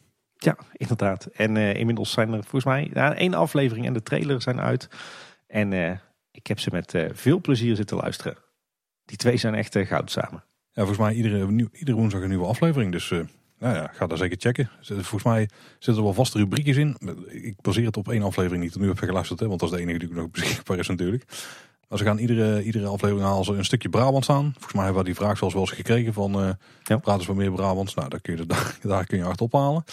Ja, 0.45 0.57
inderdaad. 0.73 1.26
En 1.26 1.57
eh, 1.57 1.73
inmiddels 1.73 2.11
zijn 2.11 2.34
er 2.34 2.43
volgens 2.43 2.65
mij 2.65 2.89
ja, 2.93 3.15
één 3.15 3.34
aflevering 3.34 3.85
en 3.85 3.93
de 3.93 4.03
trailer 4.03 4.41
zijn 4.41 4.59
uit. 4.59 4.89
En 5.47 5.73
eh, 5.73 5.97
ik 6.31 6.47
heb 6.47 6.59
ze 6.59 6.69
met 6.72 6.93
eh, 6.93 7.09
veel 7.13 7.41
plezier 7.41 7.76
zitten 7.76 7.97
luisteren. 7.97 8.38
Die 9.05 9.17
twee 9.17 9.38
zijn 9.38 9.55
echt 9.55 9.77
goud 9.77 10.11
samen. 10.11 10.43
Ja, 10.72 10.85
volgens 10.85 10.97
mij 10.97 11.13
iedere, 11.13 11.51
nieuw- 11.51 11.69
iedere 11.72 11.97
woensdag 11.97 12.22
een 12.22 12.30
nieuwe 12.30 12.45
aflevering. 12.45 12.91
Dus 12.91 13.09
nou 13.59 13.76
ja, 13.76 13.91
ga 13.93 14.07
daar 14.07 14.17
zeker 14.17 14.38
checken. 14.39 14.69
Volgens 14.81 15.23
mij 15.23 15.49
zitten 15.72 15.95
er 15.95 16.03
wel 16.03 16.13
vaste 16.13 16.38
rubriekjes 16.38 16.77
in. 16.77 16.97
Ik 17.27 17.61
baseer 17.61 17.85
het 17.85 17.97
op 17.97 18.09
één 18.09 18.23
aflevering 18.23 18.59
die 18.59 18.67
ik 18.67 18.72
tot 18.72 18.81
nu 18.81 18.88
heb 18.88 18.97
geluisterd. 18.97 19.39
Hè, 19.39 19.47
want 19.47 19.59
dat 19.59 19.72
is 19.72 19.76
de 19.76 19.81
enige 19.81 19.99
die 19.99 20.13
nog 20.13 20.31
beschikbaar 20.31 20.77
is 20.77 20.88
natuurlijk. 20.88 21.23
Maar 21.88 21.97
ze 21.97 22.03
gaan 22.03 22.17
iedere, 22.17 22.63
iedere 22.63 22.88
aflevering 22.88 23.27
halen 23.27 23.45
ze 23.45 23.53
een 23.53 23.65
stukje 23.65 23.89
Brabant 23.89 24.30
aan. 24.30 24.51
Volgens 24.51 24.73
mij 24.73 24.84
hebben 24.84 25.01
we 25.01 25.07
die 25.07 25.17
vraag 25.17 25.38
zelfs 25.38 25.53
wel 25.53 25.63
eens 25.63 25.72
gekregen 25.72 26.13
van... 26.13 26.57
Ja. 26.84 26.97
praten 26.97 27.22
ze 27.22 27.27
wat 27.27 27.35
meer 27.35 27.51
Brabants? 27.51 27.93
Nou, 27.93 28.09
daar 28.09 28.22
kun 28.22 28.38
je, 28.38 28.45
daar, 28.45 28.77
daar 28.81 29.05
kun 29.05 29.17
je 29.17 29.23
hard 29.23 29.41
ophalen. 29.41 29.84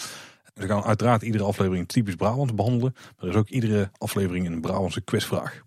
Ze 0.53 0.67
gaan 0.67 0.83
uiteraard 0.83 1.21
iedere 1.21 1.43
aflevering 1.43 1.87
typisch 1.87 2.15
Brabants 2.15 2.53
behandelen. 2.53 2.93
Maar 2.95 3.25
er 3.25 3.29
is 3.29 3.35
ook 3.35 3.49
iedere 3.49 3.91
aflevering 3.97 4.47
een 4.47 4.61
Brabantse 4.61 5.01
quizvraag. 5.01 5.63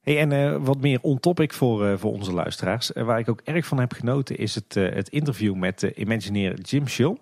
Hey, 0.00 0.18
en 0.18 0.32
eh, 0.32 0.56
wat 0.64 0.80
meer 0.80 0.98
on-topic 1.02 1.52
voor, 1.52 1.86
eh, 1.86 1.98
voor 1.98 2.12
onze 2.12 2.32
luisteraars. 2.32 2.92
Eh, 2.92 3.04
waar 3.04 3.18
ik 3.18 3.28
ook 3.28 3.40
erg 3.44 3.66
van 3.66 3.78
heb 3.78 3.92
genoten 3.92 4.36
is 4.36 4.54
het, 4.54 4.74
het 4.74 5.08
interview 5.08 5.54
met 5.54 5.80
de 5.80 5.94
Imagineer 5.94 6.60
Jim 6.60 6.86
Schill. 6.86 7.16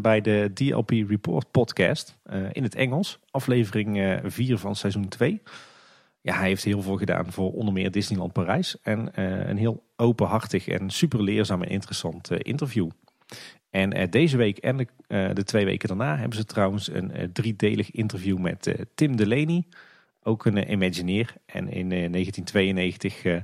Bij 0.00 0.20
de 0.20 0.50
DLP 0.54 0.90
Report 0.90 1.50
podcast 1.50 2.18
in 2.52 2.62
het 2.62 2.74
Engels. 2.74 3.18
Aflevering 3.30 4.20
4 4.24 4.58
van 4.58 4.76
seizoen 4.76 5.08
2. 5.08 5.42
Ja, 6.20 6.36
hij 6.36 6.48
heeft 6.48 6.64
heel 6.64 6.82
veel 6.82 6.96
gedaan 6.96 7.32
voor 7.32 7.52
onder 7.52 7.74
meer 7.74 7.90
Disneyland 7.90 8.32
Parijs. 8.32 8.76
En 8.82 9.20
een 9.50 9.56
heel 9.56 9.82
openhartig 9.96 10.68
en 10.68 10.90
super 10.90 11.22
leerzaam 11.22 11.62
en 11.62 11.68
interessant 11.68 12.30
interview. 12.30 12.88
En 13.72 13.92
eh, 13.92 14.10
deze 14.10 14.36
week 14.36 14.58
en 14.58 14.76
de, 14.76 14.86
eh, 15.06 15.30
de 15.32 15.44
twee 15.44 15.64
weken 15.64 15.88
daarna 15.88 16.16
hebben 16.16 16.36
ze 16.36 16.44
trouwens 16.44 16.88
een 16.88 17.12
eh, 17.12 17.28
driedelig 17.32 17.90
interview 17.90 18.38
met 18.38 18.74
Tim 18.94 19.16
Delaney. 19.16 19.66
Ook 20.22 20.44
een 20.44 20.72
Imagineer. 20.72 21.34
En 21.46 21.68
in 21.68 21.92
eh, 21.92 22.10
1992 22.10 23.24
eh, 23.24 23.36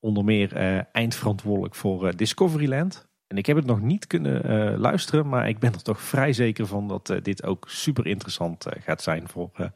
onder 0.00 0.24
meer 0.24 0.56
eindverantwoordelijk 0.92 1.74
voor 1.74 2.16
Discoveryland. 2.16 3.08
En 3.26 3.36
ik 3.36 3.46
heb 3.46 3.56
het 3.56 3.66
nog 3.66 3.80
niet 3.80 4.06
kunnen 4.06 4.78
luisteren, 4.78 5.28
maar 5.28 5.48
ik 5.48 5.58
ben 5.58 5.72
er 5.72 5.82
toch 5.82 6.00
vrij 6.00 6.32
zeker 6.32 6.66
van 6.66 6.88
dat 6.88 7.18
dit 7.22 7.44
ook 7.44 7.68
super 7.68 8.06
interessant 8.06 8.66
gaat 8.80 9.02
zijn 9.02 9.28
voor 9.28 9.72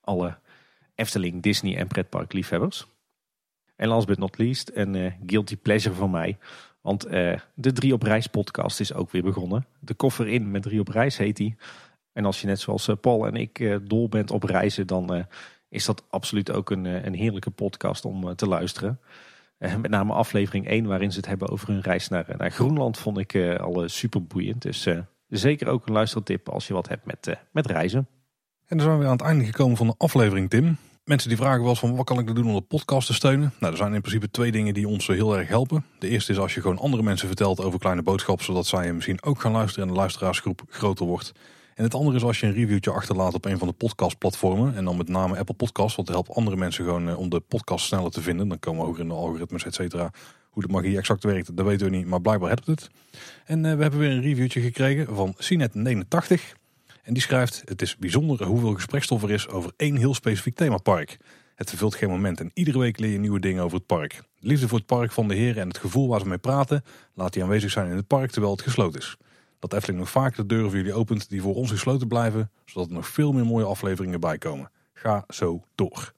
alle 0.00 0.38
Efteling, 0.94 1.42
Disney 1.42 1.76
en 1.76 1.86
pretparkliefhebbers. 1.86 2.86
En 3.76 3.88
last 3.88 4.06
but 4.06 4.18
not 4.18 4.38
least, 4.38 4.70
een 4.74 5.12
guilty 5.26 5.56
pleasure 5.56 5.94
van 5.94 6.10
mij. 6.10 6.38
Want 6.86 7.04
eh, 7.04 7.38
de 7.54 7.72
Drie 7.72 7.92
op 7.92 8.02
Reis 8.02 8.26
podcast 8.26 8.80
is 8.80 8.94
ook 8.94 9.10
weer 9.10 9.22
begonnen. 9.22 9.66
De 9.78 9.94
koffer 9.94 10.28
in 10.28 10.50
met 10.50 10.62
Drie 10.62 10.80
op 10.80 10.88
Reis 10.88 11.16
heet 11.16 11.36
die. 11.36 11.56
En 12.12 12.24
als 12.24 12.40
je 12.40 12.46
net 12.46 12.60
zoals 12.60 12.88
eh, 12.88 12.96
Paul 13.00 13.26
en 13.26 13.34
ik 13.34 13.60
eh, 13.60 13.76
dol 13.82 14.08
bent 14.08 14.30
op 14.30 14.42
reizen, 14.42 14.86
dan 14.86 15.26
is 15.68 15.84
dat 15.84 16.02
absoluut 16.08 16.52
ook 16.52 16.70
een, 16.70 16.84
een 16.84 17.14
heerlijke 17.14 17.50
podcast 17.50 18.04
om 18.04 18.34
te 18.36 18.48
luisteren. 18.48 19.00
Met 19.58 19.88
name 19.88 20.12
aflevering 20.12 20.66
1, 20.66 20.86
waarin 20.86 21.10
ze 21.10 21.16
het 21.16 21.26
hebben 21.26 21.48
over 21.48 21.68
hun 21.68 21.80
reis 21.80 22.08
naar, 22.08 22.34
naar 22.36 22.50
Groenland, 22.50 22.98
vond 22.98 23.18
ik 23.18 23.58
al 23.58 23.88
super 23.88 24.26
boeiend. 24.26 24.62
Dus 24.62 24.88
zeker 25.28 25.68
ook 25.68 25.86
een 25.86 25.92
luistertip 25.92 26.48
als 26.48 26.66
je 26.66 26.74
wat 26.74 26.88
hebt 26.88 27.06
met, 27.06 27.36
met 27.50 27.66
reizen. 27.66 28.08
En 28.66 28.76
dan 28.76 28.80
zijn 28.80 28.92
we 28.92 28.98
weer 28.98 29.08
aan 29.08 29.16
het 29.16 29.26
einde 29.26 29.44
gekomen 29.44 29.76
van 29.76 29.86
de 29.86 29.94
aflevering, 29.96 30.50
Tim. 30.50 30.76
Mensen 31.06 31.28
die 31.28 31.38
vragen 31.38 31.60
wel 31.60 31.68
eens 31.68 31.78
van 31.78 31.96
wat 31.96 32.04
kan 32.04 32.18
ik 32.18 32.34
doen 32.34 32.46
om 32.46 32.54
de 32.54 32.60
podcast 32.60 33.06
te 33.06 33.14
steunen? 33.14 33.52
Nou, 33.60 33.72
er 33.72 33.78
zijn 33.78 33.94
in 33.94 34.00
principe 34.00 34.30
twee 34.30 34.52
dingen 34.52 34.74
die 34.74 34.88
ons 34.88 35.06
heel 35.06 35.38
erg 35.38 35.48
helpen. 35.48 35.84
De 35.98 36.08
eerste 36.08 36.32
is 36.32 36.38
als 36.38 36.54
je 36.54 36.60
gewoon 36.60 36.78
andere 36.78 37.02
mensen 37.02 37.26
vertelt 37.26 37.60
over 37.60 37.78
kleine 37.78 38.02
boodschappen, 38.02 38.44
zodat 38.44 38.66
zij 38.66 38.92
misschien 38.92 39.22
ook 39.22 39.40
gaan 39.40 39.52
luisteren 39.52 39.88
en 39.88 39.94
de 39.94 39.98
luisteraarsgroep 39.98 40.62
groter 40.68 41.06
wordt. 41.06 41.32
En 41.74 41.84
het 41.84 41.94
andere 41.94 42.16
is 42.16 42.22
als 42.22 42.40
je 42.40 42.46
een 42.46 42.52
reviewtje 42.52 42.90
achterlaat 42.90 43.34
op 43.34 43.44
een 43.44 43.58
van 43.58 43.68
de 43.68 43.74
podcastplatformen. 43.74 44.74
En 44.76 44.84
dan 44.84 44.96
met 44.96 45.08
name 45.08 45.38
Apple 45.38 45.54
Podcasts, 45.54 45.96
want 45.96 46.08
dat 46.08 46.16
helpt 46.16 46.36
andere 46.36 46.56
mensen 46.56 46.84
gewoon 46.84 47.08
eh, 47.08 47.18
om 47.18 47.28
de 47.28 47.40
podcast 47.40 47.86
sneller 47.86 48.10
te 48.10 48.22
vinden. 48.22 48.48
Dan 48.48 48.58
komen 48.58 48.80
we 48.80 48.86
hoger 48.86 49.02
in 49.02 49.08
de 49.08 49.14
algoritmes, 49.14 49.64
et 49.64 49.74
cetera. 49.74 50.10
Hoe 50.50 50.62
de 50.62 50.72
magie 50.72 50.98
exact 50.98 51.24
werkt, 51.24 51.56
dat 51.56 51.66
weten 51.66 51.90
we 51.90 51.96
niet, 51.96 52.06
maar 52.06 52.20
blijkbaar 52.20 52.48
helpt 52.48 52.66
het. 52.66 52.90
En 53.44 53.64
eh, 53.64 53.76
we 53.76 53.82
hebben 53.82 54.00
weer 54.00 54.10
een 54.10 54.22
reviewtje 54.22 54.60
gekregen 54.60 55.14
van 55.14 55.34
Cinet89. 55.34 56.65
En 57.06 57.12
die 57.12 57.22
schrijft: 57.22 57.62
Het 57.64 57.82
is 57.82 57.96
bijzonder 57.96 58.44
hoeveel 58.44 58.74
gesprekstof 58.74 59.22
er 59.22 59.30
is 59.30 59.48
over 59.48 59.72
één 59.76 59.96
heel 59.96 60.14
specifiek 60.14 60.54
themapark. 60.54 61.16
Het 61.54 61.68
vervult 61.68 61.94
geen 61.94 62.08
moment 62.08 62.40
en 62.40 62.50
iedere 62.54 62.78
week 62.78 62.98
leer 62.98 63.10
je 63.10 63.18
nieuwe 63.18 63.40
dingen 63.40 63.62
over 63.62 63.76
het 63.76 63.86
park. 63.86 64.22
De 64.38 64.46
liefde 64.46 64.68
voor 64.68 64.78
het 64.78 64.86
park 64.86 65.12
van 65.12 65.28
de 65.28 65.34
heren 65.34 65.62
en 65.62 65.68
het 65.68 65.78
gevoel 65.78 66.08
waar 66.08 66.20
ze 66.20 66.28
mee 66.28 66.38
praten, 66.38 66.84
laat 67.14 67.32
die 67.32 67.42
aanwezig 67.42 67.70
zijn 67.70 67.90
in 67.90 67.96
het 67.96 68.06
park 68.06 68.30
terwijl 68.30 68.52
het 68.52 68.62
gesloten 68.62 69.00
is. 69.00 69.16
Dat 69.58 69.72
Efteling 69.72 69.98
nog 69.98 70.10
vaak 70.10 70.36
de 70.36 70.46
deuren 70.46 70.68
voor 70.68 70.78
jullie 70.78 70.94
opent 70.94 71.28
die 71.28 71.42
voor 71.42 71.54
ons 71.54 71.70
gesloten 71.70 72.08
blijven, 72.08 72.50
zodat 72.64 72.88
er 72.88 72.94
nog 72.94 73.08
veel 73.08 73.32
meer 73.32 73.46
mooie 73.46 73.64
afleveringen 73.64 74.20
bij 74.20 74.38
komen. 74.38 74.70
Ga 74.92 75.24
zo 75.28 75.64
door. 75.74 76.12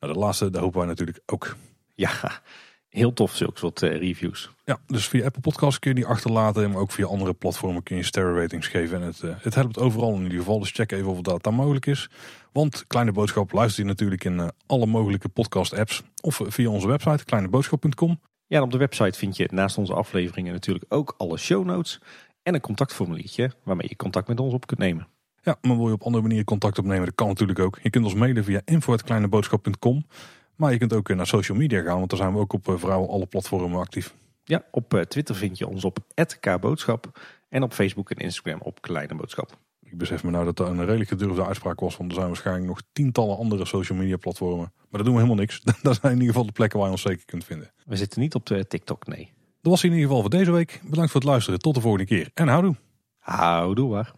Nou, 0.00 0.12
de 0.12 0.18
laatste, 0.18 0.50
daar 0.50 0.62
hopen 0.62 0.78
wij 0.78 0.88
natuurlijk 0.88 1.20
ook. 1.26 1.56
Ja, 1.94 2.42
heel 2.90 3.12
tof 3.12 3.34
zulke 3.36 3.58
soort 3.58 3.82
eh, 3.82 3.98
reviews. 3.98 4.50
Ja, 4.64 4.78
dus 4.86 5.08
via 5.08 5.24
Apple 5.24 5.40
Podcasts 5.40 5.78
kun 5.78 5.90
je 5.90 5.96
die 5.96 6.06
achterlaten, 6.06 6.70
maar 6.70 6.80
ook 6.80 6.90
via 6.90 7.06
andere 7.06 7.32
platformen 7.32 7.82
kun 7.82 7.96
je 7.96 8.02
sterren 8.02 8.34
ratings 8.34 8.66
geven. 8.66 9.00
En 9.00 9.06
het, 9.06 9.22
eh, 9.22 9.30
het 9.38 9.54
helpt 9.54 9.78
overal 9.78 10.14
in 10.14 10.22
ieder 10.22 10.38
geval, 10.38 10.58
dus 10.58 10.70
check 10.70 10.92
even 10.92 11.10
of 11.10 11.20
dat 11.20 11.42
daar 11.42 11.54
mogelijk 11.54 11.86
is. 11.86 12.10
Want 12.52 12.84
Kleine 12.86 13.12
Boodschap 13.12 13.52
luister 13.52 13.82
je 13.82 13.88
natuurlijk 13.88 14.24
in 14.24 14.40
eh, 14.40 14.48
alle 14.66 14.86
mogelijke 14.86 15.28
podcast 15.28 15.74
apps 15.74 16.02
of 16.20 16.40
via 16.44 16.70
onze 16.70 16.88
website 16.88 17.24
kleineboodschap.com. 17.24 18.20
Ja, 18.46 18.56
en 18.56 18.62
op 18.62 18.70
de 18.70 18.78
website 18.78 19.18
vind 19.18 19.36
je 19.36 19.48
naast 19.52 19.78
onze 19.78 19.94
afleveringen 19.94 20.52
natuurlijk 20.52 20.84
ook 20.88 21.14
alle 21.16 21.36
show 21.36 21.64
notes 21.64 22.00
en 22.42 22.54
een 22.54 22.60
contactformuliertje 22.60 23.50
waarmee 23.62 23.88
je 23.88 23.96
contact 23.96 24.28
met 24.28 24.40
ons 24.40 24.54
op 24.54 24.66
kunt 24.66 24.80
nemen. 24.80 25.08
Ja, 25.42 25.56
maar 25.62 25.76
wil 25.76 25.86
je 25.86 25.92
op 25.92 26.02
andere 26.02 26.22
manieren 26.22 26.46
contact 26.46 26.78
opnemen, 26.78 27.04
dat 27.04 27.14
kan 27.14 27.28
natuurlijk 27.28 27.58
ook. 27.58 27.78
Je 27.82 27.90
kunt 27.90 28.04
ons 28.04 28.14
mailen 28.14 28.44
via 28.44 28.60
info.kleineboodschap.com. 28.64 30.04
Maar 30.60 30.72
je 30.72 30.78
kunt 30.78 30.92
ook 30.92 31.08
eh, 31.08 31.16
naar 31.16 31.26
social 31.26 31.58
media 31.58 31.82
gaan, 31.82 31.98
want 31.98 32.10
daar 32.10 32.18
zijn 32.18 32.32
we 32.32 32.38
ook 32.38 32.52
op 32.52 32.68
eh, 32.68 32.74
vrijwel 32.76 33.10
alle 33.10 33.26
platformen 33.26 33.80
actief. 33.80 34.14
Ja, 34.44 34.64
op 34.70 34.94
eh, 34.94 35.00
Twitter 35.00 35.34
vind 35.34 35.58
je 35.58 35.68
ons 35.68 35.84
op 35.84 35.98
@kboodschap 36.40 37.20
en 37.48 37.62
op 37.62 37.72
Facebook 37.72 38.10
en 38.10 38.16
Instagram 38.16 38.60
op 38.60 38.80
Kleine 38.82 39.14
Boodschap. 39.14 39.58
Ik 39.82 39.98
besef 39.98 40.24
me 40.24 40.30
nou 40.30 40.44
dat 40.44 40.56
dat 40.56 40.68
een 40.68 40.84
redelijk 40.84 41.08
gedurfde 41.08 41.44
uitspraak 41.44 41.80
was, 41.80 41.96
want 41.96 42.08
er 42.10 42.14
zijn 42.14 42.26
waarschijnlijk 42.26 42.66
nog 42.66 42.82
tientallen 42.92 43.36
andere 43.36 43.64
social 43.64 43.98
media 43.98 44.16
platformen. 44.16 44.72
Maar 44.76 44.86
dat 44.90 45.04
doen 45.04 45.14
we 45.14 45.20
helemaal 45.20 45.40
niks. 45.40 45.60
Dat 45.82 45.98
zijn 46.00 46.12
in 46.12 46.18
ieder 46.18 46.26
geval 46.26 46.46
de 46.46 46.52
plekken 46.52 46.78
waar 46.78 46.86
je 46.86 46.94
ons 46.94 47.02
zeker 47.02 47.24
kunt 47.24 47.44
vinden. 47.44 47.72
We 47.84 47.96
zitten 47.96 48.20
niet 48.20 48.34
op 48.34 48.46
de 48.46 48.66
TikTok, 48.66 49.06
nee. 49.06 49.32
Dat 49.60 49.72
was 49.72 49.84
in 49.84 49.90
ieder 49.90 50.06
geval 50.06 50.20
voor 50.20 50.30
deze 50.30 50.52
week. 50.52 50.80
Bedankt 50.84 51.10
voor 51.10 51.20
het 51.20 51.30
luisteren. 51.30 51.58
Tot 51.58 51.74
de 51.74 51.80
volgende 51.80 52.06
keer. 52.06 52.30
En 52.34 52.48
houdoe. 52.48 52.76
Houdoe 53.18 53.90
waar. 53.90 54.12